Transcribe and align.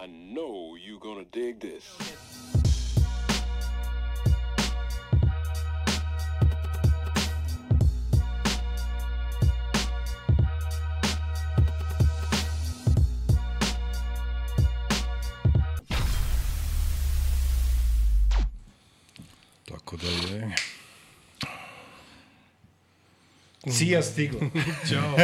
I 0.00 0.06
know 0.06 0.76
you're 0.76 1.00
gonna 1.00 1.24
dig 1.32 1.58
this. 1.58 1.96
Tako 19.64 19.96
da 19.96 20.08
je... 20.08 20.54
Cija 23.72 24.02
stigla. 24.02 24.40
Ćao. 24.90 25.16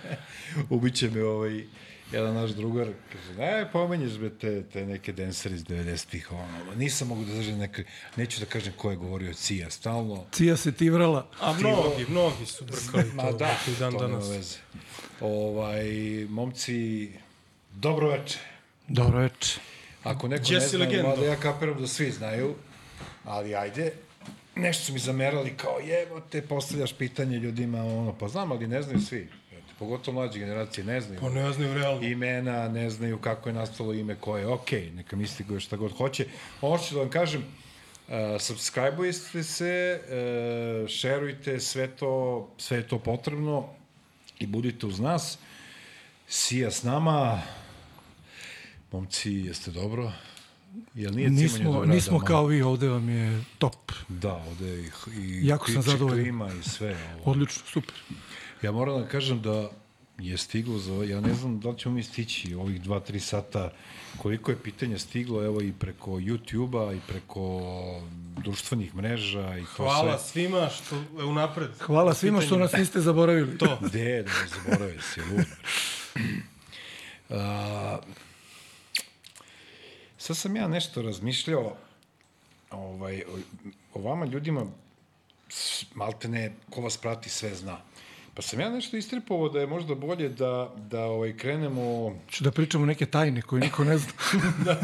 Ubiće 0.76 1.10
me 1.10 1.22
ovaj 1.22 1.64
jedan 2.12 2.34
naš 2.34 2.50
drugar, 2.50 2.88
kaže, 3.12 3.38
ne, 3.38 3.68
pomenješ 3.72 4.18
be 4.18 4.30
te, 4.30 4.62
te 4.62 4.86
neke 4.86 5.12
dansere 5.12 5.54
iz 5.54 5.64
90-ih, 5.64 6.32
ono, 6.32 6.74
nisam 6.76 7.08
mogu 7.08 7.24
da 7.24 7.34
držem 7.34 7.58
neke, 7.58 7.84
neću 8.16 8.40
da 8.40 8.46
kažem 8.46 8.72
ko 8.76 8.90
je 8.90 8.96
govorio 8.96 9.34
Cija, 9.34 9.70
stalno, 9.70 10.24
Cija 10.32 10.56
se 10.56 10.72
tivrala. 10.72 11.26
A 11.40 11.52
mnogi, 11.52 12.06
mnogi 12.08 12.46
su 12.46 12.64
brkali 12.64 13.12
ma 13.14 13.22
to 13.22 13.32
da, 13.32 13.56
i 13.68 13.70
dan 13.78 13.92
to 13.92 13.98
nema 13.98 14.18
danas. 14.18 14.30
veze. 14.30 14.56
Ovaj, 15.20 15.86
momci, 16.28 17.10
dobro 17.74 18.08
veče. 18.08 18.38
Dobro 18.88 19.18
veče. 19.18 19.60
Ako 20.04 20.28
neko 20.28 20.52
Jesse 20.52 20.64
ne 20.64 20.68
zna, 20.68 20.78
legenda. 20.78 21.08
mada 21.08 21.24
ja 21.26 21.36
kapiram 21.36 21.80
da 21.80 21.86
svi 21.86 22.10
znaju, 22.10 22.54
ali 23.24 23.54
ajde, 23.54 23.92
nešto 24.56 24.84
su 24.84 24.92
mi 24.92 24.98
zamerali 24.98 25.54
kao 25.56 25.78
jebote, 25.78 26.42
postavljaš 26.42 26.92
pitanje 26.92 27.38
ljudima, 27.38 27.84
ono, 27.84 28.12
pa 28.12 28.28
znam, 28.28 28.52
ali 28.52 28.66
ne 28.66 28.82
znaju 28.82 29.00
svi. 29.00 29.28
Pogotovo 29.78 30.14
mlađe 30.14 30.38
generacije 30.38 30.84
ne 30.84 31.00
znaju. 31.00 31.20
Pa 31.20 31.28
ne 31.28 31.52
znaju 31.52 31.74
realno. 31.74 32.06
imena, 32.06 32.68
ne 32.68 32.90
znaju 32.90 33.18
kako 33.18 33.48
je 33.48 33.52
nastalo 33.52 33.94
ime 33.94 34.14
koje, 34.14 34.46
ok, 34.46 34.72
neka 34.72 35.16
misli 35.16 35.44
go 35.44 35.60
šta 35.60 35.76
god 35.76 35.96
hoće. 35.96 36.26
Ovo 36.60 36.78
ću 36.78 36.94
da 36.94 37.00
vam 37.00 37.10
kažem, 37.10 37.40
uh, 37.40 38.14
subscribe-ujte 38.40 39.42
se, 39.42 40.00
uh, 40.82 40.88
šerujte, 40.88 41.60
sve 41.60 41.86
to, 41.96 42.48
sve 42.58 42.76
je 42.76 42.88
to 42.88 42.98
potrebno 42.98 43.68
i 44.38 44.46
budite 44.46 44.86
uz 44.86 45.00
nas. 45.00 45.38
Sija 46.28 46.70
s 46.70 46.82
nama, 46.82 47.42
momci, 48.92 49.32
jeste 49.32 49.70
dobro? 49.70 50.12
Jel 50.94 51.14
nije 51.14 51.30
Nismo, 51.30 51.72
do 51.72 51.84
nismo 51.84 52.18
kao 52.20 52.46
vi, 52.46 52.62
ovde 52.62 52.88
vam 52.88 53.08
je 53.08 53.44
top. 53.58 53.92
Da, 54.08 54.32
ovde 54.34 54.66
je 54.66 54.80
i, 54.80 55.20
i 55.20 55.46
Jako 55.46 55.70
sam 55.70 55.82
zadovoljan. 55.82 56.24
klima 56.24 56.50
i 56.60 56.68
sve. 56.68 56.96
Ovo. 57.14 57.30
Odlično, 57.30 57.62
super. 57.66 57.94
Ja 58.62 58.72
moram 58.72 59.00
da 59.00 59.08
kažem 59.08 59.42
da 59.42 59.70
je 60.18 60.38
stiglo 60.38 60.78
za, 60.78 60.92
ja 60.92 61.20
ne 61.20 61.34
znam 61.34 61.60
da 61.60 61.68
li 61.68 61.78
ćemo 61.78 61.94
mi 61.94 62.02
stići 62.02 62.54
ovih 62.54 62.80
2-3 62.82 63.18
sata, 63.18 63.72
koliko 64.16 64.50
je 64.50 64.62
pitanja 64.62 64.98
stiglo, 64.98 65.44
evo 65.44 65.60
i 65.60 65.72
preko 65.72 66.10
YouTube-a 66.10 66.92
i 66.92 67.00
preko 67.08 67.60
društvenih 68.36 68.94
mreža 68.94 69.58
i 69.58 69.62
to 69.62 69.68
Hvala 69.76 70.18
sve. 70.18 70.28
svima 70.28 70.68
što 70.68 70.96
je 70.96 71.24
unapred. 71.24 71.70
Hvala 71.80 72.14
svima 72.14 72.40
što 72.40 72.58
nas 72.58 72.72
niste 72.72 73.00
zaboravili. 73.00 73.58
To. 73.58 73.78
Gde, 73.88 74.22
da 74.22 74.30
ne 74.30 74.48
zaboravim, 74.48 75.00
si 75.00 75.20
lud. 75.20 75.46
A, 77.30 77.98
sad 80.18 80.36
sam 80.36 80.56
ja 80.56 80.68
nešto 80.68 81.02
razmišljao 81.02 81.76
ovaj, 82.70 83.22
o, 83.22 83.38
o 83.94 84.02
vama 84.02 84.26
ljudima, 84.26 84.66
maltene, 85.94 86.54
ko 86.70 86.80
vas 86.80 86.96
prati 86.96 87.30
sve 87.30 87.54
zna. 87.54 87.78
Pa 88.38 88.42
sam 88.42 88.60
ja 88.60 88.70
nešto 88.70 88.96
istripovao 88.96 89.48
da 89.48 89.60
je 89.60 89.66
možda 89.66 89.94
bolje 89.94 90.28
da, 90.28 90.74
da 90.76 91.04
ovaj, 91.04 91.36
krenemo... 91.36 92.14
Ću 92.30 92.44
da 92.44 92.50
pričamo 92.50 92.86
neke 92.86 93.06
tajne 93.06 93.42
koje 93.42 93.60
niko 93.60 93.84
ne 93.84 93.98
zna. 93.98 94.12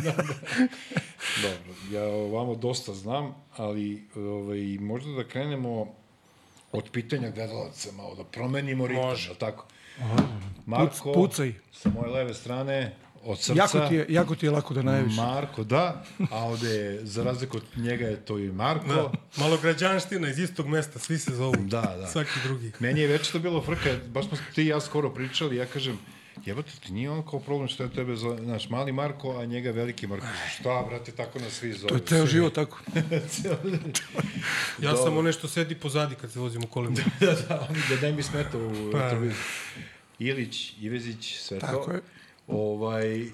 Dobro, 1.43 1.75
ja 1.93 2.05
o 2.05 2.29
vama 2.29 2.55
dosta 2.55 2.95
znam, 2.95 3.35
ali 3.57 4.03
ovaj, 4.17 4.59
možda 4.81 5.11
da 5.11 5.25
krenemo 5.29 5.87
od 6.73 6.91
pitanja 6.93 7.31
gledalaca, 7.31 7.93
malo 7.93 8.15
da 8.15 8.25
promenimo 8.25 8.87
ritam, 8.87 9.05
Može. 9.05 9.35
tako? 9.35 9.67
Marko, 10.67 11.13
Puc- 11.13 11.15
pucaj. 11.15 11.53
sa 11.73 11.91
moje 11.91 12.11
leve 12.11 12.35
strane, 12.35 12.97
od 13.25 13.39
srca. 13.41 13.59
jako, 13.59 13.89
ti 13.89 13.95
je, 13.95 14.07
jako 14.09 14.35
ti 14.35 14.47
je 14.47 14.51
lako 14.51 14.75
da 14.75 14.83
najaviš. 14.83 15.17
Marko, 15.17 15.65
da, 15.65 16.05
a 16.31 16.45
ovde 16.45 16.69
je, 16.71 17.07
za 17.07 17.25
razliku 17.25 17.57
od 17.57 17.63
njega 17.77 18.07
je 18.07 18.17
to 18.17 18.39
i 18.39 18.53
Marko. 18.53 18.87
Da. 18.87 19.13
Malo 19.37 19.59
građanština 19.63 20.29
iz 20.29 20.39
istog 20.39 20.67
mesta, 20.69 20.99
svi 20.99 21.19
se 21.19 21.35
zovu. 21.35 21.55
Da, 21.59 21.97
da. 22.01 22.07
Svaki 22.07 22.31
drugi. 22.45 22.73
Meni 22.79 23.01
je 23.01 23.07
već 23.09 23.31
to 23.31 23.39
bilo 23.39 23.63
frka, 23.63 23.91
baš 24.09 24.29
smo 24.29 24.39
ti 24.55 24.63
i 24.63 24.67
ja 24.67 24.81
skoro 24.81 25.11
pričali, 25.15 25.57
ja 25.57 25.67
kažem, 25.67 25.99
jebate, 26.47 26.71
ti 26.87 26.93
nije 26.93 27.11
on 27.11 27.23
kao 27.31 27.41
problem 27.41 27.69
što 27.69 27.83
je 27.83 27.91
tebe 27.93 28.17
zove, 28.17 28.43
znaš, 28.43 28.69
mali 28.69 28.93
Marko, 28.93 29.37
a 29.39 29.45
njega 29.45 29.71
veliki 29.71 30.07
Marko. 30.07 30.27
Šta, 30.55 30.85
brate, 30.89 31.13
tako 31.13 31.39
nas 31.39 31.53
svi 31.53 31.73
zove. 31.73 31.89
To 31.89 31.95
je 31.95 32.01
ceo 32.07 32.27
život 32.27 32.55
tako. 32.55 32.79
Ja 34.83 34.97
sam 34.97 35.17
onaj 35.17 35.33
što 35.33 35.49
sedi 35.49 35.75
pozadi 35.75 36.15
kad 36.15 36.33
se 36.33 36.39
vozimo 36.39 36.67
kolima. 36.67 36.97
da, 37.21 37.27
da, 37.49 37.67
oni 37.71 37.81
da 37.91 38.07
ne 38.09 38.13
mi 38.13 38.23
smeta 38.23 38.59
u 38.59 38.93
Pa. 38.93 39.09
televiziji. 39.09 39.43
Ilić, 40.19 40.73
Ivezić, 40.81 41.37
sve 41.39 41.59
to. 41.59 41.67
Tako 41.67 41.93
je. 41.93 42.01
Ovaj, 42.47 43.23
uh, 43.23 43.29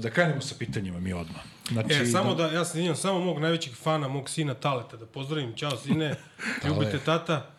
da 0.00 0.10
krenemo 0.10 0.40
sa 0.40 0.54
pitanjima 0.58 1.00
mi 1.00 1.12
odmah. 1.12 1.42
Znači, 1.70 1.94
E, 1.94 2.06
samo 2.06 2.34
da, 2.34 2.46
ja 2.46 2.64
se 2.64 2.70
izvinjam, 2.70 2.96
samo 2.96 3.18
mog 3.20 3.38
najvećeg 3.38 3.74
fana, 3.74 4.08
mog 4.08 4.30
sina 4.30 4.54
Taleta, 4.54 4.96
da 4.96 5.06
pozdravim, 5.06 5.54
ćao 5.56 5.76
sine, 5.76 6.14
ljubite 6.68 6.98
tata, 6.98 7.50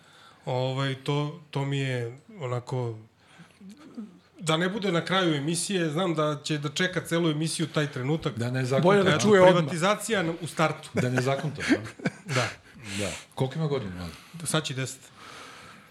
ovaj, 0.45 0.95
to, 0.95 1.41
to 1.51 1.65
mi 1.65 1.77
je 1.79 2.17
onako, 2.39 2.97
da 4.39 4.57
ne 4.57 4.69
bude 4.69 4.91
na 4.91 5.05
kraju 5.05 5.35
emisije, 5.35 5.89
znam 5.89 6.13
da 6.15 6.39
će 6.43 6.57
da 6.57 6.69
čeka 6.69 7.01
celu 7.05 7.29
emisiju 7.29 7.67
taj 7.67 7.87
trenutak. 7.91 8.37
Da 8.37 8.51
ne 8.51 8.65
zakonta. 8.65 8.83
Bolje 8.83 9.03
da 9.03 9.09
Eto, 9.09 9.19
čuje 9.19 9.41
odmah. 9.41 9.53
privatizacija 9.55 10.23
u 10.41 10.47
startu. 10.47 10.89
Da 10.93 11.09
ne 11.09 11.21
zakonta, 11.21 11.61
da? 11.69 11.77
Da, 12.35 12.47
da. 12.99 13.11
Koliko 13.35 13.55
ima 13.55 13.67
godina, 13.67 14.07
sad 14.43 14.63
će 14.63 14.73
deset. 14.73 15.12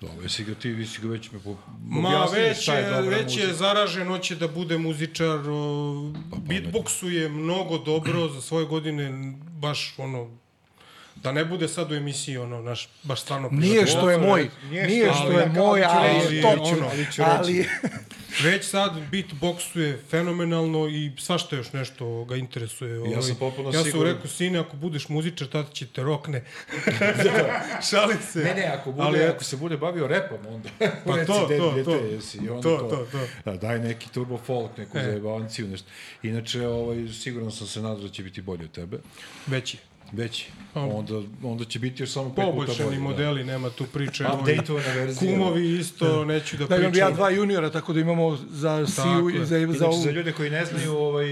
Dobro, 0.03 0.23
jesi 0.23 0.45
ga 0.45 0.55
ti, 0.55 0.69
vi 0.69 0.87
si 0.87 1.01
ga 1.03 1.09
već 1.09 1.33
me 1.33 1.39
po... 1.39 1.57
Ma 1.89 2.27
već 2.35 2.69
je, 2.69 2.83
dobra 2.83 3.17
već 3.17 3.37
je 3.37 3.55
zaražen, 3.55 4.09
hoće 4.09 4.37
da 4.37 4.49
bude 4.49 4.79
muzičar, 4.79 5.39
o, 5.49 6.13
beatboxuje 6.49 7.29
mnogo 7.29 7.79
dobro 7.79 8.29
za 8.29 8.41
svoje 8.41 8.67
godine, 8.67 9.35
baš 9.61 9.95
ono, 9.99 10.42
da 11.23 11.33
ne 11.33 11.45
bude 11.45 11.69
sad 11.69 11.93
u 11.93 11.95
emisiji 11.95 12.37
ono, 12.37 12.63
naš, 12.63 12.89
baš 13.03 13.21
stvarno 13.21 13.49
Nije 13.51 13.87
što 13.87 14.11
je 14.11 14.19
moj, 14.19 14.49
Nije 14.65 14.87
nije 14.87 15.11
što- 15.15 15.31
je 15.31 15.39
ja 15.39 15.47
moj, 15.49 15.85
ali 15.85 16.43
top. 16.43 16.59
ono, 16.63 16.89
ali 16.89 17.05
ću 17.05 17.23
reći. 17.23 17.23
Ali, 17.23 17.67
Već 18.43 18.65
sad 18.65 18.93
beatboxuje 19.11 19.99
fenomenalno 20.11 20.89
i 20.89 21.13
svašta 21.19 21.57
još 21.57 21.73
nešto 21.73 22.25
ga 22.25 22.37
interesuje. 22.37 23.01
Ovaj. 23.01 23.23
sam 23.23 23.37
potpuno 23.37 23.69
Ja 23.69 23.73
sam 23.73 23.85
siguran. 23.85 24.13
rekao, 24.13 24.29
sine, 24.29 24.59
ako 24.59 24.77
budeš 24.77 25.09
muzičar, 25.09 25.49
tata 25.49 25.73
će 25.73 25.87
te 25.87 26.03
rokne. 26.03 26.45
Šalim 27.91 28.19
se. 28.23 28.39
Ne, 28.39 28.55
ne, 28.55 28.65
ako, 28.69 28.93
bude, 28.93 29.03
Ali, 29.05 29.25
ako 29.25 29.45
se 29.45 29.57
bude 29.57 29.77
bavio 29.77 30.07
repom, 30.07 30.39
onda... 30.47 30.69
Pa 31.07 31.17
reci, 31.17 31.27
to, 31.27 31.47
de- 31.49 31.59
to, 31.59 31.73
dete, 31.73 31.85
to. 31.85 31.97
Jesi, 31.97 32.39
To, 32.39 32.61
to, 32.63 32.79
to, 32.81 33.07
to. 33.13 33.19
Da, 33.45 33.57
daj 33.59 33.79
neki 33.79 34.09
turbo 34.09 34.39
folk, 34.39 34.77
neku 34.77 34.99
E. 34.99 35.03
zajebanciju, 35.03 35.69
nešto. 35.69 35.89
Inače, 36.23 36.67
ovaj, 36.67 37.09
sigurno 37.11 37.51
sam 37.51 37.67
se 37.67 37.81
nadao 37.81 37.99
da 37.99 38.09
će 38.09 38.23
biti 38.23 38.43
bolje 38.43 38.65
od 38.65 38.71
tebe. 38.71 38.99
Veći. 39.47 39.79
Već. 40.13 40.45
Onda, 40.75 41.15
onda 41.43 41.65
će 41.65 41.79
biti 41.79 42.03
još 42.03 42.11
samo 42.11 42.25
pet 42.27 42.35
puta 42.37 42.47
Poboljšani 42.47 42.85
bolje. 42.85 42.99
modeli, 42.99 43.45
nema 43.45 43.71
tu 43.71 43.85
priče. 43.85 44.25
Updateovana 44.35 44.87
verzija. 44.89 45.33
Kumovi 45.33 45.79
isto, 45.79 46.25
neću 46.25 46.57
da 46.57 46.67
da 46.67 46.77
imam 46.77 46.91
pričam. 46.91 47.09
ja 47.09 47.15
dva 47.15 47.31
juniora, 47.31 47.71
tako 47.71 47.93
da 47.93 48.01
imamo 48.01 48.37
za 48.41 48.87
Siju 48.87 49.29
je. 49.29 49.43
i 49.43 49.45
za, 49.45 49.59
Da. 49.59 49.73
za 49.73 49.87
ovu. 49.87 50.03
za 50.03 50.11
ljude 50.11 50.33
koji 50.33 50.51
ne 50.51 50.65
znaju, 50.65 50.93
ovaj, 51.09 51.27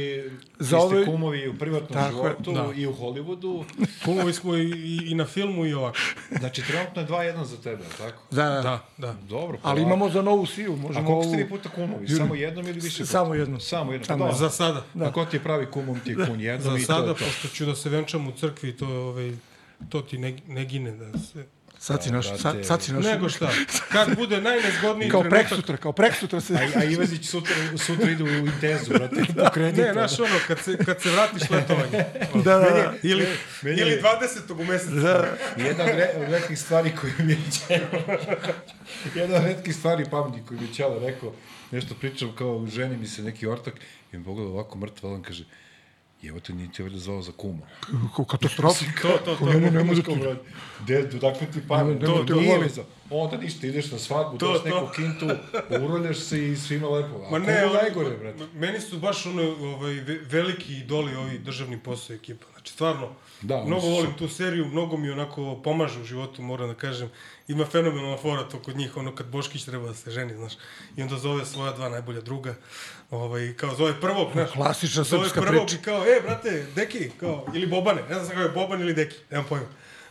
Za 0.59 0.69
za 0.69 0.79
ove- 0.79 1.05
kumovi 1.05 1.49
u 1.49 1.55
privatnom 1.55 1.89
Tako 1.95 2.13
životu 2.13 2.53
da. 2.53 2.69
i 2.77 2.87
u 2.87 2.93
Hollywoodu. 2.93 3.65
Kumovi 4.05 4.33
smo 4.33 4.57
i, 4.57 4.63
i, 4.63 5.01
i 5.05 5.15
na 5.15 5.25
filmu 5.27 5.67
i 5.67 5.75
ovako. 5.75 5.99
Znači, 6.39 6.63
trenutno 6.63 7.03
je 7.03 7.09
2-1 7.09 7.45
za 7.45 7.57
tebe, 7.57 7.83
tako? 7.99 8.23
Da, 8.31 8.45
da. 8.45 8.63
Da, 8.63 8.81
da. 8.99 9.15
Dobro, 9.21 9.59
Ali 9.63 9.77
polako. 9.77 9.81
imamo 9.81 10.11
za 10.11 10.23
novu 10.23 10.47
Siju, 10.47 10.73
A 10.73 10.77
možemo 10.77 11.07
koliko 11.07 11.13
ovu... 11.15 11.25
ste 11.25 11.37
vi 11.37 11.49
puta 11.49 11.69
kumovi? 11.69 12.09
Samo 12.09 12.35
jednom 12.35 12.67
ili 12.67 12.81
više 12.81 12.99
puta? 12.99 13.07
Samo 13.09 13.35
jednom. 13.35 13.61
Samo 13.61 13.93
jednom. 13.93 14.07
Samo 14.07 14.19
Pa 14.19 14.25
jednom. 14.25 14.39
Za 14.41 14.51
sada. 14.51 14.85
Da. 14.95 15.05
A 15.05 15.13
ko 15.13 15.25
ti 15.25 15.37
je 15.37 15.41
pravi 15.41 15.67
kumom, 15.67 16.01
ti 16.01 16.11
je 16.11 16.17
kun 16.19 16.41
jednom 16.41 16.73
Za 16.73 16.79
i 16.79 16.81
to 16.81 16.87
sada, 16.87 17.03
je 17.03 17.15
to. 17.15 17.15
pošto 17.17 17.49
ću 17.49 17.67
da 17.67 17.75
se 17.75 17.89
venčam 17.89 18.29
u 18.29 18.33
crkvi, 18.33 18.70
to, 18.77 18.87
ovaj, 18.87 19.33
to 19.89 20.01
ti 20.01 20.19
ne, 20.19 20.37
ne 20.49 20.65
gine 20.65 20.93
da 20.93 21.19
se... 21.19 21.45
Sad 21.79 22.03
si 22.03 22.11
naš, 22.13 22.39
sad, 22.39 22.57
sad 22.63 22.83
si 22.83 22.93
naš. 22.93 23.05
Nego 23.05 23.29
šta, 23.29 23.51
kad 23.93 24.17
bude 24.17 24.41
najnezgodniji 24.41 25.11
Kao 25.11 25.21
trenutak... 25.23 25.49
preksutra, 25.49 25.77
kao 25.77 25.93
preksutra 25.93 26.41
se... 26.41 26.55
A, 26.55 26.79
a 26.81 26.85
Ivezić 26.85 27.29
sutra, 27.29 27.55
sutra 27.79 28.11
ide 28.11 28.25
u 28.25 28.29
Intezu, 28.29 28.91
brate, 28.91 29.23
po 29.45 29.51
kredit. 29.55 29.85
Ne, 29.85 29.93
znaš 29.93 30.21
ono, 30.21 30.35
kad 30.47 30.59
se, 30.59 30.77
kad 30.77 31.03
se 31.03 31.11
vratiš 31.11 31.51
letovanje. 31.51 32.05
da, 32.35 32.59
da, 32.59 32.71
da. 32.71 32.95
Ili, 33.03 33.27
meni 33.63 33.81
ili 33.81 33.91
je- 33.91 34.03
20. 34.03 34.61
u 34.61 34.65
mesecu. 34.65 34.95
da. 34.95 35.37
Jedna 35.57 35.85
od, 35.85 35.91
re, 35.91 36.11
od 36.17 36.33
retkih 36.33 36.59
stvari 36.59 36.93
koju 37.01 37.13
mi 37.19 37.33
je 37.33 37.39
Ćelo... 37.51 38.19
Jedna 39.23 39.37
od 39.37 39.45
retkih 39.45 39.77
stvari 39.77 40.05
pameti 40.11 40.47
koju 40.49 40.61
mi 40.61 40.67
je 40.67 40.75
Ćelo 40.75 40.99
rekao, 40.99 41.33
nešto 41.71 41.95
pričam 41.95 42.33
kao 42.39 42.67
ženi 42.67 42.97
mi 42.97 43.07
se 43.07 43.23
neki 43.23 43.47
ortak 43.47 43.75
i 44.13 44.19
mi 44.19 44.25
pogleda 44.25 44.51
ovako 44.51 44.79
mrtvo, 44.79 45.15
on 45.15 45.23
kaže, 45.23 45.45
Evo 46.23 46.41
te 46.41 46.53
nije 46.53 46.69
te 46.73 46.83
valjda 46.83 46.99
zvao 46.99 47.23
za 47.23 47.33
kuma. 47.33 47.67
Kao 48.17 48.25
katastrofa. 48.25 48.85
To, 49.03 49.19
to, 49.25 49.37
to. 49.37 49.47
Ne, 49.47 49.61
ne, 49.61 49.71
ne 49.71 49.85
može 49.85 50.03
Kao, 50.03 50.15
brate, 50.15 50.41
De, 50.87 51.11
odakle 51.17 51.47
ti? 51.47 51.59
Ne, 51.59 51.67
To, 51.67 51.85
ne, 51.85 52.27
to, 52.27 52.35
ne, 52.35 52.41
nije 52.41 52.59
ne. 52.59 52.69
Onda 53.13 53.37
ništa, 53.37 53.67
ideš 53.67 53.91
na 53.93 53.99
svadbu, 53.99 54.39
To, 54.39 54.55
to. 54.55 54.65
neku 54.65 54.89
kintu, 54.89 55.27
uroljaš 55.77 56.19
se 56.19 56.49
i 56.49 56.57
svima 56.57 56.89
lepo. 56.89 57.17
A 57.19 57.31
Ma 57.31 57.39
ne, 57.39 57.65
oni- 57.65 57.75
najgore, 57.75 58.11
brate. 58.11 58.45
Meni 58.55 58.81
su 58.81 58.99
baš 58.99 59.27
ono, 59.27 59.43
ovaj, 59.43 59.93
ve- 59.93 60.21
veliki 60.21 60.75
idoli 60.75 61.17
ovi 61.17 61.39
državni 61.39 61.79
posao 61.79 62.17
ekipa. 62.17 62.47
Znači, 62.53 62.73
stvarno, 62.73 63.09
Da, 63.43 63.57
mnogo 63.57 63.81
su 63.83 63.89
volim 63.89 64.13
tu 64.15 64.29
seriju, 64.29 64.65
mnogo 64.67 64.97
mi 64.97 65.11
onako 65.11 65.61
pomaže 65.65 66.01
u 66.01 66.05
životu, 66.05 66.43
moram 66.43 66.69
da 66.69 66.75
kažem. 66.75 67.11
Ima 67.49 67.67
fenomenalna 67.67 68.17
fora 68.17 68.43
to 68.43 68.59
kod 68.59 68.77
njih, 68.77 68.97
ono 68.97 69.15
kad 69.15 69.27
Boškić 69.27 69.65
treba 69.65 69.89
da 69.89 69.95
se 69.95 70.11
ženi, 70.11 70.35
znaš. 70.35 70.53
I 70.97 71.03
onda 71.03 71.17
zove 71.19 71.47
svoja 71.47 71.73
dva 71.73 71.89
najbolja 71.89 72.21
druga, 72.21 72.55
ovaj, 73.11 73.55
kao 73.55 73.75
zove 73.75 74.01
prvog, 74.01 74.29
znaš. 74.33 74.51
Klasična 74.51 75.03
zove 75.03 75.23
srpska 75.23 75.41
prvog 75.43 75.67
priča. 75.67 75.77
i 75.77 75.85
kao, 75.85 76.05
e, 76.07 76.21
brate, 76.23 76.67
Deki, 76.75 77.11
kao, 77.11 77.47
ili 77.55 77.67
Bobane, 77.67 78.03
ne 78.09 78.15
znam 78.15 78.29
kako 78.29 78.41
je 78.41 78.49
Boban 78.51 78.81
ili 78.81 78.95
Deki, 78.95 79.17
nemam 79.31 79.47
pojma. 79.49 79.67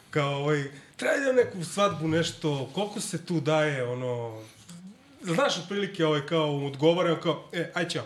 Kao, 0.09 0.35
ovaj, 0.35 0.63
treba 0.99 1.31
neku 1.31 1.63
svadbu, 1.63 2.07
nešto, 2.07 2.69
koliko 2.73 2.99
se 2.99 3.25
tu 3.25 3.39
daje, 3.39 3.83
ono, 3.83 4.41
Znaš, 5.21 5.57
otprilike, 5.57 6.05
ovaj, 6.05 6.25
kao, 6.25 6.51
mu 6.51 6.67
odgovara, 6.67 7.13
on 7.13 7.21
kao, 7.21 7.49
e, 7.53 7.71
aj 7.73 7.89
čao. 7.89 8.03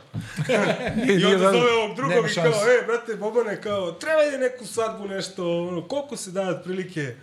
I 1.19 1.25
onda 1.25 1.51
zove 1.51 1.73
ovog 1.73 1.95
drugog 1.95 2.31
i 2.31 2.33
kao, 2.33 2.45
e, 2.45 2.85
brate, 2.87 3.15
Bobane, 3.15 3.61
kao, 3.61 3.91
treba 3.91 4.23
ide 4.23 4.37
neku 4.37 4.65
svadbu, 4.65 5.07
nešto, 5.07 5.67
ono, 5.67 5.87
koliko 5.87 6.17
se 6.17 6.31
daje 6.31 6.49
otprilike, 6.49 7.15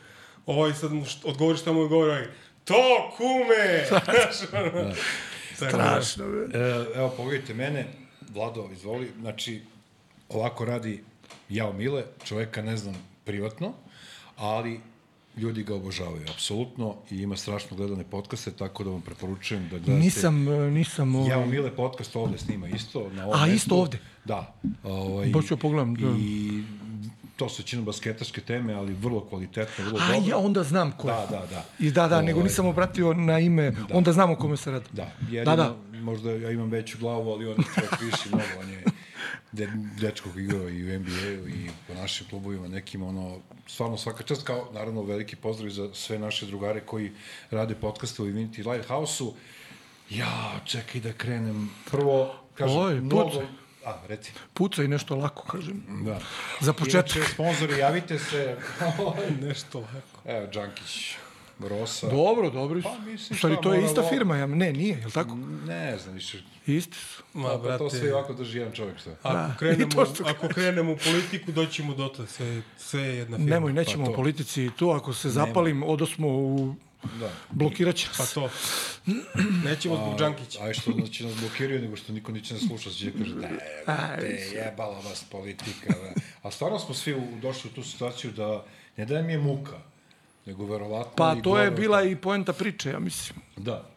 ovaj, 0.46 0.75
sad 0.75 0.93
mu 0.93 1.05
odgovori 1.25 1.58
šta 1.58 1.72
mu 1.72 1.81
odgovori, 1.81 2.11
ovaj, 2.11 2.26
to, 2.64 3.14
kume! 3.17 3.84
Znaš, 3.88 4.52
ono, 4.52 4.94
tako 5.58 5.76
da. 5.76 6.02
Strašno. 6.02 6.25
E, 6.55 6.84
evo, 6.94 7.14
pogledajte 7.17 7.55
mene, 7.55 7.87
Vlado, 8.34 8.69
izvoli, 8.72 9.11
znači, 9.20 9.62
ovako 10.28 10.64
radi 10.64 11.05
Jao 11.49 11.72
Mile, 11.72 12.05
čoveka 12.25 12.62
ne 12.62 12.76
znam 12.76 12.94
privatno, 13.25 13.72
ali 14.37 14.81
ljudi 15.41 15.63
ga 15.63 15.75
obožavaju, 15.75 16.23
apsolutno, 16.35 16.95
i 17.11 17.17
ima 17.23 17.37
strašno 17.37 17.77
gledane 17.77 18.05
podcaste, 18.05 18.51
tako 18.51 18.85
da 18.85 18.91
vam 18.91 19.01
preporučujem 19.01 19.63
da 19.63 19.79
gledate... 19.79 19.93
Nisam, 19.93 20.49
e, 20.49 20.71
nisam... 20.71 21.15
Ovaj... 21.15 21.31
Jao 21.31 21.47
Mile 21.47 21.77
podcast 21.77 22.17
ovde 22.17 22.39
snima 22.39 22.69
isto. 22.69 23.11
Na 23.13 23.27
ovom 23.27 23.41
A, 23.41 23.47
mestu. 23.47 23.57
isto 23.57 23.77
ovde? 23.77 23.99
Da. 24.25 24.55
Ovaj, 24.85 25.29
Baš 25.29 25.47
ću 25.47 25.57
pogledam, 25.57 25.95
da. 25.95 26.09
I 26.19 26.63
to 27.37 27.49
su 27.49 27.63
većinom 27.63 27.85
basketaške 27.85 28.41
teme, 28.41 28.75
ali 28.75 28.95
vrlo 28.95 29.21
kvalitetno, 29.21 29.85
vrlo 29.85 29.99
A, 30.03 30.07
dobro. 30.15 30.31
ja 30.31 30.37
onda 30.37 30.63
znam 30.63 30.93
ko 30.93 31.09
je. 31.09 31.15
Da, 31.15 31.27
da, 31.31 31.47
da. 31.51 31.65
I 31.79 31.91
da, 31.91 32.09
da, 32.09 32.23
nego 32.23 32.39
Ovaj, 32.39 32.49
nisam 32.49 32.67
obratio 32.67 33.15
na 33.15 33.39
ime, 33.39 33.73
onda 33.93 34.13
znam 34.13 34.31
o 34.31 34.37
kome 34.37 34.57
se 34.57 34.71
radi. 34.71 34.87
Da, 34.93 35.11
jedino, 35.31 35.57
Da, 35.57 35.63
da. 35.93 36.01
možda 36.01 36.33
ja 36.33 36.51
imam 36.51 36.71
veću 36.71 36.99
glavu, 36.99 37.33
ali 37.33 37.47
on 37.47 37.51
je 37.59 37.65
čovjek 37.75 38.01
viši 38.01 38.29
mnogo, 38.29 38.61
on 38.61 38.71
je 38.71 38.85
de, 39.52 39.69
dečko 40.00 40.29
koji 40.32 40.44
igrao 40.44 40.69
i 40.69 40.97
u 40.97 41.00
NBA-u 41.00 41.49
i 41.49 41.70
po 41.88 41.94
našim 41.94 42.26
klubovima 42.31 42.69
nekim, 42.69 43.02
ono, 43.02 43.38
stvarno 43.67 43.97
svaka 43.99 44.23
čast, 44.25 44.43
kao, 44.47 44.69
naravno, 44.73 45.02
veliki 45.02 45.37
pozdrav 45.37 45.70
za 45.70 45.94
sve 45.94 46.19
naše 46.19 46.47
drugare 46.47 46.81
koji 46.81 47.12
rade 47.50 47.75
podcaste 47.75 48.23
u 48.23 48.26
Infinity 48.26 48.73
Lighthouse-u. 48.73 49.35
Ja, 50.11 50.61
čekaj 50.64 51.00
da 51.00 51.12
krenem. 51.12 51.70
Prvo, 51.91 52.35
kažem, 52.55 52.79
Oj, 52.79 52.94
mnogo... 53.00 53.25
pucaj. 53.25 53.47
A, 53.87 53.99
reci. 54.08 54.32
Pucaj 54.55 54.88
nešto 54.88 55.17
lako, 55.17 55.43
kažem. 55.43 55.82
Da. 56.05 56.20
Za 56.61 56.73
početak. 56.73 57.17
Inače, 57.17 57.32
sponzori, 57.32 57.79
javite 57.79 58.19
se. 58.19 58.56
Nešto 59.41 59.81
lako. 59.81 60.29
Evo, 60.29 60.46
Džankić, 60.53 61.14
Rosa. 61.61 62.08
Dobro, 62.08 62.50
dobri 62.50 62.82
su. 62.82 62.88
Pa, 62.88 63.11
mislim, 63.11 63.38
šta 63.38 63.56
to 63.61 63.75
je 63.75 63.85
ista 63.85 64.00
ovo- 64.00 64.11
firma, 64.11 64.37
ja, 64.37 64.46
ne, 64.46 64.73
nije, 64.73 64.99
je 64.99 65.06
li 65.06 65.12
tako? 65.12 65.35
Ne 65.67 65.99
znam 65.99 66.14
više. 66.14 66.43
Isti 66.76 66.96
su. 66.96 67.22
Ma, 67.34 67.49
Pa, 67.49 67.56
brate, 67.56 67.78
to 67.78 67.90
sve 67.90 68.14
ovako 68.14 68.32
drži 68.32 68.58
jedan 68.58 68.72
čovjek, 68.72 68.99
šta? 68.99 69.11
ako, 69.22 69.32
Da, 69.32 69.55
krenemo, 69.58 70.02
i 70.02 70.31
ako 70.31 70.49
krenemo 70.49 70.93
u 70.93 70.96
politiku, 70.96 71.52
doćemo 71.52 71.94
dotle, 71.94 72.26
sve, 72.26 72.62
sve 72.78 73.02
je 73.02 73.17
jedna 73.17 73.37
firma. 73.37 73.50
Nemoj, 73.50 73.72
nećemo 73.72 74.06
to. 74.06 74.12
o 74.12 74.14
politici 74.14 74.70
tu, 74.78 74.90
ako 74.90 75.14
se 75.14 75.31
zapalim, 75.31 75.82
odosmo 75.82 76.28
u... 76.28 76.75
Da. 77.20 77.31
Blokirat 77.50 77.94
će 77.96 78.08
Pa 78.17 78.26
to. 78.26 78.50
Nećemo 79.64 79.96
zbog 79.96 80.19
Džankića. 80.19 80.62
Aj 80.62 80.75
što 80.75 80.93
znači 80.93 81.25
nas 81.25 81.34
blokiraju, 81.40 81.82
nego 81.82 81.96
što 81.96 82.12
niko 82.12 82.32
neće 82.32 82.55
nas 82.55 82.62
sluša, 82.67 82.90
će 82.90 83.12
kaže, 83.19 83.34
da, 83.34 83.46
jebate, 83.93 84.50
jebala 84.55 85.00
vas 85.00 85.25
politika. 85.31 85.88
Da. 85.88 86.12
A 86.43 86.50
stvarno 86.50 86.78
smo 86.78 86.94
svi 86.94 87.14
u, 87.14 87.22
došli 87.43 87.70
u 87.70 87.75
tu 87.75 87.82
situaciju 87.82 88.31
da 88.31 88.64
ne 88.96 89.05
da 89.05 89.22
mi 89.22 89.32
je 89.32 89.38
muka, 89.38 89.78
nego 90.46 90.67
verovatno... 90.67 91.12
Pa 91.17 91.34
i 91.38 91.43
to 91.43 91.61
je 91.61 91.70
bila 91.70 92.02
i 92.02 92.17
poenta 92.17 92.52
priče, 92.52 92.90
ja 92.90 92.99
mislim. 92.99 93.40
Da. 93.56 93.90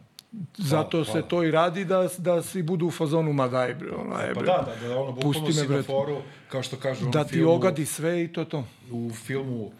Zato 0.58 1.04
se 1.04 1.10
hvala. 1.12 1.26
to 1.26 1.42
i 1.42 1.50
radi 1.50 1.84
da, 1.84 2.08
da 2.18 2.42
svi 2.42 2.62
budu 2.62 2.86
u 2.86 2.90
fazonu, 2.90 3.32
ma 3.32 3.48
daj 3.48 3.74
bre, 3.74 3.90
ono, 3.92 4.10
Pa 4.10 4.16
bre. 4.34 4.46
da, 4.46 4.74
da, 4.80 4.88
da 4.88 4.98
ono 4.98 5.12
bukvalno 5.12 5.32
Pusti 5.34 5.48
me, 5.48 5.52
si 5.54 5.60
na 5.62 5.66
bre. 5.68 5.82
foru, 5.82 6.16
kao 6.48 6.62
što 6.62 6.76
kažu 6.76 7.08
u 7.08 7.10
Da 7.10 7.24
ti 7.24 7.30
filmu, 7.30 7.52
ogadi 7.52 7.86
sve 7.86 8.24
i 8.24 8.28
to 8.28 8.40
je 8.40 8.48
to. 8.48 8.64
u 8.90 9.10
filmu 9.16 9.70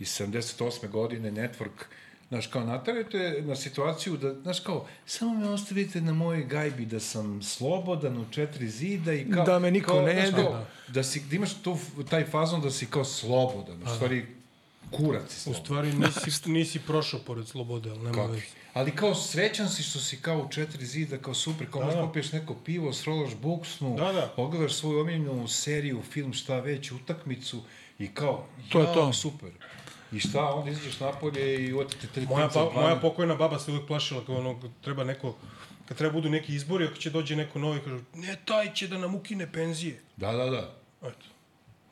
iz 0.00 0.08
78. 0.10 0.88
godine 0.88 1.30
Network, 1.32 1.84
znaš, 2.28 2.46
kao 2.46 2.64
natarete 2.64 3.18
na 3.40 3.56
situaciju 3.56 4.16
da, 4.16 4.34
znaš, 4.34 4.60
kao, 4.60 4.86
samo 5.06 5.34
me 5.34 5.48
ostavite 5.48 6.00
na 6.00 6.12
mojoj 6.12 6.44
gajbi 6.44 6.86
da 6.86 7.00
sam 7.00 7.42
slobodan 7.42 8.18
u 8.18 8.24
četiri 8.30 8.68
zida 8.68 9.12
i 9.12 9.30
kao... 9.30 9.44
Da 9.44 9.58
me 9.58 9.70
niko 9.70 9.86
kao, 9.88 10.02
ne 10.02 10.12
znaš, 10.12 10.24
jede. 10.26 10.42
kao, 10.42 10.64
da, 10.88 11.02
si, 11.02 11.20
da 11.20 11.36
imaš 11.36 11.54
tu, 11.54 11.76
taj 12.10 12.24
fazon 12.24 12.60
da 12.60 12.70
si 12.70 12.86
kao 12.86 13.04
slobodan, 13.04 13.82
u 13.82 13.88
stvari 13.88 14.26
kurac 14.90 15.30
si 15.30 15.50
U 15.50 15.54
slobodan. 15.54 15.64
stvari 15.64 15.92
nisi, 16.24 16.50
nisi 16.50 16.78
prošao 16.78 17.20
pored 17.20 17.46
slobode, 17.46 17.90
ali 17.90 17.98
nema 18.00 18.22
veze. 18.24 18.42
Ali 18.76 18.90
kao 18.90 19.14
srećan 19.14 19.68
si 19.68 19.82
što 19.82 19.98
si 19.98 20.16
kao 20.16 20.38
u 20.38 20.48
četiri 20.48 20.86
zida, 20.86 21.18
kao 21.18 21.34
super, 21.34 21.70
kao 21.70 21.80
možeš 21.82 22.00
popiješ 22.00 22.32
neko 22.32 22.54
pivo, 22.56 22.92
srolaš 22.92 23.34
buksnu, 23.34 23.96
Da, 23.96 24.12
da. 24.12 24.32
pogledaš 24.36 24.74
svoju 24.74 25.00
omiljenu 25.00 25.48
seriju, 25.48 26.02
film, 26.02 26.32
šta 26.32 26.60
već, 26.60 26.92
utakmicu 26.92 27.62
i 27.98 28.08
kao, 28.08 28.46
To 28.68 28.78
je 28.80 28.84
jao, 28.84 28.94
to. 28.94 29.12
super. 29.12 29.50
I 30.12 30.20
šta, 30.20 30.44
onda 30.44 30.70
izađeš 30.70 31.00
napolje 31.00 31.66
i 31.66 31.74
otete 31.74 32.06
tri 32.06 32.26
Moja, 32.26 32.48
pa, 32.48 32.70
moja 32.72 32.96
pokojna 32.96 33.34
baba 33.34 33.58
se 33.58 33.70
uvijek 33.70 33.86
plašila 33.86 34.24
kao 34.26 34.36
ono, 34.36 34.60
treba 34.80 35.04
neko, 35.04 35.34
kad 35.86 35.96
treba 35.96 36.12
budu 36.12 36.30
neki 36.30 36.54
izbori, 36.54 36.84
ako 36.84 36.96
će 36.96 37.10
dođe 37.10 37.36
neko 37.36 37.58
novi, 37.58 37.80
kažu, 37.80 38.00
ne, 38.14 38.36
taj 38.44 38.74
će 38.74 38.88
da 38.88 38.98
nam 38.98 39.14
ukine 39.14 39.52
penzije. 39.52 40.00
Da, 40.16 40.32
da, 40.32 40.44
da. 40.46 40.74
Eto, 41.02 41.26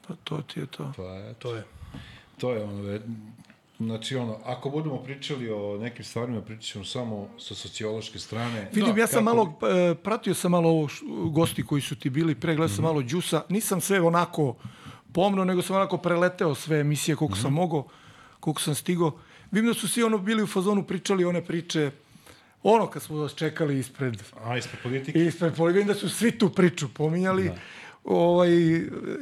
Pa 0.08 0.14
to 0.16 0.42
ti 0.44 0.60
je 0.60 0.66
to. 0.66 0.92
To 0.96 1.08
je, 1.10 1.34
to 1.34 1.54
je. 1.56 1.64
to 2.38 2.52
je 2.52 2.62
ono, 2.64 2.82
ve- 2.82 3.00
znači 3.84 4.16
ono, 4.16 4.38
ako 4.44 4.70
budemo 4.70 4.96
pričali 4.98 5.50
o 5.50 5.78
nekim 5.78 6.04
stvarima, 6.04 6.40
pričat 6.40 6.64
ćemo 6.64 6.84
samo 6.84 7.28
sa 7.38 7.54
sociološke 7.54 8.18
strane. 8.18 8.68
Vidim, 8.72 8.94
Da, 8.94 9.00
ja 9.00 9.06
sam 9.06 9.14
kako- 9.16 9.36
malo, 9.36 9.58
e, 9.64 9.94
pratio 9.94 10.34
sam 10.34 10.50
malo 10.50 10.68
ovo 10.70 10.88
š- 10.88 11.02
gosti 11.26 11.64
koji 11.64 11.82
su 11.82 11.96
ti 11.96 12.10
bili, 12.10 12.34
pre 12.34 12.54
gledao 12.54 12.68
sam 12.70 12.84
malo 12.84 13.02
Đusa, 13.02 13.42
nisam 13.48 13.80
sve 13.80 14.00
onako 14.00 14.54
pomno, 15.12 15.44
nego 15.44 15.62
sam 15.62 15.76
onako 15.76 15.96
preleteo 15.98 16.54
sve 16.54 16.80
emisije 16.80 17.16
koliko 17.16 17.36
sam 17.36 17.52
mogao, 17.52 17.86
koliko 18.40 18.60
sam 18.60 18.74
stigao. 18.74 19.12
Vidim 19.50 19.66
da 19.66 19.74
su 19.74 19.88
svi 19.88 20.02
ono 20.02 20.18
bili 20.18 20.42
u 20.42 20.46
fazonu, 20.46 20.82
pričali 20.84 21.24
one 21.24 21.44
priče, 21.44 21.90
ono 22.62 22.86
kad 22.86 23.02
smo 23.02 23.16
vas 23.16 23.34
čekali 23.34 23.78
ispred, 23.78 24.22
A, 24.36 24.56
ispred 24.56 24.82
politike. 24.82 25.18
ispred 25.20 25.54
poli- 25.54 25.72
vidim 25.72 25.88
da 25.88 25.94
su 25.94 26.08
svi 26.08 26.30
tu 26.32 26.50
priču 26.50 26.88
pominjali. 26.90 27.50
Ovaj, 28.04 28.50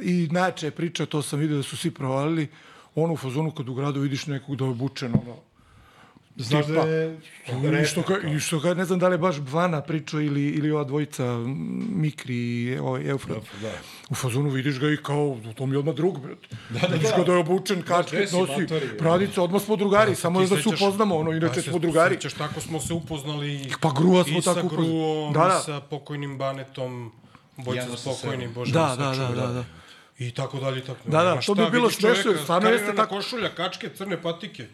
I 0.01 0.27
najjača 0.31 0.65
je 0.65 0.71
priča, 0.71 1.05
to 1.05 1.21
sam 1.21 1.39
vidio 1.39 1.57
da 1.57 1.63
su 1.63 1.77
svi 1.77 1.91
provalili, 1.91 2.47
ono 2.95 3.13
u 3.13 3.17
fazonu 3.17 3.51
kad 3.51 3.69
u 3.69 3.73
gradu 3.73 3.99
vidiš 3.99 4.27
nekog 4.27 4.55
da 4.55 4.65
je 4.65 4.71
obučen, 4.71 5.13
ono, 5.13 5.35
Znaš 6.35 6.65
da 6.65 6.81
je... 6.81 7.19
I 7.81 7.85
što, 7.85 8.01
ka, 8.03 8.13
I 8.35 8.39
što 8.39 8.59
ka, 8.61 8.73
ne 8.73 8.85
znam 8.85 8.99
da 8.99 9.07
li 9.07 9.13
je 9.13 9.17
baš 9.17 9.35
Vana 9.51 9.81
pričao 9.81 10.21
ili, 10.21 10.41
ili 10.41 10.71
ova 10.71 10.83
dvojica 10.83 11.37
Mikri 11.95 12.35
i 12.35 12.77
ovaj 12.77 13.09
Eufrat. 13.09 13.43
Da. 13.61 13.71
U 14.09 14.15
fazonu 14.15 14.49
vidiš 14.49 14.79
ga 14.79 14.89
i 14.89 14.97
kao, 14.97 15.37
to 15.55 15.65
mi 15.65 15.75
je 15.75 15.79
odmah 15.79 15.95
drug, 15.95 16.19
bret. 16.19 16.37
Da, 16.69 16.79
da, 16.79 16.87
vidiš 16.87 17.09
da. 17.09 17.17
ga 17.17 17.23
da 17.23 17.31
je 17.31 17.37
obučen, 17.37 17.81
kačket 17.81 18.19
gde 18.19 18.27
si, 18.27 18.37
nosi, 18.37 18.61
matori? 18.61 18.97
pradica, 18.97 19.43
odmah 19.43 19.61
smo 19.61 19.75
drugari, 19.75 20.15
samo 20.15 20.43
Ti 20.43 20.55
da 20.55 20.61
se 20.61 20.69
upoznamo, 20.69 21.15
ono, 21.15 21.31
inače 21.31 21.61
se 21.61 21.69
smo 21.69 21.79
drugari. 21.79 22.15
Sećaš, 22.15 22.33
tako 22.33 22.61
smo 22.61 22.79
se 22.79 22.93
upoznali 22.93 23.71
Pa 23.81 23.91
Grua 23.97 24.23
smo 24.23 24.37
i 24.37 24.41
sa 24.41 24.53
tako 24.53 24.67
upoznali. 24.67 24.89
Gruom, 24.89 25.33
Da, 25.33 25.39
da. 25.39 25.59
i 25.59 25.65
sa 25.65 25.81
pokojnim 25.81 26.37
Banetom, 26.37 27.11
bojca 27.57 27.97
sa 27.97 28.13
sebom. 28.13 28.53
Bože 28.53 28.73
Da, 28.73 28.89
me 28.89 28.95
da, 28.97 29.05
da, 29.05 29.15
sačuvaj, 29.15 29.47
da, 29.47 29.53
da. 29.53 29.82
I 30.19 30.31
tako 30.31 30.59
dalje, 30.59 30.79
i 30.79 30.85
tako 30.85 30.99
Da, 31.09 31.23
da, 31.23 31.35
Ma 31.35 31.41
to 31.41 31.55
bi 31.55 31.65
bilo 31.71 31.89
smešno, 31.89 32.33
stvarno 32.43 32.69
jeste 32.69 32.95
tako. 32.95 33.15
košulja, 33.15 33.49
kačke, 33.49 33.89
crne 33.97 34.21
patike. 34.21 34.67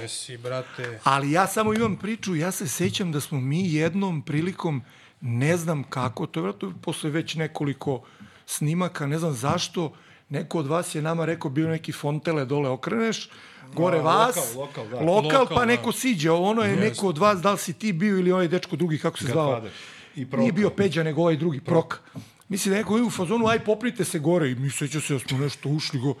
Jesi, 0.00 0.36
brate. 0.36 1.00
Ali 1.04 1.32
ja 1.32 1.46
samo 1.46 1.74
imam 1.74 1.96
priču, 1.96 2.36
ja 2.36 2.50
se 2.50 2.68
sećam 2.68 3.12
da 3.12 3.20
smo 3.20 3.40
mi 3.40 3.72
jednom 3.74 4.22
prilikom, 4.22 4.82
ne 5.20 5.56
znam 5.56 5.82
kako, 5.84 6.26
to 6.26 6.40
je 6.40 6.42
vjerojatno 6.42 6.72
posle 6.82 7.10
već 7.10 7.34
nekoliko 7.34 8.02
snimaka, 8.46 9.06
ne 9.06 9.18
znam 9.18 9.32
zašto, 9.32 9.92
neko 10.28 10.58
od 10.58 10.66
vas 10.66 10.94
je 10.94 11.02
nama 11.02 11.24
rekao, 11.24 11.50
bio 11.50 11.68
neki 11.68 11.92
fontele 11.92 12.44
dole 12.44 12.68
okreneš, 12.70 13.28
gore 13.74 13.98
A, 13.98 14.02
vas, 14.02 14.36
lokal, 14.36 14.60
lokal, 14.60 14.88
da. 14.88 14.96
lokal, 15.00 15.14
Lokal, 15.14 15.46
pa 15.46 15.60
da. 15.60 15.64
neko 15.64 15.92
siđe, 15.92 16.30
ono 16.30 16.62
je 16.62 16.76
neko 16.76 17.08
od 17.08 17.18
vas, 17.18 17.40
da 17.40 17.52
li 17.52 17.58
si 17.58 17.72
ti 17.72 17.92
bio 17.92 18.18
ili 18.18 18.32
ovaj 18.32 18.48
dečko 18.48 18.76
drugi, 18.76 18.98
kako 18.98 19.18
se 19.18 19.24
zvao? 19.26 19.46
Godfather. 19.46 19.70
I 20.16 20.26
Proka. 20.26 20.40
Nije 20.40 20.52
bio 20.52 20.70
Peđa, 20.70 21.02
nego 21.02 21.20
ovaj 21.20 21.36
drugi, 21.36 21.60
Proka. 21.60 21.98
Mislim 22.52 22.72
da 22.72 22.78
neko 22.78 22.96
je 22.96 23.02
u 23.02 23.10
fazonu, 23.10 23.46
aj 23.46 23.64
poprite 23.64 24.04
se 24.04 24.18
gore 24.18 24.50
i 24.50 24.54
mi 24.54 24.70
seća 24.70 25.00
se 25.00 25.14
da 25.14 25.18
smo 25.18 25.38
nešto 25.38 25.68
ušli 25.68 26.00
go. 26.00 26.14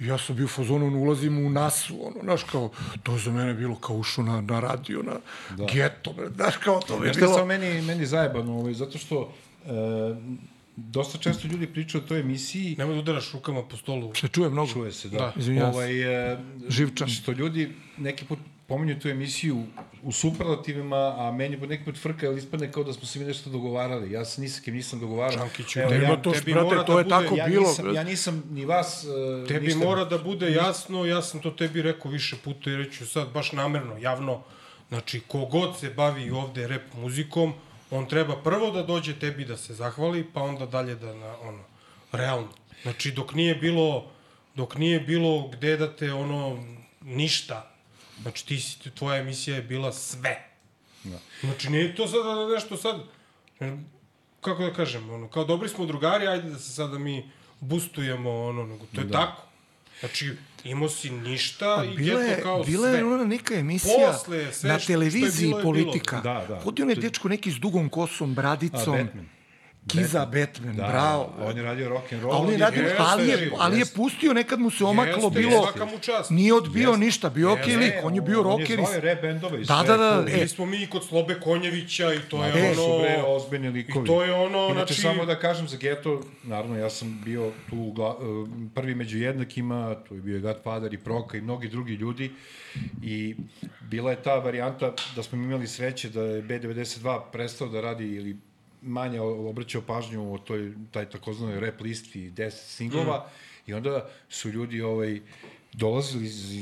I 0.00 0.06
ja 0.06 0.18
sam 0.18 0.36
bio 0.36 0.44
u 0.44 0.48
fazonu, 0.48 0.86
ono, 0.86 0.98
ulazim 0.98 1.46
u 1.46 1.50
nasu, 1.50 2.06
ono, 2.06 2.22
znaš, 2.22 2.42
kao, 2.42 2.70
to 3.02 3.12
je 3.12 3.18
za 3.18 3.32
mene 3.32 3.54
bilo 3.54 3.76
kao 3.76 3.96
ušao 3.96 4.24
na, 4.24 4.40
na 4.40 4.60
radio, 4.60 5.02
na 5.02 5.12
da. 5.56 5.66
geto, 5.72 6.12
bre, 6.12 6.28
znaš, 6.36 6.56
kao, 6.56 6.80
to 6.80 6.96
Znaš 6.96 7.10
šta 7.10 7.20
je 7.20 7.26
bilo... 7.26 7.34
samo 7.34 7.46
meni, 7.46 7.82
meni 7.82 8.06
zajebano, 8.06 8.58
ovaj, 8.58 8.74
zato 8.74 8.98
što 8.98 9.34
e, 9.66 9.70
dosta 10.76 11.18
često 11.18 11.48
ljudi 11.48 11.66
pričaju 11.66 12.04
o 12.04 12.08
toj 12.08 12.20
emisiji, 12.20 12.74
Nemoj 12.78 12.94
da 12.94 13.00
udaraš 13.00 13.32
rukama 13.32 13.62
po 13.62 13.76
stolu. 13.76 14.14
Se 14.14 14.28
čuje 14.28 14.50
mnogo. 14.50 14.72
čuje 14.72 14.92
se, 14.92 15.08
da. 15.08 15.18
Da. 15.18 15.32
Izvinjavam 15.36 15.72
se. 15.72 15.76
ovaj, 15.76 16.32
e, 16.32 16.38
Živčan. 16.68 17.08
Što 17.08 17.32
ljudi 17.32 17.72
neki 17.98 18.24
put 18.24 18.38
pominju 18.66 19.00
tu 19.00 19.08
emisiju 19.08 19.62
u 20.02 20.12
superlativima, 20.12 21.14
a 21.18 21.32
meni 21.32 21.60
po 21.60 21.66
neki 21.66 21.84
put 21.84 21.98
frka, 21.98 22.26
ali 22.26 22.38
ispadne 22.38 22.72
kao 22.72 22.84
da 22.84 22.92
smo 22.92 23.06
se 23.06 23.18
mi 23.18 23.24
nešto 23.24 23.50
dogovarali. 23.50 24.12
Ja 24.12 24.24
se 24.24 24.40
ni 24.40 24.48
sa 24.48 24.60
kim 24.60 24.74
nisam 24.74 25.00
dogovarao. 25.00 25.38
Čankiću, 25.38 25.80
Evo, 25.80 25.92
ja, 25.94 26.22
to, 26.22 26.32
tebi 26.32 26.52
brate, 26.52 26.68
to 26.86 26.92
da 26.92 26.98
je 26.98 27.04
bude- 27.04 27.08
tako 27.08 27.36
ja, 27.36 27.46
bilo. 27.46 27.68
nisam, 27.68 27.94
ja 27.94 28.04
nisam 28.04 28.42
ni 28.50 28.64
vas 28.64 29.04
uh, 29.04 29.48
Tebi 29.48 29.66
ništa, 29.66 29.84
mora 29.84 30.04
da 30.04 30.18
bude 30.18 30.52
jasno, 30.52 31.04
ja 31.04 31.22
sam 31.22 31.40
to 31.40 31.50
tebi 31.50 31.82
rekao 31.82 32.10
više 32.10 32.36
puta 32.44 32.70
i 32.70 32.76
reću 32.76 33.06
sad 33.06 33.28
baš 33.32 33.52
namerno, 33.52 33.98
javno. 33.98 34.42
Znači, 34.88 35.20
kogod 35.20 35.78
se 35.78 35.90
bavi 35.90 36.30
ovde 36.30 36.68
rap 36.68 36.82
muzikom, 36.94 37.52
on 37.90 38.06
treba 38.06 38.36
prvo 38.42 38.70
da 38.70 38.82
dođe 38.82 39.18
tebi 39.18 39.44
da 39.44 39.56
se 39.56 39.74
zahvali, 39.74 40.26
pa 40.34 40.42
onda 40.42 40.66
dalje 40.66 40.94
da 40.94 41.14
na, 41.14 41.36
ono, 41.42 41.64
realno. 42.12 42.48
Znači, 42.82 43.12
dok 43.12 43.34
nije 43.34 43.54
bilo, 43.54 44.10
dok 44.54 44.76
nije 44.76 45.00
bilo 45.00 45.48
gde 45.48 45.76
da 45.76 45.96
te, 45.96 46.12
ono, 46.12 46.64
ništa, 47.00 47.73
znači, 48.22 48.46
ti 48.46 48.60
si, 48.60 48.90
tvoja 48.90 49.18
emisija 49.18 49.56
je 49.56 49.62
bila 49.62 49.92
sve. 49.92 50.48
Da. 51.04 51.18
Znači, 51.40 51.70
nije 51.70 51.94
to 51.96 52.08
sada 52.08 52.54
nešto 52.54 52.76
sad, 52.76 53.00
kako 54.40 54.62
da 54.62 54.72
kažem, 54.72 55.10
ono, 55.10 55.28
kao 55.28 55.44
dobri 55.44 55.68
smo 55.68 55.86
drugari, 55.86 56.26
ajde 56.26 56.50
da 56.50 56.58
se 56.58 56.72
sada 56.72 56.98
mi 56.98 57.30
boostujemo, 57.60 58.42
ono, 58.42 58.66
nego 58.66 58.86
to 58.86 59.00
je 59.00 59.06
da. 59.06 59.12
tako. 59.12 59.42
Znači, 60.00 60.32
imao 60.64 60.88
si 60.88 61.10
ništa 61.10 61.80
A 61.80 61.84
i 61.84 61.88
bila 61.88 62.20
je, 62.20 62.42
kao 62.42 62.62
bila 62.62 62.88
sve. 62.88 62.98
je 62.98 63.04
ona 63.04 63.24
neka 63.24 63.54
emisija 63.54 63.94
Posle, 64.06 64.52
sve 64.52 64.68
na 64.68 64.74
što- 64.74 64.82
što 64.82 64.92
je 64.92 64.94
televiziji 64.94 65.46
bilo 65.46 65.58
je 65.58 65.62
bilo. 65.64 65.74
politika. 65.74 66.20
Da, 66.20 66.44
da. 66.48 66.82
Onaj 66.82 66.94
dečko 66.94 67.28
neki 67.28 67.50
s 67.52 67.56
dugom 67.56 67.88
kosom, 67.88 68.30
A, 68.30 68.34
bradicom. 68.34 68.96
Batman. 68.96 69.28
Kiza 69.86 70.26
Batman, 70.26 70.76
Da, 70.76 70.82
bravo. 70.84 71.32
on 71.40 71.56
je 71.56 71.62
radio 71.62 71.88
rock 71.88 72.12
and 72.12 72.22
roll. 72.22 72.34
On 72.36 72.50
je 72.50 72.58
radio, 72.58 72.82
jeste, 72.82 72.96
ali 73.00 73.22
je, 73.22 73.30
jeste, 73.30 73.50
ali 73.58 73.76
je 73.76 73.80
jeste. 73.80 73.96
pustio, 73.96 74.32
nekad 74.32 74.60
mu 74.60 74.70
se 74.70 74.84
omaklo, 74.84 75.12
Jeste, 75.24 75.30
bilo, 75.32 75.62
svaka 75.62 75.84
mu 75.84 75.98
čast. 75.98 76.30
nije 76.30 76.54
odbio 76.54 76.88
Jeste. 76.88 76.98
ništa, 76.98 77.30
bio 77.30 77.52
okej 77.52 77.64
Jeste. 77.66 77.76
lik, 77.76 77.94
on 78.02 78.14
je 78.14 78.20
bio 78.20 78.42
rocker. 78.42 78.78
On 78.78 78.84
je 78.84 78.90
zvao 78.90 79.00
rap 79.02 79.22
bendove 79.22 79.58
Da, 79.58 79.84
da, 79.86 79.96
da, 79.96 80.10
cool. 80.12 80.28
e, 80.28 80.32
Bili 80.32 80.48
smo 80.48 80.66
mi 80.66 80.86
kod 80.86 81.04
Slobe 81.04 81.34
Konjevića 81.36 82.14
i 82.14 82.18
to 82.20 82.44
je 82.44 82.52
To 82.52 82.74
su 82.76 82.98
bre 83.00 83.14
ono... 83.16 83.26
ozbiljni 83.28 83.68
likovi. 83.70 84.04
I 84.04 84.06
to 84.06 84.24
je 84.24 84.32
ono, 84.34 84.58
Inače, 84.60 84.74
znači- 84.76 85.02
samo 85.02 85.24
da 85.24 85.38
kažem 85.38 85.68
za 85.68 85.76
Geto, 85.76 86.20
naravno, 86.44 86.78
ja 86.78 86.90
sam 86.90 87.20
bio 87.24 87.50
tu 87.70 87.92
gla, 87.92 88.08
uh, 88.10 88.22
prvi 88.74 88.94
među 88.94 89.18
jednakima, 89.18 89.96
tu 89.98 90.14
je 90.14 90.20
bio 90.20 90.36
i 90.36 90.42
Godfather 90.42 90.94
i 90.94 90.98
Proka 90.98 91.36
i 91.36 91.42
mnogi 91.42 91.68
drugi 91.68 91.92
ljudi 91.94 92.30
i 93.02 93.36
bila 93.82 94.10
je 94.10 94.16
ta 94.18 94.34
varijanta 94.34 94.92
da 95.16 95.22
smo 95.22 95.38
imali 95.38 95.66
sreće 95.66 96.08
da 96.08 96.22
je 96.22 96.42
B92 96.42 97.20
prestao 97.32 97.68
da 97.68 97.80
radi 97.80 98.04
ili 98.06 98.36
manje 98.84 99.20
obraćao 99.20 99.82
pažnju 99.82 100.34
o 100.34 100.38
toj, 100.38 100.72
taj 100.90 101.10
takozvanoj 101.10 101.60
rap 101.60 101.80
listi 101.80 102.30
10 102.30 102.50
singlova 102.50 103.18
mm. 103.18 103.70
i 103.70 103.74
onda 103.74 104.08
su 104.28 104.50
ljudi 104.50 104.82
ovaj, 104.82 105.20
dolazili 105.72 106.24
iz, 106.24 106.54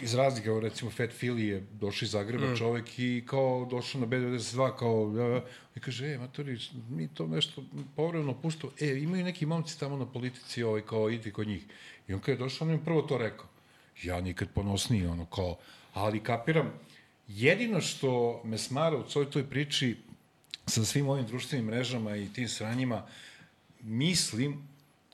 iz, 0.00 0.14
raznih, 0.14 0.46
evo 0.46 0.60
recimo 0.60 0.90
Fat 0.90 1.10
Philly 1.10 1.38
je 1.38 1.66
došao 1.80 2.06
iz 2.06 2.10
Zagreba 2.10 2.52
mm. 2.52 2.56
čovek 2.56 2.98
i 2.98 3.24
kao 3.26 3.68
došao 3.70 4.00
na 4.00 4.06
B92 4.06 4.76
kao 4.76 5.14
ja, 5.16 5.26
ja, 5.26 5.44
i 5.76 5.80
kaže, 5.80 6.06
e, 6.06 6.18
matori, 6.18 6.58
mi 6.90 7.08
to 7.08 7.26
nešto 7.26 7.62
povremeno 7.96 8.34
pusto, 8.34 8.70
e, 8.80 8.98
imaju 8.98 9.24
neki 9.24 9.46
momci 9.46 9.80
tamo 9.80 9.96
na 9.96 10.06
politici, 10.06 10.62
ovaj, 10.62 10.80
kao 10.80 11.10
idi 11.10 11.32
kod 11.32 11.46
njih. 11.46 11.62
I 12.08 12.14
on 12.14 12.20
kada 12.20 12.32
je 12.32 12.38
došao, 12.38 12.68
on 12.68 12.74
je 12.74 12.84
prvo 12.84 13.02
to 13.02 13.18
rekao. 13.18 13.46
Ja 14.02 14.20
nikad 14.20 14.48
ponosniji, 14.54 15.06
ono, 15.06 15.26
kao, 15.26 15.58
ali 15.94 16.22
kapiram, 16.22 16.72
jedino 17.28 17.80
što 17.80 18.42
me 18.44 18.58
smara 18.58 18.96
u 18.96 19.08
celoj 19.08 19.30
toj 19.30 19.44
priči 19.44 19.96
sa 20.72 20.84
svim 20.84 21.08
ovim 21.08 21.26
društvenim 21.26 21.66
mrežama 21.66 22.16
i 22.16 22.28
tim 22.32 22.48
sranjima, 22.48 23.06
mislim 23.80 24.68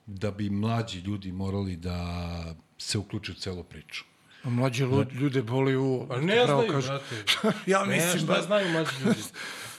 da 0.07 0.31
bi 0.31 0.50
mlađi 0.50 0.99
ljudi 0.99 1.33
morali 1.33 1.77
da 1.77 2.55
se 2.79 2.99
uključe 2.99 3.33
u 3.33 3.35
celu 3.35 3.65
priču. 3.65 4.05
A 4.45 4.50
mlađe 4.50 4.85
lu- 4.85 5.07
ljude 5.12 5.42
boli 5.42 5.76
u... 5.76 6.07
Pa 6.09 6.16
ne 6.16 6.45
znaju, 6.47 6.73
kažem. 6.73 6.90
brate. 6.90 7.59
ja 7.66 7.85
Ne, 7.85 7.95
mislim 7.97 8.23
šta 8.23 8.35
da... 8.35 8.42
znaju 8.42 8.68
mlađi 8.68 8.90
ljudi? 9.04 9.18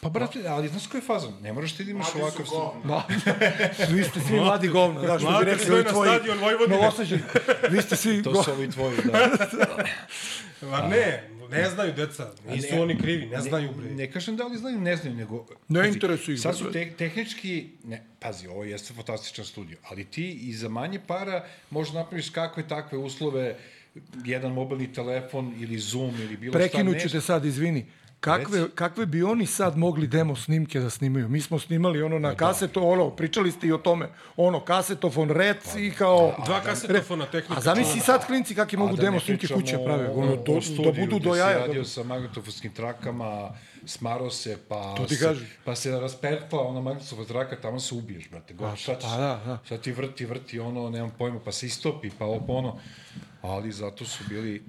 Pa, 0.01 0.09
brate, 0.09 0.47
ali 0.47 0.67
znaš 0.67 0.87
koji 0.87 0.99
je 1.01 1.05
fazon? 1.05 1.33
Ne 1.41 1.53
moraš 1.53 1.73
ti 1.73 1.83
da 1.83 1.91
imaš 1.91 2.07
ovakav... 2.15 2.45
Ma, 2.83 3.03
vi 3.93 4.03
ste 4.03 4.19
svi 4.19 4.35
mladi 4.35 4.67
govna, 4.67 5.01
da, 5.01 5.19
što 5.19 5.27
bi 5.27 5.31
Mladi 5.31 5.45
rekli 5.45 5.73
ovi 5.73 5.83
na 5.83 5.89
tvoji 5.89 6.09
stadion 6.09 6.39
Vojvodine. 6.39 6.77
Novosađani. 6.77 7.21
Vi 7.69 7.81
ste 7.81 7.95
svi 7.95 8.21
To 8.23 8.31
go... 8.31 8.43
su 8.43 8.51
ovi 8.51 8.71
tvoji, 8.71 8.97
da. 9.05 9.29
Ma 10.61 10.81
ne, 10.81 11.29
ne 11.49 11.69
znaju 11.69 11.93
deca. 11.93 12.31
Nisu 12.47 12.75
ne- 12.75 12.81
oni 12.81 12.97
krivi, 12.97 13.25
ne 13.25 13.41
znaju, 13.41 13.71
bre. 13.71 13.85
Ne, 13.85 13.95
ne 13.95 14.11
kažem 14.11 14.35
da 14.35 14.43
li 14.43 14.57
znaju, 14.57 14.81
ne 14.81 14.95
znaju, 14.95 15.15
nego... 15.15 15.45
Ne 15.67 15.79
pazi, 15.79 15.93
interesuje 15.93 16.35
ih, 16.35 16.41
Sad 16.41 16.57
su 16.57 16.71
te, 16.71 16.91
tehnički... 16.91 17.69
Ne, 17.83 18.05
pazi, 18.19 18.47
ovo 18.47 18.63
jeste 18.63 18.93
fantastičan 18.93 19.45
studio, 19.45 19.77
ali 19.83 20.05
ti 20.05 20.31
i 20.31 20.53
za 20.53 20.69
manje 20.69 20.99
para 21.07 21.45
možeš 21.69 21.93
napraviš 21.93 22.29
kakve 22.29 22.67
takve 22.67 22.97
uslove, 22.97 23.57
jedan 24.25 24.53
mobilni 24.53 24.93
telefon 24.93 25.53
ili 25.59 25.79
Zoom 25.79 26.15
ili 26.15 26.37
bilo 26.37 26.51
šta 26.51 26.59
Prekinut 26.59 26.97
ću 26.97 27.03
nešto. 27.03 27.17
te 27.17 27.21
sad, 27.21 27.45
izvini. 27.45 27.85
Kakve, 28.19 28.69
kakve 28.75 29.05
bi 29.05 29.23
oni 29.23 29.45
sad 29.45 29.77
mogli 29.77 30.07
demo 30.07 30.35
snimke 30.35 30.79
da 30.79 30.89
snimaju? 30.89 31.29
Mi 31.29 31.41
smo 31.41 31.59
snimali 31.59 32.01
ono 32.01 32.19
na 32.19 32.35
kaseto, 32.35 32.81
ono, 32.81 33.09
pričali 33.09 33.51
ste 33.51 33.67
i 33.67 33.71
o 33.71 33.77
tome, 33.77 34.09
ono, 34.37 34.59
kasetofon, 34.59 35.29
rec 35.29 35.75
i 35.77 35.91
kao... 35.91 36.35
Dva 36.45 36.61
kasetofona 36.61 37.25
tehnika. 37.25 37.57
A 37.57 37.61
zamisli 37.61 37.99
sad 37.99 38.27
klinci 38.27 38.55
kakve 38.55 38.77
mogu 38.77 38.93
A 38.93 38.95
da 38.95 39.01
demo 39.01 39.13
ne 39.13 39.19
snimke 39.19 39.39
pričamo 39.47 39.61
kuće 39.61 39.77
prave, 39.85 40.09
ono, 40.09 40.35
do, 40.35 40.59
da 40.83 40.91
budu 41.01 41.19
do 41.19 41.35
jaja. 41.35 41.59
radio 41.59 41.81
Da, 41.81 41.87
sa 41.87 42.03
magnetofonskim 42.03 42.71
trakama, 42.73 43.49
smaro 43.85 44.29
se, 44.29 44.57
pa, 44.67 44.95
To 44.97 45.05
ti 45.05 45.15
se, 45.15 45.35
pa 45.63 45.75
se 45.75 45.91
raspertla 45.91 46.61
ona 46.61 46.81
magnetofon 46.81 47.25
traka, 47.25 47.61
tamo 47.61 47.79
se 47.79 47.95
ubiješ, 47.95 48.29
brate. 48.29 48.53
God, 48.53 48.77
šta 48.77 48.95
ćeš? 48.95 49.03
pa 49.03 49.17
da, 49.17 49.41
da. 49.45 49.59
Sad 49.67 49.81
ti 49.81 49.91
vrti, 49.91 50.25
vrti, 50.25 50.59
ono, 50.59 50.89
nemam 50.89 51.11
pojma, 51.17 51.39
pa 51.45 51.51
se 51.51 51.65
istopi, 51.65 52.09
pa 52.19 52.25
ovo, 52.25 52.45
pa 52.47 52.53
ono. 52.53 52.79
Ali 53.41 53.71
zato 53.71 54.05
su 54.05 54.23
bili, 54.29 54.63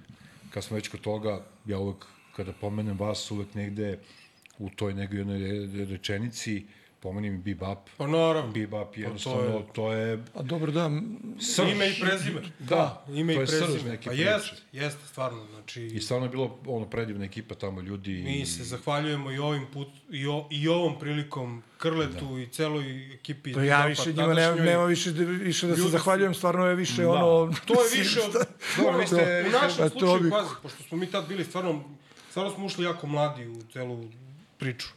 kad 0.50 0.64
smo 0.64 0.74
već 0.76 0.88
kod 0.88 1.00
toga, 1.00 1.44
ja 1.66 1.78
uvek, 1.78 2.06
kada 2.36 2.52
pomenem 2.52 2.98
vas, 2.98 3.30
uvek 3.30 3.54
negde 3.54 3.98
u 4.58 4.70
toj 4.70 4.94
nekoj 4.94 5.18
jednoj 5.18 5.38
re- 5.38 5.84
rečenici, 5.84 6.66
pomenem 7.00 7.34
i 7.34 7.38
Bebop. 7.38 7.78
Pa 7.96 8.06
naravno. 8.06 8.52
Bebop, 8.52 8.96
je- 8.96 9.02
jednostavno, 9.02 9.62
to 9.64 9.92
je... 9.92 10.24
A 10.34 10.42
dobro, 10.42 10.72
da, 10.72 10.90
Srž. 11.40 11.68
Ime 11.68 11.88
i 11.88 12.00
prezime. 12.00 12.42
Da, 12.58 13.04
ime 13.10 13.34
to 13.34 13.40
i 13.40 13.42
je 13.42 13.46
srž 13.48 13.58
prezime. 13.60 13.90
neke 13.90 14.04
Pa 14.04 14.10
priče. 14.10 14.24
jeste, 14.24 14.56
jeste, 14.72 15.06
stvarno. 15.06 15.46
Znači, 15.46 15.82
I 15.84 16.00
stvarno 16.00 16.26
je 16.26 16.30
bilo 16.30 16.58
ono 16.66 16.86
predivna 16.86 17.24
ekipa 17.24 17.54
tamo 17.54 17.80
ljudi. 17.80 18.12
mi 18.14 18.46
se 18.46 18.64
zahvaljujemo 18.64 19.30
i 19.32 19.38
ovim 19.38 19.66
put, 19.66 19.88
i, 20.10 20.26
o, 20.26 20.48
i 20.50 20.68
ovom 20.68 20.98
prilikom 20.98 21.62
Krletu 21.78 22.38
i 22.38 22.46
celoj 22.48 23.14
ekipi. 23.14 23.52
to 23.52 23.62
ja 23.62 23.86
više 23.86 24.12
njima 24.12 24.34
nema, 24.34 24.54
nema 24.56 24.84
više, 24.84 25.12
da, 25.12 25.24
više 25.24 25.66
da 25.66 25.74
se 25.74 25.80
Ljudi- 25.80 25.90
zahvaljujem, 25.90 26.34
stvarno 26.34 26.66
je 26.66 26.74
više 26.74 27.06
ono... 27.06 27.54
To 27.66 27.74
je 27.74 27.98
više 27.98 28.20
od... 28.20 28.32
Dobro, 28.76 28.98
vi 28.98 29.06
ste- 29.06 29.44
u 29.48 29.52
našem 29.52 29.78
to 29.80 29.90
slučaju, 29.90 30.20
bi- 30.20 30.30
pazi, 30.30 30.50
pošto 30.62 30.82
smo 30.82 30.98
mi 30.98 31.06
tad 31.06 31.28
bili 31.28 31.44
stvarno... 31.44 31.84
Stvarno 32.30 32.52
smo 32.52 32.66
ušli 32.66 32.84
jako 32.84 33.06
mladi 33.06 33.46
u 33.48 33.62
celu 33.62 34.04
priču. 34.58 34.88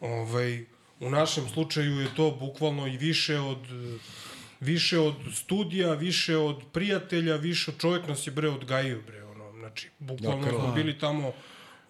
Ovaj, 0.00 0.64
u 1.04 1.10
našem 1.10 1.48
slučaju 1.48 2.00
je 2.00 2.08
to 2.16 2.30
bukvalno 2.32 2.86
i 2.86 2.96
više 2.96 3.38
od 3.38 3.58
više 4.60 4.98
od 4.98 5.14
studija, 5.32 5.94
više 5.94 6.36
od 6.36 6.62
prijatelja, 6.72 7.36
više 7.36 7.70
od 7.70 7.78
čovjek 7.78 8.08
nas 8.08 8.26
je 8.26 8.30
bre 8.30 8.48
odgajio 8.48 9.00
bre 9.02 9.24
ono 9.24 9.52
znači 9.52 9.90
bukvalno 9.98 10.42
Da, 10.42 10.50
smo 10.50 10.60
krva. 10.60 10.72
bili 10.72 10.98
tamo 10.98 11.32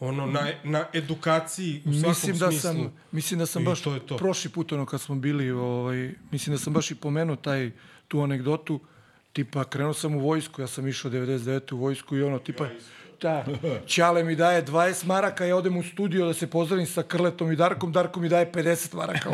ono 0.01 0.27
na, 0.27 0.41
na 0.65 0.87
edukaciji 0.93 1.83
u 1.85 1.93
svakom 1.93 2.09
mislim 2.09 2.39
da 2.39 2.47
smislu. 2.47 2.61
sam 2.63 2.93
mislim 3.13 3.39
da 3.39 3.47
sam 3.47 3.63
I 3.63 3.65
baš 3.65 3.81
to 3.83 3.99
to. 3.99 4.17
prošli 4.17 4.51
put 4.51 4.73
ono 4.73 4.87
kad 4.87 5.01
smo 5.01 5.15
bili 5.15 5.51
ovaj 5.51 6.13
mislim 6.31 6.57
da 6.57 6.59
sam 6.59 6.73
baš 6.73 6.91
i 6.91 6.95
pomenuo 6.95 7.37
taj 7.37 7.71
tu 8.09 8.21
anegdotu 8.21 8.81
tipa 9.33 9.65
krenuo 9.65 9.95
sam 9.95 10.15
u 10.15 10.21
vojsku 10.21 10.61
ja 10.61 10.67
sam 10.67 10.89
išao 10.89 11.11
99 11.11 11.73
u 11.73 11.79
vojsku 11.79 12.17
i 12.17 12.23
ono 12.23 12.39
tipa 12.39 12.69
Da, 13.21 13.45
Ćale 13.87 14.25
mi 14.25 14.37
daje 14.37 14.65
20 14.65 15.07
maraka, 15.07 15.45
ja 15.45 15.57
odem 15.57 15.77
u 15.77 15.83
studio 15.83 16.27
da 16.27 16.35
se 16.35 16.47
pozdravim 16.51 16.87
sa 16.87 17.03
Krletom 17.03 17.53
i 17.53 17.57
Darkom, 17.57 17.93
Darko 17.93 18.21
mi 18.21 18.29
daje 18.29 18.53
50 18.53 18.95
maraka. 18.95 19.31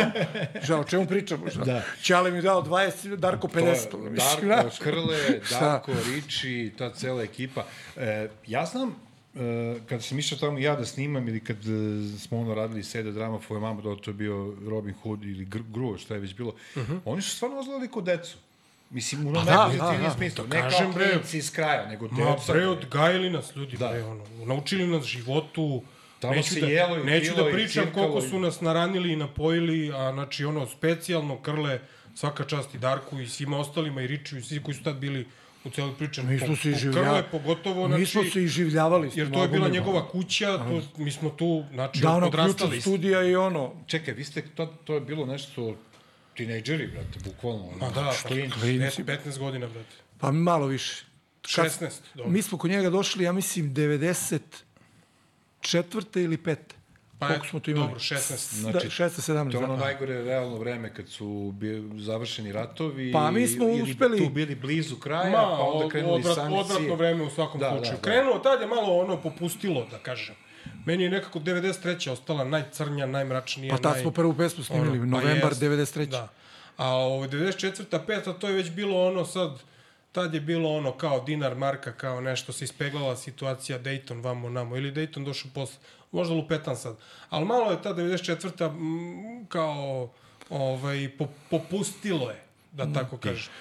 Žao, 0.66 0.80
o 0.80 0.84
čemu 0.84 1.06
pričamo? 1.06 1.50
Žao. 1.50 1.64
Da. 1.64 1.82
Ćale 2.02 2.30
mi 2.30 2.42
dao 2.42 2.62
20, 2.62 3.16
Darko 3.16 3.48
50. 3.48 3.94
ono, 3.94 4.10
mislim, 4.10 4.48
Darko, 4.48 4.62
znaš. 4.62 4.78
Krle? 4.78 5.40
Darko, 5.60 5.92
Riči, 6.06 6.72
ta 6.78 6.90
cela 6.94 7.22
ekipa. 7.22 7.64
E, 7.96 8.28
ja 8.46 8.66
znam, 8.66 8.96
e, 9.34 9.74
kad 9.88 10.04
sam 10.04 10.18
išao 10.18 10.38
tamo 10.38 10.58
ja 10.58 10.76
da 10.76 10.84
snimam 10.84 11.28
ili 11.28 11.44
kad 11.44 11.56
e, 11.56 12.18
smo 12.18 12.40
ono 12.40 12.54
radili 12.54 12.82
Seda 12.82 13.10
drama 13.10 13.38
Foje 13.38 13.60
mama, 13.60 13.82
da 13.82 13.96
to 13.96 14.10
je 14.10 14.14
bio 14.14 14.54
Robin 14.68 14.94
Hood 15.02 15.24
ili 15.24 15.44
Gr 15.44 15.60
Gruo, 15.68 15.98
šta 15.98 16.14
je 16.14 16.20
već 16.20 16.34
bilo, 16.34 16.50
uh 16.76 16.82
-huh. 16.82 17.00
oni 17.04 17.22
su 17.22 17.30
stvarno 17.30 17.58
ozgledali 17.58 17.88
kod 17.88 18.04
decu. 18.04 18.36
Mislim, 18.90 19.26
u 19.26 19.32
da, 19.32 19.44
najpozitivnijem 19.44 20.02
da, 20.02 20.08
da. 20.08 20.14
smislu. 20.14 20.44
To 20.44 20.48
Ne 20.48 20.60
kao 20.60 20.70
kažem, 20.70 20.92
bre. 20.92 21.08
klinici 21.08 21.38
iz 21.38 21.52
kraja, 21.52 21.86
nego 21.86 22.08
Ma 22.08 22.16
deca. 22.32 22.52
bre, 22.52 22.66
odgajili 22.68 23.30
nas 23.30 23.56
ljudi, 23.56 23.76
Da. 23.76 23.86
da. 23.86 23.92
bre, 23.92 24.04
ono. 24.04 24.24
Naučili 24.44 24.86
nas 24.86 25.04
životu. 25.04 25.82
Tamo 26.20 26.34
neću 26.34 26.54
se 26.54 26.60
da, 26.60 26.66
jelo 26.66 26.96
i 26.96 27.04
Neću 27.04 27.34
da 27.34 27.44
pričam 27.44 27.84
cirkalo 27.84 28.08
koliko 28.08 28.28
su 28.28 28.38
nas 28.38 28.60
naranili 28.60 29.12
i 29.12 29.16
napojili, 29.16 29.92
a 29.92 30.12
znači 30.12 30.44
ono, 30.44 30.66
specijalno 30.66 31.38
Krle, 31.38 31.80
svaka 32.14 32.44
čast 32.44 32.74
i 32.74 32.78
Darku 32.78 33.20
i 33.20 33.26
svima 33.26 33.58
ostalima 33.58 34.02
i 34.02 34.06
Ričiju 34.06 34.38
i 34.38 34.42
svi 34.42 34.62
koji 34.62 34.74
su 34.74 34.82
tad 34.82 34.96
bili 34.96 35.26
u 35.64 35.70
celoj 35.70 35.94
priči. 35.94 36.22
Mi 36.22 36.38
smo 36.38 36.56
se 36.56 36.62
Krle 36.62 36.72
iživljavali. 36.72 37.22
pogotovo, 37.30 37.82
Mi 37.82 37.88
znači, 37.88 38.06
smo 38.06 38.24
se 38.24 38.42
iživljavali. 38.42 39.10
s 39.10 39.16
jer 39.16 39.30
to 39.32 39.42
je 39.42 39.48
bila 39.48 39.68
njegova 39.68 40.08
kuća, 40.08 40.58
to, 40.58 40.82
mi 40.96 41.10
smo 41.10 41.30
tu, 41.30 41.64
znači, 41.72 42.00
Da, 42.00 42.10
ono, 42.10 42.26
odrastali. 42.26 42.70
ključu 42.70 42.80
studija 42.82 43.22
i 43.22 43.36
ono, 43.36 43.72
Čekaj, 43.86 44.14
vi 44.14 44.24
ste, 44.24 44.42
to, 44.44 44.66
to 44.66 44.94
je 44.94 45.00
bilo 45.00 45.26
nešto 45.26 45.74
tinejdžeri, 46.40 46.86
brate, 46.88 47.18
bukvalno. 47.24 47.64
ono, 47.66 47.78
Pa 47.80 47.90
da, 47.92 48.12
šklin. 48.14 48.50
pa, 48.50 48.56
15, 48.58 49.04
15 49.04 49.38
godina, 49.38 49.66
brate. 49.68 49.94
Pa 50.18 50.30
malo 50.32 50.66
više. 50.68 51.04
16, 51.42 51.90
dobro. 52.14 52.30
Mi 52.30 52.42
smo 52.42 52.58
kod 52.58 52.70
njega 52.70 52.90
došli, 52.90 53.24
ja 53.24 53.32
mislim, 53.32 53.74
94. 53.74 54.62
ili 56.16 56.36
5. 56.38 56.56
Pa 57.18 57.26
Koliko 57.26 57.44
je- 57.44 57.50
smo 57.50 57.60
to 57.60 57.70
imali? 57.70 57.86
dobro, 57.86 58.00
16. 58.00 58.30
Da, 58.62 58.70
Znači, 58.70 58.86
16, 58.88 59.20
17. 59.22 59.52
To 59.52 59.58
je 59.58 59.64
ono 59.64 59.76
da. 59.76 59.84
najgore 59.84 60.22
realno 60.22 60.56
vreme 60.56 60.94
kad 60.94 61.08
su 61.08 61.28
bi, 61.54 61.68
završeni 61.96 62.52
ratovi. 62.52 63.12
Pa 63.12 63.30
mi 63.30 63.46
smo 63.48 63.64
ili 63.66 63.82
uspeli- 63.84 64.18
tu 64.18 64.30
bili 64.30 64.54
blizu 64.56 64.96
kraja, 64.96 65.30
Ma, 65.32 65.36
pa 65.36 65.62
onda 65.62 65.88
krenuli 65.88 66.14
odvrat, 66.14 66.34
sankcije. 66.34 66.60
odvratno 66.60 66.94
vreme 66.94 67.22
u 67.24 67.30
svakom 67.30 67.60
Da, 67.60 67.70
slučaju. 67.70 67.92
da, 67.92 68.00
da. 68.00 68.02
Krenulo, 68.04 68.38
tad 68.38 68.60
je 68.60 68.66
malo 68.68 68.98
ono 68.98 69.16
popustilo, 69.18 69.86
da 69.86 69.98
kažem. 69.98 70.34
Meni 70.86 71.04
je 71.04 71.10
nekako 71.10 71.38
93. 71.38 72.10
ostala 72.10 72.44
najcrnja, 72.44 73.06
najmračnija. 73.06 73.76
Pa 73.76 73.82
tad 73.82 73.92
naj... 73.92 74.02
smo 74.02 74.10
prvu 74.10 74.34
pesmu 74.34 74.64
snimili, 74.64 74.98
Ono, 74.98 75.16
pa 75.16 75.22
novembar 75.22 75.52
jest, 75.52 75.62
93. 75.62 76.06
Da. 76.06 76.28
A 76.76 76.88
ovo, 76.88 77.26
94. 77.26 78.06
peta, 78.06 78.32
to 78.32 78.48
je 78.48 78.54
već 78.54 78.70
bilo 78.70 79.06
ono 79.06 79.24
sad, 79.24 79.58
tad 80.12 80.34
je 80.34 80.40
bilo 80.40 80.76
ono 80.76 80.92
kao 80.92 81.20
dinar 81.20 81.54
marka, 81.54 81.92
kao 81.92 82.20
nešto 82.20 82.52
se 82.52 82.64
ispeglala 82.64 83.16
situacija 83.16 83.78
Dayton 83.78 84.22
vamo 84.22 84.48
namo, 84.48 84.76
ili 84.76 84.92
Dayton 84.92 85.24
došao 85.24 85.50
posle, 85.54 85.76
možda 86.12 86.34
lupetan 86.34 86.76
sad. 86.76 86.96
Ali 87.30 87.44
malo 87.46 87.70
je 87.70 87.82
ta 87.82 87.94
94. 87.94 88.70
mm, 88.72 89.46
kao 89.46 90.10
ovaj, 90.50 91.10
po, 91.18 91.28
popustilo 91.50 92.30
je, 92.30 92.42
da 92.72 92.92
tako 92.92 93.16
kažem. 93.16 93.52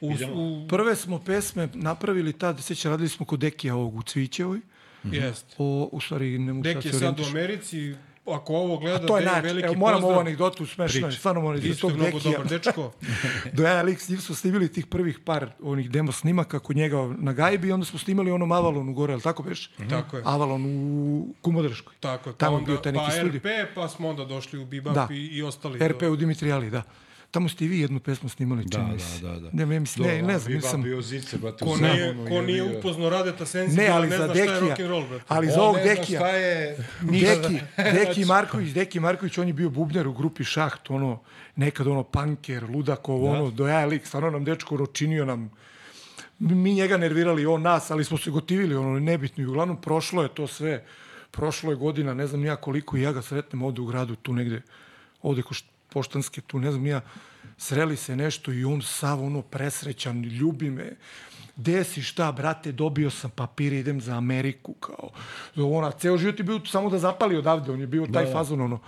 U, 0.00 0.12
u, 0.34 0.68
Prve 0.68 0.96
smo 0.96 1.18
pesme 1.18 1.68
napravili 1.74 2.32
tad, 2.32 2.64
seća, 2.64 2.90
radili 2.90 3.08
smo 3.08 3.26
kod 3.26 3.40
Dekija 3.40 3.74
ovog 3.74 3.96
u 3.96 4.02
Cvićevoj. 4.02 4.60
Jest. 5.04 5.46
O, 5.58 5.88
u 5.92 6.00
stvari, 6.00 6.38
ne 6.38 6.52
mogu 6.52 6.62
Dek 6.62 6.84
je 6.84 6.92
sad 6.92 7.20
u. 7.20 7.24
Americi, 7.24 7.94
ako 8.26 8.54
ovo 8.54 8.78
gleda, 8.78 9.06
To 9.06 9.18
je 9.18 9.24
način, 9.24 9.42
veliki 9.42 9.66
evo 9.66 9.74
moram 9.74 9.94
pozdrav. 9.94 10.10
ovu 10.12 10.20
anegdotu, 10.20 10.66
smešno 10.66 11.06
je, 11.06 11.12
stvarno 11.12 11.40
moram 11.40 11.58
iz 11.58 11.64
Isto 11.64 11.80
tog 11.80 11.90
je 11.90 11.96
mnogo 11.96 12.18
Dekija. 12.18 12.32
dobar 12.32 12.48
dečko. 12.48 12.92
Do 13.52 13.62
ja 13.62 13.98
s 13.98 14.08
njim 14.08 14.20
smo 14.20 14.34
snimili 14.34 14.72
tih 14.72 14.86
prvih 14.86 15.18
par 15.18 15.50
onih 15.62 15.90
demo 15.90 16.12
snimaka 16.12 16.58
kod 16.58 16.76
njega 16.76 16.96
na 17.18 17.32
gajbi 17.32 17.68
i 17.68 17.72
onda 17.72 17.86
smo 17.86 17.98
snimali 17.98 18.30
onom 18.30 18.52
Avalonu 18.52 18.92
gore, 18.92 19.12
ali 19.12 19.22
tako 19.22 19.42
beš? 19.42 19.70
Tako 19.90 20.16
je. 20.16 20.22
Avalon 20.26 20.64
u 20.66 21.26
Kumodrškoj. 21.40 21.94
Tako 22.00 22.30
je. 22.30 22.34
Pa 22.34 22.38
Tamo 22.38 22.56
onda, 22.56 22.66
bio 22.66 22.76
taj 22.76 22.92
neki 22.92 23.04
pa 23.06 23.10
studio. 23.12 23.38
RP, 23.40 23.74
pa 23.74 23.88
smo 23.88 24.08
onda 24.08 24.24
došli 24.24 24.58
u 24.58 24.64
Bebop 24.66 24.94
Da. 24.94 25.08
i, 25.10 25.26
i 25.26 25.42
ostali. 25.42 25.88
RP 25.88 26.02
u 26.02 26.16
Dimitrijali, 26.16 26.70
da. 26.70 26.82
Tamo 27.30 27.48
ste 27.48 27.64
i 27.64 27.68
vi 27.68 27.80
jednu 27.80 28.00
pesmu 28.00 28.28
snimali, 28.28 28.64
Da, 28.64 28.78
čini 28.78 28.92
mi 28.92 29.00
se. 29.00 29.22
da, 29.22 29.32
da, 29.32 29.40
da. 29.40 29.48
Ne, 29.52 29.66
ne, 29.66 29.80
mislim, 29.80 30.06
ne, 30.06 30.22
ne 30.22 30.38
znam, 30.38 30.54
nisam... 30.54 30.82
bio 30.82 31.02
zice, 31.02 31.38
brate, 31.38 31.64
Ko 31.64 31.76
nije, 31.76 32.16
ko 32.28 32.34
je 32.34 32.42
nije 32.42 32.78
upoznao 32.78 33.10
Radeta 33.10 33.46
Sensi, 33.46 33.76
Ne, 33.76 33.88
ali 33.88 34.08
ne 34.08 34.16
zna 34.16 34.28
šta 34.28 34.38
je 34.38 34.46
Dekija. 34.46 34.76
rock'n'roll, 34.76 35.08
brate. 35.08 35.24
Ali 35.28 35.46
za 35.46 35.62
ovog 35.62 35.76
Dekija. 35.76 36.20
šta 36.20 36.28
je... 36.28 36.76
Deki, 37.00 37.60
Deki 37.98 38.24
Marković, 38.24 38.72
Deki 38.72 39.00
Marković, 39.00 39.38
on 39.38 39.46
je 39.46 39.52
bio 39.52 39.70
bubnjar 39.70 40.08
u 40.08 40.12
grupi 40.12 40.44
Šaht, 40.44 40.90
ono, 40.90 41.20
nekad 41.56 41.86
ono 41.86 42.02
panker, 42.02 42.64
ludakov, 42.70 43.24
ono, 43.24 43.50
do 43.50 43.68
ja 43.68 43.84
lik, 43.86 44.06
stvarno 44.06 44.30
nam 44.30 44.44
dečko 44.44 44.76
ročinio 44.76 45.24
nam, 45.24 45.50
mi 46.38 46.74
njega 46.74 46.96
nervirali, 46.96 47.46
on 47.46 47.62
nas, 47.62 47.90
ali 47.90 48.04
smo 48.04 48.18
se 48.18 48.30
gotivili, 48.30 48.74
ono, 48.74 49.00
nebitno, 49.00 49.44
i 49.44 49.46
uglavnom 49.46 49.80
prošlo 49.80 50.22
je 50.22 50.28
to 50.28 50.46
sve, 50.46 50.84
prošlo 51.30 51.70
je 51.70 51.76
godina, 51.76 52.14
ne 52.14 52.26
znam 52.26 52.40
nija 52.40 52.56
koliko, 52.56 52.96
i 52.96 53.02
ja 53.02 53.12
ga 53.12 53.22
sretnem 53.22 53.62
ovde 53.62 53.80
u 53.80 53.86
gradu, 53.86 54.16
tu 54.16 54.32
negde, 54.32 54.62
ovde 55.22 55.42
ko 55.42 55.54
poštanske, 55.92 56.40
tu, 56.40 56.58
ne 56.58 56.70
znam 56.70 56.82
nija, 56.82 57.00
sreli 57.56 57.96
se 57.96 58.16
nešto 58.16 58.52
i 58.52 58.64
on 58.64 58.82
sav 58.82 59.24
ono 59.24 59.42
presrećan, 59.42 60.22
ljubi 60.22 60.70
me, 60.70 60.92
gde 61.56 61.84
si 61.84 62.02
šta, 62.02 62.32
brate, 62.32 62.72
dobio 62.72 63.10
sam 63.10 63.30
papire, 63.30 63.78
idem 63.78 64.00
za 64.00 64.16
Ameriku, 64.16 64.72
kao, 64.72 65.10
ona, 65.56 65.90
ceo 65.90 66.18
život 66.18 66.38
je 66.38 66.44
bio 66.44 66.60
samo 66.66 66.90
da 66.90 66.98
zapali 66.98 67.36
odavde, 67.36 67.72
on 67.72 67.80
je 67.80 67.86
bio 67.86 68.06
taj 68.06 68.24
da, 68.24 68.32
fazon, 68.32 68.60
ono, 68.60 68.80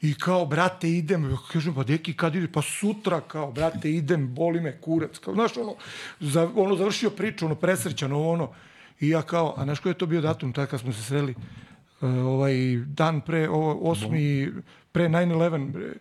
I 0.00 0.14
kao, 0.14 0.46
brate, 0.46 0.90
idem, 0.90 1.30
ja 1.30 1.36
kažem, 1.52 1.74
pa 1.74 1.84
deki, 1.84 2.12
kad 2.14 2.34
ide? 2.34 2.48
Pa 2.52 2.62
sutra, 2.62 3.20
kao, 3.20 3.52
brate, 3.52 3.90
idem, 3.90 4.34
boli 4.34 4.60
me 4.60 4.76
kurac. 4.80 5.18
Kao, 5.18 5.34
znaš, 5.34 5.56
ono, 5.56 5.74
za, 6.20 6.50
ono, 6.54 6.76
završio 6.76 7.10
priču, 7.10 7.46
ono, 7.46 7.54
presrećan, 7.54 8.12
ovo, 8.12 8.32
ono. 8.32 8.50
I 9.00 9.08
ja 9.08 9.22
kao, 9.22 9.54
a 9.56 9.64
znaš 9.64 9.80
koji 9.80 9.90
je 9.90 9.98
to 9.98 10.06
bio 10.06 10.20
datum, 10.20 10.52
tada 10.52 10.66
kad 10.66 10.80
smo 10.80 10.92
se 10.92 11.02
sreli? 11.02 11.34
Uh, 12.00 12.10
ovaj 12.10 12.54
dan 12.86 13.20
pre, 13.20 13.48
ovo, 13.48 13.90
osmi, 13.90 14.52
pre 14.92 15.08
9-11, 15.08 15.72
bre, 15.72 15.92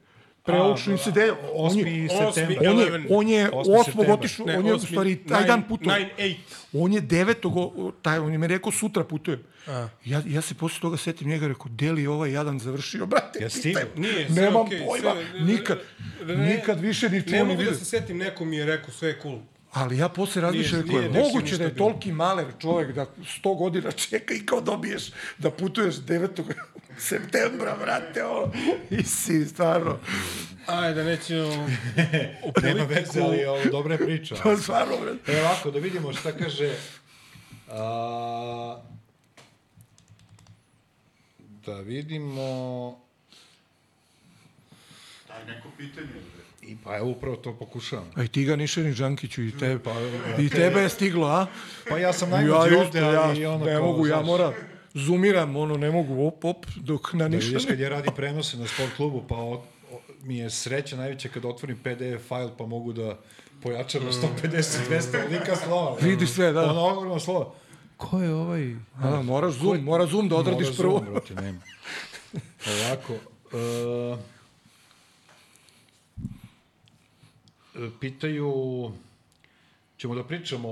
pre 0.46 0.56
ovog 0.56 0.80
što 0.80 0.92
im 0.92 0.98
se 0.98 1.10
je, 1.12 1.34
8. 1.54 2.10
septembar. 2.34 2.68
on 2.68 2.80
je, 2.80 2.86
11. 2.86 3.08
on 3.10 3.28
je 3.30 3.52
8. 3.52 3.54
8. 3.70 3.84
septembar. 3.86 4.12
otišao, 4.12 4.46
Ne, 4.46 4.58
on 4.58 4.66
je 4.66 4.74
u 4.74 4.80
stvari 4.80 5.16
taj 5.18 5.44
dan 5.44 5.64
putovao. 5.64 6.00
9-8. 6.00 6.36
On 6.74 6.94
je 6.94 7.02
devetog, 7.02 7.58
o- 7.58 7.74
o- 7.78 7.92
taj, 7.94 8.20
on 8.20 8.32
je 8.32 8.38
mi 8.38 8.48
rekao 8.48 8.72
sutra 8.72 9.04
putujem. 9.04 9.40
A. 9.68 9.88
Ja, 10.06 10.22
ja 10.26 10.42
se 10.42 10.54
posle 10.56 10.80
toga 10.82 10.98
setim 10.98 11.28
njega, 11.28 11.48
rekao, 11.48 11.66
deli 11.68 12.02
je 12.02 12.10
ovaj 12.10 12.32
jadan 12.32 12.60
završio, 12.60 13.06
brate. 13.06 13.40
Ja 13.42 13.50
stigao. 13.50 13.84
Nije, 13.96 14.26
sve 14.28 14.36
Nemam 14.36 14.62
okej, 14.62 14.80
pojma, 14.80 15.12
sve- 15.14 15.42
nikad, 15.42 15.80
nikad 16.28 16.80
više 16.80 17.10
ni 17.10 17.18
Ne 17.18 17.24
čuo 17.24 17.38
ni 17.38 17.44
mogu 17.46 17.64
da 17.64 17.74
se 17.74 17.86
setim, 17.86 18.18
neko 18.18 18.46
mi 18.46 18.58
je 18.58 18.66
rekao, 18.66 18.92
sve 18.92 19.10
je 19.10 19.20
cool. 19.22 19.40
Ali 19.76 19.98
ja 19.98 20.10
posle 20.10 20.42
razmišljam, 20.42 20.82
Nije- 20.82 20.96
je 20.96 21.02
nije 21.02 21.12
Dexter 21.14 21.26
moguće 21.26 21.58
da 21.58 21.64
je 21.64 21.76
toliki 21.76 22.12
maler 22.12 22.46
čovjek 22.60 22.92
da 22.92 23.06
100 23.34 23.56
godina 23.56 23.92
čeka 23.92 24.34
i 24.34 24.40
kao 24.40 24.62
dobiješ 24.62 25.04
da 25.38 25.52
putuješ 25.52 25.96
9. 25.96 26.44
septembra, 27.00 27.76
brate, 27.76 28.24
ono, 28.26 28.52
i 28.92 29.04
si, 29.04 29.46
stvarno, 29.46 30.00
Ajde, 30.68 31.04
nećemo 31.04 31.48
o 31.48 31.48
Nema 32.64 32.86
politiku. 32.86 32.88
veze, 32.90 33.22
ali 33.22 33.46
ovo 33.46 33.66
dobra 33.66 33.94
je 33.94 34.00
priča. 34.00 34.36
to 34.36 34.58
stvarno, 34.58 34.94
brate. 34.98 35.34
E 35.34 35.42
ovako, 35.42 35.72
da 35.72 35.80
vidimo 35.80 36.14
šta 36.14 36.32
kaže... 36.34 36.76
A, 37.70 38.78
da 41.66 41.76
vidimo... 41.76 43.00
Daj 45.28 45.46
neko 45.46 45.68
pitanje. 45.78 46.08
I, 46.68 46.78
pa 46.84 46.98
evo 46.98 47.10
upravo 47.10 47.36
to 47.36 47.54
pokušavam. 47.54 48.06
A 48.16 48.24
i 48.24 48.28
ti 48.28 48.44
ga 48.44 48.56
Nišerin 48.56 48.94
Đankiću 48.94 49.44
i, 49.44 49.52
te, 49.52 49.80
Pa, 49.84 49.92
i 50.40 50.50
tebe 50.50 50.82
je 50.82 50.90
stiglo, 50.90 51.28
a? 51.28 51.46
Pa 51.90 51.98
ja 51.98 52.14
sam 52.14 52.30
Ja 52.30 52.38
najmlađi 52.38 52.74
isto, 52.74 52.86
ovde, 52.86 53.00
ja 53.00 53.22
ali 53.22 53.46
ono 53.46 53.66
ne 53.66 53.74
kao, 53.74 53.86
mogu, 53.86 54.08
ja 54.08 54.16
znaš, 54.16 54.26
moram, 54.26 54.54
zoomiram, 54.94 55.56
ono, 55.56 55.78
ne 55.78 55.92
mogu, 55.92 56.28
op, 56.28 56.46
op, 56.46 56.66
dok 56.76 57.14
na 57.14 57.24
Da 57.24 57.36
Nišan... 57.36 57.50
vidiš 57.50 57.66
kad 57.66 57.80
ja 57.80 57.90
radim 57.90 58.14
prenose 58.16 58.58
na 58.58 58.68
sport 58.68 58.96
klubu, 58.96 59.24
pa 59.28 59.36
o, 59.36 59.54
o, 59.54 60.00
mi 60.24 60.38
je 60.38 60.50
sreća 60.50 60.98
najveća 60.98 61.30
kad 61.30 61.46
otvorim 61.46 61.78
PDF 61.78 62.28
fajl, 62.28 62.50
pa 62.58 62.66
mogu 62.66 62.94
da 62.94 63.20
pojačam 63.64 64.04
na 64.04 64.12
150-200 64.12 65.30
lika 65.32 65.56
slova. 65.56 65.98
Vidiš 66.02 66.30
sve, 66.30 66.52
da. 66.52 66.72
Ono 66.72 66.82
ogromno 66.82 67.20
slovo. 67.20 67.56
Ko 67.98 68.22
je 68.22 68.34
ovaj... 68.34 68.76
A, 69.02 69.22
moraš 69.22 69.54
zoom, 69.54 69.84
mora 69.84 70.06
zoom 70.06 70.30
da 70.30 70.36
odradiš 70.36 70.68
Mora 70.68 70.78
prvo. 70.78 71.00
Zoom, 71.00 71.14
brate, 71.14 71.36
nema. 71.36 71.60
Ovako. 72.68 73.14
Uh, 73.14 74.20
pitaju... 78.00 78.52
Ćemo 79.98 80.16
da 80.16 80.24
pričamo. 80.24 80.70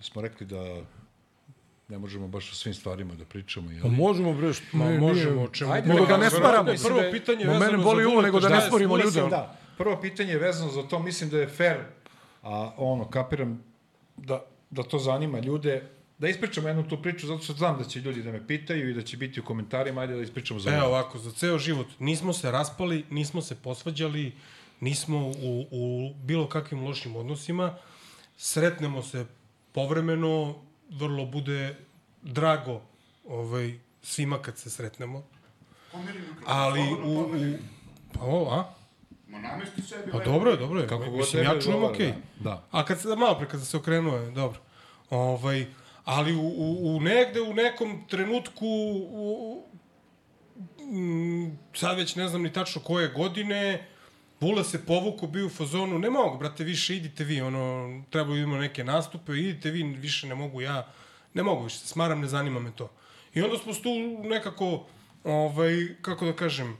Smo 0.00 0.22
rekli 0.22 0.46
da 0.46 0.82
ne 1.88 1.98
možemo 1.98 2.28
baš 2.28 2.52
o 2.52 2.54
svim 2.54 2.74
stvarima 2.74 3.14
da 3.14 3.24
pričamo. 3.24 3.70
Jel? 3.70 3.82
Pa 3.82 3.88
možemo, 3.88 4.34
bre, 4.34 4.52
što, 4.52 4.64
Ma, 4.72 4.84
ne, 4.84 4.98
možemo, 4.98 5.42
o 5.42 5.48
čemu. 5.48 5.72
Ajde, 5.72 5.88
Nego 5.88 6.06
da 6.06 6.16
ne 6.16 6.24
mislim 6.24 6.42
Prvo 6.84 7.00
da 7.00 7.06
je- 7.06 7.12
pitanje 7.12 7.44
Ma, 7.44 7.52
vezano 7.52 7.82
boli 7.82 8.04
uvo, 8.04 8.14
Vuleta, 8.14 8.26
nego 8.26 8.40
da 8.40 8.48
ne 8.48 8.54
je 8.54 8.60
stvorimo 8.60 8.88
Vuleta? 8.88 9.18
ljude. 9.18 9.30
Da, 9.30 9.56
prvo 9.78 10.00
pitanje 10.00 10.30
je 10.30 10.38
vezano 10.38 10.70
za 10.70 10.82
to, 10.82 10.98
mislim 10.98 11.30
da 11.30 11.38
je 11.38 11.48
fair, 11.48 11.76
a 12.42 12.72
ono, 12.76 13.04
kapiram 13.04 13.64
da, 14.16 14.40
da 14.70 14.82
to 14.82 14.98
zanima 14.98 15.38
ljude, 15.40 15.82
da 16.18 16.28
ispričamo 16.28 16.68
jednu 16.68 16.88
tu 16.88 17.02
priču, 17.02 17.26
zato 17.26 17.42
što 17.42 17.52
znam 17.52 17.78
da 17.78 17.84
će 17.84 18.00
ljudi 18.00 18.22
da 18.22 18.32
me 18.32 18.46
pitaju 18.46 18.90
i 18.90 18.94
da 18.94 19.02
će 19.02 19.16
biti 19.16 19.40
u 19.40 19.44
komentarima, 19.44 20.00
ajde 20.00 20.14
da 20.14 20.22
ispričamo 20.22 20.60
za 20.60 20.70
Evo 20.70 20.86
ovako, 20.86 21.18
za 21.18 21.32
ceo 21.32 21.58
život. 21.58 21.86
Nismo 21.98 22.32
se 22.32 22.50
raspali, 22.50 23.04
nismo 23.10 23.42
se 23.42 23.54
posvađali, 23.54 24.32
nismo 24.80 25.18
u, 25.28 25.66
u 25.70 26.14
bilo 26.14 26.48
kakvim 26.48 26.84
lošim 26.84 27.16
odnosima. 27.16 27.76
Sretnemo 28.36 29.02
se 29.02 29.26
povremeno, 29.72 30.54
vrlo 30.90 31.26
bude 31.26 31.76
drago 32.22 32.80
ovaj, 33.28 33.78
svima 34.02 34.42
kad 34.42 34.58
se 34.58 34.70
sretnemo. 34.70 35.24
Ali 36.46 36.80
u... 36.80 37.20
u 37.20 37.58
pa 38.12 38.20
ovo, 38.20 38.50
a? 38.50 38.74
Ma 39.28 39.38
namesti 39.38 39.82
sebi. 39.82 40.12
Pa 40.12 40.18
dobro 40.18 40.50
je, 40.50 40.56
dobro 40.56 40.80
je. 40.80 40.88
Kako 40.88 41.04
god 41.04 41.18
Mislim, 41.18 41.44
ja 41.44 41.60
čujem 41.60 41.84
okej. 41.84 42.12
da. 42.38 42.50
Da. 42.50 42.66
A 42.70 42.84
kad 42.84 43.00
se, 43.00 43.08
malo 43.08 43.38
pre, 43.38 43.48
kad 43.48 43.66
se 43.66 43.76
okrenuo 43.76 44.16
je, 44.16 44.30
dobro. 44.30 44.60
Ovaj, 45.10 45.66
ali 46.04 46.34
u, 46.34 46.40
u, 46.40 46.96
u 46.96 47.00
negde, 47.00 47.40
u 47.40 47.54
nekom 47.54 48.04
trenutku, 48.08 48.66
u, 49.10 49.64
mm, 50.80 51.58
sad 51.74 51.96
već 51.96 52.16
ne 52.16 52.28
znam 52.28 52.42
ni 52.42 52.52
tačno 52.52 52.82
koje 52.82 53.08
godine, 53.08 53.88
Vula 54.40 54.64
se 54.64 54.86
povuku, 54.86 55.26
bio 55.26 55.46
u 55.46 55.48
fazonu, 55.48 55.98
ne 55.98 56.10
mogu, 56.10 56.38
brate, 56.38 56.64
više 56.64 56.96
idite 56.96 57.24
vi, 57.24 57.40
ono, 57.40 58.02
treba 58.10 58.36
imamo 58.36 58.56
neke 58.56 58.84
nastupe, 58.84 59.32
idite 59.32 59.70
vi, 59.70 59.82
više 59.82 60.26
ne 60.26 60.34
mogu 60.34 60.60
ja, 60.60 60.92
ne 61.34 61.42
mogu 61.42 61.64
više, 61.64 61.78
smaram, 61.78 62.20
ne 62.20 62.28
zanima 62.28 62.60
me 62.60 62.70
to. 62.76 62.90
I 63.34 63.42
onda 63.42 63.58
smo 63.58 63.74
tu 63.74 63.90
nekako, 64.28 64.86
ovaj, 65.24 65.72
kako 66.02 66.24
da 66.24 66.32
kažem, 66.32 66.76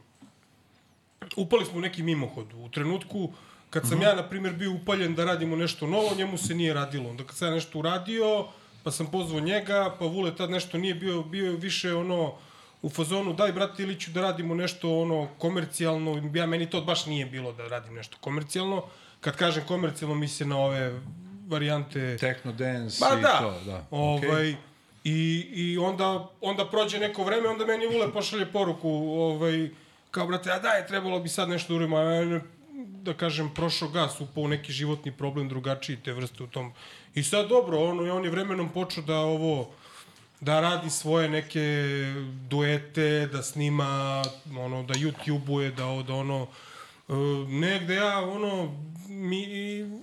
upali 1.37 1.65
smo 1.65 1.79
u 1.79 1.81
neki 1.81 2.03
mimohod. 2.03 2.55
U 2.55 2.69
trenutku 2.69 3.33
kad 3.71 3.89
sam 3.89 4.03
ja, 4.03 4.15
na 4.15 4.29
primjer, 4.29 4.55
bio 4.55 4.73
upaljen 4.73 5.15
da 5.15 5.25
radimo 5.25 5.57
nešto 5.57 5.87
novo, 5.87 6.15
njemu 6.17 6.39
se 6.39 6.55
nije 6.55 6.75
radilo. 6.75 7.11
Onda 7.11 7.25
kad 7.25 7.37
sam 7.37 7.49
ja 7.49 7.55
nešto 7.55 7.79
uradio, 7.79 8.47
pa 8.83 8.91
sam 8.91 9.11
pozvao 9.11 9.41
njega, 9.41 9.97
pa 9.99 10.05
Vule 10.05 10.37
tad 10.37 10.51
nešto 10.51 10.79
nije 10.79 10.95
bio, 10.95 11.23
bio 11.23 11.53
više 11.53 11.95
ono 11.95 12.35
u 12.83 12.89
fazonu, 12.91 13.33
daj, 13.33 13.53
brate 13.53 13.83
Iliću, 13.83 14.11
da 14.11 14.21
radimo 14.21 14.55
nešto 14.55 14.99
ono 15.01 15.29
komercijalno, 15.39 16.31
ja 16.35 16.47
meni 16.47 16.71
to 16.71 16.81
baš 16.81 17.07
nije 17.07 17.27
bilo 17.27 17.53
da 17.53 17.69
radim 17.69 17.95
nešto 17.95 18.17
komercijalno. 18.21 18.83
Kad 19.21 19.37
kažem 19.37 19.65
komercijalno, 19.67 20.15
misle 20.15 20.47
na 20.47 20.59
ove 20.59 21.01
varijante... 21.49 22.17
Techno 22.17 22.53
dance 22.53 22.97
Pa 23.01 23.19
i 23.19 23.23
da, 23.23 23.39
to, 23.39 23.61
da. 23.67 23.87
ovaj, 23.91 24.55
i, 25.05 25.47
i 25.53 25.79
onda, 25.79 26.29
onda 26.41 26.67
prođe 26.67 26.99
neko 26.99 27.25
vreme, 27.25 27.49
onda 27.49 27.67
meni 27.67 27.87
Ule 27.87 28.13
pošalje 28.13 28.53
poruku, 28.53 28.89
ovaj, 29.19 29.71
kao, 30.11 30.27
brate, 30.27 30.51
a 30.53 30.59
daj, 30.59 30.87
trebalo 30.87 31.21
bi 31.21 31.29
sad 31.29 31.49
nešto 31.49 31.73
da 31.73 31.77
uradimo, 31.77 31.97
a 31.97 32.41
da 33.03 33.15
kažem, 33.15 33.51
prošao 33.55 33.89
gas, 33.89 34.21
upao 34.21 34.49
neki 34.49 34.73
životni 34.73 35.13
problem 35.13 35.49
drugačiji 35.49 35.97
te 36.05 36.13
vrste 36.13 36.43
u 36.43 36.47
tom. 36.47 36.73
I 37.15 37.23
sad, 37.23 37.49
dobro, 37.49 37.79
ono, 37.79 38.15
on 38.15 38.25
je 38.25 38.31
vremenom 38.31 38.69
počeo 38.69 39.03
da 39.03 39.19
ovo, 39.19 39.71
da 40.41 40.61
radi 40.61 40.91
svoje 40.91 41.29
neke 41.29 41.61
duete, 42.49 43.29
da 43.33 43.43
snima, 43.43 44.23
ono, 44.59 44.83
da 44.83 44.95
YouTube-uje, 44.95 45.71
da, 45.71 46.03
da 46.07 46.15
ono, 46.15 46.47
e, 47.09 47.13
negde 47.49 47.95
ja, 47.95 48.19
ono, 48.19 48.75
mi, 49.09 49.47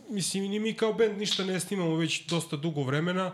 mislim, 0.09 0.43
ni 0.43 0.59
mi 0.59 0.73
kao 0.73 0.93
band 0.93 1.17
ništa 1.17 1.43
ne 1.43 1.59
snimamo 1.59 1.95
već 1.95 2.25
dosta 2.25 2.57
dugo 2.57 2.83
vremena, 2.83 3.31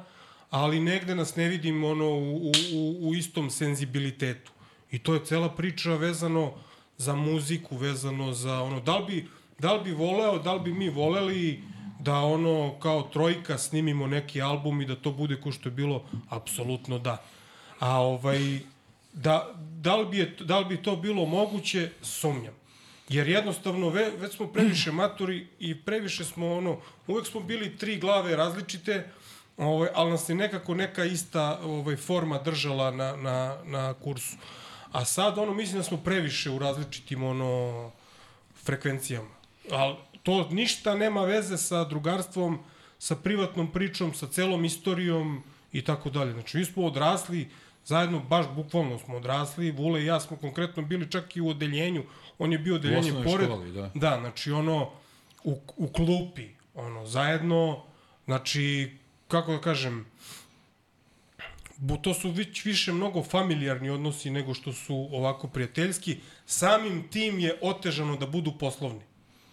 ali 0.50 0.80
negde 0.80 1.16
nas 1.16 1.36
ne 1.36 1.48
vidim 1.48 1.84
ono 1.84 2.10
u, 2.10 2.52
u, 2.74 3.10
u 3.10 3.16
istom 3.16 3.50
senzibilitetu. 3.50 4.52
I 4.92 5.00
to 5.00 5.14
je 5.14 5.26
cela 5.26 5.50
priča 5.50 5.96
vezano 5.96 6.54
za 6.98 7.16
muziku, 7.16 7.78
vezano 7.78 8.34
za 8.34 8.62
ono, 8.62 8.80
da 8.80 8.98
li 8.98 9.06
bi, 9.06 9.28
da 9.60 9.74
li 9.74 9.84
bi 9.84 9.92
voleo, 9.92 10.40
da 10.40 10.54
li 10.54 10.60
bi 10.60 10.74
mi 10.74 10.90
voleli 10.90 11.64
da 12.04 12.16
ono 12.16 12.80
kao 12.80 13.02
trojka 13.02 13.58
snimimo 13.58 14.08
neki 14.08 14.42
album 14.42 14.82
i 14.82 14.86
da 14.86 14.96
to 14.96 15.12
bude 15.12 15.42
ko 15.42 15.52
što 15.52 15.70
je 15.70 15.74
bilo, 15.74 16.04
apsolutno 16.30 17.00
da. 17.00 17.24
A 17.80 18.02
ovaj, 18.02 18.60
da, 19.14 19.54
da, 19.56 19.96
li 19.96 20.06
bi 20.06 20.18
je, 20.18 20.36
da 20.40 20.60
li 20.60 20.66
bi 20.66 20.84
to 20.84 20.96
bilo 20.96 21.26
moguće, 21.26 21.90
sumnjam. 22.02 22.54
Jer 23.10 23.30
jednostavno 23.30 23.90
ve, 23.90 24.12
već 24.18 24.36
smo 24.36 24.48
previše 24.48 24.92
maturi 24.92 25.48
i 25.60 25.82
previše 25.82 26.26
smo 26.26 26.54
ono, 26.54 26.78
uvek 27.08 27.28
smo 27.28 27.42
bili 27.42 27.78
tri 27.78 27.98
glave 28.00 28.36
različite, 28.36 29.10
ovaj, 29.58 29.90
ali 29.94 30.12
nas 30.12 30.30
je 30.30 30.36
nekako 30.36 30.76
neka 30.76 31.06
ista 31.06 31.60
ovaj, 31.64 31.96
forma 31.96 32.38
držala 32.38 32.92
na, 32.92 33.16
na, 33.16 33.58
na 33.66 33.94
kursu. 33.94 34.36
A 34.92 35.06
sad 35.06 35.38
ono, 35.38 35.54
mislim 35.54 35.78
da 35.78 35.84
smo 35.84 35.98
previše 35.98 36.50
u 36.50 36.60
različitim 36.60 37.24
ono, 37.24 37.92
frekvencijama. 38.64 39.30
Ali 39.72 39.96
to 40.24 40.50
ništa 40.52 40.96
nema 40.96 41.22
veze 41.26 41.58
sa 41.58 41.84
drugarstvom, 41.84 42.60
sa 43.00 43.16
privatnom 43.16 43.72
pričom, 43.72 44.14
sa 44.14 44.28
celom 44.28 44.66
istorijom 44.66 45.44
i 45.72 45.82
tako 45.82 46.10
dalje. 46.10 46.34
Znači, 46.34 46.58
mi 46.58 46.66
smo 46.66 46.86
odrasli, 46.86 47.50
zajedno, 47.86 48.20
baš 48.20 48.46
bukvalno 48.56 49.00
smo 49.00 49.18
odrasli, 49.18 49.72
Vule 49.72 50.02
i 50.02 50.06
ja 50.06 50.20
smo 50.20 50.38
konkretno 50.38 50.84
bili 50.84 51.12
čak 51.12 51.36
i 51.36 51.42
u 51.42 51.50
odeljenju, 51.50 52.04
on 52.38 52.52
je 52.52 52.58
bio 52.58 52.76
odeljenje 52.76 53.12
pored. 53.24 53.48
školi, 53.48 53.72
da. 53.72 53.92
Da, 53.96 54.18
znači 54.20 54.52
ono, 54.52 54.90
u, 55.44 55.58
u 55.78 55.88
klupi, 55.88 56.48
ono, 56.76 57.06
zajedno, 57.06 57.84
znači, 58.26 58.98
kako 59.28 59.52
da 59.52 59.62
kažem, 59.62 60.06
bu, 61.78 61.98
to 61.98 62.14
su 62.14 62.32
već 62.32 62.66
više 62.66 62.94
mnogo 62.94 63.24
familijarni 63.24 63.90
odnosi 63.90 64.30
nego 64.30 64.54
što 64.54 64.74
su 64.74 65.10
ovako 65.12 65.48
prijateljski. 65.48 66.18
Samim 66.46 67.08
tim 67.10 67.40
je 67.40 67.60
otežano 67.62 68.16
da 68.18 68.26
budu 68.26 68.54
poslovni. 68.60 69.02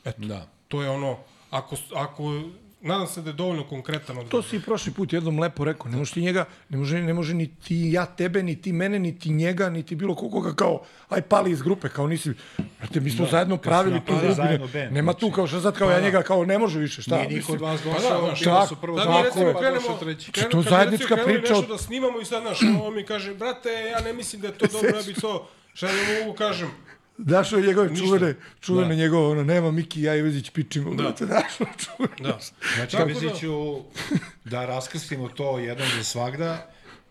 Eto, 0.04 0.22
Da. 0.22 0.59
To 0.70 0.82
je 0.82 0.90
ono, 0.90 1.16
ako, 1.50 1.76
ako 1.94 2.42
nadam 2.80 3.06
se 3.06 3.22
da 3.22 3.30
je 3.30 3.34
dovoljno 3.34 3.64
konkretan 3.64 4.16
To 4.16 4.20
odgovor. 4.20 4.44
si 4.44 4.56
i 4.56 4.60
prošli 4.60 4.92
put 4.92 5.12
jednom 5.12 5.40
lepo 5.40 5.64
rekao. 5.64 5.90
Ne 5.90 5.96
može 5.96 6.12
ti 6.12 6.20
njega, 6.20 6.44
ne 6.68 6.78
može, 6.78 7.02
ne 7.02 7.14
može 7.14 7.34
ni 7.34 7.54
ti 7.54 7.90
ja 7.92 8.06
tebe, 8.06 8.42
ni 8.42 8.62
ti 8.62 8.72
mene, 8.72 8.98
ni 8.98 9.18
ti 9.18 9.30
njega, 9.30 9.70
ni 9.70 9.82
ti 9.82 9.94
bilo 9.94 10.14
koga 10.14 10.54
kao, 10.54 10.82
aj 11.08 11.22
pali 11.22 11.50
iz 11.50 11.62
grupe, 11.62 11.88
kao 11.88 12.06
nisi, 12.06 12.30
brate, 12.78 13.00
mi 13.00 13.10
smo 13.10 13.24
da, 13.24 13.30
zajedno 13.30 13.56
pravili 13.56 14.00
tu 14.06 14.12
grupu. 14.12 14.42
Ne, 14.42 14.58
band, 14.58 14.92
nema 14.92 15.12
tu 15.12 15.18
znači. 15.18 15.34
kao 15.34 15.46
šta 15.46 15.60
sad 15.60 15.78
kao 15.78 15.90
ja 15.90 16.00
njega, 16.00 16.22
kao 16.22 16.44
ne 16.44 16.58
može 16.58 16.78
više, 16.78 17.02
šta? 17.02 17.16
Nije 17.16 17.28
niko 17.28 17.52
od 17.52 17.60
vas 17.60 17.80
Pa 17.82 17.88
da, 17.88 17.94
došao, 17.94 18.26
znaš, 18.26 18.40
bilo 18.40 18.54
tako, 18.54 18.66
su 18.68 18.80
prvo 18.80 18.96
Da 18.98 19.04
mi 19.04 19.10
tako 19.10 19.24
recimo 19.24 19.52
pa 19.52 19.58
krenemo, 19.60 19.98
treći. 20.00 20.32
krenu, 20.32 20.50
To 20.50 20.62
zajednička 20.62 21.16
priča 21.24 21.54
nešto 21.54 21.66
da 21.66 21.78
snimamo 21.78 22.20
i 22.20 22.24
sad, 22.24 22.42
znaš, 22.42 22.58
on 22.82 22.94
mi 22.94 23.06
kaže, 23.06 23.34
brate, 23.34 23.68
ja 23.92 24.00
ne 24.00 24.12
mislim 24.12 24.42
da 24.42 24.48
je 24.48 24.58
to 24.58 24.66
dobro, 24.72 24.96
ja 24.96 25.02
bi 25.06 25.14
to, 25.14 25.48
šta 25.74 25.86
ja 25.86 26.20
mogu 26.20 26.36
kažem, 26.36 26.70
Dašo 27.22 27.56
je 27.56 27.66
njegove 27.66 27.96
čuvene, 27.96 28.34
čuvene 28.60 28.88
Da. 28.88 28.94
njegovo, 28.94 29.30
ono, 29.30 29.44
nema 29.44 29.70
Miki 29.70 30.00
i 30.00 30.04
ja 30.04 30.16
Ivezić 30.16 30.50
pičimo, 30.50 30.90
Da. 30.90 30.96
brate, 30.96 31.26
Dašo 31.26 31.64
čuvene. 31.76 32.14
da. 32.20 32.38
Znači, 32.76 32.96
Tako 32.96 33.10
da- 34.44 34.50
da 34.50 34.66
raskrstimo 34.66 35.28
to 35.28 35.58
jednom 35.58 35.88
za 35.96 36.04
svagda, 36.04 36.66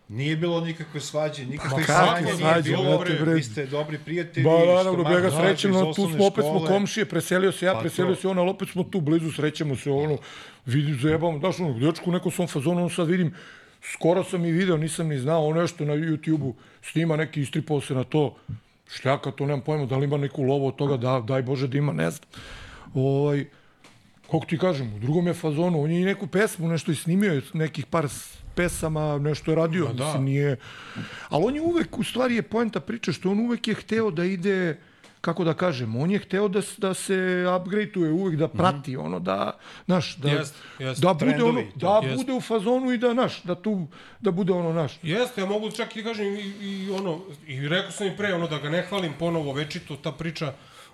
nije 0.08 0.36
bilo 0.36 0.60
nikakve 0.60 1.00
svađe, 1.00 1.46
nikakve 1.46 1.70
kakve 1.76 1.84
svađe, 1.86 2.24
nije 2.24 2.36
svađe, 2.36 2.70
bilo, 2.70 2.98
brate, 2.98 3.18
bre. 3.20 3.34
vi 3.34 3.42
ste 3.42 3.66
dobri 3.66 3.98
prijatelji. 3.98 4.44
Ba, 4.44 4.50
naravno, 4.58 5.04
što 5.04 5.12
ja 5.12 5.20
ga 5.20 5.28
manje 5.28 5.38
srećem, 5.38 5.70
no, 5.70 5.92
tu 5.94 6.08
smo, 6.08 6.26
opet 6.26 6.44
smo 6.44 6.64
komšije, 6.66 7.04
preselio 7.04 7.52
se 7.52 7.66
ja, 7.66 7.74
Pa 7.74 7.80
preselio 7.80 8.14
to. 8.14 8.20
se 8.20 8.28
on, 8.28 8.38
ali 8.38 8.50
opet 8.50 8.68
smo 8.68 8.82
tu 8.82 9.00
blizu, 9.00 9.32
srećemo 9.32 9.76
se, 9.76 9.90
ono, 9.90 10.18
vidi, 10.66 10.94
zajebamo, 10.94 11.38
daš, 11.38 11.60
ono, 11.60 11.78
dječku 11.78 12.10
u 12.10 12.12
nekom 12.12 12.32
svom 12.32 12.48
fazonu, 12.48 12.76
ono 12.76 12.88
sad 12.88 13.08
vidim, 13.08 13.34
skoro 13.84 14.24
sam 14.24 14.44
i 14.44 14.52
video, 14.52 14.76
nisam 14.76 15.08
ni 15.08 15.18
znao, 15.18 15.46
on 15.46 15.56
nešto 15.56 15.84
na 15.84 15.94
YouTube-u 15.94 16.54
snima 16.82 17.16
neki, 17.16 17.40
istripao 17.40 17.80
se 17.80 17.94
na 17.94 18.04
to, 18.04 18.36
šljaka, 18.92 19.30
to 19.30 19.46
nemam 19.46 19.60
pojma, 19.60 19.86
da 19.86 19.96
li 19.96 20.04
ima 20.04 20.16
neku 20.16 20.42
lovu 20.42 20.66
od 20.66 20.76
toga, 20.76 20.96
da, 20.96 21.20
daj 21.20 21.42
Bože 21.42 21.68
da 21.68 21.78
ima, 21.78 21.92
ne 21.92 22.10
znam. 22.10 22.28
Ovaj, 22.94 23.44
kako 24.30 24.46
ti 24.46 24.58
kažem, 24.58 24.94
u 24.94 24.98
drugom 24.98 25.26
je 25.26 25.34
fazonu, 25.34 25.82
on 25.82 25.90
je 25.90 26.00
i 26.00 26.04
neku 26.04 26.26
pesmu 26.26 26.68
nešto 26.68 26.92
i 26.92 26.94
snimio, 26.94 27.42
nekih 27.54 27.86
par 27.86 28.08
pesama, 28.54 29.18
nešto 29.18 29.50
je 29.50 29.54
radio, 29.54 29.92
da. 29.92 30.04
mislim, 30.04 30.24
nije... 30.24 30.56
Ali 31.28 31.44
on 31.44 31.54
je 31.54 31.62
uvek, 31.62 31.98
u 31.98 32.04
stvari 32.04 32.34
je 32.34 32.42
poenta 32.42 32.80
priče, 32.80 33.12
što 33.12 33.30
on 33.30 33.40
uvek 33.40 33.68
je 33.68 33.74
hteo 33.74 34.10
da 34.10 34.24
ide, 34.24 34.78
kako 35.20 35.44
da 35.44 35.54
kažem, 35.54 35.96
on 35.96 36.10
je 36.10 36.18
hteo 36.18 36.48
da, 36.48 36.60
da 36.78 36.94
se 36.94 37.16
upgradeuje, 37.56 38.12
uvek 38.12 38.36
da 38.36 38.48
prati, 38.48 38.96
ono, 38.96 39.20
da, 39.20 39.52
znaš, 39.86 40.16
da, 40.16 40.30
Jest, 40.30 40.54
jest. 40.78 41.00
da 41.02 41.14
bude 41.14 41.24
ono, 41.26 41.32
Trendovi, 41.34 41.70
to. 41.70 41.78
da 41.78 42.00
Jest. 42.02 42.16
bude 42.16 42.32
u 42.32 42.40
fazonu 42.40 42.92
i 42.92 42.98
da, 42.98 43.12
znaš, 43.12 43.42
da 43.42 43.54
tu, 43.54 43.86
da 44.20 44.30
bude 44.30 44.52
ono, 44.52 44.72
naš. 44.72 44.98
Jeste, 45.02 45.40
ja 45.40 45.46
mogu 45.46 45.70
čak 45.70 45.96
i 45.96 46.02
da 46.02 46.08
kažem 46.08 46.26
i, 46.28 46.40
i 46.60 46.90
ono, 46.90 47.18
i 47.46 47.68
rekao 47.68 47.90
sam 47.90 48.06
i 48.06 48.16
pre, 48.16 48.34
ono, 48.34 48.46
da 48.48 48.58
ga 48.58 48.70
ne 48.70 48.82
hvalim 48.82 49.12
ponovo 49.18 49.52
večito, 49.52 49.96
ta 49.96 50.12
priča 50.12 50.52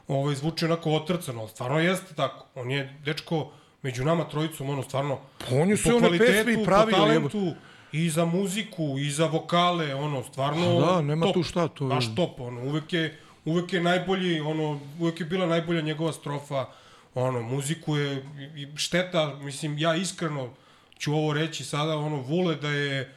ovaj, 0.08 0.34
zvuči 0.34 0.64
onako 0.64 0.90
otrcano, 0.92 1.48
stvarno 1.48 1.78
jeste 1.78 2.14
tako. 2.14 2.46
On 2.54 2.70
je, 2.70 2.98
dečko, 3.04 3.50
među 3.82 4.04
nama 4.04 4.24
trojicom, 4.24 4.70
ono, 4.70 4.82
stvarno, 4.82 5.18
Pa 5.40 5.54
on 5.54 5.70
je 5.70 5.76
po 5.76 5.90
one 5.90 5.98
kvalitetu, 6.00 6.50
i 6.50 6.64
pravio, 6.64 6.90
po 6.90 6.96
talentu, 6.98 7.52
i 7.92 8.10
za 8.10 8.24
muziku, 8.24 8.98
i 8.98 9.10
za 9.10 9.26
vokale, 9.26 9.94
ono, 9.94 10.22
stvarno 10.22 10.80
Da, 10.80 11.00
nema 11.02 11.26
top, 11.26 11.34
tu 11.34 11.42
šta, 11.42 11.68
to 11.68 11.84
je- 11.84 11.88
Baš 11.88 12.14
top, 12.14 12.40
ono, 12.40 12.60
uvek 12.62 12.92
je, 12.92 13.18
uvek 13.46 13.72
je 13.72 13.80
najbolji, 13.80 14.40
ono, 14.40 14.80
uvek 15.00 15.20
je 15.20 15.26
bila 15.26 15.46
najbolja 15.46 15.80
njegova 15.80 16.12
strofa, 16.12 16.66
ono, 17.14 17.42
muziku 17.42 17.96
je, 17.96 18.24
i- 18.56 18.76
šteta, 18.76 19.34
mislim, 19.34 19.78
ja 19.78 19.94
iskreno 19.94 20.50
ću 20.98 21.14
ovo 21.14 21.32
reći 21.32 21.64
sada, 21.64 21.96
ono, 21.98 22.16
Vule 22.16 22.54
da 22.54 22.68
je 22.70 23.14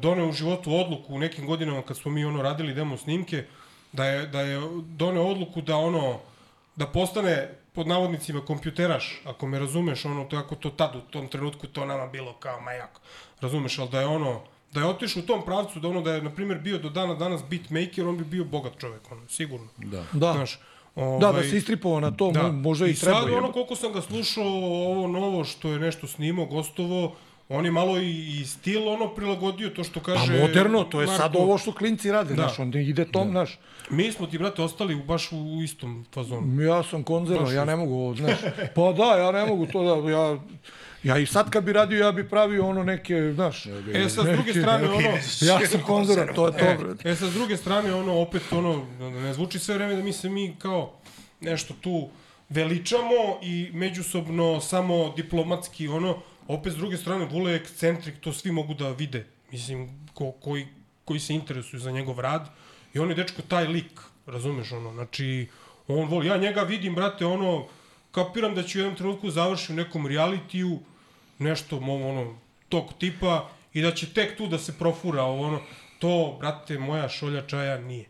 doneo 0.00 0.28
u 0.28 0.32
životu 0.32 0.74
odluku 0.74 1.14
u 1.14 1.18
nekim 1.18 1.46
godinama 1.46 1.82
kad 1.82 1.96
smo 1.96 2.10
mi 2.12 2.24
ono 2.24 2.42
radili 2.42 2.74
demo 2.74 2.96
snimke, 2.96 3.44
da 3.92 4.04
je, 4.04 4.26
da 4.26 4.40
je 4.40 4.60
doneo 4.86 5.22
odluku 5.24 5.60
da 5.60 5.76
ono, 5.76 6.20
da 6.76 6.86
postane 6.86 7.48
pod 7.72 7.86
navodnicima 7.86 8.40
kompjuteraš, 8.40 9.22
ako 9.24 9.46
me 9.46 9.58
razumeš, 9.58 10.04
ono, 10.04 10.24
to 10.24 10.36
ako 10.36 10.54
to 10.54 10.70
tad 10.70 10.96
u 10.96 11.00
tom 11.00 11.28
trenutku 11.28 11.66
to 11.66 11.86
nama 11.86 12.06
bilo 12.06 12.32
kao 12.32 12.60
majak, 12.60 13.00
razumeš, 13.40 13.78
ali 13.78 13.90
da 13.90 14.00
je 14.00 14.06
ono, 14.06 14.40
da 14.72 14.80
je 14.80 14.86
otišao 14.86 15.22
u 15.22 15.26
tom 15.26 15.44
pravcu, 15.44 15.80
da 15.80 15.88
ono, 15.88 16.00
da 16.00 16.14
je, 16.14 16.22
na 16.22 16.30
primjer, 16.30 16.58
bio 16.58 16.78
do 16.78 16.88
dana 16.90 17.14
danas 17.14 17.40
beatmaker, 17.50 18.06
on 18.06 18.18
bi 18.18 18.24
bio 18.24 18.44
bogat 18.44 18.72
čovek, 18.78 19.12
ono, 19.12 19.20
sigurno. 19.28 19.66
Da. 19.76 20.04
Da, 20.12 20.32
Znaš, 20.32 20.58
da, 21.20 21.32
da 21.32 21.42
se 21.42 21.56
istripovao 21.56 22.00
na 22.00 22.10
to, 22.10 22.30
da. 22.30 22.52
možda 22.52 22.86
i, 22.86 22.90
I 22.90 22.94
treba. 22.94 23.14
sad, 23.14 23.28
jebote. 23.28 23.44
ono, 23.44 23.52
koliko 23.52 23.76
sam 23.76 23.92
ga 23.92 24.00
slušao, 24.00 24.46
ovo 24.88 25.08
novo 25.08 25.44
što 25.44 25.68
je 25.68 25.78
nešto 25.78 26.06
snimao, 26.06 26.46
gostovo, 26.46 27.14
on 27.48 27.64
je 27.64 27.70
malo 27.70 27.98
i, 27.98 28.40
i 28.40 28.44
stil 28.46 28.88
ono 28.88 29.08
prilagodio 29.08 29.68
to 29.68 29.84
što 29.84 30.00
Pa 30.00 30.06
kaže 30.06 30.40
moderno, 30.40 30.84
to 30.84 31.00
je 31.00 31.06
Marko. 31.06 31.22
sad 31.22 31.36
ovo 31.36 31.58
što 31.58 31.72
klinci 31.72 32.12
rade, 32.12 32.28
Da. 32.28 32.42
znaš, 32.42 32.58
onda 32.58 32.78
ide 32.78 33.04
tom, 33.04 33.30
znaš. 33.30 33.58
Mi 33.90 34.12
smo 34.12 34.26
ti, 34.26 34.38
brate, 34.38 34.62
ostali 34.62 34.94
u, 34.94 35.02
baš 35.04 35.32
u, 35.32 35.62
istom 35.64 36.06
fazonu. 36.14 36.62
Ja 36.62 36.82
sam 36.82 37.02
konzerva, 37.02 37.44
Baš 37.44 37.52
ja 37.52 37.64
ne 37.64 37.76
mogu 37.76 37.94
ovo, 37.94 38.14
znaš. 38.14 38.38
Pa 38.74 38.92
da, 38.92 39.16
ja 39.16 39.32
ne 39.32 39.46
mogu 39.46 39.66
to 39.66 39.82
da, 40.02 40.10
ja, 40.10 40.38
ja 41.02 41.18
i 41.18 41.26
sad 41.26 41.50
kad 41.50 41.64
bi 41.64 41.72
radio, 41.72 41.98
ja 41.98 42.12
bi 42.12 42.28
pravio 42.28 42.66
ono 42.66 42.84
neke, 42.84 43.32
znaš. 43.34 43.66
E, 43.66 44.08
sad, 44.08 44.26
s 44.26 44.30
druge 44.30 44.52
strane, 44.52 44.88
ono... 44.88 45.08
Ja 45.40 45.66
sam 45.66 45.80
konzerva, 45.82 46.34
to 46.34 46.46
je 46.46 46.52
to. 46.52 47.08
E, 47.08 47.16
sad, 47.16 47.30
s 47.30 47.34
druge 47.34 47.56
strane, 47.56 47.94
ono, 47.94 48.20
opet, 48.20 48.42
ono, 48.50 48.86
ne 48.98 49.34
zvuči 49.34 49.58
sve 49.58 49.74
vreme 49.74 49.96
da 49.96 50.02
mi 50.02 50.12
se 50.12 50.28
mi 50.28 50.56
kao 50.58 50.92
nešto 51.40 51.74
tu 51.80 52.08
veličamo 52.48 53.38
i 53.42 53.70
međusobno 53.72 54.60
samo 54.60 55.12
diplomatski, 55.16 55.88
ono, 55.88 56.18
opet 56.48 56.72
s 56.72 56.76
druge 56.76 56.96
strane, 56.96 57.24
Vule 57.24 57.52
je 57.52 57.56
ekscentrik, 57.56 58.20
to 58.20 58.32
svi 58.32 58.52
mogu 58.52 58.74
da 58.74 58.90
vide, 58.90 59.26
mislim, 59.50 60.06
ko, 60.14 60.32
koji, 60.32 60.66
koji 61.04 61.20
se 61.20 61.34
interesuju 61.34 61.80
za 61.80 61.90
njegov 61.90 62.20
rad 62.20 62.48
i 62.94 62.98
on 62.98 63.08
je, 63.08 63.14
dečko, 63.14 63.42
taj 63.42 63.66
lik, 63.66 64.00
razumeš, 64.26 64.72
ono, 64.72 64.92
znači, 64.92 65.48
on 65.88 66.08
voli, 66.08 66.26
ja 66.26 66.36
njega 66.36 66.62
vidim, 66.62 66.94
brate, 66.94 67.26
ono, 67.26 67.66
kapiram 68.12 68.54
da 68.54 68.62
će 68.62 68.78
u 68.78 68.80
jednom 68.80 68.96
trenutku 68.96 69.30
završi 69.30 69.72
u 69.72 69.76
nekom 69.76 70.06
realitiju, 70.06 70.78
nešto, 71.42 71.76
mo- 71.76 72.10
ono, 72.10 72.34
tog 72.68 72.84
tipa, 72.98 73.48
i 73.72 73.82
da 73.82 73.90
će 73.90 74.12
tek 74.12 74.36
tu 74.36 74.46
da 74.46 74.58
se 74.58 74.72
profura, 74.72 75.22
ovo, 75.22 75.46
ono, 75.46 75.60
to, 75.98 76.36
brate, 76.40 76.78
moja 76.78 77.08
šolja 77.08 77.42
čaja 77.42 77.78
nije. 77.78 78.06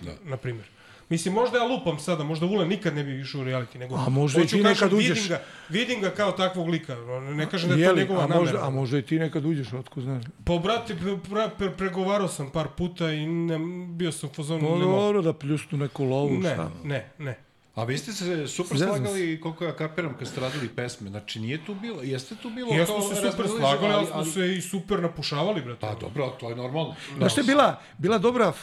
Da. 0.00 0.12
Na 0.24 0.36
primjer. 0.36 0.66
Mislim, 1.08 1.34
možda 1.34 1.58
ja 1.58 1.64
lupam 1.64 1.98
sada, 1.98 2.24
možda 2.24 2.46
Vule 2.46 2.66
nikad 2.66 2.94
ne 2.94 3.04
bi 3.04 3.20
išao 3.20 3.40
u 3.40 3.44
reality, 3.44 3.78
nego... 3.78 3.94
A 3.96 4.08
možda 4.08 4.40
i 4.40 4.46
ti 4.46 4.50
kažem, 4.50 4.64
nekad 4.64 4.92
uđeš. 4.92 5.08
Vidim 5.18 5.28
ga, 5.28 5.40
vidim 5.68 6.00
ga 6.00 6.10
kao 6.10 6.32
takvog 6.32 6.68
lika, 6.68 6.96
ne 7.34 7.50
kažem 7.50 7.68
da 7.68 7.74
je 7.74 7.78
to 7.78 7.88
Jeli, 7.90 8.00
njegova 8.00 8.20
a 8.20 8.26
namera. 8.26 8.40
možda, 8.40 8.66
a 8.66 8.70
možda 8.70 8.98
i 8.98 9.02
ti 9.02 9.18
nekad 9.18 9.44
uđeš, 9.44 9.72
otko 9.72 10.00
znaš. 10.00 10.24
Pa, 10.44 10.58
brate, 10.58 10.94
pre, 10.96 11.16
pre, 11.30 11.48
pre, 11.58 11.70
pregovarao 11.70 12.28
sam 12.28 12.50
par 12.50 12.68
puta 12.76 13.12
i 13.12 13.26
ne, 13.26 13.58
bio 13.88 14.12
sam 14.12 14.30
u 14.30 14.34
fazonu... 14.34 14.62
Ne 14.78 14.84
mogu. 14.84 14.96
dobro 14.96 15.22
da 15.22 15.32
pljusnu 15.32 15.78
neku 15.78 16.04
lovu, 16.04 16.30
Ne, 16.30 16.52
šta. 16.52 16.70
ne, 16.84 17.10
ne. 17.18 17.38
A 17.76 17.84
vi 17.84 17.98
ste 17.98 18.12
se 18.12 18.48
super 18.48 18.78
Zezam 18.78 18.96
slagali, 18.96 19.40
koliko 19.40 19.64
ja 19.64 19.72
kapiram, 19.76 20.14
kad 20.18 20.28
ste 20.28 20.40
radili 20.40 20.68
pesme. 20.68 21.10
Znači, 21.10 21.40
nije 21.40 21.64
tu 21.64 21.74
bilo, 21.74 22.02
jeste 22.02 22.34
tu 22.42 22.50
bilo... 22.50 22.72
Jesmo 22.72 23.00
se 23.02 23.30
super 23.30 23.48
slagali, 23.48 23.92
ali 23.92 24.06
smo 24.06 24.24
se 24.24 24.56
i 24.56 24.60
super 24.60 25.02
napušavali, 25.02 25.62
brate. 25.62 25.80
Pa 25.80 25.94
dobro, 25.94 26.28
to 26.40 26.50
je 26.50 26.56
normalno. 26.56 26.94
Znaš 27.16 27.32
što 27.32 27.40
je 27.40 27.44
bila, 27.44 27.80
bila 27.98 28.18
dobra 28.18 28.48
uh, 28.48 28.54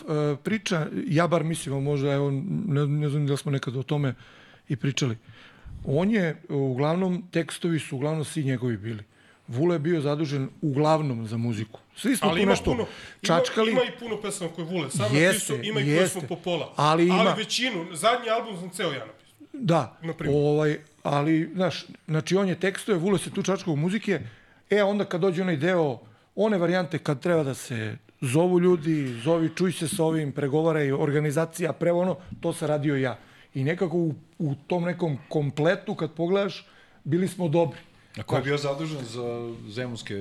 priča, 0.43 0.87
ja 1.07 1.27
bar 1.27 1.43
mislim, 1.43 1.75
a 1.75 1.79
možda, 1.79 2.13
evo, 2.13 2.31
ne, 2.67 2.87
ne 2.87 3.09
znam 3.09 3.27
da 3.27 3.37
smo 3.37 3.51
nekad 3.51 3.75
o 3.75 3.83
tome 3.83 4.13
i 4.69 4.75
pričali. 4.75 5.17
On 5.85 6.11
je, 6.11 6.41
uglavnom, 6.49 7.23
tekstovi 7.31 7.79
su 7.79 7.95
uglavnom 7.95 8.25
svi 8.25 8.43
njegovi 8.43 8.77
bili. 8.77 9.03
Vule 9.47 9.75
je 9.75 9.79
bio 9.79 10.01
zadužen 10.01 10.49
uglavnom 10.61 11.27
za 11.27 11.37
muziku. 11.37 11.79
Svi 11.95 12.15
smo 12.15 12.29
Ali 12.29 12.41
tu 12.41 12.47
nešto 12.47 12.65
puno, 12.65 12.85
čačkali. 13.21 13.71
Ima, 13.71 13.81
ima 13.81 13.91
i 13.91 13.99
puno 13.99 14.21
pesama 14.21 14.49
koje 14.49 14.65
vule. 14.65 14.89
Sam 14.89 15.15
Jeste, 15.15 15.53
napisao, 15.53 15.55
ima 15.63 15.79
i 15.81 15.85
koje 15.87 16.07
smo 16.07 16.21
po 16.21 16.35
pola. 16.35 16.73
Ali 16.75 17.03
ima- 17.05 17.15
Ali 17.15 17.29
većinu, 17.37 17.85
zadnji 17.93 18.29
album 18.29 18.57
sam 18.59 18.69
ceo 18.69 18.87
ja 18.87 19.05
napisao. 19.05 19.47
Da, 19.53 19.97
Na 20.01 20.13
primjer. 20.13 20.37
ovaj, 20.39 20.79
ali, 21.03 21.49
znaš, 21.53 21.85
znači 22.07 22.35
on 22.35 22.49
je 22.49 22.59
tekstuje, 22.59 22.97
Vule 22.97 23.19
se 23.19 23.31
tu 23.31 23.43
čačkao 23.43 23.73
u 23.73 23.77
muzike, 23.77 24.19
e, 24.69 24.83
onda 24.83 25.05
kad 25.05 25.21
dođe 25.21 25.41
onaj 25.41 25.57
deo, 25.57 25.99
one 26.35 26.57
varijante 26.57 26.99
kad 26.99 27.19
treba 27.19 27.43
da 27.43 27.53
se 27.53 27.97
zovu 28.21 28.59
ljudi, 28.59 29.19
zovi, 29.23 29.49
čuj 29.55 29.71
se 29.71 29.87
s 29.87 29.99
ovim, 29.99 30.31
pregovaraj, 30.31 30.91
organizacija, 30.91 31.73
prevo 31.73 32.01
ono, 32.01 32.17
to 32.41 32.53
sam 32.53 32.67
radio 32.67 32.95
ja. 32.95 33.19
I 33.53 33.63
nekako 33.63 33.97
u, 33.97 34.13
u 34.39 34.55
tom 34.57 34.83
nekom 34.83 35.17
kompletu, 35.29 35.95
kad 35.95 36.11
pogledaš, 36.11 36.65
bili 37.03 37.27
smo 37.27 37.47
dobri. 37.47 37.79
A 38.17 38.23
ko 38.23 38.35
je 38.35 38.41
bio 38.41 38.57
zadužen 38.57 39.03
za 39.03 39.25
zemunske 39.67 40.15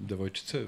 devojčice? 0.00 0.66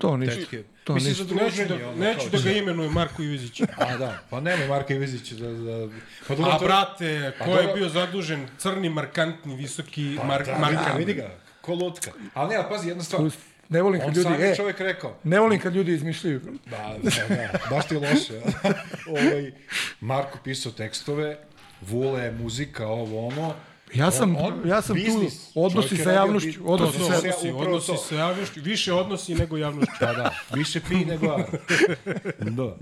To 0.00 0.16
ništa. 0.16 0.36
Tetke? 0.36 0.62
To 0.84 0.94
Mislim, 0.94 1.10
ništa. 1.10 1.24
za 1.24 1.34
Neću 1.34 1.64
da, 1.68 1.88
ono, 1.88 1.96
neću 1.96 2.30
da 2.30 2.36
ga 2.38 2.42
će- 2.42 2.58
imenuje 2.58 2.90
Marko 2.90 3.22
Ivizić. 3.22 3.60
A 3.88 3.96
da, 3.96 4.18
pa 4.30 4.40
nema 4.40 4.66
Marka 4.66 4.94
Ivezića 4.94 5.34
da... 5.34 5.48
da... 5.48 5.88
Pa 6.28 6.34
dobro, 6.34 6.52
A 6.52 6.58
brate, 6.58 7.32
ko 7.38 7.50
je 7.50 7.56
dobro. 7.56 7.74
bio 7.74 7.88
zadužen? 7.88 8.46
Crni, 8.58 8.88
markantni, 8.88 9.56
visoki, 9.56 10.18
Mark, 10.24 10.46
Da, 10.46 10.52
vidi, 10.52 10.60
Markan. 10.74 10.98
vidi 10.98 11.14
ga, 11.14 11.30
ko 11.60 11.74
lutka. 11.74 12.10
Ali 12.34 12.50
ne, 12.50 12.56
ali 12.56 12.66
pazi, 12.70 12.88
jedna 12.88 13.02
stvar. 13.02 13.22
Ne 13.68 13.82
volim 13.82 14.00
kad 14.00 14.16
ljudi, 14.16 14.42
je 14.42 14.52
e, 14.52 14.56
čovjek 14.56 14.80
rekao. 14.80 15.16
ne 15.24 15.40
volim 15.40 15.60
kad 15.60 15.74
ljudi 15.74 15.92
izmišljaju. 15.92 16.40
Da, 16.66 16.96
da, 17.02 17.10
da, 17.28 17.58
baš 17.70 17.86
ti 17.88 17.94
je 17.94 18.00
loše. 18.00 18.40
ovaj, 19.16 19.52
Marko 20.00 20.38
pisao 20.44 20.72
tekstove, 20.72 21.36
Vule, 21.80 22.32
muzika, 22.32 22.86
ovo, 22.86 23.26
ono. 23.28 23.54
Ja 23.94 24.10
sam, 24.10 24.36
On- 24.36 24.44
on 24.62 24.68
ja 24.68 24.82
sam 24.82 24.96
tu 24.96 25.02
biznis. 25.02 25.50
odnosi 25.54 25.88
Čovjek 25.88 25.98
je 26.00 26.04
sa 26.04 26.12
javnošću, 26.12 26.52
To 26.52 26.64
odnosi 26.64 26.98
sa... 26.98 27.04
odnosi, 27.18 27.50
odnosi 27.50 27.86
to. 27.86 27.96
sa 27.96 28.14
javnošću, 28.14 28.60
više 28.60 28.92
odnosi 28.92 29.34
nego 29.34 29.56
javnošću. 29.56 29.92
Da, 30.00 30.12
da, 30.12 30.34
više 30.54 30.80
pi 30.80 30.94
nego 31.04 31.26
ar. 31.26 31.44
Da. 32.50 32.76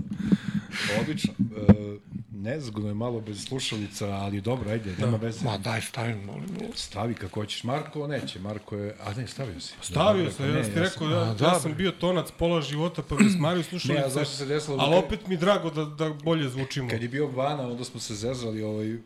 Odlično. 1.01 1.33
E, 1.69 1.97
nezgodno 2.31 2.89
je 2.89 2.95
malo 2.95 3.21
bez 3.21 3.45
slušalica, 3.45 4.07
ali 4.07 4.41
dobro, 4.41 4.69
ajde, 4.71 4.95
nema 4.99 5.17
veze. 5.17 5.45
Ma 5.45 5.57
daj, 5.57 5.81
stavim, 5.81 6.23
molim. 6.23 6.45
Stavi 6.75 7.13
kako 7.13 7.39
hoćeš. 7.39 7.63
Marko 7.63 8.07
neće, 8.07 8.39
Marko 8.39 8.75
je... 8.75 8.95
A 8.99 9.13
ne, 9.13 9.27
stavio 9.27 9.59
si. 9.59 9.73
Stavio 9.81 10.23
Dobro, 10.23 10.31
sam, 10.31 10.57
ja 10.57 10.63
sam 10.63 10.73
ti 10.73 10.79
rekao, 10.79 11.09
ja, 11.09 11.17
ja 11.19 11.25
dobro. 11.25 11.59
sam 11.59 11.73
bio 11.75 11.91
tonac 11.91 12.27
pola 12.31 12.61
života, 12.61 13.01
pa 13.01 13.15
me 13.15 13.29
smaraju 13.37 13.63
slušalice. 13.63 13.99
Ne, 13.99 14.05
a 14.05 14.09
zašto 14.09 14.35
se 14.35 14.45
desilo? 14.45 14.77
Ali 14.79 14.95
opet 14.95 15.27
mi 15.27 15.37
drago 15.37 15.69
da, 15.69 15.85
da 15.85 16.09
bolje 16.13 16.49
zvučimo. 16.49 16.89
Kad 16.89 17.01
je 17.01 17.09
bio 17.09 17.27
Vana, 17.27 17.67
onda 17.67 17.83
smo 17.83 17.99
se 17.99 18.15
zezali, 18.15 18.63
ovaj, 18.63 18.97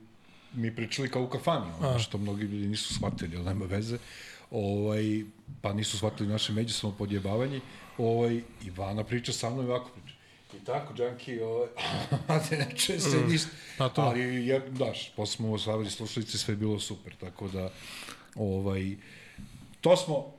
mi 0.56 0.76
pričali 0.76 1.10
kao 1.10 1.24
u 1.24 1.28
kafani, 1.28 1.65
ono, 1.80 2.00
što 2.00 2.18
mnogi 2.18 2.44
ljudi 2.44 2.68
nisu 2.68 2.94
shvatili, 2.94 3.36
ali 3.36 3.46
nema 3.46 3.65
veze. 3.65 3.98
Ovaj, 4.52 5.24
pa 5.62 5.74
nisu 5.74 5.98
shvatili 5.98 6.30
naše 6.30 6.54
međusobno 6.54 6.98
podjebavanje. 6.98 7.62
Ovaj, 7.98 8.36
I 8.36 8.70
Vana 8.78 9.04
priča 9.04 9.34
sa 9.34 9.50
mnom 9.50 9.65
i 9.65 9.70
ovako 9.70 9.89
priča. 9.89 10.15
I 10.62 10.65
tako, 10.65 10.94
Džanki, 10.94 11.39
ovaj, 11.39 11.68
ne, 12.52 12.58
ne 12.58 12.72
čuje 12.76 13.00
se 13.00 13.18
ništa. 13.28 13.50
pa 13.78 13.89
to. 13.89 14.02
Ali, 14.02 14.48
je, 14.48 14.60
daš, 14.70 15.12
posle 15.15 15.36
smo 15.36 15.54
osvajali 15.54 15.89
slušalice, 15.89 16.38
sve 16.38 16.52
je 16.52 16.58
bilo 16.58 16.80
super, 16.80 17.15
tako 17.20 17.48
da, 17.48 17.70
ovaj, 18.36 18.96
to 19.82 19.98
smo 19.98 20.35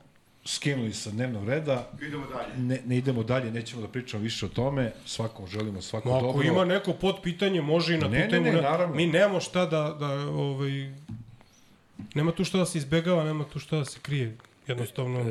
skinuli 0.47 0.93
sa 0.93 1.11
dnevnog 1.11 1.47
reda, 1.47 1.89
Idemo 2.01 2.25
dalje. 2.27 2.57
ne, 2.57 2.81
ne 2.85 2.97
idemo 2.97 3.23
dalje, 3.23 3.51
nećemo 3.51 3.81
da 3.81 3.87
pričamo 3.87 4.23
više 4.23 4.45
o 4.45 4.49
tome, 4.49 4.91
svakom 5.05 5.47
želimo 5.47 5.81
svako 5.81 6.09
No, 6.09 6.15
ako 6.15 6.25
dobro. 6.25 6.47
ima 6.47 6.65
neko 6.65 6.93
potpitanje, 6.93 7.61
može 7.61 7.95
i 7.95 7.97
na 7.97 8.07
Ne, 8.07 8.29
tu 8.29 8.35
ne, 8.35 8.41
ne, 8.41 8.51
Ne, 8.51 8.61
naravno. 8.61 8.95
Mi 8.95 9.07
nemamo 9.07 9.39
šta 9.39 9.65
da, 9.65 9.95
da 9.99 10.07
ovaj, 10.29 10.93
nema 12.15 12.31
tu 12.31 12.43
šta 12.43 12.57
da 12.57 12.65
se 12.65 12.77
izbegava, 12.77 13.23
nema 13.23 13.43
tu 13.43 13.59
šta 13.59 13.77
da 13.77 13.85
se 13.85 13.99
krije. 14.01 14.37
Jednostavno, 14.67 15.19
E, 15.19 15.23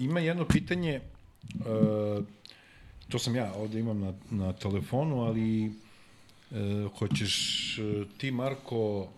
ima 0.00 0.20
jedno 0.20 0.44
pitanje, 0.46 0.92
e, 0.92 1.00
to 3.08 3.18
sam 3.18 3.36
ja 3.36 3.52
ovde 3.54 3.80
imam 3.80 4.00
na, 4.00 4.12
na 4.30 4.52
telefonu, 4.52 5.20
ali 5.20 5.66
e, 5.66 5.70
hoćeš 6.98 7.34
e, 7.78 7.82
ti, 8.18 8.30
Marko, 8.30 9.08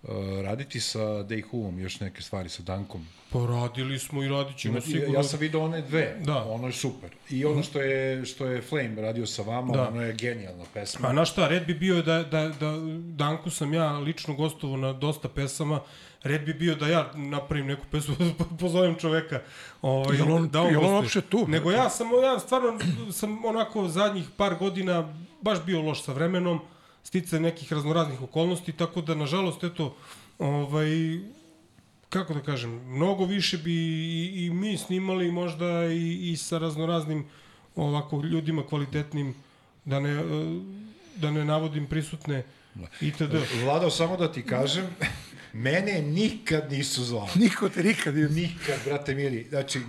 e, 0.00 0.08
raditi 0.42 0.80
sa 0.80 0.98
Dayhuom 1.00 1.78
još 1.78 2.00
neke 2.00 2.22
stvari, 2.22 2.48
sa 2.48 2.62
Dankom? 2.62 3.06
poradili 3.32 3.98
smo 3.98 4.22
i 4.22 4.28
radit 4.28 4.56
ćemo 4.56 4.74
Ja, 4.74 4.80
sigurno. 4.80 5.14
ja 5.14 5.22
sam 5.22 5.40
video 5.40 5.60
one 5.60 5.80
dve, 5.82 6.16
Da. 6.20 6.44
ono 6.44 6.66
je 6.66 6.72
super. 6.72 7.10
I 7.30 7.44
ono 7.44 7.62
što 7.62 7.80
je, 7.80 8.24
što 8.24 8.46
je 8.46 8.62
Flame 8.62 8.94
radio 8.96 9.26
sa 9.26 9.42
vama, 9.42 9.72
Da. 9.72 9.88
ono 9.88 10.02
je 10.02 10.12
genijalna 10.14 10.64
pesma. 10.74 11.08
A 11.08 11.12
na 11.12 11.24
šta, 11.24 11.48
red 11.48 11.66
bi 11.66 11.74
bio 11.74 12.02
da, 12.02 12.22
da, 12.22 12.48
da 12.50 12.72
Danku 13.16 13.50
sam 13.50 13.74
ja 13.74 13.92
lično 13.92 14.34
gostovao 14.34 14.76
na 14.76 14.92
dosta 14.92 15.28
pesama, 15.28 15.80
red 16.22 16.42
bi 16.42 16.54
bio 16.54 16.74
da 16.74 16.86
ja 16.86 17.12
napravim 17.14 17.66
neku 17.66 17.86
pesmu, 17.90 18.14
pozovem 18.60 18.94
čoveka. 18.94 19.40
Ovaj, 19.82 20.16
Jel 20.16 20.32
on- 20.32 20.48
da 20.48 20.60
jel 20.60 20.84
on 20.84 20.94
uopšte 20.94 21.20
tu? 21.20 21.44
Nego 21.48 21.70
ja 21.70 21.90
sam, 21.90 22.06
ja 22.24 22.38
stvarno 22.38 22.78
sam 23.12 23.44
onako 23.44 23.88
zadnjih 23.88 24.24
par 24.36 24.54
godina 24.54 25.14
baš 25.40 25.58
bio 25.62 25.82
loš 25.82 26.02
sa 26.02 26.12
vremenom, 26.12 26.60
stice 27.04 27.40
nekih 27.40 27.72
raznoraznih 27.72 28.22
okolnosti, 28.22 28.72
tako 28.72 29.00
da 29.00 29.14
nažalost, 29.14 29.64
eto, 29.64 29.96
ovaj, 30.38 30.88
kako 32.08 32.34
da 32.34 32.40
kažem, 32.40 32.70
mnogo 32.70 33.24
više 33.24 33.58
bi 33.58 33.74
i, 33.74 34.44
i 34.46 34.50
mi 34.50 34.78
snimali 34.78 35.32
možda 35.32 35.84
i, 35.84 36.30
i 36.32 36.36
sa 36.36 36.58
raznoraznim 36.58 37.26
ovako 37.76 38.22
ljudima 38.22 38.66
kvalitetnim 38.66 39.34
da 39.84 40.00
ne, 40.00 40.22
da 41.16 41.30
ne 41.30 41.44
navodim 41.44 41.86
prisutne 41.86 42.42
itd. 43.00 43.34
Vladao, 43.64 43.90
samo 43.90 44.16
da 44.16 44.32
ti 44.32 44.42
kažem, 44.42 44.86
mene 45.52 46.02
nikad 46.02 46.72
nisu 46.72 47.04
zvali. 47.04 47.30
Niko 47.34 47.68
te 47.68 47.82
nikad 47.82 48.14
nije... 48.14 48.28
Nikad, 48.28 48.78
brate 48.84 49.14
mili. 49.14 49.46
Znači, 49.48 49.80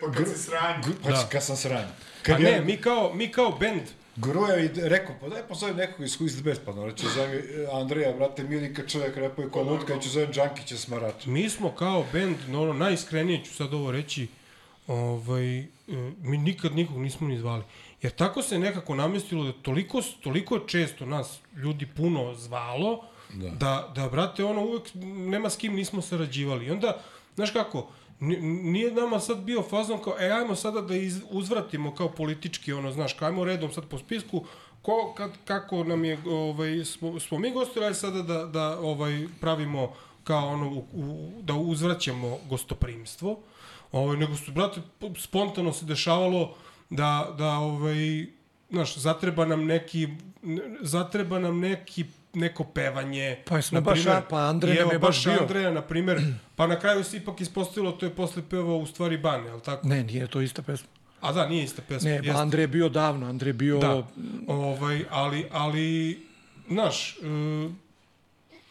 Pa, 0.00 0.06
pa 0.06 0.12
kad 0.12 0.28
se 0.28 0.38
sranje. 0.38 0.82
Pa 1.02 1.10
Da. 1.10 1.28
kad 1.32 1.44
sam 1.44 1.56
sranjen. 1.56 1.88
Pa 1.88 2.22
Kad 2.22 2.40
ne, 2.40 2.50
je 2.50 2.64
mi 2.64 2.76
kao, 2.76 3.14
mi 3.14 3.32
kao 3.32 3.56
bend, 3.60 3.82
Gruja 4.20 4.58
i 4.58 4.70
rekao, 4.74 5.14
pa 5.20 5.28
daj 5.28 5.42
pozovem 5.48 5.76
nekog 5.76 6.04
iz 6.04 6.16
the 6.16 6.42
best, 6.42 6.60
pa 6.64 6.72
naravno 6.72 6.92
ću 6.92 7.06
zovem 7.14 7.30
e, 7.30 7.40
Andreja, 7.72 8.12
brate, 8.12 8.42
milika 8.42 8.86
čovjek, 8.86 9.16
repuje 9.16 9.50
ko 9.50 9.62
lutka, 9.62 9.94
i 9.94 10.02
ću 10.02 10.08
zovem 10.08 10.32
Džankića 10.32 10.76
smarača. 10.76 11.30
mi 11.30 11.50
smo 11.50 11.72
kao 11.72 12.04
bend, 12.12 12.36
no, 12.48 12.62
ono, 12.62 12.72
najiskrenije 12.72 13.44
ću 13.44 13.54
sad 13.54 13.74
ovo 13.74 13.92
reći, 13.92 14.26
ovaj, 14.86 15.58
e, 15.58 15.66
mi 16.20 16.38
nikad 16.38 16.74
nikog 16.74 16.98
nismo 16.98 17.28
ni 17.28 17.38
zvali. 17.38 17.62
Jer 18.02 18.12
tako 18.12 18.42
se 18.42 18.58
nekako 18.58 18.94
namestilo 18.94 19.44
da 19.44 19.52
toliko, 19.52 20.02
toliko 20.20 20.58
često 20.58 21.06
nas 21.06 21.38
ljudi 21.56 21.86
puno 21.86 22.34
zvalo, 22.34 23.04
da, 23.34 23.48
da, 23.50 23.92
da 23.94 24.08
brate, 24.08 24.44
ono, 24.44 24.64
uvek 24.64 24.82
nema 25.02 25.50
s 25.50 25.56
kim 25.56 25.74
nismo 25.74 26.02
sarađivali. 26.02 26.66
I 26.66 26.70
onda, 26.70 27.02
znaš 27.34 27.50
kako, 27.50 27.90
nije 28.20 28.92
nama 28.92 29.20
sad 29.20 29.38
bio 29.38 29.62
fazon 29.62 29.98
kao, 30.02 30.14
e, 30.20 30.30
ajmo 30.30 30.54
sada 30.54 30.80
da 30.80 30.96
iz, 30.96 31.20
uzvratimo 31.30 31.94
kao 31.94 32.08
politički, 32.08 32.72
ono, 32.72 32.92
znaš, 32.92 33.12
kao, 33.12 33.28
ajmo 33.28 33.44
redom 33.44 33.72
sad 33.72 33.84
po 33.88 33.98
spisku, 33.98 34.44
ko, 34.82 35.14
kad, 35.16 35.30
kako 35.44 35.84
nam 35.84 36.04
je, 36.04 36.18
ovaj, 36.26 36.84
smo, 36.84 37.20
smo 37.20 37.38
mi 37.38 37.50
gostili, 37.50 37.94
sada 37.94 38.22
da, 38.22 38.44
da 38.44 38.80
ovaj, 38.80 39.26
pravimo 39.40 39.94
kao 40.24 40.48
ono, 40.48 40.68
u, 40.68 40.84
u, 40.92 41.32
da 41.42 41.54
uzvraćamo 41.54 42.38
gostoprimstvo, 42.48 43.38
ovaj, 43.92 44.16
nego 44.16 44.36
su, 44.36 44.52
brate, 44.52 44.80
spontano 45.18 45.72
se 45.72 45.84
dešavalo 45.84 46.54
da, 46.90 47.34
da 47.38 47.58
ovaj, 47.58 48.26
znaš, 48.70 48.96
zatreba 48.96 49.46
nam 49.46 49.64
neki, 49.64 50.08
ne- 50.42 50.76
zatreba 50.80 51.38
nam 51.38 51.60
neki 51.60 52.04
neko 52.38 52.64
pevanje. 52.64 53.38
Pa 53.48 53.56
jesmo 53.56 53.76
na 53.76 53.80
baš, 53.80 54.06
a, 54.06 54.22
pa 54.30 54.48
Andrej 54.48 54.76
I 54.76 54.78
nam 54.78 54.90
je 54.92 54.98
baš 54.98 55.24
bio. 55.24 55.40
Andreja, 55.40 55.70
na 55.70 55.82
primer, 55.82 56.20
pa 56.56 56.66
na 56.66 56.78
kraju 56.78 57.04
se 57.04 57.16
ipak 57.16 57.40
ispostavilo, 57.40 57.92
to 57.92 58.06
je 58.06 58.14
posle 58.14 58.42
pevao 58.50 58.76
u 58.76 58.86
stvari 58.86 59.18
Bane, 59.18 59.50
ali 59.50 59.60
tako? 59.60 59.88
Ne, 59.88 60.04
nije 60.04 60.26
to 60.26 60.40
ista 60.40 60.62
pesma. 60.62 60.88
A 61.20 61.32
da, 61.32 61.46
nije 61.48 61.64
ista 61.64 61.82
pesma. 61.88 62.10
Ne, 62.10 62.22
pa 62.22 62.40
Andrej 62.40 62.62
je 62.62 62.68
bio 62.68 62.88
davno, 62.88 63.26
Andrej 63.26 63.48
je 63.48 63.54
bio... 63.54 63.78
Da, 63.78 64.06
ovaj, 64.46 65.04
ali, 65.10 65.46
ali, 65.52 66.18
znaš, 66.68 67.16
e, 67.16 67.68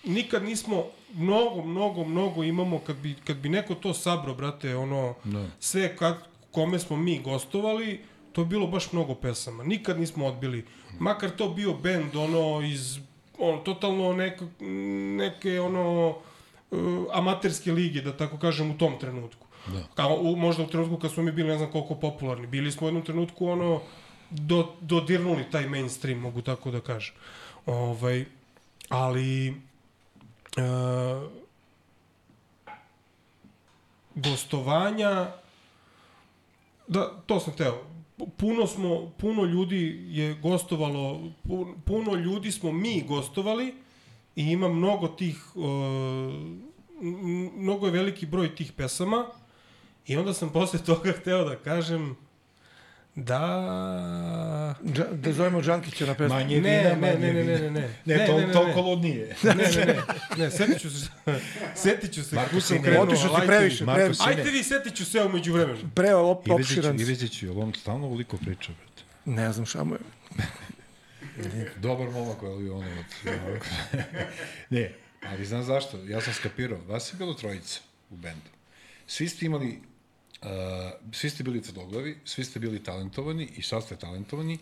nikad 0.04 0.44
nismo, 0.44 0.86
mnogo, 1.14 1.64
mnogo, 1.64 2.04
mnogo 2.04 2.44
imamo, 2.44 2.80
kad 2.80 2.96
bi, 2.96 3.16
kad 3.28 3.38
bi 3.38 3.50
neko 3.50 3.76
to 3.76 3.94
sabro, 3.94 4.34
brate, 4.34 4.76
ono, 4.76 5.16
Da. 5.24 5.46
sve 5.60 5.96
kad, 5.96 6.18
kome 6.52 6.80
smo 6.80 6.98
mi 6.98 7.20
gostovali, 7.20 8.00
To 8.38 8.42
je 8.42 8.46
bilo 8.46 8.68
baš 8.68 8.92
mnogo 8.92 9.16
pesama. 9.16 9.64
Nikad 9.64 10.00
nismo 10.00 10.26
odbili. 10.26 10.66
Makar 11.00 11.30
to 11.30 11.50
bio 11.50 11.74
bend, 11.74 12.16
ono, 12.16 12.62
iz, 12.62 13.00
ono, 13.40 13.58
totalno 13.58 14.14
neke, 14.14 14.46
neke, 15.18 15.60
ono, 15.60 16.10
uh, 16.72 17.06
amaterske 17.14 17.72
lige, 17.72 18.02
da 18.02 18.18
tako 18.18 18.38
kažem, 18.38 18.72
u 18.72 18.78
tom 18.78 19.00
trenutku. 19.00 19.48
Da. 19.68 19.84
Kao, 19.96 20.16
u, 20.16 20.36
možda 20.36 20.64
u 20.64 20.68
trenutku 20.68 21.00
kad 21.00 21.12
smo 21.12 21.24
mi 21.24 21.32
bili 21.32 21.50
ne 21.50 21.58
znam 21.58 21.72
koliko 21.72 21.96
popularni. 21.96 22.48
Bili 22.48 22.72
smo 22.72 22.88
u 22.88 22.90
jednom 22.90 23.06
trenutku, 23.06 23.48
ono, 23.48 23.82
do, 24.30 24.68
dodirnuli 24.82 25.52
taj 25.52 25.68
mainstream, 25.68 26.20
mogu 26.20 26.42
tako 26.42 26.72
da 26.72 26.82
kažem. 26.82 27.16
Ovaj, 27.66 28.26
ali, 28.90 29.50
uh, 30.58 31.32
gostovanja, 34.16 35.32
da, 36.88 37.12
to 37.26 37.40
sam 37.40 37.54
teo, 37.54 37.84
puno 38.38 38.68
smo, 38.68 39.10
puno 39.18 39.44
ljudi 39.46 40.06
je 40.08 40.34
gostovalo, 40.34 41.22
pu- 41.44 41.76
puno 41.86 42.16
ljudi 42.16 42.52
smo 42.52 42.72
mi 42.72 43.04
gostovali 43.08 43.74
i 44.36 44.44
ima 44.44 44.68
mnogo 44.68 45.08
tih, 45.08 45.56
uh, 45.56 45.64
mnogo 47.56 47.86
je 47.86 47.92
veliki 47.92 48.26
broj 48.26 48.56
tih 48.56 48.72
pesama 48.72 49.26
i 50.08 50.18
onda 50.18 50.34
sam 50.34 50.50
posle 50.50 50.80
toga 50.86 51.12
hteo 51.12 51.44
da 51.44 51.56
kažem 51.56 52.16
da... 53.18 54.76
Dža, 54.94 55.06
da 55.12 55.34
zovemo 55.34 55.62
Đankića 55.62 56.06
na 56.06 56.14
pesmu. 56.14 56.36
Manje 56.36 56.62
Ne, 56.62 56.78
vina, 56.78 56.90
ne, 56.90 56.96
manje 56.96 57.34
ne, 57.34 57.34
ne, 57.34 57.44
ne, 57.44 57.60
ne, 57.60 57.72
ne. 57.72 57.82
Ne, 58.06 58.18
Ne, 58.18 58.26
to, 58.28 58.34
ne, 58.34 58.42
ne, 58.42 58.48
ne. 58.48 58.54
toliko 58.54 58.82
ludnije. 58.82 59.36
Ne, 59.44 59.56
ne, 59.56 59.86
ne, 59.86 59.96
ne, 60.38 60.52
setit 60.52 60.82
ću 60.82 60.90
se, 60.90 61.10
setit 61.76 62.14
ću 62.14 62.24
se 62.24 62.36
Marko 62.36 62.62
sam 62.62 62.82
krenuo. 62.82 63.04
Otišao 63.04 63.36
ajde 63.36 63.48
previše, 63.48 63.86
previše. 63.86 64.24
Ajde 64.26 64.44
vi, 64.44 64.64
setit 64.64 64.96
ću 64.96 65.06
se 65.06 65.24
umeđu 65.24 65.54
vremenu. 65.54 65.80
Pre 65.96 66.14
op, 66.16 66.50
opširan. 66.50 67.00
Iveziću, 67.00 67.46
jel 67.46 67.60
on 67.60 67.74
stalno 67.74 68.08
uliko 68.08 68.38
priča, 68.38 68.72
brate? 68.72 69.04
Ne 69.26 69.54
znam 69.54 69.66
šta 69.66 69.84
mu 69.84 69.94
je. 69.96 70.00
Dobar 71.82 72.10
momak, 72.10 72.44
ali 72.44 72.70
ono... 72.70 72.88
Od, 72.88 73.62
ne, 74.70 74.94
ali 75.26 75.46
znam 75.46 75.64
zašto. 75.64 75.98
Ja 76.08 76.22
sam 76.22 76.34
skapirao. 76.34 76.80
Vas 76.88 77.14
je 77.14 77.18
bilo 77.18 77.34
trojica 77.34 77.80
u 78.10 78.16
bendu. 78.16 78.50
Svi 79.08 79.30
ste 79.30 79.46
imali... 79.46 79.80
Uh, 80.42 80.48
svi 81.12 81.30
ste 81.30 81.44
bili 81.44 81.62
tvrdoglavi, 81.62 82.18
svi 82.26 82.44
ste 82.44 82.60
bili 82.60 82.84
talentovani 82.84 83.50
i 83.58 83.62
sad 83.62 83.84
ste 83.84 83.96
talentovani 83.96 84.58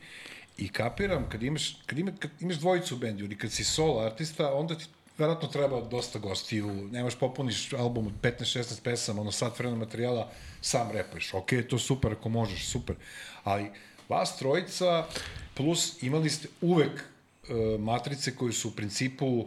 i 0.57 0.69
kapiram, 0.69 1.29
kad 1.29 1.43
imaš, 1.43 1.77
kad 1.85 1.99
ima, 1.99 2.11
kad 2.19 2.31
imaš 2.39 2.55
dvojicu 2.55 2.95
u 2.95 2.97
bendu 2.97 3.23
ili 3.23 3.37
kad 3.37 3.51
si 3.51 3.63
solo 3.63 4.01
artista, 4.01 4.53
onda 4.53 4.75
ti 4.75 4.85
verovatno 5.17 5.47
treba 5.47 5.81
dosta 5.81 6.19
gostiju, 6.19 6.89
nemaš 6.91 7.15
popuniš 7.15 7.73
album 7.73 8.07
od 8.07 8.13
15-16 8.21 8.81
pesama, 8.81 9.21
ono 9.21 9.31
sat 9.31 9.59
vremena 9.59 9.79
materijala, 9.79 10.31
sam 10.61 10.91
repuješ. 10.91 11.33
Ok, 11.33 11.49
to 11.69 11.79
super 11.79 12.11
ako 12.11 12.29
možeš, 12.29 12.67
super. 12.67 12.95
Ali 13.43 13.71
vas 14.09 14.37
trojica 14.37 15.05
plus 15.53 16.03
imali 16.03 16.29
ste 16.29 16.47
uvek 16.61 16.91
uh, 16.93 17.79
matrice 17.79 18.35
koje 18.35 18.53
su 18.53 18.67
u 18.67 18.71
principu 18.71 19.45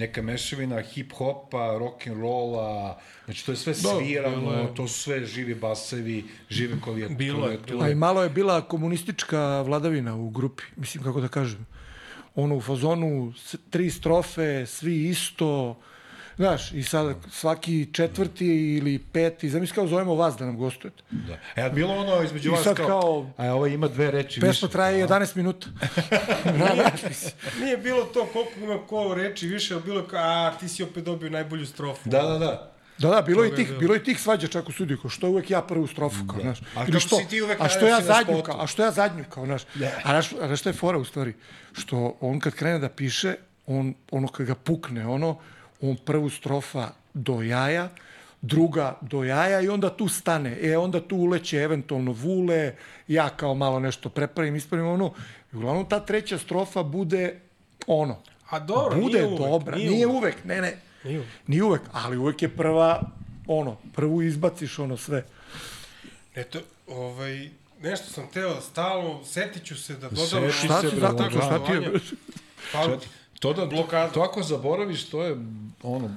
neka 0.00 0.22
mešavina 0.22 0.82
hip-hopa, 0.82 1.78
rock'n'rolla, 1.78 2.94
znači 3.24 3.46
to 3.46 3.52
je 3.52 3.56
sve 3.56 3.74
svirano, 3.74 4.40
bilo 4.40 4.52
je. 4.52 4.74
to 4.74 4.88
su 4.88 5.00
sve 5.02 5.26
živi 5.26 5.54
basevi, 5.54 6.24
žive 6.50 6.80
klavijature. 6.80 7.16
Bilo 7.16 7.48
je, 7.48 7.58
bilo 7.66 7.84
A 7.84 7.90
i 7.90 7.94
malo 7.94 8.22
je 8.22 8.30
bila 8.30 8.60
komunistička 8.62 9.62
vladavina 9.62 10.16
u 10.16 10.30
grupi, 10.30 10.62
mislim 10.76 11.04
kako 11.04 11.20
da 11.20 11.28
kažem. 11.28 11.66
Ono 12.34 12.56
u 12.56 12.60
fazonu, 12.60 13.32
tri 13.70 13.90
strofe, 13.90 14.66
svi 14.66 15.08
isto, 15.08 15.76
znaš, 16.40 16.72
i 16.72 16.82
sad 16.82 17.14
svaki 17.32 17.88
četvrti 17.92 18.46
ili 18.76 18.98
peti, 18.98 19.50
zamisli 19.50 19.74
kao 19.74 19.86
zovemo 19.86 20.14
vas 20.14 20.36
da 20.36 20.46
nam 20.46 20.56
gostujete. 20.56 21.02
Da. 21.10 21.38
A 21.56 21.60
je 21.60 21.70
bilo 21.70 21.94
ono 21.94 22.22
između 22.22 22.48
I 22.48 22.52
vas 22.52 22.62
sad 22.62 22.76
kao, 22.76 22.86
kao- 22.88 23.30
a 23.36 23.52
ovo 23.52 23.66
ima 23.66 23.88
dve 23.88 24.10
reči 24.10 24.40
Pesma 24.40 24.66
više. 24.66 24.68
traje 24.68 25.06
11 25.08 25.36
minuta. 25.36 25.66
da, 26.44 26.74
da, 26.74 26.90
mislim. 27.08 27.32
Nije 27.60 27.76
bilo 27.76 28.04
to 28.04 28.26
koliko 28.26 28.60
ima 28.60 28.78
ko 28.86 29.14
reči 29.14 29.46
više, 29.46 29.74
ali 29.74 29.82
bilo 29.82 30.00
je 30.00 30.06
kao, 30.06 30.20
a 30.20 30.52
ti 30.60 30.68
si 30.68 30.82
opet 30.82 31.04
dobio 31.04 31.30
najbolju 31.30 31.66
strofu. 31.66 32.08
Da, 32.08 32.22
da, 32.22 32.38
da. 32.38 32.72
Da, 32.98 33.08
da, 33.08 33.22
bilo 33.22 33.42
je 33.44 33.48
i 33.48 33.52
je 33.52 33.56
tih, 33.56 33.72
bilo. 33.78 33.94
je 33.94 34.00
i 34.00 34.04
tih 34.04 34.20
svađa 34.20 34.46
čak 34.46 34.68
u 34.68 34.72
studiju, 34.72 34.98
kao 35.00 35.10
što 35.10 35.28
uvek 35.28 35.50
ja 35.50 35.62
prvu 35.62 35.86
strofu, 35.86 36.26
kao, 36.26 36.40
znaš. 36.40 36.58
A 36.76 36.84
Ili 36.88 37.00
što, 37.00 37.16
si 37.16 37.28
ti 37.28 37.42
uvek 37.42 37.60
a 37.60 37.68
što 37.68 37.86
ja 37.86 38.00
zadnju, 38.00 38.42
kao, 38.42 38.62
a 38.62 38.66
što 38.66 38.82
ja 38.82 38.90
zadnju, 38.90 39.24
kao, 39.28 39.46
znaš. 39.46 39.62
A 40.04 40.10
znaš, 40.10 40.32
a 40.32 40.46
znaš 40.46 40.60
što 40.60 40.68
je 40.68 40.72
fora 40.72 40.98
u 40.98 41.04
stvari? 41.04 41.34
Što 41.72 42.16
on 42.20 42.40
kad 42.40 42.54
krene 42.54 42.78
da 42.78 42.88
piše, 42.88 43.34
on, 43.66 43.94
ono 44.10 44.28
kad 44.28 44.46
ga 44.46 44.54
pukne, 44.54 45.06
ono, 45.06 45.38
on 45.80 45.96
prvu 45.96 46.30
strofa 46.30 46.88
do 47.14 47.42
jaja, 47.42 47.88
druga 48.42 48.98
do 49.00 49.24
jaja 49.24 49.60
i 49.60 49.68
onda 49.68 49.96
tu 49.96 50.08
stane. 50.08 50.58
E, 50.62 50.76
onda 50.78 51.00
tu 51.00 51.16
uleće 51.16 51.56
eventualno 51.56 52.12
vule, 52.12 52.74
ja 53.08 53.28
kao 53.28 53.54
malo 53.54 53.80
nešto 53.80 54.08
prepravim, 54.08 54.56
ispravim 54.56 54.86
ono. 54.86 55.12
I 55.52 55.56
uglavnom 55.56 55.88
ta 55.88 56.00
treća 56.00 56.38
strofa 56.38 56.82
bude 56.82 57.40
ono. 57.86 58.16
A 58.50 58.58
dobro, 58.58 59.00
bude 59.00 59.18
nije 59.18 59.26
uvek, 59.26 59.40
dobra. 59.40 59.76
nije 59.76 59.90
Nije, 59.90 60.06
uvek. 60.06 60.22
uvek, 60.22 60.44
ne, 60.44 60.60
ne. 60.60 60.76
Nije 61.04 61.18
uvek. 61.18 61.30
Nije 61.46 61.64
uvek, 61.64 61.82
ali 61.92 62.16
uvek 62.16 62.42
je 62.42 62.48
prva, 62.48 63.02
ono, 63.46 63.76
prvu 63.94 64.22
izbaciš 64.22 64.78
ono 64.78 64.96
sve. 64.96 65.24
Eto, 66.34 66.58
ovaj, 66.86 67.50
nešto 67.82 68.10
sam 68.10 68.26
teo 68.32 68.60
stalno, 68.60 69.24
setit 69.24 69.64
ću 69.64 69.76
se 69.82 69.94
da 69.94 70.08
dodam... 70.08 70.26
Seti 70.26 70.66
Šta 70.66 70.80
se, 70.80 70.96
zato, 71.00 71.22
ono, 71.22 71.30
šta 71.30 71.64
ti 71.66 71.72
je? 71.72 71.92
Pa, 72.72 72.98
To 73.40 73.52
da, 73.52 73.66
Blokada. 73.66 74.12
to 74.12 74.20
ako 74.20 74.42
zaboraviš, 74.42 75.04
to 75.04 75.22
je 75.22 75.36
ono, 75.82 76.16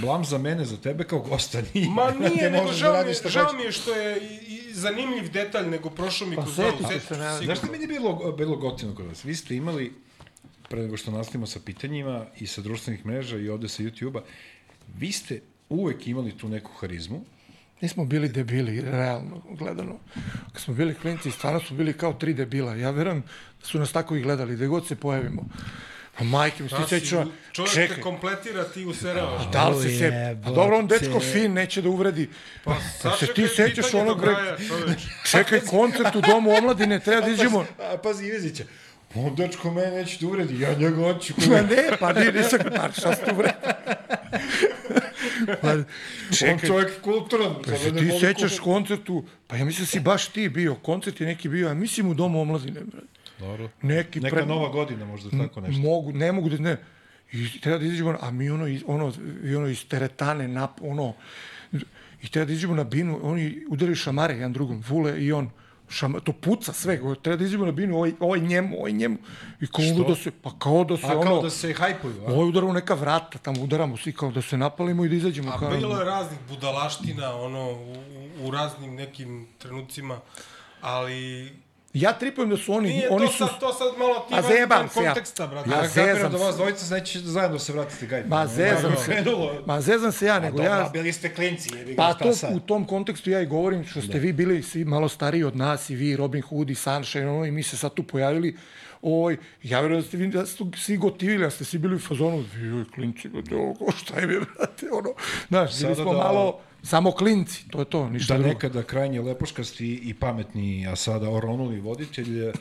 blam 0.00 0.24
za 0.24 0.38
mene, 0.38 0.64
za 0.64 0.76
tebe 0.76 1.04
kao 1.04 1.18
gosta 1.18 1.62
nije. 1.74 1.88
Ma 1.88 2.10
Da 2.10 2.28
nije, 2.28 2.50
nego 2.50 2.64
možeš 2.64 2.80
žao, 2.80 2.92
da 2.92 3.04
mi, 3.04 3.30
žao 3.30 3.52
mi 3.52 3.62
je 3.62 3.72
što 3.72 3.94
je 3.94 4.18
i, 4.20 4.54
i 4.54 4.74
zanimljiv 4.74 5.32
detalj, 5.32 5.68
nego 5.70 5.90
prošao 5.90 6.28
mi 6.28 6.36
Pa 6.36 6.42
kroz 6.42 6.56
setit 6.56 6.78
glavu. 6.80 6.82
ću 6.82 6.88
setit 6.88 7.08
se, 7.08 7.14
ću 7.14 7.20
ne, 7.20 7.30
sigurno. 7.30 7.44
Znaš 7.44 7.58
što 7.58 7.72
meni 7.72 7.84
je 7.84 7.88
bilo, 7.88 8.32
bilo 8.32 8.56
gotivno 8.56 8.94
kod 8.94 9.06
vas? 9.06 9.24
Vi 9.24 9.34
ste 9.34 9.56
imali, 9.56 9.92
pre 10.68 10.82
nego 10.82 10.96
što 10.96 11.10
nastavimo 11.10 11.46
sa 11.46 11.60
pitanjima 11.64 12.26
i 12.38 12.46
sa 12.46 12.60
društvenih 12.60 13.06
mreža 13.06 13.36
i 13.38 13.48
ovde 13.48 13.68
sa 13.68 13.82
YouTube-a, 13.82 14.22
vi 14.98 15.12
ste 15.12 15.40
uvek 15.68 16.06
imali 16.06 16.38
tu 16.38 16.48
neku 16.48 16.70
harizmu, 16.80 17.24
Nismo 17.82 18.04
bili 18.04 18.28
debili, 18.28 18.80
realno 18.80 19.42
gledano. 19.58 19.98
Kad 20.52 20.62
smo 20.62 20.74
bili 20.74 20.94
klinci, 20.94 21.30
stvarno 21.30 21.60
smo 21.60 21.76
bili 21.76 21.92
kao 21.92 22.12
tri 22.12 22.34
debila. 22.34 22.74
Ja 22.74 22.90
verujem 22.90 23.20
da 23.60 23.66
su 23.66 23.78
nas 23.78 23.92
tako 23.92 24.16
i 24.16 24.22
gledali, 24.22 24.56
da 24.56 24.66
god 24.66 24.86
se 24.86 24.96
pojavimo. 24.96 25.42
A 26.18 26.24
majke 26.24 26.62
mi, 26.62 26.68
ti 26.68 26.74
Da, 26.80 26.86
seća, 26.86 27.26
Čovjek 27.52 27.72
čekaj, 27.74 27.96
te 27.96 28.02
kompletira, 28.02 28.64
ti 28.64 28.84
useravaš. 28.84 29.42
da 29.52 29.68
li 29.68 29.82
se 29.82 29.98
se... 29.98 30.06
A 30.44 30.50
dobro, 30.50 30.78
on 30.78 30.86
dečko 30.86 31.20
fin, 31.20 31.52
neće 31.52 31.82
da 31.82 31.88
uvredi. 31.88 32.28
Pa, 32.64 32.76
Kad 33.02 33.18
se 33.18 33.26
ti 33.26 33.48
sećaš 33.48 33.94
onog... 33.94 34.20
bre- 34.20 34.68
čoveč. 34.68 34.98
Čekaj 35.30 35.60
koncert 35.60 36.16
u 36.16 36.20
domu 36.20 36.50
omladine, 36.50 37.00
treba 37.00 37.20
da 37.20 37.28
iđemo. 37.28 37.64
A 37.78 37.96
pazi, 37.96 38.26
Ivezića, 38.26 38.64
on 39.14 39.34
dečko 39.34 39.70
mene 39.70 39.90
neće 39.90 40.18
da 40.20 40.26
uredi, 40.26 40.60
ja 40.60 40.74
njega 40.74 40.96
hoću. 40.96 41.34
Ma 41.48 41.60
ne, 41.60 41.88
pa 42.00 42.12
ni, 42.12 42.32
nisam, 42.32 42.58
pa 42.76 42.92
šta 42.92 43.14
ste 43.14 43.32
uvredi? 43.32 43.54
pa, 45.62 45.70
On 45.72 45.84
čekaj, 46.38 46.68
čovjek 46.68 47.00
kulturan. 47.00 47.54
Pa 47.66 47.76
se 47.76 47.92
ti 47.92 48.10
sećaš 48.20 48.58
koncertu, 48.58 49.24
pa 49.46 49.56
ja 49.56 49.64
mislim 49.64 49.84
da 49.84 49.90
si 49.90 50.00
baš 50.00 50.26
ti 50.26 50.48
bio, 50.48 50.74
koncert 50.74 51.20
je 51.20 51.26
neki 51.26 51.48
bio, 51.48 51.68
ja 51.68 51.74
mislim 51.74 52.10
u 52.10 52.14
domu 52.14 52.40
omladine, 52.40 52.80
brate. 52.80 53.06
Dobro. 53.42 53.68
Neki 53.82 54.20
Neka 54.20 54.36
pre- 54.36 54.46
nova 54.46 54.68
godina, 54.68 55.04
možda 55.06 55.30
tako 55.38 55.60
nešto. 55.60 55.82
Mogu, 55.82 56.12
ne 56.12 56.32
mogu 56.32 56.48
da, 56.48 56.58
ne. 56.58 56.76
I 57.32 57.60
treba 57.60 57.78
da 57.78 57.84
izađemo, 57.84 58.16
a 58.20 58.30
mi 58.30 58.50
ono, 58.50 58.66
iz- 58.66 58.82
ono, 58.86 59.12
i 59.44 59.54
ono 59.56 59.68
iz 59.68 59.88
teretane, 59.88 60.48
nap, 60.48 60.70
ono, 60.82 61.14
i 62.22 62.28
treba 62.28 62.44
da 62.46 62.52
izađemo 62.52 62.74
na 62.74 62.84
binu, 62.84 63.20
oni 63.22 63.64
udarili 63.68 63.96
šamare 63.96 64.34
jedan 64.34 64.52
drugom, 64.52 64.82
Vule 64.88 65.20
i 65.20 65.32
on, 65.32 65.50
šama, 65.88 66.20
to 66.20 66.32
puca 66.32 66.72
sve, 66.72 67.00
treba 67.22 67.36
da 67.36 67.44
izađemo 67.44 67.66
na 67.66 67.72
binu, 67.72 67.96
ovaj, 67.96 68.12
ovaj 68.20 68.40
njemu, 68.40 68.76
ovaj 68.78 68.92
njemu, 68.92 69.16
i 69.60 69.66
kao 69.66 69.84
ono 69.86 70.04
da 70.04 70.14
se, 70.14 70.30
pa 70.42 70.50
kao 70.58 70.84
da 70.84 70.96
se, 70.96 71.06
A 71.06 71.18
ono, 71.18 71.22
kao 71.22 71.42
da 71.42 71.50
se 71.50 71.72
hajpuju, 71.72 72.14
a? 72.26 72.32
ovaj 72.32 72.48
udaramo 72.48 72.72
neka 72.72 72.94
vrata, 72.94 73.38
tamo 73.38 73.62
udaramo 73.62 73.96
svi 73.96 74.12
kao 74.12 74.30
da 74.30 74.42
se 74.42 74.56
napalimo 74.56 75.04
i 75.04 75.08
da 75.08 75.14
izađemo. 75.14 75.50
A 75.50 75.58
kao, 75.58 75.70
bilo 75.70 75.98
je 75.98 76.04
raznih 76.04 76.38
budalaština, 76.48 77.34
ono, 77.36 77.70
u, 77.72 77.96
u 78.40 78.50
raznim 78.50 78.94
nekim 78.94 79.46
trenucima, 79.58 80.20
ali 80.80 81.52
Ja 81.94 82.12
tripujem 82.12 82.50
da 82.50 82.56
su 82.56 82.72
oni, 82.74 82.88
nije 82.88 83.10
oni 83.10 83.26
to 83.26 83.32
su, 83.32 83.38
sad, 83.38 83.60
to 83.60 83.72
sad 83.72 83.98
malo 83.98 84.14
ti 84.18 84.34
A 84.34 84.36
van- 84.36 84.42
zajebam 84.44 84.78
van 84.78 84.88
se 84.88 85.00
ja. 85.00 85.06
konteksta, 85.06 85.46
brate. 85.46 85.70
Ja 85.70 85.74
A 85.74 85.82
kapiram 85.82 86.06
zezam 86.08 86.32
da 86.32 86.38
vas 86.38 86.56
dvojica 86.56 86.84
znači 86.84 87.18
zajedno 87.20 87.58
se 87.58 87.72
vratite 87.72 88.06
gajde. 88.06 88.28
ma 88.28 88.46
zezam 88.46 88.92
se, 88.96 89.12
Krenulo. 89.12 89.62
ma 89.66 89.80
zezam 89.80 90.12
se 90.12 90.26
ja, 90.26 90.38
nego 90.38 90.56
Dobro, 90.56 90.72
ja, 90.72 90.90
bili 90.92 91.12
ste 91.12 91.28
klinci, 91.30 91.70
jebi 91.74 91.90
ga, 91.90 91.96
Pa 91.96 92.14
to, 92.14 92.32
sad? 92.32 92.56
u 92.56 92.60
tom 92.60 92.84
kontekstu 92.84 93.30
ja 93.30 93.40
i 93.40 93.46
govorim 93.46 93.84
što 93.84 94.00
ste 94.02 94.18
vi 94.18 94.32
bili 94.32 94.62
svi 94.62 94.84
malo 94.84 95.08
stariji 95.08 95.44
od 95.44 95.56
nas 95.56 95.90
i 95.90 95.94
vi, 95.94 96.16
Robin 96.16 96.42
Hood 96.42 96.70
i 96.70 96.74
Sunshine, 96.74 97.28
ono, 97.28 97.44
i 97.44 97.50
mi 97.50 97.62
se 97.62 97.76
sad 97.76 97.94
tu 97.94 98.02
pojavili. 98.04 98.56
Oj, 99.02 99.36
ja 99.62 99.80
verujem 99.80 100.02
da 100.02 100.08
ste 100.08 100.16
vi 100.16 100.26
da 100.28 100.46
ste 100.46 100.64
svi 100.76 100.96
gotivili, 100.96 101.44
a 101.44 101.50
ste 101.50 101.64
svi 101.64 101.78
bili 101.78 101.96
u 101.96 102.00
fazonu, 102.00 102.44
joj, 102.56 102.84
klinci, 102.86 103.28
brate, 103.28 103.56
ovo, 103.56 103.92
šta 103.94 104.14
je, 104.16 104.26
brate, 104.26 104.86
ono, 104.92 105.14
znaš, 105.48 105.80
bili 105.80 105.94
smo 105.94 106.04
da- 106.04 106.18
malo, 106.18 106.60
samo 106.82 107.12
klinci, 107.12 107.68
to 107.70 107.78
je 107.78 107.84
to, 107.84 108.08
ništa 108.08 108.34
Da 108.34 108.38
drugo. 108.38 108.54
nekada 108.54 108.82
krajnje 108.82 109.20
lepoškasti 109.20 109.94
i 109.94 110.14
pametni, 110.14 110.86
a 110.86 110.96
sada 110.96 111.30
oronuli 111.30 111.80
voditelj 111.80 112.48
eh, 112.48 112.52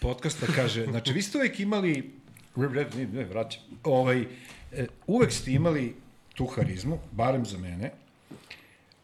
podcasta 0.00 0.46
kaže, 0.46 0.84
znači 0.86 1.12
vi 1.12 1.22
ste 1.22 1.38
uvek 1.38 1.60
imali, 1.60 2.10
ne, 2.56 3.06
ne, 3.12 3.24
vraćam, 3.24 3.62
ovaj, 3.84 4.24
eh, 4.72 4.86
uvek 5.06 5.32
ste 5.32 5.52
imali 5.52 5.94
tu 6.34 6.46
harizmu, 6.46 6.98
barem 7.12 7.46
za 7.46 7.58
mene. 7.58 7.90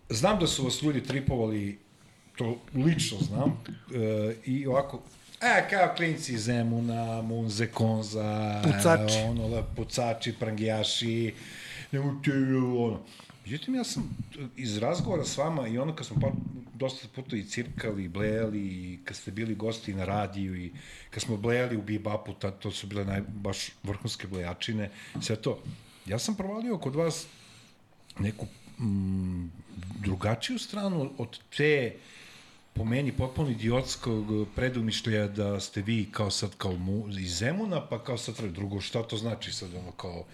Znam 0.08 0.38
da 0.40 0.46
su 0.46 0.64
vas 0.64 0.82
ljudi 0.82 1.02
tripovali 1.02 1.78
to 2.36 2.58
lično 2.74 3.18
znam, 3.18 3.62
e, 3.94 4.34
i 4.44 4.66
ovako, 4.66 5.02
a, 5.40 5.68
kao 5.70 5.94
klinci 5.96 6.34
iz 6.34 6.44
Zemuna, 6.44 7.22
Munze, 7.22 7.66
Konza, 7.66 8.60
Pucači. 8.64 9.18
ono, 9.28 9.48
da, 9.48 9.62
pucači, 9.62 10.34
prangijaši, 10.40 11.34
nemojte, 11.92 12.30
ono. 12.78 13.00
Međutim, 13.45 13.74
ja 13.74 13.84
sam 13.84 14.16
iz 14.57 14.78
razgovora 14.78 15.24
s 15.24 15.36
vama 15.36 15.68
i 15.68 15.78
ono 15.78 15.95
kad 15.95 16.07
smo 16.07 16.20
par, 16.20 16.30
dosta 16.74 17.09
puta 17.14 17.36
i 17.36 17.45
cirkali, 17.45 18.05
i 18.05 18.09
blejali, 18.09 18.61
i 18.61 18.99
kad 19.05 19.16
ste 19.16 19.30
bili 19.30 19.55
gosti 19.55 19.95
na 19.95 20.05
radiju 20.05 20.57
i 20.57 20.72
kad 21.11 21.22
smo 21.22 21.36
blejali 21.36 21.76
u 21.76 21.82
Bibapu, 21.82 22.32
ta, 22.32 22.51
to 22.51 22.70
su 22.70 22.86
bile 22.86 23.05
naj, 23.05 23.20
baš 23.28 23.70
vrhunske 23.82 24.26
blejačine, 24.26 24.90
sve 25.20 25.36
to. 25.36 25.62
Ja 26.07 26.18
sam 26.18 26.34
provalio 26.34 26.78
kod 26.78 26.95
vas 26.95 27.26
neku 28.18 28.47
mm, 28.78 29.47
drugačiju 30.01 30.59
stranu 30.59 31.11
od 31.18 31.38
te 31.57 31.95
po 32.74 32.84
meni 32.84 33.12
potpuno 33.12 33.50
idiotskog 33.50 34.48
predumišljaja 34.56 35.28
da 35.28 35.60
ste 35.60 35.82
vi 35.82 36.08
kao 36.12 36.30
sad 36.30 36.50
kao 36.58 36.72
mu, 36.72 37.08
iz 37.20 37.38
Zemuna, 37.38 37.86
pa 37.86 38.04
kao 38.04 38.18
sad 38.18 38.40
drugo, 38.40 38.80
šta 38.80 39.02
to 39.02 39.16
znači 39.16 39.52
sad 39.52 39.74
ono 39.74 39.92
kao 39.92 40.24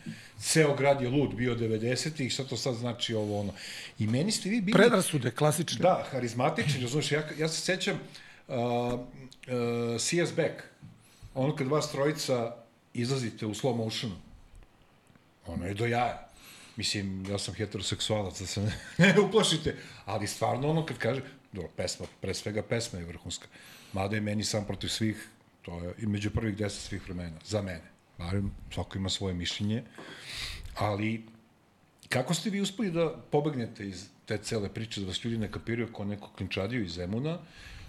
ceo 0.40 0.76
grad 0.76 1.02
je 1.02 1.08
lud 1.08 1.34
bio 1.34 1.54
90-ih, 1.54 2.32
šta 2.32 2.44
to 2.44 2.56
sad 2.56 2.74
znači 2.74 3.14
ovo 3.14 3.40
ono. 3.40 3.52
I 3.98 4.06
meni 4.06 4.32
ste 4.32 4.48
vi 4.48 4.60
bili... 4.60 4.78
Predrasude, 4.78 5.30
klasične. 5.30 5.82
Da, 5.82 6.04
harizmatični, 6.10 6.80
razumiješ, 6.80 7.12
ja, 7.12 7.28
ja 7.38 7.48
se 7.48 7.60
sećam 7.60 7.98
uh, 8.48 8.54
uh, 8.56 9.00
CS 9.98 10.36
Back, 10.36 10.62
ono 11.34 11.56
kad 11.56 11.66
vas 11.66 11.92
trojica 11.92 12.54
izlazite 12.94 13.46
u 13.46 13.54
slow 13.54 13.76
motionu, 13.76 14.14
ono 15.46 15.66
je 15.66 15.74
do 15.74 15.86
jaja. 15.86 16.28
Mislim, 16.76 17.26
ja 17.30 17.38
sam 17.38 17.54
heteroseksualac, 17.54 18.40
da 18.40 18.46
se 18.46 18.60
ne, 18.60 18.72
ne 19.14 19.20
uplašite, 19.20 19.76
ali 20.04 20.26
stvarno 20.26 20.70
ono 20.70 20.86
kad 20.86 20.98
kaže, 20.98 21.22
dobro, 21.52 21.70
pesma, 21.76 22.06
pre 22.20 22.34
svega 22.34 22.62
pesma 22.62 22.98
je 22.98 23.04
vrhunska, 23.04 23.48
mada 23.92 24.16
je 24.16 24.20
meni 24.20 24.44
sam 24.44 24.64
protiv 24.64 24.88
svih, 24.88 25.28
to 25.62 25.80
je 25.82 25.94
i 25.98 26.06
među 26.06 26.30
prvih 26.30 26.56
deset 26.56 26.82
svih 26.82 27.04
vremena, 27.04 27.38
za 27.44 27.62
mene. 27.62 27.90
Barem, 28.18 28.50
svako 28.74 28.98
ima 28.98 29.08
svoje 29.08 29.34
mišljenje, 29.34 29.82
ali 30.74 31.24
kako 32.08 32.34
ste 32.34 32.50
vi 32.50 32.60
uspeli 32.60 32.90
da 32.90 33.14
pobegnete 33.30 33.88
iz 33.88 34.06
te 34.26 34.38
cele 34.38 34.68
priče, 34.68 35.00
da 35.00 35.06
vas 35.06 35.24
ljudi 35.24 35.38
ne 35.38 35.52
kapiraju 35.52 35.92
kao 35.92 36.04
neko 36.04 36.30
klinčadiju 36.36 36.84
iz 36.84 36.92
Zemuna 36.92 37.38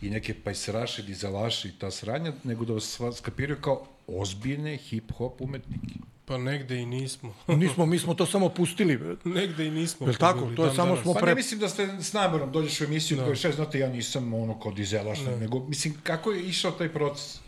i 0.02 0.10
neke 0.10 0.34
pajseraše, 0.44 1.04
dizelaše 1.04 1.68
i 1.68 1.72
ta 1.80 1.92
sranja, 1.92 2.34
nego 2.44 2.66
da 2.66 2.74
vas 2.74 3.00
skapiraju 3.18 3.62
kao 3.62 3.88
ozbiljne 4.08 4.78
hip-hop 4.78 5.34
umetnike. 5.40 6.00
Pa 6.30 6.38
negde 6.38 6.76
i 6.76 6.86
nismo. 6.86 7.34
Nismo, 7.56 7.86
mi 7.86 8.00
smo 8.00 8.14
to 8.14 8.26
samo 8.26 8.50
pustili. 8.50 9.00
negde 9.24 9.66
i 9.66 9.72
nismo. 9.72 10.08
Jel 10.08 10.16
tako? 10.16 10.40
To 10.48 10.64
je 10.64 10.68
dan 10.68 10.76
samo 10.76 10.88
danas. 10.88 11.04
smo- 11.04 11.14
Pa 11.14 11.20
pre- 11.20 11.26
ne 11.26 11.36
mislim 11.36 11.60
da 11.60 11.70
ste 11.70 11.88
s 12.00 12.14
namerom 12.14 12.52
dođeš 12.52 12.82
u 12.82 12.84
emisiju 12.84 13.18
Da. 13.18 13.24
no. 13.24 13.30
koja 13.32 13.50
je 13.50 13.56
znate, 13.56 13.80
ja 13.80 13.90
nisam 13.90 14.34
ono 14.34 14.60
kao 14.60 14.72
dizelaš, 14.72 15.20
Ne. 15.20 15.38
nego, 15.38 15.60
mislim, 15.62 15.94
kako 16.04 16.32
je 16.32 16.44
išao 16.44 16.72
taj 16.72 16.90
proces? 16.90 17.40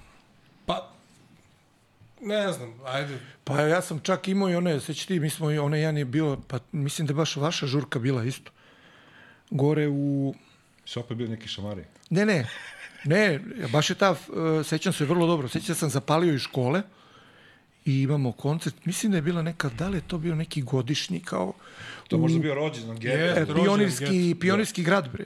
Pa, 0.65 0.89
ne 2.21 2.51
znam, 2.53 2.73
ajde. 2.85 3.19
Pa 3.43 3.61
ja 3.61 3.81
sam 3.81 3.99
čak 3.99 4.27
imao 4.27 4.49
i 4.49 4.55
one, 4.55 4.79
seći 4.79 5.07
ti, 5.07 5.19
mi 5.19 5.29
smo 5.29 5.51
i 5.51 5.59
one 5.59 5.79
jedan 5.79 5.97
je 5.97 6.05
bio, 6.05 6.37
pa 6.47 6.59
mislim 6.71 7.07
da 7.07 7.13
baš 7.13 7.35
vaša 7.35 7.67
žurka 7.67 7.99
bila 7.99 8.23
isto. 8.23 8.51
Gore 9.51 9.87
u... 9.87 10.33
Su 10.85 10.99
opet 10.99 11.17
bili 11.17 11.29
neki 11.29 11.47
šamari. 11.47 11.83
Ne, 12.09 12.25
ne, 12.25 12.47
ne, 13.05 13.39
baš 13.71 13.89
je 13.89 13.95
ta, 13.95 14.11
uh, 14.11 14.17
sećam 14.65 14.93
se 14.93 15.05
vrlo 15.05 15.27
dobro, 15.27 15.47
sećam 15.47 15.65
se 15.65 15.71
da 15.71 15.75
sam 15.75 15.89
zapalio 15.89 16.33
iz 16.33 16.41
škole 16.41 16.81
i 17.85 18.01
imamo 18.01 18.31
koncert, 18.31 18.85
mislim 18.85 19.11
da 19.11 19.17
je 19.17 19.21
bila 19.21 19.41
neka, 19.41 19.69
da 19.69 19.87
li 19.87 19.97
je 19.97 20.01
to 20.01 20.17
bio 20.17 20.35
neki 20.35 20.61
godišnji 20.61 21.19
kao... 21.19 21.53
To 22.07 22.15
u- 22.15 22.19
možda 22.19 22.39
bio 22.39 22.55
rođendan, 22.55 22.95
Je. 22.95 22.99
Gebe. 22.99 23.13
e, 23.15 23.27
rođendan 23.29 23.55
pionirski, 23.55 24.05
Get, 24.23 24.39
pionirski 24.39 24.83
grad, 24.83 25.09
bre. 25.11 25.25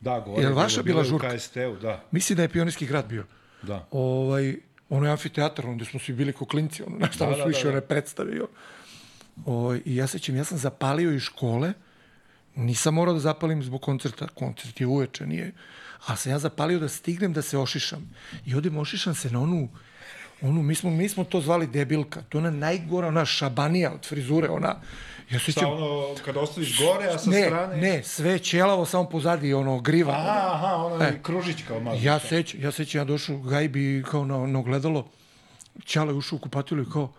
Da, 0.00 0.20
gore. 0.20 0.42
Jel 0.42 0.50
je 0.50 0.54
vaša 0.54 0.82
bila 0.82 0.84
bilo 0.84 1.00
je 1.00 1.04
žurka? 1.04 1.28
U 1.28 1.36
KST-u, 1.36 1.76
da, 1.76 2.04
Mislim 2.10 2.36
da 2.36 2.42
je 2.42 2.48
pionirski 2.48 2.86
grad 2.86 3.06
bio. 3.08 3.24
da. 3.62 3.86
ovaj, 3.90 4.56
ono 4.88 5.06
je 5.06 5.12
amfiteatar, 5.12 5.66
onda 5.66 5.84
smo 5.84 6.00
svi 6.00 6.14
bili 6.14 6.32
ko 6.32 6.44
klinci, 6.44 6.82
ono, 6.82 6.96
znaš, 6.96 7.16
tamo 7.16 7.30
Da, 7.30 7.36
su 7.36 7.40
da, 7.40 7.46
više 7.46 7.64
da, 7.64 7.80
da. 7.80 7.94
one 8.18 8.32
i 8.32 8.38
ono. 8.38 8.48
Ovaj, 9.46 9.80
I 9.84 9.96
ja 9.96 10.06
sećam, 10.06 10.36
ja 10.36 10.44
sam 10.44 10.58
zapalio 10.58 11.12
iz 11.12 11.22
škole, 11.22 11.72
nisam 12.56 12.94
morao 12.94 13.14
da 13.14 13.20
zapalim 13.20 13.62
zbog 13.62 13.82
koncerta, 13.82 14.28
koncert 14.28 14.80
je 14.80 14.86
uveče, 14.86 15.26
nije, 15.26 15.52
a 16.06 16.16
sam 16.16 16.32
ja 16.32 16.38
zapalio 16.38 16.78
da 16.78 16.88
stignem 16.88 17.32
da 17.32 17.42
se 17.42 17.58
ošišam. 17.58 18.14
I 18.46 18.54
odem 18.54 18.78
ošišam 18.78 19.14
se 19.14 19.30
na 19.30 19.40
onu, 19.40 19.68
onu, 20.42 20.62
mi 20.62 20.74
smo, 20.74 20.90
mi 20.90 21.08
smo 21.08 21.24
to 21.24 21.40
zvali 21.40 21.66
debilka, 21.66 22.22
to 22.28 22.38
je 22.38 22.40
ona 22.40 22.50
najgora, 22.50 23.08
ona 23.08 23.24
šabanija 23.24 23.92
od 23.92 24.08
frizure, 24.08 24.48
ona, 24.48 24.76
ja 25.30 25.38
se 25.38 25.52
Šta 25.52 25.60
sećam, 25.60 25.72
ono, 25.72 26.14
kada 26.24 26.40
ostaviš 26.40 26.78
gore, 26.78 27.06
a 27.06 27.18
sa 27.18 27.30
ne, 27.30 27.44
strane... 27.46 27.76
ne, 27.76 28.02
sve 28.02 28.38
ćelavo, 28.38 28.86
samo 28.86 29.04
pozadi, 29.08 29.54
ono, 29.54 29.80
griva. 29.80 30.12
Aha, 30.12 30.50
aha, 30.54 30.74
ono 30.76 31.04
E. 31.04 31.06
je 31.06 31.20
kružić 31.22 31.62
kao 31.68 31.80
malo. 31.80 31.98
Ja 32.02 32.18
sećam, 32.18 32.60
ja 32.60 32.70
sećam, 32.72 33.00
ja 33.00 33.04
došao 33.04 33.38
gajbi 33.38 34.04
kao 34.10 34.24
na, 34.24 34.46
na 34.46 34.58
ogledalo, 34.58 35.08
Ćale 35.86 36.12
ušao 36.12 36.36
u 36.36 36.40
kupatilu 36.40 36.82
i 36.82 36.90
kao, 36.92 37.12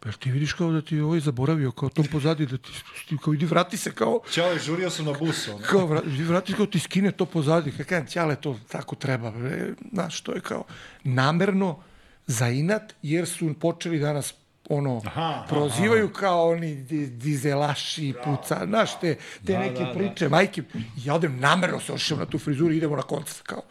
pa 0.00 0.12
ti 0.12 0.30
vidiš 0.30 0.52
kao 0.52 0.72
da 0.72 0.82
ti 0.82 0.96
je 0.96 1.04
ovaj 1.04 1.20
zaboravio, 1.20 1.72
kao 1.72 1.88
tom 1.88 2.06
pozadi, 2.12 2.46
da 2.46 2.56
ti, 2.56 2.70
ti 3.08 3.16
kao 3.24 3.34
idi 3.34 3.46
vrati 3.46 3.76
se, 3.76 3.92
kao, 3.94 4.20
Ćale, 4.30 4.58
žurio 4.58 4.90
sam 4.90 5.04
na 5.04 5.12
bus, 5.12 5.48
ono. 5.48 5.58
kao 5.70 5.86
vrati 6.28 6.52
se, 6.52 6.56
kao 6.56 6.66
ti 6.66 6.78
skine 6.78 7.12
to 7.12 7.26
pozadi. 7.26 7.72
Kaj 7.72 7.84
kažem, 7.84 8.06
Ćale, 8.06 8.36
to 8.36 8.58
tako 8.68 8.96
treba, 8.96 9.30
bre. 9.30 9.72
znaš, 9.92 10.20
to 10.20 10.32
je 10.32 10.40
kao 10.40 10.64
namerno 11.04 11.78
za 12.26 12.48
inat, 12.48 12.94
jer 13.02 13.26
su 13.26 13.54
počeli 13.54 13.98
danas 13.98 14.34
ono, 14.68 15.02
Aha, 15.06 15.44
prozivaju 15.48 16.08
kao 16.10 16.48
oni 16.48 16.74
di- 16.76 17.06
dizelaši, 17.08 18.14
puca, 18.24 18.60
znaš, 18.66 18.90
te, 18.92 19.14
te 19.42 19.52
Da, 19.52 19.58
neke 19.58 19.74
da, 19.74 19.84
da. 19.84 19.92
priče, 19.92 20.28
majke. 20.28 20.62
Ja 20.96 21.14
odem 21.14 21.38
namerno 21.38 21.80
se 21.80 21.92
ošišam 21.92 22.18
na 22.18 22.26
tu 22.26 22.38
frizuru 22.38 22.72
i 22.72 22.76
idemo 22.76 22.96
na 22.96 23.02
koncert, 23.02 23.42
kao, 23.42 23.62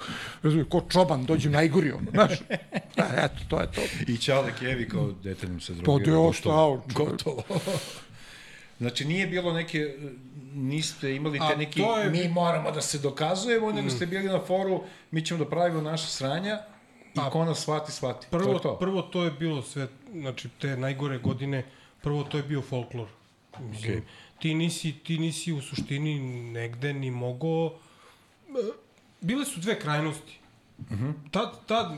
razumije, 0.43 0.65
ko 0.65 0.83
čoban, 0.83 1.25
dođem 1.25 1.51
najgori, 1.51 1.91
ono, 1.91 2.11
znaš. 2.11 2.31
Da, 2.97 3.09
eto, 3.17 3.35
to 3.47 3.59
je 3.59 3.71
to. 3.71 3.81
I 4.07 4.17
Ćale 4.17 4.51
Kevi 4.59 4.89
kao 4.89 5.11
dete 5.13 5.47
nam 5.47 5.59
se 5.59 5.73
Pa 5.73 5.81
drogirao. 5.81 6.03
deo 6.13 6.23
gotovo. 6.23 6.81
šta, 6.83 6.93
Gotovo. 6.95 7.43
Znači, 8.79 9.05
nije 9.05 9.27
bilo 9.27 9.53
neke, 9.53 9.95
niste 10.53 11.15
imali 11.15 11.39
te 11.39 11.45
A 11.45 11.55
neki, 11.55 11.81
je- 11.81 12.09
mi 12.11 12.27
moramo 12.29 12.71
da 12.71 12.81
se 12.81 12.99
dokazujemo, 12.99 13.71
nego 13.71 13.89
ste 13.89 14.05
bili 14.05 14.23
na 14.25 14.39
foru, 14.41 14.83
mi 15.11 15.21
ćemo 15.21 15.39
da 15.39 15.49
pravimo 15.49 15.81
naše 15.81 16.07
sranja 16.07 16.59
i 17.15 17.29
ko 17.31 17.45
nas 17.45 17.61
shvati, 17.61 17.91
shvati. 17.91 18.25
to 18.31 18.37
Prvo, 18.37 18.53
je 18.53 18.61
to. 18.61 18.77
prvo 18.79 19.01
to 19.01 19.23
je 19.23 19.31
bilo 19.31 19.61
sve, 19.61 19.87
znači 20.13 20.49
te 20.49 20.77
najgore 20.77 21.17
godine, 21.17 21.65
prvo 22.01 22.23
to 22.23 22.37
je 22.37 22.43
bio 22.43 22.61
folklor. 22.61 23.07
Mislim, 23.59 23.91
Okej. 23.91 24.01
ti, 24.39 24.53
nisi, 24.53 24.91
ti 24.91 25.17
nisi 25.17 25.53
u 25.53 25.61
suštini 25.61 26.19
negde 26.51 26.93
ni 26.93 27.11
mogao... 27.11 27.73
e, 28.49 28.71
Bile 29.21 29.45
su 29.45 29.59
dve 29.59 29.79
krajnosti. 29.79 30.39
Tad, 31.31 31.65
tad, 31.65 31.91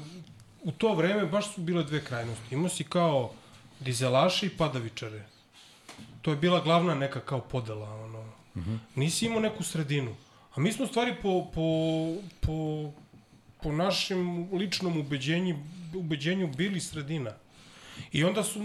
u 0.63 0.71
to 0.71 0.93
vreme 0.93 1.25
baš 1.25 1.53
su 1.53 1.61
bile 1.61 1.83
dve 1.83 2.03
krajnosti. 2.05 2.55
Imao 2.55 2.69
si 2.69 2.83
kao 2.83 3.31
dizelaši 3.79 4.45
i 4.45 4.49
padavičare. 4.49 5.25
To 6.21 6.31
je 6.31 6.37
bila 6.37 6.59
glavna 6.61 6.95
neka 6.95 7.19
kao 7.19 7.39
podela. 7.41 7.89
Ono. 7.89 8.25
Nisi 8.95 9.25
imao 9.25 9.39
neku 9.39 9.63
sredinu. 9.63 10.15
A 10.55 10.59
mi 10.59 10.71
smo 10.71 10.87
stvari 10.87 11.15
po, 11.21 11.45
po, 11.53 11.61
po, 12.39 12.91
po 13.65 13.71
našem 13.71 14.49
ličnom 14.53 14.97
ubeđenju, 14.97 15.55
ubeđenju 15.93 16.47
bili 16.47 16.79
sredina. 16.79 17.31
I 18.11 18.23
onda 18.23 18.43
su 18.43 18.59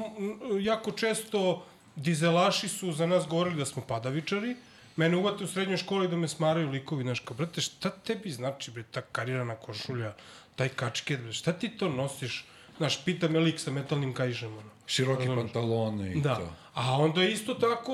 jako 0.61 0.93
često 0.93 1.67
dizelaši 1.97 2.69
su 2.69 2.93
za 2.93 3.07
nas 3.07 3.27
govorili 3.27 3.57
da 3.57 3.65
smo 3.65 3.83
padavičari, 3.83 4.57
mene 4.97 5.17
uvate 5.17 5.45
u 5.45 5.47
srednjoj 5.47 5.77
školi 5.77 6.09
da 6.09 6.17
me 6.17 6.29
smaraju 6.29 6.71
likovi, 6.71 7.03
znaš, 7.03 7.21
kao, 7.21 7.37
brate, 7.37 7.61
šta 7.61 7.91
tebi 7.91 8.31
znači, 8.31 8.71
bre, 8.71 8.83
ta 8.83 9.01
karirana 9.01 9.55
košulja, 9.55 10.13
taj 10.57 10.69
kačket, 10.69 11.21
bre, 11.21 11.33
šta 11.33 11.53
ti 11.53 11.69
to 11.69 11.89
nosiš? 11.89 12.45
Znaš, 12.77 13.05
pita 13.05 13.29
me 13.29 13.39
lik 13.41 13.61
sa 13.61 13.71
metalnim 13.71 14.13
kajšem, 14.15 14.53
ono. 14.53 14.71
Široki 14.87 15.29
Razumeš? 15.29 15.43
pantalone 15.43 16.13
i 16.13 16.21
Da. 16.21 16.35
to. 16.35 16.53
A 16.75 16.97
onda 16.97 17.25
isto 17.25 17.55
tako, 17.55 17.93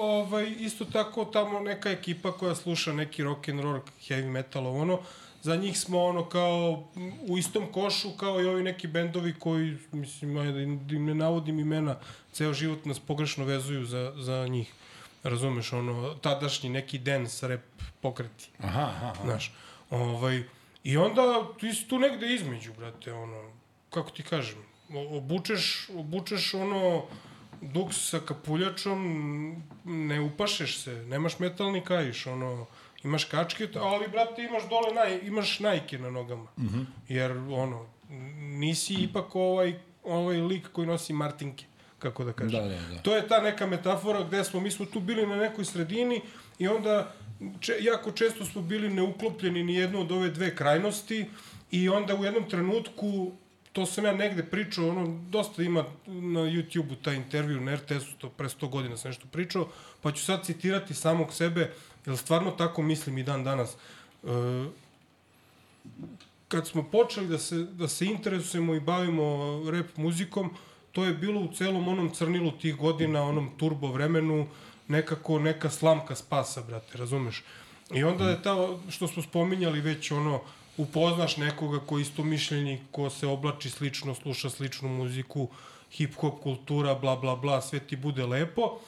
ovaj, 0.00 0.54
isto 0.58 0.84
tako 0.84 1.24
tamo 1.24 1.60
neka 1.60 1.90
ekipa 1.90 2.32
koja 2.32 2.54
sluša 2.54 2.92
neki 2.92 3.22
rock 3.22 3.48
and 3.48 3.60
roll, 3.60 3.80
heavy 4.08 4.30
metal, 4.30 4.66
ono, 4.66 5.00
za 5.46 5.56
njih 5.56 5.78
smo 5.78 6.04
ono 6.04 6.28
kao 6.28 6.88
u 7.28 7.38
istom 7.38 7.66
košu 7.72 8.10
kao 8.10 8.40
i 8.40 8.46
ovi 8.46 8.62
neki 8.62 8.86
bendovi 8.86 9.34
koji, 9.38 9.76
mislim, 9.92 10.36
ajde, 10.36 10.52
da 10.52 10.94
im 10.94 11.04
ne 11.04 11.14
navodim 11.14 11.58
imena, 11.58 11.96
ceo 12.32 12.52
život 12.52 12.84
nas 12.84 12.98
pogrešno 12.98 13.44
vezuju 13.44 13.84
za, 13.84 14.12
za 14.16 14.46
njih. 14.48 14.72
Razumeš, 15.22 15.72
ono, 15.72 16.14
tadašnji 16.14 16.70
neki 16.70 16.98
dance, 16.98 17.48
rap 17.48 17.60
pokreti. 18.00 18.48
Aha, 18.58 18.80
aha, 18.80 19.06
aha. 19.06 19.22
Znaš, 19.24 19.52
ovaj, 19.90 20.42
i 20.84 20.96
onda 20.96 21.46
ti 21.60 21.72
si 21.72 21.88
tu 21.88 21.98
negde 21.98 22.34
između, 22.34 22.72
brate, 22.78 23.12
ono, 23.12 23.50
kako 23.90 24.10
ti 24.10 24.22
kažem, 24.22 24.58
obučeš, 24.90 25.88
obučeš 25.94 26.54
ono, 26.54 27.04
duks 27.60 28.10
sa 28.10 28.18
kapuljačom, 28.20 29.62
ne 29.84 30.20
upašeš 30.20 30.78
se, 30.78 30.94
nemaš 31.06 31.38
metalni 31.38 31.84
kajiš, 31.84 32.26
ono, 32.26 32.66
imaš 33.06 33.24
kačket, 33.24 33.76
ali, 33.76 34.08
brate, 34.08 34.42
imaš 34.42 34.68
dole, 34.68 34.94
naj, 34.94 35.20
imaš 35.22 35.60
najke 35.60 35.98
na 35.98 36.10
nogama. 36.10 36.48
Mm 36.56 36.66
-hmm. 36.66 36.84
Jer, 37.08 37.30
ono, 37.32 37.86
nisi 38.38 38.94
ipak 38.94 39.36
ovaj, 39.36 39.74
ovaj 40.04 40.36
lik 40.36 40.68
koji 40.72 40.86
nosi 40.86 41.12
martinke, 41.12 41.64
kako 41.98 42.24
da 42.24 42.32
kažem. 42.32 42.60
Da, 42.60 42.68
da, 42.68 42.94
da. 42.94 43.02
To 43.02 43.16
je 43.16 43.28
ta 43.28 43.40
neka 43.40 43.66
metafora 43.66 44.22
gde 44.22 44.44
smo, 44.44 44.60
mi 44.60 44.70
smo 44.70 44.86
tu 44.86 45.00
bili 45.00 45.26
na 45.26 45.36
nekoj 45.36 45.64
sredini 45.64 46.20
i 46.58 46.68
onda 46.68 47.12
če, 47.60 47.76
jako 47.80 48.10
često 48.10 48.44
smo 48.44 48.62
bili 48.62 48.88
neuklopljeni 48.88 49.64
ni 49.64 49.74
jednu 49.74 50.00
od 50.00 50.12
ove 50.12 50.28
dve 50.28 50.54
krajnosti 50.56 51.26
i 51.70 51.88
onda 51.88 52.14
u 52.14 52.24
jednom 52.24 52.50
trenutku 52.50 53.32
to 53.76 53.86
sam 53.86 54.04
ja 54.04 54.12
negde 54.12 54.42
pričao, 54.42 54.88
ono, 54.88 55.18
dosta 55.30 55.62
ima 55.62 55.84
na 56.06 56.40
YouTube-u 56.40 56.94
taj 56.94 57.16
intervju 57.16 57.60
na 57.60 57.74
RTS-u, 57.74 58.16
to 58.18 58.28
pre 58.28 58.48
100 58.48 58.68
godina 58.68 58.96
sam 58.96 59.08
nešto 59.08 59.26
pričao, 59.32 59.68
pa 60.00 60.12
ću 60.12 60.24
sad 60.24 60.44
citirati 60.44 60.94
samog 60.94 61.32
sebe, 61.32 61.72
jer 62.06 62.16
stvarno 62.16 62.50
tako 62.50 62.82
mislim 62.82 63.18
i 63.18 63.22
dan 63.22 63.44
danas. 63.44 63.74
E, 63.74 63.76
kad 66.48 66.68
smo 66.68 66.82
počeli 66.82 67.28
da 67.28 67.38
se, 67.38 67.56
da 67.56 67.88
se 67.88 68.06
interesujemo 68.06 68.74
i 68.74 68.80
bavimo 68.80 69.60
rap 69.70 69.96
muzikom, 69.96 70.50
to 70.92 71.04
je 71.04 71.14
bilo 71.14 71.40
u 71.40 71.52
celom 71.52 71.88
onom 71.88 72.10
crnilu 72.14 72.52
tih 72.52 72.76
godina, 72.76 73.22
onom 73.22 73.50
turbo 73.56 73.92
vremenu, 73.92 74.46
nekako 74.88 75.38
neka 75.38 75.70
slamka 75.70 76.14
spasa, 76.14 76.62
brate, 76.62 76.98
razumeš? 76.98 77.44
I 77.94 78.04
onda 78.04 78.30
je 78.30 78.42
ta, 78.42 78.56
što 78.88 79.08
smo 79.08 79.22
spominjali 79.22 79.80
već, 79.80 80.10
ono, 80.10 80.40
upoznaš 80.76 81.36
nekoga 81.36 81.80
ko 81.86 81.98
isto 81.98 82.24
mišljenji, 82.24 82.80
ko 82.90 83.10
se 83.10 83.26
oblači 83.26 83.70
slično, 83.70 84.14
sluša 84.14 84.50
sličnu 84.50 84.88
muziku, 84.88 85.48
hip-hop 85.98 86.42
kultura, 86.42 86.94
bla, 86.94 87.16
bla, 87.16 87.36
bla, 87.36 87.60
sve 87.62 87.80
ti 87.80 87.96
bude 87.96 88.26
lepo. 88.26 88.78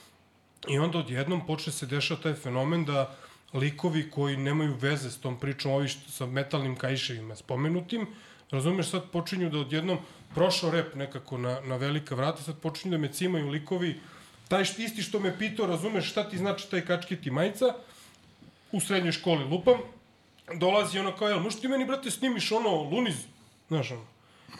I 0.68 0.78
onda 0.78 0.98
odjednom 0.98 1.46
počne 1.46 1.72
se 1.72 1.86
dešava 1.86 2.20
taj 2.20 2.34
fenomen 2.34 2.84
da 2.84 3.14
likovi 3.54 4.10
koji 4.10 4.36
nemaju 4.36 4.74
veze 4.74 5.10
s 5.10 5.18
tom 5.18 5.38
pričom, 5.40 5.72
ovi 5.72 5.88
što 5.88 6.10
sa 6.10 6.26
metalnim 6.26 6.76
kaiševima 6.76 7.36
spomenutim, 7.36 8.06
razumeš, 8.50 8.90
sad 8.90 9.10
počinju 9.10 9.50
da 9.50 9.58
odjednom 9.58 9.98
prošao 10.34 10.70
rep 10.70 10.94
nekako 10.94 11.38
na, 11.38 11.60
na 11.60 11.76
velika 11.76 12.14
vrata, 12.14 12.42
sad 12.42 12.58
počinju 12.58 12.90
da 12.90 12.98
me 12.98 13.12
cimaju 13.12 13.48
likovi, 13.48 14.00
taj 14.48 14.64
št, 14.64 14.78
isti 14.78 15.02
što 15.02 15.20
me 15.20 15.38
pitao, 15.38 15.66
razumeš 15.66 16.10
šta 16.10 16.28
ti 16.28 16.38
znači 16.38 16.70
taj 16.70 16.80
kačkiti 16.80 17.30
majica, 17.30 17.74
u 18.72 18.80
srednjoj 18.80 19.12
školi 19.12 19.44
lupam, 19.44 19.78
dolazi 20.54 20.98
ono 20.98 21.16
kao, 21.16 21.28
jel, 21.28 21.40
možeš 21.40 21.60
ti 21.60 21.68
meni, 21.68 21.84
brate, 21.84 22.10
snimiš 22.10 22.52
ono 22.52 22.82
Luniz, 22.82 23.16
znaš, 23.68 23.90
ono. 23.90 24.04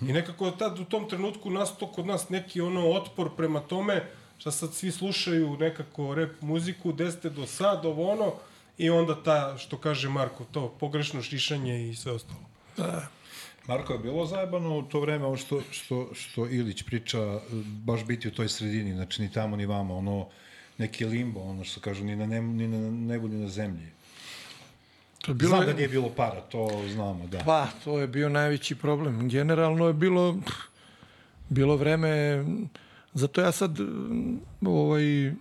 I 0.01 0.13
nekako 0.13 0.51
tad 0.51 0.79
u 0.79 0.85
tom 0.85 1.09
trenutku 1.09 1.51
nastao 1.51 1.89
kod 1.89 2.07
nas 2.07 2.29
neki 2.29 2.61
ono 2.61 2.91
otpor 2.91 3.37
prema 3.37 3.61
tome, 3.61 4.05
šta 4.39 4.51
sad 4.51 4.75
svi 4.75 4.91
slušaju 4.91 5.57
nekako 5.57 6.15
rap 6.15 6.41
muziku, 6.41 6.93
gde 6.93 7.13
ste 7.13 7.31
do 7.31 7.47
sad, 7.47 7.87
ovo 7.87 8.11
ono, 8.13 8.33
i 8.79 8.91
onda 8.91 9.23
ta, 9.23 9.59
što 9.59 9.77
kaže 9.79 10.09
Marko, 10.09 10.45
to 10.45 10.77
pogrešno 10.81 11.23
šišanje 11.23 11.89
i 11.89 11.95
sve 11.95 12.13
ostalo. 12.13 12.41
Marko, 13.67 13.93
je 13.93 13.99
bilo 13.99 14.27
zajebano 14.27 14.79
u 14.79 14.83
to 14.83 15.01
vreme 15.01 15.25
ovo 15.25 15.37
što, 15.37 15.63
što, 15.71 16.09
što 16.15 16.47
Ilić 16.47 16.83
priča, 16.83 17.41
baš 17.85 18.05
biti 18.05 18.29
u 18.29 18.31
toj 18.31 18.49
sredini, 18.49 18.95
znači 18.95 19.23
ni 19.23 19.33
tamo 19.33 19.57
ni 19.57 19.67
vama, 19.67 19.95
ono, 19.95 20.29
neki 20.79 21.05
limbo, 21.05 21.41
ono 21.41 21.65
što 21.65 21.81
kažu, 21.81 22.05
ni 22.05 22.17
na, 22.17 22.27
ne, 22.27 22.41
ni 22.41 22.69
na 22.69 22.91
nebu, 22.91 23.29
ni 23.29 23.37
na 23.37 23.49
zemlji. 23.49 23.87
To 25.19 25.31
je 25.31 25.35
bilo, 25.35 25.49
Znam 25.49 25.67
da 25.67 25.73
nije 25.73 25.89
bilo 25.89 26.09
para, 26.09 26.41
to 26.41 26.83
znamo, 26.89 27.27
da. 27.27 27.39
Pa, 27.39 27.67
to 27.85 27.99
je 27.99 28.07
bio 28.07 28.29
najveći 28.29 28.75
problem. 28.75 29.29
Generalno 29.29 29.87
je 29.87 29.93
bilo 29.93 30.37
bilo 31.49 31.77
vreme 31.77 32.45
zato 33.15 33.41
ja 33.41 33.53
sad 33.53 33.81
mm, 33.81 34.39
ovaj 34.67 35.33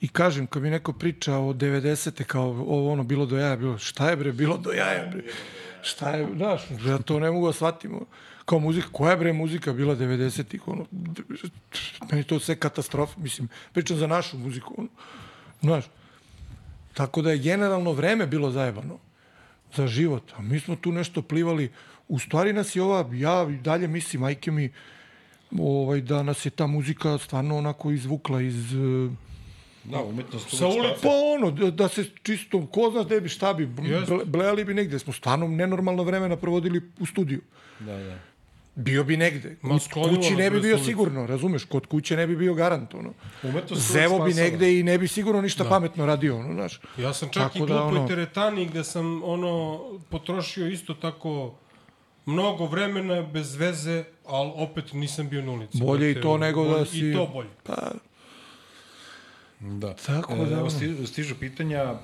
i 0.00 0.08
kažem 0.12 0.46
kad 0.46 0.62
mi 0.62 0.70
neko 0.70 0.92
priča 0.92 1.36
o 1.36 1.52
90. 1.52 2.24
kao 2.24 2.48
ovo 2.48 2.92
ono 2.92 3.02
bilo 3.02 3.26
do 3.26 3.38
jaja, 3.38 3.56
bilo 3.56 3.78
šta 3.78 4.10
je 4.10 4.16
bre 4.16 4.32
bilo 4.32 4.56
do 4.56 4.70
jaja 4.70 5.06
bre. 5.06 5.22
Šta 5.82 6.10
je, 6.10 6.28
znaš, 6.36 6.62
ja 6.86 6.98
to 6.98 7.20
ne 7.20 7.30
mogu 7.30 7.46
da. 7.46 8.00
Kao 8.44 8.58
muzika, 8.58 8.88
koja 8.92 9.10
je 9.10 9.16
bre 9.16 9.32
muzika 9.32 9.72
bila 9.72 9.96
90-ih, 9.96 10.68
ono, 10.68 10.86
meni 12.10 12.24
to 12.24 12.40
sve 12.40 12.56
katastrofa, 12.56 13.20
mislim, 13.20 13.48
pričam 13.72 13.96
za 13.96 14.06
našu 14.06 14.38
muziku, 14.38 14.74
ono, 14.78 14.88
znaš, 15.60 15.84
Tako 16.94 17.22
da 17.22 17.30
je 17.30 17.38
generalno 17.38 17.92
vreme 17.92 18.26
bilo 18.26 18.50
zajebano 18.50 18.98
za 19.76 19.86
život. 19.86 20.32
A 20.36 20.42
mi 20.42 20.60
smo 20.60 20.76
tu 20.76 20.92
nešto 20.92 21.22
plivali. 21.22 21.70
U 22.08 22.18
stvari 22.18 22.52
nas 22.52 22.76
je 22.76 22.82
ova, 22.82 23.08
ja 23.12 23.44
dalje 23.44 23.88
mislim, 23.88 24.20
majke 24.20 24.50
mi, 24.50 24.72
ovaj, 25.58 26.00
da 26.00 26.22
nas 26.22 26.46
je 26.46 26.50
ta 26.50 26.66
muzika 26.66 27.18
stvarno 27.18 27.56
onako 27.58 27.90
izvukla 27.90 28.42
iz... 28.42 28.74
eh, 28.74 29.10
Da, 29.84 29.98
umetnost 30.02 30.50
Sa 30.56 30.66
ulice. 30.66 30.80
spada. 30.80 31.00
Pa 31.02 31.08
ono, 31.38 31.50
da, 31.50 31.70
da 31.70 31.88
se 31.88 32.04
čisto, 32.22 32.66
ko 32.66 32.90
zna 32.90 33.02
gde 33.04 33.20
bi, 33.20 33.28
šta 33.28 33.54
bi, 33.54 33.66
blejali 34.26 34.64
bi 34.64 34.74
negde. 34.74 34.98
Smo 34.98 35.12
stvarno 35.12 35.48
nenormalno 35.48 36.02
vremena 36.02 36.36
provodili 36.36 36.82
u 37.00 37.06
studiju. 37.06 37.40
Da, 37.80 37.96
da. 37.98 38.18
Bio 38.74 39.04
bi 39.04 39.16
negde. 39.16 39.56
Ma, 39.62 39.78
Kod 39.92 40.08
kući 40.08 40.30
ne 40.32 40.50
bi 40.50 40.60
bio 40.60 40.74
ulice. 40.74 40.84
sigurno, 40.86 41.26
razumeš? 41.26 41.64
Kod 41.64 41.86
kuće 41.86 42.16
ne 42.16 42.26
bi 42.26 42.36
bio 42.36 42.54
garant, 42.54 42.94
ono. 42.94 43.12
Umetnost 43.42 43.82
Zevo 43.82 44.18
bi 44.18 44.30
spasava. 44.30 44.50
negde 44.50 44.78
i 44.78 44.82
ne 44.82 44.98
bi 44.98 45.08
sigurno 45.08 45.40
ništa 45.40 45.64
da. 45.64 45.70
pametno 45.70 46.06
radio, 46.06 46.36
ono, 46.38 46.54
znaš. 46.54 46.80
Ja 46.96 47.12
sam 47.12 47.28
čak 47.28 47.42
Tako 47.42 47.58
i 47.58 47.60
da, 47.60 47.66
glupoj 47.66 47.88
ono- 47.90 48.08
teretani 48.08 48.66
gde 48.66 48.84
sam 48.84 49.22
ono 49.24 49.80
potrošio 50.02 50.68
isto 50.68 50.94
tako 50.94 51.54
mnogo 52.26 52.66
vremena 52.66 53.22
bez 53.22 53.54
veze, 53.54 54.04
ali 54.26 54.52
opet 54.56 54.92
nisam 54.92 55.28
bio 55.28 55.42
na 55.42 55.52
ulici. 55.52 55.78
Bolje 55.78 56.10
i 56.10 56.20
to 56.20 56.38
nego 56.38 56.64
da 56.64 56.70
bolje- 56.70 56.86
si- 56.86 56.98
I 57.00 57.12
to 57.14 57.26
bolje. 57.26 57.48
Pa, 57.64 57.90
Da. 59.60 59.94
Tako 59.96 60.32
e, 60.32 60.36
da, 60.38 60.56
Evo, 60.56 60.70
stižu 61.06 61.34
pitanja, 61.36 61.94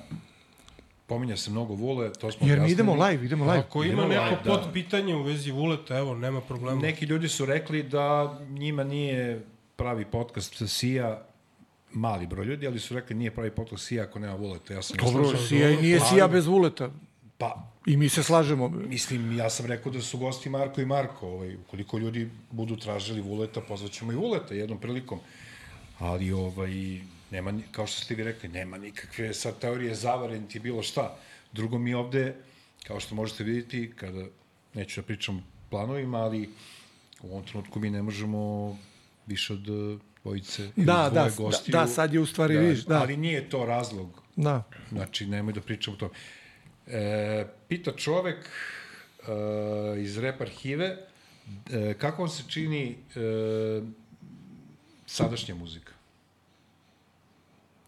pominja 1.09 1.37
se 1.37 1.51
mnogo 1.51 1.75
vule, 1.75 2.13
to 2.13 2.33
smo 2.33 2.47
jer 2.49 2.61
mi 2.61 2.71
idemo 2.71 2.95
live, 2.95 3.25
idemo 3.25 3.45
live. 3.45 3.59
Ako 3.59 3.85
ima 3.85 3.93
Idemo 3.93 4.09
neko 4.09 4.25
live, 4.25 4.37
da. 4.45 4.51
pod 4.51 4.73
pitanje 4.73 5.15
u 5.15 5.23
vezi 5.23 5.51
Vuleta, 5.51 5.99
evo, 5.99 6.15
nema 6.15 6.41
problema. 6.41 6.81
Neki 6.81 7.05
ljudi 7.05 7.29
su 7.29 7.47
rekli 7.47 7.83
da 7.83 8.39
njima 8.49 8.85
nije 8.85 9.45
pravi 9.77 10.05
podcast 10.05 10.63
Sija, 10.69 11.27
mali 11.93 12.27
broj 12.27 12.45
ljudi, 12.47 12.67
ali 12.67 12.79
su 12.79 12.95
rekli 12.95 13.17
nije 13.17 13.31
pravi 13.31 13.51
podcast 13.51 13.87
Sija 13.87 14.05
ako 14.05 14.19
nema 14.19 14.35
vuleta. 14.35 14.75
Ja 14.75 14.83
sam 14.83 14.97
Dobro, 14.97 15.37
Sija 15.37 15.71
i 15.71 15.77
nije 15.77 16.01
Sija 16.01 16.29
bez 16.29 16.47
vuleta. 16.47 16.91
Pa, 17.39 17.73
I 17.87 17.97
mi 17.97 18.09
se 18.09 18.23
slažemo. 18.23 18.69
mislim, 18.69 19.39
ja 19.39 19.51
sam 19.51 19.67
rekao 19.67 19.93
da 19.93 20.01
su 20.01 20.19
gosti 20.19 20.51
Marko 20.51 20.81
i 20.81 20.87
Marko. 20.87 21.27
Ovaj, 21.27 21.55
ukoliko 21.57 21.99
ljudi 21.99 22.31
budu 22.51 22.77
tražili 22.77 23.21
vuleta, 23.21 23.61
pozvaćemo 23.61 24.13
i 24.13 24.17
vuleta 24.17 24.55
jednom 24.55 24.79
prilikom. 24.79 25.19
Ali, 25.99 26.33
ovaj, 26.33 27.01
nema, 27.31 27.53
kao 27.73 27.87
što 27.87 28.05
ste 28.05 28.15
vi 28.15 28.25
rekli, 28.25 28.49
nema 28.49 28.79
nikakve 28.79 29.35
sad 29.35 29.59
teorije 29.59 29.95
zavare, 29.95 30.41
niti 30.41 30.59
bilo 30.61 30.83
šta. 30.83 31.17
Drugo 31.53 31.79
mi 31.79 31.95
ovde, 31.95 32.35
kao 32.87 33.01
što 33.01 33.15
možete 33.15 33.45
vidjeti, 33.45 33.93
kada, 33.97 34.27
neću 34.75 35.01
da 35.01 35.07
pričam 35.07 35.45
planovima, 35.71 36.19
ali 36.19 36.51
u 37.23 37.31
ovom 37.31 37.45
trenutku 37.45 37.81
mi 37.81 37.91
ne 37.91 38.03
možemo 38.03 38.77
više 39.27 39.53
od 39.53 39.67
dvojice 40.23 40.63
ili 40.63 40.87
Da, 40.87 41.11
dvoje 41.11 41.31
da, 41.31 41.37
gostiju. 41.37 41.73
da, 41.73 41.87
sad 41.87 42.15
je 42.15 42.21
u 42.21 42.27
stvari, 42.27 42.57
vidiš, 42.59 42.85
da. 42.85 43.01
Ali 43.01 43.17
nije 43.17 43.49
to 43.51 43.65
razlog 43.67 44.23
Da. 44.37 44.63
Znači, 44.89 45.27
nemoj 45.27 45.53
da 45.53 45.61
pričamo 45.61 45.97
o 45.97 45.99
tome. 45.99 46.13
E, 46.87 47.47
pita 47.69 47.93
čovek 47.97 48.37
e, 48.47 50.03
iz 50.03 50.19
rep 50.19 50.41
arhive, 50.41 50.97
e, 51.73 51.95
kako 51.99 52.23
vam 52.23 52.29
se 52.29 52.43
čini 52.49 52.91
e, 53.17 53.81
sadašnja 55.07 55.55
muzika? 55.55 55.93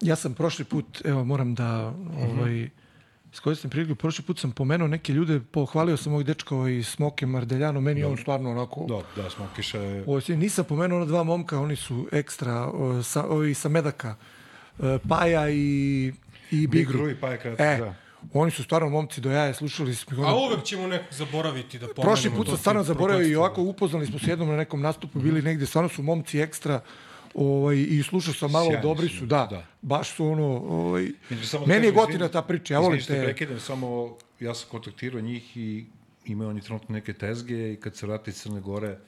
Ja 0.01 0.16
sam 0.16 0.34
prošli 0.34 0.64
put, 0.64 1.03
evo 1.05 1.24
moram 1.24 1.55
da 1.55 1.94
ovaj, 2.22 2.68
iskoristim 3.32 3.70
priliku, 3.70 3.94
prošli 3.94 4.24
put 4.24 4.38
sam 4.38 4.53
pomenuo 4.53 4.88
neke 4.88 5.12
ljude, 5.12 5.40
pohvalio 5.40 5.96
sam 5.96 6.12
ovog 6.12 6.24
dečka 6.24 6.55
ovaj, 6.55 6.82
Smoke 6.82 7.26
Mardeljano, 7.26 7.80
meni 7.80 8.01
je 8.01 8.07
on 8.07 8.16
stvarno 8.16 8.51
onako... 8.51 8.86
Da, 8.88 9.22
da, 9.22 9.30
Smokiša 9.30 9.78
je... 9.78 10.05
Sve- 10.20 10.36
nisam 10.36 10.64
pomenuo 10.64 10.96
ona 10.98 11.07
dva 11.07 11.22
momka, 11.22 11.59
oni 11.61 11.76
su 11.76 12.09
ekstra, 12.12 12.66
o, 12.66 13.03
sa, 13.03 13.24
ovi 13.26 13.55
sa 13.55 13.68
Medaka, 13.68 14.14
e, 14.78 14.98
Paja 15.09 15.51
i, 15.51 16.12
i 16.51 16.66
Big 16.66 16.68
Bigru. 16.70 16.98
Rui, 16.98 17.14
pa 17.20 17.28
je 17.30 17.38
kratko, 17.38 17.62
E, 17.62 17.76
da. 17.78 17.94
oni 18.32 18.51
su 18.51 18.64
stvarno 18.64 18.88
momci 18.88 19.20
do 19.20 19.30
jaja, 19.30 19.55
slušali 19.55 19.94
smo 19.94 20.22
ih. 20.22 20.28
A 20.28 20.34
uvek 20.36 20.62
ćemo 20.64 20.86
nekog 20.86 21.12
zaboraviti 21.14 21.78
da 21.78 21.86
pomenemo. 21.86 22.03
Prošli 22.03 22.30
put 22.30 22.48
sam 22.48 22.57
stvarno 22.57 22.82
zaboravio 22.82 23.28
i 23.28 23.36
ovako 23.36 23.62
upoznali 23.62 24.07
smo 24.07 24.18
se 24.18 24.30
jednom 24.30 24.48
na 24.48 24.57
nekom 24.57 24.80
nastupu, 24.80 25.20
bili 25.20 25.42
negde, 25.42 25.66
stvarno 25.66 25.88
su 25.88 26.03
momci 26.03 26.40
ekstra, 26.40 26.80
ovaj, 27.35 27.76
i 27.78 28.03
slušao 28.03 28.35
sam 28.35 28.51
malo, 28.51 28.66
Sjajni 28.66 28.83
dobri 28.83 29.09
su, 29.09 29.26
da, 29.26 29.47
da. 29.51 29.66
baš 29.83 30.11
su 30.11 30.26
ono, 30.26 30.47
ovaj, 30.59 31.09
Među, 31.31 31.43
da 31.53 31.66
meni 31.66 31.87
je 31.87 31.93
gotina 31.93 32.28
ta 32.28 32.43
priča, 32.43 32.74
ja 32.74 32.81
volim 32.81 33.01
te, 33.01 33.22
prekidam, 33.22 33.61
samo 33.61 34.16
ja 34.41 34.55
sam 34.55 34.68
kontaktirao 34.70 35.20
njih 35.20 35.57
i 35.57 35.85
imaju 36.24 36.51
oni 36.51 36.61
trenutno 36.61 36.93
neke 36.93 37.12
tezge 37.12 37.72
i 37.72 37.76
kad 37.76 37.97
se 37.97 38.07
vrati 38.07 38.31
iz 38.31 38.37
Crne 38.37 38.61
Gore, 38.61 38.99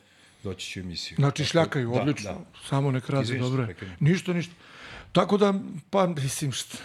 doći 0.43 0.67
će 0.67 0.81
emisiju. 0.81 1.17
znači 1.17 1.43
Tako- 1.43 1.49
šljakaju, 1.51 1.91
da, 1.91 2.01
odlično, 2.01 2.31
Da. 2.33 2.45
samo 2.69 2.91
nek 2.91 3.05
što 3.05 3.23
dobro. 3.39 3.69
Ništa, 4.01 4.33
ništa. 4.33 4.55
Tako 5.13 5.37
da, 5.37 5.55
pa, 5.91 6.07
mislim, 6.07 6.53
šta, 6.53 6.79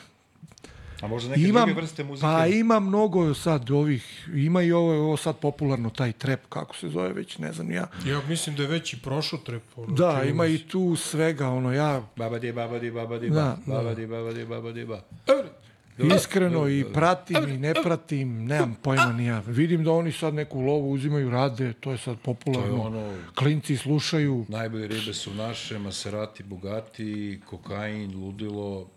A 1.01 1.07
možda 1.07 1.29
neke 1.29 1.41
imam, 1.41 1.65
druge 1.65 1.81
vrste 1.81 2.03
muzike? 2.03 2.21
pa 2.23 2.47
ima 2.47 2.79
mnogo 2.79 3.33
sad 3.33 3.71
ovih, 3.71 4.03
ima 4.35 4.61
i 4.61 4.71
ovo, 4.71 4.93
ovo 4.95 5.17
sad 5.17 5.37
popularno, 5.37 5.89
taj 5.89 6.11
trep, 6.11 6.39
kako 6.49 6.75
se 6.75 6.89
zove 6.89 7.13
već, 7.13 7.37
ne 7.37 7.53
znam 7.53 7.71
ja. 7.71 7.87
Ja 8.05 8.21
mislim 8.29 8.55
da 8.55 8.63
je 8.63 8.69
već 8.69 8.93
i 8.93 8.97
prošao 8.97 9.39
trep. 9.39 9.63
Ono, 9.75 9.95
Da, 9.95 10.23
ima 10.23 10.45
i 10.45 10.57
tu 10.57 10.95
svega, 10.95 11.49
ono, 11.49 11.73
ja 11.73 12.01
Baba 12.15 12.39
di, 12.39 12.51
baba 12.51 12.79
di, 12.79 12.91
baba 12.91 13.19
di, 13.19 13.29
Da, 13.29 13.57
ba. 13.65 13.75
Baba 13.75 13.93
di, 13.93 14.07
baba 14.07 14.33
di, 14.33 14.45
baba 14.45 14.71
di, 14.71 14.85
ba. 14.85 15.01
Iskreno 16.15 16.67
i 16.69 16.85
pratim 16.93 17.49
i 17.49 17.57
ne 17.57 17.73
pratim, 17.73 18.45
nemam 18.45 18.75
pojma 18.81 19.13
ni 19.13 19.25
ja. 19.25 19.39
Vidim 19.39 19.83
da 19.83 19.91
oni 19.91 20.11
sad 20.11 20.33
neku 20.33 20.61
lovu 20.61 20.91
uzimaju, 20.91 21.29
rade, 21.29 21.73
to 21.73 21.91
je 21.91 21.97
sad 21.97 22.17
popularno. 22.19 22.67
To 22.67 22.75
je 22.75 22.81
ono- 22.81 23.13
Klinci 23.35 23.77
slušaju. 23.77 24.45
Najbolje 24.49 24.87
ribe 24.87 25.13
su 25.13 25.33
naše, 25.33 25.79
Maserati, 25.79 26.43
Bugatti, 26.43 27.41
kokain, 27.45 28.15
ludilo. 28.15 28.87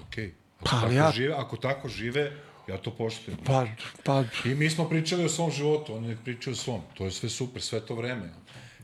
Okej. 0.00 0.26
Ako, 0.26 0.39
Pa, 0.62 0.70
ali 0.74 0.82
tako 0.86 0.92
ja- 0.96 1.10
žive, 1.12 1.34
ako 1.34 1.56
tako 1.56 1.88
žive, 1.88 2.32
ja 2.68 2.76
to 2.78 2.90
poštujem. 2.90 3.38
Pa, 3.38 3.66
pa, 4.04 4.24
I 4.44 4.54
mi 4.54 4.70
smo 4.70 4.88
pričali 4.88 5.24
o 5.24 5.28
svom 5.28 5.50
životu, 5.50 5.94
oni 5.94 6.08
ne 6.08 6.16
pričaju 6.16 6.52
o 6.52 6.56
svom. 6.56 6.80
To 6.94 7.04
je 7.04 7.10
sve 7.10 7.28
super, 7.28 7.62
sve 7.62 7.80
to 7.80 7.94
vreme. 7.94 8.30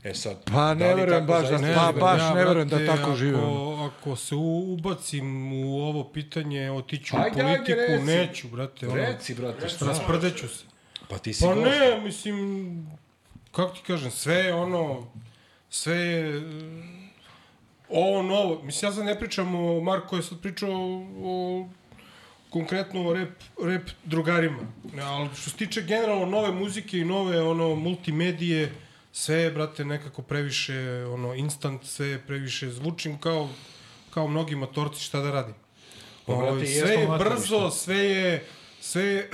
E 0.03 0.13
sad, 0.13 0.43
Pa, 0.45 0.73
ne 0.73 0.87
da 0.87 0.93
verujem 0.93 1.25
baš 1.25 1.49
da 1.49 1.57
ne, 1.57 1.75
pa, 1.75 1.91
baš 1.91 2.21
ne 2.25 2.45
verujem 2.45 2.67
da 2.69 2.85
tako 2.87 3.15
žive, 3.15 3.37
Ako, 3.37 3.89
ako 3.93 4.15
se 4.15 4.35
u, 4.35 4.73
ubacim 4.73 5.27
u 5.55 5.79
ovo 5.79 6.03
pitanje, 6.05 6.71
otiću 6.71 7.15
u 7.15 7.19
ajde, 7.19 7.41
politiku, 7.43 7.79
reci. 7.79 8.03
neću, 8.05 8.47
brate. 8.47 8.87
Ono, 8.87 8.95
Reci, 8.95 9.35
brate, 9.35 9.69
šta? 9.69 9.85
rasprdeću 9.85 10.47
se. 10.47 10.63
Pa 11.09 11.17
ti 11.17 11.33
si 11.33 11.41
Pa 11.41 11.53
gost. 11.53 11.65
ne, 11.65 12.01
mislim, 12.01 12.87
kako 13.51 13.75
ti 13.75 13.81
kažem, 13.87 14.11
sve 14.11 14.35
je 14.35 14.53
ono, 14.53 15.07
sve 15.69 15.95
je, 15.95 16.41
ovo 17.89 18.21
novo, 18.21 18.63
mislim, 18.63 18.89
ja 18.89 18.95
sad 18.95 19.05
ne 19.05 19.19
pričam 19.19 19.55
o, 19.55 19.81
Marko 19.81 20.15
je 20.15 20.23
sad 20.23 20.41
pričao 20.41 20.71
o, 21.23 21.67
konkretno 22.49 23.07
o 23.07 23.13
rap, 23.13 23.29
rap 23.63 23.89
drugarima, 24.03 24.61
ne, 24.93 25.03
ali 25.03 25.29
što 25.35 25.49
se 25.49 25.57
tiče 25.57 25.81
generalno 25.81 26.25
nove 26.25 26.51
muzike 26.51 26.97
i 26.97 27.05
nove 27.05 27.41
ono 27.41 27.75
multimedije, 27.75 28.71
sve 29.11 29.35
je, 29.35 29.51
brate, 29.51 29.85
nekako 29.85 30.21
previše 30.21 31.05
ono 31.05 31.33
instant, 31.33 31.85
sve 31.85 32.07
je 32.07 32.19
previše 32.19 32.69
zvučim 32.69 33.17
kao, 33.19 33.49
kao 34.09 34.27
mnogi 34.27 34.55
matorci, 34.55 35.03
šta 35.03 35.19
da 35.19 35.31
radim. 35.31 35.55
Pa, 36.25 36.35
brate, 36.35 36.65
sve 36.65 36.93
je 36.93 37.07
brzo, 37.19 37.69
sve 37.71 37.97
je, 37.97 38.45
sve 38.81 39.03
je 39.03 39.29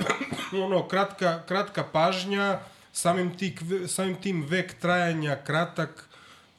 ono, 0.64 0.88
kratka, 0.88 1.42
kratka 1.48 1.84
pažnja, 1.92 2.60
samim, 2.92 3.36
tik, 3.38 3.60
samim 3.86 4.14
tim 4.14 4.46
vek 4.48 4.74
trajanja 4.80 5.36
kratak, 5.44 6.03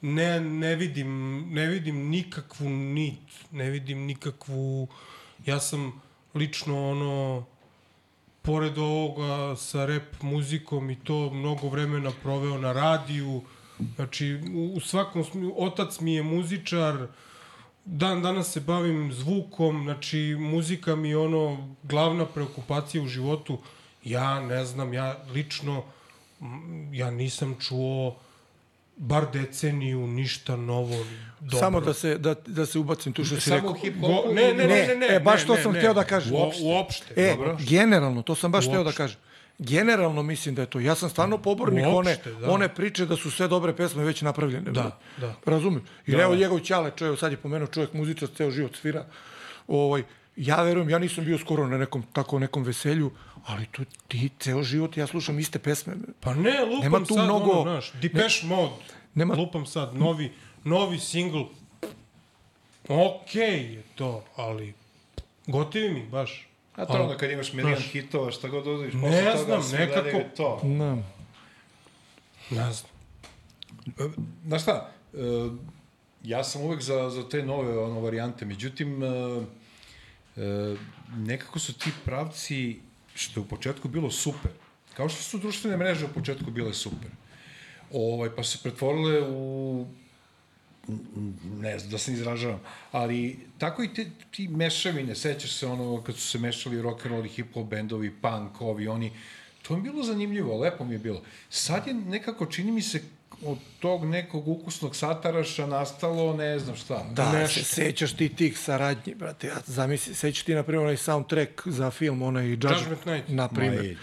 ne, 0.05 0.39
ne 0.39 0.75
vidim, 0.75 1.09
ne 1.53 1.67
vidim 1.67 2.09
nikakvu 2.09 2.69
nit, 2.69 3.51
ne 3.51 3.69
vidim 3.69 4.05
nikakvu, 4.05 4.87
ja 5.45 5.59
sam 5.59 6.01
lično 6.33 6.89
ono, 6.89 7.45
pored 8.41 8.77
ovoga 8.77 9.55
sa 9.55 9.85
rap 9.85 10.21
muzikom 10.21 10.89
i 10.89 10.95
to 10.95 11.29
mnogo 11.33 11.69
vremena 11.69 12.11
proveo 12.23 12.57
na 12.57 12.73
radiju, 12.73 13.41
znači 13.95 14.41
u, 14.55 14.73
u 14.75 14.79
svakom 14.79 15.23
smislu, 15.23 15.53
otac 15.57 15.99
mi 15.99 16.13
je 16.13 16.23
muzičar, 16.23 17.07
dan 17.85 18.21
danas 18.21 18.51
se 18.51 18.59
bavim 18.59 19.13
zvukom, 19.13 19.83
znači 19.83 20.35
muzika 20.39 20.95
mi 20.95 21.09
je 21.09 21.17
ono 21.17 21.75
glavna 21.83 22.25
preokupacija 22.25 23.03
u 23.03 23.07
životu. 23.07 23.57
Ja 24.03 24.39
ne 24.39 24.65
znam, 24.65 24.93
ja 24.93 25.17
lično 25.33 25.83
ja 26.91 27.11
nisam 27.11 27.55
čuo 27.59 28.15
bar 28.95 29.25
deceniju 29.33 30.07
ništa 30.07 30.55
novo 30.55 31.05
dobro. 31.39 31.59
samo 31.59 31.81
da 31.81 31.93
se, 31.93 32.17
da, 32.17 32.35
da 32.45 32.65
se 32.65 32.79
ubacim 32.79 33.13
tu 33.13 33.25
što 33.25 33.35
si 33.35 33.41
Samo 33.41 33.55
rekao. 33.55 33.71
u 33.71 33.73
hip 33.73 33.95
Go, 33.97 34.07
hopu 34.07 34.33
ne, 34.33 34.53
ne, 34.53 34.67
ne, 34.67 34.87
ne, 34.87 34.95
ne, 34.95 35.15
e, 35.15 35.19
baš 35.19 35.41
ne, 35.41 35.47
to 35.47 35.55
ne, 35.55 35.63
sam 35.63 35.73
ne. 35.73 35.79
hteo 35.79 35.93
da 35.93 36.03
kažem. 36.03 36.33
Uopšte. 36.33 36.63
Uopšte. 36.63 37.13
E, 37.15 37.29
dobro. 37.35 37.57
generalno, 37.59 38.21
to 38.21 38.35
sam 38.35 38.51
baš 38.51 38.65
hteo 38.65 38.83
da 38.83 38.87
Uopšte. 38.89 38.97
kažem. 39.03 39.17
Generalno 39.57 40.23
mislim 40.23 40.55
da 40.55 40.61
je 40.61 40.65
to. 40.65 40.79
Ja 40.79 40.95
sam 40.95 41.09
stvarno 41.09 41.37
pobornik 41.37 41.85
Uopšte, 41.87 42.29
one, 42.29 42.39
da. 42.39 42.51
one 42.51 42.75
priče 42.75 43.05
da 43.05 43.15
su 43.15 43.31
sve 43.31 43.47
dobre 43.47 43.75
pesme 43.75 44.03
već 44.03 44.21
napravljene. 44.21 44.71
Da, 44.71 44.99
da. 45.17 45.33
Razumem. 45.45 45.83
I 46.05 46.11
da, 46.11 46.21
evo 46.21 46.35
njegov 46.35 46.59
Ćale, 46.59 46.91
čovjek, 46.95 47.19
sad 47.19 47.31
je 47.31 47.37
pomenuo 47.37 47.67
čovjek 47.67 47.93
muzičar, 47.93 48.29
ceo 48.37 48.51
život 48.51 48.75
svira. 48.75 49.05
Ovaj, 49.67 50.03
ja 50.35 50.61
verujem, 50.61 50.89
ja 50.89 50.99
nisam 50.99 51.25
bio 51.25 51.37
skoro 51.37 51.67
na 51.67 51.77
nekom 51.77 52.03
tako 52.13 52.39
nekom 52.39 52.63
veselju, 52.63 53.11
ali 53.45 53.65
tu 53.65 53.85
ti 54.07 54.29
ceo 54.39 54.63
život 54.63 54.97
ja 54.97 55.07
slušam 55.07 55.39
iste 55.39 55.59
pesme. 55.59 55.93
Pa 56.19 56.33
ne, 56.33 56.61
lupam 56.61 56.81
Nema 56.81 56.99
tu 56.99 57.13
sad, 57.13 57.25
mnogo- 57.25 57.51
ono, 57.51 57.61
znaš, 57.63 57.91
Depeche 57.93 58.47
Mode, 58.47 58.73
Nema- 59.15 59.35
lupam 59.35 59.65
sad, 59.65 59.95
novi, 59.95 60.31
novi 60.63 60.99
single, 60.99 61.45
okej 62.87 63.73
je 63.73 63.83
to, 63.95 64.23
ali 64.35 64.73
gotivi 65.47 65.89
mi, 65.89 66.07
baš. 66.07 66.47
A 66.75 66.85
to 66.85 66.93
onda 66.93 67.17
kad 67.17 67.31
imaš 67.31 67.53
milion 67.53 67.81
hitova, 67.81 68.31
šta 68.31 68.47
god 68.47 68.65
Ne 68.67 68.91
posle 68.91 69.23
toga 69.23 69.43
znam, 69.45 69.63
sve 69.63 69.79
nekako- 69.79 70.35
to. 70.37 70.59
No. 70.63 71.03
Ne 72.49 72.71
znam. 72.73 72.91
Znaš 74.45 74.61
šta, 74.61 74.89
e, 75.13 75.17
ja 76.23 76.43
sam 76.43 76.61
uvek 76.61 76.81
za, 76.81 77.09
za 77.09 77.29
te 77.29 77.43
nove 77.43 77.79
ono, 77.79 77.99
varijante, 77.99 78.45
međutim, 78.45 79.03
e, 79.03 79.07
e, 80.37 80.75
nekako 81.17 81.59
su 81.59 81.73
ti 81.73 81.91
pravci, 82.05 82.79
što 83.15 83.39
je 83.39 83.43
u 83.43 83.47
početku 83.47 83.87
bilo 83.87 84.11
super, 84.11 84.51
kao 84.93 85.09
što 85.09 85.23
su 85.23 85.37
društvene 85.37 85.77
mreže 85.77 86.05
u 86.05 86.13
početku 86.13 86.51
bile 86.51 86.73
super, 86.73 87.09
ovaj, 87.91 88.29
pa 88.35 88.43
se 88.43 88.57
pretvorile 88.63 89.21
u 89.29 89.87
ne 91.59 91.79
znam 91.79 91.91
da 91.91 91.97
se 91.97 92.13
izražavam, 92.13 92.59
ali 92.91 93.39
tako 93.57 93.83
i 93.83 93.93
te, 93.93 94.05
ti 94.31 94.47
mešavine, 94.47 95.15
sećaš 95.15 95.51
se 95.51 95.67
ono 95.67 96.01
kad 96.03 96.15
su 96.15 96.21
se 96.21 96.39
mešali 96.39 96.81
rock 96.81 97.05
and 97.05 97.25
hip 97.25 97.53
hop 97.53 97.69
bendovi, 97.69 98.11
punk, 98.21 98.61
ovi, 98.61 98.87
oni, 98.87 99.11
to 99.61 99.73
mi 99.73 99.79
je 99.79 99.91
bilo 99.91 100.03
zanimljivo, 100.03 100.59
lepo 100.59 100.85
mi 100.85 100.93
je 100.93 100.99
bilo. 100.99 101.21
Sad 101.49 101.87
je 101.87 101.93
nekako, 101.93 102.45
čini 102.45 102.71
mi 102.71 102.81
se, 102.81 103.03
od 103.45 103.57
tog 103.79 104.05
nekog 104.05 104.47
ukusnog 104.47 104.95
sataraša 104.95 105.65
nastalo 105.65 106.33
ne 106.33 106.59
znam 106.59 106.75
šta. 106.75 107.05
Da, 107.11 107.31
Nešto. 107.31 107.59
se 107.59 107.65
sećaš 107.65 108.13
ti 108.13 108.29
tih 108.29 108.59
saradnji, 108.59 109.15
brate. 109.15 109.47
Ja 109.47 109.55
zamisli, 109.65 110.15
sećaš 110.15 110.43
ti, 110.43 110.55
na 110.55 110.63
primjer, 110.63 110.83
onaj 110.83 110.97
soundtrack 110.97 111.61
za 111.67 111.91
film, 111.91 112.21
onaj 112.21 112.49
Judgment, 112.49 112.77
Judgment 112.79 113.05
Night. 113.05 113.29
na 113.29 113.47
primjer. 113.47 113.97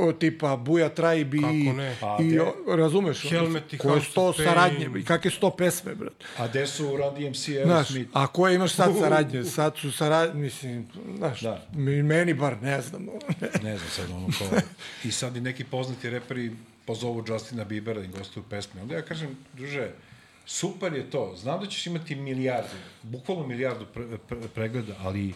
o, 0.00 0.12
tipa 0.12 0.56
Buja 0.56 0.88
Tribe 0.88 1.36
i, 1.36 1.40
Kako 1.40 1.76
ne? 1.76 1.96
A, 2.02 2.18
i 2.22 2.38
o, 2.38 2.54
razumeš, 2.76 3.28
Helmet 3.28 3.72
i 3.72 3.78
koje 3.78 4.00
sto 4.00 4.32
saradnje 4.32 4.88
i 4.98 5.04
kakve 5.04 5.30
sto 5.30 5.50
pesme, 5.50 5.94
brate. 5.94 6.24
A 6.38 6.48
gde 6.48 6.66
su 6.66 6.96
Run 6.96 7.14
DMC 7.14 7.44
Znaš, 7.44 7.56
Aerosmith? 7.56 8.10
a 8.12 8.26
koje 8.26 8.54
imaš 8.54 8.72
sad 8.72 8.92
saradnje? 9.00 9.44
Sad 9.56 9.76
su 9.76 9.92
saradnje, 9.92 10.40
mislim, 10.40 10.86
znaš, 11.16 11.40
Da. 11.40 11.62
meni 12.02 12.34
bar, 12.34 12.56
ne 12.62 12.80
znam. 12.82 13.06
Ne 13.62 13.76
znam 13.78 13.90
sad 13.90 14.10
ono 14.10 14.28
kao... 14.38 14.48
I 15.04 15.12
sad 15.12 15.36
i 15.36 15.40
neki 15.40 15.64
poznati 15.64 16.10
reperi 16.10 16.52
pozovu 16.86 17.24
Justina 17.28 17.64
Biebera 17.64 18.04
i 18.04 18.08
gostuju 18.08 18.44
pesme. 18.50 18.82
Onda 18.82 18.94
ja 18.94 19.02
kažem, 19.02 19.36
druže, 19.52 19.90
super 20.46 20.92
je 20.94 21.10
to. 21.10 21.34
Znam 21.36 21.60
da 21.60 21.66
ćeš 21.66 21.86
imati 21.86 22.14
milijardu, 22.14 22.76
bukvalno 23.02 23.46
milijardu 23.46 23.86
pre, 23.94 24.18
pre, 24.28 24.38
pregleda, 24.54 24.94
ali 24.98 25.34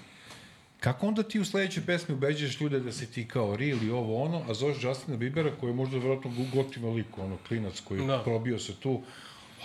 kako 0.80 1.06
onda 1.06 1.22
ti 1.22 1.40
u 1.40 1.44
sledećoj 1.44 1.86
pesmi 1.86 2.14
ubeđuješ 2.14 2.60
ljude 2.60 2.80
da 2.80 2.92
si 2.92 3.06
ti 3.06 3.28
kao 3.28 3.56
real 3.56 3.82
i 3.82 3.90
ovo 3.90 4.22
ono, 4.22 4.42
a 4.48 4.54
zoveš 4.54 4.82
Justina 4.82 5.16
Biebera 5.16 5.50
koji 5.60 5.70
je 5.70 5.74
možda 5.74 5.98
vjerojatno 5.98 6.30
gotiva 6.54 6.90
lik, 6.90 7.18
ono, 7.18 7.36
klinac 7.48 7.80
koji 7.80 8.00
Da. 8.00 8.06
da. 8.06 8.22
probio 8.22 8.58
se 8.58 8.74
tu, 8.80 9.02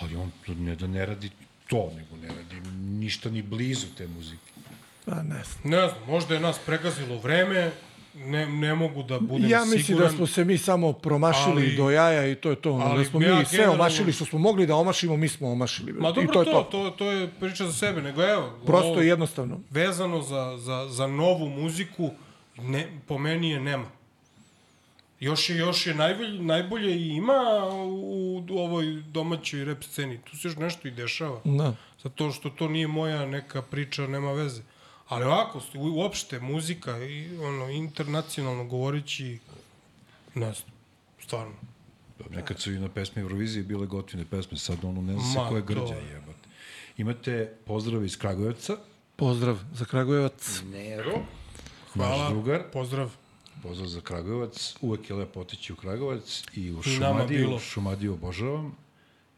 ali 0.00 0.16
on 0.16 0.32
ne 0.48 0.76
da 0.76 0.86
ne 0.86 1.06
radi 1.06 1.30
to, 1.68 1.92
nego 1.96 2.16
ne 2.16 2.28
radi 2.28 2.70
ništa 2.78 3.30
ni 3.30 3.42
blizu 3.42 3.86
te 3.98 4.06
muzike. 4.06 4.50
Pa 5.04 5.14
ne 5.22 5.42
znam. 5.44 5.60
Ne 5.64 5.88
znam, 5.88 5.98
možda 6.06 6.34
je 6.34 6.40
nas 6.40 6.58
pregazilo 6.66 7.18
vreme, 7.18 7.70
ne, 8.16 8.46
ne 8.48 8.74
mogu 8.74 9.02
da 9.02 9.20
budem 9.20 9.50
Ja 9.50 9.60
mislim 9.60 9.82
siguran. 9.82 10.10
da 10.10 10.16
smo 10.16 10.26
se 10.26 10.44
mi 10.44 10.58
samo 10.58 10.92
promašili 10.92 11.52
Ali- 11.62 11.76
do 11.76 11.90
jaja 11.90 12.26
i 12.26 12.34
to 12.34 12.50
je 12.50 12.56
to. 12.56 12.70
ali 12.72 12.98
da 12.98 13.10
smo 13.10 13.22
ja 13.22 13.34
mi 13.34 13.44
sve 13.44 13.56
generalno- 13.58 13.74
omašili 13.74 14.12
što 14.12 14.24
smo 14.24 14.38
mogli 14.38 14.66
da 14.66 14.76
omašimo, 14.76 15.16
mi 15.16 15.28
smo 15.28 15.50
omašili. 15.50 15.92
Ma 15.92 15.98
brate. 16.00 16.20
I 16.20 16.24
dobro, 16.24 16.34
to 16.36 16.44
to, 16.44 16.50
je 16.50 16.64
to. 16.64 16.90
to, 16.90 16.90
to, 16.90 17.10
je 17.12 17.28
priča 17.30 17.66
za 17.66 17.72
sebe, 17.72 18.02
nego 18.02 18.22
evo, 18.24 18.50
Prosto 18.66 18.88
ovo- 18.88 19.02
i 19.02 19.06
jednostavno. 19.06 19.60
vezano 19.70 20.22
za, 20.22 20.56
za, 20.58 20.88
za 20.88 21.06
novu 21.06 21.48
muziku, 21.48 22.10
ne, 22.58 22.86
po 23.06 23.18
meni 23.18 23.50
je 23.50 23.60
nema. 23.60 23.84
Još 25.20 25.50
je, 25.50 25.56
još 25.56 25.86
je 25.86 25.94
najbolje, 25.94 26.42
najbolje 26.42 26.96
i 26.96 27.08
ima 27.08 27.40
u, 27.84 28.44
u 28.50 28.58
ovoj 28.58 28.84
domaćoj 29.04 29.64
rap 29.64 29.82
sceni. 29.82 30.18
Tu 30.20 30.36
se 30.36 30.48
još 30.48 30.56
nešto 30.56 30.88
i 30.88 30.92
dešava. 30.92 31.40
Da. 31.44 31.74
Zato 32.02 32.30
što 32.32 32.50
to 32.50 32.68
nije 32.68 32.86
moja 32.86 33.26
neka 33.26 33.62
priča, 33.62 34.06
nema 34.06 34.32
veze. 34.32 34.62
Ali 35.10 35.24
ovako, 35.24 35.60
u- 35.74 35.88
uopšte, 35.90 36.40
muzika, 36.40 36.98
i, 36.98 37.38
ono, 37.38 37.68
internacionalno 37.68 38.64
govoreći, 38.64 39.38
ne 40.34 40.52
znam, 40.52 40.70
stvarno. 41.20 41.54
Nekad 42.30 42.60
su 42.60 42.72
i 42.72 42.78
na 42.78 42.88
pesmi 42.88 43.22
Eurovizije 43.22 43.62
bile 43.64 43.86
gotivne 43.86 44.24
pesme, 44.26 44.58
sad 44.58 44.84
ono 44.84 45.02
ne 45.02 45.12
znam 45.12 45.24
se 45.24 45.38
Ma, 45.38 45.48
ko 45.48 45.56
je 45.56 45.62
grđa 45.62 45.86
to- 45.86 45.94
jebate. 45.94 46.48
Imate 46.96 47.52
pozdrav 47.66 48.04
iz 48.04 48.18
Kragujevca, 48.18 48.76
Pozdrav 49.16 49.58
za 49.74 49.84
Kragujevac. 49.84 50.62
Nero, 50.64 51.18
Hvala, 51.92 52.18
naš 52.18 52.30
drugar, 52.30 52.62
pozdrav. 52.72 53.10
pozdrav 53.62 53.88
za 53.88 54.00
Kragujevac, 54.00 54.74
uvek 54.80 55.10
je 55.10 55.16
lepo 55.16 55.40
otići 55.40 55.72
u 55.72 55.76
Kragujevac 55.76 56.42
i 56.54 56.72
u 56.72 56.82
Šumadiju, 56.82 57.38
bilo. 57.38 57.58
Šumadiju 57.58 58.12
obožavam, 58.14 58.76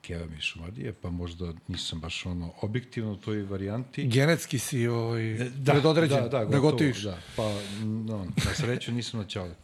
Keva 0.02 0.26
mi 0.26 0.32
je 0.32 0.38
iz 0.38 0.42
Šumadije, 0.44 0.92
pa 0.92 1.10
možda 1.10 1.52
nisam 1.68 2.00
baš 2.00 2.26
ono 2.26 2.52
objektivno 2.60 3.12
u 3.12 3.16
toj 3.16 3.42
varijanti. 3.42 4.06
Genetski 4.06 4.58
si 4.58 4.86
ovaj, 4.86 5.34
Da, 5.56 5.72
predodređen 5.72 6.16
da, 6.16 6.28
da, 6.28 6.28
da, 6.28 6.38
da 6.38 6.44
gotovo, 6.44 6.70
gotiviš. 6.70 7.02
Da, 7.02 7.18
pa, 7.36 7.54
no, 7.82 8.26
na 8.44 8.54
sreću 8.54 8.92
nisam 8.92 9.20
na 9.20 9.26
ćale. 9.26 9.54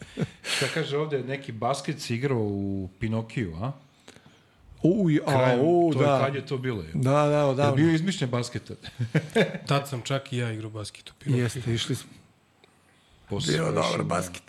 Šta 0.56 0.66
kaže 0.74 0.96
ovde, 0.96 1.22
neki 1.22 1.52
basket 1.52 2.00
si 2.00 2.14
igrao 2.14 2.42
u 2.42 2.88
Pinokiju, 3.00 3.56
a? 3.56 3.72
Uj, 4.82 5.20
a, 5.26 5.30
Krajem, 5.30 5.60
u, 5.62 5.90
to 5.92 6.00
je, 6.00 6.06
da. 6.06 6.24
kad 6.24 6.34
je 6.34 6.46
to 6.46 6.58
bilo? 6.58 6.82
Je? 6.82 6.90
Da, 6.94 7.26
da, 7.26 7.54
Da. 7.54 7.64
Je 7.64 7.72
bio 7.72 7.94
izmišljen 7.94 8.30
basket? 8.30 8.70
Tad 9.68 9.88
sam 9.88 10.02
čak 10.02 10.32
i 10.32 10.36
ja 10.36 10.52
igrao 10.52 10.70
basket 10.70 11.10
u 11.10 11.12
Pinoku. 11.18 11.40
Jeste, 11.40 11.74
išli 11.74 11.96
smo. 11.96 12.10
Posle 13.28 13.52
Bio 13.52 13.72
dobar 13.72 14.02
basket. 14.04 14.42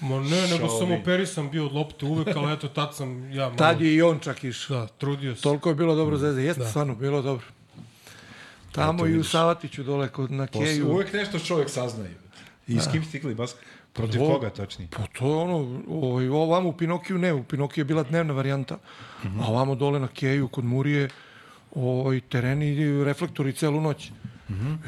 Ma 0.00 0.20
ne, 0.20 0.48
nego 0.48 0.68
sam 0.70 0.92
operisan 0.92 1.50
bio 1.50 1.66
od 1.66 1.72
lopte 1.72 2.06
uvek, 2.06 2.36
ali 2.36 2.52
eto, 2.52 2.68
tad 2.68 2.96
sam 2.96 3.32
ja 3.32 3.44
malo... 3.44 3.56
Tad 3.56 3.80
je 3.80 3.94
i 3.94 4.02
on 4.02 4.18
čak 4.18 4.44
išao. 4.44 4.76
Da, 4.76 4.86
trudio 4.88 5.36
se. 5.36 5.42
Toliko 5.42 5.68
je 5.68 5.74
bilo 5.74 5.94
dobro 5.94 6.16
Mm, 6.16 6.18
zvezde. 6.18 6.44
Jeste, 6.44 6.62
Da. 6.62 6.68
stvarno, 6.68 6.94
bilo 6.94 7.22
dobro. 7.22 7.46
Tamo 8.72 9.06
i 9.06 9.18
u. 9.18 9.24
Savatiću 9.24 9.82
dole 9.82 10.08
kod 10.08 10.30
na 10.30 10.46
Posle, 10.46 10.66
Keju. 10.66 10.88
uvek 10.88 11.12
nešto 11.12 11.38
čovjek 11.38 11.70
saznaje. 11.70 12.14
I 12.68 12.78
s 12.78 12.88
kim 12.92 13.04
stigli 13.04 13.34
bas? 13.34 13.54
Protiv 13.92 14.20
koga 14.20 14.50
tačnije? 14.50 14.88
Pa 14.90 15.06
to 15.08 15.26
je 15.26 15.34
ono, 15.34 15.56
ovaj, 15.90 16.28
ovamo 16.28 16.68
u 16.68 16.72
Pinokiju 16.72 17.18
ne, 17.18 17.32
u 17.32 17.42
Pinokiju 17.44 17.82
je 17.82 17.86
bila 17.86 18.02
dnevna 18.02 18.32
varijanta, 18.32 18.78
Mhm. 19.24 19.40
a 19.40 19.46
ovamo 19.46 19.74
dole 19.74 20.00
na 20.00 20.08
Keju 20.08 20.48
kod 20.48 20.64
Murije, 20.64 21.08
ovaj, 21.74 22.20
tereni 22.20 22.66
i 22.68 23.04
reflektori 23.04 23.52
celu 23.52 23.80
noć. 23.80 24.10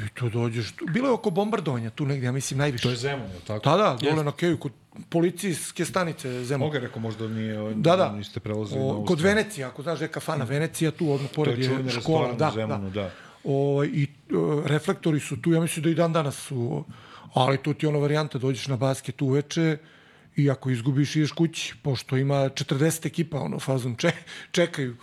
I 0.07 0.09
tu 0.15 0.29
dođeš, 0.29 0.73
tu, 0.73 0.87
bilo 0.87 1.09
je 1.09 1.13
oko 1.13 1.31
bombardovanja 1.31 1.91
tu 1.91 2.07
negdje, 2.07 2.27
ja 2.27 2.33
mislim 2.33 2.59
najviše. 2.59 2.83
To 2.83 2.91
je 2.91 2.97
Zemun, 2.97 3.27
je 3.27 3.41
tako? 3.47 3.71
Da, 3.71 3.77
da, 3.77 3.99
dole 4.11 4.25
na 4.25 4.33
Keju, 4.33 4.59
kod 4.59 4.73
policijske 5.09 5.85
stanice 5.85 6.45
Zemun. 6.45 6.67
Moga 6.67 6.79
rekao 6.79 7.03
možda 7.03 7.29
nije, 7.29 7.61
ovaj, 7.61 7.75
Da, 7.75 7.97
da. 7.97 8.13
niste 8.13 8.41
prelazili 8.41 8.81
na 8.81 8.87
O, 8.87 8.91
ovu 8.91 9.05
kod 9.05 9.19
stranu. 9.19 9.35
Venecije, 9.35 9.65
ako 9.65 9.83
znaš 9.83 9.99
da 9.99 10.05
je 10.05 10.09
kafana 10.09 10.45
Venecija, 10.45 10.91
tu 10.91 11.13
odmah 11.13 11.31
pored 11.35 11.59
je 11.59 11.65
je 11.65 11.91
škola. 11.91 12.33
Da, 12.33 12.49
u 12.49 12.55
Zemunu, 12.55 12.91
da. 12.91 13.11
O, 13.45 13.85
I 13.85 14.09
uh, 14.31 14.67
reflektori 14.67 15.21
su 15.21 15.43
tu, 15.43 15.53
ja 15.53 15.61
mislim 15.61 15.83
da 15.83 15.91
i 15.91 15.95
dan 15.95 16.13
danas 16.13 16.37
su, 16.37 16.85
ali 17.35 17.59
tu 17.59 17.75
ti 17.75 17.87
je 17.87 17.91
ona 17.91 17.99
varijanta, 17.99 18.39
dođeš 18.39 18.67
na 18.69 18.77
basket 18.77 19.23
uveče 19.23 19.79
i 20.37 20.51
ako 20.51 20.71
izgubiš 20.71 21.17
ideš 21.17 21.33
kući, 21.33 21.75
pošto 21.83 22.17
ima 22.17 22.35
40 22.35 23.07
ekipa, 23.07 23.41
ono, 23.41 23.59
fazom 23.59 23.97
če, 23.97 24.13
čekaju. 24.51 24.97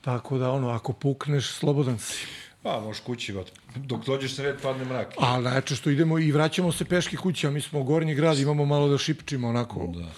Tako 0.00 0.38
da, 0.38 0.50
ono, 0.50 0.68
ako 0.68 0.92
pukneš, 0.92 1.50
slobodan 1.50 1.98
si. 1.98 2.26
Pa, 2.62 2.80
možeš 2.80 3.02
kući, 3.02 3.32
vat. 3.32 3.46
Dok 3.76 4.04
dođeš 4.06 4.38
na 4.38 4.44
red, 4.44 4.62
padne 4.62 4.84
mrak. 4.84 5.14
A 5.18 5.40
najče 5.40 5.76
što 5.76 5.90
idemo 5.90 6.18
i 6.18 6.32
vraćamo 6.32 6.72
se 6.72 6.84
peške 6.84 7.16
kući, 7.16 7.46
a 7.46 7.50
mi 7.50 7.60
smo 7.60 7.80
u 7.80 7.84
gornji 7.84 8.14
grad, 8.14 8.38
imamo 8.38 8.64
malo 8.64 8.88
da 8.88 8.98
šipčimo, 8.98 9.48
onako. 9.48 9.86
Da. 9.86 10.08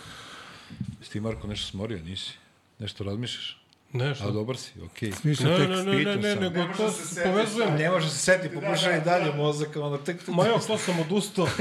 Jesi 1.00 1.12
ti, 1.12 1.20
Marko, 1.20 1.46
nešto 1.46 1.70
smorio, 1.70 1.98
nisi? 2.04 2.32
Nešto 2.78 3.04
razmišljaš? 3.04 3.60
Ne, 3.92 4.14
A 4.20 4.30
dobar 4.30 4.56
si, 4.56 4.72
okej. 4.82 5.12
Smišlja 5.12 5.48
Ne, 5.50 5.56
tekst. 5.56 5.86
ne, 5.86 5.92
ne, 5.94 6.04
ne, 6.04 6.16
ne, 6.16 6.36
nego 6.36 6.58
Ne 6.58 6.66
može 6.66 6.76
to 6.78 6.92
povezujem. 7.24 7.74
Ne 7.74 7.90
može 7.90 8.10
se 8.10 8.18
seti, 8.18 8.54
pokušaj 8.54 8.98
i 8.98 9.00
dalje 9.00 9.34
mozak, 9.34 9.76
ono, 9.76 9.98
tek... 9.98 10.28
Ma 10.28 10.46
jo, 10.46 10.58
što 10.64 10.78
sam 10.78 11.00
odustao. 11.00 11.46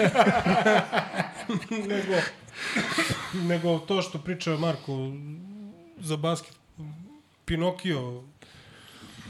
nego, 1.89 2.13
nego 3.33 3.79
to 3.79 4.01
što 4.01 4.19
priča 4.19 4.57
Marko 4.57 5.11
za 5.99 6.17
basket. 6.17 6.53
Pinokio. 7.45 8.23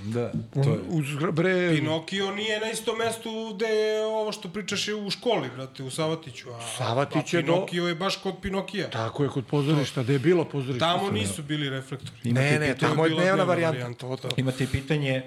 Da, 0.04 0.32
to 0.54 0.60
je... 0.62 0.80
Uz, 0.90 1.06
bre, 1.32 1.70
Pinokio 1.72 2.32
nije 2.32 2.60
na 2.60 2.70
istom 2.70 2.98
mestu 2.98 3.30
gde 3.56 3.66
je 3.68 4.06
ovo 4.06 4.32
što 4.32 4.50
pričaš 4.50 4.88
je 4.88 4.96
u 4.96 5.10
školi, 5.10 5.50
brate, 5.50 5.84
u 5.84 5.90
Savatiću. 5.90 6.50
A, 6.52 6.62
Savatić 6.70 7.34
a 7.34 7.38
je 7.38 7.44
do- 7.44 7.54
Pinokio 7.54 7.88
je 7.88 7.96
baš 7.96 8.16
kod 8.16 8.36
Pinokija. 8.42 8.90
tako 8.90 9.24
je 9.24 9.30
kod 9.30 9.46
pozorišta, 9.46 10.04
gde 10.04 10.14
je 10.14 10.20
bilo 10.20 10.46
pozorište. 10.46 10.80
Tamo 10.82 11.12
nisu 11.12 11.44
bili 11.44 11.70
reflektori. 11.70 12.18
Ne, 12.24 12.32
ne, 12.52 12.68
pitanje- 12.68 12.80
tamo 12.80 13.06
je 13.06 13.10
dnevna 13.12 13.44
varijanta. 13.44 13.68
varijanta, 13.70 14.00
To, 14.00 14.18
to. 14.20 14.30
Imate 14.38 14.64
i 14.64 14.68
pitanje 14.68 15.22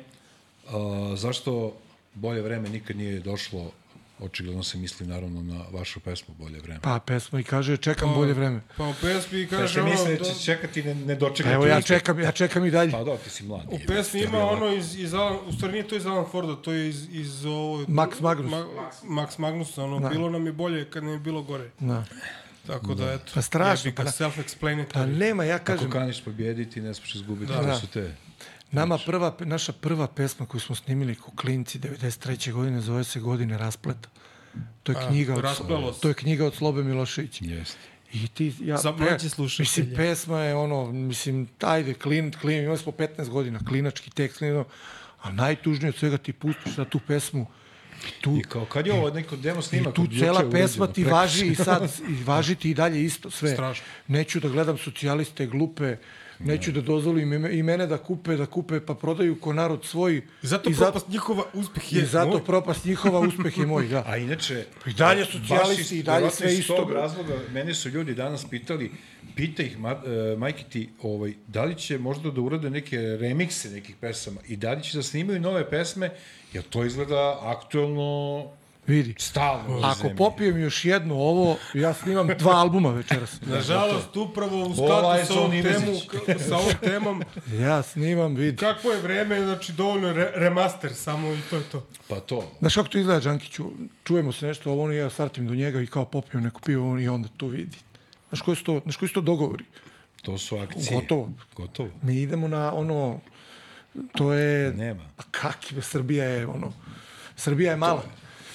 uh, 0.65 0.73
zašto 1.15 1.73
bolje 2.15 2.43
vreme 2.43 2.69
nikad 2.69 2.97
nije 2.97 3.21
došlo, 3.21 3.71
očigledno 4.19 4.63
se 4.63 4.79
misli 4.79 5.07
naravno 5.07 5.43
na 5.43 5.65
vašu 5.73 6.01
pesmu 6.01 6.35
Bolje 6.39 6.61
vreme. 6.61 6.81
Pa 6.83 6.99
pesma 7.07 7.41
i 7.41 7.45
kaže 7.45 7.77
čekam 7.77 8.15
bolje 8.15 8.33
vreme. 8.33 8.61
Pa 8.77 8.85
u 8.85 8.95
pesmi 9.01 9.41
Ja 9.41 9.49
kaže 9.49 9.75
se 9.75 9.81
ono... 9.83 9.91
misle 9.91 10.17
da 10.17 10.25
će 10.25 10.45
čekati 10.45 10.83
ne, 10.83 10.95
ne 10.95 11.15
dočekati. 11.15 11.55
Evo 11.55 11.67
ja 11.67 11.83
čekam, 11.83 12.21
ja 12.21 12.33
čekam 12.33 12.65
i 12.65 12.71
dalje. 12.71 12.93
Pa 12.93 13.05
da, 13.05 13.17
ti 13.17 13.31
si 13.31 13.45
mlad. 13.45 13.67
U 13.71 13.79
pesmi 13.87 14.21
ima 14.21 14.39
ono 14.39 14.73
iz, 14.75 14.99
iz 14.99 15.15
Alan, 15.15 15.37
u 15.47 15.53
stvari 15.53 15.73
nije 15.73 15.89
to 15.89 15.97
iz 15.97 16.07
Alan 16.07 16.25
Forda, 16.33 16.57
to 16.57 16.73
je 16.73 16.89
iz, 16.89 17.09
iz 17.11 17.45
ovo... 17.45 17.79
Max 17.79 18.21
Magnus. 18.21 18.51
Ma, 18.51 18.67
Max 19.05 19.39
Magnusa, 19.39 19.85
ono, 19.85 20.01
Da. 20.01 20.09
bilo 20.09 20.31
nam 20.31 20.47
je 20.47 20.53
bolje 20.53 20.85
kad 20.91 21.05
nam 21.05 21.13
je 21.13 21.19
bilo 21.19 21.43
gore. 21.43 21.71
Da. 21.81 22.05
Tako 22.67 22.95
da, 22.95 23.13
eto. 23.13 23.33
Pa 23.35 23.43
strašno, 23.43 23.89
jebi 23.89 23.97
pa 23.97 24.05
da. 24.05 24.11
self-explanatory. 24.11 24.93
Pa 24.93 25.07
nema, 25.07 25.45
ja 25.45 25.57
Ako 25.57 25.65
kažem, 25.65 25.91
kaniš 25.91 26.25
pobjediti, 26.25 26.81
ne 26.81 26.95
smiješ 26.95 27.15
izgubiti. 27.15 27.53
Da. 27.53 27.59
Da. 27.59 27.67
Da. 27.67 27.73
To 27.73 27.81
su 27.81 27.87
te. 27.87 28.15
Nama 28.73 28.99
prva, 29.07 29.37
naša 29.41 29.73
prva 29.73 30.07
pesma 30.07 30.47
koju 30.47 30.61
smo 30.61 30.75
snimili 30.75 31.15
ko 31.15 31.31
klinci 31.37 31.79
93. 31.79 32.53
godine 32.53 32.81
zove 32.81 33.05
se 33.05 33.21
Godine 33.21 33.59
raspleta. 33.59 34.09
To 34.83 34.93
je 34.93 34.99
A, 34.99 35.09
knjiga 35.09 35.35
od, 35.35 35.41
rasplelo 35.41 35.93
se. 35.93 36.01
to 36.01 36.09
je 36.09 36.15
knjiga 36.15 36.47
od 36.47 36.55
Slobe 36.55 36.83
Miloševića. 36.83 37.45
Jeste. 37.45 37.79
I 38.13 38.29
ti, 38.29 38.55
ja, 38.61 38.79
mlađe 38.99 39.29
slušatelje. 39.29 39.65
Mislim, 39.65 39.97
pesma 39.97 40.41
je 40.41 40.55
ono, 40.55 40.93
mislim, 40.93 41.49
ajde, 41.61 41.95
klin, 41.95 42.33
klin, 42.41 42.63
imali 42.65 42.79
smo 42.79 42.93
15 42.93 43.29
godina, 43.29 43.61
klinački 43.69 44.11
tekst, 44.11 44.39
klin, 44.39 44.65
a 45.23 45.33
najtužnije 45.33 45.89
od 45.89 45.97
svega 45.97 46.19
ti 46.19 46.33
pustiš 46.33 46.77
na 46.77 46.85
tu 46.85 47.01
pesmu 47.07 47.47
i 48.09 48.21
tu, 48.21 48.37
I 48.37 48.43
kao 48.43 48.65
kad 48.65 48.87
je 48.87 48.93
ovo 48.93 49.11
neko 49.11 49.37
demo 49.37 49.61
I 49.61 49.63
snimak, 49.63 49.95
tu 49.95 50.03
od 50.03 50.19
cela 50.19 50.51
pesma 50.51 50.87
ti 50.87 51.05
važi 51.05 51.47
i 51.47 51.55
sad, 51.55 51.93
i 52.09 52.25
važi 52.25 52.55
ti 52.55 52.71
i 52.71 52.75
dalje 52.75 53.05
isto 53.05 53.31
sve. 53.31 53.53
Strašno. 53.53 53.85
Neću 54.07 54.41
da 54.41 54.49
gledam 54.49 54.79
socijaliste, 54.79 55.47
glupe, 55.47 55.97
neću 56.41 56.73
da 56.73 56.81
dozvolim 56.83 57.33
i 57.33 57.39
me- 57.39 57.53
i 57.53 57.63
mene 57.63 57.87
da 57.87 57.99
kupe, 57.99 58.37
da 58.37 58.47
kupe, 58.47 58.81
pa 58.81 58.95
prodaju 58.95 59.37
ko 59.37 59.53
narod 59.53 59.85
svoj. 59.85 60.17
I 60.17 60.23
zato 60.43 60.71
I 60.71 60.75
propast 60.75 61.09
njihova 61.09 61.45
uspeh 61.55 61.93
je 61.93 62.03
I 62.03 62.07
zato 62.07 62.29
moj. 62.29 62.45
propast 62.45 62.85
njihova, 62.85 63.21
uspeh 63.21 63.59
je 63.59 63.67
moj, 63.67 63.89
da. 63.89 64.05
A 64.07 64.17
inače... 64.17 64.65
I 64.87 64.93
dalje 64.93 65.25
socijalisti, 65.27 65.83
iz- 65.85 65.93
i 65.93 66.03
dalje 66.03 66.31
sve 66.31 66.53
iz 66.53 66.59
isto. 66.59 66.77
tog 66.77 66.91
razloga, 66.93 67.35
mene 67.51 67.75
su 67.75 67.89
ljudi 67.89 68.15
danas 68.15 68.45
pitali, 68.45 68.91
pita 69.37 69.63
ih, 69.63 69.79
ma, 69.79 69.91
e, 69.93 70.37
majke 70.37 70.65
ti, 70.65 70.89
ovaj, 71.03 71.33
da 71.49 71.65
li 71.65 71.75
će 71.77 71.99
možda 71.99 72.31
da 72.31 72.41
urade 72.41 72.71
neke 72.71 72.99
remikse 72.99 73.71
nekih 73.71 73.97
pesama 73.97 74.41
i 74.47 74.57
da 74.57 74.73
li 74.73 74.83
će 74.83 74.99
da 74.99 75.03
snimaju 75.03 75.41
nove 75.41 75.71
pesme, 75.71 76.11
jer 76.53 76.65
to 76.65 76.85
izgleda 76.85 77.39
aktuelno 77.43 78.45
Vidi. 78.87 79.15
stalno. 79.19 79.81
Ako 79.83 79.99
zemlji. 79.99 80.17
popijem 80.17 80.61
još 80.61 80.85
jedno 80.85 81.15
ovo, 81.15 81.57
ja 81.75 81.95
snimam 81.95 82.29
dva 82.39 82.53
albuma 82.53 82.91
večeras. 82.91 83.41
Nažalost, 83.47 84.17
upravo 84.17 84.67
u 84.67 84.75
skladu 84.75 85.19
je 85.19 85.25
sa 85.25 85.35
ovom, 85.35 85.51
temu, 85.51 85.97
sa 86.49 86.57
ovom 86.57 86.73
temom, 86.81 87.23
Ja 87.59 87.83
snimam, 87.83 88.35
vidi. 88.35 88.57
kakvo 88.57 88.93
je 88.93 89.01
vreme, 89.01 89.45
znači 89.45 89.73
dovoljno 89.73 90.13
re, 90.13 90.33
remaster 90.35 90.95
samo 90.95 91.33
i 91.33 91.39
to 91.51 91.57
je 91.57 91.63
to. 91.63 91.87
Pa 92.09 92.21
to. 92.21 92.53
Znaš 92.59 92.75
kako 92.75 92.89
to 92.89 92.99
izgleda, 92.99 93.21
Đankiću? 93.21 93.65
Čujemo 94.05 94.33
se 94.33 94.47
nešto, 94.47 94.71
ovo 94.73 94.93
ja 94.93 95.11
startim 95.11 95.47
do 95.49 95.55
njega 95.55 95.81
i 95.81 95.87
kao 95.87 96.05
popijem 96.05 96.45
neko 96.45 96.61
pivo 96.61 96.91
on 96.93 97.01
i 97.01 97.09
onda 97.09 97.29
to 97.37 97.47
vidi. 97.47 97.77
Znaš 98.29 98.41
koji 98.41 98.57
su 98.57 98.65
to, 98.65 98.81
znaš 98.83 98.97
koji 98.97 99.09
su 99.09 99.15
to 99.15 99.21
dogovori? 99.21 99.65
To 100.23 100.39
su 100.39 100.57
akcije. 100.57 101.01
Gotovo. 101.01 101.31
Gotovo. 101.57 101.89
Mi 102.03 102.17
idemo 102.21 102.49
na 102.49 102.75
ono, 102.75 103.21
to 104.13 104.33
je... 104.33 104.73
Nema. 104.73 105.03
Kaki, 105.31 105.75
be, 105.75 105.83
Srbija 105.83 106.25
je 106.25 106.47
ono, 106.47 106.73
Srbija 107.37 107.71
je 107.71 107.77
mala. 107.77 108.03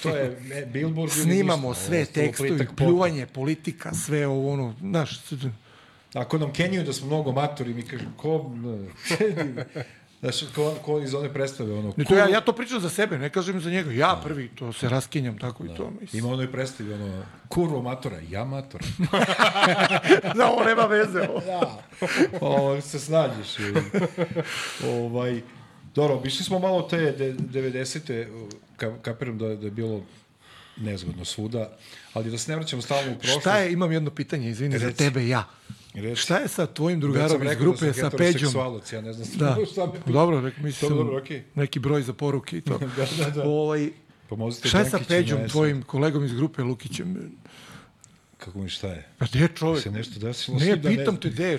To 0.02 0.08
je 0.08 0.38
e, 0.52 0.66
Billboard 0.66 1.12
Snimamo 1.12 1.68
ništa, 1.68 1.84
sve 1.84 2.04
tekstovi, 2.04 2.48
plitak 2.48 2.68
pop. 2.68 2.76
pljuvanje, 2.76 3.26
politika, 3.26 3.94
sve 3.94 4.26
ovo 4.26 4.52
ono, 4.52 4.74
znaš, 4.80 5.20
Ako 6.14 6.38
nam 6.38 6.52
kenjuju 6.52 6.84
da 6.84 6.92
smo 6.92 7.06
mnogo 7.06 7.32
matori, 7.32 7.74
mi 7.74 7.82
kažemo, 7.82 8.10
ko... 8.16 8.50
ne, 8.54 9.64
Znaš, 10.22 10.40
ko, 10.54 10.74
ko 10.84 11.00
iz 11.00 11.14
one 11.14 11.32
predstave, 11.32 11.74
ono... 11.74 11.92
Ne, 11.96 12.04
to 12.04 12.14
ja, 12.14 12.28
ja 12.28 12.40
to 12.40 12.52
pričam 12.52 12.80
za 12.80 12.90
sebe, 12.90 13.18
ne 13.18 13.30
kažem 13.30 13.60
za 13.60 13.70
njega. 13.70 13.92
Ja 13.92 14.20
prvi 14.24 14.48
to 14.48 14.72
se 14.72 14.88
raskinjam 14.88 15.38
tako 15.38 15.64
i 15.64 15.68
to. 15.76 15.90
Mislim. 16.00 16.24
Ima 16.24 16.32
onoj 16.32 16.52
predstavi, 16.52 16.92
ono, 16.94 17.22
kurvo 17.48 17.82
matora, 17.82 18.16
ja 18.30 18.44
matora. 18.44 18.84
da, 20.36 20.50
ovo 20.50 20.64
nema 20.64 20.82
veze. 20.82 21.28
Ovo. 21.28 21.40
da. 21.40 21.82
Ovo, 22.40 22.80
se 22.80 22.98
snađeš. 22.98 23.58
i, 23.58 23.62
ovaj, 24.86 25.42
dobro, 25.94 26.16
bišli 26.20 26.44
smo 26.44 26.58
malo 26.58 26.82
te 26.82 26.96
de, 26.96 27.34
90. 27.34 28.26
Ka, 28.76 28.98
kapiram 29.02 29.38
da, 29.38 29.48
da 29.48 29.64
je 29.66 29.70
bilo 29.70 30.02
nezgodno 30.76 31.24
svuda, 31.24 31.76
ali 32.12 32.30
da 32.30 32.38
se 32.38 32.50
ne 32.50 32.56
vraćamo 32.56 32.82
stalno 32.82 33.12
u 33.12 33.18
prošlost. 33.18 33.40
Šta 33.40 33.58
je, 33.58 33.72
imam 33.72 33.92
jedno 33.92 34.10
pitanje, 34.10 34.50
izvini, 34.50 34.78
za 34.78 34.86
Reci. 34.86 34.98
tebe 34.98 35.28
ja. 35.28 35.48
Reci. 35.94 36.16
Šta 36.22 36.38
je 36.38 36.48
sa 36.48 36.66
tvojim 36.66 37.00
drugarom 37.00 37.42
iz 37.42 37.48
rekao 37.48 37.62
grupe 37.62 37.86
da 37.86 37.92
sa 37.92 38.10
Peđom? 38.10 38.52
Ja 38.92 39.00
ne 39.00 39.12
znam 39.12 39.28
Da, 39.34 39.56
šta 39.72 39.86
me 39.86 39.92
pita. 39.92 40.12
dobro, 40.12 40.40
rekao, 40.40 40.64
mislim, 40.64 40.88
Dobro, 40.88 41.04
dobro, 41.04 41.18
okej. 41.18 41.42
neki 41.54 41.78
broj 41.78 42.02
za 42.02 42.12
poruke 42.12 42.56
i 42.56 42.60
to. 42.60 42.78
Da, 42.96 43.24
da, 43.24 43.30
da. 43.30 43.42
Ovaj, 43.44 43.90
Pomozite 44.28 44.68
šta 44.68 44.78
je 44.78 44.90
sa 44.90 44.98
Peđom, 45.08 45.48
tvojim 45.48 45.82
kolegom 45.82 46.24
iz 46.24 46.32
grupe 46.32 46.62
Lukićem? 46.62 47.32
Kako 48.38 48.58
mi 48.58 48.68
šta 48.68 48.88
je? 48.88 49.08
Pa 49.18 49.26
gde 49.26 49.38
je 49.38 49.48
čovjek? 49.48 49.82
Se 49.82 49.90
nešto 49.90 50.20
desilo? 50.20 50.58
Ne, 50.58 50.64
svi 50.64 50.76
da 50.76 50.88
pitam 50.88 51.04
znam. 51.04 51.16
te 51.16 51.30
gde 51.30 51.48
je. 51.48 51.58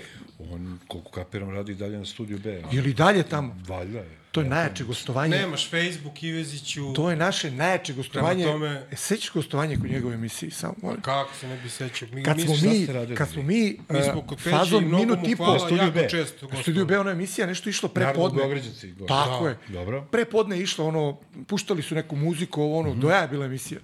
On, 0.52 0.80
koliko 0.88 1.12
kapiram, 1.12 1.50
radi 1.50 1.76
dalje 1.76 1.98
na 1.98 2.06
studiju 2.06 2.40
B. 2.40 2.62
a? 2.66 2.76
Je 2.76 2.82
li 2.82 2.94
dalje 2.94 3.24
tamo? 3.24 3.56
Valjda 3.68 4.00
je. 4.00 4.23
To 4.34 4.42
je 4.42 4.48
najjače 4.48 4.84
gostovanje. 4.84 5.38
Nemaš 5.38 5.70
Facebook, 5.70 6.24
Iveziću, 6.24 6.94
To 6.94 7.10
je 7.10 7.16
naše 7.16 7.52
najjače 7.52 7.94
gostovanje. 7.94 8.44
Prema 8.44 8.54
tome- 8.54 8.84
E, 8.92 8.96
sećaš 8.96 9.32
gostovanje 9.32 9.78
kod 9.78 9.90
njegove 9.92 10.16
emisije? 10.16 10.52
Samo, 10.52 10.74
molim. 10.82 11.02
kako 11.02 11.36
se 11.36 11.48
ne 11.48 11.58
bi 11.58 11.70
sećao. 11.70 12.08
Mi, 12.12 12.24
Kad 12.24 12.40
smo 12.40 12.54
mi, 12.56 12.88
kad 13.16 13.30
smo 13.30 13.44
mi, 13.44 13.54
mi 13.90 14.00
e, 14.00 14.04
smo 14.04 14.22
kod 14.22 14.40
mnogo 14.74 14.98
minut 14.98 15.20
i 15.24 15.36
po, 15.36 15.60
Studio 15.60 15.78
jako 15.78 15.92
B. 15.92 16.10
često. 16.10 16.48
Studiju 16.62 16.86
B, 16.86 17.00
ona 17.00 17.12
emisija 17.12 17.48
nešto 17.48 17.70
išlo 17.70 17.90
prepodne. 17.90 18.38
Beograđanci, 18.38 18.88
gosti. 18.90 19.08
Tako 19.08 19.44
Da. 19.44 19.50
je. 19.50 19.58
Dobro. 19.70 20.02
Prepodne 20.04 20.60
išlo, 20.60 20.88
ono, 20.88 21.18
puštali 21.48 21.82
su 21.82 21.96
neku 21.96 22.16
muziku, 22.16 22.62
ovo, 22.62 22.80
ono, 22.80 22.96
do 22.96 23.10
jaja 23.10 23.22
je 23.22 23.28
bila 23.28 23.46
emisija. 23.46 23.80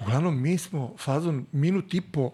Uglavnom, 0.00 0.42
mi 0.42 0.58
smo, 0.58 0.94
fazon, 0.98 1.46
minut 1.52 1.94
i 1.94 2.00
po, 2.00 2.30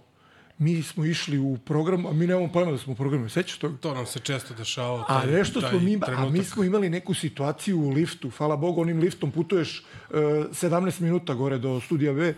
mi 0.59 0.83
smo 0.83 1.05
išli 1.05 1.39
u 1.39 1.59
program, 1.65 2.07
a 2.07 2.13
mi 2.13 2.27
nemamo 2.27 2.53
pojma 2.53 2.73
da 2.73 2.79
smo 2.79 2.93
u 2.93 2.97
programu. 2.97 3.29
Sećaš 3.29 3.59
toga? 3.59 3.77
To 3.81 3.95
nam 3.95 4.07
se 4.07 4.19
često 4.19 4.55
dešava. 4.55 5.05
A 5.09 5.23
taj- 5.23 5.33
nešto 5.33 5.61
taj 5.61 5.71
smo 5.71 5.81
mi, 5.81 6.01
a 6.07 6.31
mi 6.31 6.45
smo 6.45 6.65
imali 6.65 6.91
neku 6.91 7.15
situaciju 7.15 7.81
u 7.81 7.91
liftu, 7.91 8.31
hvala 8.31 8.57
Bogu, 8.57 8.81
onim 8.81 9.01
liftom 9.01 9.31
putuješ 9.31 9.85
uh, 10.11 10.17
17 10.17 11.01
minuta 11.01 11.35
gore 11.35 11.59
do 11.59 11.81
studija 11.81 12.13
B, 12.13 12.35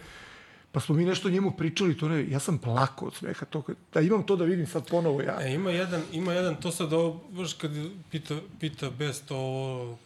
pa 0.73 0.81
smo 0.81 0.95
mi 0.95 1.05
nešto 1.05 1.31
njemu 1.31 1.51
pričali, 1.51 1.97
to 1.97 2.09
ne, 2.09 2.31
ja 2.31 2.39
sam 2.39 2.59
plakao 2.59 3.09
od 3.09 3.15
smeha, 3.15 3.45
to, 3.45 3.63
da 3.95 4.01
imam 4.01 4.23
to 4.23 4.37
da 4.37 4.45
vidim 4.45 4.67
sad 4.67 4.89
ponovo 4.89 5.23
ja. 5.23 5.39
E, 5.41 5.55
ima 5.55 5.71
jedan, 5.71 6.03
ima 6.13 6.33
jedan, 6.33 6.57
to 6.57 6.71
sad 6.71 6.93
ovo, 6.93 7.21
baš 7.31 7.53
kad 7.53 7.71
pita, 8.11 8.35
pita 8.61 8.91
Best 8.91 9.31
ovo, 9.31 9.99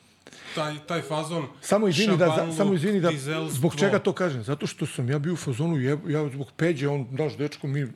taj, 0.54 0.78
taj 0.86 1.02
fazon 1.02 1.46
Samo 1.60 1.88
izvini, 1.88 2.16
da, 2.16 2.26
za, 2.26 2.56
samo 2.56 2.74
izvini 2.74 3.00
da, 3.00 3.10
zbog 3.48 3.76
čega 3.76 3.98
to 3.98 4.12
kažem? 4.12 4.42
Zato 4.42 4.66
što 4.66 4.86
sam 4.86 5.10
ja 5.10 5.18
bio 5.18 5.32
u 5.32 5.36
fazonu, 5.36 5.76
je, 5.78 5.98
ja 6.08 6.28
zbog 6.28 6.52
Peđe, 6.56 6.88
on, 6.88 7.06
znaš, 7.14 7.36
dečko 7.36 7.66
mi 7.66 7.88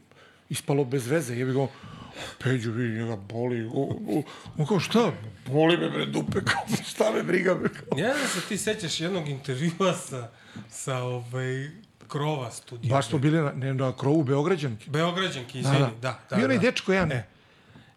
ispalo 0.48 0.84
bez 0.84 1.06
veze, 1.06 1.36
jebi 1.36 1.52
ga, 1.52 1.66
Peđu, 2.38 2.72
vidi, 2.72 2.98
njega 2.98 3.16
boli, 3.16 3.70
on 4.58 4.66
kao, 4.66 4.80
šta? 4.80 5.12
Boli 5.46 5.76
me, 5.76 5.90
bre, 5.90 6.06
dupe, 6.06 6.40
kao, 6.44 6.76
šta 6.90 7.12
me 7.12 7.22
briga, 7.22 7.54
bre, 7.54 7.68
kao. 7.68 7.98
Ja 7.98 8.14
znam 8.14 8.28
se 8.28 8.48
ti 8.48 8.58
sećaš 8.58 9.00
jednog 9.00 9.28
intervjua 9.28 9.92
sa, 9.92 10.28
sa 10.70 10.98
ovaj, 10.98 11.70
krova 12.08 12.50
studija. 12.50 12.94
Baš 12.94 13.08
smo 13.08 13.18
bili 13.18 13.42
na, 13.42 13.52
ne, 13.52 13.74
na 13.74 13.96
krovu 13.96 14.24
Beograđanke. 14.24 14.90
Beograđanki, 14.90 15.58
izvini, 15.60 15.78
da, 15.78 15.90
da. 16.00 16.20
da, 16.30 16.36
Bio 16.36 16.44
onaj 16.44 16.56
da. 16.56 16.62
dečko 16.62 16.92
jedan. 16.92 17.12
E. 17.12 17.26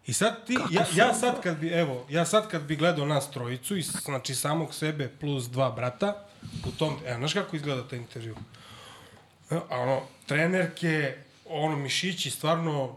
I 0.06 0.12
sad 0.12 0.46
ti, 0.46 0.58
ja, 0.70 0.86
ja 0.94 1.14
sad 1.14 1.42
kad 1.42 1.58
bi, 1.58 1.68
evo, 1.68 2.06
ja 2.08 2.24
sad 2.24 2.50
kad 2.50 2.62
bi 2.62 2.76
gledao 2.76 3.06
nas 3.06 3.30
trojicu, 3.30 3.76
i, 3.76 3.82
znači 3.82 4.34
samog 4.34 4.74
sebe 4.74 5.08
plus 5.20 5.44
dva 5.44 5.70
brata, 5.70 6.26
u 6.66 6.70
tom, 6.70 6.96
evo, 7.06 7.18
znaš 7.18 7.32
kako 7.32 7.56
izgleda 7.56 7.88
taj 7.88 7.98
intervju? 7.98 8.36
E, 9.50 9.56
A 9.70 9.80
ono, 9.80 10.00
trenerke, 10.26 11.16
ono, 11.50 11.76
mišići, 11.76 12.30
stvarno, 12.30 12.96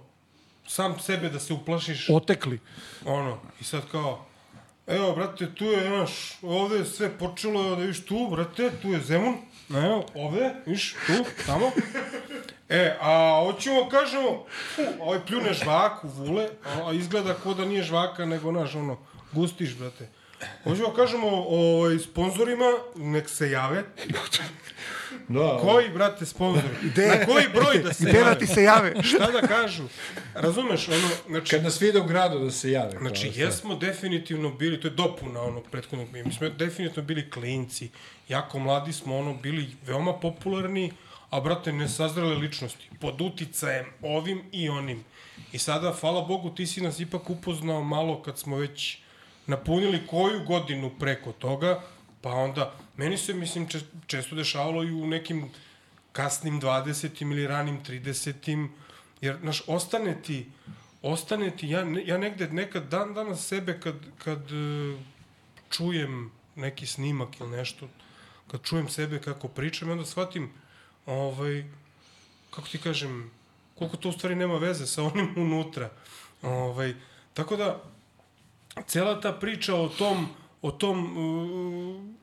sam 0.67 0.99
sebe 0.99 1.29
da 1.29 1.39
se 1.39 1.53
uplašiš, 1.53 2.09
Otekli. 2.09 2.59
ono, 3.05 3.39
i 3.61 3.63
sad 3.63 3.81
kao, 3.91 4.25
evo, 4.87 5.15
brate, 5.15 5.55
tu 5.55 5.65
je, 5.65 5.87
znaš, 5.87 6.37
ovde 6.41 6.77
je 6.77 6.85
sve 6.85 7.17
počelo, 7.17 7.75
da 7.75 7.83
viš 7.83 8.05
tu, 8.05 8.27
brate, 8.31 8.71
tu 8.81 8.89
je 8.89 8.99
Zemun, 9.01 9.37
evo, 9.69 10.05
ovde, 10.15 10.53
viš, 10.65 10.95
tu, 11.07 11.25
tamo. 11.45 11.71
E, 12.69 12.97
a 13.01 13.41
hoćemo 13.45 13.89
kažemo, 13.89 14.45
fu, 14.75 14.81
ovaj 14.99 15.19
pljune 15.25 15.53
žvaku, 15.53 16.07
vule, 16.07 16.49
a, 16.65 16.89
a 16.89 16.93
izgleda 16.93 17.33
kao 17.33 17.53
da 17.53 17.65
nije 17.65 17.83
žvaka, 17.83 18.25
nego, 18.25 18.51
znaš, 18.51 18.75
ono, 18.75 18.97
gustiš, 19.31 19.75
brate. 19.75 20.09
Hoćemo 20.63 20.93
kažemo, 20.93 21.27
ovaj, 21.27 21.99
sponzorima, 21.99 22.71
nek 22.95 23.29
se 23.29 23.51
jave. 23.51 23.83
Da, 25.27 25.57
Koji, 25.63 25.89
brate, 25.89 26.25
sponzori? 26.25 26.67
Na 27.19 27.25
koji 27.25 27.45
broj 27.53 27.79
da 27.83 27.93
se 27.93 28.03
Gde 28.03 28.11
da 28.11 28.19
jave? 28.19 28.39
ti 28.39 28.47
se 28.47 28.63
jave? 28.63 28.93
Šta 29.09 29.31
da 29.31 29.47
kažu? 29.47 29.83
Razumeš, 30.33 30.87
ono, 30.87 31.09
znači, 31.27 31.49
Kad 31.49 31.63
nas 31.63 31.81
vide 31.81 31.99
u 31.99 32.03
gradu 32.03 32.39
da 32.39 32.51
se 32.51 32.71
jave. 32.71 32.97
Znači, 32.99 33.31
kao, 33.31 33.41
jesmo 33.43 33.75
definitivno 33.75 34.49
bili, 34.49 34.81
to 34.81 34.87
je 34.87 34.91
dopuna 34.91 35.41
onog 35.41 35.63
prethodnog, 35.71 36.07
mi 36.11 36.33
smo 36.33 36.49
definitivno 36.49 37.07
bili 37.07 37.29
klinci, 37.29 37.89
jako 38.29 38.59
mladi 38.59 38.93
smo, 38.93 39.17
ono, 39.17 39.33
bili 39.33 39.67
veoma 39.85 40.13
popularni, 40.13 40.91
a, 41.29 41.39
brate, 41.41 41.71
ne 41.73 41.89
sazrele 41.89 42.35
ličnosti, 42.35 42.89
pod 42.99 43.21
uticajem 43.21 43.85
ovim 44.01 44.43
i 44.51 44.69
onim. 44.69 45.03
I 45.51 45.57
sada, 45.57 45.93
hvala 46.01 46.21
Bogu, 46.21 46.49
ti 46.49 46.67
si 46.67 46.81
nas 46.81 46.99
ipak 46.99 47.29
upoznao 47.29 47.83
malo 47.83 48.21
kad 48.21 48.39
smo 48.39 48.57
već 48.57 48.97
napunili 49.47 50.07
koju 50.07 50.43
godinu 50.43 50.91
preko 50.99 51.31
toga, 51.31 51.81
pa 52.21 52.29
onda, 52.29 52.73
meni 52.97 53.17
se, 53.17 53.33
mislim, 53.33 53.67
če, 53.67 53.79
često 54.07 54.35
dešavalo 54.35 54.83
i 54.83 54.91
u 54.91 55.07
nekim 55.07 55.49
kasnim 56.11 56.61
20. 56.61 57.21
ili 57.21 57.47
ranim 57.47 57.83
30. 57.83 58.67
Jer, 59.21 59.37
znaš, 59.41 59.63
ostane 59.67 60.21
ti, 60.21 60.51
ostane 61.01 61.51
ti, 61.51 61.69
ja, 61.69 61.85
ja 62.05 62.17
negde 62.17 62.47
nekad 62.47 62.89
dan 62.89 63.13
danas 63.13 63.47
sebe 63.47 63.79
kad, 63.79 63.95
kad 64.17 64.51
e, 64.51 64.95
čujem 65.69 66.31
neki 66.55 66.85
snimak 66.85 67.39
ili 67.39 67.49
nešto, 67.49 67.87
kad 68.51 68.61
čujem 68.63 68.89
sebe 68.89 69.21
kako 69.21 69.47
pričam, 69.47 69.89
onda 69.89 70.05
shvatim, 70.05 70.49
ovaj, 71.05 71.63
kako 72.49 72.67
ti 72.67 72.77
kažem, 72.77 73.31
koliko 73.75 73.97
to 73.97 74.09
u 74.09 74.11
stvari 74.11 74.35
nema 74.35 74.57
veze 74.57 74.87
sa 74.87 75.03
onim 75.03 75.33
unutra. 75.37 75.89
Ovaj, 76.41 76.93
tako 77.33 77.55
da, 77.55 77.83
cela 78.87 79.21
ta 79.21 79.31
priča 79.31 79.75
o 79.75 79.89
tom, 79.89 80.27
o 80.61 80.71
tom 80.71 81.17
uh, 81.17 82.13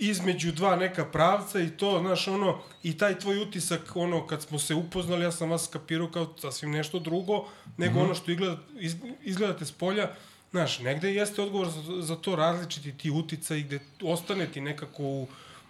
između 0.00 0.52
dva 0.52 0.76
neka 0.76 1.04
pravca 1.04 1.60
i 1.60 1.70
to, 1.70 1.98
znaš, 2.00 2.28
ono, 2.28 2.58
i 2.82 2.98
taj 2.98 3.18
tvoj 3.18 3.42
utisak, 3.42 3.96
ono, 3.96 4.26
kad 4.26 4.42
smo 4.42 4.58
se 4.58 4.74
upoznali, 4.74 5.24
ja 5.24 5.32
sam 5.32 5.50
vas 5.50 5.64
skapirao 5.64 6.10
kao 6.10 6.34
sasvim 6.38 6.70
nešto 6.70 6.98
drugo, 6.98 7.46
nego 7.76 7.94
mm 7.94 7.96
-hmm. 7.96 8.04
ono 8.04 8.14
što 8.14 8.30
izgleda, 8.30 8.58
iz, 8.78 8.96
izgledate 9.22 9.64
s 9.64 9.72
polja, 9.72 10.10
znaš, 10.50 10.78
negde 10.78 11.14
jeste 11.14 11.42
odgovor 11.42 11.68
za, 11.68 12.02
za 12.02 12.16
to 12.16 12.36
različiti 12.36 12.92
ti 12.92 13.10
uticaji 13.10 13.62
gde 13.62 13.80
ostane 14.02 14.46
ti 14.46 14.60
nekako 14.60 15.02
u, 15.02 15.28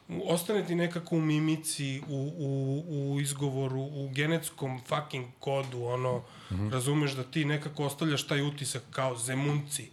u- 0.09 0.23
ostane 0.33 0.67
ti 0.67 0.75
nekako 0.75 1.17
u 1.17 1.21
mimici, 1.21 2.03
u, 2.09 2.33
u, 2.39 2.85
u 3.15 3.21
izgovoru, 3.21 3.81
u 3.81 4.11
genetskom 4.15 4.81
fucking 4.87 5.27
kodu, 5.39 5.85
ono, 5.85 6.19
mm 6.19 6.23
-hmm. 6.51 6.73
razumeš 6.73 7.13
da 7.13 7.23
ti 7.23 7.45
nekako 7.45 7.85
ostavljaš 7.85 8.27
taj 8.27 8.43
utisak 8.43 8.83
kao 8.91 9.17
zemunci. 9.17 9.91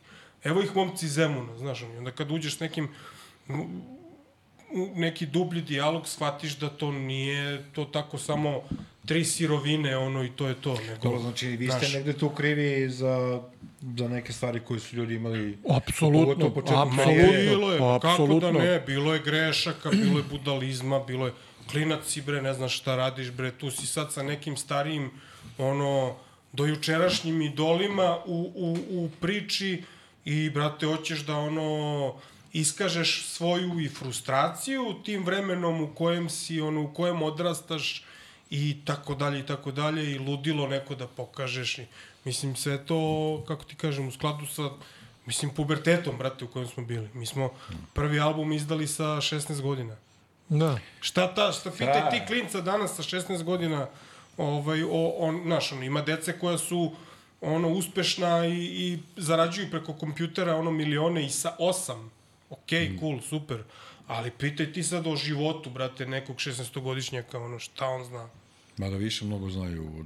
Evo 0.48 0.62
ih 0.62 0.76
momci 0.76 1.08
Zemuna, 1.08 1.58
znaš, 1.58 1.82
i 1.82 1.98
onda 1.98 2.12
kad 2.12 2.32
uđeš 2.32 2.58
s 2.58 2.60
nekim 2.60 2.89
u 4.72 4.89
neki 4.95 5.26
dublji 5.26 5.62
dijalog 5.62 6.08
shvatiš 6.08 6.58
da 6.58 6.70
to 6.70 6.91
nije 6.91 7.64
to 7.74 7.86
tako 7.86 8.18
samo 8.18 8.62
tri 9.06 9.26
sirovine 9.26 9.98
ono 9.98 10.24
i 10.24 10.30
to 10.30 10.48
je 10.48 10.56
to 10.56 10.74
nego 10.88 11.02
Dobro, 11.04 11.20
znači 11.20 11.48
vi 11.48 11.68
ste 11.70 11.80
znaš, 11.80 11.93
negde 11.93 12.14
tu 12.14 12.30
krivi 12.30 12.89
za, 12.89 13.41
za 13.98 14.08
neke 14.08 14.34
stvari 14.34 14.60
koje 14.60 14.80
su 14.80 14.95
ljudi 14.95 15.16
imali 15.16 15.58
Apsolutno, 15.70 16.48
apsolutno. 16.58 17.06
bilo 17.50 17.72
je 17.72 17.78
kako 17.78 18.00
da 18.00 18.10
Apsolutno. 18.12 18.52
ne 18.52 18.80
bilo 18.80 19.14
je 19.14 19.20
grešaka 19.26 19.89
bilo 19.89 20.18
je 20.18 20.24
budalizma 20.30 21.00
bilo 21.00 21.26
je 21.26 21.34
klinac 21.72 22.06
si 22.06 22.22
bre 22.22 22.41
ne 22.41 22.54
znaš 22.54 22.78
šta 22.78 22.95
radiš 22.95 23.32
bre 23.32 23.52
tu 23.52 23.72
si 23.72 23.88
sad 23.88 24.14
sa 24.14 24.24
nekim 24.24 24.58
starijim 24.58 25.12
ono 25.58 26.16
dojučerašnjim 26.54 27.41
idolima 27.41 28.18
u, 28.26 28.52
u, 28.56 28.78
u 28.89 29.10
priči 29.22 29.84
i 30.28 30.49
brate 30.49 30.86
hoćeš 30.86 31.19
da 31.19 31.38
ono 31.38 32.13
iskažeš 32.53 33.25
svoju 33.25 33.80
i 33.80 33.89
frustraciju 33.89 34.95
tim 35.05 35.25
vremenom 35.25 35.82
u 35.82 35.95
kojem 35.95 36.30
si 36.30 36.61
ono 36.61 36.82
u 36.84 36.93
kojem 36.93 37.21
odrastaš 37.21 38.03
i 38.49 38.78
tako 38.86 39.15
dalje 39.15 39.39
i 39.39 39.45
tako 39.45 39.71
dalje 39.71 40.11
i 40.11 40.19
ludilo 40.19 40.67
neko 40.67 40.95
da 40.95 41.07
pokažeš 41.07 41.78
i 41.78 41.86
mislim 42.25 42.55
sve 42.55 42.86
to 42.86 43.43
kako 43.47 43.63
ti 43.63 43.75
kažem 43.75 44.07
u 44.07 44.11
skladu 44.11 44.45
sa 44.45 44.69
mislim 45.25 45.51
pubertetom 45.51 46.17
brate 46.17 46.45
u 46.45 46.47
kojem 46.47 46.67
smo 46.67 46.86
bili 46.86 47.09
mi 47.13 47.25
smo 47.25 47.49
prvi 47.93 48.19
album 48.19 48.53
izdali 48.53 48.88
sa 48.88 49.03
16 49.03 49.61
godina 49.61 49.95
Da. 50.49 50.80
Šta 51.01 51.36
ta, 51.36 51.51
šta 51.51 51.71
pitaj 51.71 52.01
Da. 52.01 52.09
ti 52.09 52.21
klinca 52.28 52.61
danas 52.61 52.95
sa 52.95 53.03
16 53.03 53.43
godina, 53.43 53.88
ovaj, 54.38 54.84
o, 54.84 55.13
on, 55.17 55.41
znaš, 55.45 55.71
ono, 55.71 55.84
ima 55.84 56.01
dece 56.01 56.39
koja 56.39 56.57
su 56.57 56.91
ono 57.41 57.69
uspešna 57.69 58.45
i, 58.45 58.63
i 58.65 58.99
zarađuju 59.17 59.67
preko 59.71 59.93
kompjutera 59.93 60.55
ono 60.55 60.71
milione 60.71 61.25
i 61.25 61.29
sa 61.29 61.55
osam. 61.59 62.11
Okej, 62.49 62.89
okay, 62.89 62.99
cool, 62.99 63.21
super. 63.21 63.63
Ali 64.07 64.31
pitaj 64.31 64.73
ti 64.73 64.83
sad 64.83 65.07
o 65.07 65.15
životu, 65.15 65.69
brate, 65.69 66.05
nekog 66.05 66.35
16-godišnjaka, 66.35 67.38
ono, 67.38 67.59
šta 67.59 67.88
on 67.88 68.03
zna? 68.05 68.29
Mada 68.77 68.95
više 68.95 69.25
mnogo 69.25 69.49
znaju 69.49 69.91
od 69.99 70.05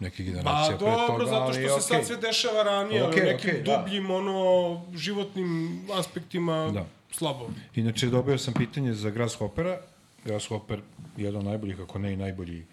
neke 0.00 0.24
Pa 0.24 0.30
generacije 0.30 0.78
pre 0.78 0.86
toga, 0.86 1.06
dobro, 1.08 1.26
zato 1.26 1.52
što 1.52 1.60
ali 1.60 1.68
se 1.68 1.72
okej. 1.72 1.80
sad 1.80 2.06
sve 2.06 2.16
dešava 2.16 2.62
ranije, 2.62 3.02
okay, 3.02 3.06
ali 3.06 3.32
nekim 3.32 3.50
okej, 3.50 3.62
da. 3.62 3.76
dubljim, 3.76 4.10
ono, 4.10 4.82
životnim 4.94 5.80
aspektima 5.94 6.70
Da. 6.74 6.86
slabo. 7.12 7.50
Inače, 7.74 8.06
dobio 8.06 8.38
sam 8.38 8.54
pitanje 8.54 8.94
za 8.94 9.10
Grasshoppera. 9.10 9.80
Grasshopper 10.24 10.78
je 11.16 11.24
jedan 11.24 11.38
od 11.40 11.44
najboljih, 11.44 11.80
ako 11.80 11.98
ne 11.98 12.12
i 12.12 12.16
najbolji 12.16 12.64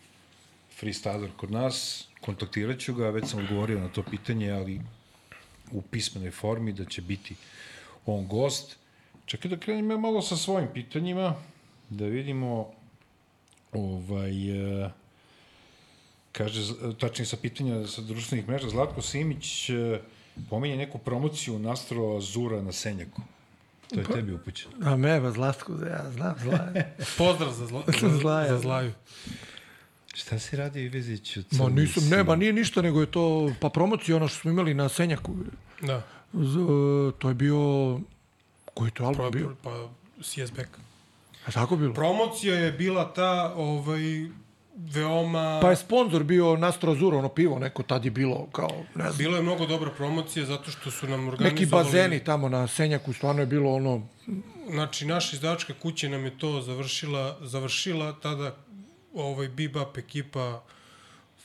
freestyler 0.82 1.30
kod 1.38 1.52
nas. 1.52 2.08
Kontaktirat 2.26 2.80
ću 2.80 2.94
ga, 2.94 3.10
već 3.10 3.30
sam 3.30 3.40
odgovorio 3.40 3.80
na 3.80 3.90
to 3.90 4.04
pitanje, 4.04 4.52
ali 4.52 4.82
u 5.72 5.82
pismenoj 5.82 6.32
formi 6.32 6.74
da 6.74 6.86
će 6.86 7.02
biti 7.02 7.36
on 8.06 8.28
gost. 8.28 8.78
Čekaj 9.26 9.50
da 9.50 9.58
krenem 9.58 9.92
ja 9.92 9.98
malo 9.98 10.22
sa 10.22 10.38
svojim 10.38 10.68
pitanjima, 10.74 11.36
da 11.90 12.06
vidimo 12.06 12.72
ovaj, 13.72 14.32
e, 14.84 14.90
kaže, 16.32 16.74
tačnije 17.00 17.26
sa 17.26 17.38
pitanja 17.38 17.88
sa 17.88 18.02
društvenih 18.02 18.48
mreža, 18.48 18.70
Zlatko 18.70 19.02
Simić 19.02 19.70
e, 19.70 20.00
pominje 20.50 20.78
neku 20.78 20.98
promociju 20.98 21.60
Nastro 21.60 22.18
Azura 22.18 22.62
na 22.62 22.72
Senjaku. 22.72 23.22
To 23.94 24.00
je 24.00 24.06
tebi 24.06 24.34
upućeno. 24.34 24.74
A 24.84 24.96
meva, 24.96 25.32
Zlatko, 25.32 25.74
ja 25.74 26.12
znam, 26.12 26.36
zla. 26.44 26.60
Pozdrav 27.18 27.52
za, 27.52 27.66
zla, 27.66 27.84
Zlaja. 28.20 28.48
za, 28.48 28.56
za 28.56 28.60
Zlaju. 28.60 28.92
Šta 30.14 30.40
si 30.40 30.56
radio 30.56 30.84
Ivezić? 30.84 31.38
od 31.38 31.46
Ma 31.52 31.70
nisam, 31.70 32.10
ne, 32.10 32.24
ba 32.24 32.36
nije 32.36 32.54
ništa, 32.54 32.82
nego 32.82 33.02
je 33.02 33.12
to, 33.12 33.52
pa 33.60 33.70
promocija 33.70 34.16
ono 34.16 34.28
što 34.28 34.40
smo 34.40 34.52
imali 34.52 34.74
na 34.74 34.90
Senjaku. 34.90 35.36
Da. 35.82 36.02
Z, 36.34 36.58
to 37.20 37.30
je 37.30 37.34
bio, 37.34 38.00
koji 38.74 38.88
je 38.88 38.92
to 38.92 39.06
album 39.06 39.32
bio? 39.32 39.56
Pa, 39.64 39.90
CS 40.22 40.52
Beck. 40.56 40.70
A 41.46 41.52
tako 41.52 41.76
bilo? 41.76 41.94
Promocija 41.94 42.56
je 42.56 42.72
bila 42.72 43.14
ta, 43.14 43.54
ovaj, 43.56 44.28
veoma... 44.76 45.60
Pa 45.62 45.70
je 45.70 45.76
sponsor 45.76 46.24
bio 46.24 46.58
Nastro 46.58 46.92
Azuro, 46.92 47.18
ono 47.18 47.30
pivo, 47.30 47.60
neko 47.60 47.84
tad 47.84 48.06
je 48.06 48.12
bilo 48.12 48.48
kao, 48.52 48.84
ne 48.96 49.04
znam, 49.04 49.18
Bilo 49.18 49.36
je 49.36 49.42
mnogo 49.44 49.66
dobra 49.66 49.92
promocija 49.92 50.46
zato 50.46 50.72
što 50.72 50.92
su 50.92 51.08
nam 51.08 51.28
organizovali... 51.28 51.54
neki 51.54 51.66
bazeni 51.72 52.24
tamo 52.24 52.50
na 52.50 52.68
Senjaku, 52.68 53.14
stvarno 53.14 53.42
je 53.42 53.46
bilo 53.46 53.74
ono, 53.74 54.08
Znači, 54.70 55.06
naša 55.06 55.36
izdavačka 55.36 55.74
kuća 55.82 56.10
nam 56.10 56.26
je 56.26 56.38
to 56.38 56.62
završila, 56.62 57.38
završila 57.42 58.20
tada 58.20 58.56
ovaj 59.16 59.48
Bebop 59.48 59.98
ekipa 59.98 60.64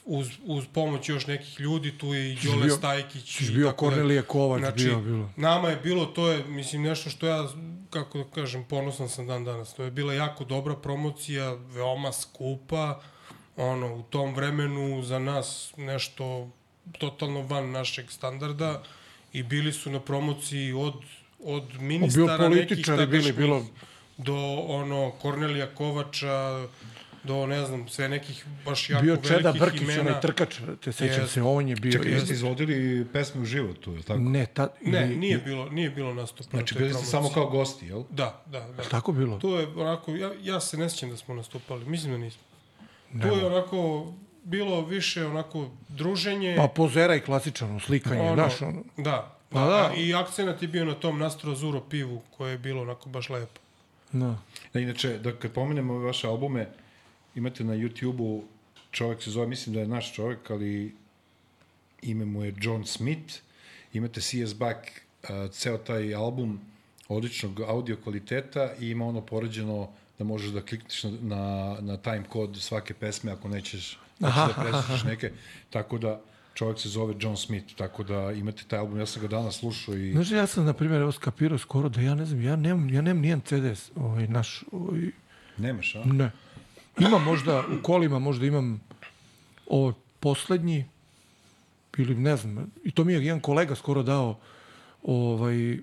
uz, 0.05 0.29
uz 0.45 0.65
pomoć 0.69 1.09
još 1.09 1.27
nekih 1.27 1.61
ljudi, 1.61 1.93
tu 1.93 2.15
je 2.15 2.33
i 2.33 2.37
Đole 2.37 2.65
bio- 2.65 2.77
Stajkić. 2.77 3.41
i 3.41 3.51
bio. 3.51 3.73
Kornelije 3.73 4.23
Kovač, 4.23 4.75
bio, 4.75 5.01
bilo. 5.01 5.31
Nama 5.37 5.69
je 5.69 5.77
bilo, 5.77 6.07
to 6.07 6.29
je, 6.29 6.45
mislim, 6.45 6.83
nešto 6.83 7.11
što 7.11 7.27
ja 7.27 7.49
kako 7.91 8.19
da 8.19 8.25
kažem, 8.27 8.65
ponosan 8.65 9.09
sam 9.09 9.27
dan 9.27 9.45
danas. 9.45 9.75
To 9.75 9.85
je 9.85 9.91
bila 9.91 10.15
jako 10.15 10.45
dobra 10.45 10.77
promocija, 10.77 11.53
veoma 11.53 12.13
skupa, 12.13 13.01
ono, 13.57 13.95
u 13.95 14.03
tom 14.03 14.35
vremenu 14.35 15.03
za 15.03 15.19
nas 15.19 15.73
nešto 15.77 16.49
totalno 16.93 17.43
van 17.43 17.71
našeg 17.71 18.11
standarda 18.11 18.83
i 19.33 19.43
bili 19.43 19.73
su 19.73 19.91
na 19.91 20.01
promociji 20.01 20.73
od, 20.75 20.95
od 21.41 21.81
ministara 21.81 22.27
nekih 22.39 22.49
političari 22.59 22.97
bili, 22.99 23.09
tadašnjih 23.09 23.35
bilo- 23.37 23.67
do 24.19 24.37
ono 24.59 25.11
Kornelija 25.13 25.67
Kovača, 25.69 26.67
do 27.29 27.47
ne 27.47 27.65
znam, 27.67 27.89
sve 27.89 28.09
nekih 28.09 28.45
baš 28.65 28.91
jako 28.91 29.03
bio 29.03 29.13
velikih 29.13 29.31
Čeda 29.31 29.53
Brkić, 29.55 29.81
imena. 29.83 30.01
onaj 30.03 30.21
trkač, 30.21 30.55
te 30.81 30.93
sećam 30.93 31.07
Jeste. 31.07 31.27
se, 31.27 31.43
on 31.43 31.69
je 31.69 31.77
bio... 31.77 31.93
Čekaj, 31.93 32.13
jeste. 32.13 32.33
izvodili 32.33 33.07
pesme 33.13 33.41
u 33.41 33.47
životu, 33.47 33.91
je 33.91 33.97
li 33.97 34.03
tako? 34.03 34.21
Ne, 34.21 34.47
ta, 34.47 34.69
Ne, 34.83 35.03
ili- 35.03 35.17
nije 35.17 35.39
bilo, 35.39 35.69
nije 35.69 35.91
bilo 35.91 36.15
nastupa 36.15 36.49
na 36.53 36.59
Znači, 36.59 36.75
bili 36.75 36.95
ste 36.95 37.05
samo 37.07 37.31
kao 37.31 37.47
gosti, 37.49 37.87
jel? 37.87 38.03
Da, 38.11 38.43
da, 38.47 38.61
da. 38.61 38.83
Tako 38.85 39.13
bilo? 39.13 39.39
To 39.39 39.61
je 39.61 39.67
onako, 39.69 40.11
ja, 40.13 40.31
ja 40.43 40.61
se 40.61 40.77
ne 40.77 40.91
sjećam 40.91 41.11
da 41.11 41.17
smo 41.17 41.35
nastupali, 41.35 41.85
mislim 41.87 42.13
da 42.13 42.19
nismo. 42.19 42.43
To 43.23 43.29
je 43.29 43.47
onako, 43.47 44.13
bilo 44.45 44.81
više 44.83 45.27
onako 45.27 45.69
druženje. 45.89 46.55
Pa 46.57 46.69
pozera 46.69 47.15
i 47.15 47.21
klasičano 47.21 47.81
slikanje, 47.81 48.21
ono, 48.23 48.35
znaš, 48.35 48.63
ono. 48.63 48.83
Da, 48.97 49.35
Pa 49.51 49.55
pa, 49.55 49.67
da. 49.67 49.93
I 49.97 50.15
akcenat 50.15 50.63
je 50.63 50.69
bio 50.69 50.85
na 50.85 50.95
tom 50.95 51.19
Nastro 51.19 51.55
Zuro 51.55 51.81
pivu, 51.81 52.23
koje 52.31 52.51
je 52.51 52.59
bilo 52.59 52.83
onako 52.83 53.09
baš 53.09 53.31
lepo. 53.31 53.61
No. 54.13 54.39
Da, 54.75 54.81
inače, 54.81 55.19
da 55.19 55.33
kad 55.33 55.53
pomenemo 55.53 55.95
vaše 55.95 56.27
albume, 56.27 56.69
imate 57.39 57.65
na 57.65 57.75
YouTube-u, 57.75 58.45
čovjek 58.91 59.23
se 59.23 59.31
zove, 59.31 59.47
mislim 59.47 59.75
da 59.75 59.81
je 59.81 59.89
naš 59.89 60.15
čovjek, 60.15 60.51
ali 60.51 60.95
ime 62.03 62.25
mu 62.25 62.45
je 62.45 62.55
John 62.61 62.85
Smith, 62.85 63.35
imate 63.93 64.21
CS 64.21 64.55
Back, 64.55 64.79
uh, 65.23 65.51
ceo 65.51 65.79
taj 65.79 66.15
album 66.15 66.61
odličnog 67.09 67.61
audio 67.61 67.97
kvaliteta 67.97 68.73
i 68.81 68.89
ima 68.89 69.07
ono 69.07 69.21
poređeno 69.21 69.89
da 70.19 70.25
možeš 70.25 70.51
da 70.51 70.61
klikneš 70.61 71.03
na, 71.03 71.11
na, 71.11 71.77
na 71.81 71.97
time 71.97 72.25
kod 72.29 72.57
svake 72.61 72.95
pesme 72.95 73.33
ako 73.33 73.49
nećeš, 73.49 73.99
da 74.19 74.55
preslušaš 74.63 75.05
neke, 75.05 75.33
tako 75.71 75.99
da 75.99 76.21
čovjek 76.55 76.79
se 76.79 76.89
zove 76.89 77.15
John 77.21 77.37
Smith, 77.37 77.75
tako 77.75 78.03
da 78.03 78.33
imate 78.33 78.65
taj 78.69 78.79
album, 78.79 78.99
ja 78.99 79.07
sam 79.07 79.23
ga 79.23 79.29
danas 79.29 79.59
slušao 79.59 79.95
i... 79.95 80.13
Znaš, 80.13 80.31
ja 80.31 80.47
sam, 80.47 80.65
na 80.65 80.73
primjer, 80.73 81.01
evo 81.01 81.13
skapirao 81.13 81.59
skoro 81.59 81.89
da 81.89 82.01
ja 82.01 82.15
ne 82.15 82.25
znam, 82.25 82.43
ja 82.43 82.57
nemam, 82.57 82.91
ja 82.91 83.03
nemam 83.03 83.23
nijedan 83.23 83.41
CD, 83.41 83.97
ovaj, 83.97 84.27
naš, 84.29 84.65
ovaj, 84.73 85.01
Nemaš, 85.59 85.95
a? 85.95 86.05
ne. 86.05 86.31
Imam 87.01 87.25
možda, 87.25 87.65
u 87.79 87.83
kolima 87.83 88.19
možda 88.19 88.47
imam 88.47 88.81
ovaj 89.67 89.93
poslednji, 90.21 90.85
ili 91.99 92.15
ne 92.15 92.37
znam, 92.37 92.73
i 92.85 92.91
to 92.91 93.05
mi 93.05 93.13
je 93.13 93.25
jedan 93.25 93.41
kolega 93.41 93.75
skoro 93.75 94.03
dao, 94.03 94.39
ovaj, 95.03 95.79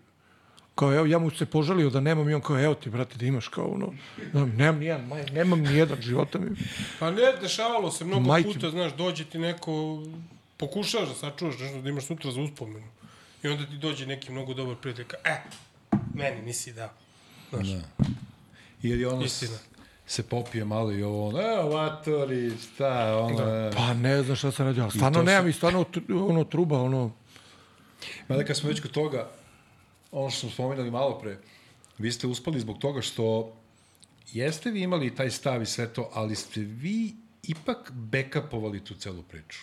kao 0.76 0.94
evo, 0.94 1.06
ja 1.06 1.20
mu 1.20 1.32
se 1.32 1.46
požalio 1.46 1.90
da 1.90 2.00
nemam 2.00 2.30
i 2.30 2.34
on 2.34 2.42
kao, 2.42 2.64
evo 2.64 2.74
ti, 2.74 2.90
brate, 2.90 3.18
da 3.18 3.26
imaš 3.26 3.48
kao 3.48 3.66
ono, 3.66 3.94
da, 4.34 4.46
nemam 4.46 4.80
nijedan, 4.80 5.08
maj, 5.08 5.26
nemam 5.34 5.60
nijedan 5.62 6.02
života 6.02 6.40
mi. 6.40 6.50
Pa 7.00 7.12
ne, 7.12 7.34
dešavalo 7.42 7.92
se 7.92 8.06
mnogo 8.06 8.28
Majke 8.28 8.54
puta, 8.54 8.70
znaš, 8.70 8.96
dođe 8.96 9.26
ti 9.26 9.40
neko, 9.40 10.04
pokušavaš 10.58 11.08
da 11.08 11.16
sačuvaš 11.16 11.60
nešto 11.60 11.82
da 11.82 11.90
imaš 11.90 12.06
sutra 12.06 12.32
za 12.32 12.42
uspomenu. 12.42 12.88
I 13.44 13.48
onda 13.48 13.66
ti 13.66 13.78
dođe 13.78 14.06
neki 14.06 14.32
mnogo 14.32 14.54
dobar 14.54 14.76
prijatelj, 14.76 15.06
kao, 15.06 15.20
e, 15.24 15.42
meni 16.14 16.42
nisi 16.42 16.74
dao. 16.74 16.90
Znaš, 17.50 17.68
Da. 17.68 17.82
Je 18.82 19.08
ono 19.08 19.24
Istina. 19.24 19.58
Se 20.08 20.24
popije 20.24 20.66
malo 20.66 20.92
i 20.92 21.04
ovo, 21.04 21.28
ono, 21.28 21.42
evo, 21.42 21.70
vatori, 21.70 22.52
šta, 22.58 23.18
ono, 23.18 23.38
da. 23.38 23.72
Pa 23.78 23.94
ne 23.94 24.24
znam 24.24 24.36
šta 24.36 24.52
sam 24.52 24.66
radio, 24.66 24.90
stvarno 24.90 25.24
nemam 25.24 25.44
su- 25.44 25.50
i 25.50 25.54
stvarno 25.54 25.86
ono 26.10 26.44
truba, 26.44 26.82
ono, 26.82 27.12
Mada 28.28 28.44
kad 28.44 28.58
smo 28.58 28.70
već 28.70 28.82
kod 28.82 28.92
toga, 28.92 29.30
ono 30.12 30.30
što 30.30 30.40
smo 30.40 30.50
spomenuli 30.50 30.92
malo 30.92 31.20
pre, 31.20 31.38
vi 31.98 32.12
ste 32.12 32.28
uspali 32.28 32.60
zbog 32.60 32.78
toga 32.78 33.02
što 33.02 33.54
jeste 34.32 34.72
vi 34.72 34.82
imali 34.82 35.16
taj 35.16 35.32
stav 35.32 35.62
i 35.62 35.66
sve 35.66 35.94
to, 35.94 36.10
ali 36.14 36.36
ste 36.36 36.62
vi 36.62 37.14
ipak 37.44 37.92
backupovali 37.92 38.84
tu 38.84 38.94
celu 38.96 39.22
priču. 39.24 39.60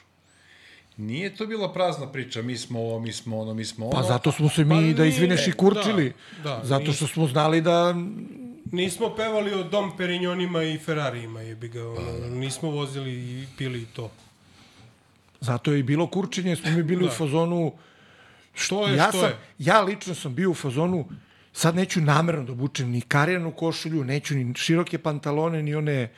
Nije 0.97 1.36
to 1.36 1.47
bila 1.47 1.72
prazna 1.72 2.12
priča, 2.12 2.43
mi 2.43 2.57
smo 2.57 2.80
ovo, 2.80 3.01
mi 3.01 3.12
smo 3.12 3.38
ono, 3.40 3.55
mi 3.55 3.64
smo 3.64 3.86
ono. 3.86 4.01
pa 4.01 4.03
zato 4.03 4.32
smo 4.32 4.49
se 4.49 4.64
mi, 4.64 4.93
Pa 4.93 4.97
da 4.97 5.05
izvineš, 5.05 5.47
i 5.49 5.53
kurčili. 5.53 6.12
da, 6.45 6.51
da, 6.51 6.61
zato 6.64 6.93
što 6.93 7.07
smo 7.07 7.26
znali 7.26 7.61
da 7.61 7.95
Nismo 8.72 9.14
pevali 9.16 9.55
o 9.55 9.62
Dom 9.64 9.97
Perignon 9.97 10.40
i 10.40 10.78
Ferrarijima, 10.78 11.40
jebi 11.40 11.68
ga, 11.68 11.88
ono, 11.88 12.28
nismo 12.30 12.70
vozili 12.70 13.12
i 13.12 13.47
pili 13.59 13.82
i 13.82 13.86
to. 13.86 14.11
Zato 15.40 15.72
je 15.72 15.78
i 15.78 15.82
bilo 15.82 16.07
kurčenje, 16.07 16.57
smo 16.57 16.70
mi 16.70 16.82
bili 16.82 17.05
Da. 17.05 17.11
u 17.11 17.14
fazonu... 17.14 17.72
Što 18.55 18.86
je, 18.86 18.97
ja, 18.97 19.09
što 19.09 19.20
sam, 19.20 19.28
je? 19.28 19.36
ja 19.59 19.80
lično 19.80 20.14
sam 20.14 20.34
bio 20.34 20.51
u 20.51 20.55
fazonu, 20.55 21.09
sad 21.53 21.74
neću 21.76 22.01
namerno 22.01 22.45
da 22.45 22.53
obučem 22.53 22.90
ni 22.90 23.01
karijanu 23.01 23.53
košulju, 23.53 24.05
neću 24.05 24.34
ni 24.34 24.55
široke 24.55 24.99
pantalone, 24.99 25.62
ni 25.62 25.74
one 25.74 26.11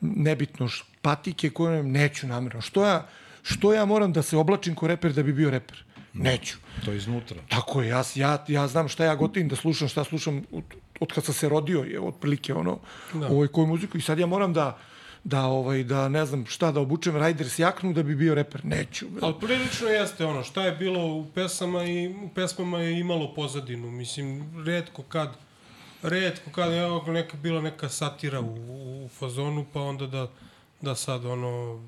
nebitno 0.00 0.68
patike 1.02 1.50
koje 1.50 1.82
neću 1.82 2.26
namerno. 2.26 2.60
Što 2.60 2.84
ja, 2.84 3.06
što 3.42 3.72
ja 3.72 3.84
moram 3.84 4.12
da 4.12 4.22
se 4.22 4.36
oblačim 4.36 4.74
ko 4.74 4.86
reper 4.86 5.12
da 5.12 5.22
bi 5.22 5.32
bio 5.32 5.50
reper? 5.50 5.84
Neću. 6.12 6.56
To 6.84 6.90
je 6.90 6.96
iznutra. 6.96 7.36
Tako 7.48 7.82
je, 7.82 7.88
ja, 7.88 8.02
ja, 8.14 8.44
ja 8.48 8.66
znam 8.68 8.88
šta 8.88 9.04
ja 9.04 9.14
gotivim 9.14 9.48
da 9.48 9.56
slušam, 9.56 9.88
šta 9.88 10.04
slušam 10.04 10.42
od, 10.52 10.64
od 11.00 11.12
kad 11.12 11.24
sam 11.24 11.34
se 11.34 11.48
rodio, 11.48 11.82
je 11.82 12.00
otprilike 12.00 12.54
ono, 12.54 12.78
da. 13.14 13.26
ovoj 13.26 13.48
koju 13.48 13.66
muziku 13.66 13.98
i 13.98 14.00
sad 14.00 14.18
ja 14.18 14.26
moram 14.26 14.52
da 14.52 14.78
da 15.24 15.44
ovaj 15.44 15.84
da 15.84 16.08
ne 16.08 16.26
znam 16.26 16.46
šta 16.46 16.72
da 16.72 16.80
obučem 16.80 17.16
Riders 17.16 17.58
jaknu 17.58 17.92
da 17.92 18.02
bi 18.02 18.14
bio 18.16 18.34
reper 18.34 18.64
neću 18.64 19.06
Ali 19.22 19.34
prilično 19.40 19.88
jeste 19.88 20.26
ono, 20.26 20.44
šta 20.44 20.64
je 20.64 20.72
bilo 20.72 21.06
u 21.06 21.26
pesama 21.34 21.84
i 21.84 22.08
u 22.08 22.28
pesmama 22.34 22.78
je 22.78 23.00
imalo 23.00 23.34
pozadinu, 23.34 23.90
mislim, 23.90 24.52
redko 24.64 25.02
kad 25.02 25.28
redko 26.02 26.50
kad 26.50 26.72
je 26.72 27.12
neka 27.12 27.36
bila 27.36 27.60
neka 27.60 27.88
satira 27.88 28.40
u, 28.40 29.04
u 29.04 29.08
fazonu, 29.08 29.66
pa 29.72 29.80
onda 29.80 30.06
da, 30.06 30.26
da 30.80 30.94
sad 30.94 31.24
ono... 31.24 31.82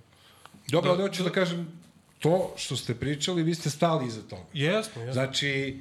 Dobro, 0.70 0.90
ali 0.90 1.02
hoću 1.02 1.22
da 1.22 1.30
kažem, 1.30 1.80
to 2.18 2.54
što 2.56 2.76
ste 2.76 2.94
pričali, 2.94 3.42
vi 3.42 3.54
ste 3.54 3.70
stali 3.70 4.06
iza 4.06 4.22
toga. 4.22 4.42
Jesmo, 4.52 5.02
jesmo. 5.02 5.12
Znači, 5.12 5.80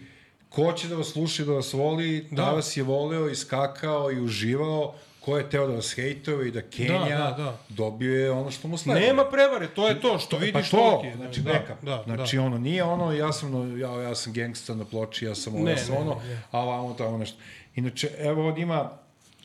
ko 0.50 0.74
će 0.74 0.88
da 0.88 0.96
vas 0.96 1.08
sluša 1.08 1.44
i 1.44 1.46
da 1.46 1.52
vas 1.52 1.74
voli, 1.74 2.28
da, 2.32 2.44
Da. 2.44 2.52
vas 2.52 2.78
je 2.78 2.84
voleo 2.84 3.30
i 3.30 3.36
skakao 3.36 4.12
i 4.12 4.22
uživao, 4.22 4.94
ko 5.20 5.38
je 5.38 5.50
teo 5.50 5.68
da 5.68 5.74
vas 5.74 5.94
hejtove 5.96 6.48
i 6.48 6.52
da 6.52 6.62
Kenja 6.62 7.18
da, 7.18 7.36
da. 7.38 7.58
dobio 7.70 8.16
je 8.20 8.32
ono 8.32 8.52
što 8.52 8.68
mu 8.68 8.78
sledi. 8.78 9.00
Nema 9.00 9.26
prevare, 9.26 9.68
to 9.68 9.88
je 9.88 10.02
to, 10.02 10.20
što 10.20 10.38
vidiš 10.38 10.72
pa 10.72 10.78
to, 10.78 11.02
je. 11.06 11.16
znači 11.16 11.42
da, 11.42 11.54
neka. 11.54 11.76
Da, 11.82 12.04
znači 12.06 12.36
da. 12.36 12.44
ono, 12.44 12.58
nije 12.58 12.84
ono, 12.84 13.12
ja 13.14 13.34
sam, 13.34 13.80
ja, 13.80 14.02
ja 14.02 14.16
sam 14.16 14.34
gangsta 14.34 14.76
na 14.76 14.86
ploči, 14.86 15.26
ja 15.26 15.36
sam 15.36 15.56
ovo, 15.56 15.64
Ne, 15.66 15.72
ja 15.72 15.78
sam 15.78 15.96
ne, 15.96 16.02
ono, 16.02 16.16
ne, 16.16 16.30
ne. 16.30 16.42
a 16.52 16.60
ovamo 16.60 16.94
tamo 16.94 17.18
nešto. 17.18 17.38
Inače, 17.76 18.10
evo 18.20 18.48
ovdje 18.48 18.62
ima, 18.62 18.90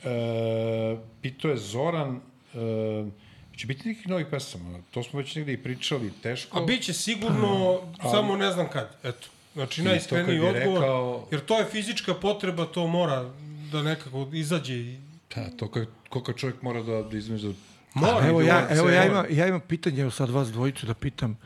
e, 0.05 0.97
pito 1.23 1.49
je 1.49 1.57
Zoran, 1.57 2.21
e, 2.55 3.24
će 3.57 3.67
biti 3.67 3.89
nekih 3.89 4.09
novih 4.09 4.27
pesama, 4.31 4.79
to 4.91 5.03
smo 5.03 5.19
već 5.19 5.35
negdje 5.35 5.55
i 5.55 5.63
pričali, 5.63 6.13
teško. 6.23 6.59
A 6.59 6.63
bit 6.63 6.83
će 6.83 6.93
sigurno, 6.93 7.81
samo 8.13 8.37
ne 8.37 8.51
znam 8.51 8.69
kad, 8.69 8.97
eto. 9.03 9.29
Znači, 9.55 9.83
najiskreniji 9.83 10.39
odgovor, 10.41 10.81
rekao- 10.81 11.27
jer 11.31 11.41
to 11.41 11.59
je 11.59 11.65
fizička 11.65 12.15
potreba, 12.15 12.65
to 12.67 12.87
mora 12.87 13.31
da 13.73 13.83
nekako 13.83 14.29
izađe 14.33 14.75
i... 14.75 14.97
Da, 15.35 15.51
to 15.51 15.69
kad, 15.69 15.87
koliko 16.09 16.33
čovjek 16.33 16.63
mora 16.63 16.83
da, 16.83 17.03
da 17.03 17.17
između 17.17 17.49
da 17.49 17.55
Mora, 17.95 18.27
evo 18.29 18.41
ja 18.43 18.67
evo 18.71 18.89
ja 18.89 19.07
imam 19.07 19.25
ja 19.31 19.47
imam 19.47 19.61
pitanje 19.61 20.03
evo 20.03 20.11
sad 20.11 20.31
vas 20.31 20.49
dvojicu 20.49 20.87
da 20.87 20.95
pitam 20.95 21.39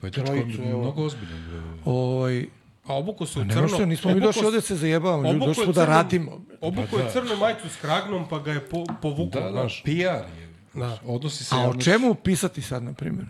Pa 0.00 0.06
je 0.06 0.10
to 0.10 0.22
Trojicu, 0.22 0.62
evo. 0.62 0.80
mnogo 0.80 1.02
ozbiljno. 1.04 1.78
ovaj 1.84 2.46
A 2.86 2.94
obuku 2.94 3.26
se 3.26 3.40
u 3.40 3.44
ne 3.44 3.52
crno... 3.52 3.62
možete 3.62 3.86
nismo 3.86 4.10
mi 4.10 4.16
obuku 4.16 4.26
došli 4.26 4.46
ovde 4.46 4.60
se 4.60 4.76
zajebavamo 4.76 5.32
ljudi 5.32 5.46
došli 5.46 5.64
smo 5.64 5.72
da 5.72 5.84
radimo 5.84 6.40
Obuku 6.60 6.98
je 6.98 7.10
crnu 7.12 7.36
majicu 7.36 7.68
s 7.68 7.76
kragnom, 7.76 8.28
pa 8.28 8.38
ga 8.38 8.52
je 8.52 8.60
po, 8.60 8.84
povukao, 9.02 9.40
Da, 9.40 9.46
da, 9.46 9.52
znaš. 9.52 9.82
PR 9.82 9.90
je. 10.38 10.43
Da. 10.74 10.98
Odnosi 11.06 11.44
se 11.44 11.54
a 11.54 11.68
o 11.68 11.74
čemu 11.74 12.14
pisati 12.14 12.62
sad 12.62 12.82
na 12.82 12.92
primjer 12.92 13.26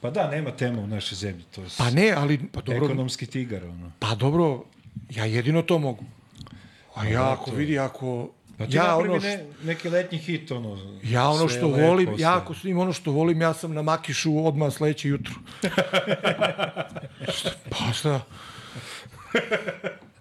Pa 0.00 0.10
da, 0.10 0.30
nema 0.30 0.50
tema 0.50 0.82
u 0.82 0.86
našoj 0.86 1.16
zemlji, 1.16 1.44
to 1.54 1.60
je 1.60 1.68
pa 1.78 1.90
ne 1.90 2.12
ali 2.16 2.38
pa 2.52 2.60
dobro 2.60 2.86
ekonomski 2.86 3.26
tigar, 3.26 3.64
ono. 3.64 3.92
Pa 3.98 4.14
dobro, 4.14 4.64
ja 5.10 5.24
jedino 5.24 5.62
to 5.62 5.78
mogu. 5.78 6.04
A 6.94 7.04
ja 7.04 7.32
ako 7.32 7.50
to- 7.50 7.56
vidi, 7.56 7.78
ako... 7.78 8.30
Pa 8.58 8.66
ti 8.66 8.76
ja 8.76 8.96
ono, 8.96 9.20
što, 9.20 9.28
ne, 9.28 9.46
neki 9.62 9.88
letnji 9.88 10.18
hit, 10.18 10.50
ono. 10.50 11.00
ja 11.02 11.28
ono 11.28 11.48
što 11.48 11.66
lepo, 11.68 11.86
volim, 11.86 12.06
sve. 12.06 12.22
ja 12.22 12.36
ako 12.36 12.54
snim 12.54 12.78
ono 12.78 12.92
što 12.92 13.12
volim, 13.12 13.40
ja 13.40 13.54
sam 13.54 13.74
na 13.74 13.82
Makišu 13.82 14.46
odmah 14.46 14.72
sledeće 14.72 15.08
jutro. 15.08 15.34
Pa 17.70 17.92
šta? 17.92 18.20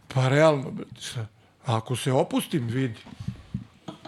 Pa 0.07 0.27
realno, 0.27 0.73
šta? 0.99 1.25
Ako 1.65 1.95
se 1.95 2.11
opustim, 2.11 2.67
vidi. 2.67 2.99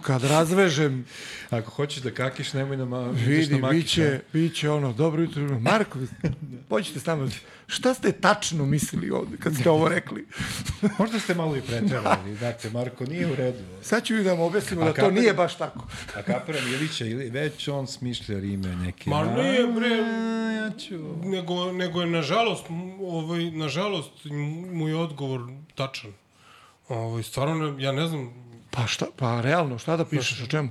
Kad 0.02 0.24
razvežem, 0.24 1.06
Ako 1.50 1.72
hoćeš 1.72 2.04
da 2.04 2.12
kakiš, 2.12 2.54
nemoj 2.54 2.78
na, 2.78 2.86
ma, 2.86 3.10
ideš 3.12 3.28
vidi, 3.28 3.54
na 3.54 3.60
makiš, 3.60 3.82
biće, 3.84 4.20
biće 4.34 4.70
ono, 4.70 4.94
dobro 4.94 5.22
jutro, 5.22 5.60
Marko, 5.60 6.00
pođite 6.70 7.00
s 7.00 7.06
nama. 7.06 7.30
Šta 7.68 7.94
ste 7.94 8.12
tačno 8.12 8.66
mislili 8.66 9.12
ovde 9.12 9.38
kad 9.38 9.56
ste 9.56 9.70
ovo 9.70 9.90
rekli? 9.90 10.28
Možda 11.00 11.20
ste 11.20 11.36
malo 11.36 11.56
i 11.56 11.62
preterali, 11.62 12.36
znate, 12.36 12.70
Marko, 12.70 13.06
nije 13.06 13.32
u 13.32 13.36
redu. 13.36 13.60
Sad 13.82 14.04
ću 14.04 14.16
vi 14.16 14.24
da 14.24 14.30
vam 14.32 14.40
objasnimo 14.40 14.82
A 14.82 14.86
da 14.86 14.94
to 14.94 15.02
kako- 15.02 15.12
nije 15.12 15.34
baš 15.34 15.58
tako. 15.58 15.88
A 16.16 16.22
kapiram 16.22 16.68
Ilića, 16.68 17.06
ili 17.06 17.30
već 17.30 17.68
on 17.68 17.88
smišlja 17.88 18.40
rime 18.40 18.76
neke. 18.76 19.10
Ma 19.10 19.26
nije, 19.26 19.68
bre. 19.68 19.90
Ja 20.56 20.72
ću... 20.80 20.96
Nego, 21.24 21.72
nego 21.72 22.02
je, 22.02 22.08
nažalost, 22.08 22.66
ovaj, 23.02 23.52
nažalost, 23.52 24.12
mu 24.72 24.88
je 24.88 24.96
odgovor 24.96 25.42
tačan. 25.76 26.12
Ovaj, 26.90 27.24
stvarno, 27.24 27.76
ja 27.80 27.92
ne 27.92 28.08
znam, 28.08 28.49
Pa 28.72 28.88
šta, 28.88 29.06
pa 29.18 29.42
realno, 29.42 29.78
šta 29.80 29.98
da 29.98 30.06
pišeš, 30.06 30.42
o 30.44 30.48
čemu? 30.48 30.70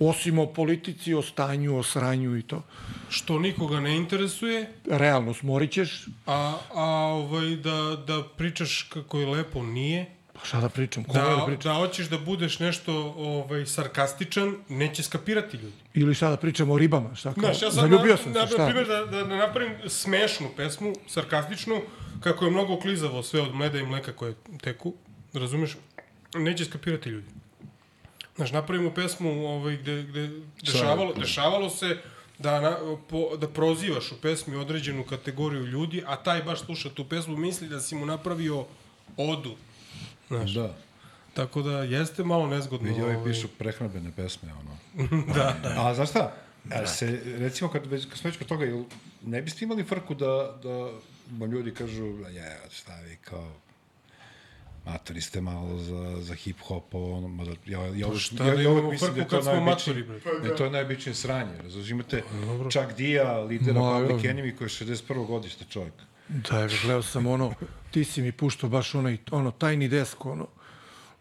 Osim 0.00 0.38
o 0.38 0.46
politici, 0.46 1.14
o 1.14 1.22
stanju, 1.22 1.78
o 1.78 1.82
sranju 1.82 2.36
i 2.36 2.42
to. 2.42 2.62
što 3.08 3.38
nikoga 3.38 3.80
ne 3.80 3.96
interesuje, 3.96 4.72
Realno, 4.90 5.34
smorit 5.34 5.70
ćeš, 5.72 6.06
a, 6.26 6.58
a 6.74 6.84
ovaj, 7.12 7.56
da, 7.56 7.96
da 8.06 8.22
pričaš 8.36 8.82
kako 8.82 9.18
je 9.18 9.26
lepo, 9.26 9.62
nije. 9.62 10.06
pa 10.32 10.40
šta 10.44 10.60
da 10.60 10.68
pričam, 10.68 11.04
kome 11.04 11.18
da, 11.20 11.24
Da, 11.24 11.30
da 11.30 11.36
da, 11.36 11.46
pričam? 11.46 11.76
hoćeš 11.76 12.06
da 12.08 12.18
budeš 12.18 12.58
nešto 12.58 13.14
ovaj, 13.16 13.66
sarkastičan, 13.66 14.54
neće 14.68 15.02
skapirati 15.02 15.56
ljudi. 15.56 15.76
Ili 15.94 16.14
šta 16.14 16.30
da 16.30 16.36
pričam 16.36 16.70
o 16.70 16.78
ribama, 16.78 17.14
šta 17.14 17.32
kao? 17.34 17.40
Znaš, 17.42 17.62
ja 17.62 17.70
sad 17.70 17.80
Zaljubio 17.80 18.12
na, 18.12 18.16
sam 18.16 18.32
na, 18.32 18.46
se, 18.46 18.52
šta? 18.52 18.58
na 18.58 18.66
primjer 18.66 18.86
da, 18.86 19.04
da, 19.04 19.24
da 19.24 19.36
napravim 19.36 19.72
smešnu 19.86 20.48
pesmu, 20.56 20.92
sarkastičnu, 21.08 21.80
kako 22.20 22.44
je 22.44 22.50
mnogo 22.50 22.76
klizavo 22.80 23.22
sve 23.22 23.40
od 23.40 23.54
mleda 23.54 23.78
i 23.78 23.86
mleka 23.86 24.12
koje 24.12 24.34
teku, 24.62 24.94
razumeš, 25.32 25.76
neće 26.38 26.64
skapirati 26.64 27.08
ljudi. 27.08 27.26
Znaš, 28.36 28.52
napravimo 28.52 28.90
pesmu 28.94 29.46
ovaj, 29.46 29.76
gde, 29.76 30.02
gde 30.02 30.30
dešavalo, 30.62 31.14
dešavalo 31.14 31.70
se 31.70 31.96
da, 32.38 32.60
na, 32.60 32.76
po, 33.08 33.36
da 33.36 33.48
prozivaš 33.48 34.12
u 34.12 34.20
pesmi 34.20 34.56
određenu 34.56 35.04
kategoriju 35.04 35.66
ljudi, 35.66 36.02
a 36.06 36.16
taj 36.16 36.42
baš 36.42 36.60
sluša 36.60 36.90
tu 36.90 37.04
pesmu, 37.04 37.36
misli 37.36 37.68
da 37.68 37.80
si 37.80 37.94
mu 37.94 38.06
napravio 38.06 38.64
odu. 39.16 39.54
Znaš, 40.28 40.50
Da. 40.50 40.76
tako 41.34 41.62
da 41.62 41.82
jeste 41.82 42.24
malo 42.24 42.46
nezgodno. 42.46 42.88
Vidi, 42.88 43.02
ovi 43.02 43.14
ovaj, 43.14 43.32
pišu 43.32 43.48
prehrambene 43.48 44.12
pesme, 44.16 44.52
ono. 44.52 44.76
da, 45.34 45.56
da. 45.62 45.88
A 45.88 45.94
znaš 45.94 46.10
šta? 46.10 46.32
Da. 46.64 46.86
Se, 46.86 47.20
recimo, 47.38 47.70
kad, 47.70 47.86
već, 47.86 48.06
kad 48.08 48.18
smo 48.18 48.30
već 48.30 48.38
kod 48.38 48.46
toga, 48.46 48.66
ne 49.22 49.42
biste 49.42 49.64
imali 49.64 49.84
frku 49.84 50.14
da, 50.14 50.58
da 50.62 50.90
vam 51.38 51.50
ljudi 51.50 51.74
kažu, 51.74 52.06
je, 52.30 52.60
šta 52.70 53.00
vi, 53.00 53.16
kao, 53.16 53.52
matori 54.86 55.20
ste 55.20 55.40
malo 55.40 55.78
za, 55.78 56.16
za 56.18 56.34
hip-hop, 56.34 56.82
ovo, 56.92 57.16
ono, 57.16 57.28
mada, 57.28 57.50
ja, 57.66 57.80
ja, 57.80 57.86
ja, 57.88 58.16
Šta 58.16 58.44
ja, 58.44 58.50
da 58.50 58.52
ja 58.52 58.62
imamo 58.62 58.78
uvek 58.78 58.92
mislim 58.92 59.14
da 59.14 59.20
je 59.20 59.28
to 59.28 59.36
najbičnije, 59.36 59.64
matori, 59.66 60.02
bre? 60.02 60.20
ne, 60.42 60.56
to 60.56 60.64
je 60.64 60.70
najbičnije 60.70 61.14
sranje, 61.14 61.56
razumiješ, 61.58 61.90
imate 61.90 62.22
Chuck 62.70 62.96
Dia, 62.96 63.32
lidera 63.34 63.80
Ma, 63.80 63.98
Public 64.00 64.24
ja. 64.24 64.32
Enemy, 64.32 64.56
koji 64.56 64.66
je 64.66 64.70
61. 64.70 65.26
godište 65.26 65.64
čovjek. 65.64 65.94
Da, 66.28 66.58
evo, 66.58 66.68
gledao 66.82 67.02
sam 67.02 67.26
ono, 67.26 67.54
ti 67.90 68.04
si 68.04 68.22
mi 68.22 68.32
puštao 68.32 68.70
baš 68.70 68.94
onaj, 68.94 69.18
ono, 69.30 69.50
tajni 69.50 69.88
desk, 69.88 70.26
ono, 70.26 70.46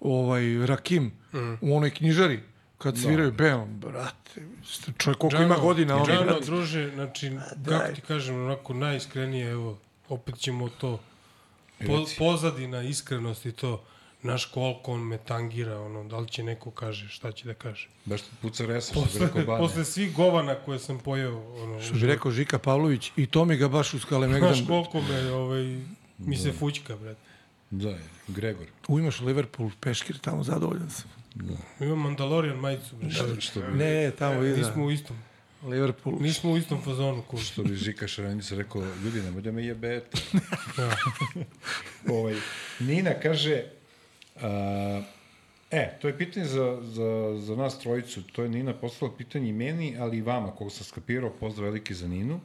ovaj, 0.01 0.65
Rakim, 0.65 1.11
Mm. 1.33 1.53
u 1.61 1.77
onoj 1.77 1.89
knjižari, 1.91 2.39
kad 2.77 2.97
sviraju 2.97 3.31
band, 3.31 3.67
brate, 3.77 4.31
ste- 4.65 4.91
čovjek 4.97 5.17
koliko 5.19 5.43
ima 5.43 5.55
godina, 5.57 5.95
ono, 5.95 6.05
Džano, 6.05 6.23
brate. 6.23 6.45
druže, 6.45 6.91
znači, 6.91 7.31
kako 7.65 7.93
ti 7.93 8.01
kažem, 8.01 8.35
onako 8.37 8.73
najiskrenije, 8.73 9.49
evo, 9.49 9.77
opet 10.09 10.37
ćemo 10.37 10.69
to, 10.71 10.99
po, 11.79 11.97
Reci. 11.99 12.15
pozadina, 12.17 12.81
iskrenost 12.81 13.45
i 13.45 13.51
to, 13.51 13.83
naš 14.21 14.45
koliko 14.45 14.91
on 14.91 15.01
me 15.01 15.17
tangira, 15.17 15.79
ono, 15.79 16.03
da 16.03 16.17
li 16.17 16.27
će 16.27 16.43
neko 16.43 16.71
kaže, 16.71 17.09
šta 17.09 17.31
će 17.31 17.45
da 17.45 17.53
kaže. 17.53 17.89
Baš 18.05 18.21
puca 18.41 18.65
resa, 18.65 18.91
što 18.91 19.19
bi 19.19 19.25
rekao 19.25 19.43
Bane. 19.43 19.59
posle 19.59 19.85
svih 19.85 20.13
govana 20.13 20.55
koje 20.55 20.79
sam 20.79 20.99
pojeo, 20.99 21.53
ono, 21.63 21.81
Što 21.81 21.93
bi 21.93 22.05
rekao 22.07 22.31
Žika 22.31 22.59
Pavlović, 22.59 23.11
i 23.17 23.25
to 23.25 23.45
mi 23.45 23.57
ga 23.57 23.67
baš 23.67 23.87
uz 23.87 23.99
znaš 24.01 24.09
Kalemegdan. 24.09 24.65
koliko 24.67 25.01
me, 25.01 25.31
ovaj, 25.31 25.81
mi 26.17 26.37
se 26.37 26.51
fućka, 26.51 26.95
brate. 26.95 27.19
Da, 27.71 27.97
Gregor. 28.27 28.67
U 28.87 28.99
imaš 28.99 29.19
Liverpool, 29.19 29.69
Peškir, 29.79 30.17
tamo 30.17 30.43
zadovoljan 30.43 30.89
sam. 30.89 31.09
Imam 31.79 31.99
Mandalorian 31.99 32.57
majicu, 32.57 32.95
brate. 32.95 33.41
Što 33.41 33.61
bi, 33.61 33.77
Ne, 33.77 34.11
tamo 34.11 34.43
iza. 34.43 34.57
Nismo 34.57 34.85
u 34.85 34.91
istom, 34.91 35.17
Liverpool. 35.65 36.15
nismo 36.21 36.51
u 36.51 36.57
istom 36.57 36.81
fazonu, 36.81 37.21
kuš. 37.21 37.51
što 37.51 37.63
bi 37.63 37.75
Žika 37.75 38.07
Šaranica 38.07 38.55
rekao, 38.55 38.81
ljudi, 39.03 39.21
nemoj 39.21 39.41
da 39.41 39.51
me 39.51 39.65
jebete. 39.65 40.17
Da. 40.77 40.97
ovaj, 42.13 42.35
Nina 42.79 43.13
kaže, 43.23 43.63
a, 44.41 45.01
e, 45.71 45.97
to 46.01 46.07
je 46.07 46.17
pitanje 46.17 46.45
za, 46.45 46.81
za, 46.81 47.37
za 47.39 47.55
nas 47.55 47.79
trojicu, 47.79 48.23
to 48.23 48.43
je 48.43 48.49
Nina 48.49 48.73
poslala 48.73 49.13
pitanje 49.17 49.49
i 49.49 49.53
meni, 49.53 49.97
ali 49.99 50.17
i 50.17 50.21
vama, 50.21 50.51
koga 50.51 50.69
sam 50.69 50.83
skapirao, 50.83 51.29
pozdrav 51.29 51.65
veliki 51.65 51.93
za 51.93 52.07
Ninu. 52.07 52.39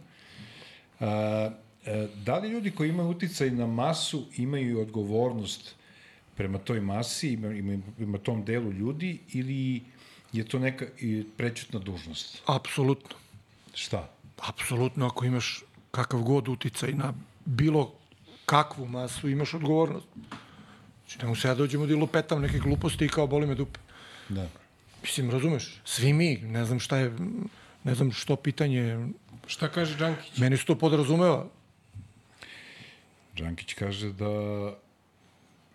A, 1.00 1.50
e, 1.86 2.08
da 2.24 2.38
li 2.38 2.48
ljudi 2.48 2.70
koji 2.70 2.88
imaju 2.88 3.08
uticaj 3.08 3.50
na 3.50 3.66
masu 3.66 4.26
imaju 4.36 4.70
i 4.70 4.82
odgovornost 4.82 5.74
prema 6.36 6.58
toj 6.58 6.80
masi, 6.80 7.32
ima, 7.32 7.52
ima, 7.52 7.78
ima 7.98 8.18
tom 8.18 8.44
delu 8.44 8.72
ljudi, 8.72 9.18
ili 9.32 9.82
je 10.32 10.44
to 10.44 10.58
neka 10.58 10.86
i 11.00 11.24
prečutna 11.36 11.78
dužnost? 11.78 12.42
Apsolutno. 12.46 13.16
Šta? 13.74 14.10
Apsolutno, 14.38 15.06
ako 15.06 15.24
imaš 15.24 15.62
kakav 15.90 16.20
god 16.20 16.48
uticaj 16.48 16.92
na 16.92 17.12
bilo 17.44 17.92
kakvu 18.46 18.86
masu, 18.86 19.28
imaš 19.28 19.54
odgovornost. 19.54 20.06
Znači, 21.00 21.18
ne 21.18 21.24
mogu 21.24 21.36
se 21.36 21.48
ja 21.48 21.54
dođemo 21.54 21.86
da 21.86 21.96
lupetam 21.96 22.42
neke 22.42 22.58
gluposti 22.58 23.04
i 23.04 23.08
kao 23.08 23.26
boli 23.26 23.46
me 23.46 23.54
dupe. 23.54 23.80
Da. 24.28 24.48
Mislim, 25.02 25.30
razumeš? 25.30 25.80
Svi 25.84 26.12
mi, 26.12 26.36
ne 26.36 26.64
znam 26.64 26.80
šta 26.80 26.96
je, 26.96 27.16
ne 27.84 27.94
znam 27.94 28.12
što 28.12 28.36
pitanje, 28.36 29.08
Šta 29.46 29.68
kaže 29.68 29.96
Đankić? 29.96 30.38
meni 30.38 30.56
se 30.56 30.64
to 30.64 30.74
podrazumeva. 30.78 31.46
Đankić 33.36 33.74
kaže 33.74 34.12
da 34.12 34.30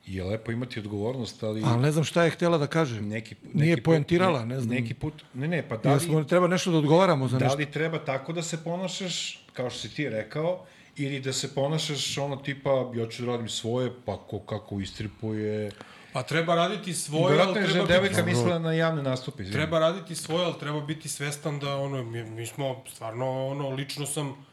je 0.07 0.23
lepo 0.23 0.51
imati 0.51 0.79
odgovornost, 0.79 1.43
ali 1.43 1.61
Ali 1.65 1.81
ne 1.81 1.91
znam 1.91 2.03
šta 2.03 2.23
je 2.23 2.29
htjela 2.29 2.57
da 2.57 2.67
kaže. 2.67 3.01
neki, 3.01 3.35
neki 3.43 3.57
Nije 3.57 3.75
put- 3.75 3.83
poentirala, 3.83 4.39
ne, 4.39 4.45
ne 4.45 4.61
znam. 4.61 4.75
Neki 4.75 4.93
put, 4.93 5.13
ne, 5.33 5.47
ne, 5.47 5.63
pa 5.63 5.77
da 5.77 5.81
Da 5.83 5.93
li, 5.93 5.99
smo, 5.99 6.23
treba 6.23 6.47
nešto 6.47 6.71
da 6.71 6.77
odgovaramo 6.77 7.27
za 7.27 7.37
da 7.37 7.45
nešto. 7.45 7.57
li 7.57 7.65
treba 7.67 7.99
tako 7.99 8.33
da 8.33 8.41
se 8.41 8.63
ponašaš, 8.63 9.45
kao 9.53 9.69
što 9.69 9.79
si 9.79 9.89
ti 9.89 10.09
rekao, 10.09 10.65
ili 10.95 11.19
da 11.19 11.33
se 11.33 11.55
ponašaš 11.55 12.17
ono 12.17 12.35
tipa, 12.37 12.69
ja 12.95 13.07
ću 13.07 13.25
da 13.25 13.31
radim 13.31 13.49
svoje, 13.49 13.91
pa 14.05 14.17
ko 14.19 14.39
kako 14.39 14.79
istripuje. 14.79 15.71
Pa 16.13 16.23
treba 16.23 16.55
raditi 16.55 16.93
svoje, 16.93 17.23
ali 17.23 17.31
Vjerojatno 17.31 17.61
je 17.61 17.67
treba 17.67 17.81
že 17.81 17.93
devojka 17.93 18.15
biti, 18.15 18.25
mislila 18.27 18.59
na 18.59 18.73
javne 18.73 19.03
nastupe. 19.03 19.43
treba 19.45 19.79
raditi 19.79 20.15
svoje, 20.15 20.45
ali 20.45 20.59
treba 20.59 20.81
biti 20.81 21.09
svestan 21.09 21.59
da 21.59 21.75
ono, 21.75 22.03
mi, 22.03 22.23
mi 22.25 22.45
smo 22.45 22.83
stvarno, 22.87 23.47
ono, 23.47 23.69
lično 23.69 24.05
sam, 24.05 24.45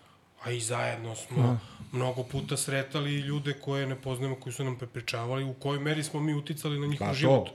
a 0.45 0.51
i 0.51 0.61
zajedno 0.61 1.15
smo 1.15 1.59
mnogo 1.93 2.23
puta 2.23 2.57
sretali 2.57 3.19
ljude 3.21 3.55
koje 3.55 3.87
ne 3.87 3.95
poznajemo, 3.97 4.37
koji 4.37 4.53
su 4.53 4.65
nam 4.65 4.79
prepričavali, 4.79 5.45
u 5.45 5.55
kojoj 5.55 5.81
meri 5.81 6.03
smo 6.03 6.21
mi 6.21 6.35
uticali 6.35 6.79
na 6.81 6.87
njihov 6.87 7.07
Pa 7.07 7.13
to. 7.13 7.19
život. 7.19 7.49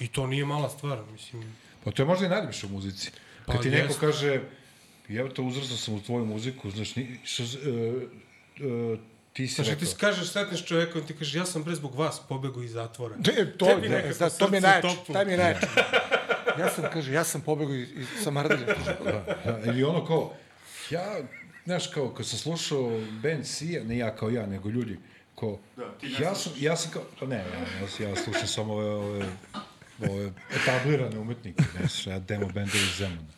I 0.00 0.08
to 0.08 0.26
nije 0.26 0.44
mala 0.44 0.68
stvar, 0.68 0.98
mislim. 1.12 1.56
Pa 1.84 1.90
to 1.90 2.02
je 2.02 2.06
možda 2.06 2.26
i 2.26 2.28
najljepše 2.28 2.66
u 2.66 2.68
muzici. 2.68 3.10
Kad 3.46 3.56
Pa 3.56 3.62
ti 3.62 3.70
neko 3.70 3.86
jest. 3.86 4.00
kaže, 4.00 4.40
evo 5.08 5.28
to 5.28 5.42
uzrasao 5.42 5.76
sam 5.76 5.94
u 5.94 6.00
tvoju 6.00 6.24
muziku, 6.24 6.70
znaš, 6.70 6.96
ni, 6.96 7.18
što, 7.24 7.42
uh, 7.42 7.48
uh, 8.92 8.98
ti 9.32 9.48
si 9.48 9.54
Znaš, 9.54 9.68
rekao. 9.68 9.86
ti 9.88 9.94
kažeš, 10.00 10.28
sretneš 10.32 10.64
čoveka, 10.64 10.98
on 10.98 11.06
ti 11.06 11.14
kaže, 11.16 11.38
ja 11.38 11.46
sam 11.46 11.62
bre 11.64 11.74
zbog 11.74 11.94
vas 11.94 12.20
pobegao 12.28 12.62
iz 12.62 12.72
zatvora. 12.72 13.16
Ne, 13.16 13.52
to, 13.58 13.66
Tebi 13.66 13.88
ne, 13.88 14.12
da, 14.18 14.30
to 14.30 14.48
mi 14.48 14.56
je 14.56 14.60
najče, 14.60 14.88
taj 15.12 15.24
mi 15.24 15.32
je 15.32 15.38
najče. 15.38 15.66
Ja 16.58 16.70
sam, 16.70 16.84
kaže, 16.92 17.12
ja 17.12 17.24
sam 17.24 17.40
pobegao 17.40 17.74
iz, 17.74 17.88
iz, 17.96 18.06
sa 18.24 18.30
Mardilja. 18.30 18.66
Da, 19.04 19.38
da, 19.44 19.72
ili 19.72 19.84
ono 19.84 20.06
kao, 20.06 20.32
ja, 20.90 21.18
znaš, 21.66 21.86
kao, 21.86 22.08
kad 22.10 22.26
sam 22.26 22.38
slušao 22.38 23.00
band 23.22 23.46
Sija, 23.46 23.84
ne 23.84 23.98
ja 23.98 24.16
kao 24.16 24.30
ja, 24.30 24.46
nego 24.46 24.68
ljudi, 24.68 24.98
kao, 25.40 25.58
ja, 26.20 26.34
sam, 26.34 26.52
ja 26.58 26.76
sam 26.76 26.90
kao, 26.92 27.02
pa 27.20 27.26
ne, 27.26 27.36
ja, 27.36 27.42
ja, 28.00 28.08
ja 28.08 28.16
slušam 28.16 28.46
samo 28.46 28.74
ove, 28.74 28.86
ove, 28.90 29.26
ove 30.10 30.32
etablirane 30.62 31.18
umetnike, 31.18 31.62
ne 31.80 31.88
slušam, 31.88 32.12
ja 32.12 32.18
demo 32.18 32.46
bendovi 32.46 32.78
iz 32.84 32.96
Zemuna. 32.98 33.28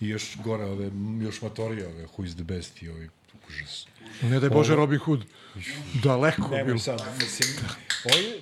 I 0.00 0.08
još 0.08 0.36
gore, 0.44 0.64
ove, 0.64 0.90
još 1.22 1.42
matorije, 1.42 1.86
ove, 1.86 2.06
Who 2.06 2.26
is 2.26 2.34
the 2.34 2.44
best 2.44 2.82
i 2.82 2.88
ovi, 2.88 3.08
užas. 3.48 3.86
Ne 4.22 4.40
daj 4.40 4.50
Bože 4.50 4.74
Robin 4.76 4.98
Hood. 4.98 5.24
Daleko 6.02 6.42
Nemoj 6.42 6.64
bilo. 6.64 6.78
sad, 6.78 7.02
mislim, 7.20 7.48
je, 8.04 8.40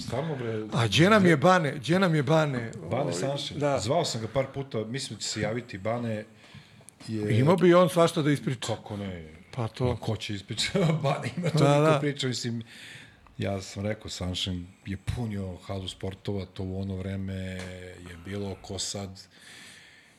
stvarno, 0.00 0.36
bre, 0.36 0.66
A 0.72 0.86
gdje 0.86 1.10
nam 1.10 1.26
je 1.26 1.36
Bane? 1.36 1.72
Gdje 1.76 1.98
nam 1.98 2.14
je 2.14 2.22
Bane? 2.22 2.70
Bane 2.90 3.12
Sanšin, 3.12 3.58
Da. 3.58 3.80
zvao 3.80 4.04
sam 4.04 4.20
ga 4.20 4.28
par 4.28 4.46
puta, 4.54 4.84
mislim 4.84 5.16
da 5.16 5.22
će 5.22 5.28
se 5.28 5.40
javiti, 5.40 5.78
Bane 5.78 6.24
je... 7.08 7.38
Imao 7.38 7.56
bi 7.56 7.74
on 7.74 7.88
svašta 7.88 8.22
da 8.22 8.30
ispriča. 8.30 8.66
Kako 8.66 8.96
ne? 8.96 9.34
Pa 9.50 9.68
to. 9.68 9.96
Ko 9.96 10.16
će 10.16 10.34
ispričati? 10.34 10.78
Bane 11.02 11.30
ima 11.36 11.50
to 11.50 11.58
Da, 11.58 11.80
da, 11.80 11.98
priča, 12.00 12.28
mislim, 12.28 12.62
ja 13.38 13.60
sam 13.60 13.86
rekao, 13.86 14.10
Sunshine 14.10 14.64
je 14.86 14.96
punio 14.96 15.56
halu 15.56 15.88
sportova, 15.88 16.44
to 16.46 16.62
u 16.62 16.80
ono 16.80 16.96
vreme 16.96 17.34
je 18.08 18.16
bilo 18.24 18.56
ko 18.62 18.78
sad, 18.78 19.20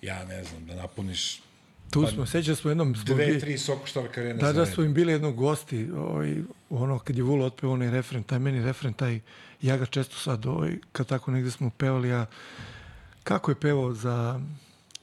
ja 0.01 0.25
ne 0.25 0.43
znam, 0.43 0.65
da 0.65 0.75
napuniš 0.75 1.41
Tu 1.89 2.07
smo, 2.07 2.25
sećam 2.25 2.55
smo 2.55 2.71
jednom... 2.71 2.95
smo 2.95 3.03
dve, 3.03 3.25
bili- 3.25 3.39
tri 3.39 3.57
sokoštarka 3.57 4.21
arene 4.21 4.39
Da, 4.41 4.53
da 4.53 4.65
su 4.65 4.83
im 4.83 4.93
bili 4.93 5.11
jednog 5.11 5.35
gosti, 5.35 5.91
ovaj, 5.91 6.37
ono, 6.69 6.99
kad 6.99 7.17
je 7.17 7.23
Vulo 7.23 7.45
otpeo 7.45 7.71
onaj 7.71 7.91
refren, 7.91 8.23
taj 8.23 8.39
meni 8.39 8.63
refren, 8.63 8.93
taj, 8.93 9.19
ja 9.61 9.77
ga 9.77 9.85
često 9.85 10.15
sad, 10.15 10.45
ovaj, 10.45 10.77
kad 10.91 11.07
tako 11.07 11.31
negde 11.31 11.51
smo 11.51 11.69
pevali, 11.69 12.09
ja, 12.09 12.25
kako 13.23 13.51
je 13.51 13.55
pevao 13.55 13.93
za, 13.93 14.39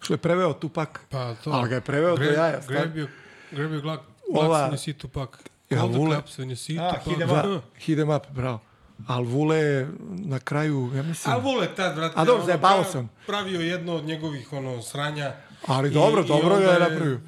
što 0.00 0.14
je 0.14 0.18
preveo 0.18 0.52
Tupak, 0.52 1.00
Pa 1.08 1.34
to. 1.34 1.50
ali 1.50 1.68
ga 1.68 1.74
je 1.74 1.80
preveo 1.80 2.16
do 2.16 2.24
jaja. 2.24 2.60
Grebio, 2.68 3.08
grebio 3.50 3.80
glak, 3.80 4.00
Ova- 4.30 4.76
see 4.76 4.94
Tupac. 4.94 5.28
Ja, 5.70 5.78
Vule- 5.78 6.10
claps 6.10 6.38
when 6.38 6.46
you 6.46 6.56
see 6.56 6.78
A, 6.78 6.90
Tupac. 6.90 7.04
hit 7.06 7.20
'em 7.20 7.28
Da. 7.28 7.48
up. 7.48 7.62
Hit 7.76 7.98
em 7.98 8.10
up, 8.10 8.22
bravo. 8.30 8.60
Ali 9.06 9.26
Vule 9.26 9.86
na 10.08 10.38
kraju, 10.40 10.90
ja 10.94 11.02
mislim, 11.02 11.34
A 11.34 11.38
Vule 11.38 11.68
tad, 11.68 11.94
brate, 11.96 12.14
A 12.16 12.24
dobro, 12.24 12.34
ono, 12.34 12.46
zajebao 12.46 12.84
sam. 12.84 13.08
Pravio 13.26 13.60
jedno 13.60 13.94
od 13.94 14.04
njegovih 14.04 14.52
ono 14.52 14.82
sranja. 14.82 15.32
ali 15.66 15.90
dobro, 15.90 16.20
I- 16.20 16.24
i 16.24 16.28
dobro 16.28 16.56
ga 16.56 16.62
je 16.64 16.80
napravio. 16.80 17.20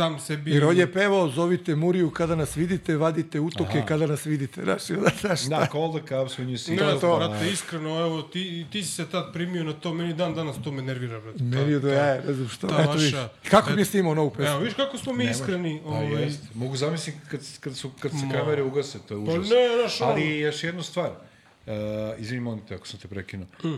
Sam 0.00 0.18
sebi... 0.20 0.50
Jer 0.50 0.64
on 0.64 0.76
je 0.76 0.86
pevao, 0.88 1.28
zovite 1.30 1.76
Muriju 1.76 2.10
kada 2.10 2.34
nas 2.36 2.56
vidite, 2.56 2.96
vadite 2.96 3.40
utoke 3.40 3.78
Aha. 3.78 3.86
kada 3.86 4.06
nas 4.06 4.26
vidite. 4.26 4.62
Znaš, 4.62 4.82
znaš 5.20 5.40
šta? 5.40 5.48
Da, 5.50 5.66
call 5.66 5.92
the 5.92 6.00
cops 6.00 6.32
when 6.34 6.46
you 6.46 6.56
see 6.58 6.72
Ne, 6.72 6.78
to, 6.92 7.00
pa- 7.10 7.28
brate, 7.28 7.50
iskreno, 7.50 8.00
evo, 8.00 8.22
ti, 8.22 8.66
ti 8.70 8.82
si 8.82 8.92
se 8.92 9.06
tad 9.06 9.32
primio 9.32 9.64
na 9.64 9.72
to, 9.74 9.94
meni 9.94 10.14
dan 10.14 10.34
danas 10.34 10.56
to 10.64 10.72
me 10.72 10.82
nervira, 10.82 11.20
brate. 11.20 11.42
Meni 11.42 11.72
je 11.72 11.78
do 11.78 11.88
Ta- 11.88 11.94
jaja, 11.94 12.22
ne 12.22 12.32
znam 12.34 12.48
što. 12.48 12.68
ta 12.68 12.80
Eto, 12.80 12.90
vaša- 12.90 13.28
Kako 13.44 13.70
mi 13.70 13.80
je 13.80 13.84
snimao 13.84 14.14
novu 14.14 14.26
Evo, 14.28 14.36
pesmu? 14.38 14.58
viš 14.58 14.74
kako 14.74 14.98
smo 14.98 15.12
mi 15.12 15.24
iskreni. 15.26 15.80
A, 15.80 15.88
Ovaj, 15.88 16.22
jest. 16.22 16.40
Mogu 16.54 16.76
zamisliti 16.76 17.18
kad, 17.30 17.40
kad, 17.60 17.76
su, 17.76 17.90
kad 17.92 18.10
se 18.12 18.26
kamere 18.32 18.62
ugase, 18.62 18.98
to 18.98 19.14
je 19.14 19.26
pa 19.26 19.32
užas. 19.32 19.50
ne, 19.50 19.56
znaš, 19.78 20.00
Ali 20.00 20.38
još 20.38 20.64
jednu 20.64 20.82
stvar, 20.82 21.10
uh, 21.10 21.72
izvini 22.18 22.40
molim 22.40 22.60
te 22.60 22.74
ako 22.74 22.86
sam 22.86 23.00
te 23.00 23.08
prekinuo, 23.08 23.46
uh, 23.64 23.70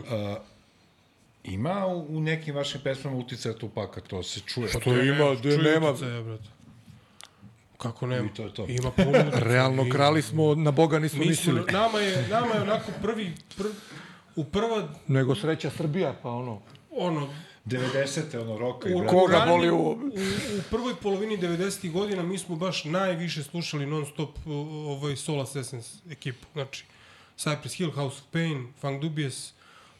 ima 1.45 1.87
u, 1.87 2.05
u 2.09 2.21
nekim 2.21 2.55
vašim 2.55 2.81
pesmama 2.81 3.17
uticaja 3.17 3.55
Tupaka, 3.55 4.01
to 4.01 4.23
se 4.23 4.39
čuje. 4.41 4.67
To 4.73 4.93
ima, 4.93 5.35
gde 5.35 5.51
čuju 5.51 5.63
nema. 5.63 5.89
uticaja, 5.89 6.21
brate. 6.21 6.49
Kako 7.77 8.07
nema? 8.07 8.25
I 8.25 8.33
to 8.33 8.43
je 8.43 8.53
to. 8.53 8.65
Ima 8.65 8.91
puno 8.91 9.09
uticaja. 9.19 9.39
Realno, 9.39 9.85
krali 9.89 10.21
smo, 10.21 10.55
na 10.55 10.71
Boga 10.71 10.99
nismo 10.99 11.19
Mi 11.19 11.25
smo, 11.25 11.29
mislili. 11.53 11.71
nama 11.71 11.99
je, 11.99 12.27
nama 12.29 12.47
je 12.47 12.61
onako 12.61 12.91
prvi, 13.01 13.33
prv, 13.57 13.69
u 14.35 14.43
prva, 14.45 14.87
Nego 15.07 15.35
sreća 15.35 15.69
Srbija, 15.69 16.15
pa 16.21 16.29
ono. 16.29 16.61
ono, 16.91 17.29
90. 17.65 18.39
ono, 18.39 18.57
roka 18.57 18.89
i 18.89 18.93
brata. 18.93 19.07
Koga 19.09 19.45
boli 19.47 19.71
u, 19.71 19.77
u 19.77 19.99
prvoj 20.69 20.95
polovini 20.95 21.37
90. 21.37 21.91
godina 21.91 22.23
mi 22.23 22.37
smo 22.37 22.55
baš 22.55 22.85
najviše 22.85 23.43
slušali 23.43 23.85
non-stop 23.85 24.29
o- 24.45 24.51
ovaj 24.89 25.15
Soul 25.15 25.41
Assassins 25.41 25.93
ekipu. 26.09 26.47
Znači, 26.53 26.85
Cypress 27.37 27.75
Hill, 27.75 27.91
House 27.91 28.17
of 28.17 28.31
Pain, 28.31 28.67
Funk 28.81 29.01
Dubious, 29.01 29.53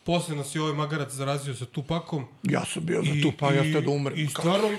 posle 0.04 0.36
nas 0.36 0.56
je 0.56 0.62
ovaj 0.62 0.74
magarac 0.74 1.12
zarazio 1.12 1.56
sa 1.56 1.66
Tupakom. 1.66 2.26
Ja 2.44 2.66
sam 2.66 2.86
bio 2.86 3.02
na 3.02 3.22
tu, 3.22 3.32
pa 3.40 3.54
ja 3.54 3.64
ste 3.64 3.82
da 3.82 3.92
umrem. 3.92 4.20
I 4.20 4.28
stvarno, 4.28 4.70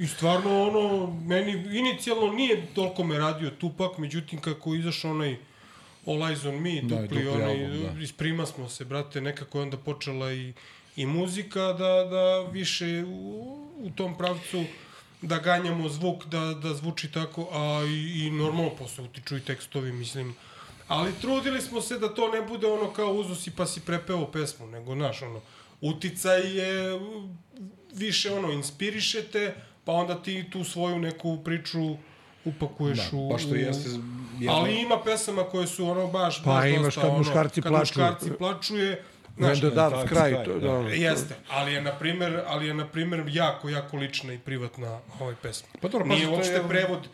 I 0.00 0.06
stvarno, 0.06 0.62
ono, 0.62 1.14
meni 1.26 1.78
inicijalno 1.78 2.32
nije 2.32 2.66
toliko 2.74 3.04
me 3.04 3.18
radio 3.18 3.50
Tupak, 3.50 3.98
međutim, 3.98 4.40
kako 4.40 4.74
je 4.74 4.80
izašao 4.80 5.10
onaj 5.10 5.36
All 6.06 6.16
Eyes 6.16 6.48
on 6.48 6.54
Me, 6.54 6.80
Da, 6.82 7.02
dupli, 7.02 7.08
dupli 7.08 7.28
onaj, 7.28 7.64
album, 7.64 7.94
da. 7.94 8.02
isprima 8.02 8.46
smo 8.46 8.68
se, 8.68 8.84
brate, 8.84 9.20
nekako 9.20 9.58
je 9.58 9.62
onda 9.62 9.76
počela 9.76 10.32
i, 10.32 10.52
i 10.96 11.06
muzika 11.06 11.60
da, 11.60 12.04
da 12.04 12.50
više 12.52 13.04
u, 13.04 13.68
u 13.78 13.90
tom 13.90 14.18
pravcu 14.18 14.64
da 15.22 15.38
ganjamo 15.38 15.88
zvuk, 15.88 16.24
da, 16.26 16.54
da 16.54 16.74
zvuči 16.74 17.12
tako, 17.12 17.48
a 17.52 17.84
i, 17.84 18.26
i 18.26 18.30
normalno 18.30 18.70
posle 18.70 19.04
utiču 19.04 19.36
i 19.36 19.40
tekstovi, 19.40 19.92
mislim. 19.92 20.34
Ali 20.90 21.12
trudili 21.14 21.60
smo 21.60 21.80
se 21.80 21.98
da 21.98 22.08
to 22.10 22.28
ne 22.28 22.42
bude 22.42 22.66
ono 22.68 22.90
kao 22.90 23.12
uzu 23.12 23.34
si 23.36 23.50
pa 23.50 23.66
si 23.66 23.80
prepeo 23.82 24.26
pesmu, 24.26 24.66
nego, 24.66 24.94
znaš, 24.94 25.22
ono, 25.22 25.40
uticaj 25.82 26.40
je 26.52 27.00
više 27.92 28.32
ono, 28.32 28.50
inspirišete, 28.50 29.54
pa 29.84 29.92
onda 29.92 30.14
ti 30.16 30.50
tu 30.50 30.64
svoju 30.64 30.98
neku 30.98 31.38
priču 31.38 31.96
upakuješ 32.44 32.98
Da, 33.00 33.16
u... 33.16 33.28
baš 33.28 33.42
to 33.42 33.48
u- 33.48 33.56
jeste 33.56 33.88
jedno- 33.90 34.52
Ali 34.52 34.74
ima 34.74 34.98
pesama 34.98 35.42
koje 35.44 35.66
su 35.66 35.86
ono 35.86 36.06
baš, 36.08 36.42
Pa 36.44 36.50
baš 36.50 36.66
imaš 36.66 36.82
dosta, 36.84 37.00
kad 37.00 37.10
ono, 37.10 37.18
muškarci 37.18 37.62
kad 37.62 37.72
plaču. 37.72 37.82
muškarci 37.92 38.30
plaču 38.32 38.76
je, 38.76 39.02
znaš, 39.36 39.58
Doves 39.60 39.74
Cry, 39.74 40.06
Cry, 40.08 40.44
to, 40.44 40.52
da. 40.54 40.68
da. 40.78 40.88
Jeste, 40.88 41.34
ali 41.50 41.72
je 41.72 41.82
na 41.82 41.92
primer, 41.92 42.40
ali 42.46 42.66
je 42.66 42.74
na 42.74 42.86
primer 42.86 43.24
jako 43.28 43.68
jako 43.68 43.96
lična 43.96 44.32
i 44.32 44.38
privatna 44.38 44.98
ovaj 45.20 45.34
pesma. 45.34 45.68
Pa 45.80 45.88
dobro, 45.88 46.06
Nije 46.06 46.16
pazi, 46.18 46.26
to 46.26 46.32
uopšte 46.32 46.52
je- 46.54 46.68
prevod 46.68 47.08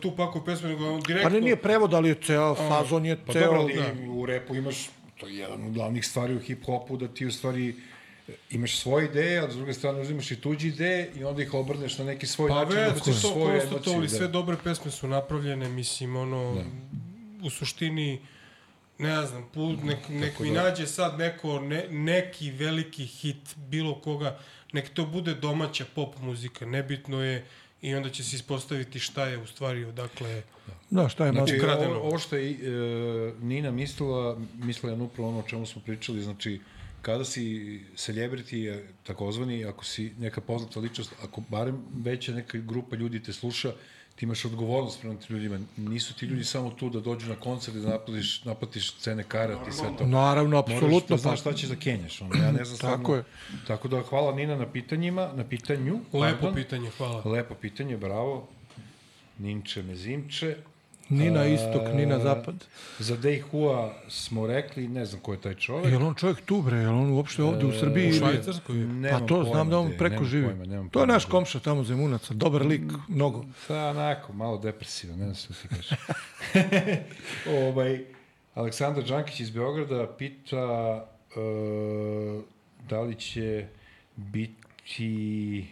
tu 0.00 0.16
paku 0.16 0.44
pesme, 0.44 0.68
nego 0.68 0.98
direktno. 1.06 1.30
Pa 1.30 1.34
ne, 1.34 1.40
nije 1.40 1.56
prevod, 1.56 1.94
ali 1.94 2.08
je 2.08 2.14
ceo 2.14 2.54
fazon 2.54 3.06
je 3.06 3.16
Pa 3.26 3.32
ceo... 3.32 3.42
dobro, 3.42 3.60
ali 3.60 3.74
da. 3.74 4.10
u 4.12 4.26
repu 4.26 4.54
imaš, 4.54 4.90
to 5.20 5.26
je 5.26 5.36
jedan 5.36 5.66
od 5.66 5.72
glavnih 5.72 6.06
stvari 6.06 6.34
u 6.34 6.40
hip-hopu, 6.40 6.96
da 6.96 7.08
ti 7.08 7.26
u 7.26 7.32
stvari 7.32 7.74
imaš 8.50 8.76
svoje 8.78 9.06
ideje, 9.06 9.38
a 9.40 9.50
s 9.50 9.56
druge 9.56 9.72
strane 9.72 10.00
uzimaš 10.00 10.30
i 10.30 10.40
tuđe 10.40 10.68
ideje 10.68 11.10
i 11.16 11.24
onda 11.24 11.42
ih 11.42 11.54
obrneš 11.54 11.98
na 11.98 12.04
neki 12.04 12.26
svoj 12.26 12.48
Pa 12.48 12.54
način. 12.54 12.78
već, 12.78 12.90
ubaciš 12.90 13.22
to 13.22 13.28
svoju 13.28 13.60
konstatovali, 13.60 13.96
emociju, 13.96 14.18
sve 14.18 14.26
da. 14.26 14.32
dobre 14.32 14.56
pesme 14.64 14.90
su 14.90 15.08
napravljene, 15.08 15.68
mislim, 15.68 16.16
ono, 16.16 16.64
u 17.42 17.50
suštini, 17.50 18.20
ne 18.98 19.26
znam, 19.26 19.48
pu, 19.54 19.72
nek, 19.72 19.98
nek 20.08 20.38
mi 20.38 20.50
da. 20.50 20.62
nađe 20.62 20.86
sad 20.86 21.18
neko, 21.18 21.60
ne, 21.60 21.86
neki 21.90 22.50
veliki 22.50 23.06
hit 23.06 23.56
bilo 23.56 24.00
koga, 24.00 24.38
nek 24.72 24.88
to 24.88 25.06
bude 25.06 25.34
domaća 25.34 25.84
pop 25.94 26.18
muzika, 26.20 26.66
nebitno 26.66 27.22
je 27.24 27.46
i 27.82 27.94
onda 27.94 28.10
će 28.10 28.24
se 28.24 28.36
ispostaviti 28.36 28.98
šta 28.98 29.26
je 29.26 29.38
u 29.38 29.46
stvari 29.46 29.84
odakle 29.84 30.42
Da, 30.90 31.08
šta 31.08 31.26
je 31.26 31.32
Znači, 31.32 31.56
ukradeno. 31.56 31.90
ovo, 31.94 32.08
ovo 32.08 32.18
što 32.18 32.36
je 32.36 32.50
e, 32.50 32.56
Nina 33.40 33.70
mislila, 33.70 34.38
mislila 34.54 34.92
je 34.94 35.02
upravo 35.02 35.28
ono 35.28 35.38
o 35.38 35.42
čemu 35.42 35.66
smo 35.66 35.82
pričali, 35.82 36.22
znači, 36.22 36.60
kada 37.02 37.24
si 37.24 37.42
celebrity, 37.96 38.82
takozvani, 39.02 39.64
ako 39.64 39.84
si 39.84 40.12
neka 40.18 40.40
poznata 40.40 40.80
ličnost, 40.80 41.12
ako 41.22 41.42
barem 41.48 41.82
veća 41.94 42.32
neka 42.32 42.58
grupa 42.58 42.96
ljudi 42.96 43.22
te 43.22 43.32
sluša, 43.32 43.72
ti 44.22 44.26
imaš 44.26 44.44
odgovornost 44.44 45.00
prema 45.00 45.16
tim 45.16 45.36
ljudima. 45.36 45.58
Nisu 45.76 46.14
ti 46.14 46.26
ljudi 46.26 46.44
samo 46.44 46.70
tu 46.70 46.90
da 46.90 47.00
dođu 47.00 47.28
na 47.28 47.34
koncert 47.36 47.76
i 47.76 47.80
da 47.80 47.88
naplatiš, 47.88 48.44
naplatiš 48.44 48.94
cene 48.94 49.24
karata 49.24 49.70
i 49.70 49.72
sve 49.72 49.88
to. 49.98 50.06
Naravno, 50.06 50.56
Moraš 50.56 50.72
apsolutno. 50.74 51.16
da 51.16 51.22
znaš 51.22 51.32
Pa, 51.34 51.40
šta 51.40 51.52
ćeš 51.52 51.68
da 51.68 51.76
kenješ. 51.76 52.20
Ono. 52.20 52.34
Ja 52.34 52.52
ne 52.52 52.64
znam 52.64 52.78
Tako 52.78 52.96
stvarno. 53.02 53.14
je. 53.14 53.24
Tako 53.66 53.88
da 53.88 54.02
hvala 54.02 54.34
Nina 54.34 54.56
na 54.56 54.66
pitanjima, 54.66 55.30
na 55.34 55.44
pitanju. 55.44 55.94
Lepo 55.94 56.06
pardon. 56.12 56.54
pitanje, 56.54 56.90
hvala. 56.90 57.22
Lepo 57.24 57.54
pitanje, 57.54 57.96
bravo. 57.96 58.48
Ninče 59.38 59.82
mezimče. 59.82 60.56
Ni 61.12 61.30
na 61.30 61.46
istok, 61.46 61.82
ni 61.94 62.06
na 62.06 62.18
zapad. 62.18 62.54
Za 62.98 63.16
Dejhua 63.16 63.94
smo 64.08 64.46
rekli, 64.46 64.88
ne 64.88 65.04
znam 65.06 65.20
ko 65.20 65.32
je 65.32 65.40
taj 65.40 65.54
čovek. 65.54 65.92
Je 65.92 65.98
li 65.98 66.04
on 66.04 66.14
čovjek 66.14 66.40
tu, 66.40 66.62
bre? 66.62 66.76
Je 66.76 66.88
li 66.88 66.94
on 66.94 67.12
uopšte 67.12 67.42
ovde 67.42 67.66
u 67.66 67.72
Srbiji? 67.72 68.10
U 68.10 68.12
Švajcarskoj? 68.12 68.76
Pa 69.10 69.26
to 69.26 69.44
znam 69.44 69.70
da 69.70 69.78
on 69.78 69.92
preko 69.98 70.24
živi. 70.24 70.54
to 70.90 71.00
je 71.00 71.06
naš 71.06 71.24
komša 71.24 71.60
tamo 71.60 71.84
Zemunaca, 71.84 72.34
dobar 72.34 72.66
lik, 72.66 72.82
mnogo. 73.08 73.44
Da, 73.68 73.90
onako, 73.90 74.32
malo 74.32 74.58
depresivan, 74.58 75.18
ne 75.18 75.24
znam 75.24 75.36
što 75.36 75.54
ti 75.54 75.68
kažeš. 75.68 75.90
ovaj, 77.68 78.04
Aleksandar 78.54 79.04
Đankić 79.04 79.40
iz 79.40 79.50
Beograda 79.50 80.06
pita 80.18 81.04
uh, 81.36 82.42
da 82.88 83.00
li 83.00 83.14
će 83.14 83.66
biti 84.16 85.66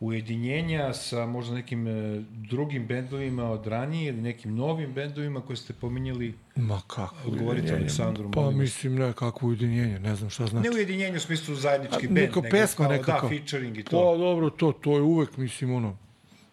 ujedinjenja 0.00 0.94
sa 0.94 1.26
možda 1.26 1.54
nekim 1.54 1.86
e, 1.88 1.90
drugim 2.28 2.86
bendovima 2.86 3.44
od 3.44 3.66
ranije 3.66 4.08
ili 4.08 4.20
nekim 4.22 4.54
novim 4.54 4.92
bendovima 4.92 5.40
koje 5.40 5.56
ste 5.56 5.72
pominjali. 5.72 6.34
Ma 6.56 6.80
kako 6.86 7.14
Odgovorite 7.18 7.46
ujedinjenje? 7.52 7.76
Aleksandru, 7.76 8.30
Pa 8.30 8.40
molim 8.40 8.58
mislim, 8.58 8.94
ne, 8.94 9.12
kako 9.12 9.46
ujedinjenje, 9.46 9.98
ne 9.98 10.16
znam 10.16 10.30
šta 10.30 10.46
znači. 10.46 10.68
Ne 10.68 10.76
ujedinjenje 10.76 11.16
u 11.16 11.20
smislu 11.20 11.54
zajednički 11.54 11.96
A, 11.98 12.10
bend, 12.10 12.14
neka 12.28 12.42
pesma 12.42 12.84
kao, 12.84 12.92
nekako. 12.92 13.20
Da, 13.22 13.28
featuring 13.30 13.78
i 13.78 13.84
Pa 13.84 13.90
to. 13.90 14.16
dobro, 14.18 14.50
to, 14.50 14.72
to 14.72 14.92
je 14.92 15.02
uvek, 15.02 15.36
mislim, 15.36 15.74
ono, 15.74 15.96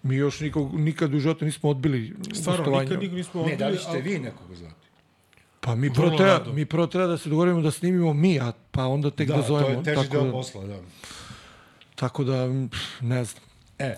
mi 0.04 0.16
još 0.16 0.40
nikog, 0.40 0.76
nikad 0.76 1.14
u 1.14 1.20
životu 1.20 1.46
nismo 1.46 1.70
odbili 1.70 2.14
Stvarno, 2.34 2.58
gostovanje. 2.58 2.84
nikad, 2.84 3.00
nikad 3.02 3.16
nismo 3.16 3.42
Ne, 3.42 3.56
da 3.56 3.68
li 3.68 3.72
odbili, 3.72 3.78
ćete 3.80 3.92
ali- 3.92 4.02
vi 4.04 4.20
nekoga 4.20 4.56
zvati? 4.56 4.76
Pa 5.60 5.76
mi 5.76 5.94
prvo, 5.94 6.10
treba, 6.10 6.54
mi 6.54 6.66
prvo 6.66 6.88
treba 6.88 7.08
da 7.08 7.18
se 7.18 7.30
dogovorimo 7.30 7.62
da 7.62 7.72
snimimo 7.72 8.14
mi, 8.14 8.40
a 8.40 8.52
pa 8.72 8.86
onda 8.86 9.10
tek 9.12 9.28
da, 9.28 9.36
Da, 9.36 9.42
zovemo. 9.42 9.68
to 9.68 9.72
je 9.72 9.84
teži 9.86 9.96
tako, 9.98 10.08
deo 10.10 10.24
da, 10.24 10.32
posla, 10.32 10.66
da. 10.66 10.78
Tako 11.96 12.24
da, 12.24 12.48
pff, 12.72 13.02
ne 13.02 13.24
znam. 13.24 13.44
E, 13.80 13.96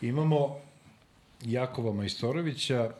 imamo 0.00 0.56
Jakova 1.44 1.92
Majstorovića, 1.92 2.90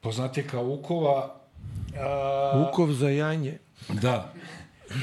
poznatije 0.00 0.46
kao 0.46 0.64
Ukova. 0.66 1.34
A, 1.96 2.68
Ukov 2.68 2.92
za 2.92 3.08
janje. 3.08 3.58
Da. 3.88 4.32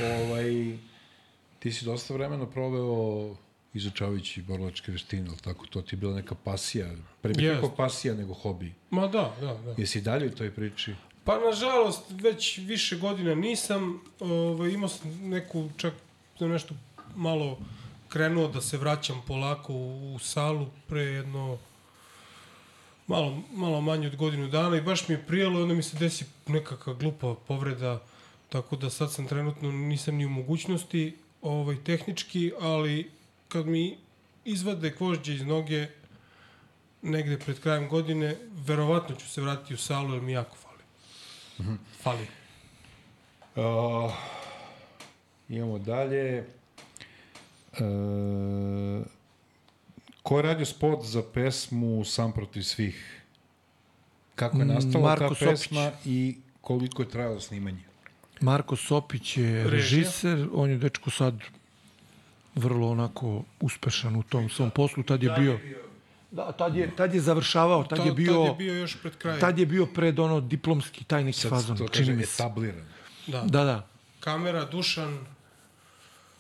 Ovaj, 0.02 0.78
ti 1.60 1.72
si 1.72 1.86
dosta 1.86 2.14
vremena 2.14 2.46
proveo 2.46 3.36
izučavajući 3.74 4.42
borilačke 4.42 4.92
veštine, 4.92 5.30
ali 5.30 5.38
tako? 5.38 5.66
To 5.66 5.82
ti 5.82 5.96
je 5.96 5.98
bila 5.98 6.16
neka 6.16 6.36
pasija, 6.44 6.88
pre 7.22 7.34
bi 7.34 7.44
Jest. 7.44 7.56
rekao 7.56 7.76
pasija 7.76 8.14
nego 8.14 8.34
hobi. 8.34 8.74
Ma 8.90 9.08
da, 9.08 9.36
da, 9.42 9.54
da. 9.54 9.76
Jesi 9.78 10.02
dalje 10.02 10.28
u 10.28 10.36
toj 10.36 10.52
priči? 10.52 10.96
Pa 11.24 11.40
nažalost, 11.40 12.04
već 12.10 12.58
više 12.58 12.98
godina 12.98 13.36
nisam, 13.36 14.02
ovaj, 14.20 14.70
imao 14.70 14.90
sam 14.90 15.30
neku, 15.30 15.70
čak 15.78 15.94
nešto 16.40 16.76
malo 17.16 17.58
krenuo 18.10 18.48
da 18.48 18.62
se 18.62 18.78
vraćam 18.78 19.22
polako 19.28 19.74
u, 19.74 20.16
u 20.16 20.20
salu 20.20 20.68
pre 20.88 21.02
jedno 21.02 21.58
malo, 23.08 23.42
malo 23.52 23.82
manje 23.82 24.08
od 24.08 24.16
godinu 24.16 24.48
dana 24.48 24.78
i 24.78 24.82
baš 24.82 25.08
mi 25.08 25.16
je 25.16 25.26
prijelo 25.28 25.60
i 25.60 25.64
onda 25.64 25.74
mi 25.74 25.84
se 25.84 25.98
desi 25.98 26.26
nekakva 26.48 26.94
glupa 26.94 27.36
povreda, 27.48 28.02
tako 28.50 28.76
da 28.76 28.90
sad 28.90 29.14
sam 29.14 29.28
trenutno 29.28 29.72
nisam 29.72 30.16
ni 30.16 30.26
u 30.26 30.30
mogućnosti 30.30 31.18
ovaj, 31.42 31.84
tehnički, 31.84 32.52
ali 32.62 33.12
kad 33.48 33.68
mi 33.68 33.98
izvade 34.46 34.90
gvožđe 34.90 35.34
iz 35.34 35.46
noge 35.46 35.88
negde 37.02 37.40
pred 37.40 37.60
krajem 37.60 37.90
godine, 37.90 38.36
verovatno 38.68 39.16
ću 39.16 39.30
se 39.30 39.42
vratiti 39.42 39.74
u 39.74 39.78
salu 39.78 40.14
jer 40.14 40.22
mi 40.22 40.32
jako 40.32 40.56
fali. 40.56 40.84
Fali. 42.04 42.28
Uh, 43.56 44.14
imamo 45.50 45.80
dalje. 45.80 46.46
Uh, 47.78 49.06
ko 50.24 50.38
je 50.38 50.44
radio 50.44 50.66
spot 50.66 51.04
za 51.04 51.24
pesmu 51.24 52.04
Sam 52.06 52.32
protiv 52.32 52.62
svih? 52.64 53.22
Kako 54.36 54.58
je 54.58 54.66
Mm, 54.66 54.68
nastala 54.68 55.04
Marko 55.06 55.30
ta 55.30 55.36
Sopić. 55.36 55.50
pesma 55.50 55.92
i 56.06 56.20
koliko 56.62 57.02
je 57.02 57.10
trajalo 57.10 57.40
snimanje? 57.40 57.84
Marko 58.42 58.76
Sopić 58.76 59.38
je 59.38 59.46
Režija. 59.46 59.70
režiser, 59.72 60.48
on 60.54 60.70
je 60.70 60.78
dečko 60.78 61.10
sad 61.10 61.40
vrlo 62.56 62.90
onako 62.90 63.44
uspešan 63.60 64.16
u 64.16 64.24
tom 64.24 64.50
svom 64.50 64.70
poslu. 64.70 65.04
Tad 65.04 65.24
je 65.24 65.32
bio... 65.32 65.60
Da, 66.32 66.52
tad 66.52 66.76
je, 66.76 66.96
tad 66.96 67.14
je 67.14 67.22
završavao, 67.22 67.84
tad, 67.84 67.98
Tad, 67.98 68.08
je 68.08 68.14
bio... 68.14 68.34
tad 68.34 68.46
je 68.46 68.56
bio 68.58 68.74
još 68.74 68.98
pred 69.02 69.16
krajem. 69.16 69.40
Tad 69.40 69.60
je 69.60 69.66
bio 69.66 69.86
pred 69.86 70.20
ono 70.20 70.40
diplomski, 70.42 71.04
taj 71.04 71.24
neki 71.24 71.48
fazon, 71.50 71.78
to 71.78 71.88
čini 71.88 72.14
mi 72.14 72.26
se. 72.26 72.34
etabliran. 72.36 72.86
Da. 73.28 73.42
Da, 73.42 73.64
da. 73.64 73.88
Kamera, 74.20 74.66
Dušan, 74.66 75.20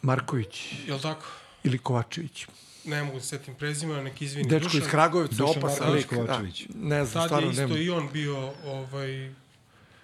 Marković 0.05 0.73
jel 0.87 0.99
tako? 0.99 1.25
ili 1.63 1.77
Kovačević. 1.77 2.45
Ne 2.85 3.03
mogu 3.03 3.17
da 3.17 3.21
se 3.23 3.27
setim 3.27 3.55
prezimena, 3.55 4.01
neki 4.03 4.25
izvini. 4.25 4.49
Dečko 4.49 4.63
Dušan, 4.63 4.81
iz 4.81 4.87
Kragujevca, 4.87 5.35
Dušan 5.35 5.57
opasan 5.57 5.93
lik. 5.93 6.09
Da, 6.09 6.15
Kovačević. 6.15 6.65
ne 6.75 7.05
znam, 7.05 7.21
Tad 7.21 7.27
stvarno 7.27 7.47
je 7.47 7.51
isto 7.51 7.61
nema. 7.67 7.77
i 7.79 7.89
on 7.89 8.09
bio 8.13 8.53
ovaj, 8.65 9.29
u, 9.29 9.33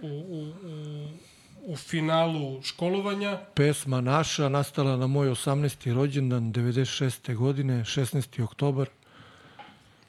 u, 0.07 0.53
u, 0.63 1.07
u 1.65 1.75
finalu 1.75 2.63
školovanja. 2.63 3.39
Pesma 3.55 4.01
naša 4.01 4.49
nastala 4.49 4.97
na 4.97 5.07
moj 5.07 5.27
18. 5.29 5.93
rođendan 5.93 6.53
96. 6.53 7.35
godine, 7.35 7.73
16. 7.83 8.43
oktobar. 8.43 8.89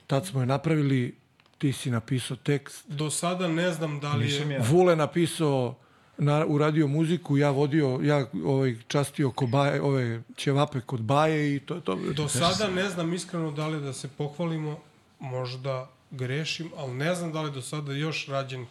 Tad 0.06 0.27
smo 0.27 0.40
je 0.40 0.47
napravili, 0.47 1.14
ti 1.59 1.73
si 1.73 1.90
napisao 1.90 2.36
tekst. 2.36 2.85
Do 2.89 3.10
sada 3.10 3.48
ne 3.48 3.73
znam 3.73 4.01
da 4.01 4.14
li 4.14 4.24
Nisam 4.24 4.51
je... 4.51 4.56
ja. 4.56 4.62
Vule 4.70 4.97
napisao, 4.97 5.78
na, 6.23 6.47
uradio 6.47 6.86
muziku, 6.86 7.36
ja 7.36 7.51
vodio, 7.51 8.01
ja 8.03 8.27
ovaj, 8.44 8.77
častio 8.89 9.31
kobaje, 9.31 9.82
ove 9.82 10.23
ćevape 10.36 10.81
kod 10.81 11.01
baje 11.01 11.57
i 11.57 11.61
to 11.61 11.74
je 11.74 11.81
to. 11.81 11.97
Do 12.16 12.28
sada 12.28 12.69
ne 12.70 12.89
znam 12.89 13.12
iskreno 13.15 13.51
da 13.51 13.66
li 13.69 13.81
da 13.81 13.93
se 13.93 14.09
pohvalimo, 14.09 14.78
možda 15.20 15.89
grešim, 16.11 16.70
ali 16.77 16.94
ne 16.94 17.15
znam 17.15 17.32
da 17.32 17.43
li 17.43 17.51
do 17.51 17.62
sada 17.62 17.93
još 17.93 18.27
rađen 18.28 18.66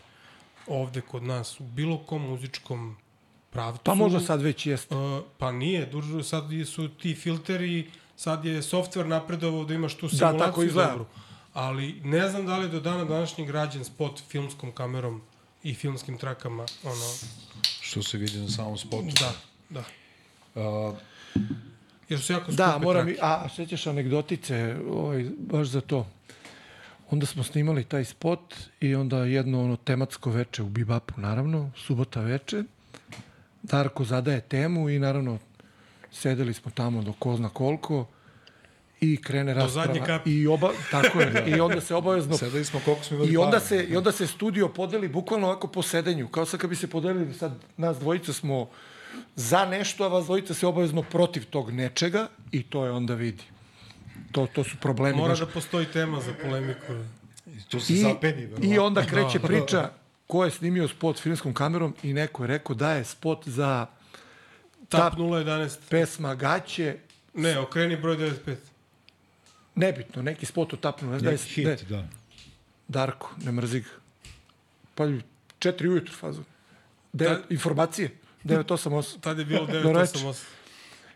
ovde 0.68 1.02
kod 1.02 1.24
nas 1.24 1.60
u 1.60 1.64
bilo 1.64 1.98
kom 1.98 2.22
muzičkom 2.22 2.98
pravcu. 3.50 3.82
Pa 3.84 3.94
možda 3.94 4.20
sad 4.20 4.42
već 4.42 4.66
jeste. 4.66 4.96
Uh, 4.96 5.22
pa 5.38 5.52
nije, 5.52 5.86
dužo, 5.86 6.24
sad 6.24 6.44
su 6.66 6.90
ti 6.90 7.16
filteri, 7.16 7.92
sad 8.16 8.46
je 8.46 8.62
softver 8.62 9.06
napredovao 9.06 9.64
da 9.66 9.74
imaš 9.74 9.96
tu 9.96 10.08
Da, 10.08 10.10
simulaciju 10.10 10.40
tako 10.40 10.64
izgleda. 10.64 10.90
dobru. 10.90 11.06
Ali 11.54 12.02
ne 12.04 12.30
znam 12.30 12.46
da 12.46 12.58
li 12.58 12.70
do 12.70 12.80
dana 12.80 13.06
današnjeg 13.06 13.50
rađen 13.50 13.84
spot 13.84 14.22
filmskom 14.30 14.72
kamerom 14.72 15.22
i 15.64 15.74
filmskim 15.74 16.18
trakama, 16.18 16.66
ono, 16.84 17.06
Što 17.82 18.04
se 18.04 18.18
vidi 18.18 18.38
na 18.38 18.50
samom 18.50 18.78
spotu. 18.78 19.08
da, 19.20 19.34
da. 19.72 19.84
A, 20.58 20.94
Jer 22.10 22.22
su 22.22 22.34
jako 22.34 22.52
Da, 22.52 22.78
moram, 22.78 23.10
i- 23.10 23.16
trake. 23.16 23.26
a 23.44 23.50
sećaš 23.50 23.88
anegdotice, 23.88 24.56
ovaj, 24.90 25.26
baš 25.40 25.68
za 25.68 25.82
to. 25.82 26.08
Onda 27.10 27.26
smo 27.26 27.44
snimali 27.44 27.84
taj 27.84 28.06
spot 28.06 28.40
i 28.80 28.96
onda 28.96 29.18
jedno 29.18 29.64
ono 29.64 29.76
tematsko 29.76 30.30
veče 30.30 30.64
u 30.64 30.70
Bibapu, 30.70 31.14
naravno, 31.18 31.72
subota 31.78 32.22
veče. 32.22 32.64
Darko 33.64 34.04
zadaje 34.04 34.42
temu 34.42 34.90
i 34.90 35.00
naravno 35.00 35.40
sedeli 36.12 36.54
smo 36.54 36.72
tamo 36.72 37.02
do 37.02 37.14
ko 37.14 37.36
zna 37.36 37.50
koliko 37.50 38.08
i 39.02 39.18
krene 39.18 39.54
rasprava. 39.54 40.20
I, 40.26 40.48
oba, 40.48 40.72
tako 40.92 41.22
je, 41.22 41.44
I 41.58 41.60
onda 41.60 41.82
se 41.82 41.96
obavezno 41.96 42.38
sedeli 42.38 42.66
smo 42.66 42.82
koliko 42.86 43.04
smo 43.04 43.16
imali 43.18 43.34
I 43.34 43.38
onda 43.38 43.60
se 43.60 43.84
i 43.84 43.98
onda 43.98 44.12
se 44.12 44.28
studio 44.28 44.68
podeli 44.68 45.08
bukvalno 45.08 45.48
ovako 45.48 45.68
po 45.68 45.82
sedenju, 45.82 46.28
kao 46.28 46.46
sad 46.46 46.60
kad 46.60 46.70
bi 46.70 46.76
se 46.76 46.88
podelili 46.90 47.34
sad 47.34 47.52
nas 47.78 47.98
dvojica 47.98 48.34
smo 48.34 48.70
za 49.36 49.66
nešto, 49.66 50.04
a 50.04 50.08
vas 50.08 50.26
dvojica 50.26 50.54
se 50.54 50.68
obavezno 50.68 51.02
protiv 51.04 51.46
tog 51.46 51.72
nečega 51.72 52.28
i 52.52 52.64
to 52.64 52.86
je 52.86 52.92
onda 52.92 53.14
vidi. 53.14 53.44
To, 54.32 54.48
to 54.54 54.64
su 54.64 54.78
problemi. 54.78 55.18
Mora 55.18 55.36
da 55.36 55.46
postoji 55.46 55.86
tema 55.86 56.22
za 56.22 56.34
polemiku. 56.44 56.94
Tu 57.70 57.80
se 57.80 57.94
I, 57.94 57.98
zapeni. 57.98 58.50
I 58.62 58.80
onda 58.80 59.06
kreće 59.06 59.40
priča 59.40 59.90
ko 60.28 60.46
je 60.46 60.52
snimio 60.52 60.88
spot 60.88 61.20
filmskom 61.20 61.54
kamerom 61.54 61.96
i 62.04 62.14
neko 62.14 62.44
je 62.44 62.48
rekao 62.48 62.76
da 62.76 62.94
je 62.94 63.04
spot 63.04 63.48
za 63.48 63.86
Tap 64.90 65.14
Ta- 65.16 65.22
011. 65.22 65.78
pesma 65.90 66.36
Gaće, 66.36 66.98
Ne, 67.34 67.60
okreni 67.60 67.96
broj 67.98 68.18
95. 68.18 68.56
nebitno, 69.76 70.22
neki 70.22 70.46
spot 70.46 70.74
u 70.74 70.78
tapnu, 70.78 71.12
ne 71.12 71.20
znam 71.20 71.26
da 71.26 71.32
je, 71.32 71.38
Neki 71.46 71.64
da 71.64 71.76
hit, 71.76 71.90
da. 71.90 72.08
Darko, 72.88 73.32
ne 73.44 73.52
mrzi 73.52 73.80
ga. 73.80 73.90
Pa 74.96 75.04
četiri 75.60 75.90
ujutru 75.90 76.14
fazu. 76.14 76.42
Devet, 77.14 77.38
Da- 77.40 77.54
informacije. 77.54 78.10
988. 78.44 79.20
Tad 79.20 79.40
je 79.40 79.46
bilo 79.46 79.66
Do 79.84 79.94
reči. 79.94 80.14
988. 80.14 80.44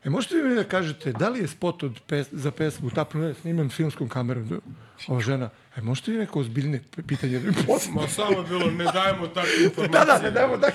E, 0.04 0.10
možete 0.10 0.36
li 0.36 0.50
mi 0.50 0.56
da 0.56 0.64
kažete, 0.64 1.12
da 1.12 1.30
li 1.30 1.40
je 1.40 1.48
spot 1.48 1.84
od 1.84 2.00
pes, 2.08 2.28
za 2.32 2.52
pesmu 2.52 2.90
Tapnu 2.90 3.22
ne, 3.22 3.34
sniman 3.34 3.70
filmskom 3.70 4.10
kamerom? 4.10 4.48
Da, 4.48 4.56
Ova 5.08 5.22
žena, 5.22 5.50
e, 5.76 5.82
možete 5.82 6.12
li 6.12 6.18
neko 6.18 6.40
ozbiljne 6.40 6.82
pitanje 7.08 7.40
da 7.40 7.50
mi? 7.50 7.56
Ma 7.92 8.08
samo 8.08 8.40
je 8.40 8.48
bilo, 8.48 8.72
ne 8.72 8.84
dajemo 8.86 9.28
takve 9.28 9.52
Da, 9.58 9.64
informacije. 9.64 10.06
da, 10.06 10.20
ne 10.20 10.32
dajmo 10.32 10.58
da... 10.58 10.70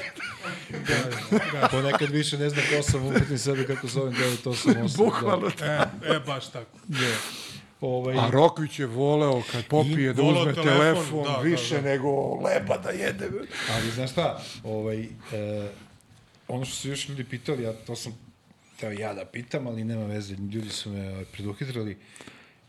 Ponekad 1.71 2.11
više 2.11 2.39
ne 2.39 2.51
znam 2.51 2.65
ko 2.67 2.83
sam, 2.83 3.07
uputim 3.07 3.39
sebe 3.39 3.67
kako 3.67 3.87
zovem 3.87 4.15
988. 4.15 4.97
Bukvalno. 4.97 5.51
E, 5.63 5.79
e, 6.07 6.21
baš 6.27 6.51
tako. 6.51 6.79
Da. 6.89 6.99
Ovaj, 7.81 8.19
A 8.19 8.31
Rokvić 8.31 8.79
je 8.79 8.87
voleo 8.87 9.43
kad 9.53 9.67
popije 9.67 10.13
da 10.13 10.23
uzme 10.23 10.55
telefon, 10.55 10.65
telefon, 10.65 11.25
da, 11.25 11.31
da, 11.31 11.39
više 11.39 11.75
da. 11.75 11.81
nego 11.81 12.35
leba 12.35 12.79
da 12.79 12.91
jede. 12.91 13.31
Ali 13.71 13.91
znaš 13.91 14.11
šta, 14.11 14.43
ovaj, 14.65 15.01
e, 15.03 15.09
ono 16.49 16.65
što 16.65 16.77
su 16.77 16.89
još 16.89 17.09
ljudi 17.09 17.25
pitali, 17.25 17.63
ja 17.63 17.73
to 17.73 17.97
sam 17.97 18.19
teo 18.81 18.91
ja 18.91 19.15
da 19.15 19.25
pitam, 19.25 19.67
ali 19.67 19.85
nema 19.85 20.07
veze, 20.07 20.35
ljudi 20.35 20.69
su 20.69 20.91
me 20.91 21.11
ovaj, 21.11 21.25
preduhitrali. 21.25 21.97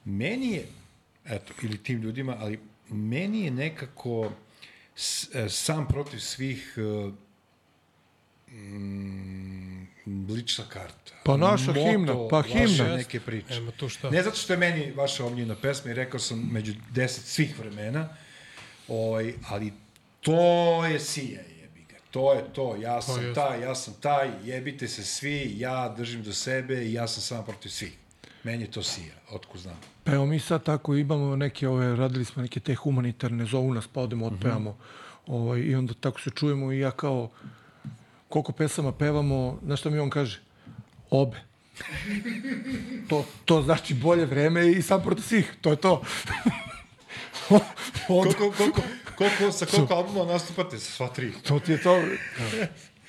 Meni 0.06 0.52
je, 0.52 0.66
eto, 1.26 1.54
ili 1.64 1.78
tim 1.78 2.02
ljudima, 2.02 2.38
ali 2.40 2.60
meni 2.90 3.46
je 3.46 3.52
nekako 3.52 4.32
s, 4.96 5.36
e, 5.36 5.50
sam 5.50 5.88
protiv 5.88 6.20
svih 6.20 6.78
e, 6.78 7.12
mm, 8.54 9.88
lična 10.06 10.66
karta. 10.70 11.14
Pa 11.24 11.38
naša 11.38 11.74
himna, 11.74 12.14
pa 12.30 12.38
vaše 12.38 12.50
himna. 12.50 12.96
neke 12.96 13.20
priče. 13.20 13.54
Ema 13.54 13.72
tu 13.72 13.90
šta. 13.90 14.10
Ne 14.10 14.24
zato 14.24 14.36
što 14.36 14.54
je 14.54 14.58
meni 14.58 14.92
vaša 14.92 15.26
omljena 15.26 15.56
pesma 15.56 15.92
i 15.92 15.94
rekao 15.94 16.20
sam 16.20 16.50
među 16.52 16.74
deset 16.90 17.26
svih 17.26 17.60
vremena, 17.60 18.10
ovaj, 18.88 19.34
ali 19.50 19.74
to 20.22 20.86
je 20.86 21.00
sija 21.00 21.42
jebi 21.62 21.86
ga. 21.90 21.96
To 22.12 22.34
je 22.34 22.54
to, 22.54 22.76
ja 22.76 23.02
sam 23.02 23.26
jeste. 23.26 23.42
taj, 23.42 23.62
ja 23.62 23.76
sam 23.76 23.94
taj, 24.02 24.30
jebite 24.44 24.88
se 24.88 25.04
svi, 25.04 25.54
ja 25.58 25.94
držim 25.98 26.24
do 26.24 26.34
sebe 26.34 26.86
i 26.86 26.94
ja 26.94 27.08
sam 27.08 27.22
sam 27.22 27.46
protiv 27.46 27.70
svih. 27.70 27.98
Meni 28.44 28.64
je 28.64 28.72
to 28.72 28.84
sija, 28.84 29.14
otko 29.32 29.58
znam. 29.58 29.80
Pa 30.04 30.12
evo 30.12 30.26
mi 30.26 30.40
sad 30.40 30.64
tako 30.64 30.96
imamo 30.96 31.36
neke 31.36 31.68
ove, 31.68 31.96
radili 31.96 32.26
smo 32.26 32.42
neke 32.42 32.60
te 32.60 32.76
humanitarne, 32.76 33.46
zovu 33.46 33.74
nas 33.74 33.88
pa 33.88 34.02
odemo, 34.02 34.26
otpevamo. 34.26 34.78
Ovaj, 35.28 35.60
I 35.60 35.76
onda 35.76 35.94
tako 35.94 36.22
se 36.22 36.30
čujemo 36.30 36.72
i 36.72 36.80
ja 36.80 36.92
kao, 36.92 37.30
koliko 38.32 38.52
pesama 38.52 38.92
pevamo, 38.92 39.60
znaš 39.66 39.80
šta 39.80 39.90
mi 39.90 40.00
on 40.00 40.10
kaže? 40.10 40.42
Obe. 41.10 41.38
to, 43.10 43.26
to 43.46 43.62
znači 43.62 43.94
bolje 43.94 44.26
vreme 44.26 44.72
i 44.72 44.82
sam 44.82 45.04
protiv 45.04 45.24
svih, 45.24 45.54
to 45.62 45.70
je 45.70 45.76
to. 45.76 46.02
Onda, 47.50 47.66
Koliko, 48.08 48.58
koliko, 48.58 48.82
koliko, 49.16 49.52
sa 49.52 49.66
koliko 49.66 49.94
albuma 49.94 50.34
nastupate? 50.34 50.80
Sa 50.80 50.92
sva 50.92 51.08
tri. 51.08 51.32
to 51.44 51.60
ti 51.60 51.72
je 51.72 51.82
to. 51.82 52.02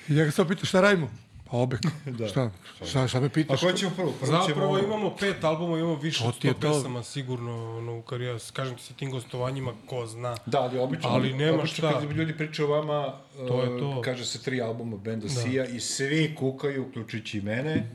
Ja 0.07 0.25
ga 0.25 0.31
sad 0.31 0.47
pitam 0.47 0.65
šta 0.65 0.81
radimo? 0.81 1.11
Pa 1.53 1.57
obe. 1.57 1.77
da. 2.19 2.27
Šta, 2.27 2.51
šta, 2.85 3.07
šta 3.07 3.19
me 3.19 3.25
A 3.25 3.29
pitaš? 3.29 3.61
koji 3.61 3.73
ćemo 3.73 3.91
prvo? 3.95 4.11
Prvo 4.11 4.31
ćemo... 4.31 4.47
Zapravo 4.47 4.79
imamo 4.79 5.15
pet 5.19 5.43
albuma, 5.43 5.77
imamo 5.77 5.95
više 5.95 6.23
od 6.27 6.39
ti 6.39 6.47
je 6.47 6.53
100 6.53 6.59
to. 6.59 6.73
pesama 6.73 7.03
sigurno 7.03 7.77
ono, 7.77 7.97
u 7.97 8.01
karijeri. 8.01 8.39
Kažem 8.53 8.75
ti 8.75 8.83
sa 8.83 8.93
tim 8.93 9.11
gostovanjima, 9.11 9.73
ko 9.85 10.05
zna. 10.05 10.37
Da, 10.45 10.61
ali 10.61 10.79
obično, 10.79 11.09
Ali 11.09 11.33
nema 11.33 11.57
obično 11.59 11.89
šta. 11.89 11.99
kad 11.99 12.11
ljudi 12.11 12.37
pričaju 12.37 12.69
o 12.69 12.71
vama, 12.71 13.13
To 13.47 13.63
je 13.63 13.69
uh, 13.69 13.79
to. 13.79 14.01
kaže 14.01 14.25
se 14.25 14.41
tri 14.43 14.61
albuma 14.61 14.97
benda 14.97 15.23
da. 15.27 15.29
Sija 15.33 15.65
i 15.65 15.79
svi 15.79 16.35
kukaju, 16.39 16.85
uključujući 16.87 17.37
i 17.37 17.41
mene, 17.41 17.89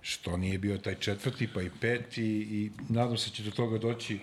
što 0.00 0.36
nije 0.36 0.58
bio 0.58 0.78
taj 0.78 0.94
četvrti, 0.94 1.48
pa 1.54 1.62
i 1.62 1.70
peti, 1.80 2.24
i 2.24 2.70
nadam 2.88 3.16
se 3.16 3.30
će 3.30 3.42
do 3.42 3.50
toga 3.50 3.78
doći. 3.78 4.18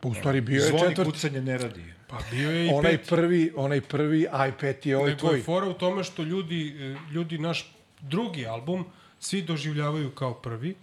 Pa 0.00 0.08
u 0.08 0.14
stvari 0.14 0.40
bio 0.40 0.62
je 0.62 0.68
Zvoni 0.68 0.88
četvrti. 0.88 1.10
kucanje 1.10 1.40
ne 1.40 1.58
radi. 1.58 1.91
Pa 2.12 2.18
bio 2.30 2.50
je 2.50 2.66
i 2.66 2.70
Onaj 2.70 2.92
pet. 2.92 3.08
prvi, 3.08 3.52
onaj 3.56 3.80
prvi, 3.80 4.26
a 4.32 4.46
i 4.48 4.52
peti 4.52 4.88
je 4.88 4.96
ovaj 4.96 5.10
Nego 5.10 5.26
je 5.26 5.30
tvoj. 5.30 5.42
fora 5.42 5.66
u 5.66 5.74
tome 5.74 6.04
što 6.04 6.22
ljudi, 6.22 6.68
e, 6.70 7.12
ljudi 7.12 7.38
naš 7.38 7.72
drugi 8.00 8.46
album 8.46 8.84
svi 9.20 9.42
doživljavaju 9.42 10.10
kao 10.10 10.34
prvi, 10.34 10.74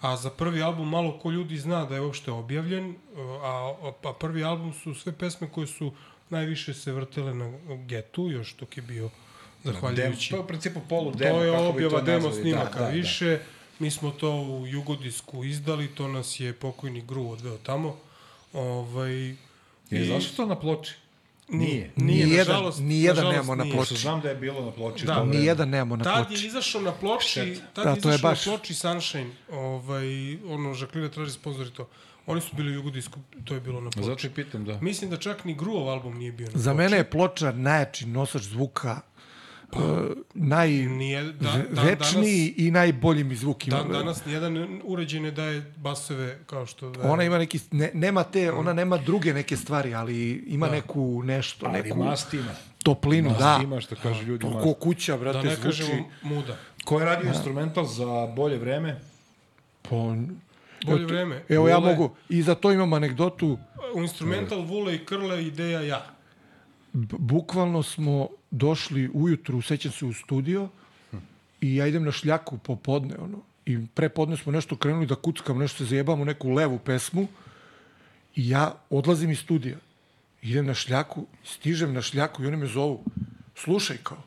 a 0.00 0.16
za 0.16 0.30
prvi 0.30 0.62
album 0.62 0.88
malo 0.88 1.18
ko 1.18 1.30
ljudi 1.30 1.58
zna 1.58 1.84
da 1.84 1.94
je 1.94 2.00
uopšte 2.00 2.30
objavljen, 2.30 2.90
e, 2.90 2.94
a, 3.42 3.74
a 4.04 4.12
prvi 4.12 4.44
album 4.44 4.72
su 4.74 4.94
sve 4.94 5.12
pesme 5.12 5.48
koje 5.48 5.66
su 5.66 5.92
najviše 6.30 6.74
se 6.74 6.92
vrtele 6.92 7.34
na 7.34 7.52
getu, 7.78 8.30
još 8.30 8.56
dok 8.56 8.76
je 8.76 8.82
bio 8.82 9.10
Dem, 9.64 9.72
zahvaljujući. 9.72 10.30
to 10.30 10.36
je 10.36 10.40
u 10.40 10.46
principu 10.46 10.80
polu 10.88 11.12
demo. 11.12 11.32
To 11.32 11.44
je 11.44 11.50
objava 11.52 12.00
demo 12.00 12.32
snimaka 12.32 12.70
Da, 12.70 12.78
da, 12.78 12.84
da. 12.84 12.90
više. 12.90 13.38
Mi 13.78 13.90
smo 13.90 14.10
to 14.10 14.30
u 14.32 14.66
Jugodisku 14.66 15.44
izdali, 15.44 15.88
to 15.88 16.08
nas 16.08 16.40
je 16.40 16.52
pokojni 16.52 17.00
Gru 17.02 17.30
odveo 17.30 17.56
tamo. 17.58 17.96
Ovaj, 18.52 19.34
Je 19.90 20.04
zašto 20.06 20.36
to 20.36 20.46
na 20.46 20.56
ploči? 20.56 20.94
Nije. 21.50 21.90
Nije, 21.96 22.26
Nijedan- 22.26 22.38
nažalost, 22.38 22.80
nijedan 22.80 23.16
nažalost 23.16 23.36
nemamo 23.38 23.64
na 23.64 23.64
ploči. 23.66 23.94
Znam 23.96 24.20
da 24.20 24.28
je 24.28 24.34
bilo 24.36 24.60
na 24.62 24.70
ploči. 24.72 25.06
Da, 25.06 25.24
Nijedan 25.24 25.68
nemamo 25.70 25.96
na 25.96 26.04
Tad 26.04 26.26
ploči. 26.26 26.42
je 26.42 26.48
izašao 26.48 26.80
na 26.82 26.92
ploči, 26.92 27.60
tad 27.74 27.84
Da, 27.84 27.90
je 27.90 28.00
to 28.00 28.08
je 28.08 28.12
izašao 28.12 28.30
baš- 28.30 28.46
na 28.46 28.52
ploči 28.52 28.74
Sunshine, 28.74 29.30
ovaj, 29.50 30.06
ono, 30.44 30.74
Žaklina 30.74 31.08
traži 31.08 31.32
sponzori 31.32 31.70
to. 31.70 31.88
Oni 32.26 32.40
su 32.40 32.48
bili 32.52 32.70
u 32.70 32.74
Jugodisku, 32.74 33.18
to 33.44 33.54
je 33.54 33.60
bilo 33.60 33.80
na 33.80 33.90
ploči. 33.90 34.06
Zato 34.06 34.26
i 34.26 34.30
pitam, 34.32 34.64
da. 34.64 34.78
Mislim 34.80 35.10
da 35.10 35.16
čak 35.18 35.44
ni 35.44 35.54
Gruov 35.54 35.88
album 35.88 36.18
nije 36.18 36.32
bio 36.32 36.46
na 36.46 36.52
Za 36.54 36.62
ploči. 36.64 36.76
mene 36.78 36.96
je 36.96 37.10
ploča 37.10 37.52
najjači 37.52 38.06
nosač 38.06 38.42
zvuka 38.42 39.00
naj, 40.34 40.68
Nije, 40.70 41.24
da, 41.24 41.62
da, 41.70 41.82
večniji 41.82 42.54
i 42.56 42.70
najbolji 42.70 43.24
mi 43.24 43.36
zvuk 43.36 43.68
ima. 43.68 43.76
Dan, 43.76 43.88
danas 43.90 44.24
nijedan 44.24 44.80
uređaj 44.84 45.20
ne 45.20 45.30
daje 45.30 45.72
basove 45.76 46.38
kao 46.40 46.66
što 46.66 46.90
daje. 46.90 47.08
Ona 47.08 47.24
ima 47.24 47.38
neki, 47.38 47.60
ne, 47.70 47.90
nema 47.94 48.22
te, 48.24 48.52
ona 48.52 48.72
nema 48.72 48.96
druge 48.96 49.34
neke 49.34 49.56
stvari, 49.56 49.94
ali 49.94 50.16
ima 50.46 50.68
neku 50.68 51.22
nešto, 51.24 51.66
Ali 51.66 51.82
neku 51.82 51.98
mast 51.98 52.34
ima. 52.34 52.50
toplinu, 52.80 53.28
Mast 53.28 53.40
da. 53.40 53.60
ima, 53.62 53.80
što 53.80 53.96
kažu 53.96 54.22
ljudi, 54.24 54.42
To 54.42 54.60
ko 54.60 54.74
kuća, 54.74 55.12
da 55.12 55.18
brate, 55.18 55.38
ne 55.40 55.54
zvuči. 55.54 55.78
kažemo 55.80 56.04
muda. 56.22 56.56
Ko 56.84 56.98
je 56.98 57.06
radio 57.06 57.28
instrumental 57.28 57.84
za 57.84 58.06
bolje 58.26 58.56
vreme? 58.58 59.00
Po, 59.82 60.14
Bolje 60.86 61.06
vreme. 61.06 61.42
evo 61.48 61.68
ja 61.68 61.76
Vole. 61.76 61.92
mogu, 61.92 62.14
i 62.28 62.42
za 62.42 62.54
to 62.54 62.72
imam 62.72 62.92
anegdotu, 62.92 63.58
U 63.94 64.02
instrumental 64.02 64.60
Vule 64.60 64.94
i 64.94 65.04
Krle 65.04 65.44
ideja 65.44 65.80
ja. 65.80 66.06
B- 66.92 67.16
bukvalno 67.18 67.82
smo 67.82 68.28
došli 68.50 69.10
ujutru, 69.12 69.62
sećam 69.62 69.92
se 69.92 70.04
u 70.04 70.12
studio 70.12 70.68
i 71.60 71.76
ja 71.76 71.86
idem 71.86 72.04
na 72.04 72.12
šljaku 72.12 72.58
popodne, 72.58 73.16
ono, 73.18 73.38
i 73.66 73.86
prepodne 73.94 74.36
smo 74.36 74.52
nešto 74.52 74.76
krenuli 74.76 75.06
da 75.06 75.14
kuckamo, 75.14 75.60
nešto 75.60 75.78
se 75.78 75.84
zajebamo, 75.84 76.24
neku 76.24 76.50
levu 76.50 76.78
pesmu 76.78 77.28
i 78.36 78.48
ja 78.48 78.74
odlazim 78.90 79.30
iz 79.30 79.38
studija. 79.38 79.76
Idem 80.42 80.66
na 80.66 80.74
šljaku, 80.74 81.26
stižem 81.44 81.92
na 81.92 82.02
šljaku 82.02 82.42
i 82.42 82.46
oni 82.46 82.56
me 82.56 82.66
zovu, 82.66 83.04
slušaj 83.54 83.96
kao, 84.02 84.22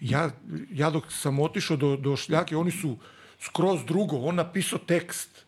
ja, 0.00 0.30
ja 0.72 0.90
dok 0.90 1.12
sam 1.12 1.40
otišao 1.40 1.76
do, 1.76 1.96
do 1.96 2.16
šljake, 2.16 2.56
oni 2.56 2.70
su 2.70 2.96
skroz 3.40 3.84
drugo, 3.84 4.16
on 4.16 4.34
napisao 4.34 4.78
tekst, 4.78 5.39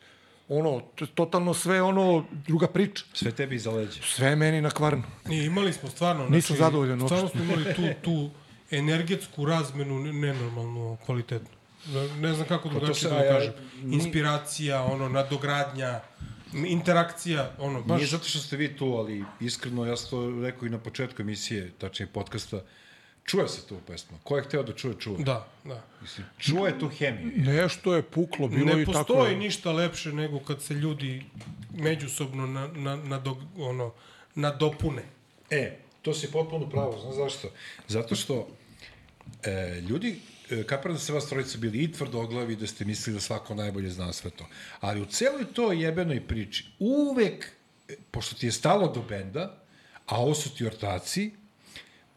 ono, 0.52 0.80
totalno 1.06 1.54
sve 1.54 1.82
ono, 1.82 2.24
druga 2.46 2.66
priča. 2.66 3.04
Sve 3.12 3.30
tebi 3.30 3.54
iza 3.56 3.70
leđa. 3.70 4.00
Sve 4.04 4.36
meni 4.36 4.60
na 4.60 4.70
kvarnu. 4.70 5.02
I 5.30 5.36
imali 5.36 5.72
smo 5.72 5.88
stvarno... 5.88 6.28
Nisam 6.28 6.56
zadovoljan 6.56 6.98
Stvarno 7.00 7.22
uopšte. 7.22 7.38
smo 7.38 7.44
imali 7.46 7.74
tu, 7.74 7.82
tu 8.02 8.30
energetsku 8.70 9.44
razmenu 9.44 9.98
ne- 9.98 10.12
nenormalno 10.12 10.96
kvalitetnu. 11.06 11.48
Ne, 12.16 12.34
znam 12.34 12.46
kako 12.48 12.68
drugačije 12.68 12.94
se- 12.94 13.08
da 13.08 13.16
a 13.16 13.18
ga 13.18 13.24
ja- 13.24 13.32
kažem. 13.32 13.52
Inspiracija, 13.84 14.82
ono, 14.82 15.08
nadogradnja, 15.08 16.00
interakcija, 16.56 17.50
ono, 17.58 17.82
baš... 17.82 17.96
Nije 17.96 18.06
zato 18.06 18.24
što 18.24 18.38
ste 18.38 18.56
vi 18.56 18.76
tu, 18.76 18.86
ali 18.86 19.24
iskreno, 19.40 19.86
ja 19.86 19.96
sam 19.96 20.10
to 20.10 20.40
rekao 20.42 20.66
i 20.66 20.70
na 20.70 20.78
početku 20.78 21.22
emisije, 21.22 21.70
tačnije 21.70 22.06
podcasta, 22.08 22.60
čuje 23.24 23.48
se 23.48 23.66
to 23.66 23.74
u 23.74 23.80
pesma. 23.80 24.18
Ko 24.24 24.36
je 24.36 24.42
hteo 24.42 24.62
da 24.62 24.72
čuje, 24.72 24.94
čuje. 24.98 25.24
Da, 25.24 25.48
da. 25.64 25.82
Mislim, 26.00 26.26
čuje 26.38 26.78
tu 26.78 26.88
hemiju. 26.88 27.32
Nešto 27.36 27.94
je 27.94 28.02
puklo, 28.02 28.48
bilo 28.48 28.74
Ne 28.74 28.82
i 28.82 28.86
tako. 28.86 28.98
postoji 28.98 29.36
ništa 29.36 29.72
lepše 29.72 30.12
nego 30.12 30.40
kad 30.40 30.62
se 30.62 30.74
ljudi 30.74 31.24
međusobno 31.74 32.46
na, 32.46 32.66
na, 32.68 32.96
na 32.96 33.18
dog, 33.18 33.38
ono, 33.58 33.92
nadopune. 34.34 35.02
E, 35.50 35.78
to 36.02 36.14
si 36.14 36.30
potpuno 36.30 36.70
pravo, 36.70 36.98
znaš 36.98 37.14
zašto? 37.14 37.48
Zato 37.88 38.14
što 38.14 38.48
e, 39.42 39.80
ljudi, 39.88 40.20
e, 40.50 40.62
kapiram 40.62 40.94
da 40.94 41.00
ste 41.00 41.12
vas 41.12 41.28
trojica 41.28 41.58
bili 41.58 41.78
i 41.78 41.92
tvrdoglavi, 41.92 42.56
da 42.56 42.66
ste 42.66 42.84
mislili 42.84 43.14
da 43.14 43.20
svako 43.20 43.54
najbolje 43.54 43.90
zna 43.90 44.12
sve 44.12 44.30
to. 44.30 44.48
Ali 44.80 45.00
u 45.00 45.06
celoj 45.06 45.44
toj 45.52 45.84
jebenoj 45.84 46.26
priči, 46.26 46.64
uvek, 46.78 47.46
e, 47.88 47.96
pošto 48.10 48.34
ti 48.34 48.46
je 48.46 48.52
stalo 48.52 48.92
do 48.92 49.02
benda, 49.02 49.62
a 50.06 50.20
ovo 50.20 50.34
su 50.34 50.54
ti 50.56 50.66
ortaci, 50.66 51.30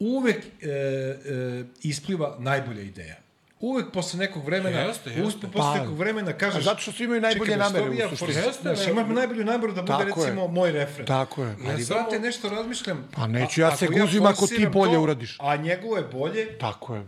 uvek 0.07 0.37
e, 0.61 0.67
e, 0.67 1.63
ispliva 1.81 2.35
najbolja 2.39 2.81
ideja. 2.81 3.15
Uvek 3.59 3.85
posle 3.93 4.19
nekog 4.19 4.45
vremena, 4.45 4.79
Jeste, 4.79 5.09
jeste. 5.09 5.23
uspe 5.23 5.47
posle 5.47 5.73
Pa, 5.73 5.79
nekog 5.79 5.97
vremena 5.97 6.33
kažeš... 6.33 6.59
a 6.59 6.63
zato 6.63 6.81
što 6.81 6.91
svi 6.91 7.03
imaju 7.03 7.21
najbolje 7.21 7.51
"Čekaj, 7.51 7.69
bre, 7.69 7.79
namere 7.79 7.89
u 7.89 7.93
ja 7.93 8.09
suštini." 8.09 8.17
forsirao?" 8.27 8.47
Jeste, 8.49 8.75
Znaš, 8.75 8.87
imam 8.87 9.13
najbolju 9.13 9.45
nameru 9.45 9.73
da 9.73 9.81
bude 9.81 9.93
Tako 9.93 10.19
je. 10.19 10.25
recimo 10.25 10.47
moj 10.47 10.71
refren. 10.71 11.07
Tako 11.07 11.43
je. 11.43 11.55
Ali, 11.67 11.83
samo- 11.83 12.01
brate, 12.01 12.19
nešto 12.19 12.49
razmišljam... 12.49 13.07
Pa 13.11 13.27
neću 13.27 13.61
ja 13.61 13.77
se 13.77 13.87
guzim 13.87 14.25
ako 14.25 14.47
ti 14.47 14.67
bolje 14.67 14.93
to, 14.93 15.01
uradiš. 15.01 15.37
A 15.39 15.55
njegovo 15.55 15.97
je 15.97 16.03
bolje, 16.03 16.57
Tako 16.57 16.95
je. 16.95 17.03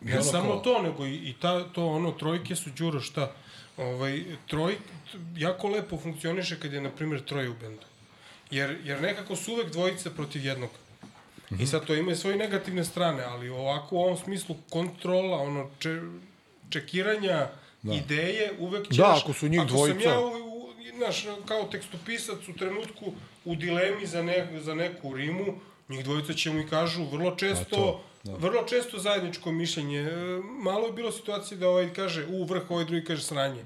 Ne 0.00 0.14
ono 0.14 0.22
samo 0.22 0.56
to, 0.56 0.82
nego 0.82 1.06
i, 1.06 1.14
i 1.14 1.34
ta, 1.40 1.64
to 1.64 1.86
ono, 1.86 2.12
trojke 2.12 2.56
su 2.56 2.70
đuro 2.70 3.00
šta. 3.00 3.32
Ovaj, 3.76 4.24
troj, 4.46 4.76
jako 5.36 5.68
lepo 5.68 5.98
funkcioniše 5.98 6.60
kad 6.60 6.72
je, 6.72 6.80
na 6.80 6.90
primjer, 6.90 7.24
troje 7.24 7.48
u 7.48 7.54
bendu. 7.60 7.86
Jer, 8.50 8.78
jer 8.84 9.02
nekako 9.02 9.36
su 9.36 9.52
uvek 9.52 9.72
dvojice 9.72 10.14
protiv 10.14 10.44
jednog. 10.44 10.70
I 11.58 11.66
sad 11.66 11.86
to 11.86 11.94
ima 11.94 12.12
i 12.12 12.16
svoje 12.16 12.36
negativne 12.36 12.84
strane, 12.84 13.22
ali 13.22 13.48
ovako 13.48 13.96
u 13.96 14.00
ovom 14.00 14.16
smislu 14.16 14.56
kontrola, 14.70 15.38
ono, 15.38 15.70
če, 15.78 16.00
čekiranja 16.70 17.48
da. 17.82 17.94
ideje, 17.94 18.52
uvek 18.58 18.88
ćeš... 18.88 18.96
Da, 18.96 19.18
ako 19.22 19.32
su 19.32 19.48
njih 19.48 19.60
ako 19.60 19.68
dvojica. 19.68 20.00
sam 20.00 20.10
ja, 20.10 20.20
u, 20.20 20.26
u, 20.26 20.68
znaš, 20.96 21.26
kao 21.44 21.64
tekstopisac 21.64 22.48
u 22.48 22.52
trenutku 22.52 23.12
u 23.44 23.54
dilemi 23.54 24.06
za, 24.06 24.22
ne, 24.22 24.60
za 24.60 24.74
neku 24.74 25.14
rimu, 25.14 25.54
njih 25.88 26.04
dvojica 26.04 26.34
će 26.34 26.52
mi 26.52 26.68
kažu 26.68 27.04
vrlo 27.04 27.36
često, 27.36 27.76
to, 27.76 28.04
da. 28.24 28.34
vrlo 28.34 28.62
često 28.62 28.98
zajedničko 28.98 29.52
mišljenje. 29.52 29.98
E, 29.98 30.40
Malo 30.62 30.86
je 30.86 30.92
bilo 30.92 31.12
situacije 31.12 31.58
da 31.58 31.68
ovaj 31.68 31.92
kaže 31.92 32.26
u 32.26 32.44
vrh, 32.44 32.70
ovaj 32.70 32.84
drugi 32.84 33.04
kaže 33.04 33.22
sranje. 33.22 33.64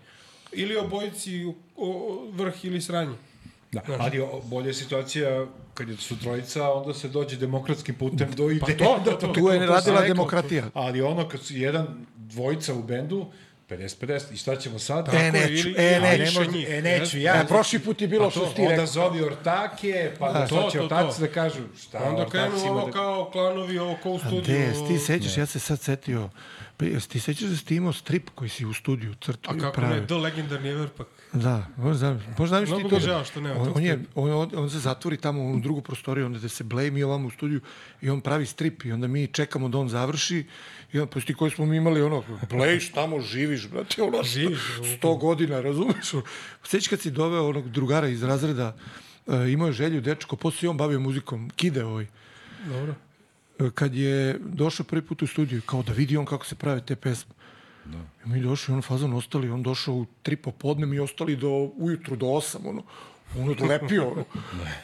Ili 0.52 0.77
obojici 0.77 1.44
o, 1.44 1.55
o, 1.77 2.27
vrh 2.32 2.65
ili 2.65 2.81
sranje. 2.81 3.16
Da, 3.75 3.97
ali 3.99 4.23
bolja 4.45 4.67
je 4.67 4.75
situacija 4.75 5.47
kad 5.75 5.89
je 5.89 5.97
su 5.97 6.19
trojica, 6.19 6.71
onda 6.71 6.95
se 6.95 7.09
dođe 7.09 7.37
demokratskim 7.37 7.95
putem 7.95 8.31
do 8.31 8.51
ideje. 8.51 8.77
to, 8.79 9.01
to, 9.05 9.13
to. 9.13 9.27
Tu 9.29 9.49
je 9.49 9.59
sam 9.59 9.69
radila 9.69 10.01
demokratija. 10.03 10.65
Ali 10.75 11.03
ono 11.03 11.29
kad 11.29 11.41
su 11.41 11.55
jedan, 11.55 11.87
dvojica 12.17 12.75
u 12.75 12.83
bendu, 12.83 13.27
50-50, 13.71 14.33
i 14.33 14.37
šta 14.37 14.57
ćemo 14.57 14.79
sad? 14.79 14.99
E, 15.01 15.11
Tako 15.11 15.17
je, 15.19 15.33
neću, 15.33 15.69
ili- 15.69 15.75
e, 15.79 15.95
A 15.95 16.01
neću. 16.01 16.09
ne 16.09 16.17
više 16.17 16.39
može- 16.39 16.51
njih, 16.51 16.67
e, 16.69 16.83
neću 16.83 17.19
ja. 17.19 17.35
E, 17.35 17.47
prošli 17.47 17.79
put 17.79 18.01
je 18.01 18.09
bilo 18.09 18.31
što 18.31 18.49
si 18.49 18.55
ti 18.55 18.61
Onda 18.61 18.71
rekao. 18.71 18.87
zovi 18.87 19.23
ortake, 19.23 20.11
pa 20.19 20.33
da, 20.33 20.47
to, 20.47 20.57
sad 20.57 20.73
će 20.73 20.79
to, 20.79 20.85
ortaci 20.85 21.17
to. 21.17 21.27
da 21.27 21.33
kažu 21.33 21.59
šta 21.79 21.99
Onda 22.01 22.29
krenu 22.29 22.57
ovo 22.61 22.87
da... 22.87 22.93
kao 22.93 23.31
klanovi, 23.33 23.79
ovo 23.79 23.97
kao 24.03 24.13
u 24.13 24.19
studiju. 24.19 24.57
Jesi 24.57 24.87
ti 24.89 24.99
sećaš, 24.99 25.37
ja 25.37 25.47
se 25.47 25.59
sad 25.59 25.81
setio, 25.81 26.29
pa 26.77 26.85
jesi 26.85 27.09
ti 27.09 27.21
sećaš 27.21 27.45
da 27.45 27.57
si 27.57 27.77
imao 27.77 27.93
strip 27.93 28.31
koji 28.31 28.49
si 28.51 28.67
u 28.67 28.75
studiju 28.75 29.15
crtao 29.17 29.55
A 29.55 29.57
i 29.57 29.61
kako 29.61 29.75
pravio? 29.75 29.97
ne, 29.97 30.07
The 30.07 30.15
Legendarni 30.15 30.69
Everpak. 30.69 31.07
Da, 31.35 31.66
možda 31.77 32.19
možda 32.39 32.65
ti 32.65 32.85
mi 32.93 33.01
žao 33.01 33.24
što 33.24 33.40
nema 33.40 33.61
on, 33.61 33.73
on, 33.74 33.82
je, 33.82 34.05
on, 34.15 34.51
on, 34.55 34.70
se 34.70 34.78
zatvori 34.78 35.16
tamo 35.16 35.51
u 35.51 35.61
drugu 35.61 35.81
prostoriju, 35.81 36.27
onda 36.27 36.39
da 36.39 36.48
se 36.48 36.65
Blej 36.65 36.90
mi 36.90 37.02
ovamo 37.02 37.28
u 37.28 37.31
studiju 37.31 37.61
i 38.01 38.11
on 38.11 38.20
pravi 38.20 38.47
strip 38.47 38.85
i 38.85 38.93
onda 38.93 39.06
mi 39.06 39.27
čekamo 39.27 39.69
da 39.69 39.78
on 39.78 39.89
završi 39.89 40.44
i 40.93 41.01
on, 41.01 41.09
posti 41.09 41.35
koji 41.35 41.51
smo 41.51 41.66
mi 41.66 41.77
imali 41.77 42.02
ono, 42.02 42.24
Blej, 42.51 42.81
tamo 42.94 43.20
živiš, 43.20 43.69
brate, 43.69 44.02
ono, 44.02 44.23
Živiš, 44.23 44.61
sto 44.97 45.15
godina, 45.15 45.61
razumeš? 45.61 46.12
Sećaš 46.65 46.89
kad 46.89 47.01
si 47.01 47.11
doveo 47.11 47.48
onog 47.48 47.70
drugara 47.70 48.09
iz 48.09 48.23
razreda, 48.23 48.77
uh, 49.27 49.35
imao 49.51 49.66
je 49.66 49.73
želju, 49.73 50.01
dečko, 50.01 50.36
posle 50.36 50.66
i 50.66 50.69
on 50.69 50.77
bavio 50.77 51.01
muzikom, 51.01 51.51
kide 51.56 51.85
ovaj, 51.85 52.06
Dobro. 52.65 52.94
E, 53.59 53.70
kad 53.74 53.94
je 53.94 54.39
došao 54.39 54.86
prvi 54.86 55.02
put 55.02 55.23
u 55.23 55.27
studiju, 55.27 55.62
kao 55.66 55.82
da 55.82 55.93
vidi 55.93 56.16
on 56.16 56.24
kako 56.24 56.47
se 56.47 56.55
prave 56.55 56.81
te 56.81 56.97
pesme. 56.97 57.35
Da. 57.85 57.98
I 58.24 58.28
mi 58.28 58.40
došli, 58.40 58.74
on 58.74 58.82
fazon 58.82 59.12
ostali, 59.12 59.51
on 59.51 59.62
došao 59.62 59.94
u 59.94 60.06
tri 60.23 60.36
popodne, 60.36 60.86
mi 60.86 60.98
ostali 60.98 61.36
do 61.36 61.48
ujutru 61.77 62.16
do 62.16 62.27
osam, 62.27 62.66
ono, 62.66 62.82
on 63.39 63.51
odlepio, 63.51 64.09
ono. 64.11 64.24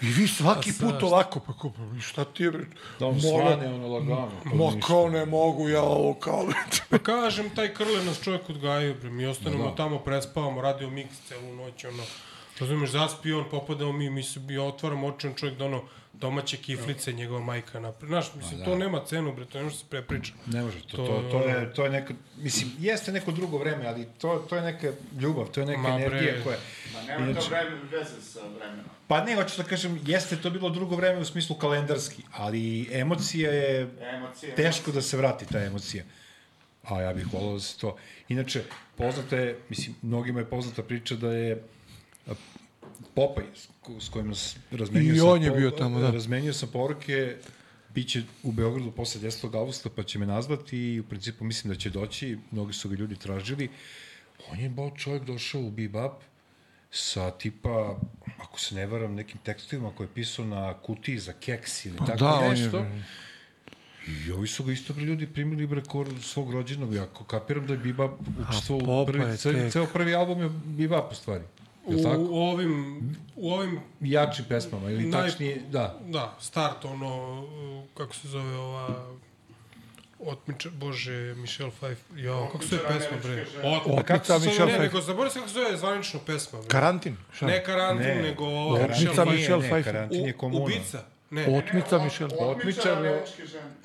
I 0.02 0.06
vi 0.06 0.28
svaki 0.28 0.72
put 0.80 1.02
ovako, 1.02 1.40
pa 1.40 1.52
ko, 1.52 1.70
pa 1.70 2.00
šta 2.00 2.24
ti 2.24 2.42
je, 2.42 2.50
bre? 2.50 2.66
Da 2.98 3.06
on 3.06 3.20
svane 3.20 3.74
ono 3.74 3.88
lagano. 3.88 4.30
pa 4.44 4.54
Ma 4.54 4.64
ništa. 4.64 4.86
kao 4.86 5.08
ne 5.08 5.26
mogu 5.26 5.68
ja 5.68 5.82
ovo, 5.82 6.14
kao... 6.14 6.46
Pa 6.90 6.98
kažem, 6.98 7.50
taj 7.54 7.74
Krle 7.74 8.04
nas 8.04 8.20
čovjek 8.22 8.50
odgajio, 8.50 8.94
bre. 8.94 9.10
Mi 9.10 9.26
ostanemo 9.26 9.64
da, 9.64 9.74
tamo, 9.74 9.98
prespavamo, 9.98 10.60
radio 10.60 10.90
miks 10.90 11.20
celu 11.28 11.54
noć, 11.54 11.84
ono. 11.84 12.02
Razumeš, 12.60 12.90
zaspi 12.90 13.32
on, 13.32 13.44
popadao 13.50 13.92
mi, 13.92 14.10
mi 14.10 14.22
se, 14.22 14.40
ja 14.48 14.62
otvaram 14.62 15.04
oči, 15.04 15.26
on 15.26 15.34
čovjek 15.34 15.58
da 15.58 15.64
ono, 15.64 15.82
domaće 16.12 16.56
kiflice, 16.56 17.12
njegova 17.12 17.40
majka 17.40 17.80
napred. 17.80 18.08
Znaš, 18.08 18.34
mislim, 18.34 18.64
to 18.64 18.76
nema 18.76 19.04
cenu, 19.04 19.32
bre, 19.32 19.44
to 19.44 19.58
ne 19.58 19.64
može 19.64 19.76
se 19.76 19.84
prepriča. 19.90 20.32
Ne 20.46 20.62
može, 20.62 20.80
to, 20.80 20.96
To- 20.96 21.06
to, 21.06 21.28
to, 21.30 21.48
je, 21.48 21.74
to 21.74 21.84
je 21.84 21.90
neka, 21.90 22.14
mislim, 22.36 22.70
jeste 22.78 23.12
neko 23.12 23.32
drugo 23.32 23.58
vreme, 23.58 23.86
ali 23.86 24.06
to, 24.18 24.46
to 24.48 24.56
je 24.56 24.62
neka 24.62 24.92
ljubav, 25.20 25.46
to 25.46 25.60
je 25.60 25.66
neka 25.66 25.80
Ma, 25.80 25.96
bre. 25.96 26.06
energija 26.06 26.34
koja... 26.44 26.58
Ma 26.94 27.02
nema 27.02 27.24
to 27.24 27.30
Inače- 27.30 27.50
vreme 27.50 27.76
veze 27.92 28.22
sa 28.22 28.40
vremenom. 28.48 28.84
Pa 29.06 29.24
ne, 29.24 29.34
hoću 29.34 29.56
da 29.56 29.68
kažem, 29.68 30.00
jeste 30.04 30.36
to 30.36 30.50
bilo 30.50 30.70
drugo 30.70 30.96
vreme 30.96 31.20
u 31.20 31.24
smislu 31.24 31.56
kalendarski, 31.56 32.22
ali 32.32 32.88
emocija 32.92 33.50
je 33.52 33.88
Emocije. 34.14 34.54
teško 34.54 34.92
da 34.92 35.02
se 35.02 35.16
vrati 35.16 35.46
ta 35.46 35.60
emocija. 35.60 36.04
A 36.84 37.00
ja 37.00 37.12
bih 37.12 37.32
volao 37.32 37.54
da 37.54 37.60
se 37.60 37.78
to... 37.78 37.96
Inače, 38.28 38.62
poznata 38.96 39.36
je, 39.36 39.58
mislim, 39.68 39.96
mnogima 40.02 40.38
je 40.40 40.46
poznata 40.46 40.82
priča 40.82 41.14
da 41.16 41.32
je 41.32 41.62
Popaj, 43.14 43.44
s, 43.54 43.68
ko- 43.80 44.00
s 44.00 44.08
kojim 44.08 44.32
razmenio 44.70 45.14
I 45.14 45.18
sam 45.18 45.28
on 45.28 45.42
je 45.42 45.50
bio 45.50 45.70
tamo, 45.70 46.00
da. 46.00 46.10
Razmenio 46.10 46.52
sam 46.52 46.68
poruke, 46.72 47.36
biće 47.94 48.22
u 48.42 48.52
Beogradu 48.52 48.90
posle 48.92 49.20
10. 49.20 49.54
augusta, 49.58 49.90
pa 49.96 50.02
će 50.02 50.18
me 50.18 50.26
nazvati 50.26 50.78
i 50.78 51.00
u 51.00 51.04
principu 51.04 51.44
mislim 51.44 51.72
da 51.72 51.78
će 51.78 51.90
doći, 51.90 52.38
mnogi 52.50 52.72
su 52.72 52.88
ga 52.88 52.94
ljudi 52.94 53.16
tražili. 53.16 53.68
On 54.52 54.60
je 54.60 54.68
bao 54.68 54.90
čovjek 54.90 55.24
došao 55.24 55.60
u 55.60 55.70
Bebop 55.70 56.12
sa 56.90 57.30
tipa, 57.30 57.98
ako 58.38 58.60
se 58.60 58.74
ne 58.74 58.86
varam, 58.86 59.14
nekim 59.14 59.40
tekstovima 59.44 59.90
koje 59.96 60.04
je 60.06 60.14
pisao 60.14 60.44
na 60.44 60.74
kutiji 60.74 61.18
za 61.18 61.32
keks 61.32 61.84
ili 61.86 61.98
tako 61.98 62.18
da, 62.18 62.40
je, 62.44 62.50
nešto. 62.50 62.80
bre. 62.80 63.02
I 64.06 64.32
ovi 64.32 64.48
su 64.48 64.64
ga 64.64 64.72
isto 64.72 64.94
bre 64.94 65.04
ljudi 65.04 65.26
primili 65.26 65.66
bre 65.66 65.82
kor 65.82 66.08
svog 66.22 66.52
rođenog. 66.52 66.94
Ja 66.94 67.06
kapiram 67.26 67.66
da 67.66 67.72
je 67.72 67.78
Bebop 67.78 68.10
učestvovao 68.48 69.02
u 69.02 69.06
prvi, 69.06 69.30
je 69.30 69.36
ce, 69.36 69.52
tek. 69.52 69.72
ceo 69.72 69.86
prvi 69.86 70.14
album 70.14 70.42
je 70.42 70.48
Bebop 70.64 71.12
u 71.12 71.14
stvari. 71.14 71.44
U, 71.90 72.02
tako? 72.02 72.22
u 72.22 72.36
ovim, 72.36 73.00
u 73.36 73.52
ovim 73.52 73.80
Jačim 74.00 74.44
pesmama 74.48 74.90
ili 74.90 75.04
Naj- 75.04 75.12
tačnije, 75.12 75.62
da. 75.70 76.00
Da, 76.06 76.36
start, 76.40 76.84
ono, 76.84 77.44
kako 77.94 78.14
se 78.14 78.28
zove 78.28 78.56
ova... 78.56 79.06
Otmiča, 80.20 80.68
bože, 80.70 81.34
Michelle 81.34 81.72
Pfeiffer, 81.72 82.18
jo, 82.18 82.48
kako 82.52 82.64
se 82.64 82.76
zove 82.76 82.88
pesma, 82.88 83.16
bre? 83.22 83.46
Otmičar. 83.64 84.04
kako 84.04 84.24
se? 84.24 84.32
Michelle 84.34 84.50
Ne, 84.50 84.56
Pfeiffer. 84.68 84.80
nego 84.82 85.00
zaboravim 85.00 85.32
se 85.32 85.38
kako 85.38 85.48
se 85.48 85.54
zove 85.54 85.76
zvanično 85.76 86.20
pesma, 86.20 86.58
bre. 86.58 86.68
Karantin. 86.68 87.16
Šta? 87.32 87.46
Ne 87.46 87.64
karantin, 87.64 88.06
Ne. 88.06 88.22
nego 88.22 88.44
Otmica 88.46 89.24
Michelle 89.24 89.62
ne, 89.62 89.68
Pfeiffer. 89.68 89.84
Karantin 89.84 90.26
je 90.26 90.32
komuna. 90.32 90.64
Ubica. 90.64 91.04
Ne, 91.30 91.46
Otmica 91.48 91.98
Michelle. 91.98 92.36
Otmičar 92.36 92.92
Otmičar 92.92 93.04
je- 93.04 93.24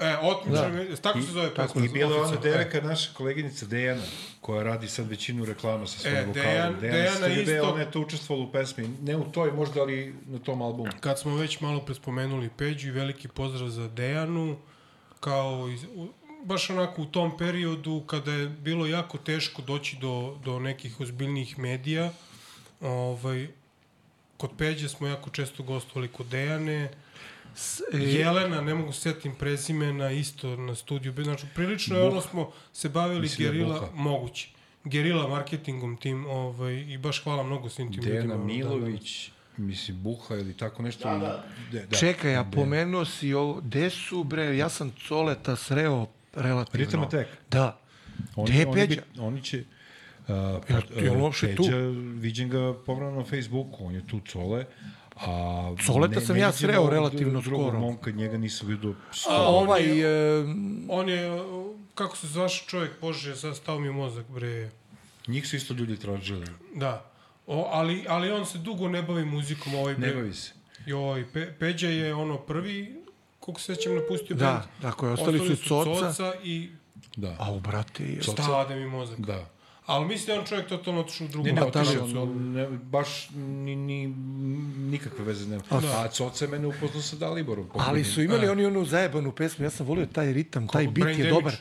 e, 0.02 0.18
Otmičar, 0.18 0.72
tako 0.98 1.22
se 1.22 1.28
zove 1.28 1.50
pesma. 1.50 1.86
I 1.86 1.90
bila 1.90 2.10
je 2.10 2.16
ona 2.16 2.24
oficijalno. 2.24 2.58
devojka, 2.58 2.82
naša 2.82 3.14
koleginica 3.14 3.66
Dejana, 3.66 4.02
koja 4.42 4.64
radi 4.64 4.88
sad 4.88 5.08
većinu 5.08 5.46
reklama 5.46 5.88
sa 5.88 6.00
svojim 6.00 6.18
E, 6.18 6.24
vokalom. 6.24 6.46
Dejan- 6.46 6.80
Dejana 6.82 6.98
Dejana 7.20 7.28
isto- 7.28 7.62
ona 7.64 7.80
je 7.80 7.92
to 7.92 8.00
učestvovala 8.02 8.48
u 8.48 8.52
pesmi. 8.52 8.90
Ne 9.02 9.18
u 9.18 9.24
toj, 9.26 9.52
možda, 9.52 9.82
ali 9.82 10.16
na 10.26 10.40
tom 10.40 10.62
albumu. 10.62 10.92
Kad 11.00 11.20
smo 11.20 11.36
već 11.36 11.60
malo 11.60 11.82
pre 11.82 11.96
spomenuli 11.96 12.50
Peđu 12.50 12.88
i 12.88 12.94
veliki 12.94 13.28
pozdrav 13.28 13.70
za 13.70 13.88
Dejanu, 13.90 14.58
kao 15.20 15.70
iz, 15.70 15.84
u, 15.86 16.08
baš 16.44 16.70
onako 16.70 17.02
u 17.02 17.06
tom 17.06 17.38
periodu 17.38 18.04
kada 18.08 18.32
je 18.32 18.48
bilo 18.50 18.88
jako 18.88 19.18
teško 19.18 19.62
doći 19.62 19.98
do, 19.98 20.38
do 20.46 20.60
nekih 20.60 21.02
ozbiljnijih 21.02 21.60
medija, 21.60 22.12
ovaj, 22.82 23.48
kod 24.38 24.50
Peđe 24.58 24.90
smo 24.90 25.08
jako 25.08 25.30
često 25.30 25.64
gostovali 25.64 26.08
kod 26.08 26.26
Dejane, 26.28 26.90
S- 27.56 27.82
e, 27.94 27.98
Jelena, 27.98 28.62
ne 28.62 28.74
mogu 28.74 28.92
se 28.92 29.02
setim 29.02 29.36
prezimena, 29.36 30.12
isto 30.12 30.56
na 30.56 30.76
studiju. 30.76 31.14
Znači, 31.24 31.46
prilično 31.56 31.98
je 31.98 32.04
ono 32.08 32.22
smo 32.22 32.52
se 32.74 32.90
bavili 32.90 33.22
Mislim 33.22 33.48
da 33.48 33.54
je 33.54 33.60
gerila, 33.60 33.80
Buha. 33.80 33.92
moguće. 33.96 34.50
Gerila 34.84 35.28
marketingom 35.28 35.98
tim, 35.98 36.26
ovaj, 36.26 36.74
i 36.74 36.98
baš 36.98 37.24
hvala 37.24 37.44
mnogo 37.44 37.70
svim 37.70 37.94
tim 37.94 38.04
Dejana 38.04 38.22
ljudima. 38.22 38.44
Milović, 38.46 39.32
mislim, 39.58 40.04
Buha 40.04 40.36
ili 40.36 40.58
tako 40.58 40.84
nešto. 40.84 41.10
Da, 41.10 41.18
da. 41.18 41.46
De, 41.72 41.86
da. 41.86 41.98
Čekaj, 41.98 42.36
a 42.36 42.44
pomenuo 42.44 43.06
si 43.06 43.34
ovo, 43.34 43.54
gde 43.62 43.90
su 43.90 44.24
bre, 44.24 44.58
ja 44.58 44.70
sam 44.70 44.92
Coleta 45.08 45.56
sreo 45.56 46.08
relativno. 46.34 46.86
Ritam 46.86 47.02
Attack. 47.02 47.30
Da. 47.52 47.80
Oni, 48.36 48.50
Gde 48.52 48.60
je 48.60 48.68
oni, 48.68 48.76
Peđa? 48.88 49.02
bi, 49.14 49.20
oni 49.20 49.42
će... 49.44 49.64
Uh, 50.28 50.34
jel 51.04 51.22
uopšte 51.22 51.56
tu? 51.56 51.64
Peđa, 51.64 51.78
viđem 52.20 52.50
ga 52.50 52.74
povrano 52.86 53.16
na 53.16 53.24
Facebooku, 53.24 53.86
on 53.86 53.96
je 53.96 54.08
tu 54.08 54.20
cole. 54.32 54.66
A 55.16 55.76
Coleta 55.86 56.22
sam 56.22 56.38
ja 56.38 56.52
sreo 56.52 56.90
relativno 56.90 57.42
drugog 57.42 57.68
skoro. 57.68 57.80
momka, 57.80 58.12
njega 58.12 58.38
nisam 58.38 58.68
vidio. 58.68 58.94
A 59.30 59.42
ovaj, 59.42 60.02
e, 60.02 60.46
On 60.90 61.10
je, 61.10 61.30
kako 61.96 62.18
se 62.18 62.28
zvaš 62.28 62.66
čovjek, 62.66 62.92
bože, 63.02 63.36
sad 63.36 63.56
stao 63.56 63.80
mi 63.80 63.88
je 63.88 63.92
mozak, 63.92 64.26
bre. 64.30 64.70
Njih 65.28 65.48
su 65.48 65.56
isto 65.56 65.74
ljudi 65.74 66.00
tražili. 66.00 66.46
Da. 66.76 67.06
O, 67.48 67.70
ali, 67.72 68.06
ali 68.10 68.32
on 68.32 68.46
se 68.46 68.58
dugo 68.58 68.88
ne 68.88 69.02
bavi 69.02 69.26
muzikom, 69.26 69.76
ovaj 69.76 69.98
Ne 69.98 70.14
bavi 70.14 70.34
se. 70.34 70.52
Joj, 70.86 71.26
Pe, 71.34 71.54
Peđa 71.60 71.88
je 71.90 72.14
ono 72.14 72.38
prvi, 72.38 73.04
koliko 73.40 73.62
se 73.62 73.76
sećam, 73.76 73.96
napustio 73.96 74.36
Da, 74.36 74.46
band. 74.46 74.64
tako 74.82 75.08
je, 75.08 75.14
ostali 75.14 75.40
su 75.40 75.56
Coca. 75.56 76.08
Coca 76.08 76.34
i 76.44 76.70
Da. 77.16 77.36
au 77.40 77.60
brate, 77.60 78.04
je. 78.04 78.22
Coca. 78.22 78.44
stade 78.44 78.76
mi 78.76 78.86
mozak. 78.86 79.20
Da. 79.20 79.46
Ali 79.86 80.08
mislim 80.08 80.26
da 80.28 80.34
je 80.34 80.40
on 80.40 80.46
čovjek 80.46 80.68
totalno 80.68 81.00
otišao 81.02 81.26
u 81.26 81.30
drugu 81.30 81.48
Ne, 81.48 81.54
ne, 81.54 81.64
otišao, 81.64 82.22
on, 82.22 82.52
ne, 82.54 82.68
baš 82.70 83.30
ni, 83.36 83.76
ni, 83.76 84.08
nikakve 84.90 85.26
veze 85.26 85.48
nema. 85.50 85.64
A 85.72 86.08
Coca 86.08 86.46
je 86.46 86.52
mene 86.52 86.68
upoznao 86.68 87.02
sa 87.02 87.16
Daliborom. 87.16 87.66
Ali 87.66 87.74
pokojnim. 87.84 88.06
su 88.06 88.22
imali 88.22 88.50
oni 88.50 88.66
onu 88.66 88.86
zajebanu 88.86 89.32
pesmu, 89.32 89.66
ja 89.66 89.70
sam 89.70 89.86
volio 89.86 90.06
taj 90.06 90.34
ritam, 90.34 90.68
taj 90.68 90.88
bit 90.88 91.06
je 91.06 91.14
Damage. 91.14 91.30
dobar. 91.30 91.54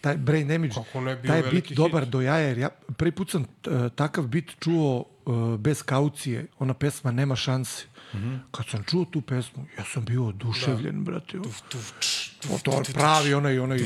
Taj 0.00 0.16
brain 0.16 0.48
damage, 0.48 0.74
Kako 0.74 1.00
ne, 1.00 1.16
bio 1.16 1.28
taj 1.28 1.42
bit 1.50 1.72
dobar 1.72 2.02
hit. 2.02 2.10
do 2.12 2.20
jaja, 2.20 2.48
jer 2.48 2.58
ja 2.58 2.68
prvi 2.96 3.12
put 3.12 3.30
sam 3.30 3.42
uh, 3.42 3.92
takav 3.94 4.26
bit 4.26 4.50
čuo 4.60 5.04
uh, 5.26 5.56
bez 5.58 5.82
kaucije, 5.82 6.46
ona 6.58 6.74
pesma 6.74 7.10
Nema 7.10 7.36
šanse. 7.36 7.84
Mhm. 8.14 8.36
Kad 8.50 8.66
sam 8.68 8.84
čuo 8.84 9.04
tu 9.04 9.20
pesmu, 9.20 9.66
ja 9.78 9.84
sam 9.84 10.04
bio 10.04 10.26
oduševljen, 10.26 11.04
brate. 11.04 11.38
Tuf, 11.42 11.60
tš, 12.00 12.30
O, 12.48 12.58
to 12.62 12.82
pravi 12.94 13.34
onaj, 13.34 13.58
onaj, 13.58 13.78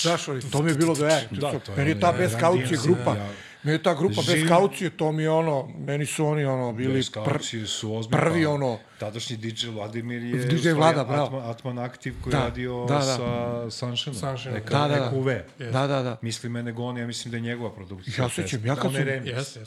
znaš, 0.00 0.28
onaj, 0.28 0.42
to 0.52 0.62
mi 0.62 0.70
je 0.70 0.74
bilo. 0.74 0.94
Da, 0.94 1.20
to 1.60 1.72
je 1.72 1.76
meni 1.76 1.90
je 1.90 2.00
ta 2.00 2.12
bez 2.12 2.32
kaucije 2.40 2.78
grupa, 2.82 3.16
ja. 3.16 3.28
meni 3.62 3.74
je 3.74 3.82
ta 3.82 3.94
grupa 3.94 4.22
bez 4.26 4.48
kaucije, 4.48 4.90
to 4.90 5.12
mi 5.12 5.22
je 5.22 5.30
ono, 5.30 5.68
meni 5.78 6.06
su 6.06 6.26
oni 6.26 6.44
ono 6.44 6.72
bili 6.72 7.02
pr, 7.24 7.66
su 7.66 7.94
ozbiljni. 7.96 8.20
prvi 8.22 8.44
pa 8.44 8.50
ono, 8.50 8.78
Tadašnji 8.98 9.36
DJ 9.36 9.66
Vladimir 9.68 10.22
je... 10.22 10.46
DJ 10.46 10.70
Vlada, 10.70 11.04
bravo. 11.04 11.38
Atman, 11.38 11.78
Aktiv 11.78 12.14
koji 12.22 12.32
Da, 12.32 12.38
je 12.38 12.44
radio 12.44 12.84
da, 12.88 12.94
da. 12.94 13.02
sa 13.02 13.70
Sunshineom. 13.70 14.20
Sunshineom, 14.20 14.54
Neka, 14.58 14.78
da, 14.78 14.88
da, 14.88 14.94
da. 14.94 15.04
Neka 15.04 15.16
UV. 15.16 15.26
da, 15.72 15.86
da, 15.86 16.02
da. 16.02 16.18
Misli 16.22 16.48
mene 16.48 16.72
goni, 16.72 17.00
ja 17.00 17.06
mislim 17.06 17.30
da 17.30 17.36
je 17.36 17.40
njegova 17.40 17.74
produkcija. 17.74 18.24
Ja 18.24 18.28
sećam, 18.28 18.66
ja 18.66 18.76
kad 18.76 18.86
On 18.86 18.94
je 18.96 19.44
sam-. 19.44 19.64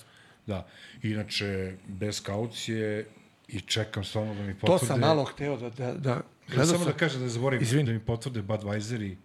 Da. 0.48 0.68
Inače, 1.04 1.76
bez 1.88 2.24
kaucije 2.24 3.06
i 3.48 3.62
čekam 3.62 4.04
stvarno 4.04 4.34
da 4.34 4.42
mi 4.42 4.54
To 4.54 4.60
potvrde. 4.62 4.88
sam 4.88 5.00
malo 5.00 5.24
hteo 5.24 5.58
da, 5.58 5.70
da, 5.70 5.94
da 5.94 6.10
Ja, 6.10 6.22
gledao 6.48 6.66
samo 6.66 6.78
sam, 6.80 6.88
da 6.88 6.94
kažem 6.94 7.22
da 7.22 7.30
zaboravim, 7.30 7.64
Izvini. 7.64 7.84
da 7.84 7.92
mi 7.92 8.00
potvrde 8.00 8.42
Budweiser 8.42 9.02
i 9.02 9.18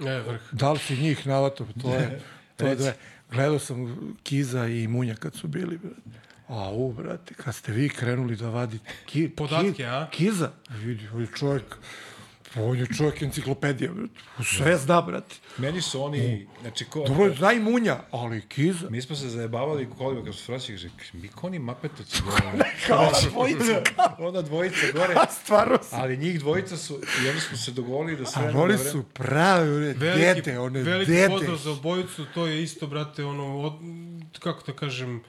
Ne, 0.00 0.20
vrh. 0.20 0.40
da 0.52 0.72
li 0.72 0.78
si 0.78 0.96
njih 0.96 1.26
navato, 1.26 1.66
to 1.82 1.94
je, 1.94 2.20
to 2.56 2.66
je. 2.66 2.94
Gledao 3.30 3.58
sam 3.58 3.96
Kiza 4.22 4.66
i 4.66 4.88
Munja 4.88 5.14
kad 5.14 5.34
su 5.34 5.48
bili. 5.48 5.78
A 6.48 6.70
u, 6.70 6.92
brate, 6.92 7.34
kad 7.34 7.54
ste 7.54 7.72
vi 7.72 7.88
krenuli 7.88 8.36
da 8.36 8.48
vadite 8.48 8.84
ki, 9.06 9.28
Podatke, 9.28 9.72
ki, 9.72 9.84
a? 9.84 10.08
Kiza, 10.10 10.50
vidi, 10.70 11.04
je 11.04 11.26
čovjek, 11.38 11.76
on 12.56 12.78
je 12.78 12.86
čovjek 12.96 13.22
enciklopedija. 13.22 13.90
Sve 14.44 14.76
zna, 14.76 15.00
brate. 15.00 15.34
Meni 15.58 15.82
su 15.82 16.02
oni, 16.02 16.46
znači 16.60 16.84
ko... 16.84 17.04
Dobro, 17.08 17.34
zna 17.34 17.52
i 17.52 17.60
Munja, 17.60 17.98
ali 18.10 18.40
Kiza. 18.48 18.90
Mi 18.90 19.02
smo 19.02 19.16
se 19.16 19.28
zajebavali 19.28 19.88
kolima 19.98 20.24
kad 20.24 20.34
su 20.34 20.52
vraćali, 20.52 20.78
kaže, 20.78 21.10
mi 21.12 21.28
ko 21.28 21.46
oni 21.46 21.58
mapetoci. 21.58 22.22
Kao 22.86 23.10
dvojica. 23.30 23.82
Ona 24.18 24.42
dvojica 24.42 24.76
gore. 24.94 25.14
A 25.22 25.26
stvarno 25.30 25.78
su. 25.82 25.88
Ali 25.92 26.16
njih 26.16 26.40
dvojica 26.40 26.76
su, 26.76 27.00
i 27.24 27.28
oni 27.28 27.40
smo 27.40 27.56
se 27.56 27.70
dogovorili 27.70 28.16
da 28.18 28.26
sve... 28.26 28.52
A 28.54 28.58
oni 28.60 28.78
su 28.78 29.02
pravi, 29.02 29.76
one 29.76 29.92
Veliki, 29.92 30.20
dete, 30.20 30.58
one 30.58 30.82
veliki 30.82 31.10
dete. 31.10 31.28
pozdrav 31.28 31.56
za 31.56 31.70
obojicu, 31.70 32.26
to 32.34 32.46
je 32.46 32.62
isto, 32.62 32.86
brate, 32.86 33.24
ono, 33.24 33.60
od, 33.60 33.72
kako 34.38 34.62
da 34.66 34.72
kažem, 34.72 35.22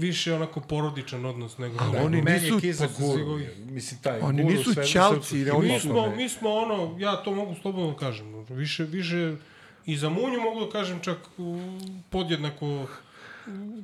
više 0.00 0.34
onako 0.34 0.60
porodičan 0.60 1.24
odnos 1.24 1.58
nego... 1.58 1.76
Ali 1.80 1.92
nego- 1.92 2.06
oni 2.06 2.22
Meni 2.22 2.40
nisu- 2.40 2.60
Kiza 2.60 2.88
pa, 2.88 3.04
guru. 3.04 3.40
Mislim, 3.58 4.00
taj 4.00 4.20
Oni 4.20 4.42
guru 4.42 4.54
nisu 4.54 4.74
ćalci, 4.92 5.36
ne, 5.36 5.52
oni 5.52 5.72
Mi 5.72 5.80
smo, 5.80 6.10
mi 6.16 6.28
smo 6.28 6.50
ono, 6.50 6.96
ja 6.98 7.16
to 7.16 7.34
mogu 7.34 7.54
slobodno 7.62 7.90
da 7.90 7.96
kažem, 7.96 8.44
više, 8.48 8.84
više 8.84 9.36
i 9.86 9.96
za 9.96 10.08
Munju 10.08 10.40
mogu 10.40 10.60
da 10.64 10.70
kažem 10.70 11.00
čak 11.00 11.18
podjednako 12.10 12.86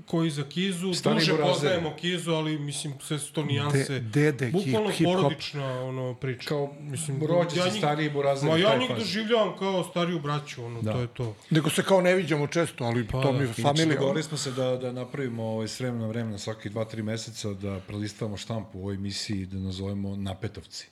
koji 0.07 0.31
za 0.31 0.43
Kizu, 0.45 0.95
Stani 0.95 1.15
duže 1.17 1.37
poznajemo 1.39 1.95
Kizu, 1.97 2.31
ali 2.31 2.59
mislim 2.59 2.95
sve 3.01 3.19
su 3.19 3.33
to 3.33 3.45
nijanse. 3.45 3.89
De- 3.91 4.01
dede 4.01 4.51
Bukvalno 4.51 4.91
hip- 4.91 4.93
hip-hop. 4.97 5.15
porodična 5.15 5.81
ono, 5.81 6.15
priča. 6.15 6.49
Kao 6.49 6.75
mislim, 6.81 7.23
rođaci, 7.23 7.59
ja 7.59 7.65
njih- 7.65 7.75
stariji 7.75 8.11
Burazer, 8.11 8.51
Ma 8.51 8.57
ja 8.57 8.77
njih 8.77 8.91
doživljavam 8.91 9.59
kao 9.59 9.85
stariju 9.85 10.19
braću, 10.21 10.65
ono, 10.65 10.83
Da. 10.83 10.93
to 10.93 11.01
je 11.01 11.07
to. 11.07 11.35
Nego 11.51 11.71
se 11.71 11.83
kao 11.83 12.01
ne 12.01 12.15
viđamo 12.15 12.47
često, 12.47 12.85
ali 12.85 13.07
to 13.09 13.33
mi 13.33 13.41
je 13.41 13.53
familija. 13.55 13.87
dogovorili 13.89 14.23
smo 14.23 14.39
se 14.39 14.51
da, 14.51 14.77
da 14.77 14.93
napravimo 14.93 15.43
ovaj, 15.45 15.69
s 15.69 15.81
vremena 15.81 16.01
na 16.01 16.09
vremena, 16.09 16.39
svaki 16.39 16.69
dva, 16.69 16.85
tri 16.85 17.03
meseca, 17.03 17.49
da 17.51 17.81
prelistavamo 17.81 18.37
štampu 18.37 18.79
u 18.79 18.83
ovoj 18.83 18.95
emisiji 18.95 19.47
da 19.47 19.59
nazovemo 19.59 20.17
Napetovci. 20.17 20.89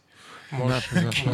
Može, 0.51 0.89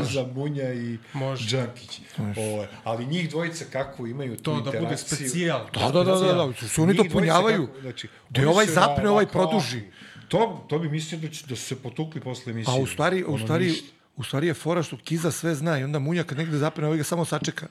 za 0.04 0.26
Munja 0.26 0.72
i 0.72 0.98
Može. 1.12 1.56
Đankić. 1.56 2.00
Ovaj, 2.18 2.66
ali 2.84 3.06
njih 3.06 3.30
dvojica 3.30 3.64
kako 3.64 4.06
imaju 4.06 4.36
tu 4.36 4.42
to 4.44 4.60
da 4.62 4.80
bude 4.80 4.96
specijal. 4.96 5.66
Da, 5.74 5.80
da, 5.82 6.04
da, 6.04 6.14
da, 6.14 6.32
da, 6.34 6.68
su 6.68 6.82
oni 6.82 6.92
Njih 6.92 6.96
to 6.96 7.02
dvojica 7.02 7.12
punjavaju. 7.12 7.66
kako- 7.66 7.80
znači, 7.80 8.08
Gde 8.30 8.40
oni 8.40 8.50
ovaj 8.50 8.66
zapne, 8.66 9.08
ovaj 9.10 9.26
produži. 9.26 9.80
To, 10.28 10.64
to 10.68 10.78
bi 10.78 10.88
mislio 10.88 11.20
da, 11.20 11.28
će, 11.28 11.46
da 11.46 11.56
su 11.56 11.62
se 11.64 11.76
potukli 11.76 12.20
posle 12.20 12.52
emisije. 12.52 12.74
A 12.74 12.82
u 12.82 12.86
stvari, 12.86 13.24
u 13.24 13.38
stvari, 13.38 13.66
ništa. 13.66 13.86
u 14.16 14.24
stvari 14.24 14.46
je 14.46 14.54
fora 14.54 14.82
što 14.82 14.96
Kiza 14.96 15.30
sve 15.30 15.54
zna 15.54 15.78
i 15.78 15.84
onda 15.84 15.98
Munja 15.98 16.24
kad 16.24 16.38
negde 16.38 16.58
zapne, 16.58 16.86
ovaj 16.86 16.98
ga 16.98 17.04
samo 17.04 17.24
sačeka. 17.24 17.66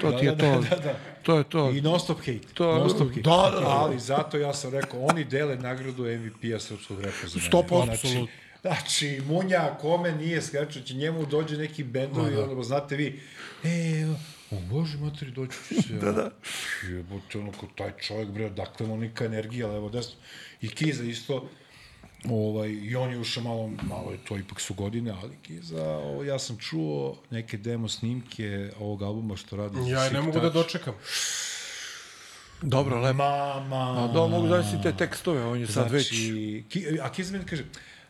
To 0.00 0.12
ti 0.12 0.24
je 0.26 0.30
Da, 0.30 0.36
to. 0.44 0.60
da, 0.60 0.68
da, 0.68 0.76
da. 0.76 0.94
To 1.22 1.38
je 1.38 1.44
to. 1.44 1.70
I 1.70 1.80
non 1.80 2.00
stop 2.00 2.18
hate. 2.18 2.38
To- 2.54 2.78
non 2.78 2.90
stop 2.90 3.08
hate. 3.08 3.20
da, 3.20 3.50
da, 3.50 3.60
da. 3.60 3.66
Ali 3.68 3.98
zato 4.00 4.36
ja 4.38 4.54
sam 4.54 4.70
rekao, 4.70 5.00
oni 5.02 5.24
dele 5.24 5.56
nagradu 5.56 6.02
MVP-a 6.04 6.58
srpskog 6.60 6.98
mene. 6.98 7.12
100%, 7.24 7.84
Znači. 7.84 8.26
Znači, 8.66 9.22
Munja, 9.26 9.78
kome 9.80 10.12
nije 10.12 10.42
skačao, 10.42 10.82
će 10.82 10.94
njemu 10.94 11.26
dođe 11.26 11.56
neki 11.56 11.84
bendovi, 11.84 12.34
da. 12.34 12.44
ono, 12.44 12.62
znate 12.62 12.96
vi, 12.96 13.20
e, 13.64 14.06
o 14.50 14.60
Bože, 14.70 14.98
materi, 14.98 15.30
doći 15.30 15.58
ću 15.68 15.82
se. 15.82 15.92
da, 16.02 16.12
da. 16.12 16.30
Jebote, 16.88 17.38
ono, 17.38 17.52
ko 17.52 17.66
taj 17.76 17.92
čovjek, 18.00 18.28
bre, 18.28 18.50
dakle, 18.50 18.86
onika 18.86 19.24
energija, 19.24 19.66
levo, 19.66 19.88
desno. 19.88 20.14
I 20.60 20.68
Kiza 20.68 21.04
isto, 21.04 21.48
ovaj, 22.30 22.68
i 22.68 22.96
on 22.96 23.10
je 23.10 23.18
ušao 23.18 23.42
malo, 23.42 23.70
malo 23.88 24.12
je 24.12 24.18
to, 24.28 24.38
ipak 24.38 24.60
su 24.60 24.74
godine, 24.74 25.14
ali 25.22 25.36
Kiza, 25.42 25.82
ovo, 25.82 26.24
ja 26.24 26.38
sam 26.38 26.58
čuo 26.58 27.16
neke 27.30 27.56
demo 27.56 27.88
snimke 27.88 28.70
ovog 28.78 29.02
albuma 29.02 29.36
što 29.36 29.56
radi 29.56 29.90
Ja 29.90 30.10
ne 30.10 30.20
mogu 30.20 30.40
da 30.40 30.50
dočekam. 30.50 30.94
Dobro, 32.62 33.00
lepo. 33.00 33.16
Mama. 33.16 34.04
A 34.04 34.12
da, 34.12 34.26
mogu 34.26 34.46
da 34.46 34.62
si 34.62 34.82
te 34.82 34.92
tekstove, 34.92 35.44
on 35.44 35.60
je 35.60 35.66
sad 35.66 35.90
već... 35.90 36.08
Znači, 36.08 36.64
ki, 36.68 36.98
a 37.02 37.12
Kiz 37.12 37.30
meni 37.30 37.44
kaže, 37.44 37.64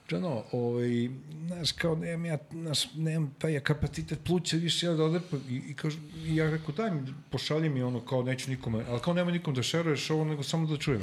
Džano, 0.09 0.43
ovaj, 0.53 1.09
znaš, 1.47 1.73
kao, 1.73 1.95
nemam 1.97 2.27
ja, 2.27 2.39
znaš, 2.53 2.95
nemam 2.95 3.35
taj 3.39 3.61
kapacitet 3.61 4.19
pluća 4.25 4.57
više 4.57 4.87
ja 4.87 4.93
da 4.93 5.05
odrpam. 5.05 5.41
I, 5.49 5.55
i, 5.69 5.75
kaže, 5.75 5.99
i 6.25 6.37
ja 6.37 6.51
rekao, 6.51 6.75
daj 6.75 6.91
mi, 6.91 7.15
pošalji 7.31 7.69
mi 7.69 7.83
ono, 7.83 8.01
kao, 8.01 8.23
neću 8.23 8.51
nikome, 8.51 8.85
ali 8.89 9.01
kao 9.01 9.15
nema 9.15 9.31
nikom 9.31 9.55
da 9.55 9.63
šeruješ 9.63 10.11
ovo, 10.11 10.25
nego 10.25 10.43
samo 10.43 10.67
da 10.67 10.77
čujem. 10.77 11.03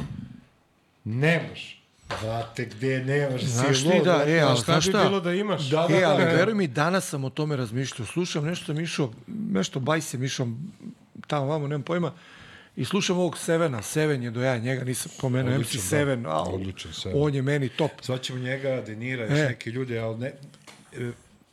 Nemaš. 1.04 1.84
Znate 2.22 2.66
gde 2.66 3.04
nemaš, 3.06 3.44
Znaš 3.44 3.78
si 3.78 3.84
ti 3.84 4.02
da, 4.06 4.24
e, 4.28 4.40
ali 4.40 4.58
Šta 4.58 4.66
znaš 4.66 4.86
bi 4.86 4.92
šta? 4.92 5.04
bilo 5.04 5.20
da 5.20 5.34
imaš? 5.34 5.70
Da, 5.70 5.88
da, 5.90 5.96
E, 5.96 6.04
ali 6.04 6.24
da, 6.24 6.30
veruj 6.30 6.54
mi, 6.54 6.68
danas 6.68 7.10
sam 7.10 7.24
o 7.24 7.30
tome 7.30 7.56
razmišljao. 7.56 8.06
Slušam 8.06 8.46
nešto 8.46 8.66
sam 8.66 8.80
išao, 8.80 9.12
nešto 9.28 9.80
baj 9.80 10.02
se 10.02 10.18
išao 10.18 10.48
tamo 11.28 11.46
vamo, 11.46 11.68
nemam 11.68 11.84
pojma. 11.84 12.14
I 12.76 12.86
slušam 12.86 13.18
ovog 13.18 13.38
Sevena, 13.38 13.82
Seven 13.82 14.24
je 14.24 14.32
do 14.32 14.44
ja, 14.44 14.58
njega 14.58 14.84
nisam 14.84 15.12
pomenuo, 15.20 15.58
MC 15.60 15.74
da. 15.74 15.80
Seven, 15.80 16.26
a, 16.26 16.42
Odličan 16.44 16.94
Seven. 16.94 17.18
on 17.18 17.36
je 17.36 17.42
meni 17.42 17.70
top. 17.70 17.92
Zvaćemo 18.04 18.40
njega, 18.40 18.82
Denira, 18.82 19.24
još 19.24 19.40
E. 19.40 19.44
neke 19.44 19.70
ljude, 19.70 20.00
ali 20.00 20.18
ne... 20.18 20.28
e, 20.94 21.12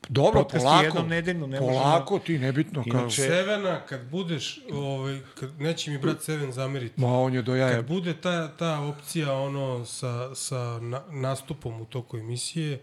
Dobro, 0.08 0.32
Podcast 0.34 0.62
polako, 0.62 0.84
jednom 0.84 1.08
nedeljno, 1.08 1.46
ne 1.46 1.60
možemo- 1.60 1.72
polako, 1.72 2.18
ti 2.18 2.38
nebitno. 2.38 2.84
Kao, 2.84 3.00
Inače- 3.00 3.22
Sevena, 3.22 3.80
kad 3.80 4.00
budeš, 4.02 4.60
ovaj, 4.72 5.18
kad, 5.34 5.60
neće 5.60 5.90
mi 5.90 5.98
brat 5.98 6.22
Seven 6.22 6.52
zameriti, 6.52 7.00
ma 7.00 7.20
on 7.20 7.34
je 7.34 7.42
do 7.42 7.54
jaja. 7.54 7.74
kad 7.76 7.86
bude 7.86 8.14
ta, 8.14 8.48
ta 8.48 8.80
opcija 8.80 9.32
ono 9.34 9.84
sa, 9.84 10.34
sa 10.34 10.56
na, 10.80 11.02
nastupom 11.10 11.80
u 11.80 11.84
toku 11.84 12.18
emisije 12.18 12.80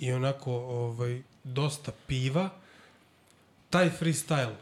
i 0.00 0.12
onako 0.12 0.52
ovaj, 0.52 1.22
dosta 1.44 1.92
piva, 2.06 2.48
taj 3.70 3.90
freestyle, 3.90 4.54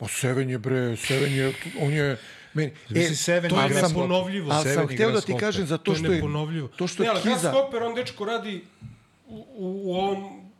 Ma 0.00 0.08
Seven 0.08 0.50
je 0.50 0.58
bre, 0.58 0.96
Seven 0.98 1.32
je, 1.32 1.52
on 1.80 1.92
je, 1.92 2.16
meni, 2.54 2.72
Mislim, 2.90 3.16
Seven 3.16 3.50
to 3.50 3.56
je 3.56 3.62
ali 3.62 3.74
sam- 3.74 3.82
neponovljivo. 3.88 4.52
Ali 4.52 4.62
Seven 4.64 4.78
sam 4.78 4.88
hteo 4.88 5.10
da 5.10 5.20
ti 5.20 5.36
kažem 5.36 5.66
za 5.66 5.78
To, 5.78 5.84
to 5.84 5.92
je 5.92 5.96
što 5.96 6.06
je, 6.06 6.12
neponovljivo. 6.12 6.68
to 6.68 6.86
što 6.86 7.02
ne, 7.02 7.06
je 7.06 7.10
ali 7.10 7.22
Kiza, 7.22 7.34
Kiza... 7.34 7.52
Hopper, 7.52 7.82
on 7.82 7.94
dečko 7.94 8.24
radi 8.24 8.64
u, 9.28 9.46
u, 9.56 9.94
ovom, 9.94 10.50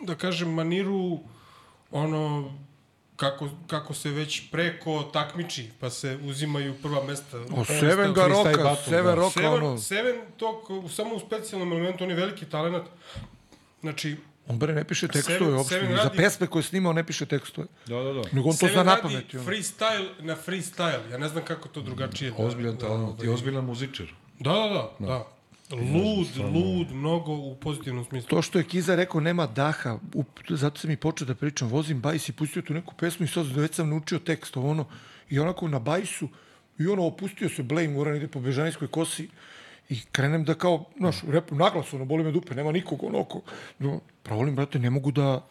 da 0.00 0.14
kažem, 0.14 0.48
maniru, 0.50 1.18
ono, 1.92 2.52
kako, 3.16 3.48
kako 3.66 3.94
se 3.94 4.10
već 4.10 4.42
preko 4.50 5.02
takmiči, 5.02 5.68
pa 5.80 5.90
se 5.90 6.18
uzimaju 6.22 6.74
prva 6.74 7.04
mesta. 7.04 7.38
o 7.38 7.64
Seven 7.64 8.12
ga 8.12 8.20
freestyle 8.20 8.28
roka, 8.56 8.76
Seven 8.76 9.04
da. 9.04 9.14
roka, 9.14 9.30
Seven, 9.32 9.52
ono, 9.54 9.78
Seven 9.78 10.16
to 10.36 10.60
ko- 10.60 10.88
samo 10.88 11.14
u 11.14 11.20
specijalnom 11.20 11.72
elementu, 11.72 12.04
on 12.04 12.10
je 12.10 12.16
veliki 12.16 12.44
talent. 12.46 12.84
Znači, 13.80 14.16
on 14.50 14.58
bre 14.58 14.74
ne 14.74 14.84
piše 14.84 15.08
tekstove 15.08 15.38
Seven- 15.38 15.54
uopšte, 15.54 15.74
Seven 15.76 15.96
za 15.96 16.10
pesme 16.10 16.46
koje 16.46 16.60
je 16.60 16.64
snimao 16.64 16.92
ne 16.92 17.04
piše 17.04 17.26
tekstove. 17.26 17.66
Da, 17.86 17.96
da, 17.96 18.12
da. 18.12 18.22
Nego 18.32 18.48
on 18.48 18.52
to 18.52 18.58
Seven 18.58 18.72
zna 18.74 18.84
na 18.84 18.96
pamet. 18.98 19.34
ono. 19.34 19.44
freestyle 19.44 20.08
na 20.20 20.36
freestyle. 20.36 21.10
Ja 21.10 21.18
ne 21.18 21.28
znam 21.28 21.44
kako 21.44 21.68
to 21.68 21.80
drugačije. 21.82 22.30
da- 22.30 22.36
Ozbiljan 22.38 22.74
da, 22.74 22.80
talent 22.80 23.08
i 23.14 23.22
ovaj- 23.22 23.28
ozbiljan 23.28 23.64
muzičar. 23.64 24.06
Da, 24.38 24.52
da, 24.52 24.68
da. 24.98 25.06
da. 25.06 25.26
Lud, 25.72 26.26
lud, 26.54 26.92
mnogo 26.92 27.32
u 27.32 27.56
pozitivnom 27.56 28.04
smislu. 28.04 28.28
To 28.28 28.42
što 28.42 28.58
je 28.58 28.64
Kiza 28.64 28.94
rekao 28.94 29.20
nema 29.20 29.46
daha, 29.46 29.98
up, 30.14 30.26
zato 30.48 30.78
sam 30.78 30.90
i 30.90 30.96
počeo 30.96 31.26
da 31.26 31.34
pričam, 31.34 31.68
vozim 31.68 32.00
bajs 32.00 32.28
i 32.28 32.32
pustio 32.32 32.62
tu 32.62 32.74
neku 32.74 32.94
pesmu 32.94 33.24
i 33.24 33.28
sad 33.28 33.46
već 33.46 33.74
sam 33.74 33.88
naučio 33.88 34.18
tekst, 34.18 34.56
ono, 34.56 34.84
i 35.30 35.38
onako 35.38 35.68
na 35.68 35.78
bajsu, 35.78 36.28
i 36.78 36.86
ono 36.86 37.04
opustio 37.04 37.48
se 37.48 37.62
Blame, 37.62 37.86
Goran 37.88 38.16
ide 38.16 38.28
po 38.28 38.40
Bežanijskoj 38.40 38.88
kosi, 38.88 39.28
i 39.90 40.00
krenem 40.12 40.44
da 40.44 40.54
kao, 40.54 40.84
znaš, 40.98 41.16
rep, 41.28 41.50
naglas, 41.50 41.92
ono, 41.92 42.04
boli 42.04 42.24
me 42.24 42.30
dupe, 42.32 42.54
nema 42.54 42.72
nikog, 42.72 43.02
ono, 43.04 43.20
oko, 43.20 43.40
no, 43.78 44.00
provolim, 44.22 44.56
brate, 44.56 44.78
ne 44.78 44.90
mogu 44.90 45.10
da, 45.10 45.46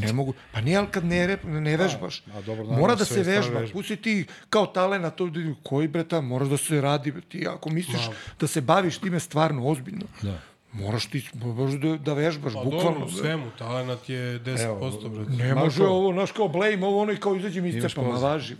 ne 0.00 0.12
mogu, 0.12 0.34
pa 0.52 0.60
nije, 0.60 0.78
ali 0.78 0.86
kad 0.90 1.04
ne, 1.04 1.26
rep, 1.26 1.44
ne 1.44 1.76
vežbaš, 1.76 2.20
a 2.20 2.40
dobro, 2.40 2.64
naravno, 2.64 2.80
mora 2.80 2.94
da 2.94 3.04
se 3.04 3.22
vežba, 3.22 3.60
vežbe. 3.60 3.72
pusti 3.72 3.96
ti 3.96 4.26
kao 4.50 4.66
talena, 4.66 5.10
to, 5.10 5.30
koji 5.62 5.88
bre 5.88 6.04
tam, 6.04 6.26
moraš 6.26 6.48
da 6.48 6.56
se 6.56 6.80
radi, 6.80 7.14
ti 7.28 7.46
ako 7.48 7.70
misliš 7.70 8.08
da 8.40 8.46
se 8.46 8.60
baviš 8.60 8.98
time 8.98 9.20
stvarno, 9.20 9.66
ozbiljno, 9.66 10.06
Da. 10.22 10.38
Moraš 10.72 11.06
ti 11.06 11.28
moraš 11.34 11.72
da, 11.72 11.96
da 11.96 12.12
vežbaš, 12.14 12.52
Pa 12.52 12.60
bukvalno. 12.64 12.90
dobro, 12.90 13.06
u 13.06 13.10
svemu, 13.10 13.50
talent 13.58 14.08
je 14.08 14.40
10%, 14.40 15.08
brate. 15.08 15.30
Ne 15.30 15.48
Marko. 15.48 15.64
može 15.64 15.84
ovo, 15.84 16.12
znaš, 16.12 16.32
kao 16.32 16.48
blame, 16.48 16.86
ovo 16.86 17.02
ono 17.02 17.12
i 17.12 17.16
kao 17.16 17.36
izađe 17.36 17.60
mi 17.60 17.68
iz 17.68 17.82
cepa, 17.82 18.02
ma 18.02 18.18
važi. 18.18 18.56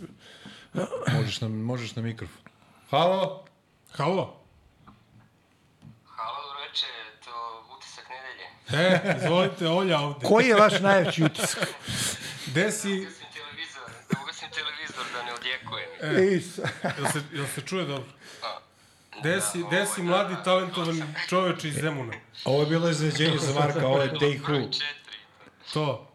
Možeš 1.17 1.41
na, 1.41 1.47
možeš 1.47 1.95
na 1.95 2.01
mikrofon. 2.01 2.41
Halo? 2.89 3.43
Halo, 6.05 6.37
ureče, 6.51 6.85
to 7.25 7.31
utisak 7.77 8.05
nedelje. 8.09 8.47
E, 8.73 9.15
izvolite, 9.17 9.67
Olja 9.67 9.99
ovde. 9.99 10.27
Koji 10.27 10.47
je 10.47 10.55
vaš 10.55 10.79
najveći 10.79 11.23
utisak? 11.23 11.67
Gde 12.47 12.71
si, 12.71 13.07
da 14.11 14.17
ugasim 14.23 14.49
televizor 14.49 15.05
da 15.13 15.23
ne 15.23 15.33
odjekujem. 15.33 15.89
E. 16.01 16.21
Jel 16.97 17.11
se, 17.11 17.21
jel 17.33 17.45
se 17.55 17.61
čuje 17.61 17.85
dobro? 17.85 18.11
Gde 19.19 19.41
si, 19.41 19.63
gde 19.67 19.85
si 19.85 20.01
mladi, 20.01 20.35
talentovan 20.43 21.13
čoveč 21.29 21.63
iz 21.63 21.73
Zemuna? 21.73 22.13
Ovo 22.45 22.61
je 22.63 22.69
bilo 22.69 22.89
iznenađenje 22.89 23.37
za 23.37 23.59
Marka, 23.59 23.87
ovo 23.87 24.01
je 24.01 24.11
Day 24.11 24.45
broj 24.45 24.59
Who. 24.59 24.81
To. 25.73 26.07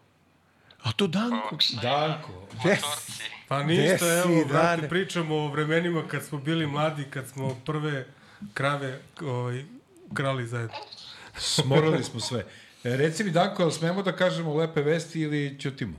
A 0.82 0.92
to 0.92 1.06
Danko. 1.06 1.56
Danko. 1.82 2.32
Yes. 2.64 2.80
Torci. 2.80 3.22
Pa 3.48 3.62
Gde 3.62 3.74
ništa, 3.74 3.98
si, 3.98 4.28
evo, 4.28 4.44
brate, 4.48 4.76
Dane? 4.76 4.88
pričamo 4.88 5.36
o 5.36 5.48
vremenima 5.48 6.02
kad 6.08 6.24
smo 6.24 6.38
bili 6.38 6.66
mladi, 6.66 7.04
kad 7.10 7.28
smo 7.28 7.56
prve 7.66 8.06
krave 8.54 9.00
ovaj, 9.20 9.64
krali 10.14 10.46
zajedno. 10.46 10.76
Smorali 11.38 12.04
smo 12.04 12.20
sve. 12.20 12.38
E, 12.84 12.96
reci 12.96 13.24
mi, 13.24 13.30
Danko, 13.30 13.62
jel 13.62 13.70
smemo 13.70 14.02
da 14.02 14.12
kažemo 14.16 14.54
lepe 14.54 14.80
vesti 14.82 15.20
ili 15.20 15.58
ćutimo? 15.60 15.96
E, 15.96 15.98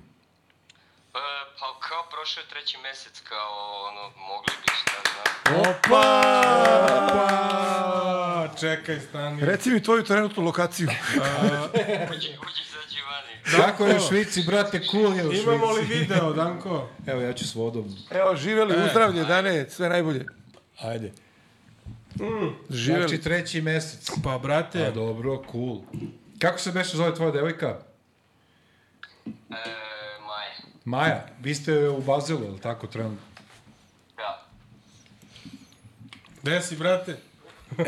pa 1.60 1.80
kao 1.90 2.06
prošao 2.12 2.42
je 2.42 2.48
treći 2.50 2.78
mesec, 2.78 3.20
kao 3.30 3.84
ono, 3.90 4.02
mogli 4.28 4.54
bi 4.62 4.72
šta 4.82 4.92
znam. 5.12 5.74
Pa, 5.90 6.08
čekaj, 8.60 9.00
stani. 9.00 9.46
Reci 9.46 9.70
mi 9.70 9.84
tvoju 9.84 10.04
trenutnu 10.04 10.44
lokaciju. 10.44 10.88
Uđi, 12.12 12.28
uđi, 12.28 12.62
izađi 12.68 13.02
vani. 13.10 13.64
Kako 13.66 13.86
je 13.86 13.96
u 13.96 14.00
Švici, 14.10 14.44
brate, 14.48 14.80
cool 14.92 15.16
je 15.16 15.28
u 15.28 15.32
Švici. 15.32 15.44
Imamo 15.44 15.72
li 15.72 15.82
video, 15.86 16.34
Danko? 16.34 16.90
Evo, 17.08 17.22
ja 17.22 17.34
ću 17.34 17.48
s 17.48 17.56
vodom. 17.56 17.96
Evo, 18.12 18.36
živeli, 18.36 18.74
E. 18.74 18.86
uzdravlje, 18.86 19.24
Dane, 19.24 19.70
sve 19.70 19.90
najbolje. 19.90 20.26
Ajde. 20.82 21.12
Živeli. 22.70 23.08
Znači, 23.08 23.24
treći 23.24 23.62
mesec. 23.62 24.10
Pa, 24.24 24.36
A, 24.36 24.38
brate, 24.40 24.92
dobro, 24.92 25.44
cool. 25.52 25.82
Kako 26.40 26.60
se 26.60 26.72
beše 26.72 26.98
zove 26.98 27.16
tvoja 27.16 27.32
devojka? 27.32 27.78
E, 29.26 29.32
Maja. 30.22 30.56
Maja. 30.86 31.26
Vi 31.42 31.56
ste 31.56 31.90
u 31.90 32.02
Bazelu, 32.02 32.44
je 32.44 32.52
li 32.52 32.60
tako, 32.60 32.88
trenutno? 32.88 33.18
Da. 34.18 34.46
gde 36.42 36.62
si, 36.62 36.76
brate? 36.76 37.18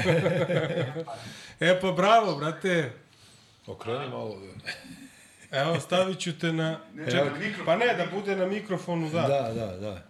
e, 1.60 1.80
pa 1.82 1.92
bravo, 1.92 2.36
brate. 2.36 2.92
Okreni 3.68 4.10
malo. 4.10 4.38
Evo, 5.52 5.80
stavit 5.80 6.20
ću 6.20 6.40
te 6.40 6.54
na... 6.54 6.80
Čekaj, 7.06 7.54
pa 7.66 7.76
ne, 7.76 7.94
da 7.94 8.06
bude 8.14 8.36
na 8.36 8.46
mikrofonu, 8.46 9.10
da. 9.10 9.22
Da, 9.22 9.54
da, 9.54 9.78
da. 9.78 10.09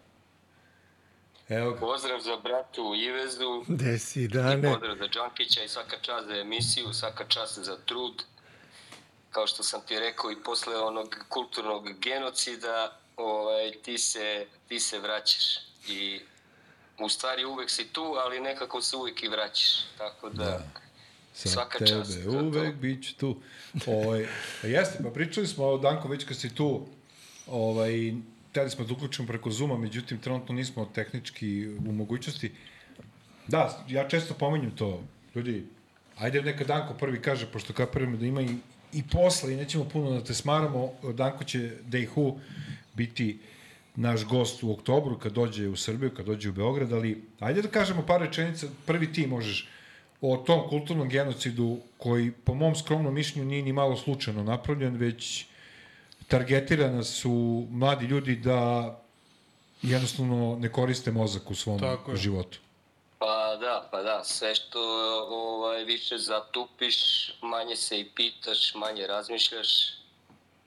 Evo 1.49 1.71
ga. 1.71 1.79
Pozdrav 1.79 2.19
za 2.19 2.37
bratu 2.37 2.95
Ivezu. 2.95 3.63
Gde 3.67 3.99
si, 3.99 4.27
Dane? 4.27 4.73
Pozdrav 4.73 4.97
za 4.97 5.07
Džankića 5.07 5.63
i 5.63 5.67
svaka 5.67 5.97
čast 6.01 6.27
za 6.27 6.35
emisiju, 6.35 6.93
svaka 6.93 7.25
čast 7.27 7.59
za 7.59 7.77
trud. 7.85 8.23
Kao 9.31 9.47
što 9.47 9.63
sam 9.63 9.81
ti 9.87 9.99
rekao 9.99 10.31
i 10.31 10.43
posle 10.43 10.77
onog 10.77 11.15
kulturnog 11.29 11.99
genocida, 11.99 12.99
ovaj, 13.17 13.71
ti, 13.83 13.97
se, 13.97 14.45
ti 14.67 14.79
se 14.79 14.99
vraćaš. 14.99 15.57
I 15.87 16.21
u 16.99 17.09
stvari 17.09 17.45
uvek 17.45 17.69
si 17.69 17.87
tu, 17.87 18.15
ali 18.25 18.39
nekako 18.39 18.81
se 18.81 18.95
uvek 18.95 19.23
i 19.23 19.27
vraćaš. 19.27 19.85
Tako 19.97 20.29
da, 20.29 20.43
da. 20.43 20.63
Sa 21.33 21.49
Svaka 21.49 21.77
tebe 21.77 21.91
čast 21.91 22.17
uvek 22.25 22.75
bit 22.75 23.07
ću 23.07 23.15
tu. 23.15 23.41
Ovaj, 23.87 24.27
jeste, 24.63 25.03
pa 25.03 25.09
pričali 25.09 25.47
smo, 25.47 25.77
Danko, 25.77 26.07
već 26.07 26.25
kad 26.25 26.37
si 26.37 26.55
tu, 26.55 26.87
ovaj, 27.47 28.13
hteli 28.51 28.69
smo 28.69 28.85
da 28.85 28.93
uključimo 28.93 29.27
preko 29.27 29.51
Zuma, 29.51 29.77
međutim, 29.77 30.17
trenutno 30.17 30.55
nismo 30.55 30.85
tehnički 30.85 31.67
u 31.87 31.91
mogućnosti. 31.91 32.51
Da, 33.47 33.85
ja 33.89 34.07
često 34.07 34.33
pominjem 34.33 34.71
to. 34.71 35.03
Ljudi, 35.35 35.63
ajde 36.17 36.41
neka 36.41 36.63
Danko 36.63 36.93
prvi 36.93 37.21
kaže, 37.21 37.45
pošto 37.45 37.73
kapiramo 37.73 38.17
da 38.17 38.25
ima 38.25 38.41
i, 38.41 38.55
i 38.93 39.03
posle 39.11 39.53
i 39.53 39.55
nećemo 39.55 39.85
puno 39.89 40.11
da 40.11 40.23
te 40.23 40.33
smaramo, 40.33 40.91
Danko 41.13 41.43
će 41.43 41.71
Who 41.91 42.37
biti 42.93 43.39
naš 43.95 44.25
gost 44.25 44.63
u 44.63 44.71
oktobru 44.71 45.17
kad 45.19 45.33
dođe 45.33 45.67
u 45.67 45.75
Srbiju, 45.75 46.11
kad 46.15 46.25
dođe 46.25 46.49
u 46.49 46.53
Beograd, 46.53 46.93
ali 46.93 47.21
ajde 47.39 47.61
da 47.61 47.67
kažemo 47.67 48.05
par 48.05 48.21
rečenica, 48.21 48.67
prvi 48.85 49.13
ti 49.13 49.27
možeš 49.27 49.67
o 50.21 50.37
tom 50.37 50.69
kulturnom 50.69 51.09
genocidu 51.09 51.77
koji 51.97 52.31
po 52.31 52.53
mom 52.53 52.75
skromnom 52.75 53.13
mišljenju 53.13 53.49
nije 53.49 53.63
ni 53.63 53.73
malo 53.73 53.97
slučajno 53.97 54.43
napravljen, 54.43 54.95
već 54.95 55.45
targetirana 56.29 57.03
su 57.03 57.67
mladi 57.71 58.05
ljudi 58.05 58.35
da 58.35 58.95
jednostavno 59.81 60.57
ne 60.59 60.71
koriste 60.71 61.11
mozak 61.11 61.51
u 61.51 61.55
svom 61.55 61.79
Tako 61.79 62.11
je. 62.11 62.17
životu. 62.17 62.59
Pa 63.19 63.57
da, 63.59 63.87
pa 63.91 64.01
da, 64.01 64.23
sve 64.23 64.55
što 64.55 64.79
ovaj, 65.29 65.83
više 65.83 66.17
zatupiš, 66.17 67.29
manje 67.41 67.75
se 67.75 67.99
i 67.99 68.09
pitaš, 68.15 68.75
manje 68.75 69.07
razmišljaš, 69.07 69.67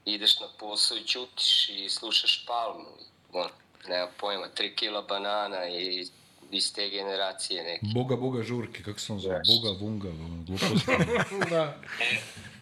ideš 0.04 0.40
na 0.40 0.46
posao 0.58 0.96
i 0.96 1.04
ćutiš 1.04 1.68
i 1.68 1.88
slušaš 1.88 2.44
palmu. 2.46 2.88
On, 3.32 3.48
nema 3.88 4.08
pojma, 4.20 4.48
tri 4.48 4.76
kila 4.76 5.02
banana 5.02 5.68
i 5.68 6.06
iz 6.50 6.72
te 6.72 6.88
generacije 6.88 7.62
neke. 7.64 7.86
Buga, 7.94 8.16
buga, 8.16 8.42
žurke, 8.42 8.82
kako 8.82 9.00
se 9.00 9.12
on 9.12 9.20
zove? 9.20 9.40
Buga, 9.46 9.78
bunga, 9.78 10.08
ono, 10.08 10.44
gluposti. 10.46 10.90
Da. 11.50 11.78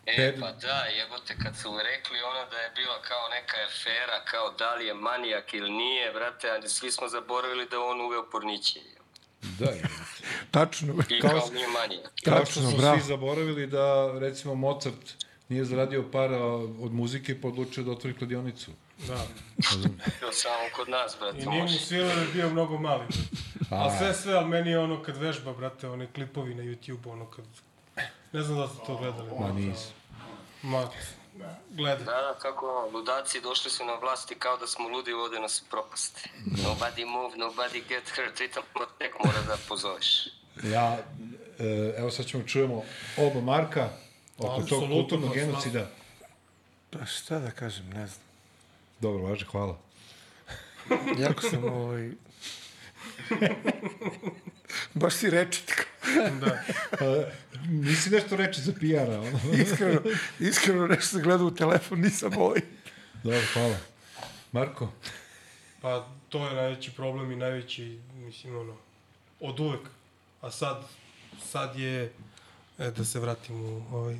E, 0.06 0.36
pa 0.40 0.52
da, 0.52 0.84
jebote, 0.98 1.36
kad 1.42 1.56
su 1.56 1.68
rekli 1.84 2.18
ono 2.22 2.50
da 2.50 2.56
je 2.56 2.70
bila 2.76 3.02
kao 3.02 3.28
neka 3.28 3.56
afera, 3.68 4.24
kao 4.24 4.50
da 4.58 4.74
li 4.74 4.86
je 4.86 4.94
manijak 4.94 5.54
ili 5.54 5.70
nije, 5.70 6.12
brate, 6.12 6.50
a 6.50 6.68
svi 6.68 6.92
smo 6.92 7.08
zaboravili 7.08 7.66
da 7.70 7.80
on 7.80 8.00
uveo 8.00 8.30
porniće. 8.32 8.80
da, 9.58 9.70
je. 9.70 9.82
Tačno. 10.50 10.94
I 11.08 11.20
Kao 11.20 11.30
kao, 11.30 11.48
nije 11.54 11.68
manijak. 11.68 12.12
Kao 12.24 12.44
što 12.46 12.54
Tačno, 12.54 12.70
smo 12.70 12.78
bravo. 12.78 12.98
svi 12.98 13.06
zaboravili 13.06 13.66
da, 13.66 14.18
recimo, 14.20 14.54
Mozart 14.54 15.14
nije 15.48 15.64
zaradio 15.64 16.04
para 16.12 16.44
od 16.80 16.92
muzike 16.92 17.40
pa 17.40 17.48
odlučio 17.48 17.84
da 17.84 17.90
otvori 17.90 18.16
kladionicu. 18.16 18.70
Da. 19.08 19.26
To 20.20 20.32
samo 20.32 20.64
kod 20.76 20.88
nas, 20.88 21.16
brate, 21.20 21.38
I 21.42 21.46
nije 21.46 21.62
mu 21.62 21.68
svilo 21.68 22.14
da 22.14 22.20
je 22.20 22.26
bio 22.32 22.50
mnogo 22.50 22.78
mali. 22.78 23.04
Ali 23.70 23.98
sve, 23.98 24.14
sve, 24.14 24.34
ali 24.34 24.48
meni 24.48 24.70
je 24.70 24.78
ono 24.78 25.02
kad 25.02 25.16
vežba, 25.16 25.52
brate, 25.52 25.88
one 25.88 26.12
klipovi 26.12 26.54
na 26.54 26.62
YouTube, 26.62 27.12
ono 27.12 27.26
kad... 27.30 27.44
Ne 28.32 28.42
znam 28.42 28.58
da 28.58 28.68
ste 28.68 28.76
to 28.86 28.96
gledali. 28.96 29.30
Ma 29.40 29.52
nisu. 29.52 29.88
Ma, 30.62 30.88
gledaj. 31.70 32.04
Da, 32.04 32.04
da, 32.04 32.36
kako 32.38 32.68
ono, 32.68 32.98
ludaci 32.98 33.40
došli 33.40 33.70
su 33.70 33.84
na 33.84 33.94
vlasti 33.94 34.34
kao 34.34 34.56
da 34.56 34.66
smo 34.66 34.88
ludi 34.88 35.12
vode 35.12 35.40
nas 35.40 35.62
u 35.62 35.64
propast. 35.70 36.28
Nobody 36.46 37.06
move, 37.06 37.36
nobody 37.36 37.88
get 37.88 38.08
hurt, 38.16 38.40
ritam 38.40 38.62
tek 38.98 39.14
mora 39.24 39.42
da 39.46 39.56
pozoveš. 39.68 40.28
Ja, 40.62 40.98
e, 41.58 41.94
evo 41.98 42.10
sad 42.10 42.26
ćemo 42.26 42.44
čujemo 42.44 42.82
oba 43.16 43.40
Marka 43.40 43.88
oko 44.38 44.62
tog 44.62 44.82
kulturnog 44.88 45.28
pa, 45.28 45.34
genocida. 45.34 45.86
Pa 46.90 47.06
šta 47.06 47.38
da 47.38 47.50
kažem, 47.50 47.88
ne 47.88 48.06
znam. 48.06 48.26
Dobro, 49.00 49.22
važe, 49.22 49.44
hvala. 49.44 49.78
Jako 51.18 51.42
sam 51.42 51.64
ovaj... 51.64 52.10
Baš 54.94 55.14
si 55.14 55.30
rečit. 55.30 55.72
Da. 56.40 56.62
Nisi 57.68 58.10
nešto 58.10 58.36
reći 58.36 58.60
za 58.60 58.72
PR-a, 58.72 59.20
ono. 59.20 59.62
Iskreno, 59.62 60.00
iskreno 60.40 60.86
nešto 60.86 61.06
sam 61.06 61.22
gledao 61.22 61.46
u 61.46 61.54
telefon, 61.54 62.00
nisam 62.00 62.32
ovaj. 62.36 62.60
Dobro, 63.22 63.40
hvala. 63.52 63.76
Marko? 64.52 64.92
Pa 65.80 66.08
to 66.28 66.48
je 66.48 66.54
najveći 66.54 66.90
problem 66.90 67.32
i 67.32 67.36
najveći, 67.36 67.98
mislim, 68.14 68.56
ono, 68.56 68.76
od 69.40 69.60
uvek. 69.60 69.80
A 70.40 70.50
sad, 70.50 70.84
sad 71.42 71.78
je, 71.78 72.12
e, 72.78 72.90
da 72.90 73.04
se 73.04 73.20
vratim 73.20 73.60
u, 73.60 73.82
ovaj, 73.92 74.16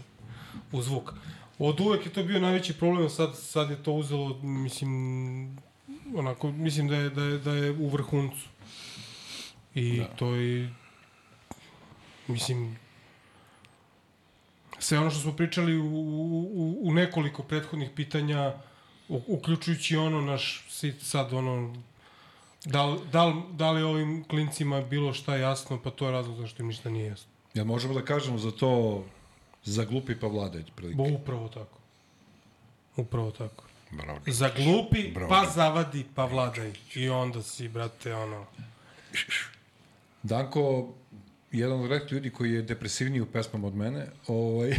u 0.73 0.83
zvuk. 0.83 1.13
Od 1.59 1.81
uvek 1.81 2.07
je 2.07 2.13
to 2.13 2.23
bio 2.23 2.41
najveći 2.41 2.79
problem, 2.79 3.07
a 3.07 3.09
sad, 3.09 3.37
sad 3.39 3.71
je 3.71 3.83
to 3.83 3.93
uzelo, 3.93 4.39
mislim, 4.43 5.59
onako, 6.15 6.51
mislim 6.51 6.89
da 6.89 6.97
je, 6.97 7.11
da 7.11 7.23
je, 7.23 7.39
da 7.39 7.53
je 7.53 7.71
u 7.71 7.89
vrhuncu. 7.89 8.49
I 9.75 9.99
da. 9.99 10.05
to 10.07 10.35
je, 10.35 10.75
mislim, 12.27 12.79
sve 14.79 14.99
ono 14.99 15.11
što 15.11 15.21
smo 15.21 15.33
pričali 15.33 15.77
u, 15.77 15.85
u, 15.85 16.79
u 16.83 16.93
nekoliko 16.95 17.43
prethodnih 17.43 17.91
pitanja, 17.97 18.55
u- 19.09 19.23
uključujući 19.27 19.97
ono 19.97 20.21
naš 20.21 20.65
sad 21.01 21.33
ono 21.33 21.75
da 22.65 22.87
li, 22.87 23.01
da, 23.13 23.25
li, 23.25 23.43
da 23.53 23.71
li 23.71 23.83
ovim 23.83 24.25
klincima 24.25 24.81
bilo 24.81 25.13
šta 25.13 25.37
jasno, 25.37 25.81
pa 25.83 25.91
to 25.91 26.07
je 26.07 26.13
razlog 26.13 26.37
zašto 26.37 26.63
im 26.63 26.69
ništa 26.69 26.91
nije 26.91 27.07
jasno. 27.07 27.31
Ja 27.55 27.65
možemo 27.65 27.95
da 27.95 28.05
kažemo 28.05 28.39
za 28.39 28.51
to 28.51 29.05
za 29.65 29.85
glupi 29.85 30.15
pa 30.15 30.27
vladaj, 30.27 30.63
prilike. 30.77 30.97
Bo 30.97 31.03
upravo 31.03 31.49
tako. 31.49 31.79
Upravo 32.97 33.31
tako. 33.31 33.65
Bravo. 33.91 34.21
Za 34.27 34.51
glupi, 34.57 35.11
Bravo. 35.13 35.29
pa 35.29 35.51
zavadi, 35.51 36.07
pa 36.15 36.25
vladaj. 36.25 36.73
I 36.95 37.09
onda 37.09 37.43
si, 37.43 37.69
brate, 37.69 38.15
ono... 38.15 38.47
Danko, 40.23 40.95
jedan 41.53 41.81
od 41.81 41.91
redkih 41.91 42.13
ljudi 42.13 42.31
koji 42.31 42.53
je 42.53 42.63
depresivniji 42.63 43.21
u 43.21 43.27
pesmama 43.27 43.67
od 43.67 43.75
mene, 43.75 44.07
ovaj, 44.27 44.79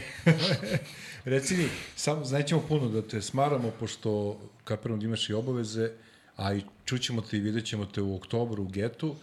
reci 1.26 1.58
mi, 1.58 1.66
sam, 1.96 2.24
nećemo 2.32 2.62
puno 2.68 2.90
da 2.90 3.02
te 3.02 3.22
smaramo, 3.22 3.72
pošto 3.80 4.40
kapiram 4.64 5.00
da 5.00 5.06
imaš 5.06 5.30
i 5.30 5.34
obaveze, 5.34 5.92
a 6.36 6.54
i 6.54 6.62
čućemo 6.86 7.22
te 7.22 7.38
i 7.38 7.40
vidjet 7.40 7.66
ćemo 7.66 7.86
te 7.86 8.02
u 8.02 8.16
oktobru 8.16 8.64
u 8.64 8.68
Getu. 8.68 9.16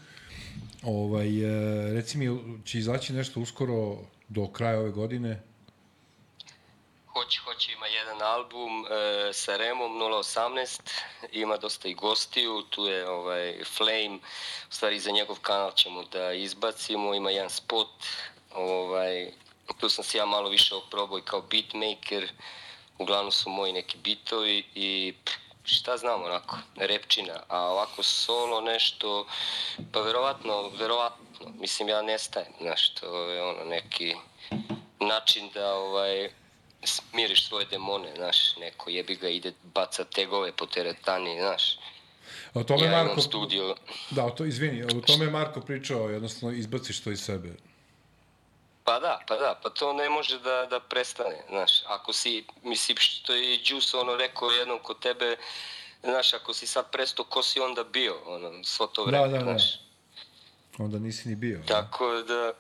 Ovaj, 0.82 1.28
e, 1.28 1.92
reci 1.92 2.18
mi, 2.18 2.38
će 2.64 2.78
izaći 2.78 3.12
nešto 3.12 3.40
uskoro 3.40 3.98
do 4.28 4.46
kraja 4.46 4.78
ove 4.78 4.90
godine? 4.90 5.40
Hoće, 7.18 7.40
hoće, 7.40 7.72
ima 7.72 7.86
jedan 7.86 8.22
album 8.22 8.86
e, 8.86 9.32
sa 9.32 9.56
Remom 9.56 9.92
018, 9.92 10.80
ima 11.32 11.56
dosta 11.56 11.88
i 11.88 11.94
gostiju, 11.94 12.62
tu 12.62 12.86
je 12.86 13.08
ovaj 13.08 13.64
Flame, 13.64 14.18
u 14.70 14.72
stvari 14.72 15.00
za 15.00 15.10
njegov 15.10 15.36
kanal 15.42 15.72
ćemo 15.72 16.02
da 16.02 16.32
izbacimo, 16.32 17.14
ima 17.14 17.30
jedan 17.30 17.50
spot, 17.50 17.88
ovaj, 18.54 19.32
tu 19.80 19.88
sam 19.88 20.04
se 20.04 20.18
ja 20.18 20.26
malo 20.26 20.48
više 20.48 20.74
oprobao 20.74 21.18
i 21.18 21.22
kao 21.22 21.42
beatmaker, 21.42 22.32
uglavnom 22.98 23.32
su 23.32 23.50
moji 23.50 23.72
neki 23.72 23.98
bitovi 23.98 24.64
i 24.74 25.14
šta 25.64 25.96
znam 25.96 26.22
onako, 26.22 26.58
repčina, 26.76 27.42
a 27.48 27.60
ovako 27.60 28.02
solo 28.02 28.60
nešto, 28.60 29.26
pa 29.92 30.00
verovatno, 30.00 30.68
verovatno, 30.68 31.52
mislim 31.60 31.88
ja 31.88 32.02
nestajem, 32.02 32.52
znaš, 32.60 32.94
to 32.94 33.30
je 33.30 33.42
ono 33.42 33.64
neki 33.64 34.14
način 35.00 35.50
da 35.54 35.74
ovaj, 35.74 36.30
smiriš 36.84 37.48
svoje 37.48 37.66
demone, 37.66 38.12
znaš, 38.16 38.56
neko 38.56 38.90
jebi 38.90 39.16
ga 39.16 39.28
ide 39.28 39.52
baca 39.74 40.04
tegove 40.04 40.52
po 40.52 40.66
teretani, 40.66 41.40
znaš. 41.40 41.78
O 42.54 42.64
tome 42.64 42.86
ja 42.86 42.90
Marko... 42.90 43.20
studio, 43.20 43.74
Da, 44.10 44.24
o 44.24 44.30
to, 44.30 44.44
izvini, 44.44 44.82
o 44.82 45.00
tome 45.06 45.24
je 45.24 45.30
Marko 45.30 45.60
pričao, 45.60 46.10
jednostavno 46.10 46.56
izbaciš 46.56 47.00
to 47.00 47.10
iz 47.10 47.20
sebe. 47.20 47.48
pa 48.84 49.00
da, 49.00 49.20
pa 49.28 49.36
da, 49.36 49.60
pa 49.62 49.70
to 49.70 49.92
ne 49.92 50.10
može 50.10 50.38
da, 50.38 50.66
da 50.70 50.80
prestane, 50.80 51.44
znaš, 51.48 51.82
ako 51.86 52.12
si, 52.12 52.44
mislim, 52.64 52.96
što 53.00 53.34
je 53.34 53.60
Juice 53.64 53.96
ono 53.96 54.16
rekao 54.16 54.50
jednom 54.50 54.78
kod 54.82 54.98
tebe, 54.98 55.36
znaš, 56.02 56.34
ako 56.34 56.54
si 56.54 56.66
sad 56.66 56.90
presto, 56.90 57.24
ko 57.24 57.42
si 57.42 57.60
onda 57.60 57.84
bio, 57.84 58.16
ono, 58.26 58.64
svo 58.64 58.86
to 58.86 59.04
Da, 59.04 59.10
vreme, 59.10 59.38
da, 59.38 59.38
da. 59.38 59.44
znaš. 59.44 59.80
Onda 60.78 60.98
nisi 60.98 61.28
ni 61.28 61.34
bio. 61.34 61.62
Tako 61.66 62.22
da, 62.22 62.52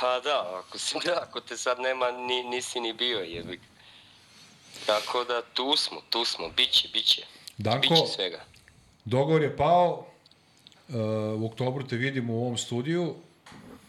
pa 0.00 0.20
da, 0.20 0.62
ako, 0.64 0.78
si, 0.78 0.94
da, 1.04 1.18
ako 1.28 1.40
te 1.40 1.56
sad 1.56 1.80
nema, 1.80 2.10
ni, 2.10 2.42
nisi 2.42 2.80
ni 2.80 2.92
bio, 2.92 3.18
jebi 3.18 3.56
ga. 3.56 3.62
Tako 4.86 5.24
da, 5.24 5.42
tu 5.54 5.76
smo, 5.76 6.00
tu 6.10 6.24
smo, 6.24 6.48
biće, 6.56 6.88
biće. 6.92 7.22
Danko, 7.58 7.80
Biće 7.80 8.06
svega. 8.14 8.44
Dogovor 9.04 9.42
je 9.42 9.56
pao, 9.56 10.06
uh, 10.88 10.94
u 11.42 11.46
oktobru 11.46 11.86
te 11.86 11.96
vidimo 11.96 12.32
u 12.34 12.40
ovom 12.40 12.58
studiju 12.58 13.14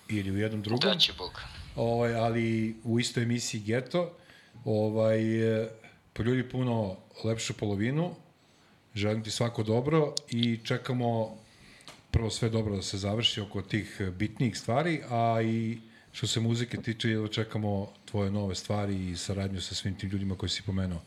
ili 0.10 0.32
u 0.32 0.38
jednom 0.38 0.62
drugom, 0.62 0.90
Da 0.90 0.98
će 1.00 1.14
Bog. 1.18 1.42
ovaj, 1.76 2.16
ali 2.16 2.76
u 2.84 3.00
istoj 3.00 3.24
emisiji 3.24 3.62
Geto. 3.62 4.12
Ovaj, 4.66 5.20
e, 5.64 5.70
poljulji 6.14 6.50
puno 6.50 6.96
lepšu 7.24 7.54
polovinu, 7.54 8.16
želim 8.96 9.24
ti 9.24 9.32
svako 9.32 9.64
dobro 9.64 10.14
i 10.30 10.60
čekamo 10.66 11.38
prvo 12.12 12.30
sve 12.30 12.50
dobro 12.50 12.76
da 12.76 12.82
se 12.82 12.98
završi 12.98 13.42
oko 13.42 13.62
tih 13.62 14.02
bitnijih 14.12 14.58
stvari, 14.58 15.02
a 15.10 15.42
i 15.42 15.78
što 16.14 16.28
se 16.28 16.40
muzike 16.40 16.78
tiče, 16.78 17.10
jedva 17.10 17.28
čekamo 17.28 17.94
tvoje 18.06 18.32
nove 18.32 18.56
stvari 18.56 19.10
i 19.10 19.18
saradnju 19.18 19.62
sa 19.62 19.76
svim 19.76 19.98
tim 19.98 20.10
ljudima 20.10 20.36
koji 20.36 20.50
si 20.50 20.64
pomenuo. 20.64 21.02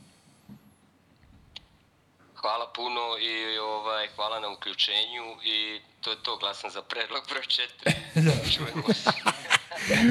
Hvala 2.35 2.73
puno 2.77 3.01
i 3.21 3.59
ovaj, 3.59 4.09
hvala 4.17 4.41
na 4.41 4.49
uključenju 4.49 5.25
i 5.45 5.81
to 6.01 6.11
je 6.11 6.17
to, 6.23 6.37
glasan 6.37 6.71
za 6.71 6.83
predlog 6.83 7.23
broj 7.31 7.43
4. 7.85 7.93
Čujemo 8.55 8.95
se. 8.95 9.11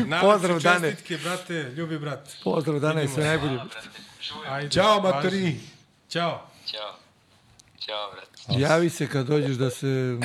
Nadam 0.05 0.21
Pozdrav, 0.21 0.59
se, 0.59 0.63
Dane. 0.63 0.89
Čestitke, 0.89 1.17
brate, 1.17 1.53
ljubi 1.53 1.99
brat. 1.99 2.29
Pozdrav, 2.43 2.79
dana 2.79 3.01
i 3.01 3.07
sve 3.07 3.23
najbolje. 3.25 3.53
Hvala, 3.53 3.69
brate. 3.73 3.89
Čujemo. 4.21 4.53
Ajde, 4.53 4.69
Ćao, 4.69 4.99
važi. 4.99 5.15
materi! 5.15 5.59
Ćao. 6.09 6.47
Ćao. 6.65 6.95
Ćao, 7.79 8.11
brate. 8.11 8.61
Javi 8.61 8.89
se 8.89 9.07
kad 9.07 9.27
dođeš 9.27 9.55
da 9.55 9.69
se 9.69 10.17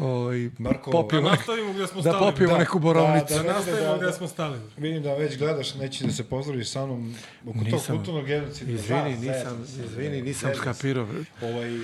ovaj, 0.00 0.50
Marko, 0.58 0.90
popijemo, 0.92 1.28
Da 1.28 1.34
nastavimo 1.36 1.72
gde 1.72 1.86
smo 1.86 1.96
da 1.96 2.10
stali. 2.10 2.18
popijemo 2.26 2.52
Da, 2.52 2.58
neku 2.58 2.78
borovnicu. 2.78 3.26
da, 3.28 3.42
Da 3.42 3.52
nastavimo 3.52 3.82
Da, 3.82 3.88
da, 3.88 3.96
gde 3.96 4.06
da. 4.06 4.12
smo 4.12 4.28
stali. 4.28 4.58
Vidim 4.76 5.02
da 5.02 5.14
već 5.14 5.38
gledaš, 5.38 5.74
neći 5.74 6.04
da 6.04 6.12
se 6.12 6.24
pozdraviš 6.24 6.68
sa 6.68 6.86
mnom 6.86 7.14
oko 7.44 7.52
tog 7.54 7.64
Nisam. 7.64 7.96
kulturnog 7.96 8.26
genocida. 8.26 8.72
Izvini, 8.72 9.00
Da, 9.16 9.32
nisam, 9.32 9.64
izvini, 9.84 10.22
nisam 10.22 10.50
skapirao. 10.56 11.08
Ovaj, 11.42 11.78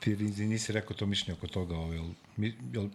ti 0.00 0.10
ni- 0.12 0.46
nisi 0.46 0.72
rekao 0.72 0.96
to 0.96 1.06
mišljenje 1.06 1.32
oko 1.34 1.46
toga, 1.48 1.74
ovaj, 1.76 1.96
jel, 1.96 2.04
mi, 2.36 2.54
jel 2.72 2.88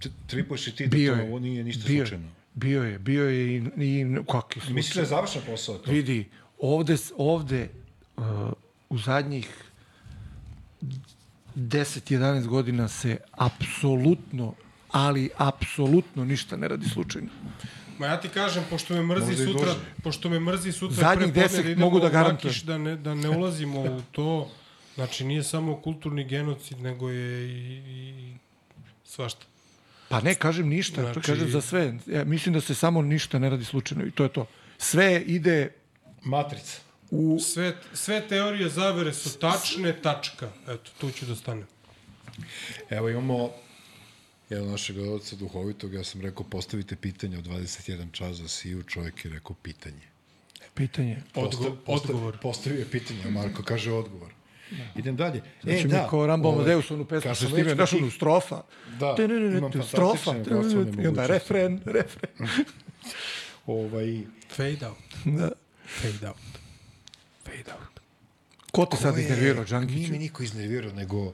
t- 0.00 0.08
tripuješ 0.26 0.66
i 0.66 0.76
ti 0.76 0.86
da 0.86 0.90
Bio 0.90 1.14
to 1.14 1.20
je. 1.20 1.24
ovo 1.24 1.38
nije 1.38 1.64
ništa 1.64 1.84
bio, 1.86 2.06
slučajno? 2.06 2.28
Bio 2.54 2.82
je, 2.82 2.98
bio 2.98 3.24
je 3.24 3.46
i, 3.48 3.62
i 3.76 4.06
kakvi 4.26 4.62
Misliš 4.68 4.94
da 4.94 5.00
je 5.00 5.06
završen 5.06 5.42
posao 5.46 5.78
to? 5.78 5.90
Vidi, 5.90 6.28
ovde, 6.58 6.96
ovde 7.16 7.68
uh, 8.16 8.24
u 8.90 8.98
zadnjih 8.98 9.48
10-11 11.56 12.46
godina 12.46 12.88
se 12.88 13.16
apsolutno, 13.32 14.54
ali 14.90 15.30
apsolutno 15.36 16.24
ništa 16.24 16.56
ne 16.56 16.68
radi 16.68 16.88
slučajno. 16.88 17.28
Ma 17.98 18.06
ja 18.06 18.20
ti 18.20 18.28
kažem, 18.28 18.64
pošto 18.70 18.94
me 18.94 19.02
mrzi 19.02 19.26
Možda 19.26 19.44
sutra, 19.44 19.74
pošto 20.02 20.28
me 20.28 20.40
mrzi 20.40 20.72
sutra 20.72 20.96
Zadnjih 20.96 21.32
prepodne 21.32 21.42
deset 21.42 21.64
idemo 21.64 21.80
mogu 21.80 22.00
da 22.00 22.08
garantujem. 22.08 22.54
Da 22.64 22.78
ne, 22.78 22.96
da 22.96 23.14
ne 23.14 23.28
ulazimo 23.28 23.80
u 23.80 24.02
to, 24.12 24.50
znači 24.94 25.24
nije 25.24 25.42
samo 25.42 25.76
kulturni 25.80 26.24
genocid, 26.24 26.80
nego 26.80 27.10
je 27.10 27.48
i, 27.48 27.82
i 27.86 28.34
svašta. 29.04 29.44
Pa 30.08 30.20
ne, 30.20 30.34
kažem 30.34 30.68
ništa. 30.68 31.02
Znači- 31.02 31.20
kažem 31.20 31.50
za 31.50 31.60
sve. 31.60 31.94
Ja 32.06 32.24
mislim 32.24 32.54
da 32.54 32.60
se 32.60 32.74
samo 32.74 33.02
ništa 33.02 33.38
ne 33.38 33.50
radi 33.50 33.64
slučajno 33.64 34.06
i 34.06 34.10
to 34.10 34.22
je 34.22 34.28
to. 34.28 34.46
Sve 34.78 35.22
ide 35.26 35.72
Matrica. 36.22 36.80
U... 37.10 37.38
Sve, 37.40 37.76
sve 37.92 38.28
teorije 38.28 38.68
zavere 38.68 39.14
su 39.14 39.38
tačne, 39.38 40.02
tačka. 40.02 40.48
Eto, 40.68 40.90
tu 41.00 41.10
ću 41.10 41.26
da 41.26 41.36
stanem. 41.36 41.66
Evo 42.90 43.08
imamo 43.08 43.50
jedan 44.50 44.66
našeg 44.68 44.96
gledalca 44.96 45.36
duhovitog, 45.36 45.94
ja 45.94 46.04
sam 46.04 46.20
rekao 46.20 46.44
postavite 46.44 46.96
pitanje 46.96 47.38
od 47.38 47.44
21 47.44 48.12
čas 48.12 48.36
za 48.36 48.48
Siju, 48.48 48.82
čovjek 48.82 49.24
je 49.24 49.30
rekao 49.30 49.56
pitanje. 49.62 50.10
Pitanje. 50.74 51.22
Odgo, 51.34 51.76
odgovor. 51.86 52.38
Postavio 52.42 52.78
je 52.78 52.90
pitanje, 52.90 53.20
a 53.26 53.30
Marko 53.30 53.62
kaže 53.62 53.92
odgovor. 53.92 54.32
Idem 54.96 55.16
dalje. 55.16 55.42
Znači 55.62 55.84
mi 55.86 55.94
kao 56.10 56.26
Rambo 56.26 56.48
ovaj, 56.48 56.58
Amadeus, 56.58 56.90
onu 56.90 57.04
pesmu 57.04 57.34
sam 57.34 57.48
tih- 57.48 57.94
onu 58.02 58.10
strofa. 58.10 58.62
Da, 59.00 59.14
Te, 59.14 59.28
ne, 59.28 59.34
ne, 59.34 59.50
ne, 59.50 59.58
imam 59.58 59.72
strofa. 59.72 60.16
fantastične 60.16 60.44
te, 60.44 60.50
ne, 60.50 60.56
ne, 60.56 60.62
glasovne 60.62 61.04
I 61.04 61.06
onda 61.06 61.26
refren, 61.26 61.80
refren. 61.84 62.30
Ovaj, 63.66 64.20
Fade 64.48 64.86
out. 64.86 64.98
Da. 65.24 65.50
Fade 65.86 66.28
out. 66.28 66.59
Fade 67.60 67.72
out. 67.72 68.00
Ko 68.72 68.86
te 68.86 68.96
sad 68.96 69.12
Ko 69.12 69.18
je- 69.18 69.22
iznervirao, 69.22 69.54
Nije 69.54 69.66
Džankiću? 69.66 70.12
me 70.12 70.18
niko 70.18 70.42
iznervirao, 70.42 70.92
nego 70.92 71.18
uh, 71.18 71.32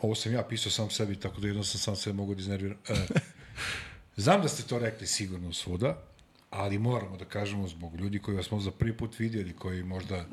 ovo 0.00 0.14
sam 0.14 0.32
ja 0.32 0.42
pisao 0.42 0.72
sam 0.72 0.90
sebi, 0.90 1.16
tako 1.16 1.40
da 1.40 1.46
jedno 1.46 1.64
sam 1.64 1.80
sam 1.80 1.96
sebe 1.96 2.16
mogu 2.16 2.34
da 2.34 2.40
iznerviram. 2.40 2.76
Uh, 2.90 2.96
znam 4.16 4.42
da 4.42 4.48
ste 4.48 4.62
to 4.62 4.78
rekli 4.78 5.06
sigurno 5.06 5.52
svuda, 5.52 5.98
ali 6.50 6.78
moramo 6.78 7.16
da 7.16 7.24
kažemo 7.24 7.68
zbog 7.68 7.96
ljudi 7.96 8.18
koji 8.18 8.36
vas 8.36 8.50
možda 8.50 8.70
prvi 8.70 8.92
put 8.92 9.18
vidjeli, 9.18 9.52
koji 9.52 9.82
možda 9.82 10.24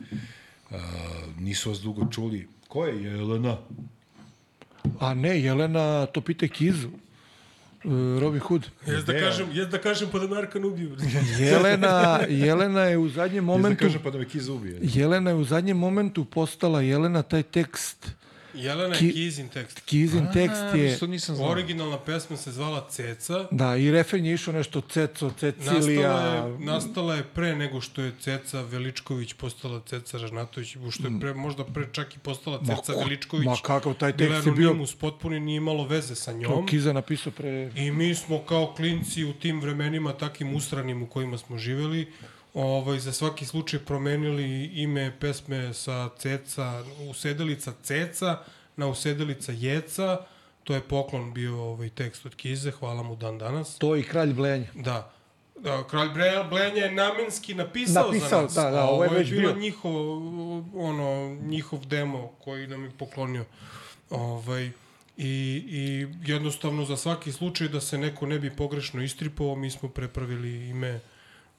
uh, 0.72 0.78
nisu 1.40 1.70
vas 1.70 1.80
dugo 1.80 2.12
čuli. 2.12 2.48
Ko 2.68 2.86
je 2.86 3.04
Jelena? 3.04 3.58
A 5.00 5.14
ne, 5.14 5.42
Jelena, 5.42 6.06
to 6.06 6.22
pita 6.22 6.48
Kizu. 6.48 6.90
E, 7.86 8.20
Robin 8.20 8.40
Hood. 8.40 8.70
Jes 8.88 9.06
da 9.06 9.14
kažem, 9.20 9.48
jes 9.54 9.68
da 9.68 9.78
kažem 9.78 10.10
pod 10.10 10.24
Amerikan 10.24 10.66
ubiju. 10.66 10.96
Jelena, 11.40 12.20
Jelena 12.30 12.82
je 12.82 12.98
u 12.98 13.10
zadnjem 13.10 13.44
Momentu... 13.44 13.62
Da 13.62 13.68
momentu... 13.68 13.86
kažem 13.86 14.02
pa 14.04 14.12
da 14.12 14.18
me 14.18 14.26
Kiz 14.26 14.50
ubije. 14.50 14.80
Jelena 14.82 15.30
je 15.30 15.36
u 15.36 15.44
zadnjem 15.44 15.78
momentu 15.78 16.26
postala 16.26 16.82
Jelena, 16.82 17.22
taj 17.22 17.44
tekst, 17.44 18.08
Jelena 18.56 18.96
Ki- 18.96 19.14
Kizin 19.14 19.48
tekst. 19.50 19.80
Kizin 19.80 20.28
tekst 20.34 20.62
je... 20.76 20.96
Što 20.96 21.08
nisam 21.08 21.36
znao. 21.36 21.50
Originalna 21.50 22.00
pesma 22.00 22.38
se 22.38 22.52
zvala 22.52 22.88
Ceca. 22.90 23.48
Da, 23.52 23.76
i 23.76 23.92
refren 23.92 24.26
je 24.26 24.34
išao 24.34 24.54
nešto 24.54 24.82
Ceco, 24.84 25.32
Cecilija... 25.32 26.10
Nastala 26.10 26.46
je, 26.48 26.60
nastala 26.60 27.16
je 27.16 27.24
pre 27.26 27.56
nego 27.56 27.82
što 27.82 28.02
je 28.02 28.12
Ceca 28.20 28.62
Veličković 28.62 29.34
postala 29.34 29.82
Ceca 29.82 30.18
Ražnatović, 30.18 30.68
što 30.92 31.08
je 31.08 31.20
pre, 31.20 31.34
možda 31.34 31.64
pre 31.66 31.88
čak 31.92 32.16
i 32.16 32.20
postala 32.20 32.60
Ma 32.62 32.76
Ceca 32.76 32.94
ko- 32.94 33.00
Veličković. 33.00 33.46
ma 33.46 33.56
kakav 33.58 33.94
taj 33.94 34.14
Bila 34.14 34.30
tekst 34.30 34.48
je 34.48 34.52
bio- 34.54 34.68
anonimus, 34.68 34.96
potpuno 34.96 35.40
nije 35.40 35.58
imalo 35.58 35.84
veze 35.86 36.16
sa 36.16 36.32
To 36.32 36.38
njom. 36.38 36.66
Kiza 36.68 36.94
napisao 36.94 37.32
pre... 37.32 37.72
I 37.76 37.92
mi 37.92 38.16
smo 38.16 38.40
kao 38.40 38.74
klinci 38.76 39.24
u 39.24 39.34
tim 39.34 39.62
vremenima 39.62 40.14
takim 40.14 40.56
usranim 40.56 41.04
u 41.04 41.08
kojima 41.08 41.38
smo 41.38 41.58
živeli, 41.58 42.08
ovaj, 42.56 43.00
za 43.00 43.14
svaki 43.14 43.46
slučaj 43.46 43.80
promenili 43.80 44.66
ime 44.66 45.18
pesme 45.20 45.74
sa 45.74 46.10
Ceca, 46.18 46.84
usedelica 47.10 47.74
Ceca 47.84 48.38
na 48.78 48.88
usedelica 48.88 49.52
Jeca. 49.52 50.18
To 50.64 50.74
je 50.76 50.82
poklon 50.82 51.34
bio 51.34 51.64
ovaj 51.64 51.90
tekst 51.90 52.26
od 52.26 52.36
Kize, 52.36 52.72
hvala 52.72 53.04
mu 53.04 53.16
dan 53.16 53.38
danas. 53.38 53.78
To 53.78 53.96
i 53.96 54.04
kralj 54.04 54.34
Blenja. 54.34 54.68
Da. 54.76 55.12
Da, 55.60 55.84
kralj 55.88 56.10
Blenja 56.50 56.84
je 56.86 56.92
namenski 56.92 57.54
napisao, 57.54 58.06
Napisao, 58.06 58.30
za 58.30 58.42
nas. 58.42 58.54
da, 58.54 58.72
da, 58.72 58.82
A 58.82 58.90
ovo 58.90 59.04
je 59.04 59.10
već 59.10 59.30
bilo 59.30 59.54
bio. 59.54 59.62
njihov, 59.62 59.94
ono, 60.76 61.38
njihov 61.42 61.86
demo 61.86 62.32
koji 62.44 62.68
nam 62.68 62.84
je 62.84 62.92
poklonio. 63.00 63.46
Ovaj, 64.10 64.72
i, 65.18 65.64
I 65.68 66.08
jednostavno 66.26 66.86
za 66.86 66.98
svaki 66.98 67.32
slučaj 67.32 67.68
da 67.68 67.82
se 67.82 67.98
neko 67.98 68.26
ne 68.26 68.40
bi 68.40 68.56
pogrešno 68.56 69.02
istripovao, 69.04 69.56
mi 69.56 69.72
smo 69.72 69.90
prepravili 69.90 70.70
ime 70.70 71.00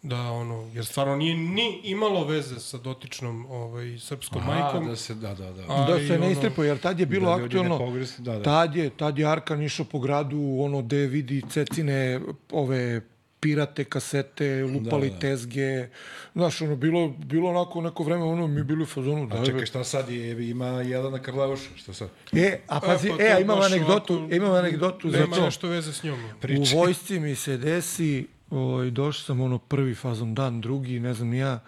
da 0.07 0.21
ono, 0.23 0.71
jer 0.75 0.85
stvarno 0.87 1.17
nije 1.17 1.35
ni 1.37 1.81
imalo 1.85 2.25
veze 2.25 2.61
sa 2.61 2.79
dotičnom 2.79 3.47
ovaj, 3.47 3.99
srpskom 3.99 4.43
Aha, 4.43 4.55
majkom. 4.55 4.87
da 4.87 4.97
se, 4.97 5.15
da, 5.15 5.35
da, 5.35 5.53
da. 5.53 5.63
A, 5.69 5.87
Da 5.87 5.99
se 5.99 6.19
ne 6.19 6.33
istripo, 6.33 6.65
jer 6.65 6.79
tad 6.79 7.01
je 7.01 7.07
bilo 7.07 7.31
Da 7.31 7.37
ne 7.37 7.45
aktualno... 7.45 7.79
pogrešno, 7.79 8.25
da, 8.25 8.33
da. 8.33 8.43
Tad 8.43 8.77
je, 8.77 8.91
tad 8.91 9.19
je 9.19 9.27
Arkan 9.27 9.63
išao 9.63 9.87
po 9.87 9.99
gradu, 9.99 10.57
ono, 10.61 10.83
gde 10.83 10.97
vidi 10.99 11.43
cecine, 11.51 12.21
ove 12.53 13.01
pirate, 13.41 13.85
kasete, 13.85 14.65
lupali 14.65 15.09
Da, 15.09 15.15
da. 15.15 15.21
tezge. 15.21 15.89
Znaš, 16.35 16.63
ono, 16.63 16.77
bilo, 16.77 17.09
bilo 17.09 17.51
onako 17.51 17.81
neko 17.81 18.03
vreme, 18.03 18.25
ono, 18.25 18.47
mi 18.47 18.63
bili 18.65 18.83
u 18.83 18.87
fazonu. 18.87 19.27
Da, 19.27 19.37
A 19.37 19.45
čekaj, 19.45 19.67
šta 19.67 19.85
sad 19.85 20.09
je, 20.09 20.49
ima 20.49 20.67
Jelena 20.67 21.19
Karleuša, 21.19 21.71
šta 21.77 21.93
sad? 21.93 22.09
E, 22.33 22.61
a 22.67 22.81
pazi, 22.81 23.09
pa 23.11 23.23
e, 23.25 23.29
a 23.29 23.35
to 23.35 23.41
imam 23.41 23.61
anegdotu, 23.61 24.15
ovako 24.15 24.35
imam 24.35 24.53
anegdotu 24.53 25.11
za 25.11 25.19
Nema 25.19 25.37
to. 25.37 25.45
nešto 25.45 25.69
veze 25.69 25.93
s 25.93 26.03
njom. 26.03 26.19
U 26.61 26.77
vojsci 26.77 27.21
mi 27.21 27.35
se 27.35 27.57
desi, 27.57 28.27
ovaj, 28.51 28.91
došao 28.91 29.23
sam 29.25 29.41
ono 29.41 29.59
prvi 29.59 29.95
fazom 29.95 30.35
dan, 30.35 30.61
drugi, 30.61 31.01
ne 31.01 31.15
znam 31.15 31.35
ja, 31.35 31.61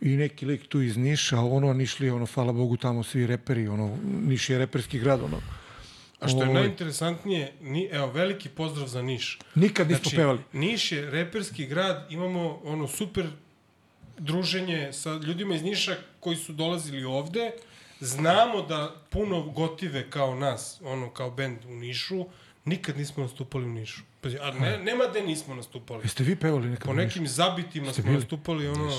i 0.00 0.08
neki 0.08 0.46
lik 0.46 0.68
tu 0.68 0.82
iz 0.82 0.96
Niša, 0.96 1.40
ono 1.40 1.72
Nišli, 1.72 2.10
ono, 2.10 2.26
hvala 2.26 2.52
Bogu, 2.52 2.76
tamo 2.76 3.02
svi 3.02 3.26
reperi, 3.26 3.68
ono, 3.68 3.96
Niš 4.26 4.50
je 4.50 4.58
reperski 4.58 4.98
grad, 4.98 5.22
ono. 5.22 5.40
A 6.20 6.28
što 6.28 6.38
je 6.38 6.48
Ovaj. 6.48 6.54
najinteresantnije, 6.54 7.52
ni, 7.60 7.88
evo, 7.92 8.06
veliki 8.06 8.48
pozdrav 8.48 8.88
za 8.88 9.02
Niš. 9.02 9.38
Nikad 9.54 9.88
nismo 9.88 10.10
pevali. 10.16 10.38
Niš 10.52 10.92
je 10.92 11.10
reperski 11.10 11.66
grad, 11.66 12.06
imamo 12.10 12.60
ono 12.64 12.88
super 12.88 13.26
druženje 14.18 14.92
sa 14.92 15.14
ljudima 15.14 15.54
iz 15.54 15.62
Niša 15.62 15.96
koji 16.20 16.36
su 16.36 16.52
dolazili 16.52 17.04
ovde. 17.04 17.50
Znamo 18.00 18.62
da 18.62 18.94
puno 19.10 19.42
gotive 19.42 20.10
kao 20.10 20.34
nas, 20.34 20.80
ono 20.84 21.10
kao 21.10 21.30
bend 21.30 21.58
u 21.64 21.74
Nišu, 21.74 22.26
nikad 22.64 22.96
nismo 22.98 23.22
nastupali 23.22 23.64
u 23.64 23.72
Nišu. 23.72 24.02
Pazi, 24.26 24.38
a 24.42 24.50
ne, 24.50 24.78
nema 24.78 25.04
gde 25.10 25.22
nismo 25.22 25.54
nastupali. 25.54 26.00
Jeste 26.04 26.24
vi 26.24 26.36
pevali 26.36 26.68
nekad? 26.68 26.84
Po 26.84 26.90
u 26.90 26.94
Nišu? 26.94 27.06
nekim 27.06 27.26
zabitima 27.26 27.92
smo 27.92 28.04
bili? 28.04 28.14
nastupali, 28.16 28.68
ono... 28.68 28.90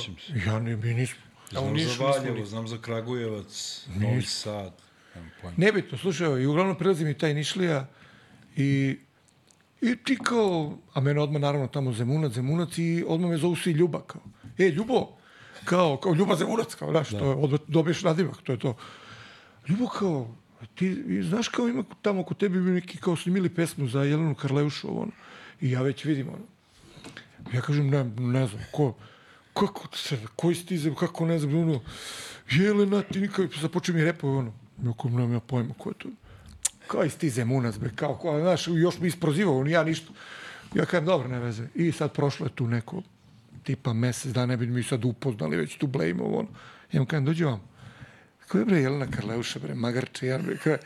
Ja 0.45 0.59
ne, 0.59 0.75
mi 0.75 0.93
nismo. 0.93 1.21
A 1.55 1.59
u 1.59 1.63
Znam 1.63 1.73
Nišu 1.73 1.89
za 1.89 2.03
Valjevo, 2.03 2.45
znam 2.45 2.67
za 2.67 2.77
Kragujevac, 2.77 3.85
Novi 3.95 4.21
Sad. 4.21 4.73
Nemam 5.15 5.31
pojma. 5.41 5.55
Nebitno, 5.57 5.97
slušaj, 5.97 6.41
i 6.41 6.45
uglavnom 6.45 6.77
prilazi 6.77 7.05
mi 7.05 7.13
taj 7.13 7.33
Nišlija 7.33 7.87
i, 8.55 8.97
i 9.81 9.95
ti 9.95 10.17
kao, 10.23 10.77
a 10.93 11.01
mene 11.01 11.21
odmah 11.21 11.41
naravno 11.41 11.67
tamo 11.67 11.93
Zemunac, 11.93 12.31
Zemunac 12.31 12.77
i 12.77 13.03
odmah 13.07 13.29
me 13.29 13.37
zovu 13.37 13.55
svi 13.55 13.71
Ljuba, 13.71 14.01
kao, 14.01 14.21
e, 14.57 14.63
Ljubo, 14.63 15.17
kao, 15.65 15.97
kao 15.97 16.13
Ljuba 16.13 16.35
Zemunac, 16.35 16.75
kao, 16.75 16.91
znaš, 16.91 17.09
to 17.09 17.25
je, 17.25 17.35
odmah 17.35 17.59
dobiješ 17.67 18.03
nadimak, 18.03 18.41
to 18.43 18.51
je 18.51 18.59
to. 18.59 18.75
Ljubo, 19.67 19.87
kao, 19.87 20.35
ti, 20.75 20.87
i 21.07 21.23
znaš 21.23 21.47
kao 21.47 21.67
ima 21.67 21.83
tamo 22.01 22.23
kod 22.23 22.37
tebi 22.37 22.61
bi 22.61 22.71
neki 22.71 22.97
kao 22.97 23.15
snimili 23.15 23.49
pesmu 23.49 23.87
za 23.87 24.03
Jelenu 24.03 24.35
Karleušu, 24.35 25.01
ono, 25.01 25.11
i 25.61 25.71
ja 25.71 25.81
već 25.81 26.05
vidim, 26.05 26.27
ono, 26.27 26.43
Ja 27.53 27.61
kažem, 27.61 27.89
ne, 27.89 28.03
ne 28.03 28.47
znam, 28.47 28.61
ko, 28.71 28.93
kako 29.53 29.87
se, 29.97 30.17
koji 30.35 30.55
si 30.55 30.65
ti, 30.65 30.77
zem, 30.77 30.95
kako 30.95 31.25
ne 31.25 31.39
znam, 31.39 31.55
ono, 31.55 31.81
Jelena, 32.51 33.01
ti 33.01 33.21
nikad, 33.21 33.49
započeo 33.61 33.95
mi 33.95 34.03
repove, 34.03 34.37
ono, 34.37 34.53
ja 34.83 34.93
kao, 35.01 35.11
nemam 35.11 35.33
ja 35.33 35.39
pojma 35.39 35.73
ko 35.77 35.89
je 35.89 35.93
to. 35.97 36.09
Koji 36.87 37.09
si 37.09 37.19
ti 37.19 37.29
zemunac, 37.29 37.77
bre, 37.77 37.91
kao, 37.95 38.17
kao, 38.17 38.39
znaš, 38.39 38.67
još 38.67 38.99
mi 38.99 39.07
isprozivao, 39.07 39.63
ni 39.63 39.71
ja 39.71 39.83
ništa. 39.83 40.11
Ja 40.73 40.85
kažem, 40.85 41.05
dobro, 41.05 41.27
ne 41.27 41.39
veze. 41.39 41.67
I 41.75 41.91
sad 41.91 42.13
prošlo 42.13 42.45
je 42.45 42.55
tu 42.55 42.67
neko, 42.67 43.01
tipa 43.63 43.93
mesec 43.93 44.31
dana, 44.31 44.45
ne 44.45 44.57
bi 44.57 44.67
mi 44.67 44.83
sad 44.83 45.05
upoznali, 45.05 45.57
već 45.57 45.77
tu 45.77 45.87
blejmo, 45.87 46.25
ono. 46.25 46.47
Ja 46.91 46.99
mu 46.99 47.05
kažem, 47.05 47.25
dođi 47.25 47.43
vam. 47.43 47.61
Ko 48.47 48.57
je 48.57 48.65
bre 48.65 48.81
Jelena 48.81 49.07
Karleuša, 49.11 49.59
bre, 49.59 49.75
magarče, 49.75 50.27
ja, 50.27 50.37
bre, 50.37 50.57
ko 50.57 50.69
je, 50.69 50.79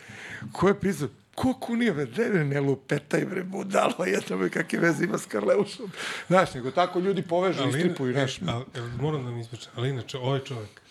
ko 0.51 0.67
je 0.67 0.79
pisao? 0.79 1.07
Ko 1.35 1.75
nije, 1.75 1.93
bre, 1.93 2.05
bre, 2.05 2.43
ne 2.45 2.61
lupetaj, 2.61 3.25
bre, 3.25 3.43
budalo, 3.43 4.05
jedna, 4.05 4.37
bre, 4.37 4.49
kakve 4.49 4.79
veze 4.79 5.05
ima 5.05 5.17
s 5.17 5.25
Karleušom. 5.25 5.91
Znaš, 6.27 6.53
nego 6.53 6.71
tako 6.71 6.99
ljudi 6.99 7.21
povežu, 7.21 7.67
istripuju, 7.69 8.13
znaš. 8.13 8.37
e, 8.37 8.41
ali, 8.47 8.65
ali, 8.75 8.91
moram 9.01 9.25
da 9.25 9.31
mi 9.31 9.41
ispričam, 9.41 9.71
ali 9.75 9.89
inače, 9.89 10.17
ovaj 10.17 10.43
čovek, 10.43 10.81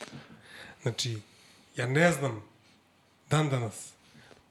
znači, 0.83 1.19
ja 1.77 1.87
ne 1.87 2.13
znam 2.13 2.43
dan 3.31 3.49
danas 3.49 3.93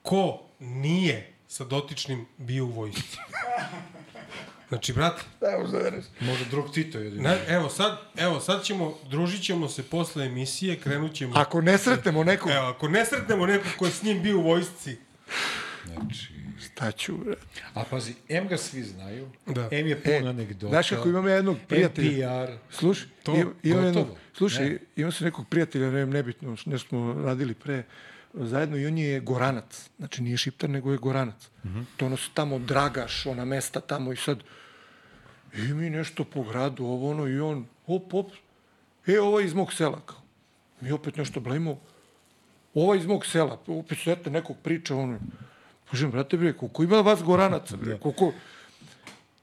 ko 0.02 0.40
nije 0.60 1.34
sa 1.48 1.64
dotičnim 1.64 2.26
bio 2.38 2.66
u 2.66 2.72
vojsci. 2.72 3.18
Znači, 4.70 4.94
brate, 4.94 5.22
Da, 5.42 5.58
možda 5.60 5.78
vereš. 5.78 6.06
Možda 6.20 6.46
drug 6.46 6.74
Tito 6.74 7.00
jedino. 7.00 7.24
na, 7.24 7.36
evo 7.48 7.70
sad, 7.70 7.98
evo 8.18 8.40
sad 8.40 8.64
ćemo, 8.64 8.98
družit 9.10 9.44
ćemo 9.44 9.68
se 9.70 9.84
posle 9.84 10.26
emisije, 10.26 10.76
krenut 10.78 11.14
ćemo... 11.14 11.34
Ako 11.36 11.62
ne 11.62 11.78
sretnemo 11.78 12.24
nekog, 12.24 12.52
Evo, 12.52 12.66
ako 12.66 12.88
ne 12.88 13.06
sretnemo 13.06 13.46
nekog 13.46 13.72
ko 13.78 13.86
je 13.86 13.92
s 13.92 14.04
njim 14.04 14.22
bio 14.24 14.38
u 14.38 14.44
vojsci, 14.44 14.98
Znači, 15.86 16.28
šta 16.66 16.92
ću, 16.92 17.14
bre? 17.16 17.36
a 17.74 17.84
pazi, 17.84 18.14
M 18.30 18.48
ga 18.48 18.58
svi 18.58 18.84
znaju, 18.84 19.30
Da. 19.46 19.70
M 19.72 19.88
je 19.88 20.00
pun 20.00 20.14
E, 20.14 20.18
anegdota. 20.20 20.70
znaš 20.70 20.90
kako 20.90 21.10
imam 21.10 21.28
ja 21.28 21.36
jednog 21.36 21.58
prijatelja? 21.68 22.44
NPR. 22.44 22.52
Slušaj, 22.72 23.08
To, 23.24 23.36
imam, 23.36 23.54
imam 23.64 23.86
jednog, 23.86 24.08
slušaj, 24.34 24.66
Ne. 24.66 24.78
imam 24.96 25.12
se 25.12 25.24
nekog 25.24 25.46
prijatelja, 25.50 25.92
ne 25.92 26.06
nebitno, 26.06 26.56
nešto 26.66 26.88
smo 26.88 27.14
radili 27.16 27.54
pre, 27.54 27.84
zajedno 28.46 28.78
i 28.78 28.88
on 28.88 28.98
je 28.98 29.20
goranac. 29.20 29.90
Znači 29.98 30.22
nije 30.22 30.38
šiptar, 30.38 30.70
nego 30.70 30.92
je 30.92 30.98
goranac. 30.98 31.50
Mm 31.64 31.68
-hmm. 31.68 31.84
To 31.98 32.06
ono 32.06 32.18
su 32.18 32.32
tamo 32.34 32.60
dragaš, 32.60 33.26
ona 33.26 33.46
mesta 33.46 33.80
tamo 33.80 34.14
i 34.14 34.16
sad, 34.16 34.40
i 35.54 35.74
mi 35.74 35.90
nešto 35.90 36.24
po 36.24 36.44
gradu, 36.44 36.86
ovo 36.86 37.12
ono, 37.12 37.28
i 37.28 37.40
on, 37.40 37.66
op, 37.88 38.14
op, 38.14 38.32
e, 39.08 39.20
ovo 39.20 39.40
je 39.40 39.46
iz 39.46 39.54
mog 39.54 39.74
sela, 39.74 40.02
kao. 40.06 40.22
Mi 40.82 40.92
opet 40.92 41.18
nešto 41.18 41.40
blejmo, 41.40 41.80
ovo 42.74 42.94
je 42.94 43.00
iz 43.00 43.06
mog 43.06 43.26
sela, 43.26 43.60
opet 43.68 43.98
svete 43.98 44.30
nekog 44.30 44.58
priča, 44.64 44.96
ono, 44.96 45.20
Kažem, 45.92 46.12
brate, 46.12 46.38
bre, 46.38 46.54
koliko 46.54 46.84
ima 46.84 47.02
vas 47.02 47.24
goranaca, 47.24 47.78
bre, 47.78 47.98
koliko... 48.00 48.34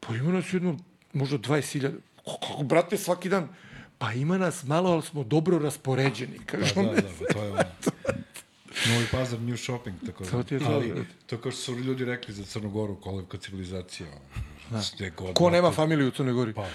Pa 0.01 0.15
ima 0.15 0.33
nas 0.33 0.53
jedno, 0.53 0.79
možda 1.13 1.39
20.000. 1.39 1.91
Kako, 2.25 2.63
brate, 2.63 2.97
svaki 2.97 3.29
dan? 3.29 3.49
Pa 3.99 4.13
ima 4.13 4.39
nas 4.39 4.65
malo, 4.65 4.91
ali 4.91 5.03
smo 5.03 5.25
dobro 5.25 5.59
raspoređeni, 5.59 6.39
kaže 6.47 6.73
on. 6.77 6.87
da, 6.87 6.93
da, 6.93 7.09
pa 7.19 7.33
to 7.33 7.43
je 7.43 7.51
ono. 7.51 7.63
Novi 8.87 9.07
Pazar, 9.11 9.41
New 9.41 9.57
Shopping, 9.57 9.97
tako 10.07 10.25
da. 10.25 10.31
To 10.31 10.43
ti 10.43 10.55
je 10.55 10.61
to, 10.61 10.67
Ali, 10.67 10.95
to 11.27 11.39
kao 11.39 11.53
što 11.53 11.61
su 11.61 11.75
ljudi 11.75 12.05
rekli 12.05 12.35
za 12.35 12.45
Crnogoru, 12.45 12.97
kolevka 12.97 13.39
civilizacija. 13.39 14.09
god, 15.17 15.35
Ko 15.35 15.51
nema 15.51 15.73
familiju 15.73 16.09
u 16.09 16.13
Crnoj 16.13 16.33
Gori? 16.33 16.53
Pa. 16.55 16.69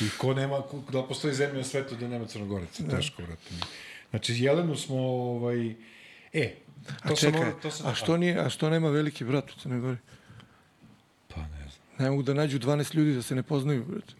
I 0.00 0.08
ko 0.18 0.34
nema, 0.34 0.62
ko, 0.62 0.82
da 0.92 1.02
postoji 1.02 1.34
zemlja 1.34 1.56
na 1.56 1.64
svetu 1.64 1.96
da 1.96 2.08
nema 2.08 2.26
Crnogoreca, 2.26 2.82
teško, 2.86 3.22
brate. 3.22 3.42
Znači, 4.10 4.34
Jelenu 4.34 4.76
smo, 4.76 4.96
ovaj, 4.96 5.70
e, 6.32 6.54
to 6.84 6.92
A 7.02 7.08
sam 7.08 7.16
čekaj, 7.16 7.40
morao- 7.40 7.60
to 7.62 7.70
sam, 7.70 7.86
a 7.86 7.94
što, 7.94 8.16
nije, 8.16 8.38
a 8.38 8.50
što 8.50 8.70
nema 8.70 8.88
veliki 8.88 9.24
brat 9.24 9.50
u 9.50 9.56
Crnoj 9.56 9.80
Gori? 9.80 9.96
Pa 11.28 11.40
ne 11.40 11.48
znam. 11.60 11.84
Ne 11.98 12.10
mogu 12.10 12.22
da 12.22 12.34
nađu 12.34 12.58
12 12.58 12.94
ljudi 12.94 13.14
da 13.14 13.22
se 13.22 13.34
ne 13.34 13.42
poznaju, 13.42 13.84
brate. 13.84 14.12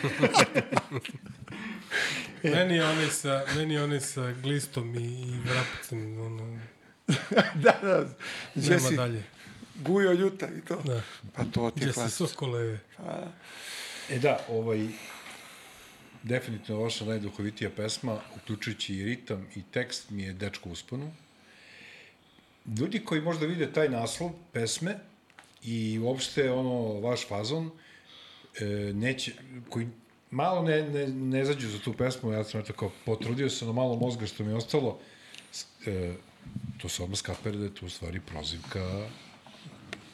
Meni 2.42 2.76
je 2.76 2.84
onaj 2.84 3.10
sa, 3.10 3.44
meni 3.56 3.74
je 3.74 3.82
onaj 3.82 4.00
sa 4.00 4.32
glistom 4.32 4.94
i, 4.94 5.04
i 5.04 5.38
vrapcem, 5.44 6.20
ono, 6.20 6.58
da, 7.64 7.78
da. 7.82 8.06
Gdje 8.54 8.70
nema 8.70 8.88
si 8.88 8.96
dalje. 8.96 9.24
gujo 9.76 10.12
ljuta 10.12 10.48
i 10.58 10.60
to? 10.60 10.82
Da. 10.84 11.02
Pa 11.34 11.44
to 11.44 11.70
ti 11.70 11.80
je 11.80 11.86
se 11.86 11.92
klasično. 11.92 12.26
sokole... 12.26 12.78
E 14.10 14.18
da, 14.18 14.44
ovaj, 14.48 14.88
definitivno 16.22 16.82
vaša 16.82 17.04
najduhovitija 17.04 17.70
pesma, 17.70 18.20
uključujući 18.36 18.94
i 18.94 19.04
ritam 19.04 19.46
i 19.54 19.62
tekst, 19.72 20.10
mi 20.10 20.22
je 20.22 20.32
Dečko 20.32 20.68
usponu. 20.68 21.12
Ljudi 22.78 23.04
koji 23.04 23.20
možda 23.20 23.46
vide 23.46 23.72
taj 23.72 23.88
naslov 23.88 24.30
pesme 24.52 24.98
i 25.64 25.98
uopšte 25.98 26.50
ono, 26.50 27.00
vaš 27.00 27.28
fazon, 27.28 27.70
e, 28.60 28.64
neće, 28.94 29.32
koji 29.68 29.88
malo 30.30 30.62
ne, 30.62 30.82
ne, 30.82 31.06
ne 31.06 31.44
zađu 31.44 31.68
za 31.68 31.78
tu 31.78 31.92
pesmu, 31.92 32.32
ja 32.32 32.44
sam 32.44 32.64
tako 32.64 32.90
potrudio 33.04 33.50
se 33.50 33.66
na 33.66 33.72
malo 33.72 33.96
mozga 33.96 34.26
što 34.26 34.44
mi 34.44 34.50
je 34.50 34.56
ostalo, 34.56 34.98
e, 35.86 36.14
to 36.82 36.88
se 36.88 37.02
odmah 37.02 37.18
skapere 37.18 37.56
da 37.56 37.64
je 37.64 37.74
to 37.74 37.86
u 37.86 37.88
stvari 37.88 38.20
prozivka 38.20 39.08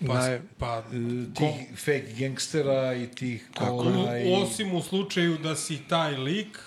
Pa, 0.07 0.15
Naj- 0.15 0.41
pa 0.59 0.79
e, 0.79 1.35
tih 1.35 1.79
fake 1.79 2.15
gangstera 2.19 2.95
i 2.95 3.07
tih 3.07 3.49
kola 3.59 4.19
i... 4.19 4.33
Osim 4.33 4.75
u 4.75 4.83
slučaju 4.83 5.39
da 5.39 5.57
si 5.57 5.79
taj 5.89 6.17
lik, 6.17 6.59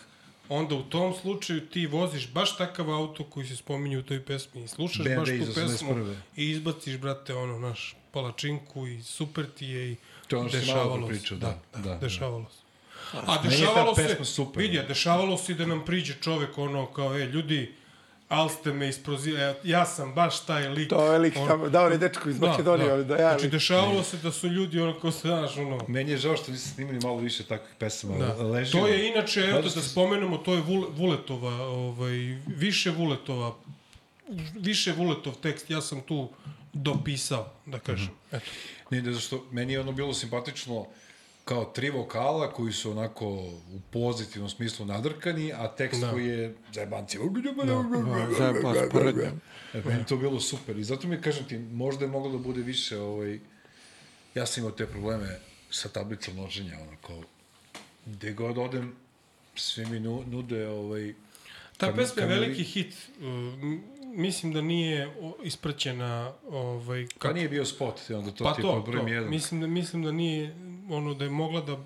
onda 0.50 0.76
u 0.76 0.84
tom 0.84 1.14
slučaju 1.22 1.68
ti 1.68 1.88
voziš 1.88 2.32
baš 2.34 2.58
takav 2.58 2.92
auto 2.92 3.24
koji 3.24 3.48
se 3.48 3.56
spominje 3.56 3.98
u 3.98 4.04
toj 4.04 4.26
pesmi 4.26 4.64
i 4.64 4.68
slušaš 4.68 5.06
BMW 5.06 5.40
baš 5.40 5.48
tu 5.48 5.54
pesmu 5.54 5.94
81.. 5.94 6.16
i 6.36 6.50
izbaciš, 6.50 6.98
brate, 6.98 7.36
ono, 7.36 7.60
naš 7.60 7.96
palačinku 8.12 8.88
i 8.88 9.02
super 9.02 9.46
ti 9.58 9.66
je 9.66 9.92
i 9.92 9.96
To 10.28 10.40
ono 10.40 10.50
malo 10.76 11.08
pre 11.08 11.18
pričao, 11.18 11.38
da, 11.38 11.60
da, 11.74 11.80
da. 11.80 11.96
dešavalo 11.96 12.46
se. 12.50 12.69
A 13.14 13.38
dešavalo 13.44 13.96
se, 13.96 14.26
super. 14.26 14.62
vidi, 14.62 14.80
a 14.80 14.84
dešavalo 14.84 15.38
se 15.38 15.54
da 15.54 15.66
nam 15.66 15.86
priđe 15.86 16.14
čovek 16.22 16.58
ono 16.58 16.86
kao, 16.86 17.16
e, 17.16 17.26
ljudi, 17.26 17.74
al 18.30 18.50
ste 18.50 18.74
me 18.74 18.90
isprozivali, 18.90 19.56
ja 19.64 19.86
sam 19.86 20.14
baš 20.14 20.46
taj 20.46 20.68
lik. 20.70 20.90
To 20.90 21.14
je 21.14 21.20
lik 21.20 21.34
On- 21.38 21.48
tamo, 21.48 21.70
da, 21.70 21.84
on 21.84 21.92
je 21.92 21.98
dečko 21.98 22.30
iz 22.30 22.40
Makedonije, 22.40 22.90
da, 22.90 23.04
da 23.04 23.16
ja... 23.16 23.30
Znači, 23.30 23.50
dešavalo 23.50 24.04
se 24.04 24.18
da 24.18 24.32
su 24.32 24.48
ljudi 24.48 24.80
ono 24.80 25.00
kao 25.00 25.12
se, 25.12 25.28
znaš, 25.28 25.58
ono, 25.58 25.80
Meni 25.88 26.12
je 26.12 26.18
žao 26.18 26.38
što 26.38 26.52
niste 26.52 26.70
snimili 26.70 27.00
malo 27.00 27.18
više 27.18 27.44
takvih 27.44 27.76
pesama. 27.80 28.18
Da. 28.18 28.34
Ležimo. 28.36 28.82
To 28.82 28.88
je 28.88 29.08
inače, 29.10 29.42
Zato 29.42 29.62
da 29.62 29.70
što- 29.70 29.82
spomenemo, 29.82 30.38
to 30.38 30.54
je 30.54 30.62
Vule, 30.62 30.88
Vuletova, 30.90 31.54
ovaj, 31.62 32.12
više 32.48 32.92
Vuletova, 32.92 33.56
više 34.56 34.92
Vuletov 34.94 35.34
tekst, 35.36 35.70
ja 35.70 35.82
sam 35.82 36.02
tu 36.02 36.30
dopisao, 36.74 37.50
da 37.66 37.80
kažem. 37.80 38.10
Eto. 38.32 38.46
Ne, 38.92 39.02
ne, 39.02 39.14
zašto 39.14 39.46
meni 39.52 39.74
je 39.74 39.80
ono 39.80 39.92
bilo 39.92 40.14
simpatično 40.14 40.86
kao 41.50 41.66
tri 41.66 41.90
vokala 41.90 42.52
koji 42.54 42.74
su 42.74 42.92
onako 42.92 43.26
u 43.28 43.80
pozitivnom 43.92 44.50
smislu 44.50 44.86
nadrkani, 44.86 45.54
a 45.54 45.68
tekst 45.68 46.02
Da. 46.02 46.12
koji 46.12 46.26
je 46.28 46.56
zajebanci. 46.74 47.18
Zajeba, 48.38 48.74
sporednja. 48.90 49.32
E, 49.74 49.82
meni 49.86 50.00
je 50.00 50.06
to 50.06 50.18
bilo 50.18 50.40
super. 50.40 50.78
I 50.80 50.84
zato 50.84 51.08
mi 51.08 51.22
kažem 51.22 51.46
ti, 51.46 51.58
možda 51.58 52.06
je 52.06 52.12
moglo 52.12 52.32
da 52.32 52.38
bude 52.38 52.62
više, 52.62 52.98
ovaj, 52.98 53.40
ja 54.36 54.46
sam 54.46 54.64
imao 54.64 54.72
te 54.72 54.86
probleme 54.86 55.40
sa 55.72 55.90
tablicom 55.90 56.34
množenja, 56.34 56.78
ono, 56.82 56.98
kao, 57.08 57.24
gde 58.06 58.34
god 58.34 58.58
odem, 58.58 58.96
sve 59.56 59.86
mi 59.86 60.00
nu, 60.00 60.24
nude, 60.28 60.68
ovaj, 60.68 61.14
Ta 61.78 61.94
pesma 61.94 62.22
je 62.22 62.28
veliki 62.28 62.64
hit. 62.64 62.94
Uh, 63.20 63.26
mislim 64.16 64.54
da 64.54 64.62
nije 64.62 65.14
ispraćena 65.44 66.34
ovaj, 66.50 67.06
Ka 67.08 67.20
kako 67.20 67.34
nije 67.34 67.50
bio 67.50 67.66
spot, 67.66 68.00
onda 68.10 68.32
to 68.32 68.44
Pa 68.44 68.54
ti 68.54 68.62
je 68.62 68.64
to. 68.64 69.08
jedan. 69.08 69.30
Mislim 69.30 69.62
da, 69.62 69.68
mislim 69.68 70.04
da 70.04 70.12
nije 70.12 70.56
ono 70.90 71.14
da 71.14 71.24
je 71.24 71.30
mogla 71.30 71.62
da 71.62 71.78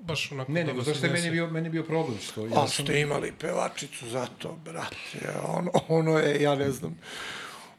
baš 0.00 0.32
onako 0.32 0.52
Ne, 0.52 0.60
da 0.60 0.66
nego 0.66 0.78
vas 0.78 0.86
zašto 0.86 1.06
je 1.06 1.12
meni 1.12 1.30
bio, 1.30 1.50
meni 1.50 1.68
bio 1.70 1.82
problem 1.82 2.18
što 2.18 2.46
ja 2.46 2.62
A 2.62 2.68
sam... 2.68 2.86
ste 2.86 3.00
imali 3.00 3.32
pevačicu 3.40 4.08
za 4.08 4.26
to, 4.38 4.58
brate. 4.64 5.30
Ono, 5.48 5.70
ono 5.88 6.18
je, 6.18 6.42
ja 6.42 6.54
ne 6.54 6.70
znam, 6.70 6.98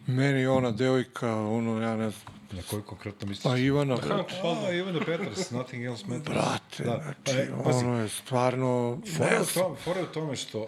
meni 0.08 0.46
ona 0.48 0.72
devojka, 0.72 1.36
ono, 1.36 1.82
ja 1.82 1.96
ne 1.96 2.10
znam, 2.10 2.36
Na 2.52 2.62
koju 2.70 2.84
konkretno 2.84 3.28
misliš? 3.28 3.44
pa 3.44 3.58
Ivana, 3.58 3.96
brate. 3.96 4.10
Hank 4.14 4.30
Švalda. 4.30 4.68
A, 4.68 4.72
Ivana 4.72 5.00
Petras, 5.06 5.52
Nothing 5.52 5.84
Else 5.86 6.06
Matters. 6.08 6.30
Brate, 6.36 6.84
Da. 6.84 7.02
znači, 7.04 7.40
E, 7.40 7.50
pazi, 7.64 7.86
ono 7.86 8.02
je 8.02 8.10
stvarno... 8.10 9.02
fora 9.18 9.42
u 9.42 9.46
tome, 9.54 9.76
fora 9.76 10.00
je 10.00 10.04
u 10.06 10.14
tome 10.14 10.36
što, 10.36 10.68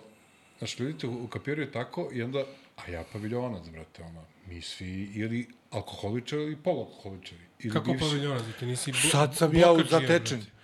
znaš, 0.57 0.79
ljudi 0.79 0.97
te 0.97 1.07
ukapiraju 1.07 1.71
tako 1.71 2.09
i 2.13 2.21
onda, 2.21 2.43
a 2.85 2.91
ja 2.91 3.03
paviljonac, 3.13 3.67
brate, 3.69 4.03
ono, 4.03 4.21
mi 4.47 4.61
svi 4.61 5.11
ili 5.15 5.47
alkoholičari 5.71 6.41
ili 6.43 6.55
polualkoholičari. 6.55 7.41
Ili 7.59 7.73
Kako 7.73 7.85
bivši. 7.87 7.99
paviljona, 8.01 8.39
ti 8.59 8.65
nisi 8.65 8.91
blo- 8.91 9.11
Sad 9.11 9.35
sam 9.35 9.55
ja 9.55 9.67
zatečen. 9.89 10.37
brate. 10.39 10.57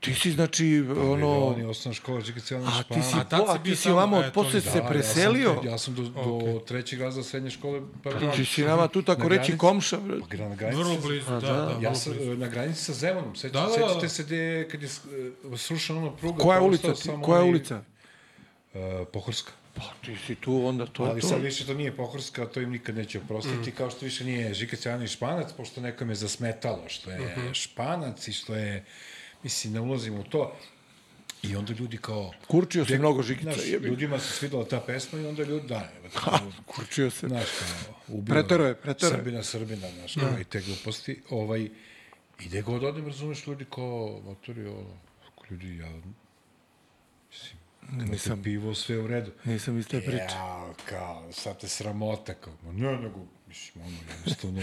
Ti 0.00 0.14
si, 0.14 0.32
znači, 0.32 0.84
ono... 0.90 0.94
Paviljoni, 1.40 1.64
osnovna 1.64 1.94
škola, 1.94 2.22
čekaj, 2.22 2.42
cijela 2.42 2.68
A 2.68 2.82
ti 2.84 3.02
si, 3.02 3.14
A 3.14 3.24
po, 3.26 3.36
si 3.36 3.42
a 3.48 3.58
bio 3.58 3.74
ti 3.74 3.76
si 3.76 3.90
ovamo, 3.90 4.18
e, 4.18 4.24
to 4.24 4.32
posle 4.32 4.54
mi- 4.54 4.60
se 4.62 4.80
Da, 4.80 4.88
preselio. 4.88 5.48
Ja 5.50 5.56
sam, 5.56 5.66
ja 5.66 5.78
sam 5.78 5.94
do, 5.94 6.02
do 6.02 6.60
trećeg 6.60 7.00
razda 7.00 7.22
srednje 7.22 7.50
škole 7.50 7.80
paviljonac. 8.04 8.36
Ti 8.36 8.44
si 8.44 8.62
nama 8.62 8.88
tu 8.88 9.02
tako 9.02 9.22
Na 9.22 9.28
reći 9.28 9.40
granici- 9.42 9.58
komša. 9.58 9.98
Pa, 9.98 10.36
na 10.38 10.54
granici 10.54 10.78
Vrlo 10.78 10.96
blizu, 10.98 11.26
A, 11.28 11.32
da, 11.32 11.40
da. 11.42 11.52
da, 11.54 11.70
Ja 11.72 11.76
vrlo 11.78 11.94
sam 11.94 12.12
blizu. 12.12 12.32
e, 12.32 12.36
na 12.36 12.46
granici 12.48 12.82
sa 12.82 12.92
Zemunom. 12.94 13.36
Seć, 13.36 13.52
Da, 13.52 13.60
da, 13.60 13.66
da. 13.68 13.72
Sećate 13.74 14.08
se 14.08 14.22
gde, 14.22 14.68
kad 14.70 14.82
je 14.82 14.88
uh, 15.44 15.58
srušena 15.58 15.98
ona 15.98 16.12
pruga. 16.12 16.38
Koja 16.38 16.58
pa 16.58 16.64
ulica? 16.64 16.94
ti- 16.94 17.02
samo 17.02 17.22
Koja 17.22 17.38
onaj, 17.38 17.50
ulica? 17.50 17.82
Uh, 18.74 18.80
Pohorska. 19.08 19.52
Pa 19.78 20.06
ti 20.06 20.16
si 20.26 20.34
tu, 20.34 20.66
onda 20.66 20.86
to 20.86 21.04
je 21.04 21.10
Ali 21.10 21.20
to. 21.20 21.28
sad 21.28 21.42
više 21.42 21.66
to 21.66 21.74
nije 21.74 21.96
Pohorska, 21.96 22.46
to 22.46 22.60
im 22.60 22.70
nikad 22.70 22.96
neće 22.96 23.18
oprostiti, 23.18 23.70
mm. 23.70 23.74
kao 23.76 23.90
što 23.90 24.04
više 24.04 24.24
nije 24.24 24.54
Žika 24.54 24.76
Cjanović 24.76 25.10
Španac, 25.10 25.52
pošto 25.56 25.80
nekom 25.80 26.08
je 26.08 26.14
zasmetalo 26.14 26.84
što 26.88 27.10
je 27.10 27.18
mm 27.18 27.40
-hmm. 27.40 27.54
Španac 27.54 28.28
i 28.28 28.32
što 28.32 28.54
je, 28.54 28.84
mislim, 29.42 29.72
ne 29.72 29.80
ulazimo 29.80 30.20
u 30.20 30.24
to. 30.24 30.56
I 31.42 31.56
onda 31.56 31.72
ljudi 31.72 31.96
kao... 31.96 32.32
Kurčio 32.46 32.84
se 32.84 32.98
mnogo 32.98 33.22
Žikica, 33.22 33.62
jebi. 33.66 33.88
ljudima 33.88 34.18
se 34.18 34.32
svidela 34.32 34.64
ta 34.64 34.80
pesma 34.80 35.20
i 35.20 35.26
onda 35.26 35.42
ljudi, 35.42 35.68
da, 35.68 35.90
Ha, 36.14 36.38
kurčio 36.66 37.10
se. 37.10 37.28
znaš, 37.28 37.46
kao, 37.58 37.94
ubio 38.08 38.34
Pretero 38.34 38.64
je, 38.64 38.74
pretero 38.74 39.12
je. 39.12 39.18
Srbina, 39.18 39.42
Srbina, 39.42 39.90
znaš, 39.98 40.14
kao, 40.14 40.40
i 40.40 40.44
te 40.44 40.60
gluposti. 40.60 41.22
Ovaj, 41.30 41.60
I 42.40 42.44
gde 42.44 42.62
god 42.62 42.84
odem, 42.84 43.06
razumeš, 43.06 43.46
ljudi 43.46 43.64
kao, 43.70 44.20
motori, 44.24 44.68
ako 45.26 45.44
ljudi, 45.50 45.76
ja, 45.76 45.88
Nisam, 47.92 48.42
pivo, 48.42 48.74
sve 48.74 48.98
u 48.98 49.06
redu. 49.06 49.30
nisam 49.44 49.78
iz 49.78 49.88
te 49.88 50.00
priče. 50.00 50.34
Ja, 50.34 50.72
kao, 50.84 51.32
sad 51.32 51.60
te 51.60 51.68
sramota, 51.68 52.34
kao, 52.34 52.52
ma 52.64 52.72
ne, 52.72 52.98
nego, 52.98 53.20
mislim, 53.48 53.84
ono, 53.84 53.96
jednostavno, 54.10 54.62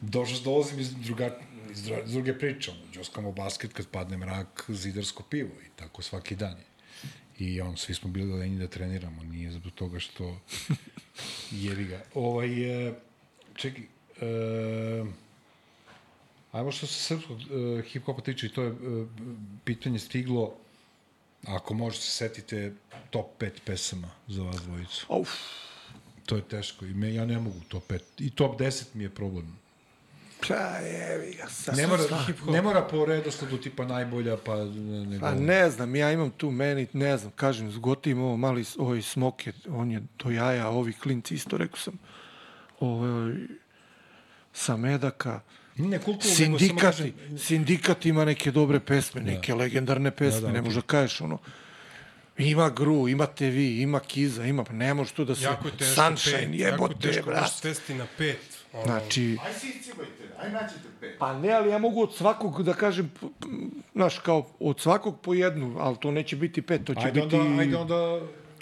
došao 0.00 0.40
dolazim 0.40 0.80
iz, 0.80 0.94
druga, 0.94 1.38
iz 1.70 1.78
dra- 1.78 2.04
iz 2.04 2.12
druge 2.12 2.38
priče, 2.38 2.70
ono, 2.70 2.80
džoskamo 2.92 3.32
basket 3.32 3.72
kad 3.72 3.86
padne 3.88 4.16
mrak, 4.16 4.64
zidarsko 4.68 5.22
pivo 5.22 5.50
i 5.66 5.68
tako 5.76 6.02
svaki 6.02 6.36
dan 6.36 6.56
je. 6.58 6.64
I 7.38 7.60
on, 7.60 7.76
svi 7.76 7.94
smo 7.94 8.10
bili 8.10 8.32
lenji 8.32 8.58
da 8.58 8.66
treniramo, 8.68 9.22
nije 9.22 9.50
zbog 9.52 9.72
toga 9.72 9.98
što 9.98 10.40
jevi 11.50 11.84
ga. 11.84 12.02
Ovaj, 12.14 12.86
e, 12.88 12.94
čekaj, 13.54 13.82
e, 14.20 15.04
ajmo 16.52 16.72
što 16.72 16.86
se 16.86 16.94
srpskog 17.02 17.40
e, 17.40 17.44
hip-hopa 17.82 18.22
tiče, 18.22 18.46
i 18.46 18.52
to 18.52 18.62
je 18.62 18.68
e, 18.70 18.74
pitanje 19.64 19.98
stiglo, 19.98 20.54
ako 21.46 21.74
možete 21.74 22.04
se 22.04 22.10
setite 22.10 22.72
top 23.10 23.26
5 23.42 23.50
pesama 23.64 24.08
za 24.28 24.42
vas 24.42 24.62
dvojicu. 24.62 25.06
Uf, 25.08 25.30
To 26.26 26.36
je 26.36 26.42
teško 26.42 26.84
i 26.84 26.94
me, 26.94 27.14
ja 27.14 27.26
ne 27.26 27.38
mogu 27.38 27.60
top 27.68 27.90
5. 27.90 28.00
I 28.18 28.30
top 28.30 28.60
10 28.60 28.84
mi 28.94 29.04
je 29.04 29.10
problem. 29.10 29.58
pa 30.48 30.54
jevi 30.78 31.34
ga 31.34 31.48
sad. 31.48 31.76
Ne 31.76 31.86
mora, 31.86 32.02
hip-hop. 32.02 32.52
ne 32.52 32.62
mora 32.62 32.82
po 32.82 33.04
redosledu 33.04 33.56
tipa 33.58 33.84
najbolja, 33.86 34.36
pa 34.36 34.64
ne. 34.64 35.20
Pa 35.20 35.34
ne 35.34 35.70
znam, 35.70 35.96
ja 35.96 36.12
imam 36.12 36.30
tu 36.30 36.50
meni, 36.50 36.86
ne 36.92 37.16
znam, 37.18 37.32
kažem, 37.32 37.70
zgotim 37.70 38.20
ovo 38.20 38.36
mali, 38.36 38.64
ovaj 38.78 39.02
smoke, 39.02 39.52
on 39.68 39.90
je 39.90 40.02
do 40.24 40.30
jaja, 40.30 40.68
ovi 40.68 40.92
klinci 40.92 41.34
isto, 41.34 41.56
rekao 41.56 41.76
sam, 41.78 41.98
ovaj, 42.80 43.34
sa 44.52 44.76
medaka, 44.76 45.40
Ne, 45.78 45.98
kulturno, 45.98 46.36
nego 46.40 46.58
samo 46.58 46.78
kažem- 46.80 47.12
sindikat 47.38 48.06
ima 48.06 48.24
neke 48.24 48.50
dobre 48.50 48.80
pesme, 48.80 49.20
neke 49.22 49.54
legendarne 49.54 50.10
pesme, 50.10 50.40
Da, 50.40 50.46
da, 50.46 50.52
ne 50.52 50.62
možeš 50.62 50.74
da 50.76 50.82
kažeš 50.82 51.20
ono, 51.20 51.38
ima 52.38 52.70
Gru, 52.70 53.08
imate 53.08 53.46
vi, 53.46 53.78
ima 53.78 54.00
Kiza, 54.00 54.44
ima, 54.44 54.64
pa 54.64 54.72
ne 54.72 54.94
može 54.94 55.12
to 55.12 55.24
da 55.24 55.34
se, 55.34 55.44
Jako 55.44 55.68
je 55.68 55.72
teško 55.72 55.94
Sunshine, 55.96 56.36
pet, 56.38 56.48
jako 56.50 56.54
je 56.54 56.60
jebote, 56.62 56.94
teško 57.02 57.26
baš 57.26 57.34
brat. 57.34 57.50
svesti 57.52 57.94
na 57.94 58.06
pet. 58.18 58.38
Ono, 58.72 58.84
Znači, 58.84 59.38
Aj 59.46 59.54
si 59.54 59.66
iscibajte, 59.70 60.12
aj 60.38 60.50
nađete 60.50 60.88
pet. 61.00 61.16
Pa 61.18 61.32
ne, 61.34 61.50
ali 61.50 61.70
ja 61.70 61.78
mogu 61.78 62.02
od 62.02 62.14
svakog 62.14 62.62
da 62.62 62.74
kažem, 62.74 63.10
znaš, 63.94 64.18
kao 64.18 64.48
od 64.60 64.80
svakog 64.80 65.20
po 65.20 65.34
jednu, 65.34 65.76
ali 65.78 65.96
to 65.96 66.10
neće 66.10 66.36
biti 66.36 66.62
pet, 66.62 66.84
to 66.84 66.94
će 66.94 67.00
Ajde 67.00 67.20
biti... 67.22 67.36
onda, 67.36 67.60
ajde 67.60 67.76
onda 67.76 68.20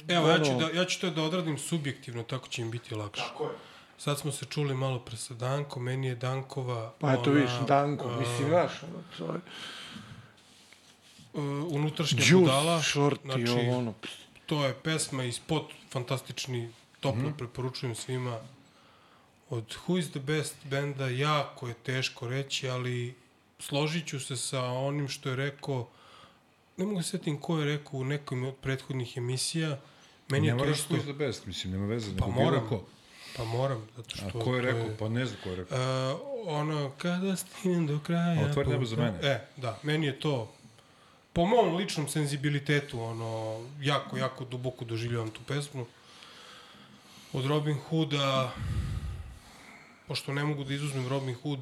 Evo, 0.09 0.28
ja 0.28 0.38
ću, 0.38 0.51
ono- 0.51 0.59
da, 0.60 0.70
ja 0.70 0.84
ću 0.84 1.01
to 1.01 1.10
da 1.10 1.22
odradim 1.22 1.59
subjektivno, 1.59 2.22
tako 2.22 2.48
će 2.48 2.62
im 2.62 2.70
biti 2.70 2.94
lakše. 2.94 3.22
Tako 3.22 3.44
je. 3.44 3.51
Sad 3.98 4.18
smo 4.18 4.32
se 4.32 4.44
čuli 4.44 4.74
malo 4.74 4.98
pre 4.98 5.16
sa 5.16 5.35
Dankom, 5.35 5.82
meni 5.82 6.06
je 6.06 6.14
Dankova... 6.14 6.93
Pa 6.98 7.12
eto 7.12 7.31
vidiš, 7.31 7.51
Danko, 7.68 8.09
a, 8.09 8.20
mislim, 8.20 8.48
znaš, 8.48 8.82
ono, 8.82 9.02
to 9.18 9.24
je... 9.35 9.40
uh, 11.32 11.73
unutrašnja 11.73 12.18
Juice, 12.18 12.35
budala. 12.35 12.78
shorty, 12.78 13.23
znači, 13.23 13.48
ovo, 13.48 13.78
ono. 13.78 13.94
To 14.47 14.64
je 14.66 14.74
pesma 14.74 15.24
i 15.24 15.32
spot 15.32 15.73
fantastični, 15.90 16.73
toplo 17.01 17.32
preporučujem 17.39 17.94
svima. 17.94 18.40
Od 19.51 19.77
Who 19.86 19.98
is 19.98 20.10
the 20.10 20.20
best 20.20 20.55
benda 20.64 21.09
jako 21.09 21.68
je 21.68 21.74
teško 21.74 22.28
reći, 22.28 22.68
ali 22.68 23.14
složit 23.59 24.06
ću 24.06 24.20
se 24.20 24.36
sa 24.36 24.62
onim 24.64 25.09
što 25.09 25.28
je 25.28 25.36
rekao, 25.36 25.89
ne 26.77 26.86
mogu 26.86 27.02
se 27.02 27.09
setim 27.09 27.40
ko 27.40 27.59
je 27.59 27.64
rekao 27.64 28.01
u 28.01 28.05
nekom 28.05 28.44
od 28.44 28.55
prethodnih 28.55 29.16
emisija, 29.16 29.78
meni 30.28 30.52
Ne 30.52 30.64
je 30.64 30.70
isto... 30.70 30.94
who's 30.94 31.02
the 31.02 31.12
best, 31.12 31.47
mislim, 31.47 31.73
nema 31.73 31.86
veze. 31.86 32.16
Pa 32.18 32.27
moram, 32.27 32.68
ko. 32.68 32.85
Pa 33.36 33.44
moram, 33.44 33.86
zato 33.96 34.16
što... 34.16 34.26
A 34.26 34.30
ko 34.30 34.54
je 34.56 34.62
to 34.62 34.66
rekao? 34.72 34.96
Pa 34.98 35.08
ne 35.08 35.26
znam 35.26 35.38
ko 35.44 35.48
je 35.50 35.56
rekao. 35.56 35.78
Uh, 36.14 36.20
ono, 36.46 36.90
kada 36.98 37.36
stignem 37.36 37.86
do 37.86 38.00
kraja... 38.00 38.46
Otvori 38.50 38.68
nebo 38.70 38.84
za 38.84 38.96
puta- 38.96 39.02
mene. 39.04 39.18
E, 39.22 39.46
da, 39.56 39.78
meni 39.82 40.06
je 40.06 40.20
to, 40.20 40.52
po 41.32 41.46
mom 41.46 41.76
ličnom 41.76 42.08
senzibilitetu, 42.08 43.00
ono, 43.00 43.60
jako, 43.80 44.16
jako 44.16 44.44
duboko 44.44 44.84
doživljavam 44.84 45.30
tu 45.30 45.40
pesmu. 45.46 45.86
Od 47.32 47.46
Robin 47.46 47.76
Hooda, 47.88 48.52
pošto 50.08 50.32
ne 50.32 50.44
mogu 50.44 50.64
da 50.64 50.74
izuzmem 50.74 51.08
Robin 51.08 51.34
Hood, 51.42 51.60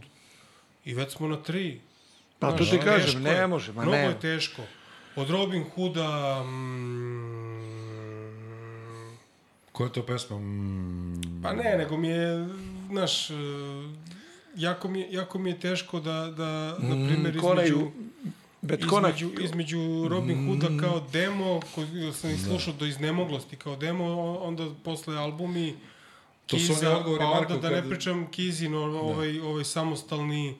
i 0.85 0.95
već 0.95 1.13
smo 1.13 1.29
na 1.29 1.37
tri. 1.37 1.81
Pa 2.39 2.51
to 2.51 2.57
Znaš, 2.65 2.71
ti 2.71 2.77
teško 2.77 2.91
kažem, 2.91 3.27
je. 3.27 3.33
ne 3.35 3.47
može, 3.47 3.73
ma 3.73 3.83
Mnogo 3.83 3.97
ne. 3.97 4.03
je 4.05 4.21
teško. 4.21 4.63
Od 5.17 5.31
Robin 5.31 5.65
Hooda... 5.75 6.43
Mm, 6.45 7.34
Koja 9.75 9.87
je 9.87 9.93
to 9.93 10.03
pesma? 10.03 10.39
Mm, 10.39 11.41
Pa 11.43 11.53
ne, 11.53 11.75
nego 11.79 11.97
mi 11.97 12.09
je, 12.09 12.49
znaš, 12.89 13.31
e, 13.31 13.35
jako 14.57 14.89
mi 14.89 15.01
je, 15.01 15.13
jako 15.13 15.39
mi 15.39 15.51
je 15.51 15.61
teško 15.61 16.01
da, 16.01 16.13
da 16.31 16.49
na 16.79 17.07
primjer, 17.07 17.41
ko 17.41 17.49
onaj 17.49 17.65
između, 17.65 17.91
Betkona, 18.63 19.09
između, 19.09 19.31
između 19.41 19.79
Robin 20.09 20.47
Hooda 20.47 20.69
kao 20.81 21.07
demo, 21.13 21.61
koji 21.75 21.87
sam 22.13 22.31
i 22.31 22.39
slušao 22.39 22.75
do 22.75 22.87
iznemoglosti 22.87 23.57
kao 23.57 23.77
demo, 23.77 24.05
onda 24.35 24.71
posle 24.85 25.17
albumi 25.17 25.75
To 26.47 26.59
su 26.59 26.65
oni 26.65 26.75
Kiza, 26.75 26.97
odgovori, 26.97 27.21
pa 27.21 27.27
onda 27.27 27.39
Marko, 27.41 27.57
da 27.57 27.71
ne 27.71 27.75
kad- 27.75 27.89
pričam 27.89 28.27
Kizin, 28.27 28.75
ovaj, 28.75 29.41
ovaj 29.41 29.65
samostalni, 29.65 30.55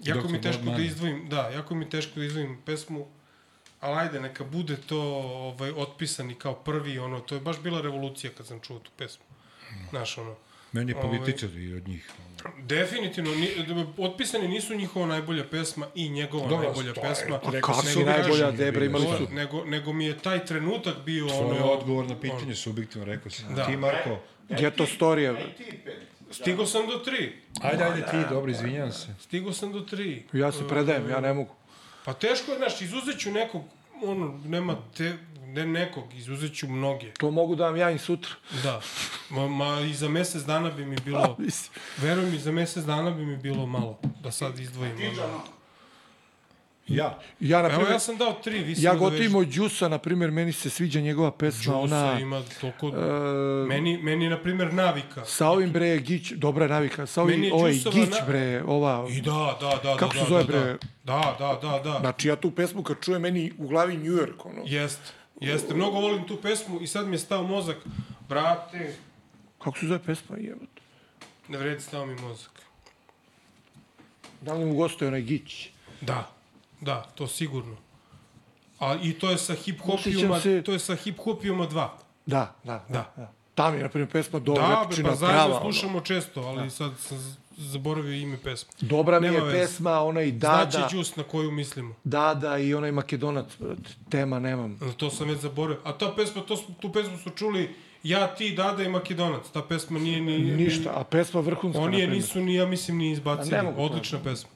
jako 0.00 0.16
Doktor 0.20 0.30
mi 0.32 0.38
je 0.38 0.42
teško 0.42 0.64
da 0.66 0.78
izdvojim, 0.78 1.28
da, 1.28 1.48
jako 1.48 1.74
mi 1.74 1.84
je 1.84 1.90
teško 1.90 2.20
da 2.20 2.26
izdvojim 2.26 2.58
pesmu, 2.64 3.06
ali 3.82 3.98
ajde, 3.98 4.20
neka 4.20 4.44
bude 4.44 4.76
to 4.78 5.00
ovaj, 5.40 5.70
otpisani 5.72 6.34
kao 6.34 6.54
prvi, 6.54 6.98
ono, 6.98 7.20
to 7.20 7.34
je 7.34 7.40
baš 7.40 7.58
bila 7.58 7.80
revolucija 7.80 8.30
kad 8.36 8.46
sam 8.46 8.60
čuo 8.60 8.78
tu 8.78 8.90
pesmu. 8.96 9.24
Znaš, 9.90 10.18
ono, 10.18 10.34
Meni 10.72 10.92
je 10.92 10.96
Ovaj- 10.96 11.08
političar 11.08 11.50
i 11.50 11.74
od 11.74 11.88
njih. 11.88 12.10
Definitivno, 12.58 13.30
ni, 13.30 13.48
otpisani 13.98 14.48
nisu 14.48 14.74
njihova 14.74 15.06
najbolja 15.06 15.44
pesma 15.44 15.86
i 15.94 16.08
njegova 16.08 16.48
Dobro, 16.48 16.64
najbolja 16.64 16.92
to 16.94 17.00
je- 17.00 17.08
pesma. 17.08 17.40
rekao 17.44 17.60
kako 17.62 17.82
sam, 17.82 17.98
nego 17.98 18.10
najbolja 18.10 18.50
debra, 18.50 18.84
imali 18.84 19.04
to- 19.04 19.16
su... 19.18 19.26
Nego, 19.32 19.64
nego 19.64 19.92
mi 19.92 20.06
je 20.06 20.18
taj 20.18 20.44
trenutak 20.44 20.94
bio 20.98 21.26
Tvoj 21.26 21.40
ono... 21.40 21.64
odgovor 21.66 22.06
na 22.06 22.20
pitanje, 22.20 22.54
subjektivno 22.54 23.04
rekao 23.06 23.30
si. 23.30 23.42
Da. 23.46 23.66
Ti, 23.66 23.76
Marko? 23.76 24.18
Geto 24.50 24.86
storija. 24.86 25.34
Stigo 26.30 26.66
sam 26.66 26.86
do 26.86 26.98
tri. 26.98 27.32
Ajde, 27.62 27.84
ajde 27.84 28.02
ti, 28.02 28.16
dobro, 28.30 28.50
izvinjam 28.50 28.92
se. 28.92 29.06
Stigo 29.20 29.52
sam 29.52 29.72
do 29.72 29.80
tri. 29.80 30.22
Ja 30.32 30.52
se 30.52 30.68
predajem, 30.68 31.10
ja 31.10 31.20
ne 31.20 31.32
mogu. 31.32 31.54
Pa 32.04 32.12
teško 32.12 32.52
je, 32.52 32.58
znaš, 32.58 32.80
izuzet 32.80 33.18
ću 33.20 33.30
nekog, 33.30 33.62
ono, 34.02 34.40
nema 34.44 34.76
te, 34.96 35.18
ne 35.46 35.66
nekog, 35.66 36.14
izuzet 36.14 36.54
ću 36.56 36.68
mnoge. 36.68 37.12
To 37.12 37.30
mogu 37.30 37.54
da 37.56 37.64
vam 37.64 37.76
ja 37.76 37.90
i 37.90 37.98
sutra. 37.98 38.34
Da. 38.62 38.80
Ma, 39.30 39.48
ma 39.48 39.80
i 39.80 39.94
za 39.94 40.08
mesec 40.08 40.42
dana 40.42 40.70
bi 40.70 40.84
mi 40.86 40.96
bilo, 41.04 41.36
Mislim. 41.38 41.82
veruj 41.98 42.30
mi, 42.30 42.38
za 42.38 42.52
mesec 42.52 42.84
dana 42.84 43.10
bi 43.10 43.26
mi 43.26 43.36
bilo 43.36 43.66
malo, 43.66 43.98
da 44.22 44.30
sad 44.30 44.58
izdvojim. 44.58 44.96
Ono. 45.24 45.61
Ja. 46.92 47.18
Ja, 47.40 47.62
na 47.62 47.68
Evo, 47.68 47.76
primjer, 47.76 47.92
ja 47.92 47.98
sam 47.98 48.16
dao 48.16 48.32
tri, 48.32 48.58
vi 48.58 48.74
ja 48.78 48.92
od 49.34 49.48
Đusa, 49.48 49.88
na 49.88 49.98
primjer, 49.98 50.30
meni 50.30 50.52
se 50.52 50.70
sviđa 50.70 51.00
njegova 51.00 51.30
pesma, 51.30 51.76
Ona... 51.76 52.04
ona... 52.04 52.20
ima 52.20 52.42
toliko... 52.60 52.88
e, 52.88 53.66
Meni, 53.68 53.98
meni 54.02 54.24
je, 54.24 54.30
na 54.30 54.38
primjer, 54.38 54.74
navika. 54.74 55.24
Sa 55.24 55.48
ovim 55.48 55.72
bre 55.72 55.98
Gić, 55.98 56.30
dobra 56.32 56.64
je 56.64 56.68
navika, 56.68 57.06
sa 57.06 57.22
ovim, 57.22 57.44
je 57.44 57.52
ovaj 57.54 57.72
Gić 57.72 57.94
na- 58.10 58.26
bre, 58.26 58.62
ova... 58.66 59.06
I 59.10 59.20
da, 59.20 59.56
da, 59.60 59.80
da, 59.82 59.96
Kako 59.96 60.14
da, 60.14 60.24
se 60.24 60.24
da, 60.24 60.28
zove, 60.28 60.44
da, 60.44 60.48
bre? 60.48 60.76
Da, 61.04 61.36
da, 61.38 61.58
da, 61.62 61.78
da. 61.84 61.98
Znači 62.00 62.28
ja 62.28 62.36
tu 62.36 62.50
pesmu 62.50 62.82
kad 62.82 62.96
čujem, 63.00 63.22
meni 63.22 63.52
u 63.58 63.66
glavi 63.68 63.96
New 63.96 64.12
York, 64.12 64.44
ono. 64.44 64.62
Jeste, 64.66 65.12
jeste. 65.40 65.74
Mnogo 65.74 66.00
volim 66.00 66.24
tu 66.24 66.36
pesmu 66.36 66.80
i 66.80 66.86
sad 66.86 67.06
mi 67.06 67.14
je 67.14 67.18
stao 67.18 67.42
mozak. 67.42 67.76
Brate, 68.28 68.94
Kako 69.58 69.78
se 69.78 69.86
zove 69.86 69.98
pesma, 69.98 70.36
jebote? 70.36 70.82
ne 71.48 71.58
vredi 71.58 71.80
stao 71.80 72.06
mi 72.06 72.14
mozak. 72.14 72.50
Da 74.40 74.54
li 74.54 74.64
mu 74.64 74.74
gostuje 74.74 75.08
onaj 75.08 75.20
Gić? 75.22 75.68
Da, 76.00 76.30
da, 76.82 77.02
to 77.14 77.26
sigurno. 77.26 77.76
A 78.78 78.96
i 79.02 79.12
to 79.12 79.30
je 79.30 79.38
sa 79.38 79.54
hip 79.54 79.80
hopijuma, 79.80 80.40
se- 80.40 80.62
to 80.62 80.72
je 80.72 80.78
sa 80.78 80.94
hip 80.94 81.18
hopijuma 81.18 81.66
2. 81.66 81.88
Da, 82.26 82.54
da, 82.64 82.72
da. 82.72 82.82
Da. 82.88 83.12
da. 83.16 83.32
Tam 83.54 83.74
je, 83.74 83.82
na 83.82 83.88
primjer, 83.88 84.10
pesma 84.10 84.38
Da, 84.38 84.44
dobra, 84.44 84.66
bre, 84.66 84.76
repčina, 84.84 85.08
pa 85.08 85.14
zajedno 85.14 85.38
prava. 85.38 85.60
ono. 85.60 85.72
slušamo 85.72 86.00
često, 86.00 86.40
ali 86.40 86.70
sad 86.70 86.92
sam 86.98 87.36
zaboravio 87.56 88.12
ime 88.12 88.36
pesme. 88.36 88.72
Dobra 88.80 89.20
mi 89.20 89.26
Nema 89.26 89.38
je 89.38 89.44
veze. 89.44 89.58
pesma, 89.58 90.00
onaj 90.00 90.30
Dada, 90.32 90.70
Znači 90.70 90.96
džus 90.96 91.16
na 91.16 91.22
koju 91.22 91.50
mislimo. 91.50 91.94
Dada 92.04 92.58
i 92.58 92.74
onaj 92.74 92.92
Makedonac, 92.92 93.46
tema 94.10 94.38
nemam. 94.38 94.78
Na 94.80 94.92
To 94.92 95.10
sam 95.10 95.28
već 95.28 95.38
zaboravio. 95.38 95.82
A 95.84 95.92
ta 95.92 96.12
pesma, 96.16 96.42
to, 96.42 96.56
tu 96.80 96.92
pesmu 96.92 97.18
su 97.18 97.30
čuli 97.30 97.74
ja, 98.02 98.26
ti, 98.26 98.54
Dada 98.54 98.82
i 98.82 98.88
Makedonac. 98.88 99.50
Ta 99.52 99.62
pesma 99.62 99.98
nije 99.98 100.20
ni... 100.20 100.38
Ništa, 100.38 100.90
a 100.94 101.04
pesma 101.04 101.40
vrhunska, 101.40 101.82
Oni 101.82 101.98
je 101.98 102.06
nisu 102.08 102.40
ni, 102.40 102.54
ja 102.54 102.66
mislim, 102.66 102.96
ni 102.98 103.10
izbacili. 103.10 103.58
Odlična 103.76 104.18
pesma. 104.24 104.50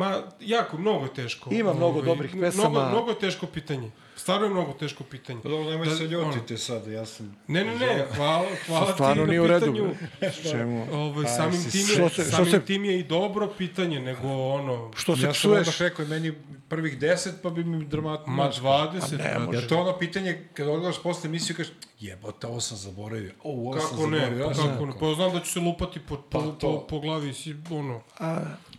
Ma, 0.00 0.22
jako, 0.40 0.78
mnogo 0.78 1.08
teško. 1.08 1.50
Ima 1.52 1.72
mnogo 1.74 1.98
Ovaj, 1.98 2.06
dobrih 2.06 2.30
pesama. 2.40 2.68
Mnogo, 2.68 2.88
mnogo 2.88 3.14
teško 3.14 3.46
pitanje. 3.46 3.90
Stvarno 4.20 4.46
je 4.46 4.50
mnogo 4.50 4.72
teško 4.72 5.04
pitanje. 5.04 5.40
Pa 5.42 5.48
dobro, 5.48 5.70
nemoj 5.70 5.86
Da, 5.86 5.96
se 5.96 6.04
ono- 6.06 6.12
ljutite 6.26 6.56
sad, 6.56 6.86
ja 6.88 7.06
sam... 7.06 7.36
Ne, 7.48 7.64
ne, 7.64 7.74
ne, 7.76 8.06
hvala, 8.10 8.46
hvala 8.66 8.92
Stvarno 8.92 9.24
ti 9.24 9.28
nije 9.28 9.40
u 9.40 9.44
na 9.44 9.50
redu. 9.50 9.66
pitanju. 9.66 9.94
bre. 10.20 10.32
Čemu? 10.42 10.86
Ovaj, 10.92 11.26
samim 11.28 11.52
si 11.54 11.70
tim, 11.70 11.86
što 11.86 12.02
je, 12.02 12.08
se- 12.08 12.22
što 12.22 12.30
samim 12.30 12.50
se- 12.50 12.60
tim 12.62 12.84
je 12.84 12.98
i 12.98 13.04
dobro 13.04 13.48
pitanje, 13.48 14.00
nego 14.00 14.28
ono... 14.28 14.90
Što 14.96 15.16
se 15.16 15.20
Ja 15.20 15.26
sam 15.26 15.32
psuješ? 15.34 15.60
odmah 15.60 15.80
rekao, 15.80 16.06
meni 16.06 16.32
prvih 16.68 16.98
deset, 16.98 17.34
pa 17.42 17.50
bi 17.50 17.64
mi 17.64 17.84
dramatno... 17.84 18.32
Ma 18.32 18.50
20, 18.52 18.92
ne 19.12 19.16
brate. 19.18 19.38
može. 19.38 19.58
Ja 19.58 19.68
to 19.68 19.78
ono 19.78 19.98
pitanje, 19.98 20.44
kada 20.54 20.70
odgledaš 20.70 21.02
posle 21.02 21.28
emisiju, 21.28 21.56
kažeš, 21.56 21.72
jebote, 22.00 22.46
ovo 22.46 22.60
sam 22.60 22.76
zaboravio. 22.78 23.32
O, 23.42 23.52
ovo 23.52 23.80
sam 23.80 23.90
Kako 23.90 24.06
ne, 24.06 24.18
zaboravio. 24.18 24.44
pa 24.44 24.50
ja 24.50 24.54
sam 24.54 24.68
kako 24.68 24.86
ne. 24.86 24.92
Pa 25.00 25.14
znam 25.14 25.32
da 25.32 25.40
ću 25.40 25.46
se 25.46 25.60
lupati 25.60 26.00
po, 26.00 26.16
Pa 26.18 26.38
po, 26.38 26.52
po, 26.52 26.80
po 26.80 27.00
glavi, 27.00 27.34
si, 27.34 27.54
ono... 27.70 28.00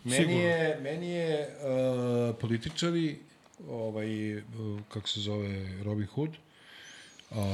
Meni 0.04 0.16
Sigurno. 0.16 0.40
je, 0.40 0.78
meni 0.82 1.10
je 1.10 1.48
uh, 2.30 2.36
političari, 2.36 3.18
ovaj, 3.70 4.36
uh, 4.36 4.42
kako 4.88 5.08
se 5.08 5.20
zove, 5.20 5.82
Robin 5.84 6.06
Hood, 6.06 6.30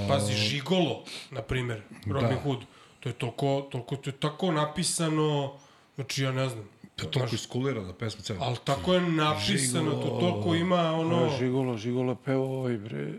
Pazi, 0.09 0.33
Žigolo, 0.35 1.05
na 1.31 1.43
primer, 1.43 1.83
Robin 2.07 2.29
Da. 2.29 2.41
Hood. 2.41 2.59
To 3.01 3.09
je 3.09 3.13
toliko, 3.13 3.69
toliko, 3.71 3.97
to 3.97 4.11
je 4.11 4.15
tako 4.15 4.53
napisano, 4.53 5.53
znači 5.95 6.23
ja 6.23 6.33
ne 6.33 6.49
znam. 6.49 6.69
to 6.97 7.05
je 7.07 7.11
toliko 7.11 7.35
iskulirana 7.35 7.93
pesma 7.93 8.23
cela. 8.23 8.39
Ali 8.43 8.57
tako 8.65 8.95
je 8.95 9.01
napisano, 9.01 9.91
to 9.91 10.09
toliko 10.21 10.55
ima 10.55 10.93
ono... 10.93 11.31
Žigolo, 11.39 11.77
žigolo 11.77 12.15
peo 12.15 12.43
ovaj, 12.43 12.77
bre. 12.77 13.13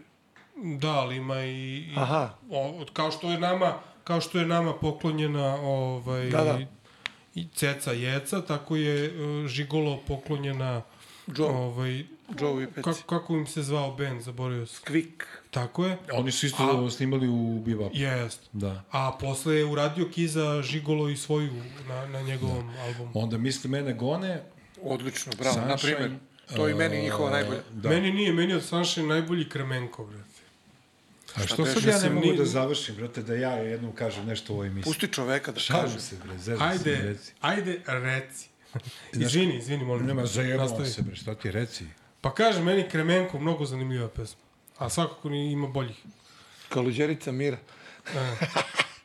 Da, 0.56 0.92
ali 0.92 1.16
ima 1.16 1.44
i... 1.44 1.78
i 1.78 1.94
Aha. 1.96 2.30
O, 2.50 2.86
kao 2.94 3.12
što 3.12 3.32
je 3.32 3.40
nama, 3.40 3.74
kao 4.04 4.22
što 4.22 4.40
je 4.40 4.46
nama 4.46 4.74
poklonjena 4.74 5.56
ovaj, 5.56 6.30
Da, 6.30 6.44
da. 6.44 6.60
i 7.36 7.48
ceca 7.56 7.92
jeca, 7.92 8.42
tako 8.42 8.76
je 8.76 9.10
uh, 9.10 9.48
Žigolo 9.48 10.00
poklonjena 10.08 10.82
Joe, 11.28 11.50
ovaj, 11.50 12.04
Joe 12.32 12.64
i 12.64 12.68
Peci. 12.68 12.82
kako, 12.84 13.02
kako 13.10 13.34
im 13.34 13.48
se 13.48 13.64
zvao 13.64 13.92
band, 13.92 14.22
zaboravio 14.22 14.66
sam. 14.66 14.84
Kvik. 14.84 15.28
Tako 15.52 15.86
je, 15.86 15.98
Oni 16.14 16.32
su 16.32 16.46
isto 16.46 16.86
A- 16.88 16.92
snimali 16.92 17.28
u 17.28 17.60
Bebop. 17.60 17.92
jest. 17.96 18.40
Da. 18.54 18.84
A 18.92 19.12
posle 19.12 19.56
je 19.56 19.66
uradio 19.66 20.10
Kiza 20.10 20.62
Žigolo 20.62 21.10
i 21.10 21.18
svoju 21.18 21.54
na, 21.88 22.06
na 22.08 22.22
njegovom 22.22 22.70
albumu. 22.78 23.12
Onda 23.14 23.38
misli 23.38 23.70
mene 23.70 23.94
gone, 23.94 24.42
Odlično, 24.84 25.32
bravo, 25.38 25.58
na 25.58 25.68
Sunshine, 25.70 25.96
primjer. 25.96 26.20
To 26.56 26.68
je 26.68 26.72
i 26.72 26.76
meni 26.76 27.02
njihova 27.02 27.30
najbolja. 27.32 27.62
Da. 27.72 27.90
Meni 27.90 28.12
nije, 28.12 28.34
meni 28.34 28.52
je 28.52 28.58
od 28.58 28.64
Sunshine 28.64 29.08
najbolji 29.08 29.50
Kremenko, 29.50 30.06
brate. 30.06 30.30
A 31.36 31.48
što 31.48 31.66
sad 31.66 31.84
ja 31.86 32.00
ne 32.00 32.10
mogu 32.10 32.28
ni- 32.28 32.38
da 32.38 32.46
završim, 32.46 32.96
brate, 32.96 33.22
da 33.24 33.36
ja 33.36 33.52
jednom 33.52 33.92
kažem 33.92 34.26
nešto 34.26 34.54
u 34.54 34.56
ovoj 34.56 34.68
emisiji? 34.68 34.84
Pusti 34.84 35.08
čoveka 35.08 35.52
da 35.52 35.60
Šalim 35.60 35.84
kaže. 35.84 36.00
se, 36.00 36.16
bre, 36.18 36.38
zezam 36.38 36.58
se, 36.60 36.64
Ajde, 36.90 37.02
reci. 37.04 37.32
ajde, 37.42 37.82
reci. 37.88 38.48
izvini, 39.14 39.58
izvini, 39.58 39.86
molim. 39.86 40.06
Nema, 40.06 40.26
zajebao 40.26 40.66
Nastavi. 40.66 40.90
se, 40.90 41.02
bre, 41.02 41.16
šta 41.16 41.36
ti 41.36 41.52
reci? 41.52 41.86
Pa 42.22 42.34
kaže, 42.34 42.62
meni 42.64 42.90
Kremenko 42.90 43.40
mnogo 43.40 43.66
zanimljiva 43.66 44.08
pesma. 44.08 44.42
A 44.78 44.90
svakako 44.90 45.30
ni 45.30 45.52
ima 45.52 45.68
boljih. 45.68 45.98
Kaluđerica 46.70 47.32
Mira. 47.32 47.58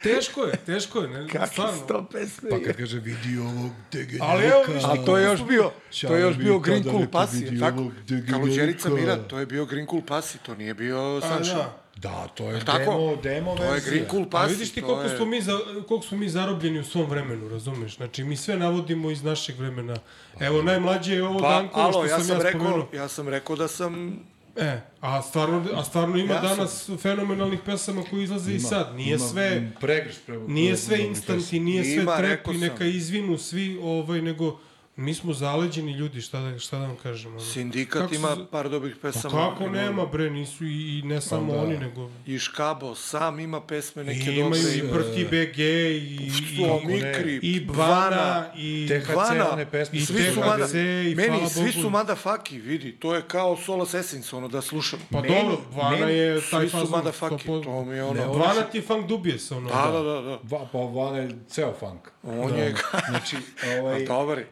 Teško 0.02 0.44
je, 0.44 0.56
teško 0.56 0.98
je, 1.00 1.08
ne, 1.08 1.28
Kakve 1.28 1.46
stvarno. 1.46 1.78
su 1.78 1.86
to 1.86 2.04
pesme? 2.12 2.50
Pa 2.50 2.56
kad 2.66 2.76
kaže 2.76 2.98
vidi 2.98 3.38
ovog 3.38 3.70
degenerika. 3.92 4.24
Ali 4.26 4.44
evo, 4.44 4.62
A 4.84 5.04
to 5.04 5.18
je 5.18 5.24
još 5.24 5.44
bio, 5.44 5.70
to 6.00 6.14
je 6.14 6.20
još 6.22 6.36
bio 6.36 6.58
Green 6.58 6.82
Cool 6.82 7.06
Pasi, 7.12 7.58
tako? 7.60 7.90
Kaluđerica 8.30 8.88
Mira, 8.90 9.16
to 9.16 9.38
je 9.38 9.46
bio 9.46 9.64
Green 9.66 9.86
Cool 9.86 10.02
Pasi, 10.02 10.38
to 10.38 10.54
nije 10.54 10.74
bio 10.74 10.98
A, 11.16 11.20
Sunshine. 11.20 11.56
da. 11.56 11.83
Da, 12.04 12.28
to 12.28 12.44
je 12.46 12.60
Tako? 12.62 12.78
demo, 12.80 13.16
demo 13.18 13.56
To 13.56 13.64
je 13.64 13.70
verzija. 13.70 13.90
Green 13.90 14.06
Cool 14.06 14.22
A 14.22 14.26
Pasi. 14.26 14.52
vidiš 14.52 14.70
ti 14.70 14.80
to 14.80 14.86
koliko 14.86 15.02
je- 15.04 15.16
smo, 15.16 15.26
mi 15.26 15.40
za, 15.40 15.58
koliko 15.82 16.02
smo 16.02 16.18
mi 16.18 16.28
zarobljeni 16.28 16.78
u 16.78 16.84
svom 16.84 17.06
vremenu, 17.06 17.48
razumeš? 17.48 17.96
Znači, 17.96 18.24
mi 18.24 18.36
sve 18.36 18.56
navodimo 18.56 19.10
iz 19.10 19.22
našeg 19.22 19.58
vremena. 19.58 19.96
Evo, 20.40 20.62
najmlađe 20.62 21.14
je 21.14 21.24
ovo 21.24 21.38
Pa, 21.38 21.48
Dankovo 21.50 21.90
što 21.90 21.98
alo, 21.98 22.06
ja 22.06 22.16
sam, 22.16 22.24
sam, 22.24 22.36
ja 22.36 22.42
rekao, 22.42 22.60
spomenuo. 22.60 22.88
ja 22.94 23.08
sam 23.08 23.28
rekao 23.28 23.56
da 23.56 23.68
sam... 23.68 24.18
E, 24.56 24.80
a 25.00 25.22
stvarno, 25.22 25.64
a 25.74 25.84
stvarno 25.84 26.16
ima 26.16 26.34
Ja 26.34 26.40
sam- 26.40 26.48
danas 26.48 26.90
fenomenalnih 26.98 27.58
pesama 27.60 28.02
koji 28.02 28.22
izlaze 28.22 28.52
i 28.52 28.60
sad. 28.60 28.94
Nije 28.96 29.08
Ima 29.10 29.18
sve... 29.20 29.72
Pregrš 29.80 30.14
pre, 30.18 30.38
Nije 30.38 30.76
sve 30.76 30.98
instant 31.00 31.52
i 31.52 31.60
nije 31.60 31.84
sve 31.84 31.94
Ima, 31.94 32.12
trap 32.12 32.20
rekao 32.22 32.52
i 32.52 32.58
sam. 32.58 32.62
neka 32.62 32.84
izvinu 32.84 33.38
svi, 33.38 33.78
ovaj, 33.78 34.22
nego 34.22 34.58
mi 34.96 35.14
smo 35.14 35.32
zaleđeni 35.32 35.92
ljudi, 35.92 36.20
šta 36.20 36.40
da, 36.40 36.58
šta 36.58 36.78
da 36.78 36.86
vam 36.86 36.96
kažem. 36.96 37.30
Ono. 37.30 37.40
Sindikat 37.42 38.02
Kako 38.02 38.14
ima 38.14 38.36
se- 38.36 38.44
par 38.46 38.68
dobrih 38.68 38.94
Pa 38.94 39.00
pesama. 39.02 39.50
kako 39.50 39.68
nema, 39.68 40.06
bre, 40.06 40.30
nisu 40.30 40.64
i, 40.64 40.68
i 40.98 41.02
ne 41.02 41.20
samo 41.20 41.52
da. 41.52 41.60
oni, 41.60 41.78
nego... 41.78 42.10
I 42.26 42.38
Škabo 42.38 42.94
sam 42.94 43.40
ima 43.40 43.60
pesme 43.60 44.04
neke 44.04 44.30
I 44.32 44.34
imaju 44.34 44.62
dobre. 44.62 44.76
i 44.78 44.92
Prti 44.92 45.24
BG, 45.24 45.58
i, 45.58 46.30
i, 46.52 46.64
O, 46.64 46.80
Mikri, 46.80 47.40
i 47.42 47.60
Bvana, 47.62 48.46
i... 48.56 48.88
THC, 48.90 49.08
Vana, 49.08 49.52
one 49.52 49.66
pesme 49.66 49.98
i 49.98 50.00
su 50.00 50.06
svi 50.06 50.22
su 50.22 50.30
THC, 50.30 50.36
mada, 50.38 50.66
i 51.02 51.14
meni 51.14 51.28
hvala 51.28 51.48
svi 51.48 51.60
Bogu. 51.62 51.72
su 51.74 51.90
mada 51.90 52.14
faki, 52.16 52.58
vidi, 52.58 52.92
to 52.92 53.14
je 53.14 53.22
kao 53.22 53.56
Solo 53.56 53.86
Sessions, 53.86 54.32
ono 54.32 54.48
da 54.48 54.60
slušam. 54.62 54.98
Pa 55.10 55.20
Meni- 55.20 55.34
dobro, 55.34 55.58
Vana 55.72 55.96
meni 55.98 56.12
je 56.12 56.40
taj 56.42 56.60
Svi 56.60 56.70
su 56.70 56.76
fazon. 56.76 56.90
mada 56.92 57.12
faki, 57.12 57.34
100%. 57.42 57.64
to 57.64 57.84
mi 57.84 57.96
je 57.96 58.04
ono... 58.04 58.14
Ne, 58.14 58.26
ovo- 58.26 58.38
Vana 58.38 58.62
ti 58.62 58.78
je 58.78 58.82
funk 58.82 59.06
dubijes, 59.06 59.50
ono. 59.50 59.68
Da, 59.68 59.90
da, 59.92 60.02
da, 60.02 60.20
da. 60.22 60.38
Va, 60.44 60.68
pa 60.72 60.78
van 60.78 61.16
je 61.16 61.28
ceo 61.48 61.74
funk. 61.74 62.13
On 62.26 62.58
je... 62.58 62.74
Znači, 63.08 63.36
ovaj, 63.80 64.04
Dobar 64.04 64.38
e, 64.38 64.44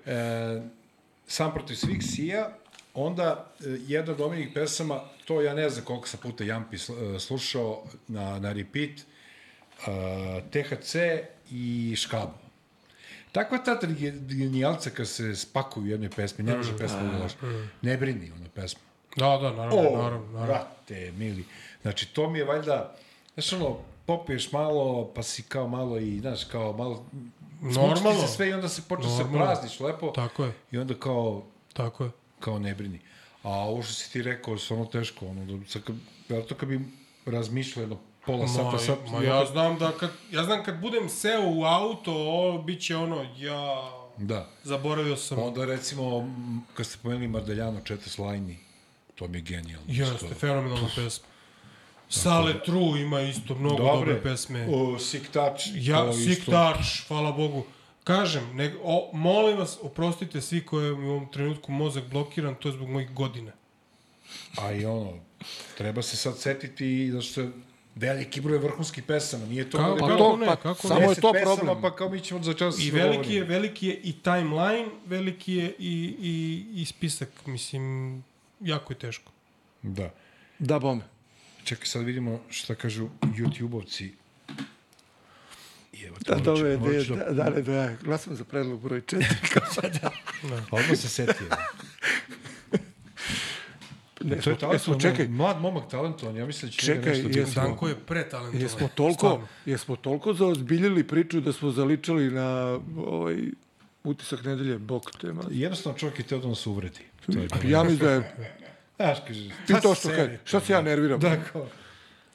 sam 1.27 1.53
protiv 1.55 1.75
svih 1.75 2.03
sija, 2.03 2.57
onda 2.95 3.53
e, 3.61 3.65
jedna 3.87 4.13
od 4.13 4.21
omiljenih 4.21 4.55
pesama, 4.55 5.01
to 5.25 5.41
ja 5.41 5.55
ne 5.55 5.71
znam 5.71 5.85
koliko 5.85 6.09
sam 6.09 6.21
puta 6.21 6.45
Jampi 6.45 6.77
e, 6.77 7.19
slušao 7.19 7.85
na, 8.09 8.39
na 8.39 8.53
repeat, 8.53 8.91
e, 9.01 9.05
THC 10.51 10.97
i 11.51 11.95
Škabo. 11.97 12.43
Takva 13.33 13.59
ta 13.59 13.79
genijalca 14.29 14.91
kad 14.91 15.09
se 15.09 15.37
spakuju 15.37 15.85
u 15.85 15.89
jednoj 15.89 16.11
pesmi, 16.11 16.45
ne 16.45 16.57
može 16.57 16.79
pesma 16.79 17.03
da 17.03 17.19
loša. 17.19 17.37
Ne 17.83 17.97
brini 17.97 18.33
ona 18.37 18.49
pesma. 18.55 18.81
Da, 19.17 19.27
da, 19.27 19.51
naravno, 19.51 19.79
O, 19.79 19.83
naravno, 19.83 20.27
naravno. 20.33 20.47
brate, 20.47 21.13
mili. 21.13 21.45
Znači, 21.83 22.15
to 22.15 22.31
mi 22.31 22.39
je 22.39 22.45
valjda, 22.45 22.95
znaš 23.35 23.53
ono, 23.53 23.79
popiješ 24.07 24.53
malo, 24.53 25.13
pa 25.15 25.23
si 25.23 25.43
kao 25.43 25.69
malo 25.69 25.99
i, 25.99 26.21
znaš, 26.21 26.45
kao 26.45 26.73
malo... 26.73 27.07
Normalno. 27.63 28.21
se 28.21 28.29
sve 28.29 28.49
i 28.49 28.53
onda 28.53 28.69
se 28.69 28.83
počne 28.89 29.11
se 29.17 29.25
prazniš 29.33 29.81
lepo. 29.81 30.11
Tako 30.15 30.45
je, 30.45 30.53
I 30.73 30.79
onda 30.79 30.95
kao, 30.95 31.43
tako 31.73 32.05
je. 32.05 32.11
kao 32.41 32.59
ne 32.59 32.75
brini. 32.75 33.01
A 33.43 33.51
ovo 33.51 33.83
što 33.83 33.93
si 33.93 34.13
ti 34.13 34.23
rekao, 34.23 34.55
je 34.55 34.59
stvarno 34.59 34.85
teško, 34.85 35.27
ono, 35.27 35.45
da, 35.59 35.67
sad 35.69 35.83
vjerojatno 36.29 36.57
kad 36.57 36.69
bi 36.69 36.81
razmišljao 37.27 37.83
jedno 37.83 37.99
pola 38.27 38.49
sata, 38.49 38.63
Ma, 38.71 38.79
sat, 38.79 38.99
ma 39.13 39.23
ja 39.23 39.45
znam 39.47 39.79
da 39.79 39.93
kad, 39.93 40.11
ja 40.31 40.45
znam 40.45 40.65
kad 40.65 40.81
budem 40.81 41.09
seo 41.09 41.43
u 41.51 41.65
auto, 41.65 42.13
o, 42.15 42.63
bit 42.63 42.83
će 42.83 42.97
ono, 42.97 43.27
ja, 43.39 43.91
Da. 44.17 44.49
zaboravio 44.65 45.17
sam. 45.17 45.39
Onda 45.39 45.65
recimo, 45.65 46.31
kad 46.75 46.87
ste 46.87 46.99
pomenuli 47.03 47.29
Mardeljano, 47.29 47.81
Četas 47.81 48.19
Lajni, 48.19 48.59
to 49.15 49.29
mi 49.29 49.39
je 49.39 49.43
genijalno. 49.43 49.87
Jeste, 49.89 50.27
fenomenalna 50.35 50.89
pesma. 50.97 51.27
Sale 52.13 52.63
True 52.65 53.01
ima 53.01 53.21
isto 53.21 53.55
mnogo 53.55 53.77
dobre, 53.77 54.23
pesme. 54.23 54.67
O, 54.71 54.99
Sick 54.99 55.29
Touch. 55.31 55.63
Ja, 55.75 56.13
Sick 56.13 56.39
isto. 56.39 56.51
Touch, 56.51 57.09
hvala 57.09 57.33
Bogu. 57.33 57.65
Kažem, 58.05 58.57
ne, 58.57 58.75
o, 58.83 59.11
molim 59.13 59.59
vas, 59.59 59.79
oprostite 59.83 60.41
svi 60.41 60.67
koje 60.67 60.97
mi 60.97 61.07
u 61.07 61.11
ovom 61.11 61.27
trenutku 61.33 61.73
mozak 61.73 62.05
blokiran, 62.11 62.55
to 62.55 62.69
je 62.69 62.73
zbog 62.73 62.89
mojih 62.89 63.13
godina. 63.13 63.53
A 64.59 64.73
i 64.73 64.85
ono, 64.85 65.13
treba 65.79 66.03
se 66.03 66.17
sad 66.17 66.39
setiti 66.39 67.11
da 67.13 67.21
što 67.21 67.41
je 67.41 67.51
veliki 67.95 68.41
broj 68.41 68.59
vrhunskih 68.59 69.05
pesama, 69.05 69.47
nije 69.47 69.71
to... 69.71 69.79
Kako- 69.79 69.95
da 69.95 70.07
Pa 70.07 70.17
to, 70.17 70.37
ne, 70.37 70.47
pa 70.47 70.57
kako 70.57 70.89
samo 70.89 71.01
je 71.01 71.09
10 71.09 71.21
to 71.21 71.33
pesama, 71.33 71.57
problem. 71.57 71.83
Pa 71.83 71.97
kao 71.97 72.09
mi 72.09 72.21
ćemo 72.21 72.43
za 72.43 72.55
čas 72.55 72.79
I 72.81 72.91
veliki 72.91 73.35
je, 73.35 73.45
veliki 73.45 73.87
je 73.87 73.95
i 73.95 74.13
timeline, 74.13 74.89
veliki 75.07 75.55
je 75.55 75.75
i, 75.79 76.17
i, 76.21 76.67
i 76.83 76.85
spisak, 76.85 77.47
mislim, 77.47 78.25
jako 78.61 78.93
je 78.93 78.99
teško. 78.99 79.33
Da. 79.83 80.11
Da, 80.59 80.79
bome. 80.79 81.12
Čekaj, 81.65 81.87
sad 81.87 82.03
vidimo 82.03 82.41
šta 82.51 82.75
kažu 82.75 83.09
YouTube-ovci. 83.23 84.11
Evo, 86.03 86.17
Da, 86.21 86.35
dobro 86.37 86.67
je, 86.67 86.77
da, 86.79 87.05
ću 87.05 87.15
da, 87.15 87.25
da, 87.25 87.51
da, 87.51 87.63
da, 87.63 87.93
glasam 87.97 88.37
za 88.37 88.45
predlog 88.45 88.81
broj 88.81 89.01
četiri. 89.01 89.27
Odmah 90.71 90.97
se 90.97 91.09
setio. 91.09 91.47
Ne, 94.23 94.37
to 94.37 94.51
je 94.51 94.59
talentovan, 94.59 95.01
čekaj, 95.01 95.29
mlad 95.29 95.61
momak 95.61 95.91
talentovan, 95.91 96.37
ja 96.37 96.47
mislim 96.47 96.71
da 96.71 96.73
će 96.73 96.87
Čekaj, 96.87 97.09
nešto 97.09 97.29
biti. 97.29 97.39
jesmo- 97.41 97.55
Danko 97.57 97.89
je 97.89 97.97
pretalentovan. 97.97 98.63
jesmo 98.63 98.89
toliko, 98.89 99.19
Stvarno. 99.19 99.47
jesmo 99.67 99.97
toliko 99.97 100.35
zaozbiljili 100.35 101.05
priču 101.05 101.41
da 101.41 101.53
smo 101.53 101.71
zaličali 101.71 102.31
na 102.31 102.49
ovaj 102.99 103.37
utisak 104.05 104.45
nedelje, 104.45 104.79
bok 104.79 105.11
tema. 105.13 105.43
Jednostavno 105.51 105.99
čovjek 105.99 106.19
je 106.19 106.25
teo 106.25 106.39
da 106.39 106.49
nas 106.49 106.67
uvredi. 106.67 107.01
To 107.27 107.33
je. 107.33 107.49
Ja 107.65 107.83
mislim 107.83 107.99
da 107.99 108.11
je, 108.11 108.35
Znaš, 109.03 109.19
kaže, 109.27 109.49
ti 109.67 109.75
to 109.83 109.95
što 109.95 110.09
kaže, 110.09 110.39
šta 110.45 110.61
se 110.61 110.73
ja 110.73 110.83
nerviram? 110.83 111.21
Da, 111.21 111.37
kao, 111.53 111.69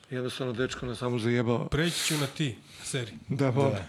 Jednostavno, 0.09 0.53
dečko 0.53 0.85
nas 0.85 0.97
samo 0.97 1.19
zajebava. 1.19 1.67
Preći 1.67 2.03
ću 2.05 2.17
na 2.17 2.27
ti, 2.27 2.55
seri. 2.83 3.11
Da, 3.27 3.51
bome. 3.51 3.83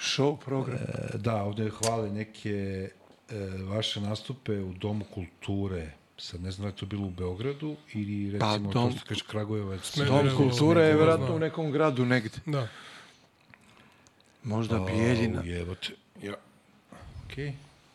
Show 0.00 0.36
program. 0.44 0.78
E, 0.78 1.18
Da, 1.18 1.42
ovde 1.42 1.70
hvale 1.70 2.10
neke 2.10 2.88
e, 3.30 3.34
vaše 3.64 4.00
nastupe 4.00 4.58
u 4.58 4.72
Domu 4.72 5.04
kulture. 5.04 5.90
Sad 6.18 6.42
ne 6.42 6.50
znam 6.50 6.64
da 6.64 6.68
je 6.68 6.76
to 6.76 6.86
bilo 6.86 7.06
u 7.06 7.10
Beogradu 7.10 7.76
ili 7.92 8.30
recimo 8.32 8.68
Pa, 8.68 8.72
to 8.72 8.78
Dom- 8.80 8.96
što 8.96 9.08
kaže 9.08 9.20
Kragujevac. 9.28 9.96
Dom 9.96 10.36
kulture 10.36 10.82
je 10.82 10.94
verovatno 10.96 11.26
znam. 11.26 11.36
u 11.36 11.40
nekom 11.40 11.70
gradu 11.72 12.04
negde. 12.04 12.38
Da. 12.46 12.68
Možda 14.44 14.78
Bijeljina. 14.78 15.40
Au, 15.40 15.46
jebote. 15.46 15.88
Ja. 16.22 16.34
Okej. 17.24 17.52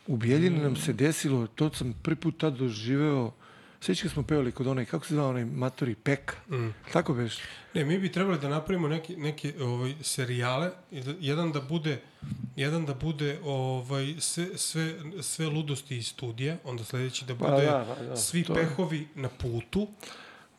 U 0.08 0.18
Bijeljini 0.18 0.60
nam 0.60 0.76
se 0.76 0.94
desilo, 0.94 1.48
to 1.48 1.74
sam 1.74 1.94
prvi 2.04 2.16
put 2.16 2.38
tad 2.38 2.54
doživeo, 2.54 3.32
sveći 3.80 4.02
kad 4.02 4.12
smo 4.12 4.24
pevali 4.24 4.52
kod 4.52 4.68
onaj, 4.68 4.86
kako 4.86 5.06
se 5.06 5.14
zvao 5.14 5.30
onaj 5.30 5.46
matori, 5.46 5.96
Peka. 5.96 6.36
Mm. 6.50 6.70
Tako 6.94 7.14
beš? 7.14 7.38
Ne, 7.74 7.86
mi 7.86 7.98
bi 8.00 8.12
trebali 8.12 8.40
da 8.40 8.50
napravimo 8.50 8.88
neke, 8.88 9.14
neke 9.18 9.54
ovaj, 9.62 9.94
serijale, 10.02 10.72
da, 10.92 11.14
jedan 11.20 11.52
da 11.52 11.62
bude 11.62 12.02
jedan 12.56 12.86
da 12.86 12.94
bude 12.94 13.40
ovaj 13.44 14.16
sve, 14.20 14.58
sve, 14.58 14.94
sve 15.22 15.48
ludosti 15.48 15.98
iz 15.98 16.08
studija, 16.08 16.58
onda 16.64 16.84
sledeći 16.84 17.26
da 17.26 17.36
Pa 17.36 17.48
bude 17.48 17.66
da, 17.66 17.96
pa 17.98 18.04
da, 18.04 18.16
svi 18.16 18.44
to 18.44 18.54
pehovi 18.54 19.08
na 19.16 19.30
putu. 19.30 19.88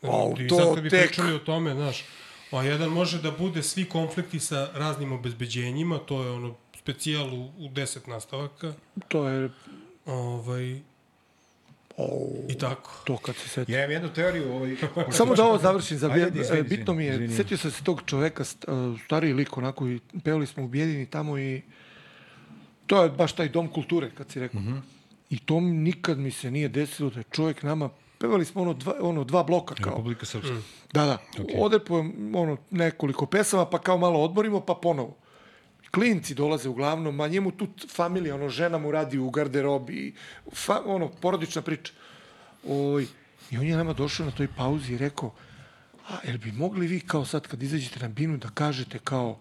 Au, 0.01 0.35
I 0.39 0.47
to 0.47 0.55
sad 0.55 0.75
kad 0.75 0.83
bi 0.83 0.89
tek. 0.89 1.07
pričali 1.07 1.33
o 1.33 1.39
tome, 1.39 1.73
znaš, 1.73 2.05
a 2.51 2.63
jedan 2.63 2.89
može 2.89 3.21
da 3.21 3.31
bude 3.31 3.63
svi 3.63 3.85
konflikti 3.85 4.39
sa 4.39 4.69
raznim 4.73 5.11
obezbeđenjima, 5.11 5.97
to 5.97 6.23
je 6.23 6.31
ono 6.31 6.55
specijal 6.87 7.33
u, 7.33 7.51
u 7.57 7.69
deset 7.69 8.07
nastavaka, 8.07 8.73
To 9.07 9.27
je, 9.27 9.49
ovaj, 10.05 10.79
oh, 11.97 12.29
i 12.49 12.57
tako. 12.57 12.91
to 13.05 13.17
kad 13.17 13.35
se 13.35 13.49
seti. 13.49 13.71
Ja 13.71 13.79
imam 13.79 13.91
jednu 13.91 14.13
teoriju. 14.13 14.51
Ovaj, 14.51 14.75
Samo 15.17 15.35
da 15.35 15.43
ovo 15.43 15.57
završim, 15.57 15.97
za 15.97 16.09
Ajde, 16.11 16.23
Ajde, 16.25 16.41
izvini, 16.41 16.63
bitno 16.63 16.93
mi 16.93 17.05
je, 17.05 17.13
izvini. 17.13 17.33
setio 17.33 17.57
sam 17.57 17.71
se 17.71 17.83
tog 17.83 18.01
čoveka, 18.05 18.43
uh, 18.43 18.99
stariji 19.05 19.33
lik 19.33 19.57
onako, 19.57 19.87
i 19.87 19.99
pevali 20.23 20.47
smo 20.47 20.63
u 20.63 20.67
Bijeljini 20.67 21.05
tamo 21.05 21.37
i 21.37 21.61
to 22.85 23.03
je 23.03 23.09
baš 23.09 23.33
taj 23.33 23.49
dom 23.49 23.67
kulture, 23.67 24.11
kad 24.17 24.31
si 24.31 24.39
rekao. 24.39 24.61
I 25.29 25.39
to 25.39 25.59
mi 25.59 25.71
nikad 25.71 26.17
mi 26.17 26.31
se 26.31 26.51
nije 26.51 26.69
desilo 26.69 27.09
da 27.09 27.19
je 27.19 27.23
čovjek 27.31 27.63
nama, 27.63 27.89
pevali 28.19 28.45
smo 28.45 28.61
ono 28.61 28.73
dva, 28.73 28.93
ono 29.01 29.23
dva 29.23 29.43
bloka 29.43 29.75
kao. 29.75 29.91
Republika 29.91 30.25
Srpska. 30.25 30.55
Da, 30.93 31.05
da. 31.05 31.17
Okay. 31.37 31.55
Odrepujemo 31.57 32.39
ono, 32.39 32.57
nekoliko 32.71 33.25
pesama, 33.25 33.65
pa 33.65 33.79
kao 33.79 33.97
malo 33.97 34.19
odmorimo, 34.19 34.61
pa 34.61 34.75
ponovo. 34.75 35.26
Klinci 35.91 36.35
dolaze 36.35 36.69
uglavnom, 36.69 37.21
a 37.21 37.27
njemu 37.27 37.51
tu 37.51 37.67
familija, 37.89 38.35
ono, 38.35 38.49
žena 38.49 38.77
mu 38.77 38.91
radi 38.91 39.17
u 39.17 39.29
garderobi, 39.29 40.13
fa, 40.53 40.81
ono, 40.85 41.09
porodična 41.09 41.61
priča. 41.61 41.93
Oj, 42.67 43.07
I 43.51 43.57
on 43.57 43.67
je 43.67 43.77
nama 43.77 43.93
došao 43.93 44.25
na 44.25 44.31
toj 44.31 44.47
pauzi 44.47 44.93
i 44.93 44.97
rekao, 44.97 45.33
a 46.09 46.17
jel 46.23 46.37
bi 46.37 46.51
mogli 46.51 46.87
vi 46.87 46.99
kao 46.99 47.25
sad 47.25 47.47
kad 47.47 47.63
izađete 47.63 47.99
na 47.99 48.07
binu 48.07 48.37
da 48.37 48.49
kažete 48.49 48.99
kao, 48.99 49.39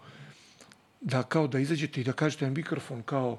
da 1.00 1.22
kao 1.22 1.46
da 1.46 1.58
izađete 1.58 2.00
i 2.00 2.04
da 2.04 2.12
kažete 2.12 2.44
na 2.44 2.50
mikrofon 2.50 3.02
kao 3.02 3.38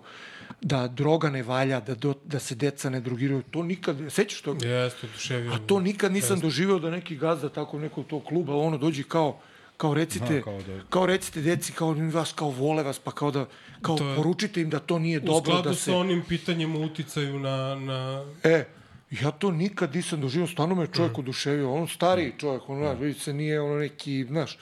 da 0.61 0.87
droga 0.87 1.29
ne 1.29 1.43
valja, 1.43 1.79
da, 1.79 1.95
do, 1.95 2.13
da 2.25 2.39
se 2.39 2.55
deca 2.55 2.89
ne 2.89 2.99
drogiraju. 2.99 3.41
To 3.51 3.63
nikad, 3.63 3.97
sećaš 4.09 4.41
toga? 4.41 4.67
Jeste, 4.67 5.07
oduševio. 5.07 5.51
A 5.51 5.59
to 5.67 5.79
nikad 5.79 6.11
nisam 6.11 6.39
doživeo 6.39 6.79
da 6.79 6.89
neki 6.89 7.15
gazda 7.15 7.49
tako 7.49 7.79
nekog 7.79 8.05
tog 8.07 8.23
kluba, 8.23 8.55
ono 8.55 8.77
dođe 8.77 9.03
kao 9.03 9.39
kao 9.77 9.93
recite, 9.93 10.25
Aha, 10.25 10.41
kao 10.41 10.57
da- 10.59 10.83
kao 10.89 11.05
recite 11.05 11.41
deci, 11.41 11.71
kao 11.71 11.89
oni 11.89 12.11
vas 12.11 12.33
kao 12.33 12.49
vole 12.49 12.83
vas, 12.83 12.99
pa 12.99 13.11
kao 13.11 13.31
da, 13.31 13.45
kao 13.81 13.97
To 13.97 14.09
je- 14.09 14.15
poručite 14.15 14.61
im 14.61 14.69
da 14.69 14.79
to 14.79 14.99
nije 14.99 15.17
U 15.17 15.21
dobro, 15.21 15.41
skladu 15.43 15.69
da 15.69 15.75
sa 15.75 15.81
se... 15.81 15.91
onim 15.93 16.23
pitanjem 16.23 16.75
o 16.75 16.79
uticaju 16.81 17.39
na, 17.39 17.75
na 17.75 18.25
E, 18.43 18.65
ja 19.13 19.31
to 19.31 19.51
nikad 19.51 19.95
nisam 19.95 20.21
doživio, 20.21 20.47
stvarno 20.47 20.75
me 20.75 20.83
Mm. 20.83 20.87
čovjek 20.87 21.17
oduševio, 21.17 21.73
on 21.73 21.87
stariji 21.87 22.33
čovjek, 22.37 22.69
on, 22.69 22.77
znaš, 22.77 22.97
vidi 22.99 23.13
se 23.15 23.33
nije 23.33 23.61
ono 23.61 23.75
neki, 23.75 24.25
znaš, 24.25 24.57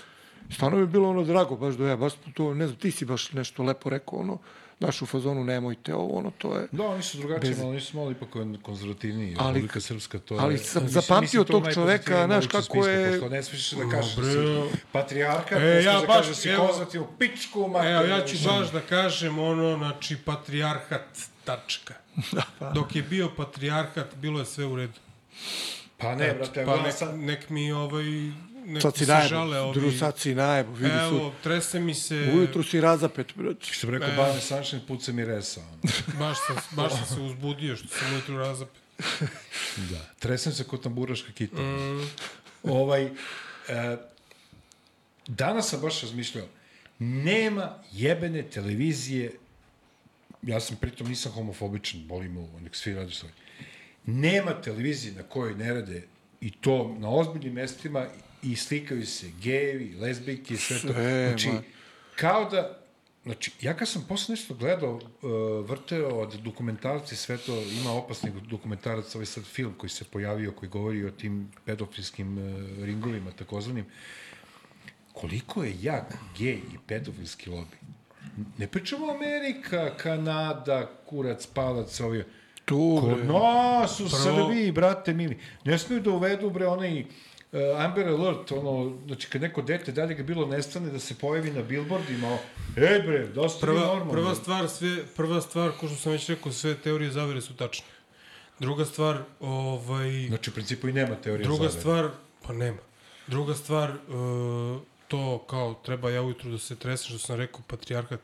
Stvarno 0.49 0.77
mi 0.77 0.83
je 0.83 0.87
bilo 0.87 1.09
ono 1.09 1.23
drago, 1.23 1.55
baš 1.55 1.75
do 1.75 1.87
ja, 1.87 1.97
baš 1.97 2.13
to, 2.33 2.53
ne 2.53 2.67
znam, 2.67 2.79
ti 2.79 2.91
si 2.91 3.05
baš 3.05 3.31
nešto 3.31 3.63
lepo 3.63 3.89
rekao, 3.89 4.19
ono, 4.19 4.37
naš 4.79 5.01
u 5.01 5.05
fazonu, 5.05 5.43
nemojte 5.43 5.95
ovo, 5.95 6.17
ono, 6.17 6.31
to 6.31 6.55
je... 6.55 6.67
Da, 6.71 6.83
oni 6.85 7.03
su 7.03 7.17
drugačiji, 7.17 7.49
Bez- 7.49 7.57
malo, 7.57 7.69
oni 7.69 7.81
su 7.81 7.97
malo 7.97 8.11
ipak 8.11 8.29
kon- 8.29 8.61
konzervativniji. 8.61 9.35
Ali- 9.39 9.47
Republika 9.49 9.79
Srpska, 9.81 10.19
to 10.19 10.35
je... 10.35 10.41
ali 10.41 10.57
sam 10.57 10.89
zapamtio 10.89 11.43
tog 11.43 11.63
čoveka, 11.73 12.25
znaš, 12.25 12.47
kako 12.47 12.85
je- 12.87 13.11
pošto 13.11 13.29
ne 13.29 13.43
smiješ 13.43 13.71
da 13.71 13.89
kažeš 13.91 14.15
da 14.15 14.21
bre. 14.21 14.31
si 14.31 14.77
patrijarka, 14.91 15.55
E, 15.57 15.83
ja 15.83 15.93
da 15.93 15.99
baš, 15.99 16.07
kažeš 16.07 16.27
da 16.27 16.35
si 16.35 16.49
evo- 16.49 16.65
konzervativ, 16.65 17.01
u 17.01 17.07
pičku, 17.19 17.59
Evo, 17.59 17.67
mater. 17.69 18.09
ja 18.09 18.25
ću 18.25 18.37
baš 18.45 18.71
da 18.71 18.81
kažem 18.81 19.39
ono, 19.39 19.77
znači, 19.77 20.17
patrijarhat, 20.17 21.07
tačka. 21.45 21.93
Dok 22.75 22.95
je 22.95 23.01
bio 23.03 23.29
patrijarhat, 23.29 24.15
bilo 24.15 24.39
je 24.39 24.45
sve 24.45 24.65
u 24.65 24.75
redu. 24.75 24.99
Pa 25.97 26.15
ne, 26.15 26.33
brate, 26.33 26.65
pa 26.65 26.71
pa 26.71 26.81
nek, 26.83 26.93
sad... 26.93 27.15
nek 27.15 27.49
mi 27.49 27.71
ovaj, 27.71 28.03
nek 28.65 28.81
Sad 28.81 28.97
si 28.97 29.05
se 29.05 29.27
žale 29.29 29.59
ovi. 29.59 29.79
dru, 29.79 29.91
sad 29.91 30.19
si 30.19 30.35
najebo, 30.35 30.71
vidi 30.71 30.89
su. 31.09 31.15
Evo, 31.15 31.33
trese 31.43 31.79
mi 31.79 31.93
se, 31.93 32.31
Ujutru 32.35 32.63
si 32.63 32.81
razapet, 32.81 33.33
brate. 33.35 33.65
Što 33.65 33.87
bi 33.87 33.93
rekao, 33.93 34.09
E. 34.09 34.15
Bane 34.15 34.41
Sunshine, 34.41 34.81
puca 34.87 35.11
mi 35.11 35.25
resa. 35.25 35.61
ono. 35.61 35.77
baš 36.19 36.37
sam, 36.47 36.55
baš 36.71 36.93
sam 36.93 37.05
se 37.07 37.21
uzbudio 37.21 37.75
što 37.75 37.87
sam 37.87 38.13
ujutru 38.13 38.37
razapet. 38.37 38.81
Da. 39.91 40.05
Tresem 40.19 40.53
se 40.53 40.63
kod 40.63 40.83
tamburaška 40.83 41.31
kita. 41.31 41.61
Mm. 41.61 42.09
Ovaj, 42.63 43.03
e, 43.03 43.11
danas 45.27 45.69
sam 45.69 45.81
baš 45.81 46.01
razmišljao, 46.01 46.45
nema 46.99 47.79
jebene 47.91 48.43
televizije, 48.43 49.31
ja 50.41 50.59
sam 50.59 50.77
pritom 50.77 51.07
nisam 51.07 51.31
homofobičan, 51.31 52.07
boli 52.07 52.29
me 52.29 52.39
ovo, 52.39 52.59
nek 52.59 52.75
svi 52.75 52.93
radi 52.93 53.11
svoj. 53.11 53.31
Nema 54.05 54.61
televizije 54.61 55.13
na 55.13 55.23
kojoj 55.23 55.55
ne 55.55 55.73
rade 55.73 56.03
i 56.41 56.51
to 56.51 56.95
na 56.99 57.09
ozbiljnim 57.09 57.53
mestima 57.53 58.05
i 58.43 58.55
slikaju 58.55 59.05
se 59.05 59.31
gejevi, 59.41 59.97
i 60.49 60.57
sve 60.57 60.79
to. 60.79 60.87
Sve, 60.93 61.27
Znači, 61.29 61.47
ma. 61.49 61.61
kao 62.15 62.49
da 62.49 62.81
Znači, 63.25 63.51
ja 63.61 63.73
kad 63.77 63.87
sam 63.87 64.05
posle 64.09 64.33
nešto 64.33 64.53
gledao, 64.53 64.93
uh, 64.95 65.01
vrteo 65.69 66.07
od 66.09 66.33
dokumentarci, 66.33 67.15
sve 67.15 67.37
to, 67.37 67.61
ima 67.81 67.91
opasnih 67.91 68.33
dokumentaraca, 68.33 69.17
ovaj 69.17 69.25
sad 69.25 69.43
film 69.43 69.73
koji 69.77 69.89
se 69.89 70.03
pojavio, 70.03 70.51
koji 70.51 70.69
govori 70.69 71.05
o 71.05 71.11
tim 71.11 71.51
pedofilskim 71.65 72.37
uh, 72.37 72.43
ringovima, 72.83 73.31
takozvanim, 73.31 73.85
koliko 75.13 75.63
je 75.63 75.75
jak 75.81 76.13
gej 76.37 76.53
i 76.55 76.77
pedofilski 76.87 77.49
lobi. 77.49 77.77
Ne 78.57 78.67
pričamo 78.67 79.11
Amerika, 79.11 79.97
Kanada, 79.97 80.91
kurac, 81.05 81.45
palac, 81.45 81.99
ovi... 81.99 82.23
Tu, 82.65 82.97
Kod 83.01 83.25
nas 83.25 83.99
u 83.99 84.09
Prvo- 84.09 84.23
Srbiji, 84.23 84.71
brate 84.71 85.13
mili. 85.13 85.37
Ne 85.63 85.77
smiju 85.79 86.01
da 86.01 86.09
uvedu, 86.11 86.49
bre, 86.49 86.67
onaj 86.67 87.05
Amber 87.77 88.07
Alert, 88.07 88.51
ono, 88.51 88.97
znači 89.05 89.27
kad 89.27 89.41
neko 89.41 89.61
dete 89.61 89.91
dalje 89.91 90.15
ga 90.15 90.23
bilo 90.23 90.45
nestane 90.45 90.89
da 90.89 90.99
se 90.99 91.15
pojavi 91.15 91.51
na 91.51 91.61
billboardima, 91.61 92.37
ej 92.77 92.99
bre, 93.01 93.27
dosta 93.27 93.59
prva, 93.65 93.75
Prva, 93.75 93.87
normalno. 93.87 94.11
prva 94.11 94.35
stvar, 94.35 94.69
sve, 94.69 95.05
prva 95.15 95.41
stvar, 95.41 95.71
ko 95.71 95.87
što 95.87 95.95
sam 95.97 96.11
već 96.11 96.29
rekao, 96.29 96.51
sve 96.51 96.75
teorije 96.75 97.11
zavere 97.11 97.41
su 97.41 97.55
tačne. 97.55 97.85
Druga 98.59 98.85
stvar, 98.85 99.17
ovaj... 99.39 100.25
Znači, 100.27 100.49
u 100.49 100.53
principu 100.53 100.87
i 100.89 100.93
nema 100.93 101.15
teorije 101.15 101.43
Druga 101.43 101.63
zavere. 101.63 101.79
stvar, 101.79 102.09
pa 102.47 102.53
nema. 102.53 102.77
Druga 103.27 103.53
stvar, 103.53 103.89
e, 103.89 103.95
to 105.07 105.37
kao 105.39 105.73
treba 105.73 106.09
ja 106.09 106.21
ujutru 106.21 106.51
da 106.51 106.57
se 106.57 106.75
tresem, 106.75 107.09
što 107.09 107.17
sam 107.17 107.35
rekao, 107.35 107.61
patrijarhat, 107.67 108.19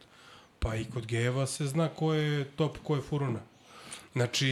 pa 0.59 0.75
i 0.75 0.85
kod 0.85 1.05
gejeva 1.05 1.45
se 1.47 1.65
zna 1.67 1.87
ko 1.87 2.13
je 2.13 2.45
top, 2.45 2.77
ko 2.83 2.95
je 2.95 3.01
furuna. 3.01 3.39
Znači, 4.13 4.47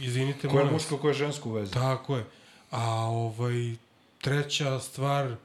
izvinite, 0.00 0.48
Ko 0.48 0.58
je 0.58 0.64
muško, 0.64 0.96
ko 0.98 1.08
je 1.08 1.14
žensko 1.14 1.48
u 1.48 1.52
vezi. 1.52 1.72
Tako 1.72 2.16
je. 2.16 2.24
A 2.70 2.84
ovaj, 3.08 3.74
treća 4.24 4.80
stvar, 4.80 5.36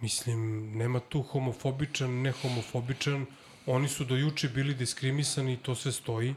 mislim, 0.00 0.70
nema 0.78 1.00
tu 1.00 1.22
homofobičan, 1.22 2.10
ne 2.10 2.32
homofobičan, 2.32 3.26
oni 3.66 3.88
su 3.88 4.04
do 4.04 4.16
juče 4.16 4.48
bili 4.48 4.74
diskriminisani, 4.74 5.56
to 5.56 5.74
sve 5.74 5.92
stoji, 5.92 6.34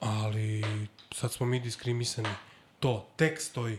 ali 0.00 0.64
sad 1.14 1.32
smo 1.32 1.46
mi 1.46 1.60
diskriminisani. 1.60 2.28
To, 2.80 3.06
tek 3.16 3.40
stoji. 3.40 3.78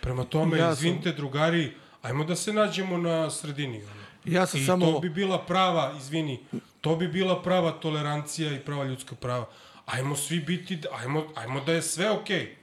Prema 0.00 0.24
tome, 0.24 0.58
Ja 0.58 0.64
ja 0.66 0.76
sam- 0.76 0.86
izvinite, 0.86 1.12
drugari, 1.12 1.72
ajmo 2.02 2.24
da 2.24 2.36
se 2.36 2.52
nađemo 2.52 2.98
na 2.98 3.30
sredini. 3.30 3.82
Ono. 3.82 4.04
Ja 4.24 4.46
sam 4.46 4.60
I 4.60 4.64
samo... 4.64 4.92
to 4.92 5.00
bi 5.00 5.08
bila 5.08 5.38
prava, 5.46 5.94
izvini, 5.98 6.40
to 6.80 6.96
bi 6.96 7.08
bila 7.08 7.42
prava 7.42 7.72
tolerancija 7.72 8.52
i 8.52 8.60
prava 8.60 8.84
ljudska 8.84 9.14
prava. 9.14 9.46
Ajmo 9.86 10.16
svi 10.16 10.40
biti, 10.40 10.78
ajmo, 10.92 11.26
ajmo 11.34 11.60
da 11.60 11.72
je 11.72 11.82
sve 11.82 12.10
okej. 12.10 12.36
Okay. 12.36 12.54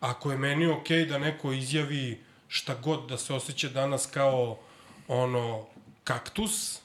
Ako 0.00 0.30
je 0.30 0.38
meni 0.38 0.66
okej 0.66 1.04
okay 1.04 1.08
da 1.08 1.18
neko 1.18 1.52
izjavi 1.52 2.20
šta 2.54 2.74
god 2.82 3.08
da 3.08 3.18
se 3.18 3.34
osjeća 3.34 3.68
danas 3.68 4.06
kao 4.06 4.58
ono 5.08 5.66
kaktus, 6.04 6.80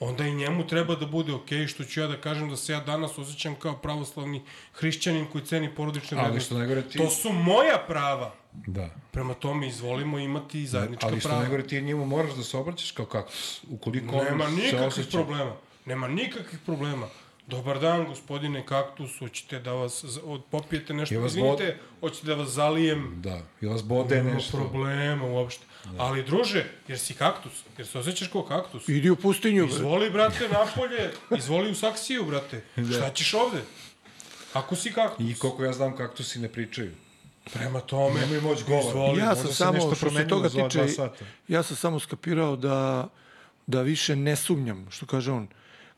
onda 0.00 0.26
i 0.26 0.34
njemu 0.34 0.66
treba 0.66 0.94
da 0.94 1.06
bude 1.06 1.32
okej 1.32 1.58
okay, 1.58 1.68
što 1.68 1.84
ću 1.84 2.00
ja 2.00 2.06
da 2.06 2.20
kažem 2.20 2.48
da 2.50 2.56
se 2.56 2.72
ja 2.72 2.80
danas 2.80 3.18
osjećam 3.18 3.54
kao 3.54 3.76
pravoslavni 3.76 4.42
hrišćanin 4.72 5.26
koji 5.32 5.44
ceni 5.44 5.74
porodične 5.74 6.18
Ali 6.18 6.24
vrednosti. 6.24 6.46
što 6.46 6.58
najgore 6.58 6.82
ti... 6.82 6.98
To 6.98 7.10
su 7.10 7.32
moja 7.32 7.84
prava. 7.88 8.34
Da. 8.52 8.90
Prema 9.10 9.34
tome 9.34 9.68
izvolimo 9.68 10.18
imati 10.18 10.62
i 10.62 10.66
zajednička 10.66 11.06
Ali 11.06 11.20
što 11.20 11.28
prava. 11.28 11.42
najgore 11.42 11.66
ti 11.66 11.82
njemu 11.82 12.06
moraš 12.06 12.34
da 12.34 12.42
se 12.42 12.56
obraćaš 12.56 12.90
kao 12.90 13.06
kaktus. 13.06 13.64
Ukoliko 13.70 14.16
on 14.16 14.24
Nema 14.24 14.46
se 14.46 14.52
nikakvih 14.52 14.86
osjeća... 14.86 15.18
problema. 15.18 15.52
Nema 15.86 16.08
nikakvih 16.08 16.60
problema. 16.66 17.08
Dobar 17.46 17.80
dan, 17.80 18.04
gospodine 18.06 18.66
Kaktus, 18.66 19.18
hoćete 19.18 19.58
da 19.58 19.72
vas 19.72 20.04
popijete 20.50 20.94
nešto, 20.94 21.20
vas 21.20 21.32
izvinite, 21.32 21.78
hoćete 22.00 22.26
da 22.26 22.34
vas 22.34 22.48
zalijem, 22.48 23.22
Da. 23.22 23.40
I 23.60 23.66
vas 23.66 23.84
bode 23.84 24.16
nema 24.16 24.34
nešto. 24.34 24.56
problema 24.56 25.24
uopšte. 25.26 25.64
Ali 25.98 26.22
druže, 26.24 26.64
jer 26.88 26.98
si 26.98 27.14
kaktus, 27.14 27.52
jer 27.78 27.86
se 27.86 27.98
osjećaš 27.98 28.28
kao 28.28 28.42
kaktus. 28.42 28.88
Idi 28.88 29.10
u 29.10 29.16
pustinju, 29.16 29.66
bre. 29.66 29.74
Izvoli, 29.74 30.10
brate, 30.10 30.48
napolje, 30.48 31.10
izvoli 31.38 31.70
u 31.70 31.74
saksiju, 31.74 32.24
brate. 32.24 32.64
Šta 32.96 33.10
ćeš 33.10 33.34
ovde? 33.34 33.58
Ako 34.52 34.76
si 34.76 34.92
kaktus. 34.92 35.26
I 35.30 35.34
koliko 35.34 35.64
ja 35.64 35.72
znam 35.72 35.96
kaktusi 35.96 36.38
ne 36.38 36.48
pričaju. 36.48 36.90
Prema 37.52 37.80
tome, 37.80 38.20
Nemaju 38.20 38.42
moć 38.42 38.64
govora. 38.64 38.88
izvoli. 38.88 39.20
Ja 39.20 39.36
sam 39.36 39.46
se 39.46 39.54
samo, 39.54 39.72
nešto 39.72 39.94
što 39.94 40.10
se 40.10 40.28
toga 40.28 40.48
tiče, 40.48 40.86
ja 41.48 41.62
sam 41.62 41.76
samo 41.76 42.00
skapirao 42.00 42.56
da, 42.56 43.08
da 43.66 43.82
više 43.82 44.16
ne 44.16 44.36
sumnjam, 44.36 44.86
što 44.90 45.06
kaže 45.06 45.32
on. 45.32 45.48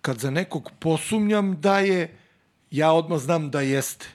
Kad 0.01 0.19
za 0.19 0.31
nekog 0.31 0.71
posumnjam 0.79 1.61
da 1.61 1.79
je, 1.79 2.17
ja 2.71 2.93
odmah 2.93 3.19
znam 3.19 3.51
da 3.51 3.61
jeste. 3.61 4.07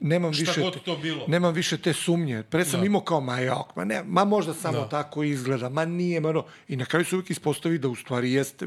Nemam 0.00 0.32
Šta 0.32 0.40
više 0.42 0.60
god 0.60 0.80
to 0.80 0.96
bilo. 0.96 1.24
Nemam 1.28 1.54
više 1.54 1.78
te 1.78 1.92
sumnje. 1.92 2.42
Pre 2.42 2.64
sam 2.64 2.80
Da. 2.80 2.86
imao 2.86 3.00
kao, 3.00 3.20
ma 3.20 3.38
jok, 3.38 3.76
ma, 3.76 3.84
ne, 3.84 4.02
ma 4.04 4.24
možda 4.24 4.54
samo 4.54 4.78
Da. 4.78 4.88
tako 4.88 5.22
izgleda, 5.22 5.68
ma 5.68 5.84
nije, 5.84 6.20
ma 6.20 6.32
no. 6.32 6.44
I 6.68 6.76
na 6.76 6.84
kraju 6.84 7.04
se 7.04 7.16
uvijek 7.16 7.30
ispostavi 7.30 7.78
da 7.78 7.88
u 7.88 7.94
stvari 7.94 8.32
jeste. 8.32 8.66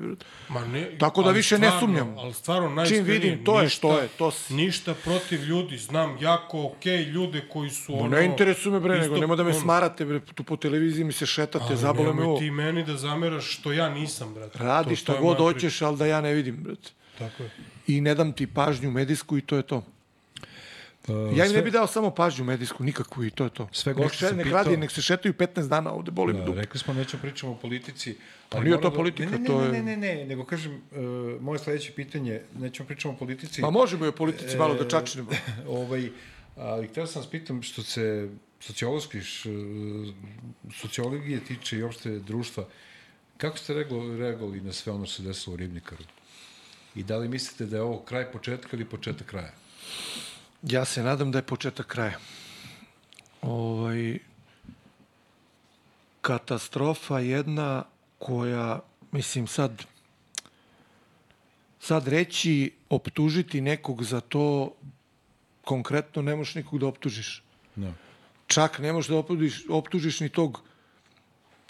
Ma 0.49 0.65
ne, 0.65 0.97
Tako 0.97 1.23
da 1.23 1.31
više 1.31 1.55
ne 1.55 1.67
stvarno, 1.67 1.79
sumnjam. 1.79 2.15
Ali 2.17 2.33
stvarno, 2.33 2.85
Čim 2.85 3.03
vidim, 3.03 3.43
to 3.45 3.57
je 3.57 3.63
ništa, 3.63 3.77
što 3.77 3.99
je, 3.99 4.07
to 4.09 4.31
si. 4.31 4.53
Ništa 4.53 4.93
protiv 4.95 5.43
ljudi, 5.43 5.77
znam 5.77 6.17
jako 6.19 6.63
okej 6.65 6.97
ljude 6.99 7.41
koji 7.43 7.69
su 7.69 7.91
Ma 7.91 7.97
ono... 7.97 8.09
ne 8.09 8.25
interesuje 8.25 8.73
me, 8.73 8.79
bre, 8.79 8.93
nego 8.93 9.05
isto- 9.05 9.19
nemoj 9.19 9.37
da 9.37 9.43
me 9.43 9.49
ono, 9.49 9.59
smarate, 9.59 10.05
bre, 10.05 10.19
tu 10.19 10.43
po 10.43 10.55
televiziji 10.57 11.03
mi 11.03 11.13
se 11.13 11.25
šetate, 11.25 11.75
zabole 11.75 12.13
me 12.13 12.23
ovo. 12.23 12.39
ti 12.39 12.51
meni 12.51 12.83
da 12.83 12.97
zameraš 12.97 13.49
što 13.49 13.73
ja 13.73 13.89
nisam, 13.89 14.33
brate. 14.33 14.59
Radi 14.59 14.89
To- 14.89 14.95
šta 14.95 15.13
je 15.13 15.19
god 15.19 15.37
hoćeš, 15.37 15.81
ali 15.81 15.97
da 15.97 16.05
ja 16.05 16.21
ne 16.21 16.33
vidim, 16.33 16.55
brate. 16.57 16.89
Tako 17.19 17.43
je. 17.43 17.49
I 17.87 18.01
ne 18.01 18.15
dam 18.15 18.31
ti 18.33 18.47
pažnju 18.47 18.91
medijsku 18.91 19.37
i 19.37 19.41
to 19.41 19.55
je 19.55 19.63
to. 19.63 19.83
Ja 21.31 21.45
im 21.45 21.53
ne 21.53 21.61
bi 21.61 21.71
dao 21.71 21.87
samo 21.87 22.11
pažnju 22.11 22.45
medijsku, 22.45 22.83
nikakvu 22.83 23.23
i 23.23 23.31
to 23.31 23.43
je 23.43 23.49
to. 23.51 23.67
Sve 23.71 23.93
nek, 23.95 24.13
sam 24.13 24.37
nek 24.37 24.47
radi, 24.47 24.77
nek 24.77 24.91
se 24.91 25.01
šetaju 25.01 25.33
15 25.33 25.67
dana 25.67 25.91
ovde, 25.91 26.11
boli 26.11 26.33
me 26.33 26.39
Da, 26.39 26.45
dupe. 26.45 26.59
rekli 26.59 26.79
smo 26.79 26.93
nećemo 26.93 27.21
pričamo 27.21 27.51
o 27.51 27.57
politici. 27.57 28.15
Pa 28.49 28.59
nije 28.59 28.69
moram 28.69 28.81
to 28.81 28.89
da- 28.89 28.95
politika, 28.95 29.29
ne, 29.29 29.39
ne, 29.39 29.45
to 29.45 29.61
je- 29.61 29.71
Ne, 29.71 29.83
ne, 29.83 29.97
ne, 29.97 30.15
ne, 30.15 30.25
nego 30.25 30.45
kažem, 30.45 30.73
uh, 30.73 30.81
moje 31.41 31.59
sledeće 31.59 31.91
pitanje, 31.93 32.41
nećemo 32.55 32.87
pričamo 32.87 33.13
o 33.13 33.17
politici. 33.17 33.61
Pa 33.61 33.69
možemo 33.69 34.05
i 34.05 34.09
o 34.09 34.11
politici 34.13 34.57
malo 34.57 34.73
da 34.73 34.85
E, 34.85 34.89
čačnemo. 34.89 35.29
ovaj, 35.69 36.09
ali 36.57 36.87
htio 36.87 37.07
sam 37.07 37.21
vas 37.21 37.29
pitam 37.31 37.61
što 37.63 37.83
se 37.83 38.29
sociološki, 38.61 39.19
sociologije 40.73 41.39
tiče 41.41 41.77
i 41.77 41.83
opšte 41.83 42.19
društva, 42.19 42.65
kako 43.37 43.57
ste 43.57 43.73
reago- 43.73 44.17
reagovali 44.17 44.61
na 44.61 44.73
sve 44.73 44.93
ono 44.93 45.05
što 45.05 45.15
se 45.15 45.23
desilo 45.23 45.53
u 45.53 45.57
Ribnikaru? 45.57 46.03
I 46.95 47.03
da 47.03 47.17
li 47.17 47.27
mislite 47.27 47.65
da 47.65 47.75
je 47.75 47.81
ovo 47.81 47.99
kraj 47.99 48.25
početka 48.25 48.69
ili 48.73 48.85
početak 48.85 49.27
kraja? 49.27 49.51
Ja 50.61 50.85
se 50.85 51.03
nadam 51.03 51.31
da 51.31 51.37
je 51.37 51.43
početak 51.43 51.87
kraja. 51.87 52.17
Ovaj, 53.41 54.19
katastrofa 56.21 57.19
jedna 57.19 57.83
koja, 58.17 58.79
mislim 59.11 59.47
sad, 59.47 59.83
sad 61.79 62.07
reći, 62.07 62.71
optužiti 62.89 63.61
nekog 63.61 64.03
za 64.03 64.21
to, 64.21 64.73
konkretno 65.63 66.21
ne 66.21 66.35
možeš 66.35 66.55
nikog 66.55 66.79
da 66.79 66.87
optužiš. 66.87 67.43
No. 67.75 67.93
Čak 68.47 68.79
ne 68.79 68.93
možeš 68.93 69.09
da 69.09 69.17
optužiš, 69.17 69.63
optužiš 69.69 70.19
ni 70.19 70.29
tog 70.29 70.61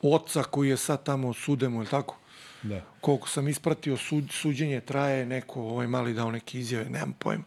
oca 0.02 0.44
koji 0.44 0.70
je 0.70 0.78
sad 0.78 1.04
tamo 1.04 1.34
sudemo, 1.34 1.80
ili 1.80 1.90
tako? 1.90 2.16
Da. 2.64 2.82
koliko 3.02 3.30
sam 3.30 3.48
ispratio 3.48 3.98
sud, 3.98 4.32
suđenje 4.32 4.82
traje 4.82 5.26
neko 5.26 5.62
ovaj 5.62 5.88
mali 5.88 6.14
dao 6.14 6.32
neke 6.32 6.60
izjave 6.60 6.90
nemam 6.90 7.14
pojma 7.20 7.44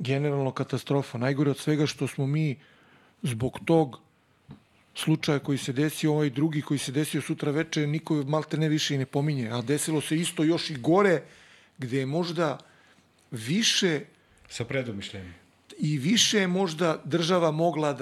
generalno 0.00 0.50
katastrofa 0.52 1.18
najgore 1.18 1.50
od 1.50 1.58
svega 1.58 1.86
što 1.86 2.06
smo 2.06 2.26
mi 2.26 2.56
zbog 3.22 3.58
tog 3.64 4.00
slučaja 4.94 5.38
koji 5.38 5.58
se 5.58 5.72
desio, 5.72 6.12
ovaj 6.12 6.30
drugi 6.30 6.62
koji 6.62 6.78
se 6.78 6.92
desio 6.92 7.22
sutra 7.22 7.50
veče, 7.52 7.86
niko 7.86 8.14
malte 8.14 8.56
ne 8.56 8.68
više 8.68 8.94
i 8.94 8.98
ne 8.98 9.06
pominje. 9.06 9.48
A 9.48 9.60
desilo 9.62 10.00
se 10.00 10.16
isto 10.16 10.44
još 10.44 10.70
i 10.70 10.74
gore, 10.74 11.22
gde 11.78 11.98
je 11.98 12.06
možda 12.06 12.58
više 13.30 14.00
Sa 14.48 14.64
predomišljenjem. 14.64 15.34
i 15.78 15.98
više 15.98 16.38
je 16.38 16.46
možda 16.46 17.00
država 17.04 17.50
mogla 17.50 17.92
da, 17.92 17.98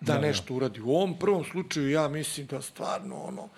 da, 0.00 0.12
Da, 0.12 0.12
da. 0.14 0.20
nešto 0.26 0.54
uradi. 0.54 0.80
U 0.80 0.90
ovom 0.90 1.18
prvom 1.18 1.44
slučaju 1.44 1.90
ja 1.90 2.08
mislim 2.08 2.46
da 2.46 2.62
stvarno 2.62 3.16
ono, 3.16 3.48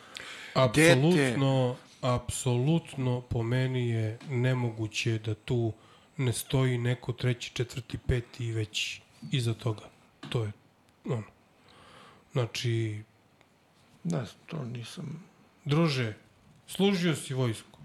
Apsolutno, 0.54 1.76
apsolutno 2.00 3.20
po 3.20 3.42
meni 3.42 3.88
je 3.88 4.18
nemoguće 4.30 5.18
da 5.18 5.34
tu 5.34 5.72
ne 6.16 6.32
stoji 6.32 6.78
neko 6.78 7.12
treći, 7.12 7.50
četvrti, 7.54 7.98
peti 7.98 8.46
i 8.46 8.52
već 8.52 9.00
iza 9.30 9.54
toga. 9.54 9.88
To 10.28 10.44
je 10.44 10.52
ono. 11.04 11.22
Znači, 12.32 13.02
znam, 14.04 14.26
to 14.46 14.64
nisam... 14.64 15.24
druže, 15.64 16.14
služio 16.66 17.16
si 17.16 17.34
vojsku. 17.34 17.78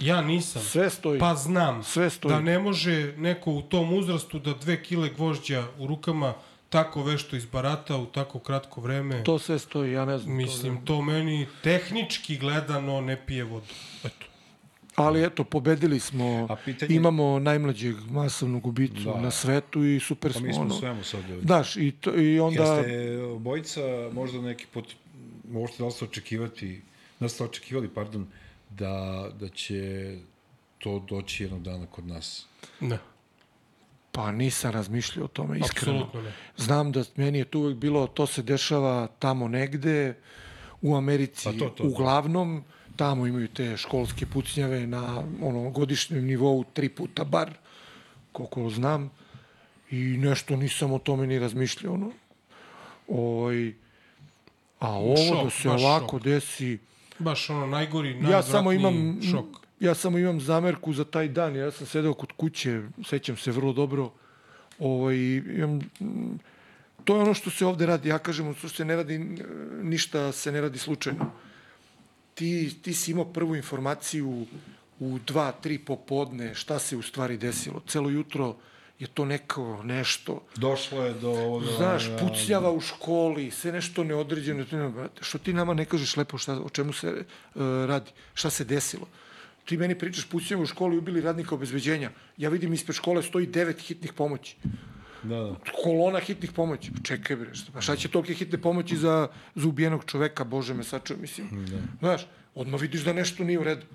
Ja 0.00 0.22
nisam. 0.22 0.62
Sve 0.62 0.90
stoji. 0.90 1.20
Pa 1.20 1.34
znam 1.34 1.84
Sve 1.84 2.10
stoji. 2.10 2.34
da 2.34 2.40
ne 2.40 2.58
može 2.58 3.14
neko 3.16 3.50
u 3.50 3.62
tom 3.62 3.92
uzrastu 3.92 4.38
da 4.38 4.54
dve 4.54 4.82
kile 4.82 5.08
gvožđa 5.08 5.68
u 5.78 5.86
rukama 5.86 6.34
tako 6.68 7.02
vešto 7.02 7.36
izbarata 7.36 7.96
u 7.96 8.06
tako 8.06 8.38
kratko 8.38 8.80
vreme. 8.80 9.24
To 9.24 9.38
sve 9.38 9.58
stoji, 9.58 9.92
ja 9.92 10.04
ne 10.04 10.18
znam. 10.18 10.36
Mislim, 10.36 10.84
to 10.84 11.02
meni 11.02 11.46
tehnički 11.62 12.38
gledano 12.38 13.00
ne 13.00 13.26
pije 13.26 13.44
vodu. 13.44 13.66
Eto. 14.04 14.26
Ali 14.96 15.24
eto, 15.24 15.44
pobedili 15.44 16.00
smo, 16.00 16.46
A 16.50 16.56
pitanje- 16.56 16.94
imamo 16.94 17.38
najmlađeg 17.38 17.96
masovnog 18.02 18.66
ubicu 18.66 19.02
Da. 19.04 19.20
na 19.20 19.30
svetu 19.30 19.84
i 19.84 20.00
super 20.00 20.32
Pa 20.32 20.38
smo. 20.38 20.46
mi 20.46 20.52
smo 20.52 20.62
ono, 20.62 20.74
svemu 20.74 21.04
sad. 21.04 21.24
Daš, 21.42 21.76
i, 21.76 21.92
to, 21.92 22.14
i 22.16 22.40
onda... 22.40 22.62
Jeste 22.64 23.08
bojica 23.38 23.80
možda 24.12 24.40
neki 24.40 24.66
put, 24.66 24.94
možete 25.50 25.78
da 25.78 25.86
li 25.86 25.92
ste 25.92 26.04
očekivati, 26.04 26.82
da 27.20 27.28
ste 27.28 27.44
očekivali, 27.44 27.88
pardon, 27.88 28.26
da, 28.70 29.28
da 29.34 29.48
će 29.48 30.14
to 30.78 30.98
doći 31.00 31.42
jednog 31.42 31.62
dana 31.62 31.86
kod 31.86 32.06
nas. 32.06 32.46
Ne, 32.80 32.98
Pa 34.12 34.32
nisam 34.32 34.70
razmišljao 34.70 35.24
o 35.24 35.28
tome, 35.28 35.58
iskreno. 35.58 35.98
apsolutno 35.98 36.22
ne. 36.22 36.32
Znam 36.56 36.92
da 36.92 37.04
meni 37.16 37.38
je 37.38 37.44
to 37.44 37.58
uvek 37.58 37.76
bilo, 37.76 38.06
to 38.06 38.26
se 38.26 38.42
dešava 38.42 39.06
tamo 39.08 39.48
negde, 39.48 40.14
u 40.82 40.96
Americi, 40.96 41.44
Pa 41.44 41.52
to, 41.54 41.68
to, 41.68 41.84
uglavnom, 41.84 42.64
tamo 42.96 43.26
imaju 43.26 43.48
te 43.48 43.76
školske 43.76 44.26
pucnjave 44.26 44.86
na 44.86 45.22
ono, 45.42 45.70
godišnjem 45.70 46.24
nivou 46.24 46.64
tri 46.72 46.88
puta 46.88 47.24
bar, 47.24 47.50
koliko 48.32 48.70
znam, 48.70 49.10
i 49.90 49.96
nešto 49.96 50.56
nisam 50.56 50.92
o 50.92 50.98
tome 50.98 51.26
ni 51.26 51.38
razmišljao. 51.38 51.94
Ono. 51.94 52.12
Oj, 53.08 53.74
a 54.80 54.88
ovo 54.90 55.16
Šok, 55.16 55.44
da 55.44 55.50
se 55.50 55.70
ovako 55.70 56.16
šok. 56.16 56.22
desi... 56.22 56.78
Baš 57.18 57.50
ono 57.50 57.66
najgori, 57.66 58.08
ja 58.08 58.14
najodvratniji 58.14 58.52
samo 58.52 58.72
imam 58.72 59.20
šok. 59.30 59.46
ja 59.80 59.94
samo 59.94 60.18
imam 60.18 60.40
zamerku 60.40 60.92
za 60.92 61.04
taj 61.04 61.28
dan. 61.28 61.56
Ja 61.56 61.70
sam 61.70 61.86
sedeo 61.86 62.14
kod 62.14 62.32
kuće, 62.32 62.82
sećam 63.04 63.36
se 63.36 63.50
vrlo 63.50 63.72
dobro. 63.72 64.10
Ovaj 64.78 65.16
imam 65.16 65.80
to 67.04 67.16
je 67.16 67.22
ono 67.22 67.34
što 67.34 67.50
se 67.50 67.66
ovde 67.66 67.86
radi. 67.86 68.08
Ja 68.08 68.18
kažem, 68.18 68.54
što 68.54 68.68
se 68.68 68.84
ne 68.84 68.96
radi 68.96 69.18
ništa 69.82 70.32
se 70.32 70.52
ne 70.52 70.60
radi 70.60 70.78
slučajno. 70.78 71.30
Ti 72.34 72.74
ti 72.82 72.94
si 72.94 73.10
imao 73.10 73.24
prvu 73.24 73.56
informaciju 73.56 74.46
u 75.00 75.18
2 75.18 75.52
3 75.64 75.78
popodne 75.78 76.54
šta 76.54 76.78
se 76.78 76.96
u 76.96 77.02
stvari 77.02 77.36
desilo. 77.36 77.82
Celo 77.86 78.10
jutro 78.10 78.56
je 78.98 79.06
to 79.06 79.24
neko 79.24 79.82
nešto 79.82 80.42
Došlo 80.56 81.04
je 81.04 81.14
do 81.14 81.30
ovoga... 81.30 81.66
Znaš, 81.76 82.08
a, 82.08 82.16
pucnjava 82.16 82.70
u 82.72 82.80
školi, 82.80 83.50
sve 83.50 83.72
nešto 83.72 84.04
neodređeno. 84.04 84.64
Ti 84.64 84.76
ne- 84.76 84.88
brate, 84.88 85.24
Što 85.24 85.38
ti 85.38 85.52
nama 85.52 85.74
ne 85.74 85.84
kažeš 85.84 86.16
lepo 86.16 86.38
šta, 86.38 86.60
o 86.60 86.68
čemu 86.68 86.92
se 86.92 87.08
uh, 87.08 87.62
radi, 87.86 88.10
šta 88.34 88.50
se 88.50 88.64
desilo? 88.64 89.06
Ti 89.64 89.76
meni 89.76 89.98
pričaš 89.98 90.24
pucnjava 90.28 90.62
u 90.62 90.66
školi, 90.66 90.98
ubili 90.98 91.20
radnika 91.20 91.54
obezbeđenja. 91.54 92.10
Ja 92.36 92.48
vidim 92.48 92.72
ispred 92.72 92.96
škole 92.96 93.22
stoji 93.22 93.46
devet 93.46 93.80
hitnih 93.80 94.12
pomoći. 94.12 94.56
Da, 95.24 95.36
da. 95.36 95.54
Kolona 95.82 96.20
hitnih 96.20 96.52
pomoći. 96.52 96.90
Čekaj 97.02 97.36
bre, 97.36 97.54
šta, 97.54 97.72
pa 97.72 97.80
šta 97.80 97.96
će 97.96 98.08
tolike 98.08 98.34
hitne 98.34 98.58
pomoći 98.58 98.96
za, 98.96 99.28
za 99.54 99.68
ubijenog 99.68 100.04
čoveka, 100.06 100.44
bože 100.44 100.74
me 100.74 100.84
sačuva, 100.84 101.20
mislim. 101.20 101.66
Da. 101.66 101.78
Znaš, 101.98 102.26
odmah 102.54 102.80
vidiš 102.80 103.04
da 103.04 103.12
nešto 103.12 103.44
nije 103.44 103.58
u 103.58 103.64
redu. 103.64 103.86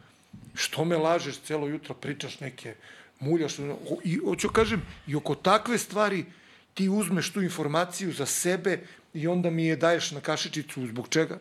Što 0.54 0.86
me 0.86 0.98
lažeš 0.98 1.38
celo 1.40 1.68
jutro, 1.68 1.96
pričaš 1.96 2.40
neke 2.40 2.76
muljaš. 3.20 3.60
I 4.04 4.18
hoću 4.18 4.50
kažem, 4.50 4.82
i 5.08 5.16
oko 5.16 5.36
takve 5.36 5.78
stvari 5.78 6.26
ti 6.74 6.90
uzmeš 6.90 7.32
tu 7.34 7.42
informaciju 7.42 8.14
za 8.14 8.26
sebe 8.26 8.80
i 9.14 9.28
onda 9.28 9.50
mi 9.50 9.66
je 9.66 9.76
daješ 9.76 10.12
na 10.12 10.22
kašičicu 10.22 10.88
zbog 10.88 11.08
čega. 11.10 11.40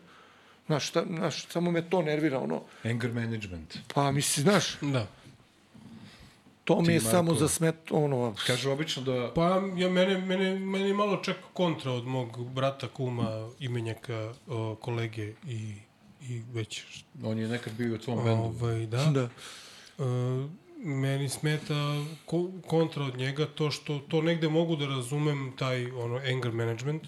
Znaš, 0.65 0.87
šta, 0.87 1.03
znaš, 1.07 1.47
samo 1.47 1.71
me 1.71 1.81
to 1.89 2.01
nervira, 2.01 2.39
ono. 2.39 2.61
Anger 2.83 3.13
management. 3.13 3.77
Pa, 3.93 4.11
misli, 4.11 4.43
znaš, 4.43 4.77
Da. 4.81 5.07
To 6.75 6.81
mi 6.81 6.93
je 6.93 6.99
Marko, 6.99 7.11
samo 7.11 7.33
za 7.33 7.47
smet, 7.47 7.75
ono, 7.91 8.35
Kažu 8.47 8.71
obično 8.71 9.03
da... 9.03 9.31
Pa 9.35 9.61
ja, 9.77 9.89
mene, 9.89 10.17
mene, 10.17 10.59
mene 10.59 10.87
je 10.87 10.93
malo 10.93 11.17
čak 11.17 11.37
kontra 11.53 11.91
od 11.91 12.05
mog 12.05 12.45
brata, 12.45 12.87
kuma, 12.87 13.49
imenjaka, 13.59 14.33
o, 14.47 14.75
kolege 14.75 15.33
i, 15.47 15.73
i 16.21 16.41
već 16.53 16.83
On 17.23 17.39
je 17.39 17.47
nekad 17.47 17.73
bio 17.73 17.95
u 17.95 17.97
tvom 17.97 18.23
bendu. 18.23 18.43
Ovaj, 18.43 18.85
da. 18.85 19.05
da. 19.05 19.21
E, 19.21 19.29
meni 20.77 21.29
smeta 21.29 22.05
ko, 22.25 22.49
kontra 22.67 23.03
od 23.03 23.17
njega 23.17 23.45
to 23.45 23.71
što 23.71 23.99
to 23.99 24.21
negde 24.21 24.49
mogu 24.49 24.75
da 24.75 24.85
razumem 24.85 25.53
taj 25.57 25.91
ono 25.91 26.15
anger 26.33 26.51
management, 26.51 27.03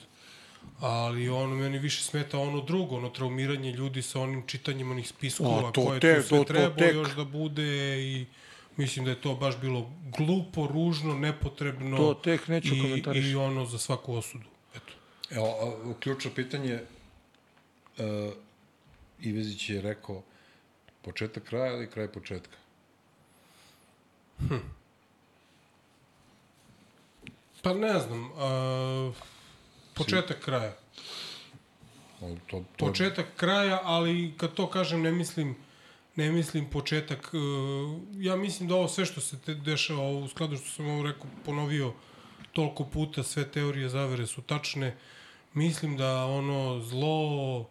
ali 0.79 1.29
ono 1.29 1.55
meni 1.55 1.79
više 1.79 2.03
smeta 2.03 2.39
ono 2.39 2.61
drugo, 2.61 2.95
ono 2.97 3.09
traumiranje 3.09 3.71
ljudi 3.71 4.01
sa 4.01 4.21
onim 4.21 4.43
čitanjem 4.47 4.91
onih 4.91 5.07
spiskova 5.07 5.71
to 5.71 5.85
koje 5.85 5.99
te- 5.99 6.21
tu 6.21 6.27
sve 6.27 6.37
to- 6.37 6.43
to 6.43 6.53
treba 6.53 6.75
tek. 6.75 6.93
još 6.93 7.15
da 7.15 7.23
bude 7.25 7.63
i 8.03 8.25
mislim 8.81 9.05
da 9.05 9.11
je 9.11 9.21
to 9.21 9.35
baš 9.35 9.57
bilo 9.57 9.91
glupo, 10.17 10.67
ružno, 10.67 11.13
nepotrebno 11.13 11.97
To 11.97 12.13
tek 12.13 12.47
neću 12.47 12.75
i, 12.75 12.81
komentarišem. 12.81 13.31
i 13.31 13.35
ono 13.35 13.65
za 13.65 13.77
svaku 13.77 14.15
osudu. 14.15 14.45
Eto. 14.75 14.93
Evo, 15.29 15.47
a, 15.47 15.93
ključno 15.99 16.31
pitanje, 16.35 16.79
uh, 17.97 18.05
Ivezić 19.19 19.69
je 19.69 19.81
rekao 19.81 20.23
početak 21.01 21.43
kraja 21.43 21.73
ili 21.73 21.89
kraj 21.89 22.07
početka? 22.07 22.57
Pa 27.61 27.73
ne 27.73 27.99
znam, 27.99 28.31
a, 28.37 29.11
početak 29.93 30.39
kraja. 30.39 30.73
O, 32.21 32.35
To, 32.49 32.63
to, 32.77 32.85
početak 32.85 33.25
kraja, 33.35 33.79
ali 33.83 34.33
kad 34.37 34.53
to 34.53 34.69
kažem 34.69 35.01
ne 35.01 35.11
mislim 35.11 35.55
ne 36.15 36.31
mislim 36.31 36.69
početak 36.69 37.31
uh, 37.33 38.01
ja 38.17 38.35
mislim 38.35 38.69
da 38.69 38.75
ovo 38.75 38.87
sve 38.87 39.05
što 39.05 39.21
se 39.21 39.39
te 39.39 39.53
dešava 39.53 40.09
u 40.09 40.27
skladu 40.27 40.57
što 40.57 40.69
sam 40.69 40.89
ovo 40.89 41.03
rekao 41.03 41.25
ponovio 41.45 41.93
toliko 42.53 42.83
puta 42.83 43.23
sve 43.23 43.51
teorije 43.51 43.89
zavere 43.89 44.27
su 44.27 44.41
tačne 44.41 44.97
mislim 45.53 45.97
da 45.97 46.25
ono 46.25 46.81
zlo 46.81 47.69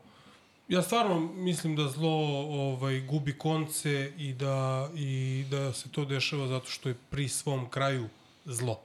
ja 0.69 0.83
stvarno 0.83 1.21
mislim 1.21 1.77
da 1.77 1.89
zlo 1.89 2.11
ovaj 2.49 3.01
gubi 3.01 3.39
konce 3.39 4.13
i 4.19 4.33
da 4.33 4.91
i 4.95 5.45
da 5.51 5.73
se 5.73 5.93
to 5.93 6.05
dešava 6.05 6.47
zato 6.47 6.71
što 6.71 6.89
je 6.89 6.95
pri 7.11 7.29
svom 7.29 7.71
kraju 7.71 8.09
zlo. 8.45 8.81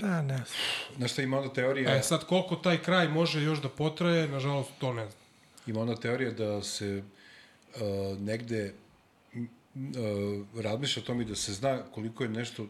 Pa, 0.00 0.06
ne 0.22 0.36
znam. 0.36 0.46
Znaš 0.96 1.12
šta 1.12 1.22
ima 1.22 1.38
onda 1.38 1.54
teorija? 1.54 1.96
E 1.96 2.02
sad 2.02 2.26
koliko 2.26 2.56
taj 2.56 2.82
kraj 2.82 3.08
može 3.08 3.42
još 3.42 3.58
da 3.62 3.68
potraje, 3.68 4.28
nažalost 4.28 4.70
to 4.78 4.92
ne 4.92 5.10
znam. 5.10 5.22
Ima 5.66 5.80
ona 5.80 5.96
teorija 5.96 6.30
da 6.30 6.62
se 6.62 7.02
uh, 7.80 8.20
negde 8.20 8.72
uh, 9.34 9.42
razmišlja 10.62 11.02
o 11.02 11.06
tome 11.06 11.22
i 11.22 11.26
da 11.26 11.36
se 11.36 11.52
zna 11.52 11.82
koliko 11.94 12.22
je 12.22 12.28
nešto 12.28 12.66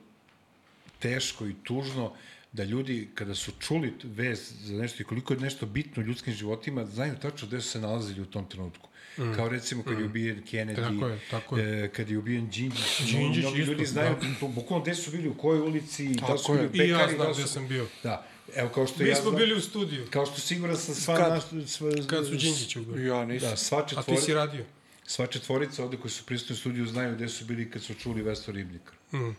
teško 0.99 1.47
i 1.47 1.55
tužno 1.63 2.13
da 2.53 2.65
ljudi 2.65 3.09
kada 3.15 3.35
su 3.35 3.53
čuli 3.59 3.95
vez 4.05 4.53
za 4.65 4.75
nešto 4.75 5.03
i 5.03 5.07
koliko 5.07 5.35
je 5.35 5.41
nešto 5.41 5.67
bitno 5.67 6.03
u 6.03 6.07
ljudskim 6.07 6.35
životima, 6.35 6.87
znaju 6.87 7.15
tačno 7.23 7.49
gde 7.49 7.61
su 7.61 7.69
se 7.69 7.81
nalazili 7.81 8.21
u 8.21 8.27
tom 8.27 8.49
trenutku. 8.49 8.89
Mm. 9.19 9.33
Kao 9.35 9.49
recimo 9.49 9.83
kad 9.83 9.99
je 9.99 10.05
ubijen 10.05 10.43
Kennedy, 10.53 10.75
Tako 10.77 11.07
je, 11.07 11.19
tako 11.31 11.59
je. 11.59 11.85
E, 11.85 11.89
kad 11.89 12.11
je 12.11 12.19
ubijen 12.19 12.49
Đinđić, 12.51 13.01
Đinđić 13.01 13.45
mnogi 13.45 13.61
isto, 13.61 13.73
ljudi 13.73 13.87
znaju 13.87 14.15
da. 14.15 14.41
to, 14.41 14.49
bukvalno 14.49 14.83
gde 14.83 14.95
su 14.95 15.11
bili, 15.11 15.29
u 15.29 15.35
kojoj 15.35 15.61
ulici, 15.61 16.09
da 16.09 16.33
li 16.33 16.39
su 16.39 16.45
Tako 16.45 16.53
bili 16.53 16.85
u 16.85 16.87
I 16.87 16.89
ja 16.89 16.99
pekari, 16.99 17.17
znam 17.17 17.27
da 17.27 17.33
gde 17.33 17.43
su... 17.43 17.49
sam 17.49 17.69
bio. 17.69 17.87
Da, 18.03 18.27
evo 18.55 18.69
kao 18.69 18.87
što 18.87 19.03
Mi 19.03 19.09
ja 19.09 19.17
smo 19.17 19.31
znam, 19.31 19.37
bili 19.37 19.55
u 19.55 19.61
studiju. 19.61 20.07
kao 20.11 20.27
što 20.27 20.41
siguran 20.41 20.77
sam 20.77 20.95
sva 20.95 21.17
Kad? 21.17 21.33
naš, 21.33 21.43
sva, 21.67 21.91
Kad 22.07 22.27
su 22.27 22.31
Đinđić 22.31 22.77
ubili. 22.77 23.07
Ja 23.07 23.25
nisam. 23.25 23.51
Da, 23.51 23.57
sva 23.57 23.87
A 23.97 24.03
ti 24.03 24.17
si 24.17 24.35
radio? 24.35 24.65
Sva 25.07 25.27
četvorica 25.27 25.85
ovde 25.85 25.97
koji 25.97 26.11
su 26.11 26.25
prisutni 26.27 26.55
u 26.55 26.57
studiju 26.57 26.87
znaju 26.87 27.15
gde 27.15 27.29
su 27.29 27.45
bili 27.45 27.71
kad 27.71 27.83
su 27.83 27.95
čuli 27.95 28.23
Vesto 28.23 28.53
Ribnikar. 28.53 28.95
Mm. 29.13 29.37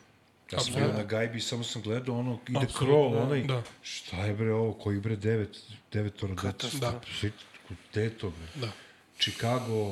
Ja 0.52 0.60
sam 0.60 0.73
bio 0.73 0.88
na 0.88 1.03
gajbi, 1.03 1.41
samo 1.41 1.64
sam 1.64 1.81
gledao 1.81 2.19
ono, 2.19 2.39
ide 2.48 2.60
Apsolutno, 2.64 2.88
krov, 2.88 3.23
onaj, 3.23 3.44
da. 3.44 3.64
šta 3.81 4.18
je 4.18 4.34
bre 4.34 4.53
ovo, 4.53 4.73
koji 4.73 4.99
bre 4.99 5.15
devet, 5.15 5.57
devetoro 5.94 6.35
dece, 6.35 6.77
Da. 6.77 7.02
Svi- 7.19 7.31
gde 7.91 8.02
je 8.03 8.10
to 8.10 8.30
bre? 8.30 8.61
Da. 8.65 8.72
Chicago, 9.19 9.91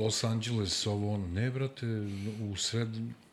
Los 0.00 0.24
Angeles, 0.24 0.86
ovo 0.86 1.14
ono, 1.14 1.26
ne 1.26 1.50
brate, 1.50 1.86
u 2.50 2.56
sred 2.56 2.88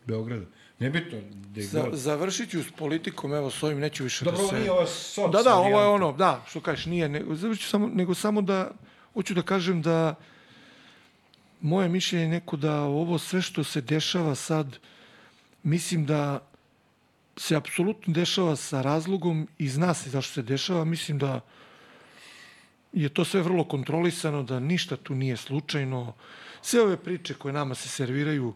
Beograda. 0.06 0.46
Nebitno 0.80 1.18
gde 1.34 1.62
Za, 1.62 1.82
god. 1.84 1.96
završit 2.00 2.50
ću 2.52 2.64
s 2.64 2.72
politikom, 2.72 3.34
evo, 3.34 3.52
s 3.52 3.64
ovim 3.64 3.80
neću 3.80 4.04
više 4.04 4.26
Dobro, 4.26 4.38
da 4.38 4.44
ovo 4.44 4.52
se... 4.52 4.60
nije 4.60 4.72
ova 4.72 4.88
soc 4.88 5.32
Da, 5.32 5.44
da, 5.44 5.56
ovo 5.56 5.82
je 5.82 5.88
ono, 5.88 6.12
da, 6.12 6.46
što 6.50 6.62
kažeš, 6.62 6.86
nije, 6.86 7.10
nego, 7.10 7.36
završit 7.36 7.64
ću 7.64 7.70
samo, 7.70 7.88
nego 7.94 8.14
samo 8.14 8.42
da, 8.42 8.72
hoću 9.14 9.34
da 9.34 9.42
kažem 9.42 9.82
da 9.82 10.16
moje 11.62 11.90
mišljenje 11.90 12.26
je 12.26 12.30
neko 12.30 12.58
da 12.58 12.82
ovo 12.82 13.18
sve 13.18 13.42
što 13.42 13.64
se 13.64 13.82
dešava 13.82 14.36
sad, 14.36 14.78
mislim 15.64 16.06
da 16.06 16.48
se 17.38 17.56
apsolutno 17.56 18.14
dešava 18.14 18.56
sa 18.56 18.82
razlogom 18.82 19.48
i 19.58 19.70
zna 19.70 19.94
se 19.94 20.10
zašto 20.10 20.34
se 20.34 20.42
dešava. 20.42 20.86
Mislim 20.86 21.18
da 21.18 21.40
je 22.94 23.10
to 23.10 23.26
sve 23.26 23.42
vrlo 23.42 23.64
kontrolisano, 23.64 24.44
da 24.44 24.60
ništa 24.60 24.98
tu 24.98 25.16
nije 25.16 25.38
slučajno. 25.38 26.14
Sve 26.62 26.82
ove 26.82 26.98
priče 26.98 27.34
koje 27.34 27.54
nama 27.54 27.76
se 27.76 27.90
serviraju, 27.90 28.54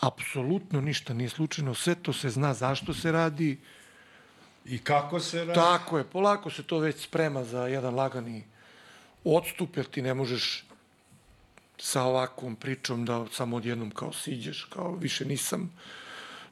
apsolutno 0.00 0.80
ništa 0.80 1.14
nije 1.14 1.28
slučajno. 1.28 1.74
Sve 1.74 1.94
to 1.94 2.12
se 2.12 2.30
zna 2.30 2.54
zašto 2.54 2.94
se 2.94 3.12
radi. 3.12 3.58
I 4.64 4.78
kako 4.78 5.20
se 5.20 5.44
radi? 5.44 5.54
Tako 5.54 5.98
je, 5.98 6.04
polako 6.04 6.50
se 6.50 6.62
to 6.62 6.78
već 6.78 7.04
sprema 7.04 7.44
za 7.44 7.66
jedan 7.66 7.94
lagani 7.94 8.44
odstup, 9.24 9.76
jer 9.76 9.86
ti 9.86 10.02
ne 10.02 10.14
možeš 10.14 10.64
sa 11.78 12.02
ovakvom 12.02 12.56
pričom 12.56 13.04
da 13.04 13.26
samo 13.32 13.56
odjednom 13.56 13.90
kao 13.90 14.12
siđeš, 14.12 14.64
kao 14.64 14.94
više 14.94 15.24
nisam 15.24 15.70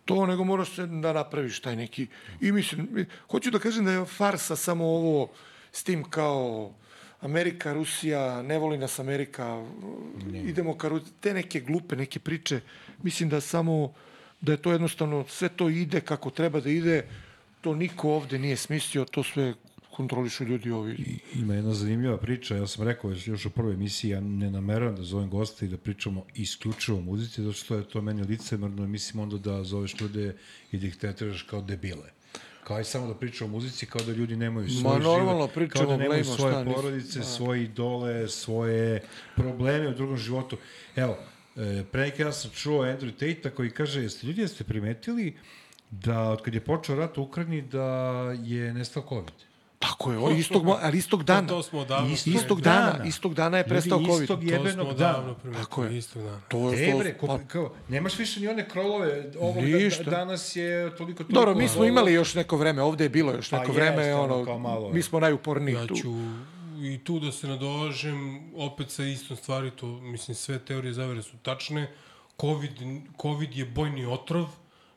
to, 0.05 0.27
nego 0.27 0.45
moraš 0.45 0.75
se 0.75 0.87
da 0.87 1.13
napraviš 1.13 1.61
taj 1.61 1.77
neki... 1.77 2.07
I 2.41 2.53
mislim, 2.53 3.07
hoću 3.31 3.51
da 3.51 3.59
kažem 3.59 3.85
da 3.85 3.93
je 3.93 4.05
farsa 4.05 4.57
samo 4.57 4.85
ovo 4.85 5.31
s 5.73 5.85
tim 5.85 6.05
kao 6.05 6.73
Amerika, 7.21 7.73
Rusija, 7.73 8.43
ne 8.43 8.59
voli 8.59 8.79
nas 8.79 8.99
Amerika, 8.99 9.65
idemo 10.45 10.77
ka 10.79 10.89
Ru- 10.89 11.01
te 11.21 11.35
neke 11.35 11.61
glupe, 11.61 11.97
neke 11.97 12.19
priče. 12.19 12.61
Mislim 13.03 13.29
da 13.29 13.41
samo, 13.41 13.93
da 14.41 14.53
je 14.53 14.63
to 14.63 14.73
jednostavno, 14.73 15.25
sve 15.29 15.49
to 15.49 15.69
ide 15.69 16.01
kako 16.01 16.31
treba 16.31 16.61
da 16.61 16.71
ide, 16.71 17.07
to 17.61 17.75
niko 17.75 18.11
ovde 18.11 18.39
nije 18.39 18.57
smislio, 18.57 19.05
to 19.05 19.23
sve 19.23 19.55
kontrolišu 19.97 20.45
ljudi 20.45 20.71
ovi. 20.71 21.19
Ima 21.35 21.55
jedna 21.55 21.75
zanimljiva 21.75 22.17
priča, 22.17 22.57
ja 22.57 22.67
sam 22.67 22.89
rekao 22.89 23.13
još, 23.27 23.47
u 23.47 23.51
prvoj 23.51 23.75
emisiji, 23.75 24.11
ja 24.11 24.21
ne 24.21 24.51
nameravam 24.51 24.97
da 24.97 25.03
zovem 25.03 25.31
gosta 25.31 25.65
i 25.65 25.69
da 25.69 25.77
pričamo 25.77 26.25
isključivo 26.35 26.99
o 26.99 27.01
muzici, 27.01 27.43
zato 27.43 27.53
što 27.53 27.77
je 27.77 27.89
to 27.89 28.03
meni 28.03 28.23
licemerno, 28.23 28.87
mislim 28.87 29.23
onda 29.23 29.39
da 29.39 29.65
zoveš 29.65 30.01
ljude 30.01 30.37
i 30.73 30.79
da 30.79 30.87
ih 30.87 30.97
tretiraš 30.97 31.43
kao 31.43 31.63
debile. 31.63 32.11
Kao 32.65 32.81
i 32.81 32.85
samo 32.85 33.07
da 33.07 33.15
pričamo 33.15 33.51
o 33.51 33.53
muzici, 33.53 33.87
kao 33.87 34.03
da 34.03 34.13
ljudi 34.13 34.37
nemaju 34.37 34.71
svoj 34.71 34.99
Ma, 34.99 34.99
normalno, 34.99 35.39
život, 35.39 35.55
pričamo, 35.55 35.89
kao 35.89 35.97
da 35.97 36.03
nemaju 36.03 36.25
gledamo 36.25 36.37
svoje 36.37 36.53
šta, 36.53 36.75
porodice, 36.75 37.19
da. 37.19 37.25
svoje 37.25 37.63
idole, 37.63 38.29
svoje 38.29 39.01
probleme 39.37 39.89
u 39.89 39.95
drugom 39.95 40.17
životu. 40.17 40.57
Evo, 40.97 41.19
e, 41.57 41.85
pre 41.93 42.01
neki 42.03 42.25
dan 42.25 42.33
sam 42.33 42.51
čuo 42.51 42.83
Andrew 42.83 43.13
Tate 43.13 43.51
koji 43.51 43.71
kaže, 43.71 44.03
jeste 44.03 44.27
ljudi, 44.27 44.41
jeste 44.41 44.65
primetili 44.65 45.35
da 45.91 46.31
od 46.31 46.43
kad 46.43 46.55
je 46.55 46.61
počeo 46.61 46.97
rat 46.97 47.19
u 47.19 47.23
Ukrajini 47.23 47.63
da 47.63 47.87
je 48.45 48.75
nestao 48.75 49.03
COVID? 49.09 49.52
Tako 49.83 50.13
je, 50.13 50.19
o, 50.19 50.31
istog, 50.31 50.63
ali 50.83 50.99
istog 50.99 51.25
dana. 51.25 51.49
To 51.49 51.63
smo 51.63 51.79
odavno 51.81 52.13
Istog 52.13 52.35
Istog 52.35 52.61
dana. 52.61 52.93
dana, 52.93 53.05
istog 53.05 53.35
dana 53.35 53.59
je 53.59 53.65
prestao 53.65 53.99
Ljudi, 53.99 54.11
COVID. 54.11 54.23
istog 54.23 54.41
To 54.41 54.47
jebenog 54.47 54.95
dana. 54.95 55.35
Tako 55.55 55.85
je. 55.85 55.99
istog 55.99 56.23
dana. 56.23 56.41
To 56.49 56.73
je 56.73 56.89
E, 56.89 57.13
to, 57.13 57.19
ko, 57.21 57.27
pa, 57.27 57.39
kao, 57.39 57.73
nemaš 57.89 58.19
više 58.19 58.41
ni 58.41 58.49
one 58.49 58.69
krolove, 58.69 59.25
ovog 59.41 59.65
Ništa. 59.65 60.03
da, 60.03 60.11
danas 60.11 60.57
je 60.57 60.97
toliko, 60.97 61.19
toliko... 61.19 61.33
Dobro, 61.33 61.55
mi 61.55 61.69
smo 61.69 61.85
imali 61.85 62.13
još 62.13 62.35
neko 62.35 62.57
vreme, 62.57 62.83
ovde 62.83 63.05
je 63.05 63.09
bilo 63.09 63.33
još 63.33 63.51
Pa 63.51 63.59
neko 63.59 63.73
jeste, 63.73 63.83
vreme, 63.83 64.15
ono, 64.15 64.35
ono, 64.35 64.45
kao 64.45 64.59
malo, 64.59 64.91
mi 64.93 65.03
smo 65.03 65.21
najuporniji 65.21 65.75
Ja 65.75 65.87
tu. 65.87 65.95
ću 65.95 66.11
i 66.83 67.01
tu 67.05 67.21
da 67.21 67.33
se 67.33 67.47
nadožem, 67.49 68.17
opet 68.57 68.91
sa 68.91 69.05
istom 69.05 69.37
stvari, 69.37 69.71
to, 69.71 69.87
mislim, 69.87 70.35
sve 70.35 70.59
teorije 70.59 70.93
zavere 70.93 71.23
su 71.23 71.37
tačne. 71.39 71.91
COVID, 72.41 72.71
COVID 73.23 73.57
je 73.57 73.65
bojni 73.65 74.07
otrov, 74.07 74.47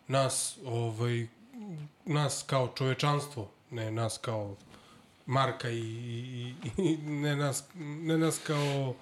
nas, 0.08 0.58
ovaj, 0.66 1.28
nas 2.06 2.44
kao 2.48 2.68
čovečanstvo, 2.68 3.50
ne 3.72 3.92
nas 3.92 4.18
kao 4.18 4.56
marka 5.26 5.70
i, 5.70 5.80
i, 5.80 6.54
i 6.78 6.98
ne, 6.98 7.36
nas, 7.36 7.64
ne 7.76 8.18
nas 8.18 8.40
kao 8.48 8.96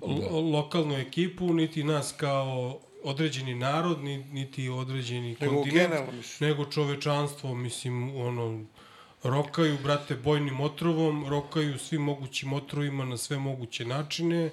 lo, 0.00 0.40
lokalnu 0.40 0.94
ekipu, 0.96 1.54
niti 1.54 1.84
nas 1.84 2.14
kao 2.16 2.78
određeni 3.04 3.54
narod, 3.54 4.04
ni- 4.04 4.24
niti 4.24 4.68
određeni 4.68 5.36
Nego 5.40 5.54
kontinent, 5.54 6.40
nego 6.40 6.64
čovečanstvo, 6.64 7.54
mislim, 7.54 8.16
ono, 8.16 8.64
rokaju, 9.22 9.78
brate, 9.82 10.14
bojnim 10.14 10.60
otrovom, 10.60 11.26
rokaju 11.28 11.78
svim 11.78 12.02
mogućim 12.02 12.52
otrovima 12.52 13.04
na 13.04 13.16
sve 13.16 13.38
moguće 13.38 13.84
načine, 13.84 14.50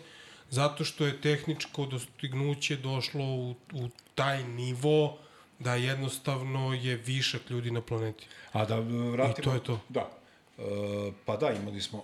zato 0.50 0.84
što 0.84 1.06
je 1.06 1.22
tehničko 1.22 1.86
dostignuće 1.86 2.76
došlo 2.76 3.26
u, 3.26 3.56
u 3.74 3.90
taj 4.16 4.44
nivo 4.44 5.18
da 5.60 5.76
jednostavno 5.76 6.74
je 6.74 6.96
višak 6.96 7.50
ljudi 7.50 7.72
na 7.72 7.82
planeti. 7.82 8.28
A 8.52 8.66
da 8.66 8.80
vratimo... 8.80 9.36
I 9.40 9.44
to 9.44 9.54
je 9.54 9.64
to. 9.64 9.80
Da. 9.90 10.17
E, 10.58 11.12
pa 11.26 11.38
da, 11.38 11.52
imali 11.52 11.82
smo 11.82 12.04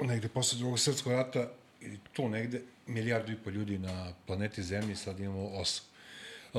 negde 0.00 0.28
posle 0.28 0.58
drugog 0.58 0.78
srpskog 0.78 1.12
rata 1.12 1.48
ili 1.80 1.98
tu 2.12 2.28
negde 2.28 2.62
milijardu 2.86 3.32
i 3.32 3.36
po 3.36 3.50
ljudi 3.50 3.78
na 3.78 4.12
planeti 4.26 4.62
Zemlji, 4.62 4.96
sad 4.96 5.20
imamo 5.20 5.48
osam. 5.48 5.84
E, 6.54 6.58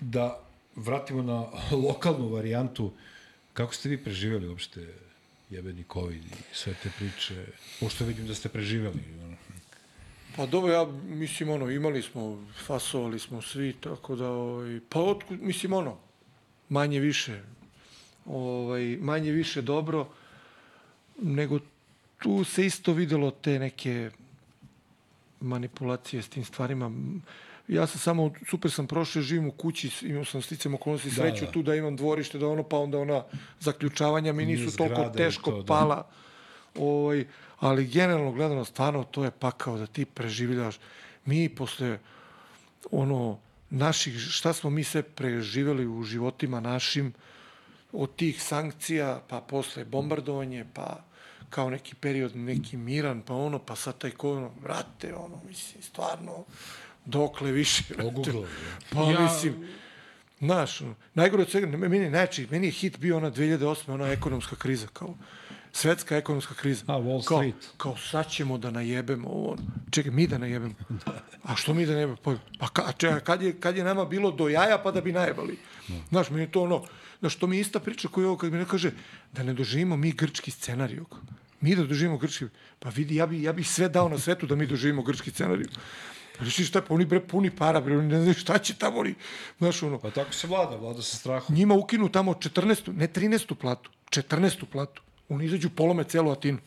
da 0.00 0.40
vratimo 0.76 1.22
na 1.22 1.46
lokalnu 1.88 2.28
varijantu, 2.28 2.92
kako 3.52 3.74
ste 3.74 3.88
vi 3.88 4.04
preživjeli 4.04 4.48
uopšte 4.48 4.94
jebeni 5.50 5.84
COVID 5.92 6.24
i 6.24 6.54
sve 6.54 6.74
te 6.82 6.90
priče, 6.98 7.46
pošto 7.80 8.04
vidim 8.04 8.26
da 8.26 8.34
ste 8.34 8.48
preživjeli. 8.48 9.00
Pa 10.36 10.46
dobro, 10.46 10.72
ja 10.72 10.84
mislim, 11.04 11.50
ono, 11.50 11.70
imali 11.70 12.02
smo, 12.02 12.46
fasovali 12.66 13.18
smo 13.18 13.42
svi, 13.42 13.72
tako 13.80 14.16
da, 14.16 14.28
ovaj, 14.28 14.80
pa 14.88 15.00
otkud, 15.00 15.42
mislim, 15.42 15.72
ono, 15.72 15.98
manje 16.68 17.00
više, 17.00 17.42
ovaj, 18.30 18.96
manje 19.00 19.30
više 19.30 19.62
dobro, 19.62 20.08
nego 21.22 21.58
tu 22.18 22.44
se 22.44 22.66
isto 22.66 22.92
videlo 22.92 23.30
te 23.30 23.58
neke 23.58 24.10
manipulacije 25.40 26.22
s 26.22 26.28
tim 26.28 26.44
stvarima. 26.44 26.90
Ja 27.68 27.86
sam 27.86 27.98
samo, 27.98 28.32
super 28.50 28.70
sam 28.70 28.86
prošao, 28.86 29.22
živim 29.22 29.48
u 29.48 29.52
kući, 29.52 29.90
imao 30.02 30.24
sam 30.24 30.42
sticam 30.42 30.74
okolnosti 30.74 31.10
sreću 31.10 31.44
da. 31.44 31.50
tu 31.50 31.62
da 31.62 31.74
imam 31.74 31.96
dvorište, 31.96 32.38
da 32.38 32.48
ono, 32.48 32.62
pa 32.62 32.78
onda 32.78 32.98
ona 32.98 33.24
zaključavanja 33.60 34.32
mi 34.32 34.46
nisu 34.46 34.76
toliko 34.76 35.08
teško 35.08 35.50
to, 35.50 35.56
da. 35.56 35.66
pala. 35.66 36.06
Ovaj, 36.78 37.26
ali 37.60 37.86
generalno 37.86 38.32
gledano, 38.32 38.64
stvarno, 38.64 39.04
to 39.04 39.24
je 39.24 39.30
pakao 39.30 39.78
da 39.78 39.86
ti 39.86 40.04
preživljavaš. 40.04 40.78
Mi 41.24 41.48
posle 41.48 41.98
ono, 42.90 43.38
naših, 43.70 44.18
šta 44.18 44.52
smo 44.52 44.70
mi 44.70 44.84
sve 44.84 45.02
preživjeli 45.02 45.86
u 45.86 46.02
životima 46.02 46.60
našim, 46.60 47.12
od 47.92 48.16
tih 48.16 48.42
sankcija, 48.42 49.22
pa 49.28 49.40
posle 49.40 49.84
bombardovanje, 49.84 50.64
pa 50.74 51.04
kao 51.50 51.70
neki 51.70 51.94
period, 51.94 52.36
neki 52.36 52.76
miran, 52.76 53.22
pa 53.22 53.34
ono, 53.34 53.58
pa 53.58 53.76
sad 53.76 53.98
taj 53.98 54.10
ko, 54.10 54.32
ono, 54.36 54.50
brate, 54.62 55.14
ono, 55.14 55.40
mislim, 55.48 55.82
stvarno, 55.82 56.44
dokle 57.04 57.52
više. 57.52 57.84
Oguglao, 58.04 58.44
Pa, 58.92 59.00
Ja- 59.02 59.20
mislim, 59.20 59.68
znaš, 60.38 60.80
ono, 60.80 60.94
najgore 61.14 61.42
od 61.42 61.50
svega, 61.50 61.66
meni, 61.66 62.10
najjači, 62.10 62.46
meni 62.50 62.66
je 62.66 62.70
hit 62.70 62.98
bio 62.98 63.16
ona 63.16 63.30
2008. 63.30 63.92
ona 63.92 64.06
ekonomska 64.08 64.56
kriza, 64.56 64.86
kao, 64.92 65.14
svetska 65.72 66.16
ekonomska 66.16 66.54
kriza. 66.54 66.84
A, 66.86 66.92
Wall 66.92 67.24
kao, 67.24 67.38
Street. 67.38 67.68
Kao, 67.76 67.96
sad 67.96 68.30
ćemo 68.30 68.58
da 68.58 68.70
najebemo 68.70 69.28
ovo. 69.28 69.56
Čekaj, 69.90 70.12
mi 70.12 70.26
da 70.26 70.38
najebemo. 70.38 70.74
A 71.48 71.56
što 71.56 71.74
mi 71.74 71.86
da 71.86 71.92
najebemo? 71.92 72.16
Pa, 72.22 72.34
pa 72.58 72.68
ka, 72.68 72.92
čekaj, 72.92 73.20
kad 73.20 73.42
je, 73.42 73.60
kad 73.60 73.76
je 73.76 73.84
nama 73.84 74.04
bilo 74.04 74.30
do 74.30 74.48
jaja 74.48 74.78
pa 74.78 74.90
da 74.90 75.00
bi 75.00 75.12
najebali? 75.12 75.58
Znaš, 76.08 76.30
meni 76.30 76.42
je 76.42 76.50
to 76.52 76.62
ono, 76.62 76.84
znaš, 77.20 77.36
to 77.36 77.46
mi 77.46 77.56
je 77.56 77.60
ista 77.60 77.80
priča 77.80 78.08
koju 78.08 78.26
ovo 78.26 78.36
kad 78.36 78.52
mi 78.52 78.58
ne 78.58 78.64
kaže 78.64 78.92
da 79.32 79.42
ne 79.42 79.54
doživimo 79.54 79.96
mi 79.96 80.12
grčki 80.12 80.50
scenarij. 80.50 81.00
Mi 81.60 81.76
da 81.76 81.84
doživimo 81.84 82.18
grčki, 82.18 82.44
pa 82.78 82.88
vidi, 82.88 83.16
ja 83.16 83.26
bi, 83.26 83.42
ja 83.42 83.52
bi 83.52 83.64
sve 83.64 83.88
dao 83.88 84.08
na 84.08 84.18
svetu 84.18 84.46
da 84.46 84.56
mi 84.56 84.66
doživimo 84.66 85.02
grčki 85.02 85.30
scenarij. 85.30 85.66
Reći 86.40 86.64
šta, 86.64 86.80
pa 86.82 86.94
oni 86.94 87.04
bre 87.04 87.20
puni 87.20 87.50
para, 87.50 87.80
bre, 87.80 87.98
oni 87.98 88.08
ne 88.08 88.20
znaju 88.20 88.34
šta 88.34 88.58
će 88.58 88.74
tamo, 88.74 88.98
oni, 88.98 89.14
znaš, 89.58 89.82
ono, 89.82 89.98
Pa 89.98 90.10
tako 90.10 90.32
se 90.32 90.46
vlada, 90.46 90.76
vlada 90.76 91.02
sa 91.02 91.16
strahom. 91.16 91.56
njima 91.56 91.74
ukinu 91.74 92.08
tamo 92.08 92.32
14. 92.32 92.92
ne 92.96 93.08
13. 93.08 93.54
platu, 93.54 93.90
14. 94.10 94.64
platu. 94.64 95.02
Oni 95.28 95.44
izađu 95.44 95.70
polome 95.70 96.04
celu 96.04 96.30
Atinu. 96.30 96.58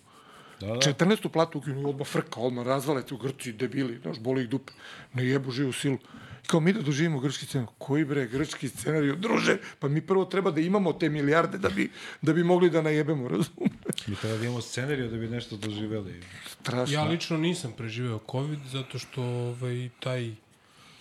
Da, 0.60 0.68
da. 0.68 0.74
14. 0.74 1.30
platu 1.30 1.58
ukinu, 1.58 1.90
odmah 1.90 2.08
frka, 2.08 2.40
odmah 2.40 2.66
razvale 2.66 3.06
tu 3.06 3.18
Grci, 3.18 3.54
debili, 3.54 4.00
znaš, 4.02 4.20
boli 4.20 4.44
ih 4.44 4.50
dupe, 4.50 4.74
ne 5.14 5.26
jebu 5.26 5.52
živu 5.52 5.74
silu. 5.74 5.98
Kao 6.48 6.60
mi 6.60 6.74
da 6.74 6.82
doživimo 6.82 7.20
grčki 7.20 7.46
scenarij. 7.46 7.74
Koji 7.78 8.06
bre, 8.06 8.28
grčki 8.28 8.70
scenarij, 8.70 9.16
druže, 9.16 9.58
pa 9.80 9.88
mi 9.88 10.02
prvo 10.02 10.26
treba 10.26 10.52
da 10.52 10.62
imamo 10.62 10.94
te 10.94 11.10
milijarde 11.10 11.58
da 11.58 11.70
bi, 11.70 11.90
da 12.22 12.34
bi 12.34 12.44
mogli 12.44 12.70
da 12.70 12.82
najebemo, 12.82 13.28
razumeš? 13.28 14.08
Mi 14.08 14.16
treba 14.16 14.38
da 14.38 14.44
imamo 14.44 14.62
scenariju 14.62 15.10
da 15.10 15.18
bi 15.18 15.28
nešto 15.28 15.58
doživeli. 15.58 16.22
Strašno. 16.48 16.94
Ja 16.94 17.04
lično 17.04 17.38
nisam 17.38 17.74
preživeo 17.78 18.20
COVID 18.32 18.60
zato 18.72 19.00
što 19.00 19.24
ovaj, 19.24 19.90
taj, 20.00 20.32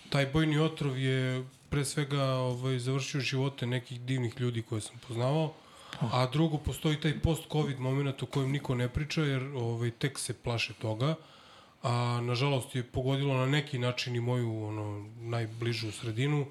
taj 0.09 0.25
bojni 0.25 0.59
otrov 0.59 0.97
je 0.97 1.43
pre 1.69 1.85
svega 1.85 2.23
ovaj, 2.23 2.79
završio 2.79 3.21
živote 3.21 3.65
nekih 3.65 4.01
divnih 4.01 4.39
ljudi 4.39 4.61
koje 4.61 4.81
sam 4.81 4.95
poznavao, 5.07 5.53
a 5.99 6.27
drugo 6.33 6.57
postoji 6.57 6.99
taj 7.01 7.19
post-COVID 7.19 7.79
moment 7.79 8.23
o 8.23 8.25
kojem 8.25 8.51
niko 8.51 8.75
ne 8.75 8.89
priča 8.89 9.23
jer 9.23 9.43
ovaj, 9.43 9.91
tek 9.91 10.19
se 10.19 10.33
plaše 10.33 10.73
toga, 10.73 11.15
a 11.83 12.21
nažalost 12.21 12.75
je 12.75 12.83
pogodilo 12.83 13.37
na 13.37 13.45
neki 13.45 13.79
način 13.79 14.15
i 14.15 14.21
moju 14.21 14.63
ono, 14.63 15.09
najbližu 15.19 15.91
sredinu 15.91 16.45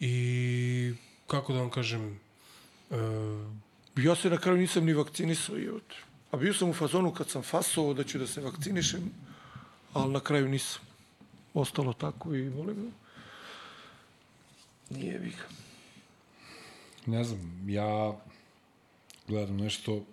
i 0.00 0.94
kako 1.26 1.52
da 1.52 1.58
vam 1.58 1.70
kažem, 1.70 2.20
e, 2.90 2.96
Ja 3.96 4.14
se 4.14 4.30
na 4.30 4.38
kraju 4.38 4.58
nisam 4.58 4.84
ni 4.84 4.92
vakcinisao, 4.92 5.56
jebote. 5.56 5.94
A 6.30 6.36
bio 6.36 6.54
sam 6.54 6.70
u 6.70 6.74
fazonu 6.74 7.12
kad 7.14 7.28
sam 7.28 7.42
fasovao 7.42 7.94
da 7.94 8.04
ću 8.04 8.18
da 8.18 8.26
se 8.26 8.40
vakcinišem, 8.40 9.10
ali 9.92 10.12
na 10.12 10.20
kraju 10.20 10.48
nisam. 10.48 10.82
Ostalo 11.54 11.92
tako 11.92 12.34
i 12.34 12.48
volim. 12.48 12.92
Nije 14.90 15.18
vi 15.18 15.30
ga. 15.30 15.46
Ne 17.06 17.24
znam, 17.24 17.68
ja 17.68 18.20
gledam 19.28 19.56
nešto 19.56 20.04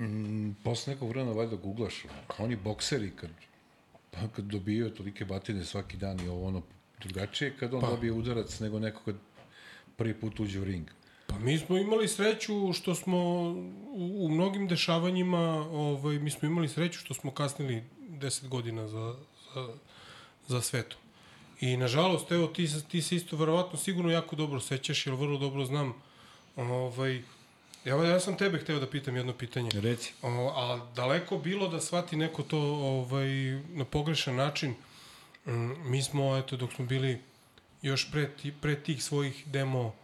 mm, 0.00 0.56
posle 0.64 0.92
nekog 0.92 1.08
vremena 1.08 1.32
valjda 1.32 1.56
googlaš, 1.56 2.04
oni 2.38 2.56
bokseri 2.56 3.10
kad, 3.16 3.30
pa 4.10 4.18
kad 4.36 4.44
dobijaju 4.44 4.90
tolike 4.90 5.24
batine 5.24 5.64
svaki 5.64 5.96
dan 5.96 6.20
i 6.20 6.28
ovo 6.28 6.46
ono 6.46 6.62
drugačije 7.02 7.56
kad 7.60 7.74
on 7.74 7.80
pa. 7.80 7.86
dobije 7.86 8.12
udarac 8.12 8.60
nego 8.60 8.78
neko 8.78 9.02
kad 9.04 9.14
prvi 9.96 10.14
put 10.14 10.40
uđe 10.40 10.60
u 10.60 10.64
ring. 10.64 10.88
Pa 11.26 11.38
mi 11.38 11.58
smo 11.58 11.78
imali 11.78 12.08
sreću 12.08 12.72
što 12.72 12.94
smo 12.94 13.18
u, 13.92 14.24
u 14.24 14.28
mnogim 14.28 14.68
dešavanjima, 14.68 15.38
ovaj, 15.70 16.18
mi 16.18 16.30
smo 16.30 16.48
imali 16.48 16.68
sreću 16.68 16.98
što 16.98 17.14
smo 17.14 17.30
kasnili 17.30 17.84
10 18.00 18.48
godina 18.48 18.88
za, 18.88 19.14
za, 19.54 19.68
za 20.48 20.60
svetom. 20.60 20.98
I 21.60 21.76
nažalost, 21.76 22.32
evo, 22.32 22.46
ti, 22.46 22.68
ti 22.88 23.02
se 23.02 23.16
isto 23.16 23.36
verovatno 23.36 23.78
sigurno 23.78 24.10
jako 24.10 24.36
dobro 24.36 24.60
sećaš, 24.60 25.06
jer 25.06 25.14
vrlo 25.14 25.38
dobro 25.38 25.64
znam, 25.64 25.94
ovaj, 26.56 27.22
Evo, 27.84 28.04
ja 28.04 28.20
sam 28.20 28.36
tebe 28.36 28.58
hteo 28.58 28.78
da 28.78 28.86
pitam 28.86 29.16
jedno 29.16 29.32
pitanje. 29.32 29.70
Reci. 29.74 30.12
O, 30.22 30.52
a 30.56 30.86
daleko 30.94 31.38
bilo 31.38 31.68
da 31.68 31.80
shvati 31.80 32.16
neko 32.16 32.42
to 32.42 32.58
ovaj, 32.58 33.28
na 33.68 33.84
pogrešan 33.84 34.36
način. 34.36 34.74
Mm, 35.46 35.90
Mi 35.90 36.02
smo, 36.02 36.36
eto, 36.36 36.56
dok 36.56 36.72
smo 36.72 36.84
bili 36.84 37.18
još 37.82 38.10
pre, 38.12 38.28
ti, 38.36 38.52
pre 38.60 38.82
tih 38.82 39.04
svojih 39.04 39.46
demo 39.46 39.94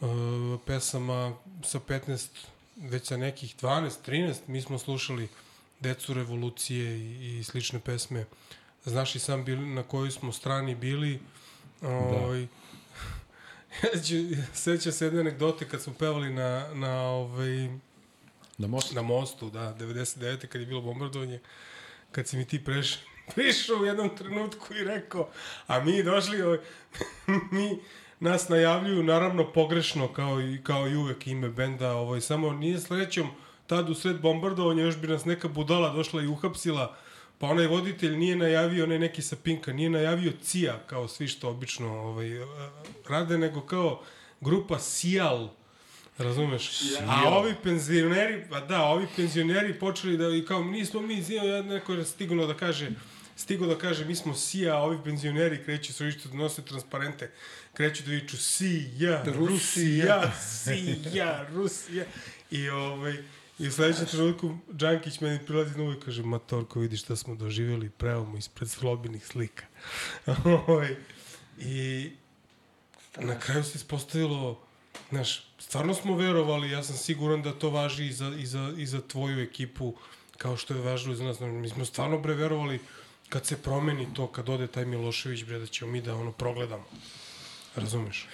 uh, 0.00 0.08
pesama 0.66 1.36
sa 1.64 1.80
15, 1.80 2.28
već 2.76 3.06
sa 3.06 3.16
nekih 3.16 3.56
12, 3.56 3.90
13, 4.06 4.34
mi 4.46 4.62
smo 4.62 4.78
slušali 4.78 5.28
Decu 5.80 6.14
revolucije 6.14 6.98
i, 6.98 7.38
i 7.38 7.44
slične 7.44 7.80
pesme. 7.80 8.24
Znaš 8.84 9.14
i 9.14 9.18
sam 9.18 9.44
bili, 9.44 9.66
na 9.66 9.82
kojoj 9.82 10.10
smo 10.10 10.32
strani 10.32 10.74
bili. 10.74 11.20
Ovaj, 11.82 12.40
ja 12.42 12.48
ću, 12.48 12.50
sećam 14.54 14.92
se 14.92 15.04
jedne 15.04 15.20
anegdote 15.20 15.68
kad 15.68 15.82
smo 15.82 15.94
pevali 15.98 16.30
na, 16.30 16.74
na 16.74 17.02
ovaj, 17.02 17.68
Na 18.58 18.66
most? 18.68 18.94
na 18.94 19.02
mostu, 19.02 19.50
da, 19.50 19.74
99. 19.78 20.46
kad 20.46 20.60
je 20.60 20.66
bilo 20.66 20.80
bombardovanje, 20.80 21.40
kad 22.12 22.28
si 22.28 22.36
mi 22.36 22.44
ti 22.44 22.64
preš, 22.64 22.98
prišao 23.34 23.76
u 23.76 23.84
jednom 23.84 24.16
trenutku 24.16 24.74
i 24.74 24.84
rekao, 24.84 25.28
a 25.66 25.80
mi 25.80 26.02
došli, 26.02 26.42
ovaj, 26.42 26.58
mi 27.52 27.78
nas 28.20 28.48
najavljuju 28.48 29.02
naravno 29.02 29.52
pogrešno 29.52 30.12
kao 30.12 30.40
i, 30.40 30.60
kao 30.62 30.88
i 30.88 30.96
uvek 30.96 31.26
ime 31.26 31.48
benda, 31.48 31.92
ovaj, 31.92 32.20
samo 32.20 32.52
nije 32.52 32.78
srećom 32.78 33.30
tad 33.66 33.90
u 33.90 33.94
sred 33.94 34.20
bombardovanja 34.20 34.82
još 34.82 34.96
bi 34.96 35.08
nas 35.08 35.24
neka 35.24 35.48
budala 35.48 35.92
došla 35.92 36.22
i 36.22 36.26
uhapsila, 36.26 36.96
pa 37.40 37.46
onaj 37.46 37.66
voditelj 37.66 38.16
nije 38.16 38.36
najavio, 38.36 38.84
onaj 38.84 38.98
neki 38.98 39.22
sa 39.22 39.36
Pinka, 39.36 39.72
nije 39.72 39.90
najavio 39.90 40.32
Cija, 40.42 40.78
kao 40.86 41.08
svi 41.08 41.28
što 41.28 41.48
obično 41.48 41.88
ovaj, 41.88 42.28
rade, 43.08 43.38
nego 43.38 43.60
kao 43.60 44.02
grupa 44.40 44.78
Sijal, 44.78 45.48
Razumeš? 46.18 46.70
A 47.06 47.28
ovi 47.28 47.54
penzioneri, 47.62 48.44
pa 48.50 48.60
da, 48.60 48.82
ovi 48.82 49.06
penzioneri 49.16 49.78
počeli 49.78 50.16
da, 50.16 50.28
i 50.28 50.44
kao, 50.44 50.64
nismo 50.64 51.00
mi, 51.00 51.22
zio, 51.22 51.42
ja 51.42 51.62
neko 51.62 51.92
je 51.92 52.04
stiglo 52.04 52.46
da 52.46 52.54
kaže, 52.54 52.90
stigo 53.36 53.66
da 53.66 53.78
kaže, 53.78 54.04
mi 54.04 54.16
smo 54.16 54.34
sija, 54.34 54.76
a 54.76 54.82
ovi 54.82 54.98
penzioneri 55.04 55.64
kreću 55.64 55.92
su 55.92 56.06
išto 56.06 56.28
da 56.28 56.36
nose 56.36 56.62
transparente, 56.62 57.30
kreću 57.74 58.02
da 58.02 58.10
viču 58.10 58.36
sija, 58.36 59.24
Rusija, 59.26 60.32
sija, 60.64 61.46
Rusija. 61.54 62.04
I 62.50 62.68
ovaj, 62.68 63.14
I 63.60 63.68
u 63.68 63.72
sledećem 63.72 64.06
trenutku 64.06 64.56
Đankić 64.70 65.20
meni 65.20 65.38
prilazi 65.46 65.78
na 65.78 65.92
i 65.92 66.00
kaže, 66.00 66.22
Matorko, 66.22 66.80
vidi 66.80 66.96
šta 66.96 67.16
smo 67.16 67.34
doživjeli, 67.34 67.90
prevamo 67.90 68.38
ispred 68.38 68.70
slobinih 68.70 69.26
slika. 69.26 69.64
Ovaj, 70.66 70.96
I 71.58 72.10
na 73.16 73.38
kraju 73.38 73.64
se 73.64 73.72
ispostavilo, 73.78 74.60
znaš, 75.10 75.44
stvarno 75.58 75.94
smo 75.94 76.16
verovali, 76.16 76.70
ja 76.70 76.82
sam 76.82 76.96
siguran 76.96 77.42
da 77.42 77.52
to 77.52 77.70
važi 77.70 78.06
i 78.06 78.12
za, 78.12 78.32
i 78.38 78.46
za, 78.46 78.72
i 78.76 78.86
za 78.86 79.00
tvoju 79.00 79.42
ekipu, 79.42 79.94
kao 80.38 80.56
što 80.56 80.74
je 80.74 80.80
važilo 80.80 81.14
za 81.14 81.24
nas. 81.24 81.40
Mi 81.40 81.68
smo 81.68 81.84
stvarno 81.84 82.18
bre 82.18 82.34
verovali 82.34 82.80
kad 83.28 83.46
se 83.46 83.62
promeni 83.62 84.14
to, 84.14 84.26
kad 84.26 84.48
ode 84.48 84.66
taj 84.66 84.84
Milošević, 84.84 85.44
bre, 85.44 85.58
da 85.58 85.66
ćemo 85.66 85.92
mi 85.92 86.00
da 86.00 86.14
ono 86.14 86.32
progledamo. 86.32 86.84
Razumeš? 87.76 88.26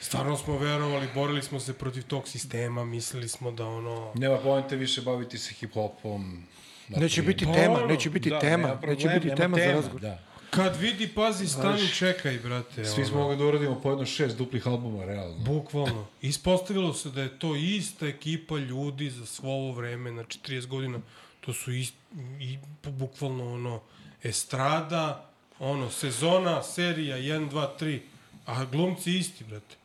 Stvarno 0.00 0.36
smo 0.36 0.58
verovali, 0.58 1.08
borili 1.14 1.42
smo 1.42 1.60
se 1.60 1.72
protiv 1.72 2.02
tog 2.02 2.28
sistema, 2.28 2.84
mislili 2.84 3.28
smo 3.28 3.50
da 3.50 3.66
ono... 3.66 4.12
Nema 4.14 4.36
poente 4.36 4.76
više 4.76 5.02
baviti 5.02 5.38
se 5.38 5.54
hip-hopom. 5.54 6.42
Neće 6.88 7.22
biti 7.22 7.44
Pa 7.44 7.52
tema, 7.52 7.86
neće 7.86 8.10
biti 8.10 8.30
Da, 8.30 8.38
tema, 8.38 8.68
nema 8.68 8.80
neće 8.86 9.02
problem, 9.02 9.22
biti 9.22 9.26
nema 9.26 9.36
tema 9.36 9.56
za 9.56 9.62
tema, 9.62 9.74
razgovor. 9.74 10.00
Da. 10.00 10.18
Kad 10.50 10.76
vidi, 10.76 11.08
pazi, 11.08 11.48
stani, 11.48 11.88
čekaj, 11.88 12.38
brate. 12.38 12.84
Svi 12.84 13.04
smo 13.04 13.18
mogli 13.18 13.36
da 13.36 13.44
uradimo 13.44 13.80
po 13.80 13.90
jedno 13.90 14.06
šest 14.06 14.38
duplih 14.38 14.66
albuma, 14.66 15.04
realno. 15.04 15.38
Bukvalno. 15.38 16.06
Ispostavilo 16.22 16.94
se 16.94 17.10
da 17.10 17.22
je 17.22 17.38
to 17.38 17.56
ista 17.56 18.06
ekipa 18.06 18.56
ljudi 18.56 19.10
za 19.10 19.26
svo 19.26 19.50
ovo 19.50 19.72
vreme, 19.72 20.10
znači 20.10 20.38
30 20.46 20.66
godina, 20.66 20.98
to 21.40 21.52
su 21.52 21.72
ist, 21.72 21.94
i, 22.40 22.58
bukvalno 22.84 23.52
ono, 23.54 23.80
estrada, 24.22 25.30
ono, 25.58 25.90
sezona, 25.90 26.62
serija, 26.62 27.16
1, 27.16 27.50
2, 27.50 27.68
3, 27.80 27.98
a 28.46 28.64
glumci 28.64 29.18
isti, 29.18 29.44
brate. 29.44 29.76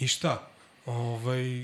I 0.00 0.08
šta? 0.08 0.48
Ovaj, 0.86 1.62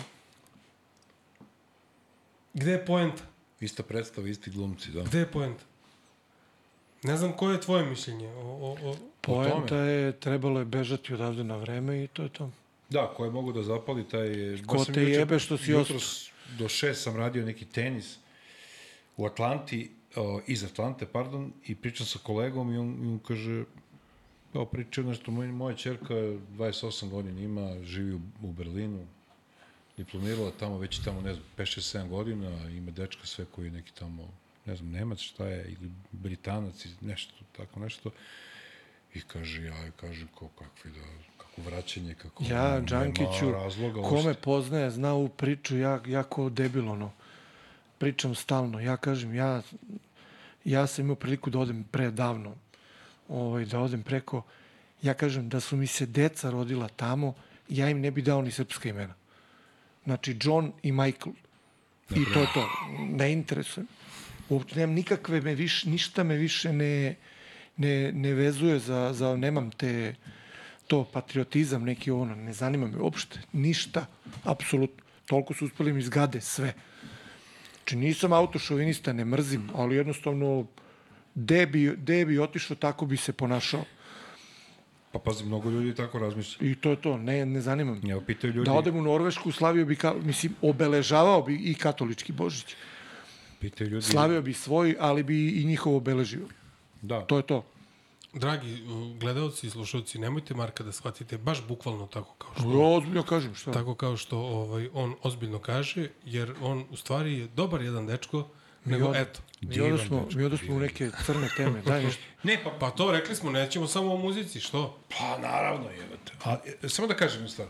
gde 2.55 2.71
je 2.71 2.85
poenta? 2.87 3.23
Ista 3.61 3.83
predstava, 3.83 4.29
isti 4.29 4.51
glumci, 4.51 4.91
da. 4.91 5.03
Gde 5.03 5.19
je 5.19 5.31
poenta? 5.31 5.65
Ne 7.03 7.17
znam 7.17 7.33
koje 7.33 7.55
je 7.55 7.61
tvoje 7.61 7.85
mišljenje 7.87 8.29
o, 8.29 8.41
o, 8.41 8.91
o, 8.91 8.97
Poenta 9.21 9.77
je, 9.77 10.13
trebalo 10.13 10.59
je 10.59 10.65
bežati 10.65 11.15
odavde 11.15 11.45
na 11.45 11.57
vreme 11.57 12.05
i 12.05 12.07
to 12.09 12.23
je 12.23 12.29
to. 12.29 12.51
Da, 12.91 13.13
ko 13.17 13.25
je 13.25 13.31
mogu 13.31 13.53
da 13.53 13.63
zapali 13.63 14.09
taj... 14.09 14.29
Ko 14.67 14.85
te 14.85 14.93
juče- 14.93 15.19
jebe 15.19 15.39
što 15.39 15.59
si 15.59 15.71
jutros 15.71 16.31
Do 16.59 16.69
šest 16.69 17.03
sam 17.03 17.17
radio 17.17 17.45
neki 17.45 17.65
tenis 17.65 18.17
u 19.17 19.27
Atlanti, 19.27 19.91
o, 20.17 20.41
iz 20.47 20.65
Atlante, 20.65 21.07
pardon, 21.07 21.53
i 21.67 21.75
pričam 21.75 22.07
sa 22.07 22.19
kolegom 22.23 22.73
i 22.73 22.79
on, 22.79 22.89
i 23.05 23.07
on 23.07 23.19
kaže, 23.19 23.65
kao 24.57 24.65
pričao 24.65 25.05
nešto, 25.05 25.31
moj, 25.31 25.47
moja 25.47 25.77
čerka 25.77 26.15
28 26.15 27.09
godina 27.09 27.41
ima, 27.41 27.85
živi 27.85 28.15
u, 28.15 28.21
u 28.43 28.53
Berlinu, 28.53 29.07
diplomirala 29.97 30.51
tamo, 30.61 30.79
već 30.79 30.99
je 30.99 31.05
tamo, 31.05 31.21
ne 31.21 31.35
znam, 31.35 31.45
5-6-7 31.59 32.09
godina, 32.09 32.71
ima 32.71 32.91
dečka 32.91 33.27
sve 33.27 33.45
koji 33.45 33.67
je 33.67 33.71
neki 33.71 33.93
tamo, 33.93 34.29
ne 34.67 34.77
znam, 34.77 34.91
Nemac 34.91 35.19
šta 35.19 35.47
je, 35.47 35.65
ili 35.65 35.91
Britanac, 36.13 36.85
ili 36.85 36.95
nešto, 37.01 37.35
tako 37.57 37.81
nešto. 37.81 38.11
I 39.15 39.21
kaže, 39.21 39.65
ja, 39.65 39.87
i 39.87 39.91
kaže, 39.97 40.27
ko, 40.35 40.49
kakvi 40.49 40.91
da, 40.91 41.07
kako 41.37 41.63
vraćanje, 41.63 42.15
kako... 42.15 42.45
Ja, 42.45 42.71
nema 42.71 42.87
Đankiću, 42.87 43.51
razloga 43.53 44.03
ko 44.03 44.11
me 44.11 44.17
uopšte. 44.17 44.43
poznaje, 44.43 44.91
zna 44.91 45.13
ovu 45.13 45.29
priču, 45.29 45.79
ja, 45.79 46.01
ja 46.07 46.23
ko 46.23 46.49
debil, 46.51 46.89
ono, 46.91 47.13
pričam 47.99 48.35
stalno. 48.35 48.81
Ja 48.81 48.97
kažem, 48.97 49.35
ja, 49.35 49.63
ja 50.65 50.87
sam 50.87 51.05
imao 51.05 51.17
priliku 51.17 51.51
da 51.51 51.59
odem 51.59 51.85
pre 51.85 52.11
davno, 52.11 52.55
ovaj, 53.29 53.65
da 53.65 53.81
odem 53.81 54.03
preko, 54.03 54.43
ja 55.03 55.15
kažem 55.15 55.49
da 55.49 55.61
su 55.61 55.77
mi 55.77 55.87
se 55.87 56.07
deca 56.07 56.51
rodila 56.51 56.89
tamo, 56.89 57.35
ja 57.69 57.91
im 57.91 58.01
ne 58.01 58.11
bi 58.11 58.23
dao 58.23 58.43
ni 58.43 58.51
srpska 58.51 58.89
imena. 58.89 59.15
Znači, 60.05 60.37
John 60.43 60.73
i 60.83 60.93
Michael. 60.93 61.35
I 62.11 62.25
to 62.35 62.41
je 62.41 62.47
to. 62.55 62.69
Ne 63.11 63.33
interesuje. 63.33 63.85
me. 63.85 63.89
Uopće 64.49 64.77
nemam 64.77 64.95
nikakve, 64.95 65.41
me 65.41 65.55
više, 65.55 65.91
ništa 65.91 66.25
me 66.25 66.35
više 66.37 66.73
ne, 66.73 67.15
ne, 67.77 68.13
ne 68.13 68.35
vezuje 68.35 68.79
za, 68.79 69.13
za, 69.13 69.37
nemam 69.37 69.71
te, 69.71 70.15
to 70.87 71.05
patriotizam 71.05 71.85
neki 71.85 72.11
ono, 72.11 72.35
ne 72.35 72.53
zanima 72.53 72.87
me 72.87 72.99
uopšte, 72.99 73.41
ništa, 73.53 74.07
apsolutno. 74.45 75.05
Toliko 75.27 75.55
su 75.55 75.65
uspeli 75.65 75.93
mi 75.93 76.03
zgade 76.03 76.41
sve. 76.41 76.75
Znači 77.77 77.97
nisam 77.97 78.33
autošovinista, 78.33 79.13
ne 79.13 79.25
mrzim, 79.25 79.71
ali 79.75 79.97
jednostavno 79.97 80.67
gde 81.37 81.67
bi, 81.67 81.95
gde 81.97 82.25
bi 82.25 82.39
otišao, 82.39 82.77
tako 82.77 83.07
bi 83.07 83.17
se 83.17 83.33
ponašao. 83.33 83.85
Pa 85.13 85.19
pazi, 85.19 85.45
mnogo 85.45 85.71
ljudi 85.71 85.95
tako 85.95 86.19
razmišlja. 86.19 86.67
I 86.69 86.75
to 86.75 86.91
je 86.91 86.97
to, 86.97 87.17
ne, 87.19 87.47
ne 87.47 87.61
zanima 87.61 87.95
me. 87.95 88.11
Evo, 88.11 88.21
pitaju 88.21 88.53
ljudi, 88.53 88.67
Da 88.67 88.73
odem 88.73 88.97
u 88.97 89.03
Norvešku, 89.03 89.53
slavio 89.53 89.85
bi, 89.85 89.97
ka, 89.97 90.15
mislim, 90.15 90.55
obeležavao 90.63 91.43
bi 91.43 91.55
i 91.57 91.75
katolički 91.75 92.33
Božić. 92.33 92.75
pitaju 93.61 93.91
ljudi, 93.91 94.03
Slavio 94.03 94.43
bi 94.43 94.53
svoj, 94.53 94.97
ali 95.01 95.23
bi 95.23 95.51
i 95.53 95.65
njihov 95.65 95.97
obeležio. 95.97 96.47
da, 97.03 97.21
To 97.21 97.37
je 97.37 97.43
to. 97.43 97.65
Dragi 98.33 98.83
gledalci 99.21 99.67
i 99.67 99.71
slušalci, 99.71 100.19
nemojte 100.19 100.55
Marka 100.55 100.85
da 100.85 100.93
shvatite 100.93 101.39
baš 101.39 101.67
bukvalno 101.69 102.07
tako 102.07 102.35
kao 102.35 102.51
što 102.55 102.71
Ja 102.73 102.87
ozbiljno 102.87 103.23
kažem, 103.23 103.55
šta? 103.55 103.73
tako 103.73 103.95
kao 103.95 104.17
što 104.17 104.39
ovaj 104.39 104.89
on 104.93 105.15
ozbiljno 105.23 105.59
kaže, 105.59 106.09
jer 106.25 106.55
on 106.61 106.85
u 106.91 106.97
stvari 106.97 107.39
je 107.39 107.47
dobar 107.47 107.83
jedan 107.83 108.07
dečko, 108.07 108.49
Nego, 108.87 109.07
od- 109.07 109.17
eto. 109.17 109.41
Mi 109.61 109.69
Divan 109.69 109.93
onda 109.93 110.05
smo, 110.05 110.21
dečko, 110.21 110.39
mi 110.39 110.45
onda 110.45 110.57
smo 110.57 110.75
u 110.75 110.81
neke 110.81 111.11
crne 111.27 111.49
teme. 111.57 111.83
Daj 111.83 112.03
nešto. 112.05 112.23
Ne, 112.43 112.59
pa, 112.65 112.71
Pa 112.71 112.91
to 112.91 113.13
rekli 113.13 113.37
smo, 113.37 113.51
nećemo 113.51 113.87
samo 113.87 114.15
o 114.15 114.17
muzici, 114.17 114.61
što? 114.61 114.99
pa 115.09 115.39
naravno 115.39 115.91
je. 115.91 115.97
A, 116.45 116.57
e, 116.83 116.89
samo 116.89 117.09
da 117.09 117.15
kažem 117.15 117.37
jednu 117.37 117.49
stvar. 117.49 117.69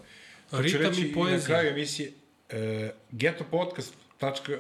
Hoću 0.51 0.63
Ritam 0.63 0.93
i 0.99 1.13
poezija. 1.15 1.39
Na 1.39 1.45
kraju 1.45 1.71
emisije, 1.71 2.13
e, 2.51 2.91
Geto 3.11 3.45
Podcast, 3.45 3.95
tačka, 4.19 4.53
e, 4.53 4.59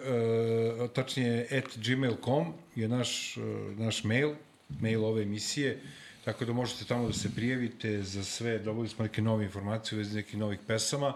tačnije 0.95 1.49
at 1.59 1.79
gmail.com 1.79 2.53
je 2.75 2.89
naš, 2.89 3.37
e, 3.37 3.41
naš 3.77 4.05
mail, 4.05 4.33
mail 4.81 5.05
ove 5.05 5.23
emisije, 5.23 5.81
tako 6.25 6.45
da 6.45 6.53
možete 6.53 6.85
tamo 6.85 7.07
da 7.07 7.13
se 7.13 7.35
prijavite 7.35 8.03
za 8.03 8.25
sve, 8.25 8.59
dobili 8.59 8.89
smo 8.89 9.03
neke 9.03 9.23
nove 9.23 9.45
informacije 9.45 9.97
u 9.97 9.99
vezi 9.99 10.17
nekih 10.17 10.39
novih 10.39 10.59
pesama. 10.67 11.15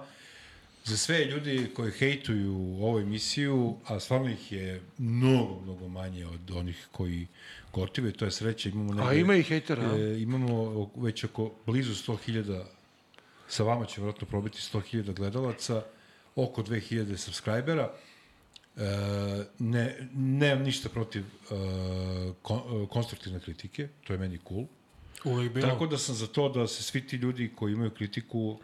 Za 0.85 0.97
sve 0.97 1.25
ljudi 1.25 1.71
koji 1.77 1.93
hejtuju 1.93 2.57
ovu 2.81 2.99
emisiju, 2.99 3.77
a 3.87 4.01
stvarno 4.01 4.31
ih 4.31 4.53
je 4.53 4.83
mnogo, 4.99 5.61
mnogo 5.61 5.89
manje 5.89 6.27
od 6.27 6.51
onih 6.51 6.89
koji 6.93 7.27
gotive, 7.73 8.13
to 8.13 8.25
je 8.25 8.31
sreća, 8.31 8.69
imamo 8.69 8.95
negde, 8.95 9.11
A 9.11 9.15
ima 9.15 9.35
i 9.35 9.43
hejtera? 9.43 9.97
E, 9.97 10.21
imamo 10.21 10.91
već 10.97 11.25
oko 11.25 11.53
blizu 11.67 11.93
100.000 11.93 12.65
sa 13.49 13.63
vama 13.63 13.87
će 13.87 14.01
vjerojatno 14.01 14.27
probiti 14.27 14.59
100.000 14.59 15.13
gledalaca, 15.13 15.83
oko 16.37 16.63
2.000 16.63 17.17
subscribera. 17.17 17.93
E, 18.77 18.83
ne, 19.59 20.09
nemam 20.15 20.65
ništa 20.65 20.89
protiv 20.89 21.25
e, 21.25 21.55
kon, 22.43 22.59
e, 22.59 22.87
konstruktivne 22.87 23.41
kritike, 23.41 23.89
to 24.07 24.13
je 24.13 24.19
meni 24.19 24.39
cool. 24.49 24.65
Uvijek 25.25 25.53
bilo. 25.53 25.69
Tako 25.69 25.87
da 25.87 25.99
sam 25.99 26.15
za 26.15 26.27
to 26.27 26.49
da 26.49 26.67
se 26.67 26.83
svi 26.83 27.07
ti 27.07 27.17
ljudi 27.17 27.53
koji 27.57 27.73
imaju 27.73 27.91
kritiku 27.91 28.59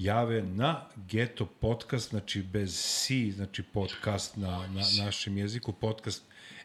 jave 0.00 0.42
na 0.42 0.86
Geto 0.96 1.46
podcast, 1.46 2.10
znači 2.10 2.42
bez 2.42 2.74
si, 2.74 3.32
znači 3.32 3.62
podcast 3.62 4.36
na, 4.36 4.66
na 4.66 5.04
našem 5.04 5.38
jeziku, 5.38 5.72
podcast 5.72 6.22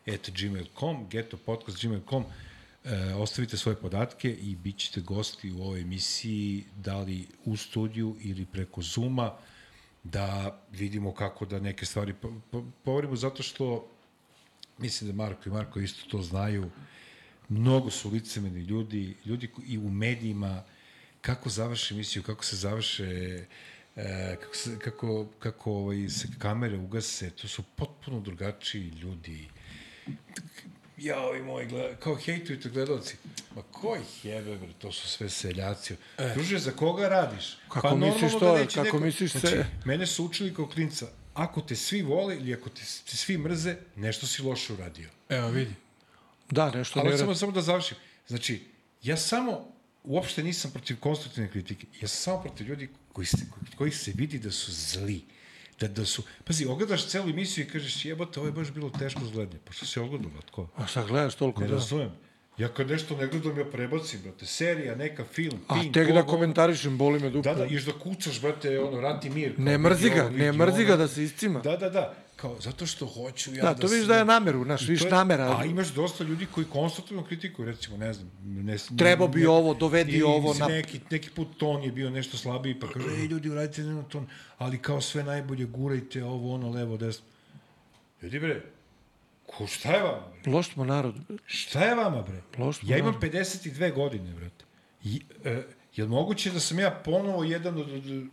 at 0.08 0.30
gmail.com, 0.30 1.08
geto 1.10 1.38
podcast 1.38 1.82
gmail.com, 1.82 2.24
e, 2.86 3.14
ostavite 3.14 3.58
svoje 3.58 3.76
podatke 3.76 4.32
i 4.32 4.56
bit 4.56 4.78
ćete 4.78 5.02
gosti 5.02 5.52
u 5.52 5.62
ovoj 5.62 5.82
emisiji, 5.82 6.64
da 6.76 6.98
li 6.98 7.28
u 7.46 7.58
studiju 7.58 8.16
ili 8.20 8.46
preko 8.46 8.82
Zuma, 8.82 9.34
da 10.04 10.60
vidimo 10.72 11.14
kako 11.14 11.46
da 11.46 11.60
neke 11.60 11.86
stvari 11.86 12.14
po, 12.14 12.32
po, 12.52 12.64
povorimo, 12.84 13.16
zato 13.16 13.44
što 13.44 13.88
mislim 14.78 15.10
da 15.10 15.16
Marko 15.24 15.50
i 15.50 15.52
Marko 15.52 15.80
isto 15.80 16.10
to 16.10 16.22
znaju, 16.22 16.70
mnogo 17.50 17.92
su 17.92 18.10
licemeni 18.10 18.60
ljudi, 18.60 19.16
ljudi 19.26 19.50
i 19.68 19.78
u 19.78 19.90
medijima, 19.90 20.64
kako 21.26 21.50
završe 21.50 21.94
emisiju, 21.94 22.24
kako 22.24 22.46
se 22.46 22.56
završe, 22.56 23.04
e, 23.96 24.38
kako, 24.42 24.56
se, 24.56 24.80
kako, 24.80 25.28
kako 25.40 25.72
ovaj, 25.72 26.10
se 26.10 26.28
kamere 26.40 26.78
ugase, 26.78 27.30
to 27.30 27.48
su 27.48 27.64
potpuno 27.76 28.20
drugačiji 28.20 28.90
ljudi. 28.90 29.50
Ja, 30.98 31.20
ovi 31.22 31.42
moji, 31.42 31.68
gleda, 31.68 31.96
kao 31.96 32.16
hejtujete 32.16 32.70
gledalci. 32.70 33.16
Ma 33.56 33.62
koji 33.72 34.02
jebe, 34.24 34.58
bre, 34.58 34.70
to 34.80 34.92
su 34.92 35.08
sve 35.08 35.30
seljaci. 35.30 35.96
E. 36.18 36.32
Druže, 36.36 36.60
za 36.60 36.72
koga 36.72 37.08
radiš? 37.10 37.58
Pa 37.68 37.74
Kako 37.74 37.88
normalno 37.90 38.14
misliš 38.14 38.34
da 38.34 38.40
to? 38.40 38.58
neće 38.58 38.84
Kako 38.84 39.00
misliš 39.00 39.32
se- 39.32 39.40
Znači, 39.40 39.58
mene 39.86 40.08
su 40.08 40.26
učili 40.26 40.54
kao 40.54 40.68
klinca, 40.68 41.08
ako 41.34 41.62
te 41.62 41.76
svi 41.76 42.02
vole 42.02 42.36
ili 42.36 42.54
ako 42.54 42.70
te, 42.70 42.82
te 42.82 43.18
svi 43.18 43.38
mrze, 43.38 43.76
nešto 43.96 44.28
si 44.28 44.42
loše 44.42 44.74
uradio. 44.74 45.10
Evo, 45.30 45.50
vidi. 45.50 45.74
Da, 46.52 46.72
nešto 46.72 47.00
Ali 47.00 47.10
ne 47.10 47.18
samo, 47.18 47.36
samo 47.36 47.52
da 47.52 47.62
završim. 47.62 47.98
Znači, 48.28 48.64
ja 49.04 49.18
samo, 49.18 49.75
uopšte 50.06 50.44
nisam 50.44 50.72
protiv 50.72 51.00
konstruktivne 51.00 51.50
kritike. 51.52 51.88
Ja 52.02 52.08
sam 52.08 52.24
samo 52.24 52.42
protiv 52.42 52.68
ljudi 52.68 52.90
koji 53.14 53.26
se, 53.26 53.38
koji 53.78 53.92
se 53.92 54.12
vidi 54.16 54.40
da 54.40 54.52
su 54.52 54.72
zli. 54.72 55.22
Da, 55.80 55.88
da 55.88 56.06
su, 56.06 56.24
pazi, 56.44 56.66
ogledaš 56.66 57.08
celu 57.08 57.30
emisiju 57.30 57.66
i 57.66 57.68
kažeš, 57.68 58.06
jebote, 58.06 58.40
ovo 58.40 58.48
je 58.48 58.52
baš 58.52 58.72
bilo 58.72 58.90
teško 58.90 59.26
zgledanje. 59.26 59.60
Pa 59.66 59.74
što 59.74 59.86
si 59.86 60.00
ogledao, 60.00 60.32
tko? 60.46 60.68
A 60.76 60.88
šta 60.88 61.06
gledaš 61.06 61.36
toliko 61.36 61.62
Ne 61.62 61.68
da... 61.68 61.74
razumem. 61.74 62.12
Ja 62.58 62.68
kad 62.68 62.90
nešto 62.90 63.18
ne 63.18 63.28
gledam, 63.28 63.58
ja 63.60 63.66
prebacim, 63.66 64.20
brate. 64.24 64.46
Serija, 64.46 64.96
neka 64.96 65.24
film, 65.24 65.60
A 65.68 65.80
ping, 65.82 65.94
tek 65.94 66.14
da 66.14 66.24
komentarišem, 66.24 66.98
boli 66.98 67.20
me 67.20 67.30
dupe. 67.30 67.50
Da, 67.50 67.56
da, 67.56 67.66
iš 67.66 67.86
da 67.86 67.92
kucaš, 67.92 68.42
brate, 68.42 68.80
ono, 68.80 69.02
rati 69.02 69.30
mir. 69.30 69.60
Ne 69.60 69.78
mrzi 69.78 70.10
ga, 70.10 70.30
ne 70.30 70.52
mrzi 70.52 70.86
ga 70.86 70.96
da 70.96 71.08
se 71.08 71.24
iscima. 71.24 71.60
Da, 71.60 71.78
da, 71.78 71.90
da. 71.90 72.25
Kao, 72.36 72.58
zato 72.60 72.86
što 72.86 73.06
hoću 73.06 73.56
ja 73.56 73.64
Da, 73.64 73.74
da... 73.74 73.82
to 73.82 73.88
vidiš 73.88 74.08
da 74.08 74.18
je 74.18 74.26
nameru, 74.26 74.64
znaš, 74.64 74.82
vidiš 74.82 75.04
namera. 75.04 75.58
A 75.60 75.66
imaš 75.66 75.88
dosta 75.88 76.24
ljudi 76.24 76.46
koji 76.46 76.66
konstruktivno 76.68 77.24
kritikuju, 77.24 77.66
recimo, 77.66 77.98
ne 77.98 78.14
znam, 78.14 78.32
ne, 78.44 78.78
Trebao 78.98 79.28
bi 79.28 79.46
ovo, 79.46 79.74
dovedi 79.74 80.12
i 80.18 80.24
ovo 80.24 80.54
na- 80.54 80.68
Neki, 80.68 81.00
neki 81.12 81.30
put 81.30 81.48
ton 81.58 81.84
je 81.84 81.92
bio 81.92 82.10
nešto 82.10 82.38
slabiji, 82.38 82.80
pa 82.80 82.88
kaže, 82.88 83.08
ej, 83.10 83.26
ljudi, 83.26 83.50
uradite 83.50 83.82
na 83.82 84.04
ton, 84.04 84.28
ali 84.58 84.78
kao 84.78 85.02
sve 85.02 85.24
najbolje, 85.24 85.66
gurajte 85.66 86.24
ovo, 86.24 86.54
ono, 86.54 86.70
levo, 86.70 86.98
desno. 86.98 87.26
Ljudi, 88.22 88.40
bre, 88.40 88.62
ko, 89.46 89.68
šta 89.68 89.92
je 89.92 90.04
vama, 90.04 90.24
bre? 90.44 90.52
Loš 90.52 90.70
smo 90.74 90.86
narod. 90.86 91.16
Šta 91.46 91.84
je 91.84 91.96
vama, 91.96 92.22
bre? 92.22 92.42
Loš 92.58 92.78
ja 92.84 92.98
imam 92.98 93.14
narod. 93.14 93.34
52 93.34 93.94
godine, 93.94 94.34
brate. 94.34 94.66
I, 95.04 95.22
e, 95.46 95.64
je 95.96 96.06
moguće 96.08 96.52
da 96.52 96.60
sam 96.60 96.80
ja 96.80 97.02
ponovo 97.06 97.44
jedan 97.44 97.78
od, 97.78 97.90
od 97.92 98.26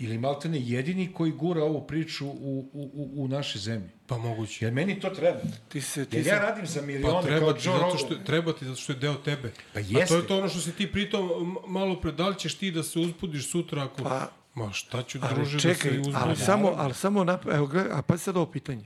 ili 0.00 0.18
maltene 0.18 0.60
jedini 0.60 1.12
koji 1.12 1.32
gura 1.32 1.64
ovu 1.64 1.86
priču 1.86 2.26
u, 2.26 2.30
u, 2.72 2.90
u, 2.94 3.24
u 3.24 3.28
našoj 3.28 3.60
zemlji? 3.60 3.88
Pa 4.06 4.18
moguće. 4.18 4.64
Jer 4.64 4.72
meni 4.74 5.00
to 5.00 5.10
treba. 5.10 5.38
Ti 5.68 5.80
se, 5.80 6.04
ti 6.06 6.16
Jer 6.16 6.26
ja 6.26 6.38
radim 6.38 6.66
za 6.66 6.82
milione 6.82 7.14
Pa 7.14 7.22
treba 7.22 7.40
kao 7.40 7.52
ti, 7.52 7.68
Joe 7.68 7.74
zato 7.74 7.84
Rogan. 7.84 7.98
što, 7.98 8.14
treba 8.16 8.52
ti 8.52 8.64
zato 8.64 8.76
što 8.76 8.92
je 8.92 8.98
deo 8.98 9.14
tebe. 9.14 9.52
Pa 9.74 9.80
A 9.80 9.82
to 9.82 9.98
jeste. 9.98 10.14
je 10.14 10.26
to 10.26 10.38
ono 10.38 10.48
što 10.48 10.60
si 10.60 10.72
ti 10.72 10.92
pritom 10.92 11.28
malo 11.66 12.00
pre, 12.00 12.12
da 12.12 12.28
li 12.28 12.38
ćeš 12.38 12.54
ti 12.54 12.70
da 12.70 12.82
se 12.82 12.98
uzbudiš 12.98 13.50
sutra 13.50 13.84
ako... 13.84 14.02
Pa- 14.02 14.30
Ma 14.54 14.72
šta 14.72 15.02
ću, 15.02 15.18
Ali 15.22 15.34
druže, 15.34 15.60
čekaj, 15.60 15.90
da 15.90 16.04
se 16.04 16.10
ali 16.14 16.30
uzbudim? 16.32 16.36
samo, 16.36 16.74
ali 16.76 16.94
samo, 16.94 17.24
nap... 17.24 17.46
evo, 17.46 17.66
gledaj, 17.66 17.92
a 17.92 18.02
pa 18.02 18.18
sad 18.18 18.36
ovo 18.36 18.46
pitanje. 18.46 18.84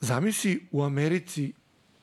Zamisli 0.00 0.66
u 0.70 0.82
Americi 0.82 1.52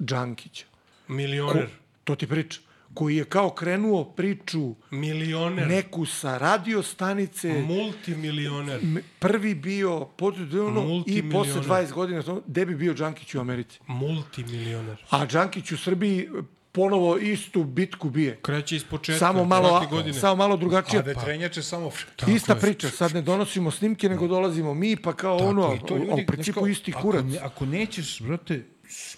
Džankića. 0.02 0.66
Milioner. 1.08 1.70
To 2.04 2.16
ti 2.16 2.28
priča. 2.28 2.60
Koji 2.94 3.16
je 3.16 3.24
kao 3.26 3.50
krenuo 3.50 4.04
priču 4.06 4.76
Milioner. 4.92 5.68
neku 5.68 6.06
sa 6.06 6.38
radio 6.38 6.84
stanice, 6.84 7.54
Multimilioner. 7.60 8.80
prvi 9.20 9.56
bio 9.56 10.06
pod, 10.08 10.54
ono, 10.56 11.04
i 11.08 11.30
posle 11.32 11.62
20 11.62 11.92
godina, 11.92 12.24
to- 12.24 12.42
gde 12.48 12.66
bi 12.66 12.76
bio 12.76 12.94
Džankić 12.94 13.36
u 13.36 13.40
Americi? 13.40 13.80
Multimilioner. 13.88 15.04
A 15.10 15.26
Džankić 15.28 15.72
u 15.72 15.78
Srbiji 15.78 16.30
ponovo 16.72 17.18
istu 17.18 17.64
bitku 17.64 18.10
bije. 18.10 18.36
Kreće 18.38 18.76
iz 18.76 18.84
početka. 18.84 19.20
Samo 19.20 19.46
malo, 19.46 19.88
godine. 19.90 20.14
samo 20.14 20.36
malo 20.36 20.54
A 20.54 20.58
drugačije. 20.58 21.02
vetrenjače 21.02 21.62
samo... 21.64 21.92
Ista 22.28 22.54
je. 22.54 22.60
priča, 22.60 22.90
sad 22.90 23.14
ne 23.14 23.22
donosimo 23.22 23.72
snimke, 23.72 24.10
nego 24.10 24.28
dolazimo 24.28 24.74
mi, 24.74 24.96
pa 24.96 25.14
kao 25.14 25.38
ono, 25.38 25.64
a 25.64 25.74
ljudi, 25.92 26.12
u 26.14 26.26
principu 26.28 26.68
isti 26.68 26.92
ako 26.92 27.02
kurac. 27.02 27.26
ne- 27.26 27.40
Ako 27.40 27.66
nećeš, 27.66 28.22
brate, 28.22 28.66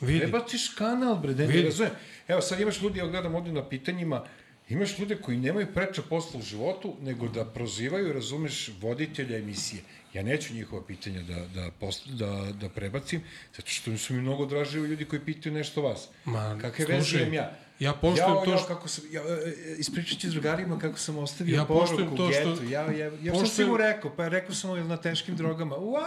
Vidi. 0.01 0.19
prebaciš 0.19 0.69
kanal, 0.69 1.15
bre, 1.15 1.35
ne 1.35 1.45
Vidi. 1.47 1.63
razumem. 1.63 1.91
Evo, 2.27 2.41
sad 2.41 2.59
imaš 2.59 2.81
ljudi, 2.81 2.99
ja 2.99 3.07
gledam 3.07 3.35
ovdje 3.35 3.53
na 3.53 3.69
pitanjima, 3.69 4.23
imaš 4.69 4.99
ljude 4.99 5.15
koji 5.15 5.37
nemaju 5.37 5.67
preča 5.73 6.01
posla 6.01 6.39
u 6.39 6.43
životu, 6.43 6.95
nego 7.01 7.27
da 7.27 7.45
prozivaju, 7.45 8.13
razumeš, 8.13 8.71
voditelja 8.81 9.37
emisije. 9.37 9.81
Ja 10.13 10.23
neću 10.23 10.53
njihova 10.53 10.81
pitanja 10.87 11.21
da, 11.21 11.47
da, 11.55 11.71
post, 11.79 12.07
da, 12.07 12.47
da 12.61 12.69
prebacim, 12.69 13.21
zato 13.55 13.69
što 13.69 13.97
su 13.97 14.13
mi 14.13 14.21
mnogo 14.21 14.45
draži 14.45 14.77
ljudi 14.77 15.05
koji 15.05 15.25
pitaju 15.25 15.55
nešto 15.55 15.81
vas. 15.81 16.07
Ma, 16.25 16.57
Kakve 16.61 16.85
veze 16.85 17.17
imam 17.17 17.33
ja? 17.33 17.59
Ja 17.79 17.93
poštujem 17.93 18.29
ja, 18.29 18.43
to 18.43 18.51
ja, 18.51 18.57
što- 18.57 18.67
kako 18.67 18.87
sam, 18.87 19.03
ja, 19.11 19.21
e, 19.21 19.25
e, 19.25 19.75
ispričat 19.77 20.19
ću 20.19 20.29
drugarima 20.29 20.79
kako 20.79 20.97
sam 20.97 21.17
ostavio 21.17 21.55
Ja 21.55 21.65
poruku 21.65 22.17
to 22.17 22.31
što- 22.31 22.51
getu. 22.51 22.63
Ja, 22.63 22.81
ja, 22.83 23.05
ja, 23.05 23.09
šta 23.09 23.33
si 23.35 23.39
poštujem- 23.41 23.69
mu 23.69 23.77
rekao? 23.77 24.11
Pa 24.11 24.27
rekao 24.27 24.55
sam 24.55 24.69
mu 24.69 24.75
jel 24.75 24.87
na 24.87 24.97
teškim 24.97 25.35
drogama. 25.35 25.75
Wow, 25.75 25.99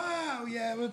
ono. 0.74 0.90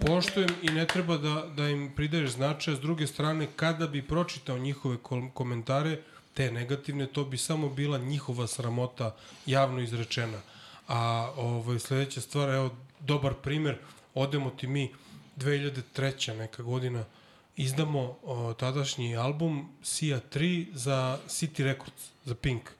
Poštujem 0.00 0.50
i 0.62 0.68
ne 0.68 0.86
treba 0.86 1.16
da, 1.16 1.46
da 1.48 1.68
im 1.68 1.92
pridaješ 1.96 2.30
značaja. 2.30 2.76
S 2.76 2.80
druge 2.80 3.06
strane, 3.06 3.46
kada 3.56 3.86
bi 3.86 4.02
pročitao 4.02 4.58
njihove 4.58 4.96
komentare, 5.34 5.98
te 6.34 6.52
negativne, 6.52 7.06
to 7.06 7.24
bi 7.24 7.36
samo 7.38 7.68
bila 7.68 7.98
njihova 7.98 8.46
sramota 8.46 9.14
javno 9.46 9.80
izrečena. 9.80 10.38
A 10.88 10.98
ovaj, 11.36 11.78
sledeća 11.78 12.20
stvar, 12.20 12.48
evo, 12.50 12.70
dobar 13.00 13.34
primer, 13.34 13.78
odemo 14.14 14.50
ti 14.50 14.66
mi 14.66 14.92
2003. 15.36 16.32
neka 16.32 16.62
godina, 16.62 17.04
izdamo 17.56 18.16
o, 18.22 18.54
tadašnji 18.54 19.16
album 19.16 19.68
Sia 19.82 20.20
3 20.32 20.66
za 20.72 21.18
City 21.28 21.64
Records, 21.64 22.10
za 22.24 22.34
Pink. 22.34 22.70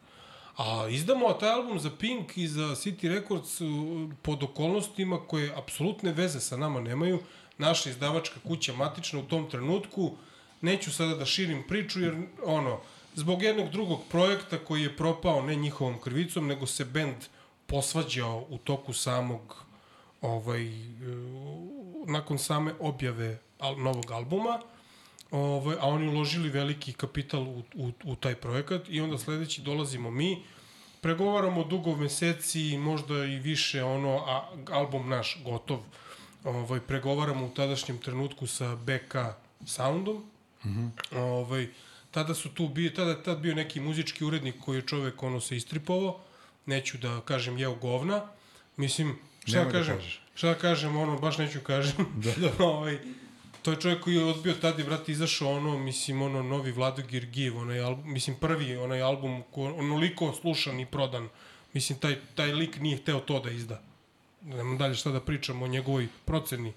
A 0.57 0.89
izdamo 0.91 1.33
taj 1.33 1.51
album 1.51 1.79
za 1.79 1.91
Pink 1.91 2.37
i 2.37 2.49
za 2.49 2.63
City 2.63 3.09
Records 3.09 3.61
pod 4.23 4.43
okolnostima 4.43 5.21
koje 5.27 5.57
apsolutne 5.57 6.13
veze 6.13 6.41
sa 6.41 6.57
nama 6.57 6.81
nemaju. 6.81 7.19
Naša 7.59 7.91
izdavačka 7.91 8.41
kuća 8.49 8.73
matična 8.73 9.19
u 9.19 9.23
tom 9.23 9.51
trenutku, 9.51 10.13
neću 10.61 10.93
sada 10.93 11.15
da 11.15 11.25
širim 11.25 11.63
priču 11.69 12.01
jer 12.01 12.15
ono, 12.45 12.81
zbog 13.15 13.43
jednog 13.43 13.71
drugog 13.71 14.01
projekta 14.11 14.59
koji 14.59 14.83
je 14.83 14.97
propao 14.97 15.43
ne 15.43 15.55
njihovom 15.55 16.01
krivicom, 16.01 16.47
nego 16.47 16.67
se 16.67 16.85
bend 16.85 17.17
posvađao 17.67 18.47
u 18.49 18.59
toku 18.59 18.93
samog 18.93 19.65
ovaj, 20.21 20.71
nakon 22.07 22.39
same 22.39 22.73
objave 22.81 23.39
al, 23.65 23.79
novog 23.79 24.11
albuma, 24.11 24.61
ovaj, 25.31 25.77
a 25.81 25.89
oni 25.89 26.09
uložili 26.09 26.49
veliki 26.49 26.93
kapital 26.93 27.43
u, 27.43 27.63
u, 27.75 27.93
u 28.05 28.17
taj 28.17 28.35
projekat 28.35 28.83
i 28.89 29.01
onda 29.01 29.19
sledeći 29.19 29.63
dolazimo 29.63 30.11
mi, 30.11 30.43
pregovaramo 31.01 31.65
dugo 31.65 31.97
meseci, 31.97 32.79
možda 32.79 33.25
i 33.25 33.39
više, 33.39 33.83
ono, 33.85 34.17
a 34.17 34.51
album 34.71 35.09
naš 35.09 35.39
gotov, 35.45 35.81
ovaj, 36.45 36.81
pregovaramo 36.81 37.47
u 37.47 37.51
tadašnjem 37.51 37.99
trenutku 37.99 38.47
sa 38.47 38.77
BK 38.77 39.17
soundom. 39.67 40.25
Mm. 40.65 40.69
-hmm. 40.69 41.19
ovaj, 41.19 41.69
tada 42.11 42.35
su 42.35 42.49
tu 42.49 42.69
bio, 42.69 42.91
tada 42.91 43.23
tad 43.23 43.39
bio 43.39 43.55
neki 43.55 43.81
muzički 43.81 44.25
urednik 44.25 44.55
koji 44.65 44.77
je 44.77 44.87
čovek 44.87 45.23
ono 45.23 45.41
se 45.41 45.57
istripovao, 45.57 46.21
neću 46.67 46.99
da 46.99 47.21
kažem 47.21 47.59
jeo 47.59 47.75
govna, 47.75 48.23
mislim, 48.77 49.19
šta 49.45 49.57
Nemoj 49.57 49.73
da 49.73 49.79
da 49.79 49.79
kažem, 49.79 49.97
kažeš. 49.97 50.21
šta 50.35 50.49
da 50.49 50.55
kažem, 50.55 50.97
ono, 50.97 51.19
baš 51.19 51.39
neću 51.39 51.61
kažem, 51.61 52.07
da, 52.25 52.33
da. 52.41 52.65
ovaj, 52.75 52.99
to 53.65 53.71
je 53.71 53.81
čovjek 53.81 54.01
koji 54.01 54.15
je 54.15 54.25
odbio 54.25 54.55
tad 54.55 54.79
je, 54.79 54.85
brate, 54.85 55.13
izašao 55.13 55.51
ono, 55.51 55.79
mislim, 55.79 56.23
ono, 56.23 56.43
novi 56.43 56.73
Vlado 56.73 57.03
Girgijev, 57.03 57.59
onaj 57.59 57.81
album, 57.81 58.13
mislim, 58.13 58.37
prvi 58.37 58.77
onaj 58.77 59.03
album, 59.03 59.43
ko, 59.51 59.65
onoliko 59.65 60.33
slušan 60.33 60.81
i 60.81 60.87
prodan, 60.87 61.29
mislim, 61.73 61.99
taj, 61.99 62.17
taj 62.35 62.53
lik 62.53 62.81
nije 62.81 62.97
hteo 62.97 63.21
to 63.21 63.41
da 63.41 63.51
izda. 63.51 63.83
Nemam 64.43 64.79
dalje 64.79 64.95
šta 64.95 65.11
da 65.11 65.21
pričam 65.21 65.63
o 65.63 65.67
njegovoj 65.67 66.09
proceni. 66.25 66.73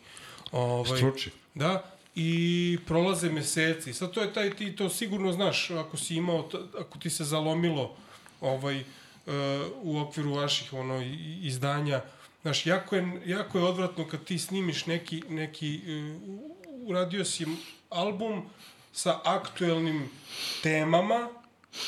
Ovaj, 0.51 0.97
Struči. 0.97 1.31
Da, 1.55 1.83
i 2.15 2.31
prolaze 2.87 3.29
meseci. 3.29 3.93
Sad 3.93 4.11
to 4.11 4.21
je 4.21 4.33
taj, 4.33 4.49
ti 4.51 4.75
to 4.75 4.89
sigurno 4.89 5.31
znaš, 5.31 5.69
ako 5.69 5.97
si 5.97 6.15
imao, 6.15 6.49
ako 6.79 6.99
ti 6.99 7.09
se 7.09 7.23
zalomilo 7.23 7.95
ovaj, 8.41 8.79
uh, 8.79 8.85
u 9.75 9.99
okviru 9.99 10.33
vaših 10.33 10.73
ono, 10.73 11.01
i- 11.01 11.39
izdanja, 11.43 12.01
znaš, 12.41 12.65
jako 12.65 12.95
je, 12.95 13.21
jako 13.25 13.57
je 13.57 13.63
odvratno 13.63 14.07
kad 14.07 14.23
ti 14.23 14.39
snimiš 14.39 14.85
neki, 14.85 15.23
neki 15.29 15.81
uh, 15.85 16.56
uradio 16.87 17.25
si 17.25 17.45
album 17.89 18.49
sa 18.93 19.19
aktuelnim 19.23 20.09
temama 20.63 21.29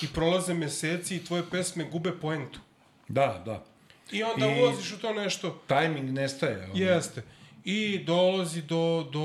i 0.01 0.07
prolaze 0.07 0.53
meseci 0.53 1.15
i 1.15 1.25
tvoje 1.25 1.43
pesme 1.51 1.83
gube 1.83 2.11
poentu. 2.21 2.59
Da, 3.07 3.41
da. 3.45 3.63
I 4.11 4.23
onda 4.23 4.45
I- 4.47 4.61
ulaziš 4.63 4.91
u 4.93 4.97
to 4.97 5.13
nešto. 5.13 5.61
Tajming 5.67 6.09
nestaje. 6.11 6.63
ono. 6.63 6.73
Jeste. 6.75 7.23
I 7.63 8.03
dolazi 8.05 8.61
do, 8.61 9.09
do 9.11 9.21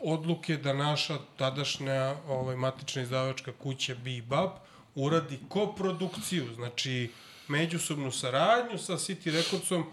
odluke 0.00 0.56
da 0.56 0.72
naša 0.72 1.18
tadašnja 1.36 2.16
ovaj, 2.28 2.56
matična 2.56 3.02
izdavačka 3.02 3.52
kuća 3.52 3.94
Bebop 3.94 4.52
uradi 4.94 5.38
koprodukciju, 5.48 6.54
znači 6.54 7.10
međusobnu 7.48 8.12
saradnju 8.12 8.78
sa 8.78 8.92
City 8.92 9.30
Recordsom, 9.32 9.84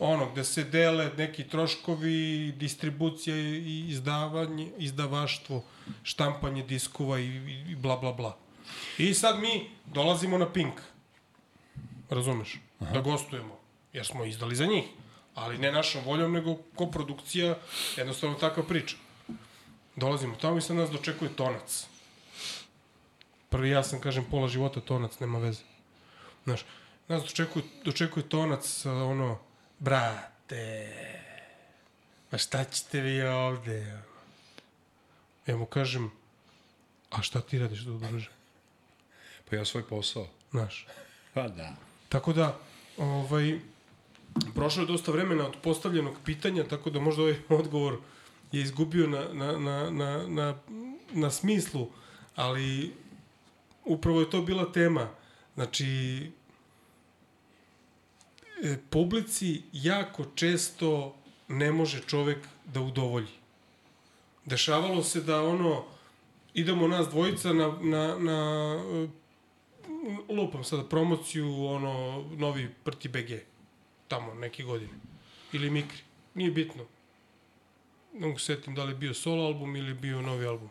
ono, 0.00 0.30
gde 0.32 0.44
se 0.44 0.64
dele 0.64 1.10
neki 1.16 1.44
troškovi, 1.48 2.52
distribucija 2.56 3.36
i 3.36 3.84
izdavanje, 3.88 4.70
izdavaštvo, 4.78 5.62
štampanje 6.02 6.62
diskova 6.62 7.18
i, 7.18 7.26
i, 7.26 7.64
i 7.70 7.74
bla, 7.76 7.96
bla, 7.96 8.12
bla. 8.12 8.36
I 8.98 9.14
sad 9.14 9.40
mi 9.40 9.70
dolazimo 9.86 10.38
na 10.38 10.52
Pink. 10.52 10.80
Razumeš? 12.10 12.58
Aha. 12.80 12.92
Da 12.92 13.00
gostujemo. 13.00 13.58
Jer 13.92 14.06
smo 14.06 14.24
izdali 14.24 14.56
za 14.56 14.66
njih. 14.66 14.84
Ali 15.34 15.58
ne 15.58 15.72
našom 15.72 16.04
voljom, 16.04 16.32
nego 16.32 16.56
koprodukcija, 16.74 17.58
jednostavno 17.96 18.36
takva 18.36 18.62
priča. 18.62 18.96
Dolazimo 19.96 20.36
tamo 20.36 20.58
i 20.58 20.60
sad 20.60 20.76
nas 20.76 20.90
dočekuje 20.90 21.36
tonac. 21.36 21.86
Prvi 23.48 23.70
ja 23.70 23.82
sam, 23.82 24.00
kažem, 24.00 24.24
pola 24.30 24.48
života 24.48 24.80
tonac, 24.80 25.20
nema 25.20 25.38
veze. 25.38 25.62
Znaš, 26.44 26.60
nas 27.08 27.22
dočekuje, 27.22 27.64
dočekuje 27.84 28.28
tonac 28.28 28.86
ono, 28.86 29.38
brate, 29.80 30.92
ma 32.30 32.38
šta 32.38 32.64
ćete 32.64 33.00
vi 33.00 33.22
ovde? 33.22 34.02
Ja 35.46 35.56
mu 35.56 35.66
kažem, 35.66 36.10
a 37.10 37.22
šta 37.22 37.40
ti 37.40 37.58
radiš 37.58 37.80
da 37.80 37.92
udruže? 37.92 38.30
Pa 39.50 39.56
ja 39.56 39.64
svoj 39.64 39.88
posao. 39.88 40.26
Znaš, 40.50 40.86
Pa 41.34 41.48
da. 41.48 41.74
Tako 42.08 42.32
da, 42.32 42.58
ovaj, 42.96 43.60
prošlo 44.54 44.82
je 44.82 44.86
dosta 44.86 45.12
vremena 45.12 45.46
od 45.46 45.56
postavljenog 45.62 46.14
pitanja, 46.24 46.64
tako 46.64 46.90
da 46.90 47.00
možda 47.00 47.22
ovaj 47.22 47.36
odgovor 47.48 47.98
je 48.52 48.62
izgubio 48.62 49.06
na, 49.06 49.24
na, 49.32 49.58
na, 49.58 49.90
na, 49.90 50.26
na, 50.28 50.54
na 51.12 51.30
smislu, 51.30 51.88
ali 52.36 52.94
upravo 53.84 54.20
je 54.20 54.30
to 54.30 54.42
bila 54.42 54.72
tema. 54.72 55.08
Znači, 55.54 55.86
publici 58.90 59.62
jako 59.72 60.24
često 60.34 61.16
ne 61.48 61.72
može 61.72 62.00
čovek 62.06 62.38
da 62.64 62.80
udovolji. 62.80 63.40
Dešavalo 64.44 65.02
se 65.02 65.20
da 65.20 65.42
ono, 65.42 65.84
idemo 66.54 66.88
nas 66.88 67.08
dvojica 67.08 67.52
na, 67.52 67.78
na, 67.80 68.18
na 68.18 68.38
e, 68.92 69.08
lupam 70.34 70.64
sada 70.64 70.84
promociju, 70.84 71.64
ono, 71.66 72.24
novi 72.36 72.68
Prti 72.84 73.08
BG, 73.08 73.30
tamo, 74.08 74.34
neke 74.34 74.62
godine. 74.62 74.92
Ili 75.52 75.70
Mikri, 75.70 75.98
nije 76.34 76.50
bitno. 76.50 76.84
Ne 78.14 78.26
mogu 78.26 78.38
se 78.38 78.56
setim 78.56 78.74
da 78.74 78.84
li 78.84 78.92
je 78.92 78.96
bio 78.96 79.14
solo 79.14 79.44
album 79.44 79.76
ili 79.76 79.94
bio 79.94 80.22
novi 80.22 80.46
album. 80.46 80.70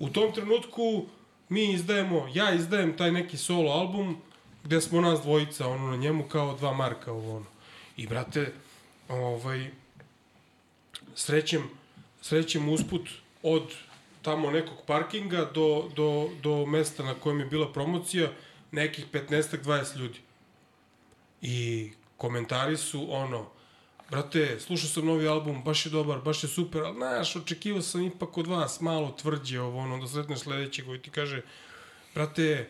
U 0.00 0.08
tom 0.08 0.32
trenutku 0.32 1.06
mi 1.48 1.72
izdajemo, 1.72 2.28
ja 2.34 2.54
izdajem 2.54 2.96
taj 2.96 3.12
neki 3.12 3.36
solo 3.36 3.70
album 3.70 4.16
gde 4.68 4.80
smo 4.80 5.00
nas 5.00 5.20
dvojica, 5.20 5.68
ono, 5.68 5.90
na 5.90 5.96
njemu 5.96 6.24
kao 6.28 6.56
dva 6.56 6.72
marka, 6.72 7.12
ovo, 7.12 7.36
ono. 7.36 7.46
I, 7.96 8.06
brate, 8.06 8.52
ovaj, 9.08 9.70
srećem, 11.14 11.62
srećem 12.22 12.68
usput 12.68 13.08
od 13.42 13.62
tamo 14.22 14.50
nekog 14.50 14.78
parkinga 14.86 15.50
do, 15.54 15.88
do, 15.96 16.28
do 16.42 16.66
mesta 16.66 17.04
na 17.04 17.14
kojem 17.14 17.40
je 17.40 17.46
bila 17.46 17.72
promocija 17.72 18.30
nekih 18.72 19.06
15-20 19.12 19.96
ljudi. 19.96 20.20
I 21.42 21.90
komentari 22.16 22.76
su 22.76 23.06
ono, 23.10 23.46
brate, 24.10 24.60
slušao 24.60 24.88
sam 24.88 25.06
novi 25.06 25.28
album, 25.28 25.62
baš 25.64 25.86
je 25.86 25.90
dobar, 25.90 26.18
baš 26.18 26.42
je 26.42 26.48
super, 26.48 26.82
ali 26.82 26.96
znaš, 26.96 27.36
očekivao 27.36 27.82
sam 27.82 28.02
ipak 28.02 28.38
od 28.38 28.46
vas 28.46 28.80
malo 28.80 29.14
tvrđe 29.20 29.60
ovo, 29.60 29.78
ono, 29.78 29.98
da 29.98 30.08
sretneš 30.08 30.38
sledećeg 30.38 30.86
koji 30.86 31.02
ti 31.02 31.10
kaže, 31.10 31.42
brate, 32.14 32.68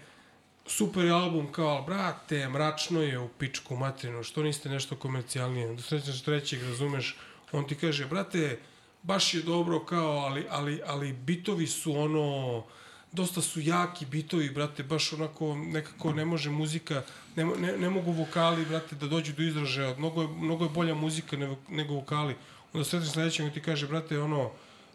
super 0.68 1.04
je 1.04 1.10
album, 1.10 1.52
kao, 1.52 1.82
brate, 1.82 2.48
mračno 2.48 3.02
je 3.02 3.18
u 3.18 3.28
pičku 3.28 3.76
materinu, 3.76 4.22
što 4.22 4.42
niste 4.42 4.68
nešto 4.68 4.96
komercijalnije, 4.96 5.74
da 5.74 5.82
sretneš 5.82 6.22
trećeg, 6.22 6.62
razumeš, 6.62 7.16
on 7.52 7.66
ti 7.66 7.74
kaže, 7.74 8.06
brate, 8.06 8.58
baš 9.02 9.34
je 9.34 9.42
dobro, 9.42 9.84
kao, 9.84 10.18
ali, 10.18 10.46
ali, 10.50 10.80
ali 10.86 11.12
bitovi 11.12 11.66
su 11.66 11.98
ono, 11.98 12.64
dosta 13.12 13.40
su 13.40 13.60
jaki 13.60 14.06
bitovi, 14.06 14.50
brate, 14.50 14.82
baš 14.82 15.12
onako, 15.12 15.54
nekako 15.54 16.12
ne 16.12 16.24
može 16.24 16.50
muzika, 16.50 17.02
ne, 17.36 17.44
ne, 17.44 17.78
ne 17.78 17.90
mogu 17.90 18.12
vokali, 18.12 18.64
brate, 18.64 18.96
da 18.96 19.06
dođu 19.06 19.32
do 19.32 19.42
izražaja, 19.42 19.94
mnogo 19.98 20.22
je, 20.22 20.28
mnogo 20.28 20.64
je 20.64 20.70
bolja 20.70 20.94
muzika 20.94 21.36
nego, 21.36 21.56
nego 21.68 21.94
vokali. 21.94 22.34
Onda 22.72 22.84
sretneš 22.84 23.12
sledećeg 23.12 23.46
i 23.46 23.50
ti 23.50 23.62
kaže, 23.62 23.86
brate, 23.86 24.20
ono, 24.20 24.50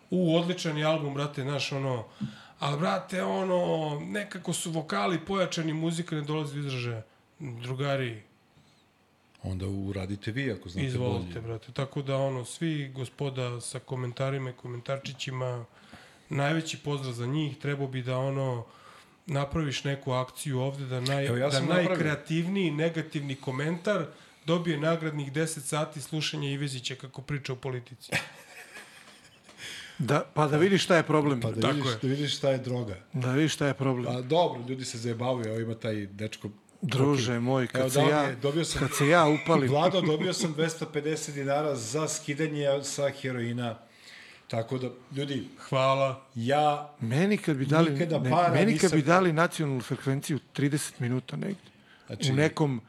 u, 0.10 0.38
odličan 0.38 0.77
je 0.77 0.85
album, 0.85 1.14
brate, 1.14 1.42
znaš, 1.42 1.72
ono, 1.72 2.06
ali, 2.64 2.80
brate, 2.80 3.24
ono, 3.24 3.58
nekako 4.01 4.53
su 4.53 4.72
vokali 4.72 5.19
pojačani, 5.19 5.74
muzika 5.74 6.16
ne 6.16 6.22
dolazi 6.22 6.53
do 6.53 6.59
izražaja. 6.59 7.03
Drugari, 7.40 8.22
Onda 9.43 9.67
uradite 9.67 10.32
vi 10.32 10.51
ako 10.51 10.69
znate 10.69 10.88
Izvolite, 10.88 11.25
bolje. 11.33 11.42
brate. 11.42 11.72
Tako 11.72 12.01
da, 12.01 12.17
ono, 12.17 12.45
svi 12.45 12.90
gospoda 12.90 13.61
sa 13.61 13.80
komentarima 13.80 14.50
i 14.50 14.53
komentarčićima, 14.53 15.66
najveći 16.30 16.77
pozdrav 16.77 17.14
za 17.14 17.25
njih, 17.25 17.58
trebao 17.58 17.88
bi 17.88 18.01
da, 18.01 18.17
ono, 18.17 18.66
napraviš 19.25 19.83
neku 19.83 20.11
akciju 20.11 20.59
ovde, 20.59 20.85
da, 20.85 21.00
naj, 21.01 21.25
Evo, 21.27 21.38
ja 21.38 21.50
da 21.50 21.59
napravio. 21.59 21.88
najkreativniji 21.90 22.72
negativni 22.72 23.35
komentar 23.35 24.06
dobije 24.45 24.77
nagradnih 24.77 25.33
10 25.33 25.45
sati 25.59 26.01
slušanja 26.01 26.50
Ivezića 26.50 26.95
kako 26.95 27.22
priča 27.22 27.53
o 27.53 27.56
politici. 27.56 28.11
Da, 29.99 30.23
pa 30.25 30.47
da 30.47 30.57
vidiš 30.57 30.83
šta 30.83 30.95
je 30.95 31.03
problem. 31.03 31.41
Pa 31.41 31.51
da 31.51 31.61
Tako 31.61 31.73
vidiš, 31.73 31.91
je. 31.91 31.97
da 32.01 32.07
vidiš 32.07 32.38
šta 32.38 32.49
je 32.49 32.57
droga. 32.57 32.95
Da 33.13 33.31
vidiš 33.31 33.53
šta 33.53 33.67
je 33.67 33.73
problem. 33.73 34.15
A 34.15 34.22
dobro, 34.22 34.61
ljudi 34.69 34.85
se 34.85 34.97
zajebavaju, 34.97 35.45
evo 35.45 35.59
ima 35.59 35.75
taj 35.75 36.05
dečko. 36.07 36.49
Druže 36.81 37.39
moj, 37.41 37.67
kad 37.67 37.81
Evo, 37.81 37.89
se 37.89 37.99
ja, 38.01 38.22
je- 38.22 38.35
dobio 38.35 38.65
sam- 38.65 38.80
kad 38.80 38.89
se 38.93 39.07
ja 39.07 39.25
upalim, 39.27 39.69
Vlado, 39.69 40.01
dobio 40.01 40.33
sam 40.33 40.53
250 40.53 41.31
dinara 41.31 41.75
za 41.75 42.07
skidanje 42.07 42.67
sa 42.83 43.09
heroina. 43.11 43.75
Tako 44.47 44.77
da, 44.77 44.89
ljudi, 45.11 45.47
Hvala. 45.59 46.25
ja 46.35 46.95
meni 46.99 47.38
kad 47.38 47.57
bi 47.57 47.65
dali, 47.65 47.89
ne, 47.91 48.09
para 48.09 48.49
meni 48.49 48.72
kad 48.72 48.83
nisam- 48.83 48.91
bi 48.91 49.03
dali 49.03 49.33
nacionalnu 49.33 49.81
frekvenciju 49.81 50.39
30 50.53 50.99
minuta 50.99 51.35
negde, 51.35 51.59
Znači- 52.07 52.31
u 52.31 52.35
nekom, 52.35 52.81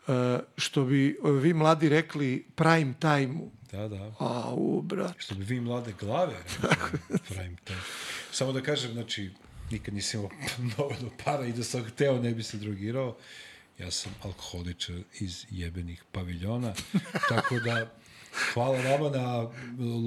uh, 0.00 0.14
što 0.56 0.84
bi 0.84 1.18
uh, 1.22 1.30
vi 1.32 1.54
mladi 1.54 1.88
rekli, 1.88 2.46
prime 2.54 2.94
time-u. 2.94 3.50
Da, 3.72 3.88
da. 3.88 4.12
A, 4.18 4.54
u, 4.54 4.82
brat. 4.82 5.14
Što 5.18 5.34
bi 5.34 5.44
vi 5.44 5.60
mlade 5.60 5.92
glave 6.00 6.34
rekli, 6.62 7.18
prime 7.28 7.56
time. 7.64 7.80
Samo 8.32 8.52
da 8.52 8.62
kažem, 8.62 8.92
znači, 8.92 9.30
nikad 9.70 9.94
nisam 9.94 10.20
imao 10.20 10.30
dovoljno 10.76 11.10
para 11.24 11.46
i 11.46 11.52
da 11.52 11.64
sam 11.64 11.84
hteo 11.84 12.22
ne 12.22 12.34
bi 12.34 12.42
se 12.42 12.56
drogirao. 12.56 13.16
Ja 13.78 13.90
sam 13.90 14.14
alkoholičar 14.22 14.96
iz 15.20 15.46
jebenih 15.50 16.04
paviljona. 16.12 16.74
Tako 17.28 17.58
da, 17.58 17.92
hvala 18.54 18.78
vama 18.78 19.10
na 19.18 19.50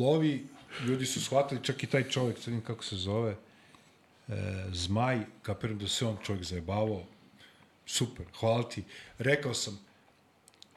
lovi. 0.05 0.47
Ljudi 0.85 1.05
su 1.05 1.21
shvatili, 1.21 1.63
čak 1.63 1.83
i 1.83 1.87
taj 1.87 2.09
čovjek, 2.09 2.37
sad 2.39 2.53
kako 2.67 2.83
se 2.83 2.95
zove, 2.95 3.35
e, 4.27 4.65
Zmaj, 4.71 5.19
kapiram 5.41 5.77
da 5.77 5.87
se 5.87 6.05
on 6.05 6.17
čovjek 6.23 6.43
zajebavao. 6.43 7.03
Super, 7.85 8.25
hvala 8.39 8.69
ti. 8.69 8.83
Rekao 9.17 9.53
sam, 9.53 9.79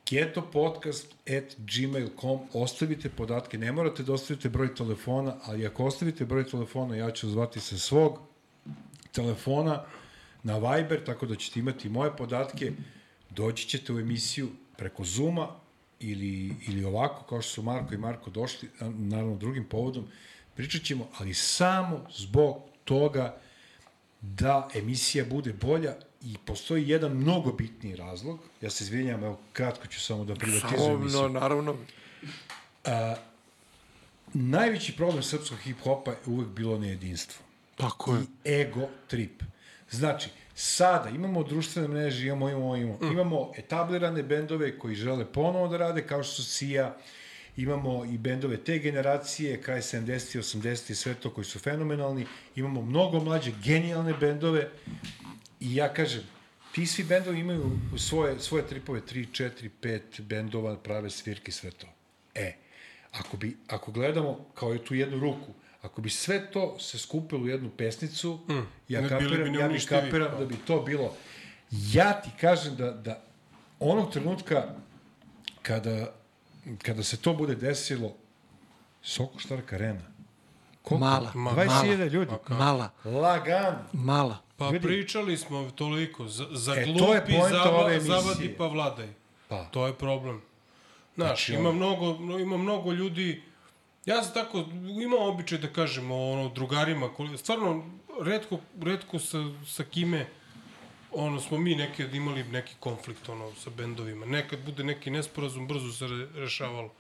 ketopodcast 0.05 1.15
at 1.27 1.57
gmail.com, 1.59 2.41
ostavite 2.53 3.09
podatke, 3.09 3.59
ne 3.59 3.73
morate 3.73 4.03
da 4.03 4.13
ostavite 4.13 4.49
broj 4.49 4.75
telefona, 4.75 5.37
ali 5.45 5.67
ako 5.67 5.85
ostavite 5.85 6.25
broj 6.25 6.47
telefona, 6.47 6.97
ja 6.97 7.11
ću 7.11 7.31
zvati 7.31 7.61
sa 7.61 7.79
svog 7.79 8.19
telefona 9.13 9.85
na 10.43 10.59
Viber, 10.59 11.05
tako 11.05 11.27
da 11.27 11.37
ćete 11.37 11.61
imati 11.61 11.89
moje 11.89 12.17
podatke, 12.17 12.73
doći 13.31 13.69
ćete 13.69 13.93
u 13.93 13.99
emisiju 13.99 14.49
preko 14.77 15.05
Zuma 15.05 15.49
ili, 16.01 16.55
ili 16.69 16.85
ovako, 16.85 17.25
kao 17.25 17.43
što 17.43 17.51
su 17.51 17.63
Marko 17.63 17.95
i 17.95 17.99
Marko 17.99 18.31
došli, 18.31 18.69
naravno 18.81 19.37
drugim 19.37 19.65
povodom, 19.65 20.05
pričat 20.55 20.83
ćemo, 20.83 21.09
ali 21.19 21.35
samo 21.35 22.07
zbog 22.17 22.57
toga 22.85 23.37
da 24.21 24.69
emisija 24.75 25.25
bude 25.25 25.53
bolja 25.53 25.95
i 26.25 26.37
postoji 26.45 26.89
jedan 26.89 27.13
mnogo 27.13 27.53
bitniji 27.53 27.97
razlog, 27.97 28.41
ja 28.61 28.71
se 28.71 28.85
izvinjam, 28.85 29.25
evo 29.25 29.39
kratko 29.53 29.87
ću 29.87 30.01
samo 30.01 30.25
da 30.25 30.35
privatizujem 30.35 30.79
Samo, 30.79 30.95
emisiju. 30.95 31.23
no, 31.23 31.29
naravno. 31.29 31.77
Najveći 34.35 34.97
problem 34.97 35.23
srpskog 35.23 35.59
hip-hopa 35.65 36.11
je 36.11 36.17
uvek 36.27 36.49
bilo 36.49 36.79
nejedinstvo. 36.79 37.45
Tako 37.77 38.15
je. 38.15 38.23
i 38.23 38.61
ego 38.61 38.89
trip. 39.07 39.43
Znači, 39.91 40.29
sada 40.55 41.09
imamo 41.09 41.43
društvene 41.43 41.89
mreže, 41.89 42.27
imamo, 42.27 42.49
imamo, 42.49 42.77
imamo. 42.77 42.99
Mm. 43.03 43.13
Imamo 43.13 43.53
etablirane 43.57 44.23
bendove 44.23 44.79
koji 44.79 44.95
žele 44.95 45.33
ponovo 45.33 45.69
da 45.69 45.77
rade, 45.77 46.07
kao 46.07 46.23
što 46.23 46.33
su 46.33 46.45
Sija, 46.45 46.97
imamo 47.57 48.05
i 48.05 48.19
bendove 48.19 48.57
te 48.57 48.79
generacije, 48.79 49.63
kraj 49.63 49.81
70. 49.81 50.39
80. 50.39 50.91
i 50.91 50.95
sve 50.95 51.15
to, 51.15 51.31
koji 51.31 51.45
su 51.45 51.59
fenomenalni. 51.59 52.27
Imamo 52.57 52.83
mnogo 52.83 53.21
mlađe, 53.21 53.53
genijalne 53.65 54.15
bendove 54.21 54.71
i 55.61 55.75
ja 55.77 55.93
kažem, 55.95 56.23
ti 56.73 56.87
svi 56.87 57.05
bendovi 57.05 57.41
imaju 57.41 57.71
svoje, 57.99 58.41
svoje 58.41 58.67
tripove, 58.67 59.01
3, 59.01 59.27
4, 59.31 59.71
5 59.83 60.23
bendova, 60.23 60.77
prave 60.77 61.11
svirke 61.11 61.53
sve 61.53 61.71
to. 61.71 61.87
E, 62.35 62.55
ako, 63.13 63.37
bi, 63.37 63.57
ako 63.69 63.93
gledamo 63.93 64.47
kao 64.55 64.73
je 64.73 64.85
tu 64.85 64.95
jednu 64.95 65.19
ruku, 65.19 65.53
ako 65.83 66.03
bi 66.03 66.11
sve 66.11 66.51
to 66.51 66.79
se 66.79 66.99
skupilo 66.99 67.43
u 67.43 67.49
jednu 67.49 67.71
pesnicu, 67.71 68.41
mm. 68.49 68.67
ja 68.89 69.01
Ne, 69.01 69.09
bili 69.09 69.31
bi 69.31 69.37
kapiram, 69.37 69.55
ja 69.55 69.69
bi 69.69 69.81
kapiram 69.81 70.31
da. 70.33 70.39
da 70.39 70.47
bi 70.47 70.57
to 70.67 70.83
bilo. 70.83 71.15
Ja 71.71 72.21
ti 72.21 72.31
kažem 72.41 72.77
da, 72.77 72.91
da 72.91 73.23
onog 73.81 74.13
trenutka 74.13 74.75
kada, 75.63 76.13
kada 76.83 77.03
se 77.03 77.17
to 77.17 77.35
bude 77.35 77.55
desilo, 77.55 78.17
Soko 79.03 79.39
Štark 79.39 79.73
Arena, 79.73 80.01
koliko? 80.83 81.05
Mala, 81.07 81.33
20.000 81.35 82.11
ljudi. 82.11 82.33
Mala, 82.49 82.91
Lagan. 83.05 83.77
mala. 83.93 84.44
Pa 84.57 84.69
Vidi. 84.69 84.83
pričali 84.83 85.37
smo 85.37 85.71
toliko. 85.71 86.29
Za, 86.29 86.47
za 86.51 86.75
E, 86.75 86.85
glupi 86.87 87.33
emisije. 87.33 87.61
zavadi 88.01 88.49
pa 88.49 88.67
vladaj. 88.67 89.09
Pa. 89.49 89.65
To 89.65 89.87
je 89.87 89.93
problem. 89.95 90.43
Znaš, 91.15 91.29
Znači, 91.29 91.53
ima, 91.53 91.73
mnogo, 91.73 92.15
no, 92.15 92.39
ima 92.39 92.57
mnogo 92.57 92.93
ljudi... 92.93 93.43
Ja 94.07 94.23
sam 94.23 94.35
tako, 94.35 94.65
imam 94.97 95.23
običaj 95.25 95.59
da 95.59 95.69
kažem 95.69 96.11
o 96.11 96.33
ono, 96.33 96.49
drugarima, 96.49 97.09
koli- 97.09 97.37
stvarno, 97.37 97.85
redko, 98.21 98.59
redko 98.83 99.19
sa, 99.19 99.39
sa 99.67 99.85
kime 99.85 100.27
ono, 101.13 101.41
smo 101.41 101.59
mi 101.59 101.75
nekad 101.75 102.15
imali 102.15 102.45
neki 102.45 102.75
konflikt 102.81 103.29
ono, 103.29 103.53
sa 103.55 103.71
bendovima. 103.71 104.27
Nekad 104.27 104.59
bude 104.61 104.85
neki 104.85 105.11
nesporazum, 105.11 105.69
brzo 105.69 105.93
se 105.93 106.07
re, 106.07 106.27
rešavalo. 106.35 106.91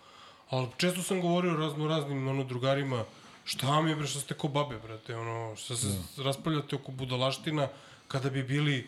Ali 0.48 0.66
često 0.76 1.02
sam 1.02 1.20
govorio 1.20 1.54
razno 1.54 1.88
raznim 1.88 2.28
ono, 2.28 2.44
drugarima, 2.44 3.04
šta 3.44 3.66
vam 3.66 3.88
je 3.88 3.96
bre, 3.96 4.06
šta 4.06 4.20
ste 4.20 4.34
ko 4.34 4.48
babe, 4.48 4.78
brate, 4.78 5.16
ono, 5.16 5.56
šta 5.56 5.76
se 5.76 5.86
da. 5.86 6.22
raspravljate 6.22 6.76
oko 6.76 6.92
budalaština, 6.92 7.68
kada 8.08 8.30
bi 8.30 8.42
bili, 8.42 8.86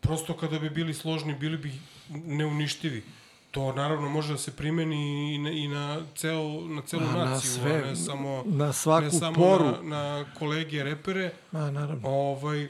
prosto 0.00 0.36
kada 0.36 0.58
bi 0.58 0.70
bili 0.70 0.94
složni, 0.94 1.34
bili 1.34 1.56
bi 1.56 1.72
neuništivi. 2.08 3.02
To 3.50 3.72
naravno 3.72 4.08
može 4.08 4.32
da 4.32 4.38
se 4.38 4.56
primeni 4.56 5.34
i 5.34 5.38
na, 5.38 5.50
i 5.50 5.68
na, 5.68 6.02
ceo, 6.14 6.60
na 6.60 6.82
celu 6.82 7.02
na 7.02 7.24
naciju, 7.24 7.50
sve, 7.50 7.82
a 7.82 7.86
ne 7.86 7.96
samo, 7.96 8.42
na 8.46 8.72
svaku 8.72 9.04
ne 9.04 9.10
samo 9.10 9.34
poru. 9.34 9.64
Na, 9.64 9.82
na 9.82 10.24
kolege 10.38 10.84
repere. 10.84 11.32
Ma, 11.50 11.70
naravno. 11.70 12.08
Ovaj, 12.08 12.68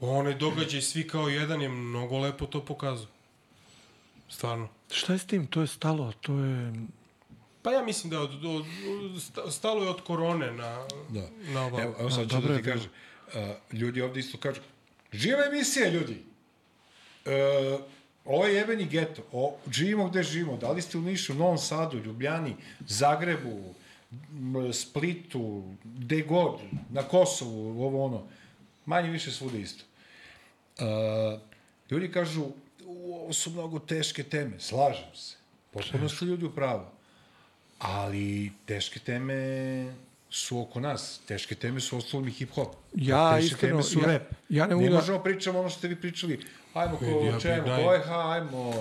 onaj 0.00 0.34
događaj 0.34 0.80
svi 0.82 1.08
kao 1.08 1.28
jedan 1.28 1.62
je 1.62 1.68
mnogo 1.68 2.18
lepo 2.18 2.46
to 2.46 2.64
pokazao. 2.64 3.06
Stvarno. 4.28 4.68
Šta 4.90 5.12
je 5.12 5.18
s 5.18 5.26
tim? 5.26 5.46
To 5.46 5.60
je 5.60 5.66
stalo, 5.66 6.12
to 6.20 6.38
je... 6.38 6.72
Pa 7.62 7.70
ja 7.70 7.84
mislim 7.84 8.10
da 8.10 8.20
od, 8.20 8.34
od, 8.36 8.64
od, 9.04 9.22
sta- 9.22 9.50
stalo 9.50 9.82
je 9.84 9.90
od 9.90 10.00
korone 10.00 10.52
na, 10.52 10.86
Da. 11.08 11.22
na 11.44 11.62
ovom. 11.62 11.80
Evo, 11.80 11.94
evo 12.00 12.10
sad 12.10 12.22
ću 12.22 12.28
dobro 12.28 12.48
da 12.48 12.54
je 12.54 12.62
ti 12.62 12.70
kažem. 12.70 12.90
Uh, 13.28 13.34
ljudi 13.72 14.02
ovde 14.02 14.20
isto 14.20 14.38
kažu, 14.38 14.60
živa 15.12 15.42
emisija, 15.46 15.88
ljudi! 15.88 16.22
Uh, 17.24 17.80
ovo 18.24 18.46
je 18.46 18.54
jebeni 18.54 18.84
geto. 18.86 19.22
O, 19.32 19.56
živimo 19.72 20.08
gde 20.08 20.22
živimo. 20.22 20.56
Da 20.56 20.70
li 20.70 20.82
ste 20.82 20.98
u 20.98 21.02
Nišu, 21.02 21.34
Novom 21.34 21.58
Sadu, 21.58 21.98
Ljubljani, 21.98 22.56
Zagrebu, 22.80 23.74
m, 24.32 24.72
Splitu, 24.72 25.62
gde 25.84 26.22
god, 26.22 26.58
na 26.90 27.02
Kosovu, 27.02 27.82
ovo 27.82 28.04
ono. 28.04 28.26
Manje 28.86 29.10
više 29.10 29.30
svuda 29.30 29.58
isto. 29.58 29.84
Uh, 30.78 31.40
ljudi 31.90 32.12
kažu, 32.12 32.44
"U, 32.86 33.14
ovo 33.14 33.32
su 33.32 33.50
mnogo 33.50 33.78
teške 33.78 34.22
teme. 34.22 34.60
Slažem 34.60 35.14
se. 35.14 35.36
Potpuno 35.70 36.08
su 36.08 36.26
ljudi 36.26 36.44
u 36.44 36.54
pravu. 36.54 36.84
Ali 37.80 38.52
teške 38.66 39.00
teme 39.00 39.34
su 40.30 40.60
oko 40.60 40.80
nas. 40.80 41.20
Teške 41.20 41.54
teme 41.54 41.80
su 41.80 41.96
ostalom 41.96 42.28
i 42.28 42.32
hip-hop. 42.32 42.68
Ja 42.94 43.36
teške 43.36 43.46
iskreno- 43.46 43.60
teme 43.70 43.82
su 43.82 43.98
ja- 44.00 44.06
rap. 44.06 44.22
ja 44.48 44.64
ne 44.64 44.68
ne 44.68 44.74
mogu 44.76 44.88
da- 44.88 44.94
možemo 44.94 45.18
pričamo 45.18 45.60
ono 45.60 45.68
što 45.68 45.78
ste 45.78 45.88
vi 45.88 45.96
pričali. 45.96 46.40
Ajmo 46.74 46.96
ko 46.96 47.04
Ja 47.04 47.40
čemu, 47.40 47.66
naj- 47.68 47.84
ko 47.84 47.92
je, 47.92 48.00
ha, 48.00 48.30
ajmo... 48.30 48.72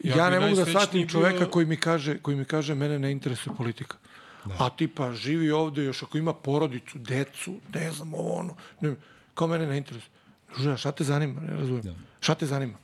Ja 0.00 0.16
Ja, 0.16 0.30
ne 0.30 0.40
mogu 0.40 0.56
da 0.56 0.64
shvatim 0.66 1.00
bio- 1.00 1.08
čoveka 1.08 1.46
koji 1.46 1.66
mi 1.66 1.76
kaže, 1.76 2.18
koji 2.18 2.36
mi 2.36 2.44
kaže 2.44 2.74
mene 2.74 2.98
ne 2.98 3.12
interesuje 3.12 3.54
politika. 3.56 3.96
Da. 4.44 4.54
A 4.58 4.70
tipa 4.70 5.12
živi 5.12 5.50
ovde 5.50 5.84
još 5.84 6.02
ako 6.02 6.18
ima 6.18 6.34
porodicu, 6.34 6.98
decu, 6.98 7.54
ne 7.74 7.92
znam 7.92 8.14
ovo 8.14 8.34
ono, 8.34 8.56
ne, 8.80 8.94
kao 9.34 9.46
mene 9.46 9.66
ne 9.66 9.76
interesuje. 9.78 10.10
Druže, 10.48 10.76
šta 10.76 10.92
te 10.92 11.04
zanima, 11.04 11.40
ne 11.40 11.56
razumem. 11.56 11.82
Da. 11.82 11.94
Šta 12.20 12.34
te 12.34 12.46
zanima? 12.46 12.78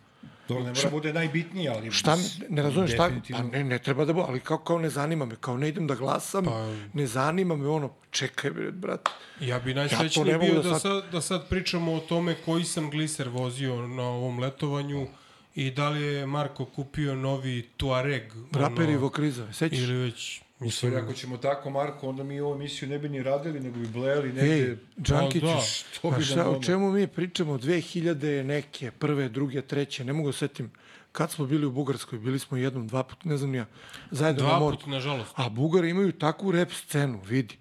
Dobro, 0.49 0.65
ne 0.65 0.73
mora 0.73 0.91
bude 0.91 1.13
najbitnije, 1.13 1.71
ali... 1.71 1.91
Šta, 1.91 2.17
ne 2.49 2.63
razumem 2.63 2.89
šta, 2.89 3.11
pa 3.31 3.43
ne, 3.43 3.65
ne 3.65 3.79
treba 3.79 4.05
da 4.05 4.13
bude, 4.13 4.27
ali 4.29 4.41
kao, 4.41 4.59
kao 4.59 4.79
ne 4.79 4.91
zanima 4.91 5.25
me, 5.25 5.37
kao 5.37 5.57
ne 5.57 5.69
idem 5.69 5.87
da 5.87 5.95
glasam, 5.95 6.45
pa, 6.45 6.73
ne 6.93 7.07
zanima 7.07 7.57
me 7.57 7.69
ono, 7.69 7.91
čekaj 8.11 8.51
bre, 8.51 8.71
brate. 8.71 9.11
Ja 9.41 9.59
bi 9.59 9.71
Ja 9.71 9.77
najsrećniji 9.77 10.33
mogu 10.33 10.45
bio 10.45 10.63
da 10.63 10.69
da, 10.71 10.79
sad- 10.79 11.05
da 11.13 11.21
sad 11.21 11.49
pričamo 11.49 11.93
o 11.95 12.01
tome 12.01 12.35
koji 12.45 12.65
sam 12.65 12.91
gliser 12.91 13.29
vozio 13.29 13.87
na 13.89 14.03
ovom 14.03 14.39
letovanju 14.39 15.07
i 15.55 15.71
da 15.71 15.89
li 15.89 16.03
je 16.03 16.27
Marko 16.27 16.65
kupio 16.65 17.15
novi 17.15 17.69
Tuareg. 17.77 18.23
Raperi 18.53 18.93
ono, 18.93 19.01
kriza, 19.11 19.53
sećaš? 19.53 19.79
Ili 19.79 19.93
već, 19.95 20.42
Mislim, 20.63 20.97
ako 20.97 21.13
ćemo 21.13 21.37
tako, 21.37 21.71
Marko, 21.71 22.09
onda 22.09 22.23
mi 22.25 22.41
ovu 22.41 22.55
emisiju 22.55 22.89
ne 22.89 22.99
bi 22.99 23.09
ni 23.09 23.23
radili, 23.23 23.61
nego 23.61 23.79
bi 23.79 23.87
blejali 23.89 24.33
negde... 24.33 24.71
Ej, 24.71 24.77
Džankić, 25.03 25.43
da, 25.43 25.61
što 25.93 26.11
pa 26.11 26.17
bi 26.17 26.25
šta, 26.25 26.49
o 26.49 26.51
ono- 26.51 26.63
čemu 26.63 26.91
mi 26.93 27.07
pričamo? 27.07 27.59
2000 27.59 28.43
neke, 28.43 28.91
prve, 28.91 29.29
druge, 29.29 29.63
treće, 29.63 30.05
ne 30.05 30.13
mogu 30.13 30.29
da 30.29 30.33
setim. 30.33 30.71
Kad 31.13 31.31
smo 31.31 31.47
bili 31.47 31.67
u 31.67 31.71
Bugarskoj, 31.71 32.19
bili 32.19 32.39
smo 32.39 32.57
jednom, 32.57 32.89
dva 32.89 33.03
puta, 33.03 33.29
ne 33.29 33.37
znam 33.37 33.55
ja, 33.55 33.67
zajedno 34.11 34.43
na 34.43 34.49
dva 34.49 34.59
moru. 34.59 34.77
put, 34.77 34.87
nažalost. 34.87 35.33
A 35.37 35.49
Bugari 35.49 35.91
imaju 35.91 36.13
takvu 36.13 36.53
rep 36.53 36.73
scenu, 36.73 37.21
vidi. 37.27 37.57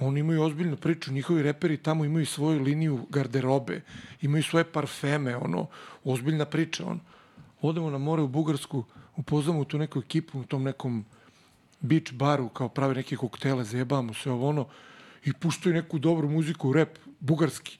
Oni 0.00 0.20
imaju 0.20 0.42
ozbiljnu 0.42 0.76
priču, 0.76 1.12
njihovi 1.12 1.42
reperi 1.42 1.76
tamo 1.76 2.04
imaju 2.04 2.26
svoju 2.26 2.62
liniju 2.62 3.06
garderobe, 3.10 3.80
imaju 4.22 4.42
svoje 4.42 4.64
parfeme, 4.64 5.36
ono, 5.36 5.66
ozbiljna 6.04 6.44
priča, 6.44 6.86
on. 6.86 7.00
Odemo 7.60 7.90
na 7.90 7.98
more 7.98 8.22
u 8.22 8.28
Bugarsku, 8.28 8.84
upoznamo 9.16 9.64
tu 9.64 9.78
neku 9.78 9.98
ekipu 9.98 10.40
u 10.40 10.44
tom 10.44 10.62
nekom 10.62 11.04
beach 11.80 12.12
baru, 12.12 12.48
kao 12.48 12.68
prave 12.68 12.94
neke 12.94 13.16
koktele, 13.16 13.64
zajebamo 13.64 14.14
se 14.14 14.30
ovo 14.30 14.48
ono, 14.48 14.66
i 15.24 15.32
puštaju 15.32 15.74
neku 15.74 15.98
dobru 15.98 16.28
muziku, 16.28 16.72
rep, 16.72 16.98
bugarski. 17.20 17.78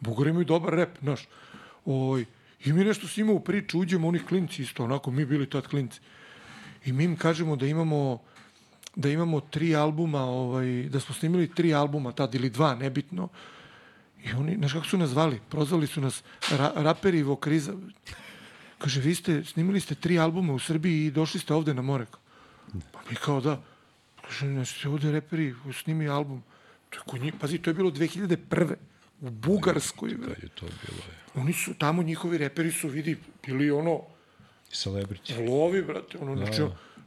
Bugari 0.00 0.30
imaju 0.30 0.44
dobar 0.44 0.74
rep, 0.74 0.98
znaš. 1.02 1.28
Oj, 1.84 2.24
I 2.64 2.72
mi 2.72 2.84
nešto 2.84 3.08
s 3.08 3.16
njima 3.16 3.32
u 3.32 3.40
priču, 3.40 3.78
uđemo, 3.78 4.08
oni 4.08 4.18
klinci 4.18 4.62
isto, 4.62 4.84
onako, 4.84 5.10
mi 5.10 5.24
bili 5.24 5.50
tad 5.50 5.66
klinci. 5.66 6.00
I 6.84 6.92
mi 6.92 7.04
im 7.04 7.16
kažemo 7.16 7.56
da 7.56 7.66
imamo 7.66 8.22
da 8.96 9.08
imamo 9.08 9.40
tri 9.40 9.76
albuma, 9.76 10.22
ovaj, 10.24 10.88
da 10.88 11.00
smo 11.00 11.14
snimili 11.14 11.50
tri 11.54 11.74
albuma 11.74 12.12
tad 12.12 12.34
ili 12.34 12.50
dva, 12.50 12.74
nebitno. 12.74 13.28
I 14.24 14.32
oni, 14.32 14.56
znaš 14.56 14.72
kako 14.72 14.86
su 14.86 14.98
nas 14.98 15.10
zvali? 15.10 15.40
Prozvali 15.48 15.86
su 15.86 16.00
nas 16.00 16.22
ra, 16.50 16.72
raperi 16.76 17.22
Vokriza. 17.22 17.72
Kaže, 18.78 19.00
vi 19.00 19.14
ste, 19.14 19.44
snimili 19.44 19.80
ste 19.80 19.94
tri 19.94 20.18
albuma 20.18 20.52
u 20.52 20.58
Srbiji 20.58 21.06
i 21.06 21.10
došli 21.10 21.40
ste 21.40 21.54
ovde 21.54 21.74
na 21.74 21.82
more. 21.82 22.06
Pa 22.92 23.00
mi 23.10 23.16
kao 23.16 23.40
da. 23.40 23.62
Kaže, 24.22 24.46
znači 24.46 24.74
ste 24.74 24.88
ovde 24.88 25.12
reperi, 25.12 25.54
snimi 25.72 26.08
album. 26.08 26.42
To 26.90 26.96
je 26.96 27.02
kod 27.06 27.20
njih, 27.20 27.34
pazi, 27.40 27.58
to 27.58 27.70
je 27.70 27.74
bilo 27.74 27.90
2001. 27.90 28.74
U 29.20 29.30
Bugarskoj. 29.30 30.14
bre. 30.14 30.34
je 30.42 30.48
to 30.48 30.66
bilo, 30.66 30.98
je. 30.98 31.40
Oni 31.42 31.52
su 31.52 31.74
tamo, 31.74 32.02
njihovi 32.02 32.38
reperi 32.38 32.72
su, 32.72 32.88
vidi, 32.88 33.16
bili 33.46 33.70
ono, 33.70 34.00
Celebrity. 34.72 35.48
lovi, 35.48 35.82
brate, 35.82 36.18
ono, 36.18 36.36
znači, 36.36 36.62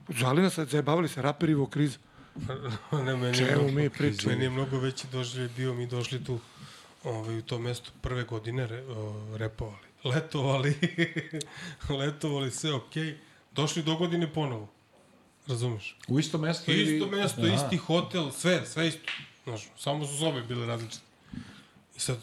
zvali 0.09 0.41
nas, 0.41 0.59
zajebavali 0.59 1.07
se, 1.07 1.21
raperi 1.21 1.53
Vokriza. 1.53 1.97
ne, 3.05 3.15
meni 3.15 3.37
Čemu 3.37 3.51
mnogo- 3.51 3.71
mi 3.71 3.89
pričamo? 3.89 4.31
Meni 4.31 4.43
je 4.43 4.49
mnogo 4.49 4.79
veći 4.79 5.07
doživljaj 5.11 5.49
bio, 5.57 5.73
mi 5.73 5.87
došli 5.87 6.23
tu 6.23 6.39
ovaj, 7.03 7.37
u 7.37 7.41
to 7.41 7.59
mesto 7.59 7.91
prve 8.01 8.23
godine 8.23 8.67
re, 8.67 8.83
o, 8.83 9.37
repovali. 9.37 9.87
Letovali, 10.03 10.73
letovali, 11.99 12.51
sve 12.51 12.73
okej. 12.73 13.17
došli 13.51 13.83
do 13.83 13.95
godine 13.95 14.33
ponovo. 14.33 14.69
Razumeš? 15.49 15.95
U 16.07 16.19
isto 16.19 16.37
mesto 16.37 16.71
ili... 16.71 16.95
Isto 16.95 17.07
mesto, 17.07 17.41
Aha. 17.41 17.55
isti 17.55 17.77
hotel, 17.77 18.31
sve, 18.31 18.65
sve 18.65 18.87
isto. 18.87 19.11
Znaš, 19.43 19.67
samo 19.77 20.05
su 20.07 20.17
sobe 20.17 20.41
bile 20.41 20.65
različite. 20.67 21.03
I 21.95 21.99
sad 21.99 22.17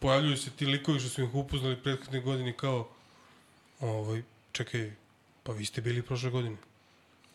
pojavljuju 0.00 0.36
se 0.36 0.50
ti 0.50 0.66
likovi 0.66 1.00
što 1.00 1.08
smo 1.08 1.24
ih 1.24 1.34
upoznali 1.34 1.82
prethodne 1.82 2.20
godine 2.20 2.52
kao 2.56 2.88
ovaj, 3.80 4.22
čekaj, 4.52 4.92
pa 5.42 5.52
vi 5.52 5.64
ste 5.64 5.80
bili 5.80 6.02
prošle 6.02 6.30
godine. 6.30 6.56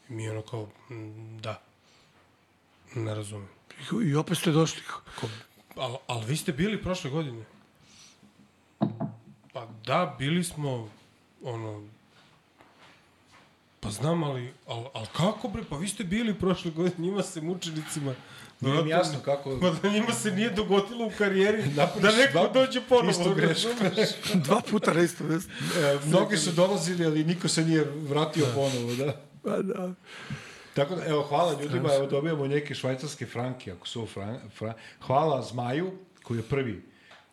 I 0.10 0.14
mi 0.14 0.30
ono 0.30 0.42
kao, 0.42 0.70
"Mm, 0.90 1.38
da. 1.38 1.62
Ne 2.96 3.16
razumem. 3.16 3.50
I, 4.04 4.10
I 4.10 4.16
opet 4.16 4.38
ste 4.38 4.52
došli. 4.52 4.82
Kao, 5.20 5.30
ali, 5.76 5.98
ali 6.08 6.26
vi 6.26 6.38
ste 6.38 6.52
bili 6.52 6.82
prošle 6.82 7.10
godine? 7.10 7.46
Pa 9.54 9.68
da, 9.86 10.16
bili 10.20 10.44
smo, 10.44 10.90
ono, 11.44 11.88
pa 13.84 13.90
znam, 13.90 14.24
ali, 14.24 14.54
ali, 14.68 14.86
ali 14.94 15.08
kako 15.18 15.48
bre, 15.48 15.64
pa 15.70 15.78
vi 15.78 15.88
ste 15.88 16.04
bili 16.04 16.34
prošle 16.34 16.72
godine, 16.72 16.96
njima 16.98 17.24
se 17.24 17.42
mučenicima, 17.42 18.16
Nije 18.62 18.84
mi 18.84 18.90
jasno 18.90 19.20
kako... 19.26 19.60
Pa 19.62 19.70
da 19.70 19.90
njima 19.90 20.14
se 20.14 20.32
nije 20.32 20.50
dogodilo 20.50 21.06
u 21.06 21.12
karijeri 21.18 21.64
da 21.76 22.12
neko 22.12 22.34
dva- 22.34 22.54
dođe 22.54 22.82
ponovo. 22.90 23.10
istu 23.10 23.34
grešku. 23.34 23.70
Dva 24.46 24.62
puta 24.72 24.94
na 24.94 25.02
isto 25.02 25.24
mesto. 25.24 25.52
E, 25.80 26.00
mnogi 26.06 26.38
su 26.38 26.52
dolazili, 26.52 27.06
ali 27.06 27.24
niko 27.24 27.48
se 27.48 27.66
nije 27.66 27.84
vratio 27.84 28.46
ponovo, 28.56 28.96
da. 28.96 29.22
Pa 29.44 29.62
da. 29.62 29.94
Tako 30.74 30.96
da, 30.96 31.06
evo, 31.06 31.24
hvala 31.24 31.62
ljudima, 31.62 31.94
evo 31.94 32.08
dobijamo 32.08 32.48
neke 32.48 32.76
švajcarske 32.76 33.26
franke, 33.26 33.72
ako 33.72 33.88
su 33.88 34.06
fran, 34.06 34.40
fran, 34.58 34.74
hvala 35.00 35.42
Zmaju, 35.42 35.92
koji 36.24 36.38
je 36.38 36.44
prvi 36.44 36.84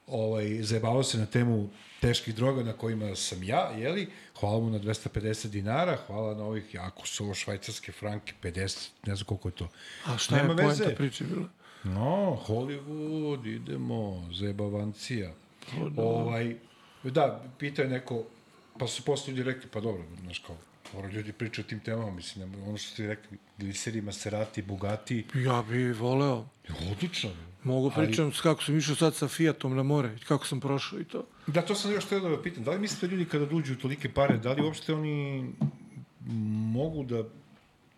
ovaj, 0.07 0.63
zajebavao 0.63 1.03
se 1.03 1.19
na 1.19 1.27
temu 1.27 1.69
teških 2.01 2.35
droga 2.35 2.63
na 2.63 2.73
kojima 2.73 3.17
sam 3.17 3.43
ja, 3.43 3.71
jeli, 3.79 4.09
hvala 4.41 4.61
mu 4.61 4.71
na 4.71 4.79
250 4.79 5.49
dinara, 5.49 5.99
hvala 6.07 6.35
na 6.35 6.45
ovih, 6.45 6.77
ako 6.81 7.07
su 7.07 7.25
ovo 7.25 7.35
švajcarske 7.35 7.93
franke, 7.93 8.33
50, 8.43 8.89
ne 9.07 9.17
znam 9.17 9.27
koliko 9.27 9.49
je 9.49 9.55
to. 9.55 9.69
A 10.07 10.19
šta 10.19 10.37
Nema 10.37 10.53
je 10.53 10.57
poenta 10.57 10.85
veze. 10.85 10.97
priče 10.97 11.25
bila? 11.25 11.49
No, 11.85 12.41
Hollywood, 12.47 13.47
idemo, 13.47 14.29
zajebavancija. 14.33 15.33
Ovaj, 15.97 16.57
da, 17.05 17.45
pitao 17.59 17.83
je 17.83 17.89
neko, 17.89 18.25
pa 18.79 18.87
su 18.87 19.03
posle 19.03 19.31
ljudi 19.31 19.43
rekli, 19.45 19.71
pa 19.71 19.81
dobro, 19.81 20.03
znaš 20.21 20.39
kao, 20.39 20.57
mora 20.95 21.09
ljudi 21.09 21.33
pričaju 21.33 21.65
o 21.65 21.69
tim 21.69 21.81
temama, 21.81 22.11
mislim, 22.11 22.55
ono 22.67 22.79
što 22.79 22.93
ste 22.93 23.07
rekli, 23.07 23.39
gliseri, 23.59 24.01
Maserati, 24.01 24.63
Bugatti, 24.63 25.27
Ja 25.37 25.65
bi 25.69 25.93
voleo. 25.93 26.45
odlično. 26.93 27.31
Mogu 27.65 27.93
Ali- 27.97 28.07
pričam 28.07 28.33
s 28.33 28.41
kako 28.41 28.63
sam 28.63 28.79
išao 28.79 28.97
sad 28.97 29.15
sa 29.15 29.29
Fiatom 29.29 29.77
na 29.77 29.83
more, 29.83 30.19
kako 30.29 30.47
sam 30.47 30.61
prošao 30.61 31.01
i 31.01 31.05
to. 31.05 31.27
Da, 31.47 31.63
to 31.63 31.75
sam 31.75 31.93
još 31.93 32.05
htio 32.05 32.21
da 32.21 32.29
vas 32.29 32.41
pitam, 32.43 32.65
da 32.65 32.71
li 32.71 32.79
mislite 32.79 33.07
ljudi 33.07 33.25
kada 33.25 33.47
dođu 33.47 33.73
u 33.73 33.77
tolike 33.77 34.13
pare, 34.13 34.39
da 34.39 34.53
li 34.53 34.63
uopšte 34.63 34.95
oni 34.95 35.45
mogu 36.73 37.05
da, 37.05 37.25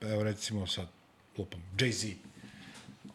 evo 0.00 0.22
recimo 0.22 0.66
sad, 0.66 0.88
lupam, 1.38 1.62
Jay-Z, 1.78 2.14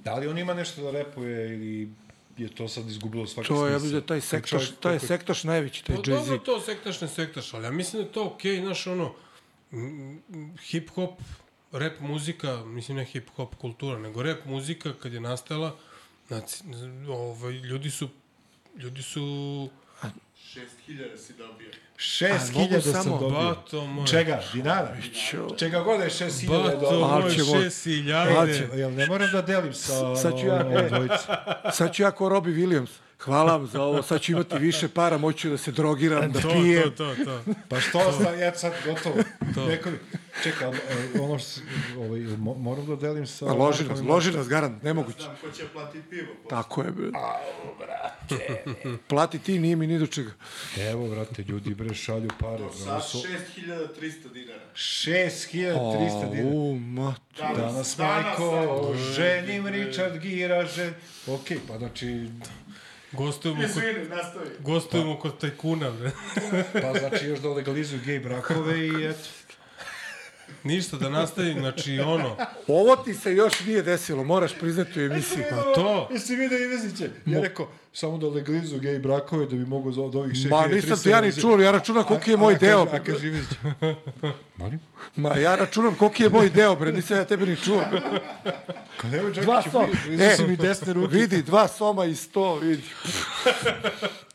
da 0.03 0.15
li 0.15 0.27
on 0.27 0.37
ima 0.37 0.53
nešto 0.53 0.81
da 0.81 0.91
repuje 0.91 1.53
ili 1.53 1.89
je 2.37 2.55
to 2.55 2.67
sad 2.67 2.87
izgubilo 2.87 3.27
svaki 3.27 3.47
To 3.47 3.67
je, 3.67 3.73
ja 3.73 3.79
bih 3.79 3.91
da 3.91 4.01
taj 4.01 4.21
sektaš, 4.21 4.49
čovjek 4.49 4.79
taj 4.79 4.93
je 4.93 4.99
sektaš 4.99 5.43
najveći, 5.43 5.85
taj 5.85 5.95
Pa 5.95 6.01
dobro 6.01 6.21
Jay-Z. 6.21 6.43
to 6.43 6.61
sektaš 6.61 7.01
ne 7.01 7.07
sektaš, 7.07 7.53
ali 7.53 7.63
ja 7.63 7.71
mislim 7.71 8.01
da 8.01 8.07
je 8.07 8.13
to 8.13 8.25
okej, 8.25 8.51
okay, 8.51 8.61
znaš, 8.61 8.87
ono, 8.87 9.13
hip-hop, 10.71 11.13
rap 11.71 11.99
muzika, 11.99 12.65
mislim 12.65 12.97
ne 12.97 13.05
hip-hop 13.05 13.55
kultura, 13.55 13.99
nego 13.99 14.23
rap 14.23 14.45
muzika 14.45 14.93
kad 14.93 15.13
je 15.13 15.19
nastala, 15.19 15.75
znači, 16.27 16.55
ovaj, 17.09 17.51
ljudi 17.53 17.91
su, 17.91 18.09
ljudi 18.75 19.01
su, 19.03 19.69
6000 20.47 21.17
si 21.17 21.33
dobio. 21.33 21.67
Šest 21.97 22.49
A, 22.49 22.53
mogu 22.53 22.65
hiljada 22.65 22.81
sam 22.93 23.11
dobio. 23.11 23.29
bato 23.29 23.85
moj, 23.85 24.07
Čega? 24.07 24.43
Dinara? 24.53 24.97
Ćo. 25.31 25.55
Čega 25.55 25.79
god 25.79 26.01
je 26.01 26.09
šest 26.09 26.39
hiljada 26.41 26.63
je 26.63 26.75
bato 26.75 26.79
dobro. 26.81 27.05
Ali 27.05 27.23
moj, 27.23 27.31
će 27.31 27.41
mo- 27.41 27.61
šest 27.61 27.85
Ali 27.85 27.95
hiljade. 27.95 28.53
će- 28.53 28.67
Jel 28.73 28.93
ne 28.93 29.07
moram 29.07 29.31
da 29.31 29.41
delim 29.41 29.73
sa 29.73 30.15
Sad 30.15 30.39
ću 30.39 30.45
ja? 30.45 30.63
Sad 31.71 31.93
ću 31.93 32.03
ja 32.03 32.11
ko 32.11 32.29
Robbie 32.29 32.53
Williams. 32.55 32.89
Hvala 33.19 33.57
vam 33.57 33.67
za 33.67 33.81
ovo, 33.81 34.01
sad 34.01 34.21
ću 34.21 34.31
imati 34.31 34.57
više 34.57 34.87
para, 34.87 35.17
moću 35.17 35.49
da 35.49 35.57
se 35.57 35.71
drogiram, 35.71 36.31
da 36.31 36.41
To, 36.41 36.49
pijem. 36.51 36.83
to, 36.83 37.15
to, 37.15 37.25
to. 37.25 37.41
Pa 37.69 37.79
što 37.79 38.11
sam, 38.13 38.39
ja 38.39 38.55
sad 38.55 38.73
gotovo. 38.85 39.15
Neko 39.67 39.89
mi, 39.89 39.97
čekaj, 40.43 40.67
e, 40.67 40.73
ono 41.21 41.39
što, 41.39 41.61
ovaj, 41.97 42.19
mo- 42.19 42.57
moram 42.57 42.85
da 42.85 42.95
delim 42.95 43.27
sa... 43.27 43.45
A 43.45 43.53
loži 43.53 43.83
nas, 43.83 43.99
loži 44.01 44.31
nas, 44.31 44.47
garant, 44.47 44.83
nemoguće. 44.83 45.21
Znam 45.23 45.35
ko 45.41 45.51
će 45.51 45.63
platiti 45.67 46.09
pivo. 46.09 46.27
posle. 46.33 46.49
Tako 46.49 46.81
je, 46.81 46.91
bre. 46.91 47.11
Plati 49.07 49.39
ti, 49.39 49.59
nije 49.59 49.75
mi 49.75 49.87
ni 49.87 49.99
do 49.99 50.07
čega. 50.07 50.31
Evo, 50.79 51.07
vrate, 51.07 51.43
ljudi, 51.43 51.75
bre, 51.75 51.93
šalju 51.93 52.29
pare. 52.39 52.63
Ovo 52.63 52.73
Sad 52.73 53.05
su 53.05 53.17
6300 53.17 54.33
dinara. 54.33 54.61
6300 54.75 56.31
dinara. 56.31 56.47
U, 56.47 56.75
ma. 56.75 57.15
Danas, 57.37 57.97
majko, 57.97 58.93
ženim 59.15 59.67
Richard 59.67 60.17
Gira, 60.17 60.65
žen... 60.65 60.93
Okej, 61.27 61.57
pa 61.67 61.77
znači, 61.77 62.29
Gostujemo 63.11 63.61
kod, 63.61 63.69
Izvini, 63.69 64.09
nastavi. 64.09 64.49
gostujemo 64.59 65.19
kod 65.19 65.37
tajkuna, 65.39 65.91
bre. 65.91 66.11
pa 66.81 66.99
znači 66.99 67.25
još 67.25 67.39
da 67.39 67.49
legalizuju 67.49 68.01
gej 68.05 68.19
brakove 68.19 68.79
i 68.87 69.05
eto. 69.05 69.29
Ništa, 70.63 70.97
da 70.97 71.09
nastavim, 71.09 71.59
znači 71.59 71.99
ono, 71.99 72.37
Ovo 72.67 72.95
ti 72.95 73.13
se 73.13 73.33
još 73.35 73.59
nije 73.59 73.81
desilo, 73.81 74.23
moraš 74.23 74.51
priznati 74.59 74.99
u 74.99 75.05
emisiji. 75.05 75.43
pa 75.49 75.61
to, 75.75 76.09
Jesi 76.11 76.35
vidio 76.35 76.57
Iveziće? 76.57 77.09
Ja 77.25 77.41
rekao, 77.41 77.71
samo 77.99 78.17
da 78.17 78.27
legalizuju 78.29 78.81
gej 78.81 78.99
brakove 78.99 79.45
da 79.45 79.55
bi 79.55 79.65
mogo 79.65 79.91
za 79.91 80.01
od 80.01 80.15
ovih 80.15 80.33
6300... 80.33 80.49
Ma 80.49 80.67
nisam 80.67 80.97
te 81.03 81.09
ja 81.09 81.21
ni 81.21 81.33
čuo, 81.33 81.57
ja 81.59 81.71
računam 81.71 82.03
koliki 82.03 82.31
je 82.31 82.37
moj 82.37 82.53
a, 82.53 82.57
deo. 82.57 82.81
A 82.93 82.99
kaže 83.03 83.27
Ivezić. 83.27 83.57
Molim? 84.57 84.79
Ma 85.15 85.35
ja 85.37 85.55
računam 85.55 85.95
koliki 85.95 86.23
je 86.23 86.29
moj 86.29 86.49
deo, 86.49 86.75
bre, 86.75 86.91
nisam 86.91 87.17
ja 87.17 87.25
tebe 87.25 87.45
ni 87.45 87.55
čuo. 87.55 87.81
Kad 88.97 89.13
evo 89.13 89.29
Dva 89.29 89.55
Đakiću, 89.55 89.71
soma. 89.71 89.87
si 90.37 90.47
mi 90.47 90.55
desne 90.55 90.93
ruke. 90.93 91.15
Vidi, 91.15 91.41
dva 91.41 91.67
soma 91.67 92.05
i 92.05 92.15
sto, 92.15 92.55
vidi. 92.55 92.83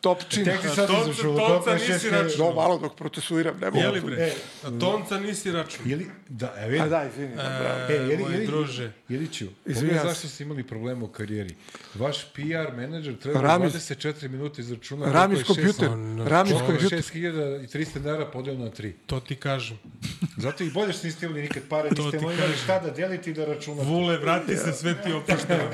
Topčin. 0.00 0.44
Tek 0.44 0.60
ti 0.60 0.68
sad 0.68 0.89
Tonca- 0.89 1.10
izašao. 1.10 1.36
tonca 1.36 1.70
top 1.70 1.81
je 1.81 1.94
nisi 1.94 2.10
računao. 2.10 2.49
No, 2.49 2.55
malo 2.55 2.78
dok 2.78 2.94
procesuiram, 2.97 3.55
ne 3.60 3.66
mogu. 3.66 3.78
jeli 3.78 4.00
bre, 4.00 4.32
a 4.65 4.70
tonca 4.81 5.18
nisi 5.18 5.52
račun. 5.52 5.91
Ili, 5.91 6.07
da, 6.28 6.55
e, 6.58 6.68
vidi. 6.68 6.82
A 6.82 6.89
da, 6.89 7.05
izvini. 7.05 7.34
bravo. 7.34 7.92
E, 7.92 7.92
jeli, 7.94 8.16
moj 8.16 8.32
jeli, 8.32 8.47
druže. 8.47 8.92
Jeliću, 9.08 9.47
pogledaj 9.74 10.05
zašto 10.05 10.28
ste 10.28 10.44
imali 10.44 10.62
problema 10.65 11.05
u 11.05 11.08
karijeri. 11.08 11.55
Vaš 11.94 12.24
PR 12.34 12.76
menadžer 12.76 13.18
treba 13.18 13.41
Ramiz. 13.59 13.73
24 13.75 14.29
minuta 14.29 14.61
izračuna. 14.61 15.13
Ramiz 15.13 15.43
kompjuter. 15.45 15.89
Ramiz 16.27 16.55
kompjuter. 16.67 16.99
6300 16.99 17.99
dinara 17.99 18.27
podeljeno 18.27 18.65
na 18.65 18.71
3. 18.71 18.93
To 19.07 19.21
ti 19.21 19.37
kažem. 19.37 19.79
Zato 20.37 20.65
i 20.65 20.71
bolje 20.71 20.93
što 20.93 21.07
niste 21.07 21.27
imali 21.27 21.43
nikad 21.43 21.63
pare, 21.69 21.89
To 21.89 22.03
niste 22.03 22.19
imali 22.19 22.37
kažem. 22.37 22.57
šta 22.57 22.79
da 22.79 22.91
delite 22.91 23.31
i 23.31 23.35
da 23.35 23.45
računate. 23.45 23.89
Vule, 23.89 24.17
vrati 24.19 24.57
se, 24.57 24.73
sve 24.73 25.03
ti 25.03 25.13
oprašteno. 25.13 25.65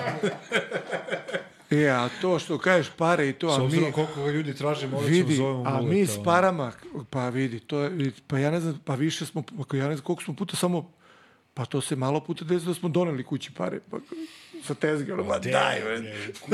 E, 1.71 1.89
a 1.89 2.09
to 2.21 2.39
što 2.39 2.59
kažeš 2.59 2.91
pare 2.97 3.29
i 3.29 3.33
to, 3.33 3.55
S 3.55 3.59
a 3.59 3.63
obzirom 3.63 3.87
mi... 3.87 3.93
koliko 3.93 4.23
ga 4.25 4.31
ljudi 4.31 4.55
traže, 4.55 4.87
morat 4.87 5.07
ćemo 5.07 5.17
Vidi, 5.17 5.35
zovemo 5.37 5.65
a 5.67 5.83
mi 5.83 6.07
s 6.07 6.19
parama, 6.25 6.73
pa 7.11 7.29
vidi, 7.29 7.61
to 7.61 7.81
je, 7.81 7.89
vidi, 7.89 8.13
pa 8.27 8.39
ja 8.39 8.51
ne 8.51 8.61
znam, 8.61 8.81
pa 8.85 8.95
više 8.95 9.27
smo, 9.27 9.43
pa 9.69 9.77
ja 9.77 9.89
ne 9.89 9.97
znam 9.97 10.05
koliko 10.05 10.23
smo 10.23 10.35
puta 10.35 10.57
samo, 10.57 10.91
pa 11.55 11.65
to 11.65 11.81
se 11.81 11.97
malo 11.97 12.21
puta 12.21 12.45
desilo 12.45 12.73
da 12.73 12.79
smo 12.81 12.89
doneli 12.89 13.25
kući 13.25 13.51
pare, 13.53 13.81
pa 13.91 13.97
sa 14.69 14.75
tezge, 14.77 15.13
ono, 15.13 15.25
ma 15.25 15.39
daj, 15.41 15.81
bre. 15.81 16.01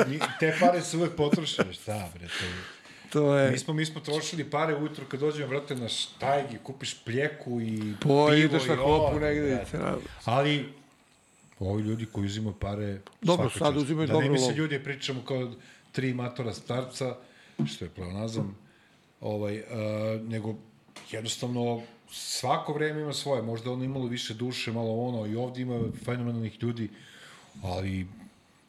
mi- 0.07 0.18
Te 0.41 0.57
pare 0.60 0.83
su 0.83 0.99
uvek 0.99 1.12
potrošene, 1.12 1.73
šta 1.73 2.10
bre, 2.15 2.28
to 2.31 2.44
je. 2.44 2.52
To 3.10 3.36
je, 3.36 3.51
Mi 3.51 3.59
smo, 3.59 3.75
mi 3.75 3.86
smo 3.86 4.01
trošili 4.01 4.44
pare 4.47 4.75
ujutro 4.75 5.05
kad 5.07 5.20
dođemo, 5.20 5.49
brate, 5.49 5.75
na 5.76 5.89
štajgi, 5.89 6.59
kupiš 6.62 6.94
pljeku 6.97 7.60
i 7.60 7.94
po, 7.94 8.09
pivo 8.09 8.33
ideš 8.34 8.65
na 8.65 8.76
klopu 8.76 9.20
negde. 9.20 9.65
te- 9.70 9.78
Ali, 10.25 10.68
ovi 11.60 11.83
ljudi 11.83 12.07
koji 12.07 12.26
uzimaju 12.26 12.55
pare... 12.55 12.99
Dobro, 13.23 13.51
sad 13.51 13.76
uzimaju 13.76 14.07
da 14.07 14.12
dobro 14.12 14.26
ne 14.26 14.33
misle 14.33 14.47
lovu. 14.47 14.57
ljudi, 14.57 14.78
pričamo 14.81 15.23
kao 15.23 15.52
tri 15.93 16.15
matora 16.15 16.55
starca, 16.55 17.17
što 17.67 17.84
je 17.84 17.91
pleonazam, 17.91 18.57
ovaj, 19.20 19.59
uh, 19.59 19.65
nego 20.23 20.55
jednostavno 21.10 21.83
svako 22.10 22.73
vreme 22.73 23.01
ima 23.01 23.12
svoje. 23.12 23.43
Možda 23.43 23.70
ono 23.70 23.84
imalo 23.84 24.07
više 24.07 24.34
duše, 24.34 24.73
malo 24.73 24.93
ono, 24.99 25.26
i 25.26 25.36
ovdje 25.36 25.62
ima 25.62 25.81
fenomenalnih 26.05 26.62
ljudi, 26.62 26.89
ali 27.62 28.07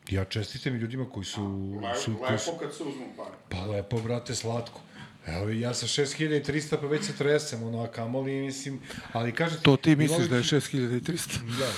ja 0.09 0.25
čestitam 0.25 0.75
i 0.75 0.79
ljudima 0.79 1.05
koji 1.09 1.25
su... 1.25 1.73
su 2.03 2.17
koji 2.27 2.39
su 2.39 2.51
Lepo 2.51 2.63
kad 2.63 2.75
se 2.75 2.83
uzmu 2.83 3.05
pare. 3.17 3.35
Pa 3.49 3.65
lepo, 3.65 3.97
brate, 4.01 4.35
slatko. 4.35 4.81
Evo, 5.27 5.49
ja 5.49 5.73
sa 5.73 5.87
6300 5.87 6.77
pa 6.81 6.87
već 6.87 7.05
se 7.05 7.13
tresem, 7.13 7.63
ono, 7.63 7.83
a 7.83 7.87
kamoli, 7.87 8.31
mislim, 8.31 8.79
ali 9.13 9.31
kažete... 9.31 9.61
To 9.61 9.77
ti 9.77 9.95
misliš 9.95 10.19
Milović- 10.19 10.29
da 10.29 10.35
je 10.35 10.43
6300. 10.43 11.39
Da. 11.59 11.71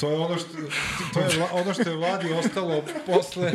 To 0.00 0.10
je 0.10 0.18
ono 0.18 0.38
što, 0.38 0.48
to 1.14 1.20
je 1.20 1.28
ono 1.52 1.74
što 1.74 1.90
je 1.90 1.96
vladi 1.96 2.32
ostalo 2.32 2.84
posle, 3.06 3.54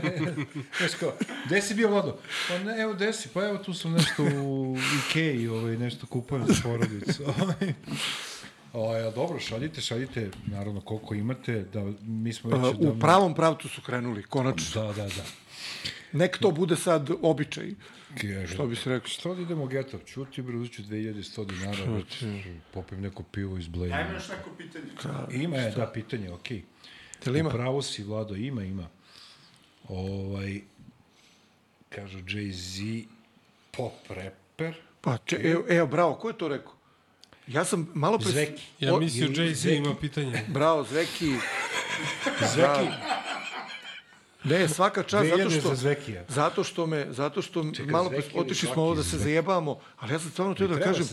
znaš 0.77 0.91
kao, 0.99 1.13
gde 1.45 1.61
si 1.61 1.73
bio 1.73 1.89
vlado? 1.89 2.19
Pa 2.47 2.57
ne, 2.59 2.81
evo 2.81 2.93
gde 2.93 3.13
si, 3.13 3.29
pa 3.29 3.45
evo 3.45 3.57
tu 3.57 3.73
sam 3.73 3.91
nešto 3.91 4.23
u 4.23 4.77
Ikeji, 5.09 5.47
ovaj, 5.47 5.77
nešto 5.77 6.07
kupujem 6.07 6.45
za 6.47 6.53
porodicu. 6.63 7.23
O, 8.73 8.95
ja, 8.95 9.11
dobro, 9.11 9.39
šaljite, 9.39 9.81
šaljite, 9.81 10.29
naravno, 10.45 10.81
koliko 10.81 11.15
imate, 11.15 11.65
da 11.73 11.91
mi 12.01 12.33
smo 12.33 12.49
već... 12.49 12.75
Uh, 12.79 12.95
u 12.95 12.99
pravom 12.99 13.35
pravcu 13.35 13.69
su 13.69 13.81
krenuli, 13.81 14.23
konačno. 14.23 14.81
Da, 14.81 14.93
da, 14.93 15.03
da. 15.03 15.23
Nek 16.11 16.37
to 16.37 16.51
bude 16.51 16.75
sad 16.75 17.09
običaj. 17.21 17.71
Kaže, 18.21 18.47
Što 18.47 18.67
bi 18.67 18.75
se 18.75 18.89
rekao? 18.89 19.07
Što 19.07 19.35
da 19.35 19.41
idemo 19.41 19.63
u 19.63 19.67
getov? 19.67 19.99
Čuti, 20.05 20.41
bre, 20.41 20.57
uzuću 20.57 20.81
2100 20.81 21.45
dinara, 21.45 22.01
popim 22.73 23.01
neko 23.01 23.23
pivo 23.23 23.57
iz 23.57 23.67
Blejna. 23.67 23.95
Ajme 23.95 24.13
još 24.13 24.29
neko 24.29 24.49
pitanje. 24.57 25.43
Ima 25.43 25.57
je, 25.57 25.71
da, 25.71 25.91
pitanje, 25.93 26.31
okej. 26.31 26.63
Jel 27.25 27.37
ima? 27.37 27.49
Upravo 27.49 27.81
si, 27.81 28.03
Vlado, 28.03 28.35
ima, 28.35 28.63
ima. 28.63 28.87
Ovaj, 29.89 30.61
kažu 31.89 32.19
Jay-Z, 32.19 33.05
pop 33.71 33.93
rapper, 34.09 34.75
Pa, 35.01 35.17
če, 35.25 35.39
evo, 35.43 35.63
evo, 35.69 35.87
bravo, 35.87 36.15
ko 36.15 36.29
je 36.29 36.37
to 36.37 36.47
rekao? 36.47 36.73
Ja 37.47 37.65
sam 37.65 37.87
malo 37.93 38.17
pre... 38.17 38.31
Zveki. 38.31 38.63
Ja 38.79 38.97
mislio 38.97 39.25
ili 39.25 39.35
Jay-Z 39.35 39.53
Zeki. 39.53 39.75
ima 39.75 39.95
pitanje. 39.95 40.41
Bravo, 40.47 40.83
Zveki. 40.83 41.33
Zveki, 42.47 42.87
Ne, 44.45 44.67
svaka 44.67 45.03
čast, 45.03 45.29
zato 45.29 45.49
što... 45.49 45.61
za 45.61 45.75
Zvekija. 45.75 46.23
Zato 46.29 46.63
što 46.63 46.85
me, 46.85 47.07
zato 47.09 47.41
što 47.41 47.63
Čekaj, 47.65 47.91
malo 47.91 48.11
otišli 48.35 48.67
smo 48.67 48.83
ovo 48.83 48.95
da 48.95 49.03
se 49.03 49.17
zajebamo, 49.17 49.79
ali 49.99 50.13
ja 50.13 50.19
sam 50.19 50.29
stvarno 50.31 50.53
teo 50.53 50.67
da 50.67 50.79
kažem, 50.79 51.05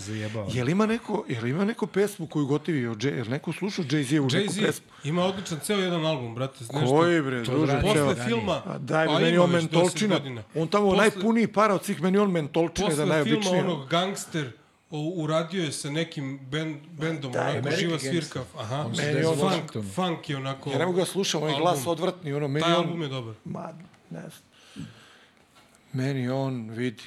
jel 0.49 0.69
ima 0.69 0.87
neko, 0.87 1.25
jel 1.29 1.47
ima 1.47 1.65
neko 1.65 1.87
pesmu 1.87 2.27
koju 2.27 2.47
gotivi 2.47 2.87
od 2.87 2.99
Jay, 2.99 3.17
jel 3.17 3.27
neko 3.29 3.53
slušao 3.53 3.85
Jay-Z-u 3.85 4.23
neku 4.23 4.31
Jay-Z 4.53 4.67
pesmu? 4.67 4.87
ima 5.05 5.25
odličan 5.25 5.59
ceo 5.61 5.79
jedan 5.79 6.07
album, 6.07 6.35
brate. 6.35 6.65
Znaš 6.65 6.89
Koji 6.89 7.23
bre, 7.23 7.45
to 7.45 7.53
druže, 7.53 7.81
Posle 7.83 8.25
filma, 8.27 8.63
A 8.67 8.79
daj, 8.79 9.07
pa 9.07 9.13
pa 9.13 9.19
meni 9.19 9.35
ima 9.35 9.45
on 9.45 9.51
već 9.51 9.59
10 9.59 9.73
mentolčina. 9.73 10.15
godina. 10.15 10.43
On 10.55 10.69
tamo 10.69 10.87
Posle- 10.87 10.99
najpuniji 10.99 11.47
para 11.47 11.75
od 11.75 11.85
svih, 11.85 12.03
meni 12.03 12.19
on 12.19 12.31
mentolčina 12.31 12.89
je 12.89 12.97
da 12.97 13.03
Posle 13.03 13.25
filma 13.25 13.25
najobičnije. 13.25 13.65
onog 13.65 13.89
Gangster, 13.89 14.51
uradio 14.93 15.65
je 15.65 15.73
sa 15.73 15.91
nekim 15.91 16.39
band, 16.41 16.77
bandom, 16.91 17.33
onako 17.33 17.49
American 17.49 17.73
živa 17.73 17.99
svirka. 17.99 18.45
Aha, 18.57 18.89
Meni 18.97 19.25
on- 19.25 19.39
funk, 19.39 19.85
funk 19.87 20.31
je 20.31 20.37
onako... 20.37 20.71
Ja 20.71 20.79
ne 20.79 20.87
mogu 20.87 20.99
ga 20.99 21.05
slušam, 21.05 21.43
on 21.43 21.51
je 21.51 21.57
glas 21.57 21.87
odvratni, 21.87 22.33
ono, 22.33 22.49
meni 22.49 22.63
Taj 22.63 22.73
on... 22.73 22.79
album 22.79 23.03
je 23.03 23.09
dobar. 23.09 23.35
Ma, 23.45 23.73
ne 24.11 24.21
znam. 24.21 24.87
Meni 25.93 26.29
on, 26.29 26.71
vidi, 26.71 27.03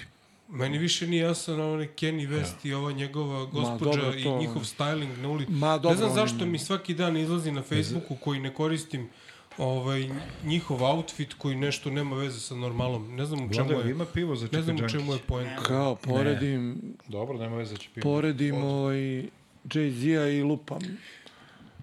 Meni 0.49 0.77
više 0.77 1.07
nije 1.07 1.23
jasan 1.23 1.61
onaj 1.61 1.87
Kenny 1.87 2.29
West 2.29 2.53
i 2.63 2.73
ova 2.73 2.91
njegova 2.91 3.45
gospođa 3.45 3.91
dobro, 3.91 4.13
i 4.13 4.23
to- 4.23 4.37
njihov 4.39 4.61
styling 4.63 5.17
na 5.17 5.29
ulici. 5.29 5.51
Ma, 5.51 5.73
ne 5.73 5.79
dobro, 5.79 5.97
znam 5.97 6.09
oni- 6.09 6.15
zašto 6.15 6.45
mi 6.45 6.59
svaki 6.59 6.93
dan 6.93 7.17
izlazi 7.17 7.51
na 7.51 7.61
Facebooku 7.61 8.15
koji 8.15 8.39
ne 8.39 8.53
koristim 8.53 9.09
ovaj, 9.57 10.09
njihov 10.43 10.83
outfit 10.83 11.33
koji 11.33 11.55
nešto 11.55 11.89
nema 11.89 12.15
veze 12.15 12.39
sa 12.39 12.55
normalom. 12.55 13.15
Ne 13.15 13.25
znam 13.25 13.45
u 13.45 13.53
čemu 13.53 13.69
Vlado, 13.69 13.83
je, 13.83 13.91
ima 13.91 14.05
pivo 14.05 14.35
za 14.35 14.47
ne 14.51 14.61
znam 14.61 14.75
u 14.75 14.89
čemu 14.89 15.13
je 15.13 15.19
point. 15.19 15.49
kao 15.63 15.95
poredim, 15.95 16.81
Dobro, 17.07 17.37
nema 17.37 17.55
veze, 17.55 17.77
će 17.77 17.89
pivo. 17.93 18.03
poredim 18.03 18.63
ovaj 18.63 19.23
Jay-Z-a 19.65 20.27
i 20.27 20.43
lupam 20.43 20.81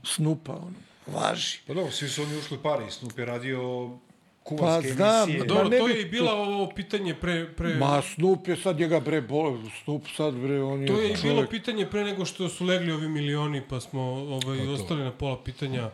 Snupa, 0.03 0.53
ono. 0.53 0.75
Važi. 1.07 1.59
Pa 1.67 1.75
dobro, 1.75 1.93
svi 1.93 2.09
su 2.09 2.23
oni 2.23 2.37
ušli 2.37 2.59
pari, 2.63 2.91
Snoop 2.91 3.19
je 3.19 3.25
radio 3.25 3.91
Pa 4.45 4.57
kuvarske 4.57 4.93
znam, 4.93 5.31
emisije. 5.31 5.47
Dobro, 5.47 5.69
ne 5.69 5.79
to 5.79 5.87
bi 5.87 5.93
je 5.93 6.03
i 6.03 6.05
bila 6.05 6.33
ovo 6.33 6.71
pitanje 6.75 7.15
pre... 7.15 7.53
pre 7.57 7.75
Ma, 7.75 8.03
Snup 8.03 8.49
je 8.49 8.57
sad 8.57 8.79
njega 8.79 9.01
bre 9.01 9.21
bol, 9.21 9.59
Snup 9.85 10.07
sad 10.17 10.35
bre, 10.35 10.63
on 10.63 10.81
je 10.81 10.87
To 10.87 11.01
je 11.01 11.11
i 11.11 11.17
bilo 11.23 11.47
pitanje 11.51 11.87
pre 11.87 12.05
nego 12.05 12.25
što 12.25 12.49
su 12.49 12.65
legli 12.65 12.93
ovi 12.93 13.09
milioni, 13.09 13.63
pa 13.69 13.81
smo 13.81 14.03
ovaj, 14.03 14.69
ostali 14.69 15.03
na 15.03 15.13
pola 15.13 15.43
pitanja. 15.45 15.91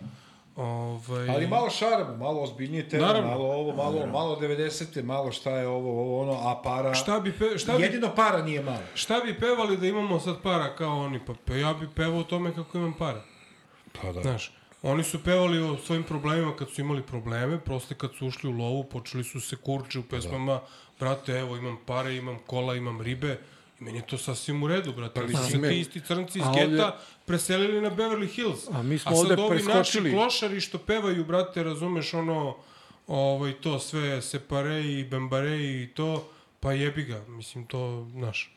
Ovaj, 0.56 1.28
Ali 1.28 1.46
malo 1.46 1.70
šaramo, 1.70 2.16
malo 2.16 2.42
ozbiljnije 2.42 2.88
teme, 2.88 3.02
Naravno. 3.06 3.28
malo 3.30 3.44
ovo, 3.44 3.74
malo, 3.74 4.06
malo 4.06 4.36
90. 4.40 5.02
malo 5.02 5.32
šta 5.32 5.50
je 5.50 5.66
ovo, 5.68 5.90
ovo, 6.00 6.22
ono, 6.22 6.32
a 6.32 6.62
para... 6.62 6.94
Šta 6.94 7.20
bi, 7.20 7.32
pe, 7.32 7.58
šta, 7.58 7.76
bi, 7.76 7.82
Jedino 7.82 8.14
para 8.14 8.42
nije 8.42 8.62
malo. 8.62 8.78
šta 8.94 9.20
bi 9.20 9.38
pevali 9.38 9.76
da 9.76 9.86
imamo 9.86 10.20
sad 10.20 10.42
para 10.42 10.76
kao 10.76 10.98
oni? 10.98 11.20
Pa 11.26 11.34
pe, 11.44 11.58
ja 11.60 11.74
bi 11.74 11.88
pevao 11.94 12.20
o 12.20 12.24
tome 12.24 12.54
kako 12.54 12.78
imam 12.78 12.92
para. 12.92 13.22
Pa 14.02 14.12
da. 14.12 14.22
Znaš, 14.22 14.52
oni 14.82 15.04
su 15.04 15.24
pevali 15.24 15.58
o 15.58 15.76
svojim 15.76 16.02
problemima 16.02 16.56
kad 16.56 16.70
su 16.70 16.80
imali 16.80 17.02
probleme, 17.02 17.60
prosto 17.60 17.94
kad 17.94 18.10
su 18.18 18.26
ušli 18.26 18.50
u 18.50 18.56
lovu, 18.56 18.84
počeli 18.84 19.24
su 19.24 19.40
se 19.40 19.56
kurče 19.56 19.98
u 19.98 20.02
pesmama, 20.02 20.60
brate, 21.00 21.32
evo, 21.32 21.56
imam 21.56 21.76
pare, 21.86 22.16
imam 22.16 22.38
kola, 22.46 22.74
imam 22.74 23.00
ribe, 23.00 23.38
i 23.80 23.84
meni 23.84 23.98
je 23.98 24.06
to 24.06 24.18
sasvim 24.18 24.62
u 24.62 24.66
redu, 24.68 24.92
brate. 24.92 25.20
Ali 25.20 25.34
su 25.34 25.62
ti 25.68 25.80
isti 25.80 26.00
crnci 26.00 26.38
iz 26.38 26.44
geta 26.54 26.96
preselili 27.26 27.80
na 27.80 27.90
Beverly 27.90 28.28
Hills. 28.28 28.68
A 28.72 28.82
mi 28.82 28.98
smo 28.98 29.12
a 29.12 29.14
sad 29.14 29.30
ovde 29.30 29.42
ovi 29.42 29.50
preskočili. 29.50 30.10
naši 30.10 30.16
klošari 30.16 30.60
što 30.60 30.78
pevaju, 30.78 31.24
brate, 31.24 31.62
razumeš, 31.62 32.14
ono, 32.14 32.56
ovaj, 33.06 33.52
to 33.52 33.78
sve, 33.78 34.22
separe 34.22 34.84
i 34.84 35.04
bembare 35.04 35.56
i 35.56 35.88
to, 35.94 36.28
pa 36.60 36.72
jebi 36.72 37.04
ga, 37.04 37.24
mislim, 37.28 37.66
to, 37.66 38.08
znaš, 38.12 38.56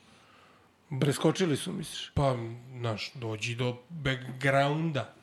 Preskočili 1.01 1.57
su, 1.57 1.73
misliš? 1.73 2.11
pa, 2.13 2.35
znaš, 2.79 3.11
dođi 3.15 3.55
do 3.55 3.77
backgrounda, 3.89 5.13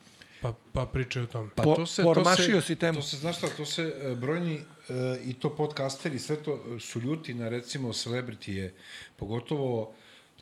pa, 0.41 0.53
pa 0.73 0.85
pričaj 0.85 1.23
o 1.23 1.25
tome. 1.25 1.49
Pa 1.55 1.63
to 1.63 1.85
se, 1.85 2.03
pormašio 2.03 2.55
to 2.55 2.61
se, 2.61 2.67
si 2.67 2.75
temu. 2.75 2.99
To 2.99 3.01
se, 3.01 3.17
znaš 3.17 3.37
šta, 3.37 3.47
to 3.57 3.65
se 3.65 3.93
e, 4.01 4.15
brojni 4.15 4.55
e, 4.55 4.61
i 5.25 5.33
to 5.33 5.49
podcasteri, 5.55 6.19
sve 6.19 6.35
to 6.43 6.79
su 6.79 6.99
ljuti 7.01 7.33
na 7.33 7.49
recimo 7.49 7.93
celebritije, 7.93 8.75
pogotovo 9.15 9.93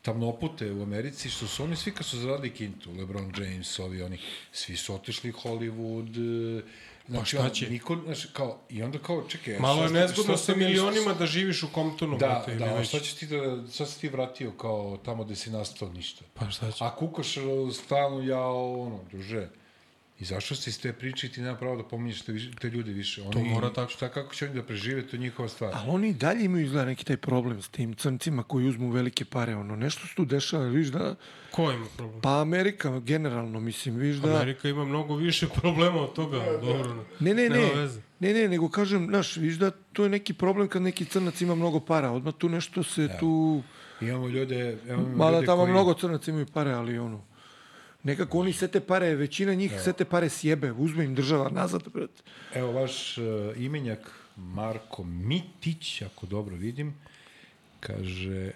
tamnopute 0.06 0.72
u 0.72 0.82
Americi, 0.82 1.30
što 1.30 1.46
su 1.46 1.62
oni 1.64 1.76
svi 1.76 1.92
kad 1.92 2.06
su 2.06 2.18
zaradili 2.18 2.50
kintu, 2.54 2.90
LeBron 2.98 3.32
James, 3.38 3.78
ovi 3.78 4.02
oni, 4.02 4.18
svi 4.52 4.76
su 4.76 4.94
otišli 4.94 5.32
Hollywood, 5.32 6.10
e, 6.58 6.62
znači, 7.08 7.36
Pa 7.36 7.38
šta 7.38 7.42
on- 7.42 7.50
će? 7.50 7.70
Niko, 7.70 7.96
znači, 8.04 8.28
kao, 8.32 8.58
i 8.70 8.82
onda 8.82 8.98
kao, 8.98 9.24
čekaj, 9.28 9.58
Malo 9.58 9.82
je 9.82 9.90
nezgodno 9.90 10.36
sa 10.36 10.54
milionima 10.56 11.12
da 11.14 11.26
živiš 11.26 11.62
u 11.62 11.68
Comptonu, 11.74 12.18
Da, 12.18 12.26
brate, 12.26 12.54
da, 12.54 12.84
šta 12.84 13.00
ćeš 13.00 13.14
ti 13.14 13.26
da, 13.26 13.38
šta 13.74 13.86
si 13.86 14.00
ti 14.00 14.08
vratio 14.08 14.50
kao 14.50 14.98
tamo 15.04 15.24
gde 15.24 15.36
si 15.36 15.50
nastao 15.50 15.88
ništa? 15.92 16.24
Pa 16.34 16.50
šta 16.50 16.72
će? 16.72 16.84
A 16.84 16.96
kukaš 16.96 17.36
e, 17.36 17.40
stalno 17.84 18.22
jao, 18.22 18.80
ono, 18.80 19.00
druže. 19.10 19.48
I 20.20 20.24
zašto 20.24 20.54
si 20.54 20.70
iz 20.70 20.80
te 20.80 20.92
priče 20.92 21.26
i 21.26 21.30
ti 21.30 21.40
nema 21.40 21.56
pravo 21.56 21.76
da 21.76 21.82
pominješ 21.82 22.22
te, 22.22 22.32
više- 22.32 22.50
te 22.60 22.68
ljude 22.70 22.92
više? 22.92 23.22
Oni, 23.22 23.32
To 23.32 23.38
mora 23.40 23.72
tako. 23.72 23.90
Šta, 23.90 24.08
kako 24.08 24.34
će 24.34 24.44
oni 24.44 24.54
da 24.54 24.62
prežive, 24.62 25.02
to 25.02 25.16
je 25.16 25.20
njihova 25.20 25.48
stvar. 25.48 25.72
Ali 25.74 25.90
oni 25.90 26.14
dalje 26.14 26.44
imaju 26.44 26.64
izgleda 26.64 26.84
neki 26.86 27.04
taj 27.04 27.16
problem 27.16 27.62
s 27.62 27.68
tim 27.68 27.94
crncima 27.94 28.42
koji 28.42 28.68
uzmu 28.68 28.90
velike 28.90 29.24
pare, 29.24 29.54
ono, 29.56 29.76
nešto 29.76 30.06
se 30.06 30.14
tu 30.14 30.24
dešava, 30.24 30.64
viš 30.64 30.88
da, 30.88 31.14
Ko 31.50 31.72
ima 31.72 31.86
problem? 31.96 32.20
pa 32.20 32.40
Amerika 32.40 32.98
generalno, 33.00 33.60
mislim, 33.60 33.96
viš 33.96 34.16
da... 34.16 34.34
Amerika 34.34 34.68
ima 34.68 34.84
mnogo 34.84 35.16
više 35.16 35.48
problema 35.50 36.00
od 36.00 36.12
toga, 36.12 36.38
dobro. 36.60 36.94
Ne, 37.20 37.34
ne, 37.34 37.42
Nema 37.42 37.56
ne, 37.56 37.74
veze. 37.74 38.00
ne, 38.20 38.32
ne, 38.32 38.48
nego 38.48 38.68
kažem, 38.68 39.06
znaš, 39.06 39.36
viš 39.36 39.54
da 39.54 39.70
to 39.70 40.02
je 40.02 40.08
neki 40.08 40.34
problem 40.34 40.68
kad 40.68 40.82
neki 40.82 41.04
crnac 41.04 41.40
ima 41.40 41.54
mnogo 41.54 41.80
para, 41.80 42.10
odmah 42.10 42.34
tu 42.34 42.48
nešto 42.48 42.82
se 42.82 43.08
tu... 43.20 43.62
Imamo 44.00 44.28
ljude, 44.28 44.78
imamo 44.86 45.08
Mada 45.08 45.36
ljude 45.36 45.46
tamo 45.46 45.62
koji... 45.62 45.72
mnogo 45.72 45.94
crnaca 45.94 46.30
imaju 46.30 46.46
pare, 46.46 46.72
ali 46.72 46.98
ono... 46.98 47.24
Nekako 48.06 48.38
oni 48.38 48.52
sve 48.52 48.68
te 48.68 48.80
pare, 48.80 49.14
većina 49.14 49.54
njih 49.54 49.72
sve 49.82 49.92
te 49.92 50.04
pare 50.04 50.28
sjebe, 50.28 50.72
uzme 50.72 51.04
im 51.04 51.14
država 51.14 51.48
nazad, 51.50 51.82
brate. 51.94 52.22
Evo, 52.54 52.72
vaš 52.72 53.18
uh, 53.18 53.24
imenjak 53.56 54.10
Marko 54.36 55.04
Mitić, 55.04 56.02
ako 56.02 56.26
dobro 56.26 56.56
vidim, 56.56 56.94
kaže, 57.80 58.50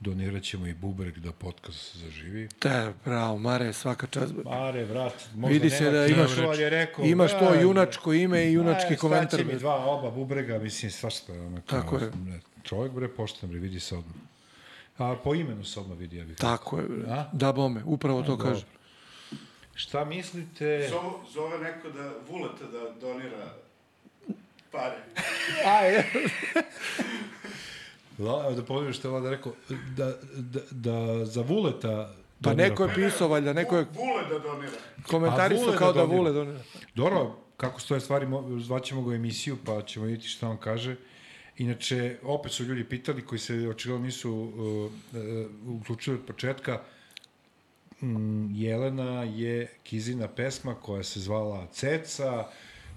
donirat 0.00 0.42
ćemo 0.42 0.66
i 0.66 0.74
bubreg 0.74 1.18
da 1.18 1.32
podcast 1.32 1.96
zaživi. 1.96 2.48
Te, 2.58 2.92
bravo, 3.04 3.38
Mare, 3.38 3.72
svaka 3.72 4.06
čast. 4.06 4.32
Mare, 4.44 4.84
vrat, 4.84 5.12
možda 5.34 5.52
Vidi 5.52 5.70
se 5.70 5.90
da 5.90 6.06
imaš, 6.06 6.38
ali 6.38 6.62
je 6.62 6.70
rekao, 6.70 7.04
imaš 7.04 7.30
to 7.30 7.48
"Aj, 7.52 7.62
junačko 7.62 8.12
ime 8.12 8.44
i 8.48 8.52
junački 8.52 8.92
aj, 8.92 8.96
komentar. 8.96 9.40
Staće 9.40 9.44
mi 9.44 9.58
dva, 9.58 9.86
oba 9.86 10.10
bubrega, 10.10 10.58
mislim, 10.58 10.90
svašta. 10.90 11.32
Ono, 11.32 11.60
kao, 11.66 11.80
Tako 11.80 11.96
je. 11.98 12.10
Čovjek, 12.62 12.92
bre, 12.92 13.08
pošten, 13.08 13.50
bre, 13.50 13.58
vidi 13.58 13.80
se 13.80 13.96
odmah. 13.96 14.14
A 14.98 15.16
po 15.24 15.34
imenu 15.34 15.64
se 15.64 15.80
odmah 15.80 15.98
vidi, 15.98 16.16
ja 16.16 16.24
bih. 16.24 16.36
Tako 16.36 16.78
je, 16.78 16.84
bre. 16.88 17.10
A? 17.10 17.30
Da 17.32 17.52
bome, 17.52 17.82
upravo 17.84 18.22
to 18.22 18.28
dobro. 18.28 18.46
kaže. 18.46 18.75
Šta 19.76 20.04
mislite... 20.04 20.88
Zove, 20.90 21.10
zove 21.32 21.58
neko 21.58 21.88
da 21.90 22.12
Vuleta 22.30 22.64
da 22.64 22.90
donira 23.00 23.54
pare. 24.72 24.96
La, 28.18 28.50
da 28.50 28.62
ponovim 28.64 28.92
što 28.92 29.08
je 29.08 29.12
Vlada 29.12 29.30
rekao, 29.30 29.52
da, 29.96 30.12
da, 30.36 30.60
da 30.70 31.24
za 31.24 31.42
Vuleta... 31.42 32.14
Pa 32.42 32.50
donira 32.50 32.68
neko 32.68 32.84
je 32.84 32.94
pisao, 32.94 33.28
valjda, 33.28 33.52
neko 33.52 33.76
je 33.76 33.86
Vule 33.94 34.22
da 34.28 34.38
donira. 34.38 34.72
komentari 35.06 35.58
su 35.58 35.72
kao 35.78 35.92
da 35.92 36.00
da 36.00 36.06
donira. 36.06 36.16
Vule 36.18 36.32
donira. 36.32 36.58
Dobro, 36.94 37.36
kako 37.56 37.80
stoje 37.80 38.00
stvari, 38.00 38.26
mo- 38.26 38.60
zvaćemo 38.60 39.02
ga 39.02 39.10
u 39.10 39.14
emisiju, 39.14 39.56
pa 39.64 39.82
ćemo 39.82 40.04
vidjeti 40.06 40.28
šta 40.28 40.48
on 40.48 40.56
kaže. 40.56 40.96
Inače, 41.58 42.16
opet 42.22 42.52
su 42.52 42.64
ljudi 42.64 42.84
pitali, 42.84 43.24
koji 43.24 43.38
se 43.38 43.68
očigledno 43.68 44.06
nisu 44.06 44.32
uh, 44.32 44.92
uh, 45.66 45.80
uključili 45.80 46.16
od 46.16 46.26
početka, 46.26 46.72
mm, 46.74 46.95
Jelena 48.50 49.22
je 49.24 49.68
Kizina 49.82 50.28
pesma 50.28 50.74
koja 50.74 51.02
se 51.02 51.20
zvala 51.20 51.66
Ceca, 51.66 52.44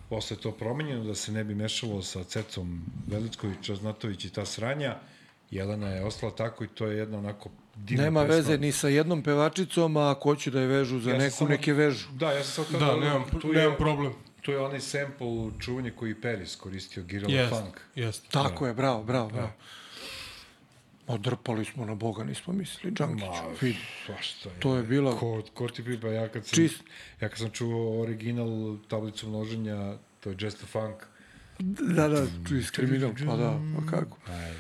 posle 0.10 0.38
to 0.38 0.52
promenjeno 0.52 1.04
da 1.04 1.16
se 1.16 1.32
ne 1.32 1.44
bi 1.44 1.56
mešalo 1.56 2.02
sa 2.02 2.24
Cecom 2.24 2.82
Velicković, 3.08 3.58
Čaznatović 3.62 4.26
i 4.26 4.30
ta 4.30 4.46
sranja. 4.46 4.98
Jelena 5.52 5.88
je 5.88 6.06
ostala 6.06 6.32
tako 6.34 6.64
i 6.64 6.68
to 6.68 6.86
je 6.86 6.98
jedna 6.98 7.18
onako 7.18 7.50
divna 7.76 8.04
Nema 8.04 8.20
pesma. 8.20 8.36
veze 8.36 8.58
ni 8.58 8.72
sa 8.72 8.88
jednom 8.88 9.24
pevačicom, 9.24 9.98
a 9.98 10.12
ako 10.12 10.30
hoću 10.30 10.52
da 10.52 10.62
je 10.62 10.68
vežu 10.68 11.00
za 11.00 11.12
Ja 11.12 11.18
neku, 11.18 11.36
samo- 11.36 11.50
neke 11.50 11.74
vežu. 11.74 12.08
Da, 12.12 12.32
ja 12.32 12.44
sam 12.44 12.66
sad 12.66 12.80
Da, 12.80 12.96
nemam, 12.96 13.24
tu 13.32 13.48
nemam 13.48 13.72
je, 13.72 13.78
problem. 13.78 14.14
tu 14.42 14.52
je 14.52 14.60
onaj 14.60 14.80
sample 14.82 15.28
čuvanje 15.60 15.92
koji 15.92 16.10
je 16.10 16.22
Peris 16.22 16.56
koristio, 16.56 17.04
Girl 17.04 17.32
Jest, 17.32 17.50
Funk. 17.52 17.80
jest. 17.96 18.30
Tako 18.30 18.68
je, 18.68 18.74
bravo, 18.74 19.04
bravo, 19.04 19.30
bravo. 19.30 19.52
Odrpali 21.10 21.66
smo 21.66 21.86
na 21.86 21.96
Boga, 21.96 22.24
nismo 22.24 22.54
mislili, 22.54 22.94
Džankić. 22.94 23.24
Vidi. 23.62 23.78
Svašta 24.06 24.50
je. 24.50 24.60
To 24.60 24.76
je 24.76 24.84
bilo- 24.84 25.16
Ko, 25.16 25.44
ko 25.54 25.68
ti 25.68 25.84
pipa, 25.84 26.08
ja 26.08 26.28
kad 26.28 26.46
sam, 26.46 26.56
Čist. 26.56 26.82
ja 27.22 27.30
kad 27.30 27.38
sam 27.38 27.50
čuo 27.50 28.02
original 28.02 28.48
tablicu 28.88 29.28
množenja, 29.30 29.94
to 30.20 30.30
je 30.30 30.36
Just 30.40 30.64
a 30.64 30.68
Funk, 30.68 30.96
Da, 31.60 32.08
da, 32.08 32.26
čuj, 32.48 32.64
kriminal, 32.72 33.12
pa 33.20 33.36
da, 33.36 33.50
pa 33.76 33.92
kako. 33.92 34.18
Aj, 34.28 34.54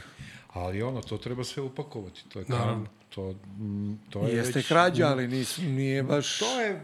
ali 0.49 0.81
ono, 0.81 1.01
to 1.01 1.17
treba 1.17 1.43
sve 1.43 1.63
upakovati. 1.63 2.29
To 2.29 2.39
je 2.39 2.45
Naravno. 2.47 2.73
kanon. 2.73 2.87
To, 3.09 3.31
mm, 3.31 3.99
to 4.09 4.27
je 4.27 4.35
Jeste 4.35 4.59
već, 4.59 4.67
krađa, 4.67 5.07
ali 5.07 5.27
nis, 5.27 5.57
nije 5.57 6.03
baš... 6.03 6.37
To 6.39 6.61
je, 6.61 6.81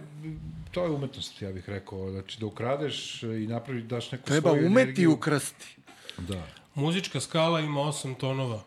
to 0.72 0.84
je 0.84 0.90
umetnost, 0.90 1.42
ja 1.42 1.52
bih 1.52 1.70
rekao. 1.70 2.12
Znači, 2.12 2.40
da 2.40 2.46
ukradeš 2.46 3.24
i 3.24 3.48
napraviš, 3.48 3.84
daš 3.84 4.12
neku 4.12 4.26
Treba 4.26 4.50
svoju 4.50 4.68
umeti 4.68 4.82
energiju. 4.84 5.12
ukrasti. 5.12 5.76
Da. 6.18 6.48
Muzička 6.76 7.20
skala 7.20 7.60
ima 7.60 7.80
8 7.82 8.16
tonova, 8.16 8.64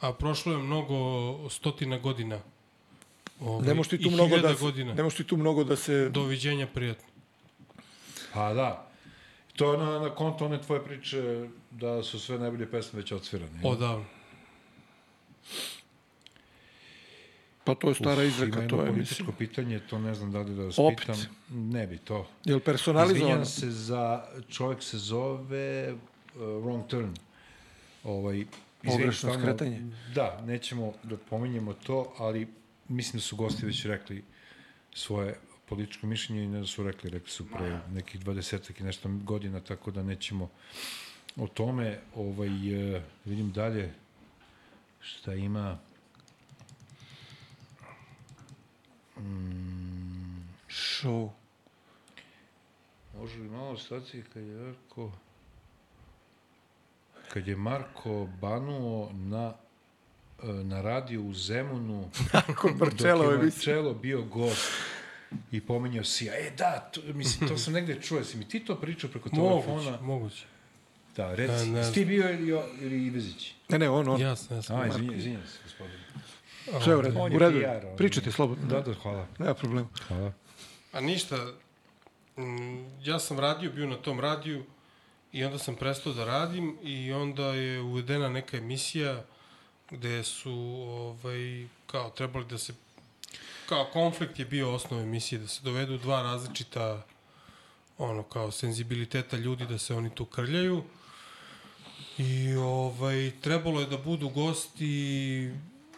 a 0.00 0.12
prošlo 0.12 0.52
je 0.52 0.58
mnogo 0.58 0.94
stotina 1.50 1.98
godina. 1.98 2.40
Ovaj, 3.40 3.66
Ne 3.66 3.74
možeš 3.74 3.90
ti 3.90 3.98
tu 3.98 4.10
mnogo 4.10 4.38
da 4.38 4.52
godina. 4.54 4.94
ne 4.94 5.02
možeš 5.02 5.16
ti 5.16 5.24
tu 5.24 5.36
mnogo 5.36 5.64
da 5.64 5.76
se 5.76 6.08
Doviđenja, 6.08 6.66
prijatno. 6.66 7.04
Pa 8.34 8.54
da. 8.54 8.88
To 9.56 9.72
je 9.72 9.78
na, 9.78 9.98
na 9.98 10.10
konto 10.10 10.44
one 10.44 10.62
tvoje 10.62 10.84
priče 10.84 11.48
da 11.70 12.02
su 12.02 12.20
sve 12.20 12.38
najbolje 12.38 12.70
pesme 12.70 12.96
već 12.96 13.12
odsvirane. 13.12 13.60
Odavno. 13.64 14.04
pa 17.64 17.74
to 17.74 17.88
je 17.88 17.94
stara 17.94 18.12
Ima 18.14 18.24
izreka, 18.24 18.68
to 18.68 18.80
je 18.80 18.86
političko 18.86 18.96
mislim. 19.22 19.36
pitanje, 19.38 19.80
to 19.80 19.98
ne 19.98 20.14
znam 20.14 20.32
da 20.32 20.40
li 20.40 20.54
da 20.54 20.62
vas 20.62 20.78
Opet? 20.78 20.98
pitam. 20.98 21.16
Ne 21.50 21.86
bi 21.86 21.98
to. 21.98 22.26
Jel 22.44 22.60
personalizovano? 22.60 23.26
Izvinjam 23.26 23.46
se 23.46 23.70
za, 23.70 24.24
čovjek 24.50 24.82
se 24.82 24.98
zove 24.98 25.92
uh, 25.92 25.98
Wrong 26.40 26.86
Turn. 26.86 27.14
Ovaj, 28.04 28.44
Pogrešno 28.84 29.34
skretanje. 29.34 29.82
Da, 30.14 30.42
nećemo 30.46 30.92
da 31.02 31.16
pominjemo 31.16 31.74
to, 31.74 32.14
ali 32.18 32.48
mislim 32.88 33.18
da 33.18 33.22
su 33.22 33.36
gosti 33.36 33.66
već 33.66 33.84
rekli 33.84 34.24
svoje 34.94 35.34
političko 35.68 36.06
mišljenje 36.06 36.44
i 36.44 36.48
ne 36.48 36.60
da 36.60 36.66
su 36.66 36.82
rekli, 36.82 37.10
rekli 37.10 37.30
su 37.30 37.48
pre 37.50 37.80
nekih 37.90 38.20
20 38.20 38.80
i 38.80 38.84
nešto 38.84 39.08
godina, 39.08 39.60
tako 39.60 39.90
da 39.90 40.02
nećemo 40.02 40.50
o 41.36 41.46
tome. 41.46 41.98
Ovaj, 42.14 42.94
eh, 42.96 43.02
vidim 43.24 43.52
dalje 43.52 43.94
šta 45.00 45.34
ima. 45.34 45.78
Show. 50.68 51.30
Može 53.18 53.38
li 53.38 53.48
malo 53.48 53.76
stati 53.76 54.22
kad 54.32 54.42
je 54.42 54.56
Marko... 54.56 55.12
Kad 57.32 57.48
je 57.48 57.56
Marko 57.56 58.28
banuo 58.40 59.10
na, 59.12 59.54
e, 60.42 60.46
na 60.46 60.80
radiju 60.80 61.26
u 61.26 61.34
Zemunu, 61.34 62.10
dok 62.48 62.80
Marčelove 62.80 63.34
je. 63.34 63.42
Marčelo 63.42 63.94
bio 63.94 64.22
gost 64.22 64.70
i 65.52 65.60
pominjao 65.60 66.04
si, 66.04 66.26
e 66.26 66.52
da, 66.58 66.90
to, 66.92 67.00
mislim, 67.14 67.48
to 67.48 67.58
sam 67.58 67.72
negde 67.72 68.00
čuo, 68.00 68.24
si 68.24 68.36
mi 68.36 68.48
ti 68.48 68.60
to 68.60 68.76
pričao 68.76 69.10
preko 69.10 69.28
telefona? 69.28 69.74
Moguće, 69.74 70.02
moguće. 70.02 70.44
Da, 71.16 71.34
reci, 71.34 71.52
Ne, 71.52 71.72
ne 71.72 71.84
si 71.84 71.92
ti 71.92 72.04
bio 72.04 72.30
ili, 72.30 72.60
ili 72.80 73.06
Ivezić? 73.06 73.54
Ne, 73.68 73.78
ne, 73.78 73.90
on, 73.90 74.08
on. 74.08 74.20
Jasno, 74.20 74.56
jasno. 74.56 74.76
A, 74.76 74.86
izvinjam, 74.86 75.14
izvinjam 75.14 75.42
se, 75.46 75.58
gospodine. 75.64 75.98
Sve 76.84 76.96
u 76.96 77.00
redu, 77.00 77.18
u 77.34 77.38
redu. 77.38 77.60
Pričajte 77.96 78.32
slobodno. 78.32 78.66
Da, 78.66 78.80
da, 78.80 78.94
hvala. 78.94 79.26
Nema 79.38 79.54
problema. 79.54 79.88
Hvala. 80.08 80.32
A 80.92 81.00
ništa, 81.00 81.36
mm, 82.36 83.02
ja 83.04 83.18
sam 83.18 83.38
radio, 83.38 83.70
bio 83.72 83.86
na 83.86 83.96
tom 83.96 84.20
radiju 84.20 84.64
i 85.32 85.44
onda 85.44 85.58
sam 85.58 85.76
prestao 85.76 86.12
da 86.12 86.24
radim 86.24 86.78
i 86.82 87.12
onda 87.12 87.46
je 87.46 87.80
uvedena 87.80 88.28
neka 88.28 88.56
emisija 88.56 89.24
gde 89.90 90.24
su 90.24 90.52
ovaj, 90.88 91.66
kao 91.86 92.10
trebali 92.10 92.44
da 92.44 92.58
se 92.58 92.74
kao 93.68 93.84
konflikt 93.84 94.38
je 94.38 94.44
bio 94.44 94.74
osnov 94.74 95.00
emisije, 95.00 95.38
da 95.38 95.48
se 95.48 95.62
dovedu 95.62 95.98
dva 95.98 96.22
različita 96.22 97.06
ono 97.98 98.22
kao 98.22 98.50
senzibiliteta 98.50 99.36
ljudi 99.36 99.66
da 99.66 99.78
se 99.78 99.94
oni 99.94 100.10
tu 100.10 100.24
krljaju 100.24 100.82
i 102.18 102.54
ovaj 102.54 103.32
trebalo 103.40 103.80
je 103.80 103.86
da 103.86 103.96
budu 103.96 104.28
gosti 104.28 105.52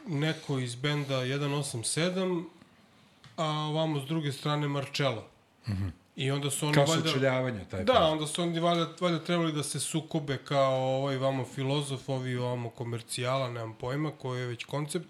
neko 0.06 0.58
iz 0.58 0.74
benda 0.74 1.14
187 1.14 2.44
a 3.36 3.46
ovamo 3.46 4.00
s 4.00 4.04
druge 4.04 4.32
strane 4.32 4.68
Marcello. 4.68 5.26
Mm 5.68 5.72
-hmm. 5.72 5.90
I 6.16 6.30
onda 6.30 6.50
su 6.50 6.66
oni 6.66 6.74
Kao 6.74 6.84
valjda... 6.84 7.10
taj 7.70 7.84
Da, 7.84 7.92
put. 7.92 8.02
onda 8.02 8.26
su 8.26 8.42
oni 8.42 8.60
valjda, 8.60 8.88
valjda 9.00 9.24
trebali 9.24 9.52
da 9.52 9.62
se 9.62 9.80
sukobe 9.80 10.36
kao 10.36 10.96
ovaj 10.96 11.16
vamo 11.16 11.44
filozof, 11.54 12.08
ovi 12.08 12.36
ovamo 12.36 12.70
komercijala, 12.70 13.50
nemam 13.50 13.74
pojma, 13.74 14.10
koji 14.10 14.40
je 14.40 14.46
već 14.46 14.64
koncept. 14.64 15.08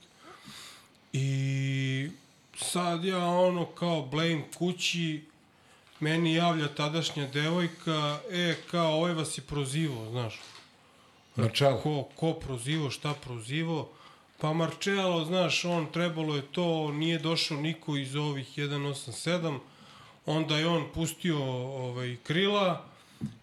I 1.12 2.10
sad 2.56 3.04
ja 3.04 3.24
ono 3.24 3.66
kao 3.66 4.02
blame 4.02 4.42
kući, 4.58 5.24
meni 6.00 6.34
javlja 6.34 6.68
tadašnja 6.68 7.26
devojka, 7.26 8.18
e, 8.30 8.54
kao 8.70 8.92
ovaj 8.92 9.12
vas 9.12 9.38
je 9.38 9.42
prozivao, 9.42 10.10
znaš. 10.10 10.40
Marčelo. 11.36 11.80
Ko, 11.80 12.08
ko 12.16 12.32
prozivo, 12.32 12.90
šta 12.90 13.14
prozivo? 13.14 13.88
Pa 14.40 14.52
Marcello, 14.52 15.24
znaš, 15.24 15.64
on 15.64 15.92
trebalo 15.92 16.36
je 16.36 16.42
to, 16.42 16.92
nije 16.92 17.18
došao 17.18 17.60
niko 17.60 17.96
iz 17.96 18.16
ovih 18.16 18.58
187, 18.58 19.58
onda 20.26 20.58
je 20.58 20.66
on 20.66 20.86
pustio 20.94 21.38
ovaj, 21.86 22.16
krila 22.22 22.84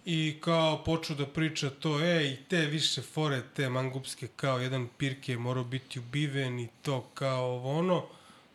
i 0.06 0.38
kao 0.42 0.84
počeo 0.84 1.16
da 1.16 1.26
priča 1.26 1.70
to, 1.70 2.04
ej, 2.04 2.38
te 2.50 2.58
više 2.58 3.02
fore, 3.02 3.42
te 3.56 3.70
mangupske, 3.70 4.28
kao 4.36 4.60
jedan 4.60 4.88
pirke 4.98 5.32
je 5.32 5.38
morao 5.38 5.64
biti 5.64 6.00
ubiven 6.00 6.60
i 6.60 6.68
to 6.82 7.02
kao 7.14 7.46
ovo 7.46 7.80
ono, 7.80 8.06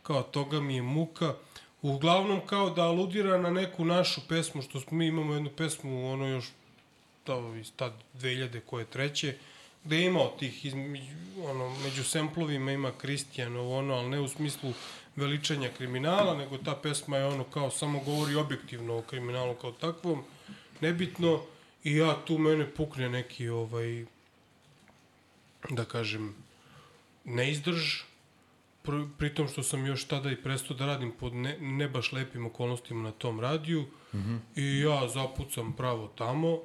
kao 0.03 0.23
toga 0.23 0.61
mi 0.61 0.75
je 0.77 0.83
muka. 0.83 1.35
Uglavnom 1.83 2.41
kao 2.47 2.71
da 2.71 2.83
aludira 2.83 3.39
na 3.39 3.51
neku 3.51 3.85
našu 3.85 4.21
pesmu, 4.29 4.63
što 4.63 4.81
smo, 4.81 4.99
mi 4.99 5.07
imamo 5.07 5.35
jednu 5.35 5.51
pesmu, 5.51 6.13
ono 6.13 6.27
još 6.27 6.49
to 7.25 7.55
iz 7.55 7.73
tad 7.77 7.93
2000 8.15 8.61
koje 8.67 8.85
treće, 8.85 9.37
gde 9.85 9.97
je 9.97 10.07
imao 10.07 10.29
tih, 10.39 10.65
između, 10.65 11.15
ono, 11.45 11.77
među 11.85 12.05
semplovima 12.05 12.73
ima 12.73 12.93
Kristijanov, 12.99 13.73
ono, 13.73 13.95
ali 13.95 14.09
ne 14.09 14.21
u 14.21 14.29
smislu 14.29 14.73
veličanja 15.17 15.69
kriminala, 15.77 16.35
nego 16.35 16.59
ta 16.59 16.75
pesma 16.75 17.17
je 17.17 17.27
ono 17.27 17.45
kao 17.45 17.71
samo 17.71 18.01
govori 18.01 18.35
objektivno 18.35 18.99
o 18.99 19.03
kriminalu 19.03 19.55
kao 19.55 19.73
takvom, 19.73 20.23
nebitno, 20.81 21.43
i 21.85 21.97
ja 21.97 22.17
tu 22.25 22.39
mene 22.39 22.71
pukne 22.71 23.09
neki, 23.09 23.49
ovaj, 23.49 24.05
da 25.71 25.85
kažem, 25.85 26.35
neizdrž, 27.25 28.03
pr 28.83 28.93
pritom 29.19 29.49
što 29.49 29.63
sam 29.63 29.87
još 29.87 30.05
tada 30.05 30.31
i 30.31 30.37
prestao 30.37 30.77
da 30.77 30.87
radim 30.87 31.13
pod 31.21 31.35
ne, 31.35 31.59
ne 31.61 31.89
baš 31.89 32.13
lepim 32.13 32.47
okolnostima 32.47 33.03
na 33.03 33.11
tom 33.11 33.41
radiju 33.41 33.83
mm 33.83 34.19
-hmm. 34.19 34.39
i 34.57 34.81
ja 34.81 35.09
zapucam 35.09 35.73
pravo 35.73 36.09
tamo, 36.19 36.59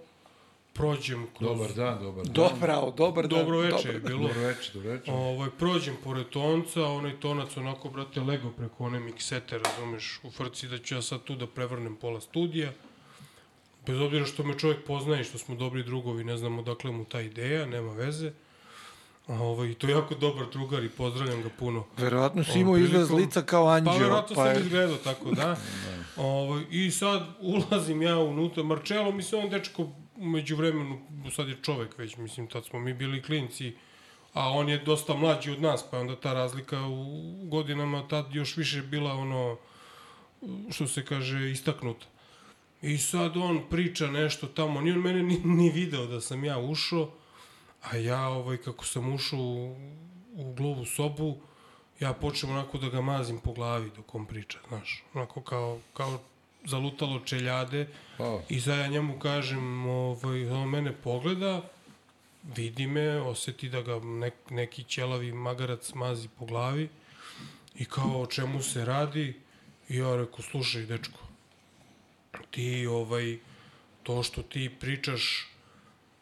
prođem 0.77 1.27
kroz... 1.37 1.49
Dobar 1.49 1.73
dan, 1.73 1.99
dobar 2.01 2.25
dan. 2.25 2.33
Dobrao, 2.33 2.91
dobar 2.91 3.27
dan. 3.27 3.39
Dobro 3.39 3.57
veče 3.59 3.89
je 3.89 3.99
bilo. 3.99 4.19
Dobro 4.19 4.41
večer, 4.41 4.73
dobro 4.73 4.91
večer. 4.91 5.13
Ovaj, 5.13 5.49
prođem 5.49 5.95
pored 6.03 6.29
tonca, 6.29 6.85
onaj 6.85 7.19
tonac 7.19 7.57
onako, 7.57 7.89
brate, 7.89 8.19
lego 8.21 8.49
preko 8.51 8.83
one 8.83 8.99
miksete, 8.99 9.57
razumeš, 9.59 10.19
u 10.23 10.31
frci 10.31 10.67
da 10.67 10.77
ću 10.77 10.95
ja 10.95 11.01
sad 11.01 11.23
tu 11.23 11.35
da 11.35 11.47
prevrnem 11.47 11.95
pola 11.95 12.21
studija. 12.21 12.71
Bez 13.87 14.01
obzira 14.01 14.25
što 14.25 14.43
me 14.43 14.59
čovjek 14.59 14.83
poznaje 14.85 15.21
i 15.21 15.25
što 15.25 15.37
smo 15.37 15.55
dobri 15.55 15.83
drugovi, 15.83 16.23
ne 16.23 16.37
znamo 16.37 16.61
dakle 16.61 16.91
mu 16.91 17.05
ta 17.05 17.21
ideja, 17.21 17.65
nema 17.65 17.93
veze. 17.93 18.31
Ovaj, 19.29 19.73
to 19.73 19.87
je 19.87 19.91
jako 19.91 20.15
dobar 20.15 20.45
drugar 20.51 20.83
i 20.83 20.89
pozdravljam 20.89 21.43
ga 21.43 21.49
puno. 21.49 21.83
Verovatno 21.97 22.43
si 22.43 22.59
imao 22.59 22.73
prilikom- 22.75 23.15
lica 23.15 23.41
kao 23.41 23.67
anđeo. 23.67 23.93
Pa 23.93 23.99
verovatno 23.99 24.35
pa 24.35 24.45
sam 24.45 24.53
je- 24.53 24.61
izgledao 24.61 24.97
tako, 24.97 25.31
da. 25.31 25.55
ovaj, 26.17 26.63
I 26.71 26.91
sad 26.91 27.23
ulazim 27.39 28.01
ja 28.01 28.17
unutra. 28.17 28.63
Marcello, 28.63 29.11
mislim, 29.11 29.43
on 29.43 29.49
dečko 29.49 29.87
umeđu 30.17 30.55
vremenu, 30.55 30.99
sad 31.35 31.49
je 31.49 31.57
čovek 31.61 31.97
već, 31.97 32.17
mislim, 32.17 32.47
tad 32.47 32.65
smo 32.65 32.79
mi 32.79 32.93
bili 32.93 33.21
klinci, 33.21 33.75
a 34.33 34.49
on 34.49 34.69
je 34.69 34.77
dosta 34.77 35.13
mlađi 35.13 35.51
od 35.51 35.61
nas, 35.61 35.85
pa 35.91 35.99
onda 35.99 36.15
ta 36.15 36.33
razlika 36.33 36.87
u 36.87 37.21
godinama 37.43 38.07
tad 38.07 38.25
još 38.35 38.57
više 38.57 38.81
bila 38.81 39.13
ono, 39.13 39.57
što 40.71 40.87
se 40.87 41.05
kaže, 41.05 41.51
istaknuta. 41.51 42.05
I 42.81 42.97
sad 42.97 43.37
on 43.37 43.61
priča 43.69 44.07
nešto 44.07 44.47
tamo, 44.47 44.81
nije 44.81 44.95
on 44.95 45.01
mene 45.01 45.23
ni, 45.23 45.39
ni 45.43 45.69
video 45.69 46.05
da 46.05 46.21
sam 46.21 46.43
ja 46.43 46.59
ušao, 46.59 47.09
a 47.81 47.97
ja, 47.97 48.27
ovaj, 48.27 48.57
kako 48.57 48.85
sam 48.85 49.13
ušao 49.13 49.39
u, 49.39 49.75
u 50.33 50.53
gluvu 50.53 50.85
sobu, 50.85 51.37
ja 51.99 52.13
počnem 52.13 52.51
onako 52.51 52.77
da 52.77 52.89
ga 52.89 53.01
mazim 53.01 53.39
po 53.39 53.53
glavi 53.53 53.91
dok 53.95 54.15
on 54.15 54.25
priča, 54.25 54.59
znaš, 54.67 55.03
onako 55.13 55.41
kao, 55.41 55.79
kao 55.93 56.19
zalutalo 56.67 57.19
čeljade 57.19 57.87
Wow. 58.17 58.41
i 58.49 58.61
sad 58.61 58.79
ja 58.79 58.87
njemu 58.87 59.19
kažem, 59.19 59.87
ovaj, 59.87 60.49
on 60.49 60.69
mene 60.69 60.93
pogleda, 61.03 61.69
vidi 62.55 62.87
me, 62.87 63.21
oseti 63.21 63.69
da 63.69 63.81
ga 63.81 63.99
nek, 63.99 64.33
neki 64.49 64.83
ćelavi 64.83 65.31
magarac 65.31 65.93
mazi 65.93 66.27
po 66.39 66.45
glavi 66.45 66.89
i 67.75 67.85
kao 67.85 68.21
o 68.21 68.25
čemu 68.25 68.61
se 68.61 68.85
radi 68.85 69.33
i 69.89 69.97
ja 69.97 70.15
reku, 70.15 70.41
slušaj, 70.41 70.85
dečko, 70.85 71.19
ti 72.51 72.87
ovaj, 72.87 73.37
to 74.03 74.23
što 74.23 74.41
ti 74.41 74.69
pričaš 74.79 75.47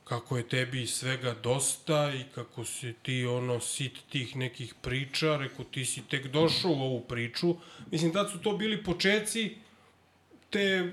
kako 0.04 0.38
je 0.38 0.48
tebi 0.48 0.88
svega 0.88 1.36
dosta 1.44 2.14
i 2.14 2.24
kako 2.36 2.66
si 2.66 2.94
ti 2.94 3.26
ono 3.26 3.60
sit 3.60 3.94
tih 4.10 4.36
nekih 4.36 4.74
priča, 4.82 5.38
reko 5.38 5.64
ti 5.64 5.86
si 5.86 6.02
tek 6.02 6.28
došao 6.28 6.72
u 6.72 6.82
ovu 6.82 7.02
priču. 7.02 7.56
Mislim, 7.92 8.14
tad 8.14 8.32
su 8.32 8.38
to 8.40 8.58
bili 8.58 8.84
počeci 8.84 9.56
te, 10.56 10.92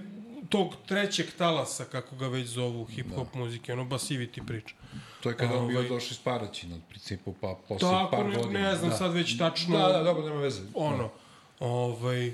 tog 0.49 0.75
trećeg 0.87 1.27
talasa, 1.39 1.85
kako 1.85 2.17
ga 2.17 2.29
već 2.29 2.47
zovu, 2.49 2.85
hip-hop 2.85 3.27
da. 3.33 3.39
muzike, 3.39 3.73
ono 3.73 3.85
basivity 3.85 4.47
priča. 4.47 4.75
To 5.23 5.29
je 5.29 5.37
kada 5.37 5.59
on 5.59 5.69
bio 5.69 5.79
Ovaj- 5.79 5.89
došao 5.89 6.11
iz 6.11 6.19
Paraćina, 6.19 6.77
u 6.77 6.81
principu, 6.89 7.35
pa 7.41 7.55
posle 7.69 7.89
Tako, 7.91 8.11
par 8.17 8.27
ne, 8.27 8.37
godina. 8.37 8.61
ne 8.61 8.77
znam 8.77 8.91
da. 8.91 8.97
sad 8.97 9.13
već 9.13 9.39
tačno. 9.39 9.79
Da, 9.79 9.93
da, 9.93 10.03
dobro, 10.03 10.25
nema 10.25 10.41
veze. 10.41 10.63
ono, 10.75 11.11
ovaj, 11.61 12.33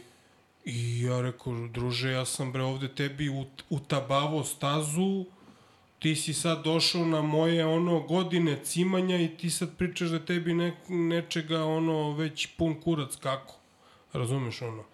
i 0.65 1.03
ja 1.03 1.21
rekao, 1.21 1.69
druže, 1.69 2.11
ja 2.11 2.25
sam 2.25 2.53
bre 2.53 2.63
ovde 2.63 2.89
tebi 2.89 3.29
ut, 3.29 3.65
utabavo 3.71 4.45
stazu, 4.45 5.25
ti 5.99 6.17
si 6.17 6.35
sad 6.35 6.65
došao 6.65 7.05
na 7.05 7.23
moje 7.23 7.67
ono 7.67 8.01
godine 8.01 8.59
cimanja 8.65 9.17
i 9.17 9.29
ti 9.29 9.51
sad 9.51 9.77
pričaš 9.77 10.09
da 10.09 10.25
tebi 10.25 10.55
ne, 10.55 10.73
nečega 10.89 11.65
ono 11.65 12.13
već 12.13 12.47
pun 12.57 12.81
kurac 12.81 13.17
kako. 13.17 13.55
Razumeš 14.13 14.63
ono? 14.63 14.85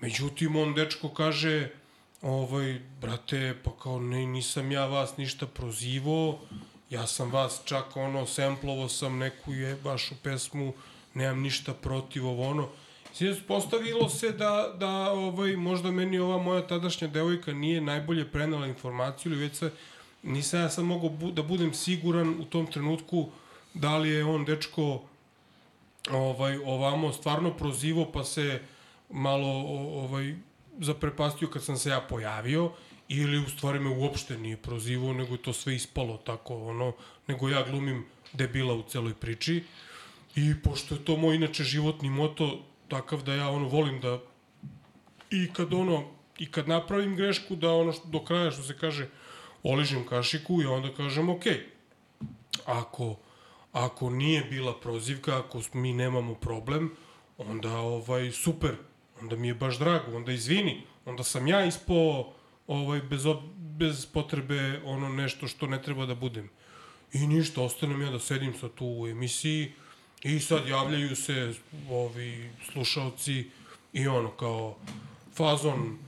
Međutim, 0.00 0.56
on 0.56 0.74
dečko 0.74 1.08
kaže, 1.08 1.68
ovaj, 2.22 2.80
brate, 3.00 3.54
pa 3.64 3.70
kao 3.82 4.00
ne, 4.00 4.26
nisam 4.26 4.72
ja 4.72 4.86
vas 4.86 5.16
ništa 5.16 5.46
prozivo, 5.46 6.38
ja 6.90 7.06
sam 7.06 7.30
vas 7.32 7.60
čak 7.64 7.96
ono, 7.96 8.26
semplovo 8.26 8.88
sam 8.88 9.18
neku 9.18 9.52
je 9.52 9.78
vašu 9.84 10.14
pesmu, 10.22 10.72
nemam 11.14 11.40
ništa 11.40 11.74
protiv 11.74 12.26
ovo 12.26 12.48
ono. 12.48 12.68
Znači, 13.16 13.42
postavilo 13.48 14.08
se 14.08 14.32
da, 14.32 14.74
da 14.78 15.12
ovaj, 15.12 15.56
možda 15.56 15.90
meni 15.90 16.18
ova 16.18 16.38
moja 16.38 16.66
tadašnja 16.66 17.08
devojka 17.08 17.52
nije 17.52 17.80
najbolje 17.80 18.30
prenela 18.30 18.66
informaciju 18.66 19.32
ili 19.32 19.40
već 19.40 19.56
se, 19.56 19.70
nisam 20.22 20.60
ja 20.60 20.70
sad 20.70 20.84
mogao 20.84 21.08
bu, 21.08 21.30
da 21.30 21.42
budem 21.42 21.74
siguran 21.74 22.28
u 22.40 22.44
tom 22.44 22.66
trenutku 22.66 23.28
da 23.74 23.96
li 23.98 24.10
je 24.10 24.24
on 24.24 24.44
dečko 24.44 25.02
ovaj 26.10 26.56
ovamo 26.56 27.12
stvarno 27.12 27.56
prozivo 27.56 28.12
pa 28.12 28.24
se 28.24 28.60
malo 29.10 29.48
ovaj 30.02 30.34
zaprepastio 30.78 31.48
kad 31.48 31.64
sam 31.64 31.76
se 31.78 31.90
ja 31.90 32.00
pojavio 32.00 32.70
ili 33.08 33.38
u 33.38 33.48
stvari 33.48 33.78
me 33.78 33.90
uopšte 33.90 34.38
nije 34.38 34.56
prozivao 34.56 35.12
nego 35.12 35.34
je 35.34 35.42
to 35.42 35.52
sve 35.52 35.74
ispalo 35.74 36.16
tako 36.16 36.56
ono 36.56 36.92
nego 37.26 37.48
ja 37.48 37.62
glumim 37.70 38.06
debila 38.32 38.74
u 38.74 38.82
celoj 38.82 39.14
priči. 39.14 39.64
I 40.36 40.54
pošto 40.64 40.94
je 40.94 41.04
to 41.04 41.16
moj 41.16 41.34
inače 41.34 41.64
životni 41.64 42.10
moto 42.10 42.58
takav 42.88 43.22
da 43.22 43.34
ja 43.34 43.48
ono 43.50 43.68
volim 43.68 44.00
da 44.00 44.18
i 45.30 45.52
kad 45.52 45.74
ono 45.74 46.04
i 46.38 46.50
kad 46.50 46.68
napravim 46.68 47.16
grešku 47.16 47.56
da 47.56 47.72
ono 47.72 47.92
što, 47.92 48.08
do 48.08 48.24
kraja 48.24 48.50
što 48.50 48.62
se 48.62 48.78
kaže 48.78 49.08
oližim 49.62 50.06
kašiku 50.06 50.62
i 50.62 50.66
onda 50.66 50.94
kažem 50.94 51.28
ok 51.28 51.44
ako 52.66 53.16
ako 53.76 54.10
nije 54.10 54.44
bila 54.44 54.72
prozivka, 54.80 55.38
ako 55.38 55.60
mi 55.72 55.92
nemamo 55.92 56.34
problem, 56.34 56.90
onda 57.38 57.76
ovaj 57.78 58.30
super, 58.32 58.76
onda 59.20 59.36
mi 59.36 59.48
je 59.48 59.54
baš 59.54 59.78
drago, 59.78 60.16
onda 60.16 60.32
izvini, 60.32 60.82
onda 61.04 61.24
sam 61.24 61.46
ja 61.46 61.64
ispo 61.64 62.26
ovaj 62.66 63.00
bez 63.00 63.26
ob, 63.26 63.38
bez 63.56 64.06
potrebe 64.06 64.80
ono 64.84 65.08
nešto 65.08 65.48
što 65.48 65.66
ne 65.66 65.82
treba 65.82 66.06
da 66.06 66.14
budem. 66.14 66.50
I 67.12 67.26
ništa, 67.26 67.62
ostanem 67.62 68.02
ja 68.02 68.10
da 68.10 68.18
sedim 68.18 68.54
sad 68.60 68.74
tu 68.74 68.86
u 68.86 69.08
emisiji 69.08 69.72
i 70.22 70.40
sad 70.40 70.68
javljaju 70.68 71.16
se 71.16 71.54
ovi 71.90 72.50
slušaoci 72.72 73.50
i 73.92 74.08
ono 74.08 74.30
kao 74.30 74.76
fazon 75.34 75.98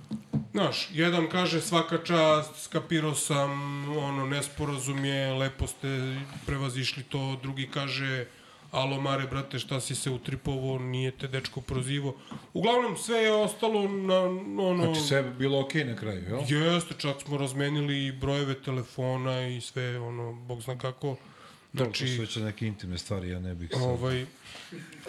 Znaš, 0.52 0.88
jedan 0.92 1.28
kaže 1.28 1.60
svaka 1.60 1.98
čast, 2.04 2.64
skapirao 2.64 3.14
sam, 3.14 3.50
ono, 3.98 4.26
nesporazum 4.26 5.04
je, 5.04 5.32
lepo 5.32 5.66
ste 5.66 6.20
prevazišli 6.46 7.02
to, 7.02 7.38
drugi 7.42 7.68
kaže, 7.70 8.26
alo 8.70 9.00
mare, 9.00 9.26
brate, 9.26 9.58
šta 9.58 9.80
si 9.80 9.94
se 9.94 10.10
utripovo, 10.10 10.78
nije 10.78 11.10
te 11.10 11.28
dečko 11.28 11.60
prozivo. 11.60 12.16
Uglavnom, 12.52 12.96
sve 12.96 13.18
je 13.18 13.32
ostalo 13.32 13.88
na, 13.88 14.20
ono... 14.62 14.84
Znači, 14.84 15.00
sve 15.00 15.16
je 15.16 15.22
bilo 15.22 15.60
okej 15.60 15.84
na 15.84 15.96
kraju, 15.96 16.24
jel? 16.28 16.62
Jeste, 16.62 16.94
čak 16.98 17.22
smo 17.22 17.38
razmenili 17.38 18.06
i 18.06 18.12
brojeve 18.12 18.54
telefona 18.54 19.48
i 19.48 19.60
sve, 19.60 20.00
ono, 20.00 20.32
bog 20.32 20.62
zna 20.62 20.78
kako. 20.78 21.16
Dobro, 21.72 21.92
to 21.92 22.06
su 22.06 22.20
već 22.20 22.36
neke 22.36 22.66
intimne 22.66 22.98
stvari, 22.98 23.28
ja 23.28 23.40
ne 23.40 23.54
bih 23.54 23.70
sad... 23.72 23.82
Ovaj, 23.82 24.26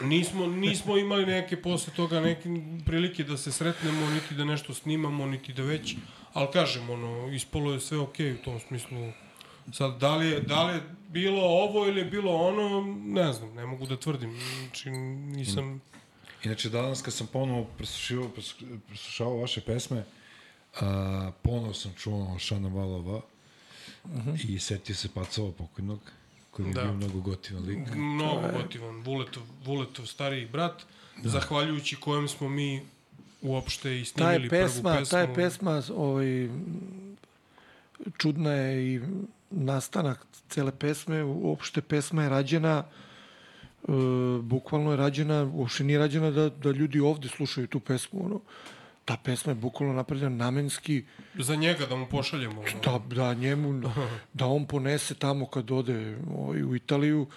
nismo, 0.02 0.48
nismo 0.48 0.98
imali 0.98 1.26
neke 1.26 1.62
posle 1.62 1.94
toga 1.94 2.20
neke 2.20 2.50
prilike 2.86 3.24
da 3.24 3.38
se 3.38 3.52
sretnemo, 3.52 4.10
niti 4.10 4.36
da 4.36 4.46
nešto 4.46 4.74
snimamo, 4.74 5.26
niti 5.26 5.54
da 5.54 5.64
već, 5.64 5.96
ali 6.34 6.48
kažem, 6.54 6.90
ono, 6.90 7.34
ispolo 7.34 7.74
je 7.74 7.80
sve 7.80 7.98
okej 7.98 8.34
u 8.34 8.38
tom 8.38 8.60
smislu. 8.60 9.12
Sad, 9.74 10.00
da 10.00 10.16
li, 10.16 10.28
je, 10.28 10.40
da 10.40 10.64
li 10.64 10.74
je 10.74 10.82
bilo 11.10 11.42
ovo 11.42 11.88
ili 11.88 12.00
je 12.00 12.06
bilo 12.06 12.36
ono, 12.36 12.96
ne 13.06 13.34
znam, 13.34 13.54
ne 13.54 13.66
mogu 13.66 13.86
da 13.86 13.98
tvrdim. 13.98 14.40
Znači, 14.60 14.90
nisam... 14.90 15.82
Inače, 16.44 16.70
danas 16.70 17.02
kad 17.02 17.14
sam 17.14 17.28
ponovo 17.28 17.68
preslušao, 17.78 18.30
preslušao 18.88 19.38
vaše 19.38 19.62
pesme, 19.62 20.04
a, 20.82 21.32
ponovo 21.42 21.74
sam 21.74 21.94
čuo 21.98 22.40
Šana 22.40 22.68
Valova 22.68 23.16
uh 23.16 24.26
-huh. 24.26 24.50
i 24.50 24.60
setio 24.60 24.96
se 24.96 25.10
Pacova 25.14 25.52
pokojnog, 25.52 26.00
koji 26.52 26.68
je 26.68 26.74
Da. 26.74 26.82
bio 26.82 26.94
mnogo 26.94 27.20
gotivan 27.22 27.64
lik. 27.64 27.80
Mnogo 27.96 28.48
gotivan. 28.62 29.02
Vuletov, 29.02 29.44
Vuletov 29.66 30.06
stariji 30.06 30.46
brat, 30.46 30.84
da. 31.24 31.30
zahvaljujući 31.30 31.96
kojem 31.96 32.28
smo 32.28 32.50
mi 32.50 32.82
uopšte 33.42 34.00
i 34.02 34.06
snimili 34.06 34.50
prvu 34.50 34.62
pesma, 34.62 34.96
pesmu. 34.96 35.12
ta 35.12 35.20
je 35.20 35.36
pesma 35.36 35.82
ovaj, 35.96 36.50
čudna 38.18 38.52
je 38.52 38.94
i 38.96 39.02
nastanak 39.52 40.26
cele 40.50 40.72
pesme, 40.72 41.24
uopšte 41.24 41.82
pesma 41.82 42.24
je 42.24 42.30
rađena 42.30 42.84
e, 42.84 43.92
bukvalno 44.42 44.92
je 44.92 44.98
rađena, 44.98 45.52
uopšte 45.54 45.84
nije 45.84 46.00
rađena 46.00 46.32
da, 46.32 46.50
da 46.50 46.72
ljudi 46.72 47.00
ovde 47.00 47.28
slušaju 47.28 47.68
tu 47.68 47.80
pesmu, 47.80 48.26
ono, 48.26 48.40
ta 49.06 49.18
pesma 49.24 49.52
je 49.52 49.56
bukvalno 49.56 49.96
napravljena 49.96 50.36
namenski, 50.36 51.04
Za 51.36 51.56
njega 51.56 51.86
da 51.86 51.96
mu 51.96 52.06
pošaljemo. 52.06 52.62
ono. 52.62 53.00
da, 53.00 53.16
da 53.16 53.34
njemu, 53.34 53.82
da 54.34 54.46
on 54.46 54.66
ponese 54.66 55.16
tamo 55.16 55.46
kad 55.46 55.72
ode 55.72 56.18
ovaj, 56.36 56.64
u 56.64 56.76
Italiju 56.76 57.28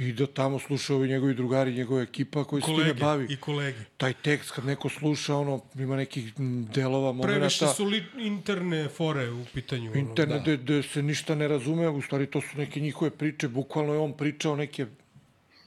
i 0.00 0.12
da 0.12 0.26
tamo 0.26 0.58
sluša 0.58 0.94
ovi 0.94 1.08
njegovi 1.08 1.34
drugari, 1.34 1.74
njegova 1.74 2.02
ekipa 2.02 2.44
koji 2.44 2.62
se 2.62 2.66
time 2.66 2.78
kolege 2.78 3.00
bavi. 3.00 3.26
i 3.30 3.36
kolege. 3.36 3.78
Taj 3.96 4.12
tekst 4.12 4.50
kad 4.50 4.64
neko 4.64 4.88
sluša, 4.88 5.36
ono, 5.36 5.60
ima 5.74 5.96
nekih 5.96 6.32
delova, 6.74 7.22
Previše 7.22 7.64
momenta, 7.64 7.76
su 7.76 7.84
li 7.84 8.04
interne 8.18 8.88
fore 8.88 9.30
u 9.30 9.44
pitanju. 9.54 9.90
ono. 9.90 10.00
internet 10.00 10.42
da. 10.42 10.56
gde 10.56 10.82
se 10.82 11.02
ništa 11.02 11.34
ne 11.34 11.48
razume, 11.48 11.88
u 11.88 12.02
stvari 12.02 12.26
to 12.26 12.40
su 12.40 12.58
neke 12.58 12.80
njihove 12.80 13.10
priče, 13.10 13.48
bukvalno 13.48 13.92
je 13.92 13.98
on 13.98 14.16
pričao 14.16 14.56
neke 14.56 14.86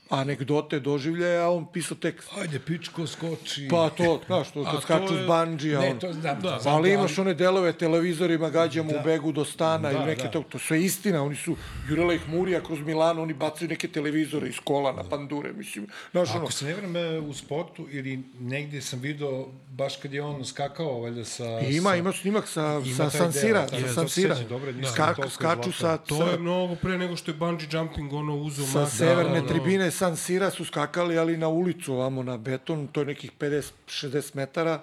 anegdote, 0.09 0.79
doživljaje, 0.79 1.37
a 1.37 1.49
on 1.49 1.65
pisao 1.67 1.97
tekst. 1.97 2.29
Ajde, 2.37 2.59
pičko, 2.59 3.07
skoči. 3.07 3.67
Pa 3.69 3.89
to, 3.91 4.21
znaš, 4.25 4.51
to 4.51 4.63
kad 4.65 4.81
skaču 4.81 5.13
je- 5.13 5.23
s 5.23 5.27
banđija, 5.27 5.79
ne, 5.81 5.89
on. 5.89 5.99
to 5.99 6.13
znam, 6.13 6.39
Da. 6.41 6.49
to 6.49 6.61
znam, 6.61 6.75
Ali 6.75 6.89
da, 6.89 6.93
imaš 6.93 7.17
one 7.17 7.33
delove 7.33 7.73
televizorima, 7.73 8.49
gađamo 8.49 8.91
Da. 8.91 8.99
u 8.99 9.03
begu 9.03 9.31
do 9.31 9.45
stana 9.45 9.89
Da, 9.89 9.97
ili 9.97 10.05
neke 10.05 10.23
da. 10.23 10.31
to, 10.31 10.43
to 10.43 10.59
sve 10.59 10.81
istina, 10.81 11.23
oni 11.23 11.35
su 11.35 11.55
jurela 11.89 12.13
ih 12.13 12.29
Murija 12.29 12.61
kroz 12.61 12.79
Milano, 12.81 13.21
oni 13.21 13.33
bacaju 13.33 13.69
neke 13.69 13.87
televizore 13.87 14.47
iz 14.47 14.55
kola 14.59 14.91
na 14.93 15.03
pandure, 15.03 15.53
mislim. 15.53 15.87
Znaš, 16.11 16.29
ono, 16.29 16.39
Ako 16.39 16.51
se 16.51 16.65
ne 16.65 16.73
vrem 16.73 16.95
e, 16.95 17.19
u 17.19 17.33
spotu 17.33 17.87
ili 17.91 18.19
negdje 18.39 18.81
sam 18.81 18.99
video 18.99 19.45
baš 19.69 19.95
kad 19.95 20.13
je 20.13 20.21
on 20.23 20.45
skakao 20.45 21.01
valjda 21.01 21.25
sa... 21.25 21.59
I 21.61 21.75
ima, 21.75 21.89
sa, 21.89 21.95
ima 21.95 22.11
snimak 22.13 22.47
sa, 22.47 22.61
Ima 22.77 22.95
sa 22.95 23.01
taj 23.01 23.11
San 23.11 23.31
deo, 23.31 23.41
Sira, 23.41 23.59
tako 23.61 23.75
sa 23.77 23.81
da 23.81 23.93
San 23.93 24.03
to 24.03 24.09
se 24.09 24.15
Sira. 24.15 24.35
sećam, 24.35 24.49
dobro, 24.49 24.71
nisam 24.71 24.93
Skak, 24.93 25.17
skaču 25.31 25.71
sa. 25.71 25.97
To 25.97 26.17
sa, 26.17 26.23
je 26.23 26.37
mnogo 26.39 26.75
pre 26.75 26.97
nego 26.97 27.15
što 27.15 27.31
je 27.31 27.35
bungee 27.35 27.67
jumping 27.71 28.13
ono 28.13 28.35
uzeo 28.35 28.65
sa 28.65 28.85
severne 28.87 29.31
ono- 29.33 29.47
tribine 29.47 29.91
San 29.93 30.17
Sira 30.17 30.51
su 30.51 30.65
skakali, 30.65 31.17
ali 31.17 31.37
na 31.37 31.47
ulicu, 31.47 31.93
ovamo 31.93 32.23
na 32.23 32.37
beton, 32.37 32.87
to 32.87 33.01
je 33.01 33.05
nekih 33.05 33.31
50-60 33.39 34.35
metara, 34.35 34.81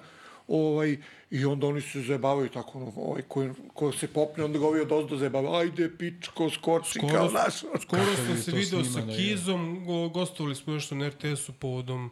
ovaj, 0.48 0.96
i 1.30 1.44
onda 1.44 1.66
oni 1.66 1.80
se 1.80 2.02
zajebavaju 2.02 2.48
tako, 2.48 2.78
ono, 2.78 2.92
ovaj, 2.96 3.22
ko, 3.22 3.48
ko 3.74 3.92
se 3.92 4.08
popne, 4.08 4.44
onda 4.44 4.58
ga 4.58 4.66
ovi 4.66 4.80
od 4.80 4.92
ozdo 4.92 5.16
zajebavaju, 5.16 5.54
ajde, 5.54 5.90
pičko, 5.98 6.50
skoči, 6.50 6.98
Skoro, 6.98 7.14
kao 7.14 7.30
naš. 7.30 7.58
skoro 7.82 8.02
sam 8.16 8.36
se 8.42 8.52
video 8.52 8.84
sa. 8.84 9.00
Kizom, 9.16 9.84
go, 9.86 10.08
gostovali 10.08 10.54
smo 10.54 10.72
još 10.72 10.90
na 10.90 11.08
RTS-u 11.08 11.52
povodom 11.52 12.10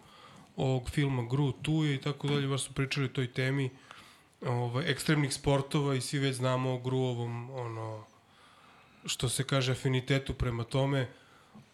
ovog 0.57 0.91
filma 0.91 1.27
Gru 1.31 1.53
tu 1.53 1.73
je 1.73 1.95
i 1.95 2.01
tako 2.01 2.29
dalje, 2.29 2.49
baš 2.49 2.63
su 2.63 2.73
pričali 2.73 3.07
o 3.07 3.09
toj 3.09 3.33
temi 3.33 3.71
ovaj, 4.47 4.91
ekstremnih 4.91 5.35
sportova 5.35 5.95
i 5.95 6.01
svi 6.01 6.19
već 6.19 6.37
znamo 6.37 6.75
o 6.75 6.79
Gruovom, 6.79 7.51
ono, 7.51 8.05
što 9.05 9.29
se 9.29 9.45
kaže, 9.45 9.73
afinitetu 9.73 10.35
prema 10.35 10.65
tome. 10.65 11.09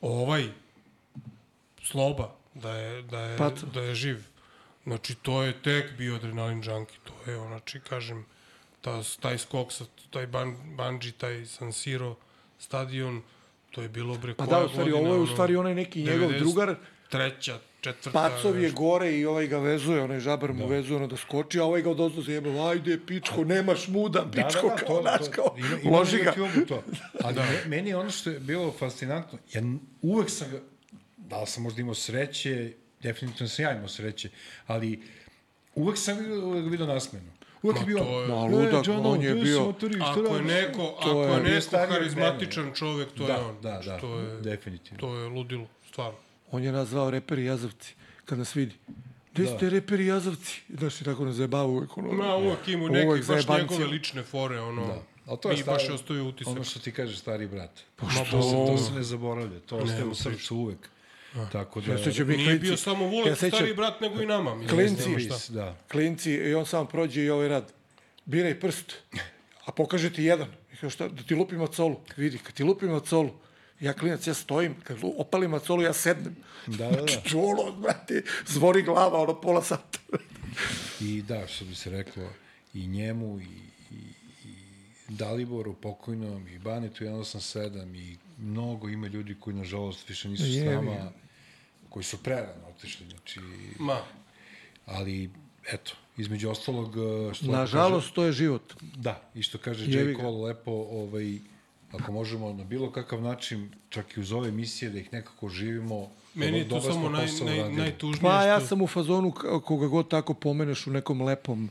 Ovaj, 0.01 0.49
Sloba, 1.84 2.34
da 2.54 2.74
je, 2.74 3.02
da 3.02 3.20
je, 3.20 3.38
Paco. 3.38 3.66
da 3.66 3.80
je 3.80 3.94
živ. 3.94 4.24
Znači, 4.84 5.14
to 5.14 5.42
je 5.42 5.62
tek 5.62 5.96
bio 5.98 6.14
adrenalin 6.14 6.62
junkie. 6.64 6.98
To 7.04 7.30
je, 7.30 7.36
znači, 7.36 7.80
kažem, 7.80 8.24
ta, 8.80 9.02
taj 9.20 9.38
skok, 9.38 9.72
sa, 9.72 9.84
taj 10.10 10.26
ban, 10.26 10.56
bungee, 10.76 11.12
taj 11.12 11.46
San 11.46 11.72
Siro 11.72 12.16
stadion, 12.58 13.22
to 13.70 13.82
je 13.82 13.88
bilo 13.88 14.18
bre 14.18 14.34
Pa 14.34 14.46
koja 14.46 14.58
da, 14.58 14.66
u 14.66 14.68
stvari, 14.68 14.90
godina, 14.90 15.08
ovo 15.08 15.18
je 15.18 15.22
u 15.22 15.26
stvari 15.26 15.56
onaj 15.56 15.74
neki 15.74 16.02
njegov 16.02 16.30
90, 16.30 16.38
drugar, 16.38 16.74
Treća, 17.08 17.58
četvrta. 17.80 18.10
Pacov 18.10 18.62
je 18.62 18.70
gore 18.70 19.12
i 19.12 19.26
ovaj 19.26 19.46
ga 19.46 19.58
vezuje, 19.58 20.02
onaj 20.02 20.20
žabar 20.20 20.52
mu 20.52 20.66
vezuje 20.66 20.96
ono 20.96 21.06
da 21.06 21.16
skoči, 21.16 21.60
a 21.60 21.64
ovaj 21.64 21.82
ga 21.82 21.90
od 21.90 22.00
ozdo 22.00 22.22
zajebava, 22.22 22.70
ajde, 22.70 22.98
pičko, 23.06 23.44
nemaš 23.44 23.88
muda, 23.88 24.24
pičko, 24.32 24.68
da, 24.68 24.74
da, 24.74 24.76
kao 24.76 24.96
to, 24.96 25.02
naš, 25.02 25.28
kao, 25.30 25.54
ima, 25.58 25.68
ima 25.82 25.98
loži 25.98 26.18
ga. 26.18 26.34
To. 26.68 26.82
Ali 27.24 27.34
da. 27.34 27.46
meni 27.66 27.94
ono 27.94 28.10
što 28.10 28.30
je 28.30 28.40
bilo 28.40 28.72
fascinantno, 28.78 29.38
ja 29.52 29.62
uvek 30.02 30.30
sam 30.30 30.50
ga, 30.50 30.60
da 31.25 31.41
li 31.41 31.47
sam 31.47 31.62
možda 31.62 31.81
imao 31.81 31.94
sreće, 31.97 32.73
definitivno 33.01 33.49
sam 33.49 33.65
ja 33.65 33.73
imao 33.73 33.89
sreće, 33.89 34.28
ali 34.67 35.03
uvek 35.75 35.99
sam 35.99 36.19
vidio 36.62 36.86
nasmenu. 36.86 37.31
uvek 37.62 37.77
je 37.77 37.81
Ma, 37.81 37.86
bio, 37.86 37.99
to 37.99 38.20
je- 38.20 38.28
Ma, 38.28 38.35
"E, 38.36 38.49
ludak, 38.49 38.85
Džano, 38.85 39.11
on 39.11 39.23
je 39.23 39.35
bio- 39.35 39.67
matori, 39.67 39.94
šta 39.94 40.11
Ako 40.11 40.20
je 40.20 40.28
radiš?" 40.28 40.47
neko, 40.47 40.94
ako 41.01 41.11
je- 41.12 41.28
je 41.28 41.55
neko 41.55 41.77
harizmatičan 41.89 42.73
čovek, 42.75 43.09
to 43.09 43.23
je 43.23 43.27
Da, 43.27 43.47
on. 43.47 43.57
da, 43.62 43.81
da, 43.81 43.99
To 43.99 44.19
je, 44.19 44.41
definitivno. 44.43 44.99
to 45.01 45.17
je 45.17 45.28
ludilo, 45.28 45.67
stvarno. 45.89 46.19
On 46.51 46.65
je 46.65 46.73
nas 46.73 46.89
zvao 46.89 47.11
reperi 47.11 47.44
jazavci, 47.44 47.94
kad 48.25 48.39
nas 48.39 48.57
vidi. 48.57 48.75
Gde 49.35 49.47
ste 49.49 49.70
reperi 49.70 50.07
jazavci? 50.07 50.62
Znaš, 50.70 51.01
i 51.01 51.05
tako 51.05 51.25
nas 51.25 51.35
zajebava 51.35 51.65
uvek. 51.67 51.99
Ono, 51.99 52.12
Ma, 52.12 52.36
uvek 52.36 52.69
ima 52.69 52.83
Uvek 52.83 52.93
neke 52.94 53.07
baš 53.09 53.25
zajebancija. 53.25 53.59
njegove 53.61 53.86
lične 53.86 54.23
fore, 54.23 54.61
ono. 54.61 54.86
Da. 54.86 55.03
Ali 55.27 55.39
to 55.41 55.49
je 55.51 55.57
mi 55.57 55.62
staro- 55.62 55.75
baš 55.75 55.85
je 55.85 55.93
ostavio 55.93 56.25
utisak. 56.25 56.53
Ono 56.53 56.65
što 56.65 56.81
ti 56.81 56.93
kaže 56.93 57.17
stari 57.17 57.47
brat. 57.47 57.70
Pa 57.97 58.07
Ma, 58.07 58.12
što? 58.12 58.25
to, 58.27 58.43
se, 58.43 58.51
to 58.51 58.78
se 58.78 58.93
ne 58.93 59.03
zaboravlja. 59.03 59.61
To 59.61 59.77
ostaje 59.77 60.05
u 60.05 60.15
srcu 60.15 60.57
uvek. 60.57 60.78
Tako 61.52 61.80
da... 61.80 61.92
Ja 61.92 61.98
mi 61.98 62.36
Nije 62.36 62.46
klinci. 62.46 62.58
bio 62.58 62.76
samo 62.76 63.06
Vulek 63.06 63.26
Ja 63.26 63.50
stari 63.50 63.74
brat, 63.74 64.00
nego 64.00 64.22
i 64.22 64.26
nama. 64.26 64.54
Mislim, 64.54 64.76
Klinci. 64.76 65.10
ne 65.10 65.18
znam 65.18 65.38
šta. 65.40 65.52
Da. 65.52 65.76
klinci 65.90 66.32
i 66.32 66.54
on 66.54 66.66
sam 66.66 66.86
prođe 66.86 67.24
i 67.24 67.30
ovaj 67.30 67.48
rad. 67.48 67.72
Biraj 68.24 68.60
prst, 68.60 68.92
a 69.64 69.72
pokaže 69.72 70.12
ti 70.12 70.24
jedan. 70.24 70.48
I 70.72 70.76
kao 70.76 70.90
šta, 70.90 71.08
da 71.08 71.22
ti 71.22 71.34
lupim 71.34 71.58
macolu. 71.58 71.96
Vidi, 72.16 72.38
kad 72.38 72.54
ti 72.54 72.64
lupim 72.64 72.90
macolu, 72.90 73.30
ja 73.80 73.92
klinac, 73.92 74.26
ja 74.26 74.34
stojim, 74.34 74.74
kad 74.84 74.96
opalim 75.02 75.50
macolu, 75.50 75.82
ja 75.82 75.92
sednem. 75.92 76.36
Da, 76.66 76.90
da, 76.90 77.00
da. 77.02 77.06
Čulo, 77.24 77.72
brate, 77.72 78.22
zvori 78.46 78.82
glava, 78.82 79.18
ono 79.22 79.40
pola 79.40 79.62
sata. 79.62 79.98
I 81.00 81.22
da, 81.22 81.46
što 81.46 81.64
bi 81.64 81.74
se 81.74 81.90
reklo, 81.90 82.28
i 82.74 82.86
njemu, 82.86 83.40
i, 83.40 83.44
i, 83.94 83.96
i 84.44 84.54
Daliboru 85.08 85.74
pokojnom, 85.74 86.48
i 86.48 86.58
Banetu 86.58 87.04
187, 87.04 87.96
i 87.96 88.16
mnogo 88.38 88.88
ima 88.88 89.06
ljudi 89.06 89.36
koji, 89.40 89.56
nažalost, 89.56 90.08
više 90.08 90.28
nisu 90.28 90.44
s 90.44 90.64
nama, 90.64 91.12
koji 91.94 92.05
su 92.05 92.16
prerano 92.23 92.66
otišli, 92.76 93.06
znači, 93.10 93.40
Ma, 93.78 93.97
ali, 94.86 95.31
eto, 95.73 95.92
između 96.16 96.50
ostalog, 96.50 96.94
što 97.34 97.47
Nažalost, 97.47 98.14
to 98.14 98.24
je 98.24 98.32
život. 98.32 98.74
Kaže, 98.74 98.92
da, 98.97 99.23
i 99.34 99.42
što 99.42 99.58
kaže 99.58 99.84
Jebi 99.92 100.10
J. 100.12 100.16
Cole 100.16 100.48
lepo, 100.48 100.70
ovaj, 100.73 101.39
ako 101.92 102.12
možemo 102.12 102.52
na 102.52 102.64
bilo 102.64 102.90
kakav 102.92 103.23
način, 103.23 103.70
čak 103.89 104.16
i 104.16 104.20
uz 104.20 104.32
ove 104.32 104.48
emisije, 104.48 104.90
da 104.90 104.98
ih 104.98 105.12
nekako 105.12 105.48
živimo, 105.48 106.10
meni 106.34 106.58
je 106.58 106.68
to 106.68 106.81
samo 106.81 107.08
naj, 107.08 107.26
naj, 107.44 107.58
radili. 107.58 107.76
najtužnije 107.76 108.20
Pa 108.23 108.42
ja 108.42 108.58
što... 108.58 108.66
sam 108.68 108.82
u 108.82 108.86
fazonu 108.86 109.32
koga 109.64 109.86
god 109.86 110.08
tako 110.10 110.34
pomeneš 110.34 110.86
u 110.86 110.90
nekom 110.90 111.23
lepom 111.23 111.70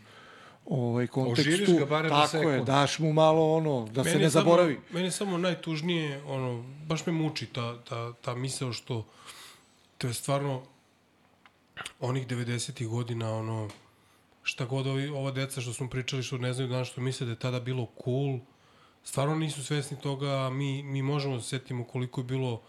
ovaj 0.66 1.08
kontekstu. 1.08 1.76
Ga 1.80 1.86
barem 1.86 2.10
tako 2.12 2.38
je, 2.38 2.44
sekund. 2.44 2.68
daš 2.68 3.00
mu 3.00 3.14
malo 3.14 3.56
ono, 3.58 3.88
da 3.92 4.04
se 4.04 4.10
Meni 4.10 4.20
ne 4.20 4.26
je 4.26 4.32
samo- 4.32 4.44
zaboravi. 4.44 4.80
Meni 4.92 5.08
je 5.08 5.12
samo 5.12 5.38
najtužnije, 5.38 6.24
ono, 6.24 6.64
baš 6.88 7.06
me 7.06 7.14
muči 7.14 7.46
ta, 7.46 7.84
ta, 7.84 8.14
ta 8.14 8.36
misao 8.36 8.74
što 8.74 9.06
to 10.04 10.08
je 10.08 10.14
stvarno 10.14 10.62
onih 12.00 12.28
90. 12.28 12.88
godina, 12.88 13.34
ono, 13.36 13.70
šta 14.44 14.66
god 14.66 14.88
ovi, 14.88 15.08
ova 15.08 15.32
deca 15.32 15.62
što 15.62 15.74
smo 15.74 15.90
pričali, 15.90 16.24
što 16.24 16.38
ne 16.38 16.54
znaju 16.54 16.70
danas, 16.70 16.88
što 16.88 17.02
misle 17.02 17.26
da 17.26 17.32
je 17.32 17.40
tada 17.40 17.60
bilo 17.60 17.88
cool, 18.04 18.40
stvarno 19.04 19.36
nisu 19.36 19.64
svesni 19.64 19.98
toga, 20.02 20.50
mi, 20.50 20.84
mi 20.84 21.02
možemo 21.02 21.36
da 21.36 21.42
se 21.42 21.50
setimo 21.50 21.84
koliko 21.84 22.22
je 22.22 22.26
bilo 22.26 22.62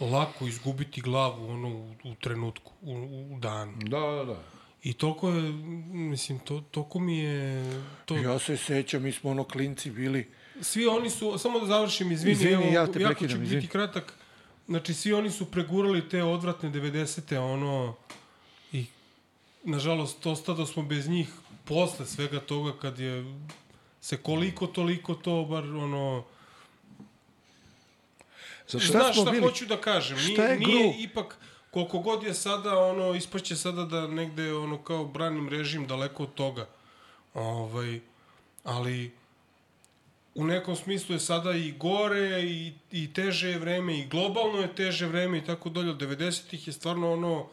lako 0.00 0.46
izgubiti 0.46 1.00
glavu 1.00 1.50
ono, 1.50 1.68
u, 1.68 1.94
u 2.04 2.14
trenutku, 2.14 2.72
u, 2.82 2.94
u 3.34 3.38
danu. 3.38 3.72
Da, 3.78 4.00
da, 4.00 4.24
da. 4.24 4.42
I 4.82 4.92
toliko 4.92 5.28
je, 5.28 5.52
mislim, 5.92 6.38
to, 6.38 6.60
toliko 6.70 6.98
mi 6.98 7.18
je... 7.18 7.64
To, 8.04 8.16
Ja 8.16 8.38
se 8.38 8.56
sećam, 8.56 9.02
mi 9.02 9.12
smo 9.12 9.30
ono 9.30 9.44
klinci 9.44 9.90
bili. 9.90 10.30
svi 10.60 10.86
oni 10.86 11.10
su, 11.10 11.38
samo 11.38 11.60
da 11.60 11.66
završim, 11.66 12.12
izvini, 12.12 12.32
Izvini, 12.32 12.52
evo, 12.54 12.64
ja 12.64 12.86
te 12.86 13.00
jako 13.00 13.14
prekidam, 13.14 13.36
ću 13.36 13.42
izvini. 13.42 13.60
biti 13.60 13.72
kratak. 13.72 14.14
Znači, 14.66 14.94
svi 14.94 15.12
oni 15.12 15.30
su 15.30 15.44
pregurali 15.50 16.08
te 16.08 16.22
odvratne 16.22 16.70
90. 16.70 17.38
ono, 17.38 17.94
i 18.72 18.86
nažalost, 19.64 20.26
ostado 20.26 20.66
smo 20.66 20.82
bez 20.82 21.08
njih 21.08 21.28
posle 21.64 22.06
svega 22.06 22.40
toga 22.40 22.72
kad 22.80 22.98
je 22.98 23.24
se 24.00 24.16
koliko 24.16 24.66
toliko 24.66 25.14
to 25.14 25.44
bar 25.44 25.64
ono 25.64 26.24
Zato, 28.68 28.84
Šta 28.84 28.98
Znaš 28.98 29.20
šta 29.20 29.30
bili? 29.30 29.42
hoću 29.46 29.66
da 29.66 29.76
kažem? 29.76 30.18
Šta 30.18 30.28
Nije, 30.28 30.50
je 30.50 30.58
nije 30.58 31.02
ipak 31.02 31.38
koliko 31.70 31.98
god 31.98 32.22
je 32.22 32.34
sada 32.34 32.78
ono 32.78 33.14
ispaće 33.14 33.56
sada 33.56 33.84
da 33.84 34.06
negde 34.06 34.54
ono 34.54 34.82
kao 34.82 35.04
branim 35.04 35.48
režim 35.48 35.86
daleko 35.86 36.22
od 36.22 36.34
toga. 36.34 36.68
Ovaj 37.34 38.00
ali 38.64 39.12
u 40.34 40.44
nekom 40.44 40.76
smislu 40.76 41.14
je 41.14 41.20
sada 41.20 41.52
i 41.52 41.72
gore 41.72 42.42
i, 42.42 42.72
i 42.92 43.12
teže 43.12 43.48
je 43.48 43.58
vreme 43.58 43.98
i 43.98 44.06
globalno 44.06 44.58
je 44.58 44.74
teže 44.74 45.06
vreme 45.06 45.38
i 45.38 45.44
tako 45.44 45.70
dalje. 45.70 45.90
Od 45.90 46.00
90-ih 46.00 46.66
je 46.66 46.72
stvarno 46.72 47.12
ono 47.12 47.46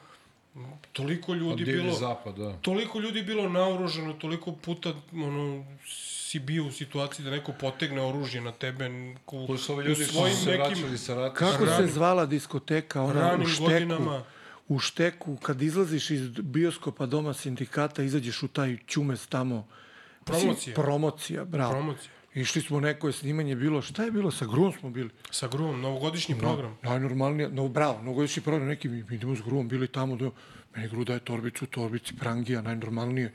toliko 0.94 1.32
od 1.32 1.38
ljudi 1.38 1.66
bilo 1.66 1.94
zapad, 1.94 2.36
da. 2.36 2.54
toliko 2.54 3.00
ljudi 3.00 3.22
bilo 3.24 3.50
naoružano, 3.50 4.14
toliko 4.14 4.52
puta 4.52 4.94
ono 5.14 5.66
si 5.88 6.40
bio 6.40 6.66
u 6.66 6.72
situaciji 6.72 7.24
da 7.26 7.32
neko 7.32 7.52
potegne 7.52 8.02
oružje 8.02 8.42
na 8.42 8.52
tebe 8.52 8.90
u, 9.28 9.48
Plus 9.48 9.70
ovi 9.70 9.84
u 9.84 9.88
ljudi 9.88 10.06
su 10.06 10.14
svojim 10.14 10.36
se 10.36 10.50
nekim 10.50 10.66
vraćali 10.66 10.98
sa 10.98 11.16
rata. 11.16 11.36
Kako 11.36 11.66
se 11.66 11.72
Ranim- 11.72 11.92
zvala 11.92 12.26
diskoteka, 12.26 13.02
ona 13.02 13.38
u 13.44 13.46
šteku? 13.46 13.64
godinama. 13.70 14.24
U 14.68 14.80
šteku, 14.80 15.38
kad 15.38 15.62
izlaziš 15.62 16.10
iz 16.10 16.30
bioskopa 16.30 17.06
doma 17.06 17.34
sindikata, 17.34 18.04
izađeš 18.04 18.44
u 18.44 18.48
taj 18.48 18.78
ćumec 18.88 19.26
tamo. 19.28 19.68
Promocija. 20.24 20.76
Promocija, 20.76 21.46
bravo. 21.46 21.72
Promocija. 21.72 22.12
Išli 22.34 22.62
smo, 22.62 22.80
neko 22.80 23.08
je 23.08 23.14
snimanje 23.14 23.56
bilo, 23.56 23.82
šta 23.82 24.04
je 24.04 24.12
bilo, 24.12 24.32
sa 24.32 24.46
Gruom 24.46 24.74
smo 24.80 24.90
bili. 24.90 25.10
Sa 25.32 25.48
gruvom, 25.48 25.82
novogodišnji 25.82 26.36
program. 26.40 26.78
Najnormalnije, 26.84 27.50
no 27.50 27.68
bravo, 27.68 28.02
mnogogodišnji 28.02 28.44
program, 28.44 28.68
neki 28.68 28.90
mi, 28.90 29.04
idemo 29.12 29.36
s 29.36 29.42
Gruom, 29.42 29.68
bili 29.68 29.88
tamo, 29.88 30.16
da, 30.16 30.30
meni 30.76 30.88
Gru 30.88 31.04
daje 31.04 31.20
torbicu, 31.20 31.66
torbici, 31.66 32.14
prangija, 32.16 32.62
najnormalnije. 32.62 33.34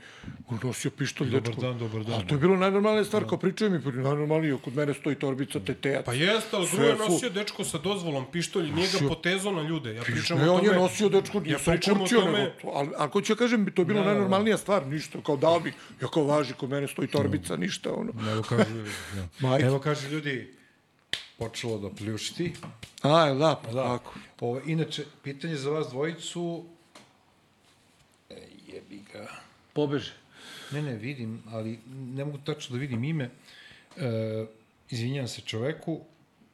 Gru 0.49 0.59
nosio 0.63 0.91
pištolj, 0.91 1.31
Dobar 1.31 1.43
dečko. 1.43 1.61
dan, 1.61 1.79
dobar 1.79 2.05
dan. 2.05 2.21
A 2.21 2.27
to 2.27 2.35
je 2.35 2.39
bilo 2.39 2.57
najnormalnija 2.57 3.05
stvar, 3.05 3.25
kao 3.29 3.39
pričaju 3.39 3.71
mi, 3.71 3.79
najnormalnije, 3.93 4.59
kod 4.65 4.77
mene 4.77 4.95
stoji 4.95 5.17
torbica, 5.17 5.61
tetejac. 5.61 6.05
Pa 6.05 6.13
jeste, 6.13 6.57
ali 6.57 6.67
Sve 6.67 6.79
Gru 6.79 6.87
je 6.87 7.11
nosio 7.11 7.31
dečko 7.31 7.65
sa 7.65 7.79
dozvolom 7.79 8.25
pištolj, 8.33 8.71
nije 8.73 8.89
ga 8.93 9.09
potezao 9.09 9.53
na 9.53 9.63
ljude. 9.63 9.95
Ja 9.95 10.03
pričam 10.03 10.39
Ne, 10.39 10.51
o 10.51 10.55
on 10.55 10.61
tome... 10.61 10.73
je 10.73 10.79
nosio 10.81 11.09
dečko, 11.09 11.43
Ja 11.47 11.59
pričam 11.59 11.97
o 11.97 11.99
kurčio, 11.99 12.21
tome... 12.21 12.39
nego 12.39 12.51
ali, 12.75 12.89
ali 12.97 13.11
ko 13.11 13.21
ću 13.21 13.33
ja 13.33 13.37
kažem, 13.37 13.67
to 13.67 13.83
je 13.83 13.87
bilo 13.87 13.99
Da, 14.01 14.05
da, 14.05 14.11
da. 14.11 14.13
najnormalnija 14.15 14.59
stvar, 14.59 14.87
ništa, 14.87 15.19
kao 15.27 15.37
dao 15.37 15.61
bi, 15.61 15.73
ja 16.03 16.09
kao 16.09 16.25
važi, 16.25 16.55
kod 16.55 16.71
mene 16.71 16.89
stoji 16.89 17.09
torbica, 17.09 17.57
ništa, 17.57 17.93
ono. 17.93 18.13
Evo 18.33 18.43
kažu, 18.43 18.65
da. 19.41 19.59
Evo 19.67 19.79
kažu 19.79 20.09
ljudi, 20.09 20.55
počelo 21.39 21.79
da 21.79 21.91
pljušti. 21.91 22.53
A, 23.03 23.33
da, 23.35 23.61
pa 23.65 23.73
Da. 23.73 23.83
tako. 23.83 24.15
Ovo, 24.41 24.61
inače, 24.67 25.05
pitanje 25.23 25.57
za 25.57 25.71
vas 25.71 25.89
dvojicu, 25.91 26.65
jebi 28.75 29.03
ga. 29.13 29.27
Pobeže. 29.73 30.13
Ne, 30.73 30.83
ne, 30.83 30.97
vidim, 30.97 31.43
ali 31.49 31.79
ne 31.87 32.25
mogu 32.25 32.39
tačno 32.45 32.77
da 32.77 32.81
vidim 32.81 33.05
ime. 33.05 33.31
E, 33.97 34.47
izvinjam 34.91 35.29
se 35.29 35.41
čoveku, 35.41 36.01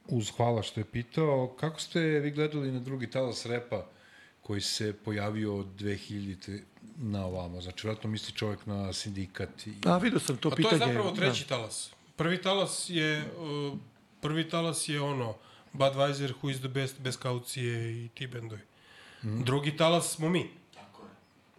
uz 0.07 0.31
hvala 0.37 0.63
što 0.63 0.79
je 0.79 0.85
pitao. 0.85 1.55
Kako 1.59 1.79
ste 1.79 1.99
vi 1.99 2.31
gledali 2.31 2.71
na 2.71 2.79
drugi 2.79 3.09
talas 3.09 3.45
repa 3.45 3.85
koji 4.41 4.61
se 4.61 4.93
pojavio 4.93 5.57
od 5.57 5.67
2000 5.79 6.59
na 6.97 7.25
ovamo? 7.25 7.61
Znači, 7.61 7.87
vratno 7.87 8.09
misli 8.09 8.33
čovek 8.33 8.65
na 8.65 8.93
sindikat 8.93 9.67
i... 9.67 9.73
A, 9.85 9.97
vidio 9.97 10.19
sam 10.19 10.37
to 10.37 10.47
A 10.47 10.51
to 10.51 10.55
pitanje. 10.55 10.75
je 10.81 10.87
zapravo 10.87 11.11
treći 11.11 11.47
talas. 11.47 11.91
Prvi 12.15 12.41
talas 12.41 12.85
je, 12.89 13.23
uh, 13.37 13.77
prvi 14.21 14.49
talas 14.49 14.89
je 14.89 15.01
ono, 15.01 15.35
Budweiser, 15.73 16.33
Who 16.41 16.51
is 16.51 16.59
the 16.59 16.67
best, 16.67 16.99
bez 16.99 17.17
kaucije 17.17 18.05
i 18.05 18.07
ti 18.07 18.27
bendovi. 18.27 18.61
Mhm. 19.23 19.43
Drugi 19.43 19.77
talas 19.77 20.15
smo 20.15 20.29
mi. 20.29 20.60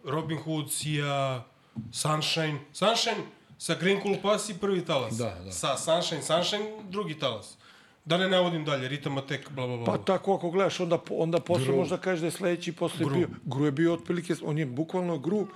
Robin 0.05 0.39
Hood, 0.39 0.71
Sia, 0.71 1.45
Sunshine. 1.93 2.59
Sunshine 2.73 3.23
sa 3.59 3.75
Green 3.75 4.01
Cool 4.03 4.17
Pass 4.23 4.49
i 4.49 4.55
prvi 4.55 4.85
talas. 4.85 5.19
Da, 5.19 5.39
da. 5.45 5.53
Sa 5.53 5.77
Sunshine, 5.77 6.23
Sunshine, 6.23 6.65
drugi 6.91 7.19
talas. 7.19 7.57
Da 8.05 8.19
ne 8.19 8.29
navodim 8.29 8.65
dalje, 8.65 8.89
Rita 8.89 9.11
Matek, 9.11 9.51
bla, 9.51 9.67
bla, 9.67 9.77
bla. 9.77 9.85
Pa 9.85 9.99
tako 9.99 10.35
ako 10.35 10.51
gledaš, 10.51 10.81
onda, 10.81 10.99
onda 11.11 11.41
posle 11.41 11.65
Gru. 11.67 11.77
možda 11.77 11.97
kažeš 11.97 12.21
da 12.21 12.27
je 12.27 12.31
sledeći 12.31 12.73
posle 12.73 13.05
Gru. 13.07 13.15
bio. 13.15 13.29
Gru 13.45 13.65
je 13.65 13.73
bio 13.73 13.95
otprilike, 13.95 14.35
on 14.45 14.59
je 14.59 14.67
bukvalno 14.67 15.19
Gru, 15.19 15.47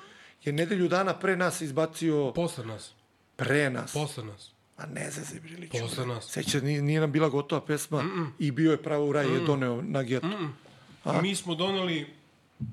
je 0.45 0.53
nedelju 0.53 0.89
dana 0.89 1.15
pre 1.15 1.37
nas 1.37 1.61
izbacio, 1.61 2.33
Posle 2.33 2.67
nas. 2.67 2.93
pre 3.37 3.71
nas. 3.71 3.93
Posle 3.93 4.25
nas. 4.25 4.51
A 4.77 4.87
ne 4.87 5.11
za 5.11 5.25
se 5.25 5.41
Briliću. 5.41 5.79
Posle 5.81 6.07
nas. 6.07 6.25
Seća, 6.31 6.61
nije, 6.61 6.83
nije 6.83 7.01
nam 7.01 7.13
bila 7.13 7.29
gotova 7.29 7.61
pesma 7.61 8.03
mm 8.03 8.07
-mm. 8.07 8.31
i 8.39 8.51
bio 8.51 8.71
je 8.71 8.83
pravo 8.83 9.07
u 9.07 9.13
raj, 9.13 9.27
je 9.35 9.41
doneo 9.41 9.83
na 9.83 10.03
getu. 10.03 10.27
Mm 10.27 10.55
-mm. 11.05 11.23
Mi 11.23 11.35
smo 11.35 11.55
doneli 11.55 12.07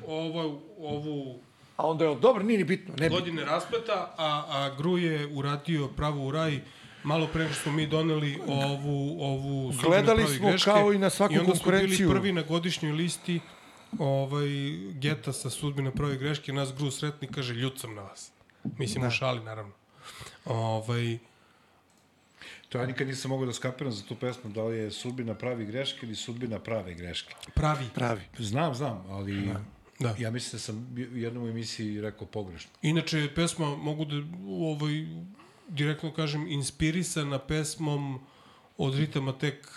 ovu, 0.08 0.62
ovu 0.80 1.40
A 1.78 1.88
onda 1.88 2.06
je, 2.06 2.16
dobro, 2.16 2.44
nije 2.44 2.58
ni 2.58 2.64
bitno, 2.64 2.94
ne 2.98 3.10
godine 3.10 3.46
raspleta, 3.46 4.14
a, 4.18 4.44
a 4.48 4.76
Gru 4.78 4.98
je 4.98 5.28
uradio 5.34 5.88
pravo 5.88 6.28
u 6.28 6.32
raj 6.32 6.60
malo 7.04 7.28
pre 7.28 7.46
što 7.46 7.56
smo 7.56 7.72
mi 7.72 7.88
doneli 7.88 8.40
ovu, 8.48 9.18
ovu 9.24 9.74
Gledali 9.84 10.38
smo 10.38 10.50
greške. 10.50 10.72
kao 10.72 10.94
i 10.94 10.98
na 10.98 11.10
svaku 11.10 11.34
I 11.34 11.38
onda 11.38 11.56
smo 11.56 11.64
konkurenciju. 11.64 11.98
bili 11.98 12.20
prvi 12.20 12.32
na 12.32 12.42
godišnjoj 12.42 12.92
listi 12.92 13.40
ovaj, 14.00 14.48
geta 14.94 15.34
sa 15.34 15.50
sudbina 15.50 15.92
pravi 15.92 16.18
greške. 16.18 16.54
Nas 16.54 16.74
Gru 16.74 16.92
sretni 16.92 17.28
kaže, 17.28 17.54
ljut 17.54 17.80
sam 17.80 17.96
na 17.96 18.02
vas. 18.02 18.32
Mislim 18.78 19.02
da. 19.02 19.08
u 19.08 19.12
šali, 19.12 19.44
naravno. 19.44 19.74
Ovaj, 20.46 21.18
To 22.70 22.80
ja 22.80 22.86
nikad 22.86 23.08
nisam 23.08 23.30
mogao 23.30 23.46
da 23.46 23.54
skapiram 23.54 23.92
za 23.92 24.04
tu 24.04 24.16
pesmu, 24.16 24.50
da 24.52 24.64
li 24.64 24.78
je 24.78 24.92
sudbina 24.92 25.34
pravi 25.34 25.66
greške 25.66 26.06
ili 26.06 26.16
sudbina 26.16 26.60
prave 26.60 26.94
greške. 26.94 27.36
pravi. 27.54 27.86
Pravi. 27.96 28.22
Znam, 28.38 28.76
znam, 28.76 29.06
ali... 29.10 29.42
Da. 29.42 29.62
Ja 30.14 30.32
mislim 30.32 30.52
da 30.52 30.60
sam 30.60 30.88
u 31.14 31.18
jednom 31.18 31.48
emisiji 31.48 32.02
rekao 32.02 32.28
pogrešno. 32.28 32.72
Inače, 32.82 33.30
pesma, 33.36 33.76
mogu 33.78 34.06
da 34.06 34.16
ovaj, 34.50 35.06
direktno 35.70 36.14
kažem, 36.14 36.48
inspirisana 36.48 37.40
pesmom 37.40 38.20
od 38.78 38.96
ritama 38.96 39.34
tek 39.34 39.68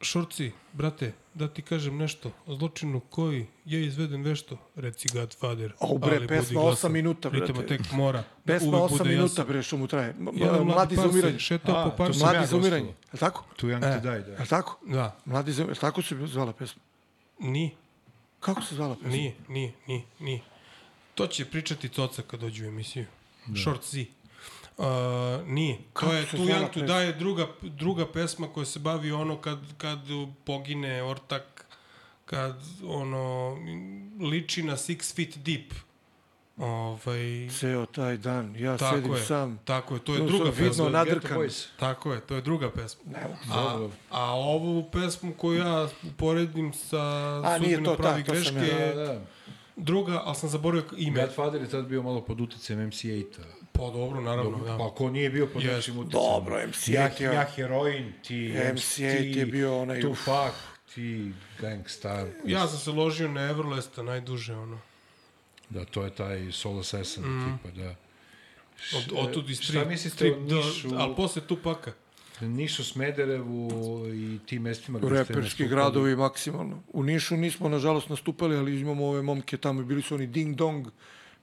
Šorci, 0.00 0.52
brate, 0.72 1.12
da 1.34 1.48
ti 1.48 1.62
kažem 1.62 1.96
nešto 1.96 2.32
o 2.46 2.54
zločinu 2.54 3.00
koji 3.00 3.46
je 3.64 3.86
izveden 3.86 4.22
vešto, 4.22 4.58
reci 4.76 5.08
Godfather. 5.12 5.72
Au, 5.80 5.98
bre, 5.98 6.16
ali 6.16 6.26
pesma 6.28 6.42
budi 6.42 6.54
glasan. 6.54 6.70
osam 6.70 6.92
minuta, 6.92 7.30
brate. 7.30 7.46
Ritama 7.46 7.66
tek 7.66 7.92
mora. 7.92 8.18
da 8.18 8.52
Pesma 8.52 8.68
uvek 8.70 8.82
8 8.82 8.98
bude 8.98 9.10
minuta, 9.10 9.32
jasan. 9.32 9.46
bre, 9.46 9.62
što 9.62 9.76
mu 9.76 9.86
traje. 9.86 10.10
M- 10.10 10.28
Jedan 10.34 10.56
m- 10.56 10.64
mladi 10.64 10.96
za 10.96 11.08
umiranje. 11.08 11.38
Šetao 11.38 11.76
A, 11.76 11.90
po 11.90 12.04
sam 12.04 12.18
Mladi 12.18 12.36
ja 12.36 12.46
za 12.46 12.56
umiranje. 12.56 12.88
Je 13.12 13.18
tako? 13.18 13.44
Tu 13.56 13.66
Young 13.68 13.84
E, 13.88 13.94
to 13.94 14.00
Die, 14.02 14.20
da. 14.20 14.32
Je 14.32 14.48
tako? 14.48 14.78
Da, 14.86 15.16
Mladi 15.24 15.52
za 15.52 15.62
umiranje. 15.62 15.80
Tako 15.80 16.02
se 16.02 16.26
zvala 16.26 16.52
pesma. 16.52 16.82
nije, 17.38 17.70
Kako 18.44 18.62
se 18.62 18.74
zvala 18.74 18.94
pesma? 18.94 19.10
nije, 19.10 19.34
nije, 19.48 19.72
nije, 19.86 20.02
nije. 20.18 20.40
To 21.14 21.26
će 21.26 21.44
pričati 21.44 21.88
Coca 21.88 22.22
kad 22.22 22.40
dođe 22.40 22.64
u 22.64 22.68
emisiju. 22.68 23.06
Short 23.62 23.84
Z. 23.84 24.04
Uh, 24.76 24.84
nije. 25.46 25.78
Kako 25.92 26.10
to 26.10 26.16
je 26.16 26.26
Tu 26.26 26.36
to? 26.36 26.80
Die 26.80 27.12
druga, 27.12 27.48
druga 27.62 28.12
pesma 28.12 28.48
koja 28.48 28.66
se 28.66 28.78
bavi 28.78 29.12
ono 29.12 29.40
kad, 29.40 29.58
kad 29.78 29.98
pogine 30.44 31.02
ortak, 31.02 31.66
kad 32.24 32.62
ono 32.86 33.56
liči 34.20 34.62
na 34.62 34.76
Six 34.76 35.14
Feet 35.14 35.38
Deep. 35.38 35.72
Ovaj, 36.58 37.48
Ceo 37.50 37.86
taj 37.86 38.16
dan, 38.16 38.56
ja 38.56 38.76
tako 38.76 38.96
sedim 38.96 39.12
je, 39.12 39.20
sam. 39.20 39.58
tako 39.58 39.94
je, 39.94 40.00
to 40.00 40.14
je 40.14 40.20
No, 40.20 40.26
druga 40.26 40.44
vidno 40.46 40.68
pesma. 40.68 40.88
nadrkan. 40.88 41.48
Tako 41.76 42.12
je, 42.12 42.20
to 42.20 42.34
je 42.34 42.40
druga 42.40 42.70
pesma. 42.70 43.02
Ne. 43.06 43.20
A, 43.50 43.88
a 44.10 44.32
ovu 44.32 44.84
pesmu 44.84 45.32
koju 45.32 45.58
ja 45.58 45.88
uporedim 46.04 46.72
sa 46.74 47.00
A, 47.44 47.58
nije 47.58 47.76
Sudbina 47.76 47.84
to, 47.86 47.96
pravi 47.96 48.22
ta, 48.22 48.26
to 48.26 48.32
greške 48.32 48.54
ja, 48.56 48.62
je 48.78 48.94
Da, 48.94 49.04
da. 49.04 49.20
druga, 49.76 50.22
ali 50.24 50.36
sam 50.36 50.48
zaboravio 50.48 50.84
ime. 50.96 51.20
Godfather 51.20 51.60
je 51.60 51.68
tad 51.68 51.84
bio 51.84 52.02
malo 52.02 52.20
pod 52.20 52.40
uticajem 52.40 52.80
MC8-a. 52.82 53.42
Pa 53.72 53.82
dobro, 53.82 54.20
naravno, 54.20 54.58
da. 54.58 54.78
Pa 54.78 54.90
ko 54.90 55.10
nije 55.10 55.30
bio 55.30 55.46
pod 55.46 55.62
Jest. 55.62 55.74
nečim 55.76 55.98
uticajem? 55.98 56.22
Dobro, 56.24 56.56
MC8 56.58 56.92
Ja, 56.92 57.10
je- 57.20 57.34
ja 57.34 57.44
heroin, 57.46 58.12
ti 58.22 58.34
MC8 58.54 59.36
je 59.36 59.46
bio 59.46 59.70
onaj- 59.72 60.02
Tupac, 60.02 60.54
ti 60.94 61.32
Gangstar. 61.60 62.26
Ja 62.44 62.66
sam 62.66 62.78
se 62.78 62.90
ložio 62.92 63.28
na 63.28 63.40
Everlesta 63.42 64.02
najduže, 64.02 64.54
ono. 64.54 64.78
Da, 65.74 65.84
to 65.84 66.04
je 66.04 66.10
taj 66.10 66.52
Soul 66.52 66.78
Assassin 66.78 67.24
mm. 67.24 67.58
tipa, 67.58 67.76
da. 67.82 67.94
Od, 68.96 69.28
otud 69.28 69.50
iz 69.50 69.60
Šta 69.60 69.66
strip, 69.66 69.88
mislite 69.88 70.16
strip 70.16 70.36
o 70.36 70.40
Nišu? 70.40 70.88
ali 70.96 71.14
posle 71.16 71.42
Tupaka. 71.42 71.92
Nišu, 72.40 72.84
Smederevu 72.84 73.70
i 74.14 74.38
tim 74.46 74.62
mestima 74.62 74.98
gde 74.98 75.24
ste 75.24 75.34
Reperski 75.34 75.68
gradovi 75.68 76.16
maksimalno. 76.16 76.82
U 76.92 77.02
Nišu 77.02 77.36
nismo, 77.36 77.68
nažalost, 77.68 78.08
nastupali, 78.08 78.56
ali 78.56 78.80
imamo 78.80 79.06
ove 79.06 79.22
momke 79.22 79.56
tamo. 79.56 79.82
Bili 79.82 80.02
su 80.02 80.14
oni 80.14 80.26
Ding 80.26 80.56
Dong, 80.56 80.86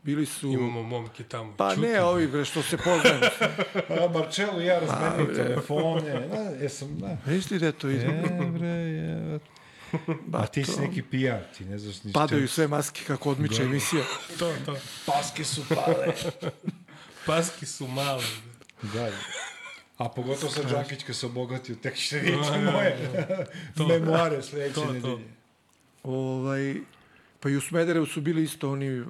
bili 0.04 0.26
su... 0.26 0.48
Imamo 0.48 0.84
momke 0.84 1.24
tamo. 1.24 1.54
Pa 1.58 1.76
Čuti. 1.76 1.88
ne, 1.88 2.02
ovi 2.02 2.28
bre, 2.28 2.46
što 2.46 2.62
se 2.62 2.78
poznaju. 2.78 3.20
A 4.04 4.08
Marcello 4.14 4.62
i 4.62 4.66
ja 4.66 4.80
razmenili 4.80 5.36
telefone. 5.36 6.28
Da, 6.28 6.64
jesam, 6.64 7.00
da. 7.00 7.18
Misli 7.26 7.60
da 7.60 7.72
to 7.72 7.90
ide? 7.90 8.06
E, 8.06 8.52
bre, 8.58 8.68
je. 8.68 9.40
A 10.34 10.48
ti 10.48 10.64
si 10.64 10.82
neki 10.82 11.02
PR, 11.02 11.56
ti 11.58 11.66
ne 11.66 11.80
znaš 11.80 12.04
ni 12.04 12.14
Padaju 12.14 12.48
sve 12.48 12.68
maske 12.68 13.02
kako 13.08 13.32
odmiče 13.32 13.64
emisija. 13.64 14.04
To, 14.40 14.54
to. 14.66 14.76
Paske 15.06 15.44
su 15.44 15.62
pale. 15.70 16.14
Paski 17.26 17.66
su 17.66 17.88
male. 17.88 18.24
da. 18.82 19.12
A 19.98 20.10
pogotovo 20.10 20.52
sa 20.52 20.64
Đakić 20.64 21.04
kad 21.04 21.16
se 21.16 21.26
obogatio, 21.26 21.76
tek 21.76 21.98
ćete 21.98 22.20
vidjeti 22.20 22.48
A, 22.52 22.58
da, 22.58 22.72
moje 22.72 24.00
memoare 24.00 24.42
sledeće 24.42 24.74
To, 24.74 24.82
to. 24.86 24.94
nedelje. 24.94 25.28
Ovaj, 26.04 26.76
pa 27.40 27.50
i 27.50 27.56
u 27.56 27.62
Smederevu 27.62 28.06
su 28.06 28.22
bili 28.22 28.44
isto 28.44 28.72
oni 28.72 29.00
uh, 29.00 29.08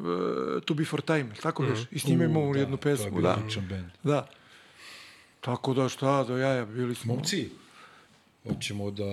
To 0.65 0.73
Be 0.73 0.85
For 0.85 1.01
Time, 1.01 1.29
tako 1.43 1.63
već? 1.63 1.79
I 1.91 1.99
s 1.99 2.03
njima 2.05 2.23
imamo 2.23 2.49
U, 2.49 2.53
da, 2.53 2.59
jednu 2.59 2.77
To 2.77 2.89
je 2.89 2.95
pesmu, 2.97 3.21
da. 3.21 3.37
bend. 3.69 3.85
Da. 4.03 4.27
Tako 5.41 5.73
da 5.73 5.89
šta, 5.89 6.23
do 6.23 6.37
jaja, 6.37 6.65
bili 6.65 6.95
smo... 6.95 7.13
Momci, 7.13 7.49
hoćemo 8.47 8.91
da 8.91 9.03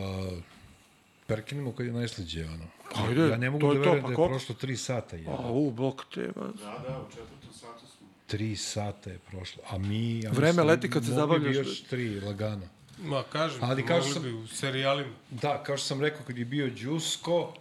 perkinemo 1.28 1.72
kad 1.72 1.86
je 1.86 1.92
najslađe, 1.92 2.44
ono. 2.46 2.64
Ajde, 2.98 3.22
ja 3.22 3.36
ne 3.36 3.50
mogu 3.50 3.60
to 3.62 3.74
da 3.74 3.80
verujem 3.80 4.02
pa 4.02 4.06
da 4.06 4.12
je 4.12 4.16
koliko? 4.16 4.28
prošlo 4.30 4.54
tri 4.54 4.76
sata. 4.78 5.16
Je. 5.16 5.26
A, 5.28 5.50
u, 5.50 5.70
bok 5.72 6.02
te. 6.14 6.20
Da, 6.26 6.32
da, 6.78 7.00
u 7.00 7.10
četvrtom 7.10 7.52
satu 7.52 7.86
smo. 7.88 8.06
Tri 8.26 8.56
sata 8.56 9.10
je 9.10 9.18
prošlo. 9.20 9.62
A 9.68 9.78
mi... 9.80 10.20
Ja 10.20 10.30
Vreme 10.30 10.48
mislim, 10.48 10.66
leti 10.66 10.90
kad 10.90 11.04
se 11.04 11.10
mogli 11.10 11.38
bi 11.38 11.44
zabavljaš. 11.44 11.66
još 11.68 11.82
tri, 11.82 12.20
lagano. 12.20 12.68
Ma, 13.00 13.22
kažem, 13.22 13.58
Ali 13.62 13.86
kažu 13.86 13.98
mogli 14.00 14.12
sam- 14.14 14.22
bi 14.22 14.32
u 14.34 14.46
serijalima. 14.48 15.12
Da, 15.32 15.62
kao 15.62 15.76
što 15.76 15.86
sam 15.86 16.00
rekao, 16.00 16.26
kad 16.26 16.38
je 16.38 16.44
bio 16.44 16.70
Đusko, 16.72 17.54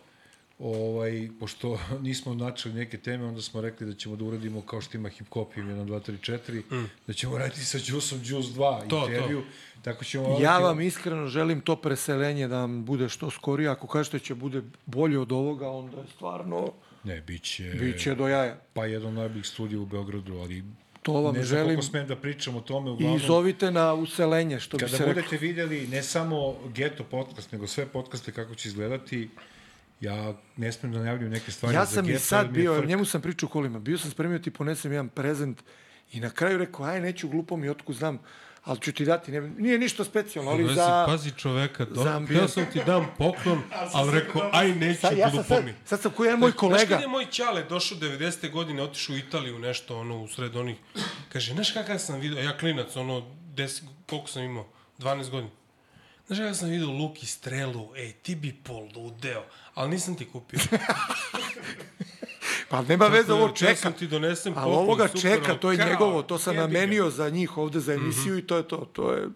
ovaj, 0.59 1.29
pošto 1.39 1.79
nismo 2.01 2.33
načeli 2.33 2.75
neke 2.75 2.97
teme, 2.97 3.25
onda 3.25 3.41
smo 3.41 3.61
rekli 3.61 3.87
da 3.87 3.93
ćemo 3.93 4.15
da 4.15 4.23
uradimo 4.23 4.61
kao 4.61 4.81
što 4.81 4.97
ima 4.97 5.09
hip 5.09 5.27
hop, 5.29 5.57
im 5.57 5.65
1, 5.65 5.85
2, 5.85 6.11
3, 6.29 6.61
4, 6.71 6.75
mm. 6.75 6.89
da 7.07 7.13
ćemo 7.13 7.37
raditi 7.37 7.59
sa 7.61 7.77
Đusom 7.81 8.19
Đus 8.19 8.45
2 8.47 8.87
To, 8.87 9.05
intervju. 9.05 9.43
Tako 9.81 10.03
ćemo 10.05 10.23
Ja 10.31 10.49
raditi- 10.49 10.63
vam 10.63 10.81
iskreno 10.81 11.27
želim 11.27 11.61
to 11.61 11.75
preselenje 11.77 12.47
da 12.47 12.57
vam 12.57 12.85
bude 12.85 13.09
što 13.09 13.29
skorije. 13.31 13.69
Ako 13.69 13.87
kažete 13.87 14.19
će 14.19 14.35
bude 14.35 14.61
bolje 14.85 15.19
od 15.19 15.31
ovoga, 15.31 15.69
onda 15.69 15.97
je 15.97 16.07
stvarno 16.07 16.71
Ne, 17.03 17.21
bit 17.21 17.43
će, 17.43 17.63
bit 17.63 17.99
će 17.99 18.15
do 18.15 18.27
jaja. 18.27 18.57
pa 18.73 18.85
jedan 18.85 19.13
najboljih 19.13 19.45
studija 19.45 19.79
u 19.79 19.85
Beogradu, 19.85 20.33
ali 20.35 20.63
To 21.01 21.13
vam 21.13 21.33
ne 21.33 21.43
znam 21.43 21.45
želim. 21.49 21.65
koliko 21.67 21.81
smem 21.81 22.07
da 22.07 22.15
pričam 22.15 22.55
o 22.55 22.61
tome. 22.61 22.89
I 22.89 22.93
Uglavnom, 22.93 23.19
zovite 23.19 23.71
na 23.71 23.93
uselenje, 23.93 24.59
što 24.59 24.77
bi 24.77 24.81
kada 24.81 24.97
se 24.97 25.03
budete 25.03 25.21
reklo. 25.21 25.37
vidjeli 25.39 25.87
ne 25.87 26.03
samo 26.03 26.37
Geto 26.67 27.03
podcast, 27.03 27.51
nego 27.51 27.67
sve 27.67 27.85
podcaste 27.85 28.31
kako 28.31 28.55
će 28.55 28.69
izgledati, 28.69 29.29
ja 30.01 30.33
ne 30.57 30.71
smem 30.71 30.91
da 30.91 30.99
najavljam 30.99 31.29
neke 31.29 31.51
stvari 31.51 31.75
Ja 31.75 31.85
za 31.85 31.91
sam 31.91 32.05
i 32.05 32.07
Geto, 32.07 32.23
sad 32.23 32.45
je 32.45 32.51
bio, 32.51 32.85
njemu 32.85 33.05
sam 33.05 33.21
pričao 33.21 33.47
u 33.47 33.49
kolima, 33.49 33.79
bio 33.79 33.97
sam 33.97 34.11
spremio 34.11 34.39
ti 34.39 34.51
ponesem 34.51 34.91
jedan 34.91 35.09
prezent 35.09 35.63
i 36.11 36.19
na 36.19 36.29
kraju 36.29 36.57
rekao, 36.57 36.85
aj 36.85 37.01
neću 37.01 37.27
glupo 37.29 37.57
mi 37.57 37.69
otku 37.69 37.93
znam, 37.93 38.19
ali 38.63 38.79
ću 38.79 38.91
ti 38.91 39.05
dati, 39.05 39.31
ne, 39.31 39.41
nije 39.41 39.79
ništa 39.79 40.03
specijalno, 40.03 40.51
ali 40.51 40.75
za... 40.75 41.03
pazi 41.07 41.31
čoveka, 41.31 41.85
do, 41.85 42.03
za 42.03 42.15
ambijent. 42.15 42.51
sam 42.51 42.65
ti 42.73 42.81
dam 42.85 43.07
poklon, 43.17 43.61
ali 43.93 44.19
rekao, 44.19 44.49
aj 44.53 44.75
neću 44.75 45.01
Sad, 45.01 45.17
ja 45.17 45.31
sam 45.31 45.43
sad, 45.43 45.47
glupo 45.47 45.65
mi. 45.65 45.73
sad 45.85 46.01
sam 46.01 46.11
ko 46.11 46.23
jedan 46.25 46.39
moj 46.39 46.49
Znaš 46.49 46.59
kolega. 46.59 46.95
kad 46.95 47.01
je 47.01 47.07
moj 47.07 47.25
ćale 47.31 47.63
došao 47.63 47.97
90. 47.97 48.51
godine, 48.51 48.83
otišao 48.83 49.15
u 49.15 49.17
Italiju 49.17 49.59
nešto, 49.59 49.99
ono, 49.99 50.23
u 50.23 50.27
sred 50.27 50.55
onih, 50.55 50.77
kaže, 51.29 51.53
znaš 51.53 51.71
kakav 51.71 51.99
sam 51.99 52.19
vidio, 52.19 52.39
ja 52.39 52.57
klinac, 52.57 52.95
ono, 52.95 53.35
10, 53.55 53.81
koliko 54.05 54.27
sam 54.27 54.43
imao, 54.43 54.67
12 54.99 55.29
godina. 55.29 55.51
Znaš 56.27 56.39
kakav 56.39 56.53
sam 56.53 56.69
vidio 56.69 56.91
luk 56.91 57.23
i 57.23 57.25
strelu, 57.25 57.95
ej, 57.95 58.13
ti 58.13 58.35
bi 58.35 58.53
poludeo, 58.63 59.43
ali 59.73 59.89
nisam 59.89 60.15
ti 60.15 60.25
kupio. 60.25 60.59
Pa 62.69 62.81
nema 62.81 63.07
veze, 63.07 63.33
ovo 63.33 63.47
Htio 63.47 63.67
čeka. 63.67 63.81
sam 63.81 63.93
ti 63.93 64.07
donesem 64.07 64.53
Ali 64.57 64.63
poklon, 64.63 64.83
ovoga 64.83 65.07
super, 65.07 65.21
čeka, 65.21 65.51
ali 65.51 65.59
to 65.59 65.71
je 65.71 65.77
kao, 65.77 65.87
njegovo, 65.87 66.23
to 66.23 66.37
sam 66.37 66.53
jebi 66.53 66.61
ga. 66.61 66.67
Mhm. 66.67 66.73
namenio 66.73 67.09
za 67.09 67.29
njih 67.29 67.57
ovde 67.57 67.79
za 67.79 67.93
emisiju 67.93 68.33
mm 68.33 68.37
-hmm. 68.37 68.43
i 68.43 68.47
to 68.47 68.57
je 68.57 68.67
to. 68.67 68.77
To 68.77 69.13
je... 69.13 69.29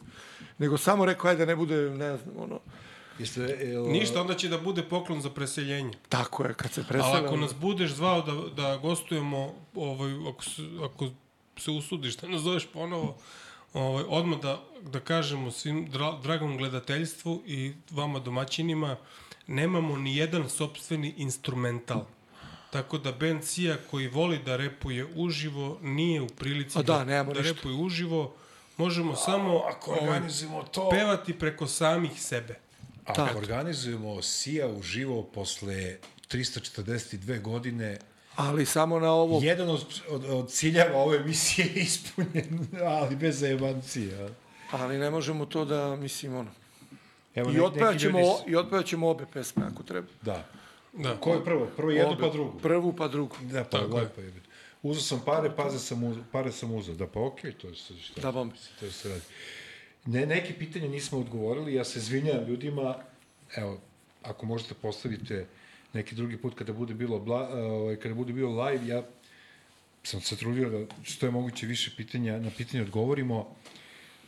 Nego 0.57 0.77
samo 0.77 1.05
rekao, 1.05 1.29
ajde, 1.29 1.45
ne 1.45 1.55
bude, 1.55 1.75
ne 1.75 2.17
znam, 2.17 2.35
ono... 2.37 2.59
Jeste, 3.19 3.57
el, 3.61 3.91
Ništa, 3.91 4.21
onda 4.21 4.35
će 4.35 4.49
da 4.49 4.57
bude 4.57 4.83
poklon 4.83 5.21
za 5.21 5.29
preseljenje. 5.29 5.93
Tako 6.09 6.43
je, 6.43 6.53
kad 6.53 6.71
se 6.71 6.81
Ali 6.81 6.87
presela... 6.87 7.21
ako 7.25 7.37
nas 7.37 7.55
budeš 7.55 7.91
zvao 7.91 8.21
da, 8.21 8.63
da 8.63 8.77
gostujemo, 8.77 9.53
ovaj, 9.75 10.11
ako, 10.29 10.43
se, 10.43 10.61
ako 10.83 11.09
se 11.57 11.71
usudiš 11.71 12.17
da 12.17 12.27
nas 12.27 12.41
zoveš 12.41 12.67
ponovo, 12.73 13.17
ovaj, 13.73 14.03
odmah 14.07 14.39
da, 14.39 14.63
da 14.81 14.99
kažemo 14.99 15.51
svim 15.51 15.89
dra, 15.89 16.11
dragom 16.23 16.57
gledateljstvu 16.57 17.43
i 17.45 17.73
vama 17.89 18.19
domaćinima, 18.19 18.97
nemamo 19.47 19.97
ni 19.97 20.15
jedan 20.15 20.49
sopstveni 20.49 21.13
instrumental. 21.17 22.05
Tako 22.71 22.97
da 22.97 23.11
band 23.11 23.43
Sia 23.43 23.77
koji 23.91 24.07
voli 24.07 24.39
da 24.45 24.57
repuje 24.57 25.07
uživo 25.15 25.79
nije 25.81 26.21
u 26.21 26.27
prilici 26.27 26.79
A 26.79 26.81
da, 26.81 27.05
da 27.05 27.23
ništa. 27.23 27.41
repuje 27.41 27.75
uživo. 27.75 28.33
Možemo 28.77 29.15
samo 29.15 29.57
ako 29.57 29.91
ovaj, 29.91 30.07
organizujemo 30.07 30.63
to... 30.63 30.89
pevati 30.89 31.39
preko 31.39 31.67
samih 31.67 32.21
sebe. 32.21 32.59
Ako 33.05 33.15
Tak. 33.15 33.35
organizujemo 33.35 34.21
Sija 34.21 34.67
uživo 34.67 35.23
posle 35.23 35.97
342 36.31 37.41
godine, 37.41 37.97
Ali 38.41 38.65
samo 38.65 38.99
na 38.99 39.11
ovo... 39.11 39.39
jedan 39.43 39.69
od, 39.69 39.85
od, 40.09 40.25
od 40.25 40.51
ciljeva 40.51 40.97
ove 40.97 41.17
emisije 41.17 41.67
je 41.75 41.81
ispunjen, 41.81 42.67
ali 42.83 43.15
bez 43.15 43.39
zajebancije. 43.39 44.25
a. 44.25 44.29
Ali 44.71 44.97
ne 44.97 45.09
možemo 45.09 45.45
to 45.45 45.65
da, 45.65 45.95
mislim, 45.95 46.35
ono... 46.35 46.51
Evo, 47.35 47.49
I 47.49 47.53
ne- 47.53 47.61
otpevat 47.61 47.93
neki 47.93 48.01
ćemo, 48.03 48.19
ljudi 48.19 48.51
i 48.51 48.55
otpevat 48.55 48.85
ćemo 48.85 49.09
obe 49.09 49.25
pesme, 49.33 49.65
ako 49.73 49.83
treba. 49.83 50.07
Da. 50.21 50.45
Da. 50.93 51.17
Ko 51.17 51.33
je 51.33 51.43
prvo? 51.45 51.67
Prvo 51.77 51.91
jednu 51.91 52.11
Obe. 52.13 52.21
pa 52.21 52.29
drugu. 52.29 52.59
Prvu 52.59 52.93
pa 52.93 53.07
drugu. 53.07 53.35
Da, 53.41 53.63
pa 53.63 53.69
Tako 53.79 53.97
je. 53.97 54.03
lepo 54.03 54.21
je. 54.21 54.33
Uzeo 54.83 55.01
sam 55.01 55.21
pare, 55.25 55.51
paze 55.55 55.79
sam 55.79 56.03
uzeo, 56.03 56.23
pare 56.31 56.51
sam 56.51 56.71
uzeo. 56.73 56.95
Da, 56.95 57.07
pa 57.07 57.19
okej, 57.19 57.51
to 57.51 57.67
je 57.67 57.75
sad 57.75 57.97
šta. 57.97 58.21
Da, 58.21 58.31
bom. 58.31 58.51
To 58.79 58.91
se 58.91 59.09
radi. 59.09 59.21
Ne, 60.05 60.25
neke 60.25 60.53
pitanja 60.53 60.87
nismo 60.87 61.19
odgovorili, 61.19 61.73
ja 61.73 61.83
se 61.83 61.99
izvinjam 61.99 62.45
ljudima, 62.47 62.95
evo, 63.55 63.77
ako 64.23 64.45
možete 64.45 64.73
postavite 64.73 65.45
neki 65.93 66.15
drugi 66.15 66.37
put 66.37 66.55
kada 66.57 66.73
bude 66.73 66.93
bilo 66.93 67.19
bla, 67.19 67.49
ovaj, 67.49 67.95
kada 67.95 68.15
bude 68.15 68.33
bilo 68.33 68.63
live, 68.63 68.87
ja 68.87 69.03
sam 70.03 70.21
se 70.21 70.35
trudio 70.35 70.69
da 70.69 70.95
što 71.03 71.25
je 71.25 71.31
moguće 71.31 71.65
više 71.65 71.91
pitanja, 71.97 72.39
na 72.39 72.49
pitanje 72.57 72.83
odgovorimo. 72.83 73.55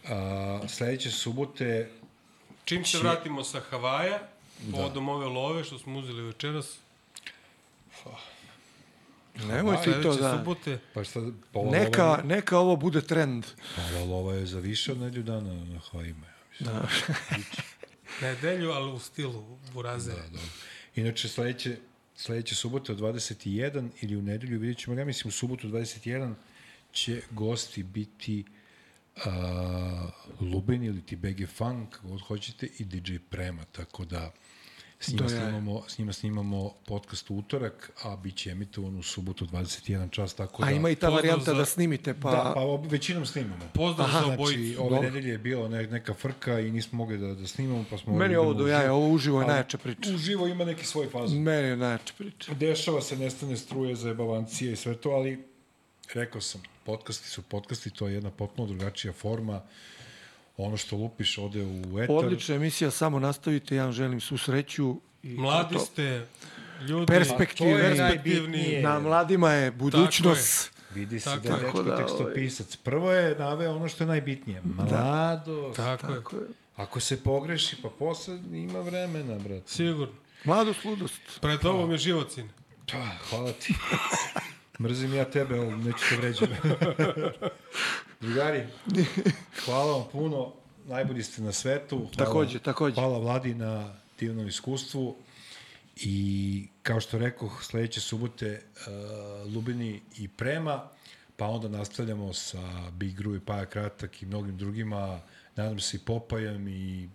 A, 0.10 0.60
sledeće 0.68 1.12
subote 1.12 1.90
Čim 2.66 2.86
se 2.86 2.98
vratimo 2.98 3.44
sa 3.44 3.60
Havaja, 3.60 4.20
povodom 4.72 5.10
ove 5.10 5.26
love 5.26 5.64
što 5.64 5.80
smo 5.80 6.00
uzeli 6.00 6.22
večeras, 6.22 6.78
Nemojte 9.36 9.90
i 9.90 10.04
to 10.04 10.16
da... 10.16 10.38
subote. 10.38 10.80
Pa 10.94 11.04
šta, 11.04 11.20
pola 11.52 11.72
Neka, 11.72 12.06
lova, 12.06 12.24
neka 12.24 12.60
ovo 12.60 12.76
bude 12.76 13.02
trend. 13.02 13.46
pola 13.76 14.04
lova 14.06 14.34
je 14.34 14.46
za 14.46 14.60
više 14.60 14.92
od 14.92 15.00
nedelju 15.00 15.24
dana 15.24 15.54
na 15.54 15.80
Havajima. 15.80 16.28
ja 16.28 16.34
mislim. 16.50 16.74
Da. 16.74 16.88
Nedelju, 18.28 18.72
ali 18.72 18.92
u 18.92 19.00
stilu 19.00 19.58
buraze. 19.74 20.12
Da, 20.12 20.22
dobro. 20.22 20.48
Inače, 20.96 21.28
sledeće, 21.28 21.78
sledeće 22.16 22.56
subote 22.56 22.92
od 22.92 23.00
21 23.00 23.90
ili 24.02 24.16
u 24.16 24.22
nedelju, 24.22 24.60
vidjet 24.60 24.78
ćemo, 24.78 25.00
ja 25.00 25.06
mislim 25.06 25.30
u 25.30 25.32
subotu 25.32 25.68
21 25.68 26.34
će 26.92 27.22
gosti 27.32 27.84
biti 27.84 28.44
a, 29.26 30.10
Lubin 30.40 30.84
ili 30.84 31.02
ti 31.02 31.16
BG 31.16 31.48
Funk, 31.48 31.96
god 32.04 32.22
hoćete, 32.22 32.68
i 32.80 32.86
DJ 32.86 33.16
Prema, 33.30 33.66
tako 33.66 34.06
da 34.06 34.34
s 35.04 35.08
njima, 35.10 35.24
jaja. 35.26 35.42
snimamo, 35.42 35.84
s 35.88 35.98
njima 35.98 36.14
snimamo 36.14 36.74
podcast 36.86 37.30
u 37.30 37.36
utorak, 37.36 37.92
a 38.04 38.16
bit 38.16 38.36
će 38.36 38.50
emitovan 38.50 38.96
u 38.96 39.04
subotu 39.04 39.46
21 39.46 40.10
čas, 40.10 40.34
tako 40.34 40.62
da... 40.62 40.68
A 40.68 40.72
ima 40.72 40.90
i 40.90 40.96
ta 40.96 41.10
varijanta 41.10 41.44
za- 41.46 41.54
da 41.54 41.66
snimite, 41.66 42.14
pa... 42.14 42.32
Da, 42.32 42.52
pa 42.56 42.62
ob- 42.62 42.90
većinom 42.90 43.26
snimamo. 43.26 43.62
Pozdrav 43.74 44.08
za 44.08 44.20
Znači, 44.20 44.34
obojicu. 44.34 44.82
ove 44.82 44.90
Dobro. 44.90 45.02
nedelje 45.02 45.32
je 45.32 45.38
bila 45.38 45.68
ne, 45.70 45.84
neka 45.84 46.14
frka 46.14 46.60
i 46.60 46.72
nismo 46.72 46.98
mogli 46.98 47.18
da, 47.18 47.28
da 47.28 47.48
snimamo, 47.48 47.86
pa 47.90 47.98
smo... 47.98 48.14
Meni 48.16 48.36
ovo 48.36 48.54
do 48.54 48.68
jaja, 48.68 48.94
ovo 48.94 49.10
uživo 49.10 49.42
je 49.42 49.48
najjača 49.48 49.78
priča. 49.78 50.14
Uživo 50.14 50.48
ima 50.48 50.66
neki 50.66 50.86
svoj 50.86 51.10
fazon. 51.10 51.38
Meni 51.40 51.68
je 51.68 51.78
najjača 51.78 52.14
priča. 52.18 52.54
Dešava 52.54 53.02
se, 53.02 53.18
nestane 53.18 53.58
struje 53.58 53.96
za 53.96 54.08
jebavancije 54.08 54.74
i 54.74 54.76
sve 54.76 54.96
to, 54.96 55.10
ali 55.10 55.44
rekao 56.14 56.42
sam, 56.42 56.62
podcasti 56.84 57.30
su 57.30 57.42
podcasti, 57.42 57.90
to 57.90 58.08
je 58.08 58.14
jedna 58.14 58.32
potpuno 58.32 58.68
drugačija 58.68 59.14
forma. 59.14 59.62
Ono 60.58 60.78
što 60.78 60.96
lupiš 60.96 61.38
ode 61.38 61.64
u 61.64 62.00
etar. 62.00 62.16
Odlična 62.16 62.56
emisija, 62.56 62.92
samo 62.92 63.20
nastavite, 63.20 63.76
ja 63.76 63.84
vam 63.84 63.94
želim 63.94 64.22
svu 64.22 64.38
sreću. 64.38 64.96
I 65.24 65.30
Mladi 65.30 65.74
to- 65.76 65.80
ste 65.82 66.28
ljudi. 66.82 67.06
Perspektivni. 67.08 67.74
To 67.74 67.80
je 67.80 67.90
perspektivni. 67.90 68.80
Na 68.82 69.00
mladima 69.00 69.52
je 69.52 69.72
budućnost. 69.72 70.72
Vidi 70.92 71.20
se 71.20 71.26
Tako 71.26 71.40
da 71.40 71.50
je 71.50 71.54
je. 71.54 71.60
dečko 71.60 71.78
Tako 71.78 71.90
da, 71.90 71.98
tekstopisac. 71.98 72.76
Prvo 72.76 73.12
je 73.12 73.36
naveo 73.36 73.76
ono 73.76 73.88
što 73.88 74.04
je 74.04 74.08
najbitnije. 74.08 74.62
Mladost. 74.64 75.76
Tako, 75.76 76.08
je. 76.08 76.16
Tako 76.16 76.36
je. 76.36 76.42
Ako 76.76 77.00
se 77.00 77.24
pogreši, 77.24 77.76
pa 77.82 77.90
posle 77.90 78.40
ima 78.54 78.80
vremena, 78.80 79.40
brat. 79.40 79.68
Sigurno. 79.68 80.14
Mladost, 80.44 80.86
ludost. 80.86 81.22
Pred 81.42 81.66
ovom 81.66 81.92
je 81.92 81.98
život, 81.98 82.32
sin. 82.32 82.50
Pa, 82.92 82.98
hvala 83.30 83.52
ti. 83.54 83.74
Mrzim 84.80 85.14
ja 85.14 85.26
tebe, 85.26 85.58
ali 85.58 85.78
neću 85.78 86.06
te 86.10 86.16
vređati. 86.18 86.54
Drugari, 88.22 88.68
hvala 89.66 89.98
vam 89.98 90.08
puno. 90.12 90.54
Najbolji 90.88 91.24
ste 91.24 91.42
na 91.42 91.52
svetu. 91.52 91.98
Hvala, 91.98 92.12
Takođe, 92.18 92.60
takođe. 92.60 92.96
Hvala 92.96 93.18
Vladi 93.18 93.54
na 93.54 93.94
divnom 94.20 94.48
iskustvu. 94.48 95.16
I 95.96 96.68
kao 96.84 97.00
što 97.00 97.18
rekoh, 97.18 97.64
sledeće 97.64 98.02
subote 98.02 98.62
uh, 98.62 99.54
Lubini 99.54 100.02
i 100.18 100.28
Prema, 100.28 100.90
pa 101.38 101.48
onda 101.48 101.68
nastavljamo 101.68 102.34
sa 102.34 102.92
Big 102.92 103.16
Gru 103.16 103.36
i 103.36 103.40
Paja 103.40 103.66
Kratak 103.66 104.22
i 104.22 104.26
mnogim 104.26 104.58
drugima, 104.58 105.22
nadam 105.56 105.80
se 105.80 105.98
i 105.98 106.00
Popajem 106.00 106.68
i 106.68 107.10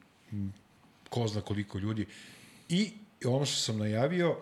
ko 1.09 1.29
zna 1.29 1.41
koliko 1.41 1.79
ljudi. 1.79 2.07
I 2.69 2.93
ono 3.25 3.47
što 3.47 3.57
sam 3.57 3.79
najavio, 3.79 4.37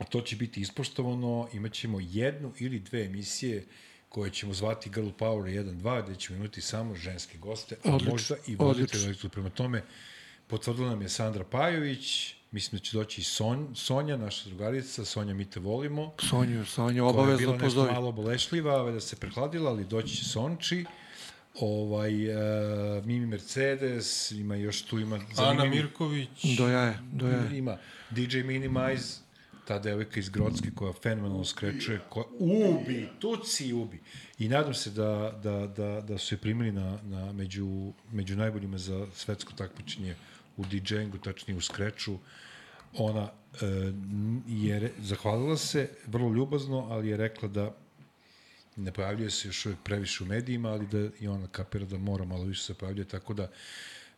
a 0.00 0.04
to 0.04 0.20
će 0.20 0.36
biti 0.36 0.60
ispoštovano, 0.60 1.48
imat 1.52 1.72
ćemo 1.72 1.98
jednu 2.00 2.52
ili 2.58 2.78
dve 2.78 3.04
emisije 3.04 3.66
koje 4.08 4.30
ćemo 4.30 4.54
zvati 4.54 4.90
Girl 4.90 5.08
Power 5.18 5.64
1-2, 5.64 6.04
gde 6.04 6.16
ćemo 6.16 6.38
imati 6.38 6.60
samo 6.60 6.94
ženske 6.94 7.38
goste, 7.38 7.76
a 7.84 7.94
Odlično, 7.94 8.10
možda 8.12 8.34
i 8.46 8.56
voditelj 8.56 9.28
prema 9.32 9.50
tome. 9.50 9.82
Potvrdila 10.46 10.88
nam 10.88 11.02
je 11.02 11.08
Sandra 11.08 11.44
Pajović, 11.44 12.34
mislim 12.50 12.78
da 12.78 12.84
će 12.84 12.96
doći 12.96 13.20
i 13.20 13.24
Son, 13.24 13.68
Sonja, 13.74 14.16
naša 14.16 14.48
drugarica, 14.48 15.04
Sonja 15.04 15.34
mi 15.34 15.50
te 15.50 15.60
volimo, 15.60 16.14
Sonju, 16.28 16.64
Sonju, 16.64 17.12
koja 17.12 17.30
je 17.30 17.36
bila 17.36 17.52
obavezno 17.52 17.52
nešto 17.52 17.64
pozovi. 17.64 17.92
malo 17.92 18.12
bolešljiva, 18.12 18.90
da 18.90 19.00
se 19.00 19.16
prehladila, 19.16 19.70
ali 19.70 19.84
doći 19.84 20.16
će 20.16 20.24
Sonči, 20.24 20.84
ovaj, 21.60 22.28
uh, 22.28 23.06
Mimi 23.06 23.26
Mercedes, 23.26 24.30
ima 24.30 24.56
još 24.56 24.82
tu, 24.82 24.98
ima 24.98 25.20
Ana 25.36 25.64
Mirković. 25.64 26.44
Do 26.58 26.68
jaja, 26.68 26.98
do 27.12 27.26
jaja. 27.26 27.50
Ima 27.50 27.78
DJ 28.10 28.38
Minimize, 28.38 29.29
ta 29.70 29.78
devojka 29.78 30.20
iz 30.20 30.28
Grocke 30.28 30.70
koja 30.74 30.92
fenomenalno 30.92 31.44
skrećuje, 31.44 32.00
koja 32.08 32.24
ubi, 32.38 33.08
tuci 33.18 33.72
ubi. 33.72 34.00
I 34.38 34.48
nadam 34.48 34.74
se 34.74 34.90
da, 34.90 35.38
da, 35.42 35.66
da, 35.66 36.00
da 36.00 36.18
su 36.18 36.34
je 36.34 36.38
primili 36.38 36.72
na, 36.72 36.98
na 37.02 37.32
među, 37.32 37.92
među 38.12 38.36
najboljima 38.36 38.78
za 38.78 39.06
svetsko 39.14 39.52
takmičenje 39.52 40.16
u 40.56 40.64
DJ-ingu, 40.64 41.18
tačnije 41.18 41.56
u 41.56 41.60
skreču. 41.60 42.16
Ona 42.94 43.28
e, 43.30 43.66
je 44.48 44.92
zahvalila 44.98 45.56
se 45.56 45.88
vrlo 46.06 46.32
ljubazno, 46.32 46.86
ali 46.90 47.08
je 47.08 47.16
rekla 47.16 47.48
da 47.48 47.74
ne 48.76 48.92
pojavljuje 48.92 49.30
se 49.30 49.48
još 49.48 49.66
uvijek 49.66 49.80
previše 49.84 50.24
u 50.24 50.26
medijima, 50.26 50.68
ali 50.68 50.86
da 50.86 51.08
i 51.20 51.28
ona 51.28 51.46
kapira 51.46 51.86
da 51.86 51.98
mora 51.98 52.24
malo 52.24 52.44
više 52.44 52.62
se 52.62 52.74
pojavljuje, 52.74 53.08
tako 53.08 53.34
da 53.34 53.50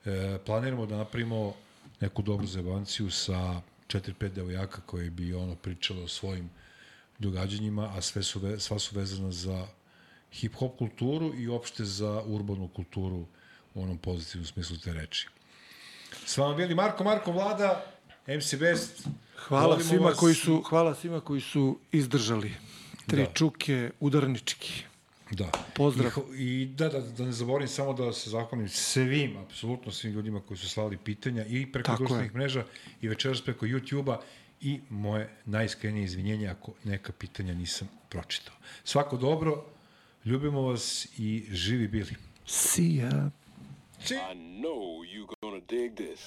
e, 0.05 0.39
planiramo 0.47 0.87
da 0.87 0.97
napravimo 0.97 1.55
neku 2.01 2.23
dobru 2.23 2.47
zajebanciju 2.47 3.11
sa 3.11 3.61
4-5 3.93 4.29
devojaka 4.29 4.81
koje 4.87 5.11
bi 5.11 5.35
ono 5.35 5.55
pričalo 5.55 6.03
o 6.05 6.09
svojim 6.09 6.51
događanjima, 7.19 7.93
a 7.97 8.01
sve 8.01 8.23
su, 8.23 8.41
ve, 8.41 8.61
sva 8.61 8.79
su 8.79 8.97
vezana 8.99 9.33
za 9.33 9.67
hip-hop 10.33 10.77
kulturu 10.79 11.35
i 11.35 11.49
opšte 11.49 11.85
za 11.85 12.23
urbanu 12.27 12.69
kulturu 12.69 13.27
u 13.75 13.83
onom 13.83 13.99
pozitivnom 13.99 14.47
smislu 14.47 14.77
te 14.77 14.93
reči. 14.93 15.29
S 16.27 16.37
vama 16.39 16.55
bili 16.55 16.75
Marko, 16.75 17.05
Marko 17.05 17.33
Vlada, 17.33 17.85
MC 18.29 18.55
Best. 18.59 19.09
Hvala 19.49 19.67
Volimo 19.67 19.89
svima 19.89 20.07
vas. 20.07 20.19
koji 20.19 20.35
su, 20.35 20.63
hvala 20.69 20.95
svima 20.95 21.21
koji 21.21 21.41
su 21.41 21.79
izdržali. 21.93 22.53
Tri 23.07 23.23
Da. 23.25 23.33
čuke, 23.33 23.91
udarnički. 24.01 24.85
Da. 25.33 25.51
Pozdrav. 25.75 26.13
I, 26.37 26.63
I 26.63 26.67
da, 26.67 26.89
da, 26.89 27.01
da 27.01 27.25
ne 27.25 27.33
zaboravim 27.33 27.69
samo 27.69 27.93
da 27.93 28.13
se 28.13 28.31
zahvalim 28.31 28.69
svim, 28.69 29.37
apsolutno 29.37 29.93
svim 29.93 30.13
ljudima 30.13 30.41
koji 30.41 30.59
su 30.59 30.69
slali 30.69 30.97
pitanja 31.05 31.45
i 31.45 31.73
preko 31.73 31.87
Tako 31.87 31.99
društvenih 31.99 32.31
je. 32.31 32.35
mreža 32.39 32.65
i 33.01 33.09
večeras 33.09 33.41
preko 33.41 33.67
YouTube-a 33.67 34.21
i 34.61 34.81
moje 34.91 35.31
najiskrenije 35.45 36.05
izvinjenje 36.05 36.49
ako 36.49 36.73
neka 36.85 37.13
pitanja 37.13 37.55
nisam 37.55 37.89
pročitao. 38.09 38.55
Svako 38.85 39.17
dobro, 39.17 39.65
ljubimo 40.25 40.63
vas 40.63 41.09
i 41.19 41.45
živi 41.51 41.89
bili. 41.89 42.15
See 42.47 42.85
ya. 42.97 43.31
I 44.11 44.35
know 44.35 45.05
you 45.05 45.27
gonna 45.41 45.61
dig 45.69 45.95
this. 45.95 46.21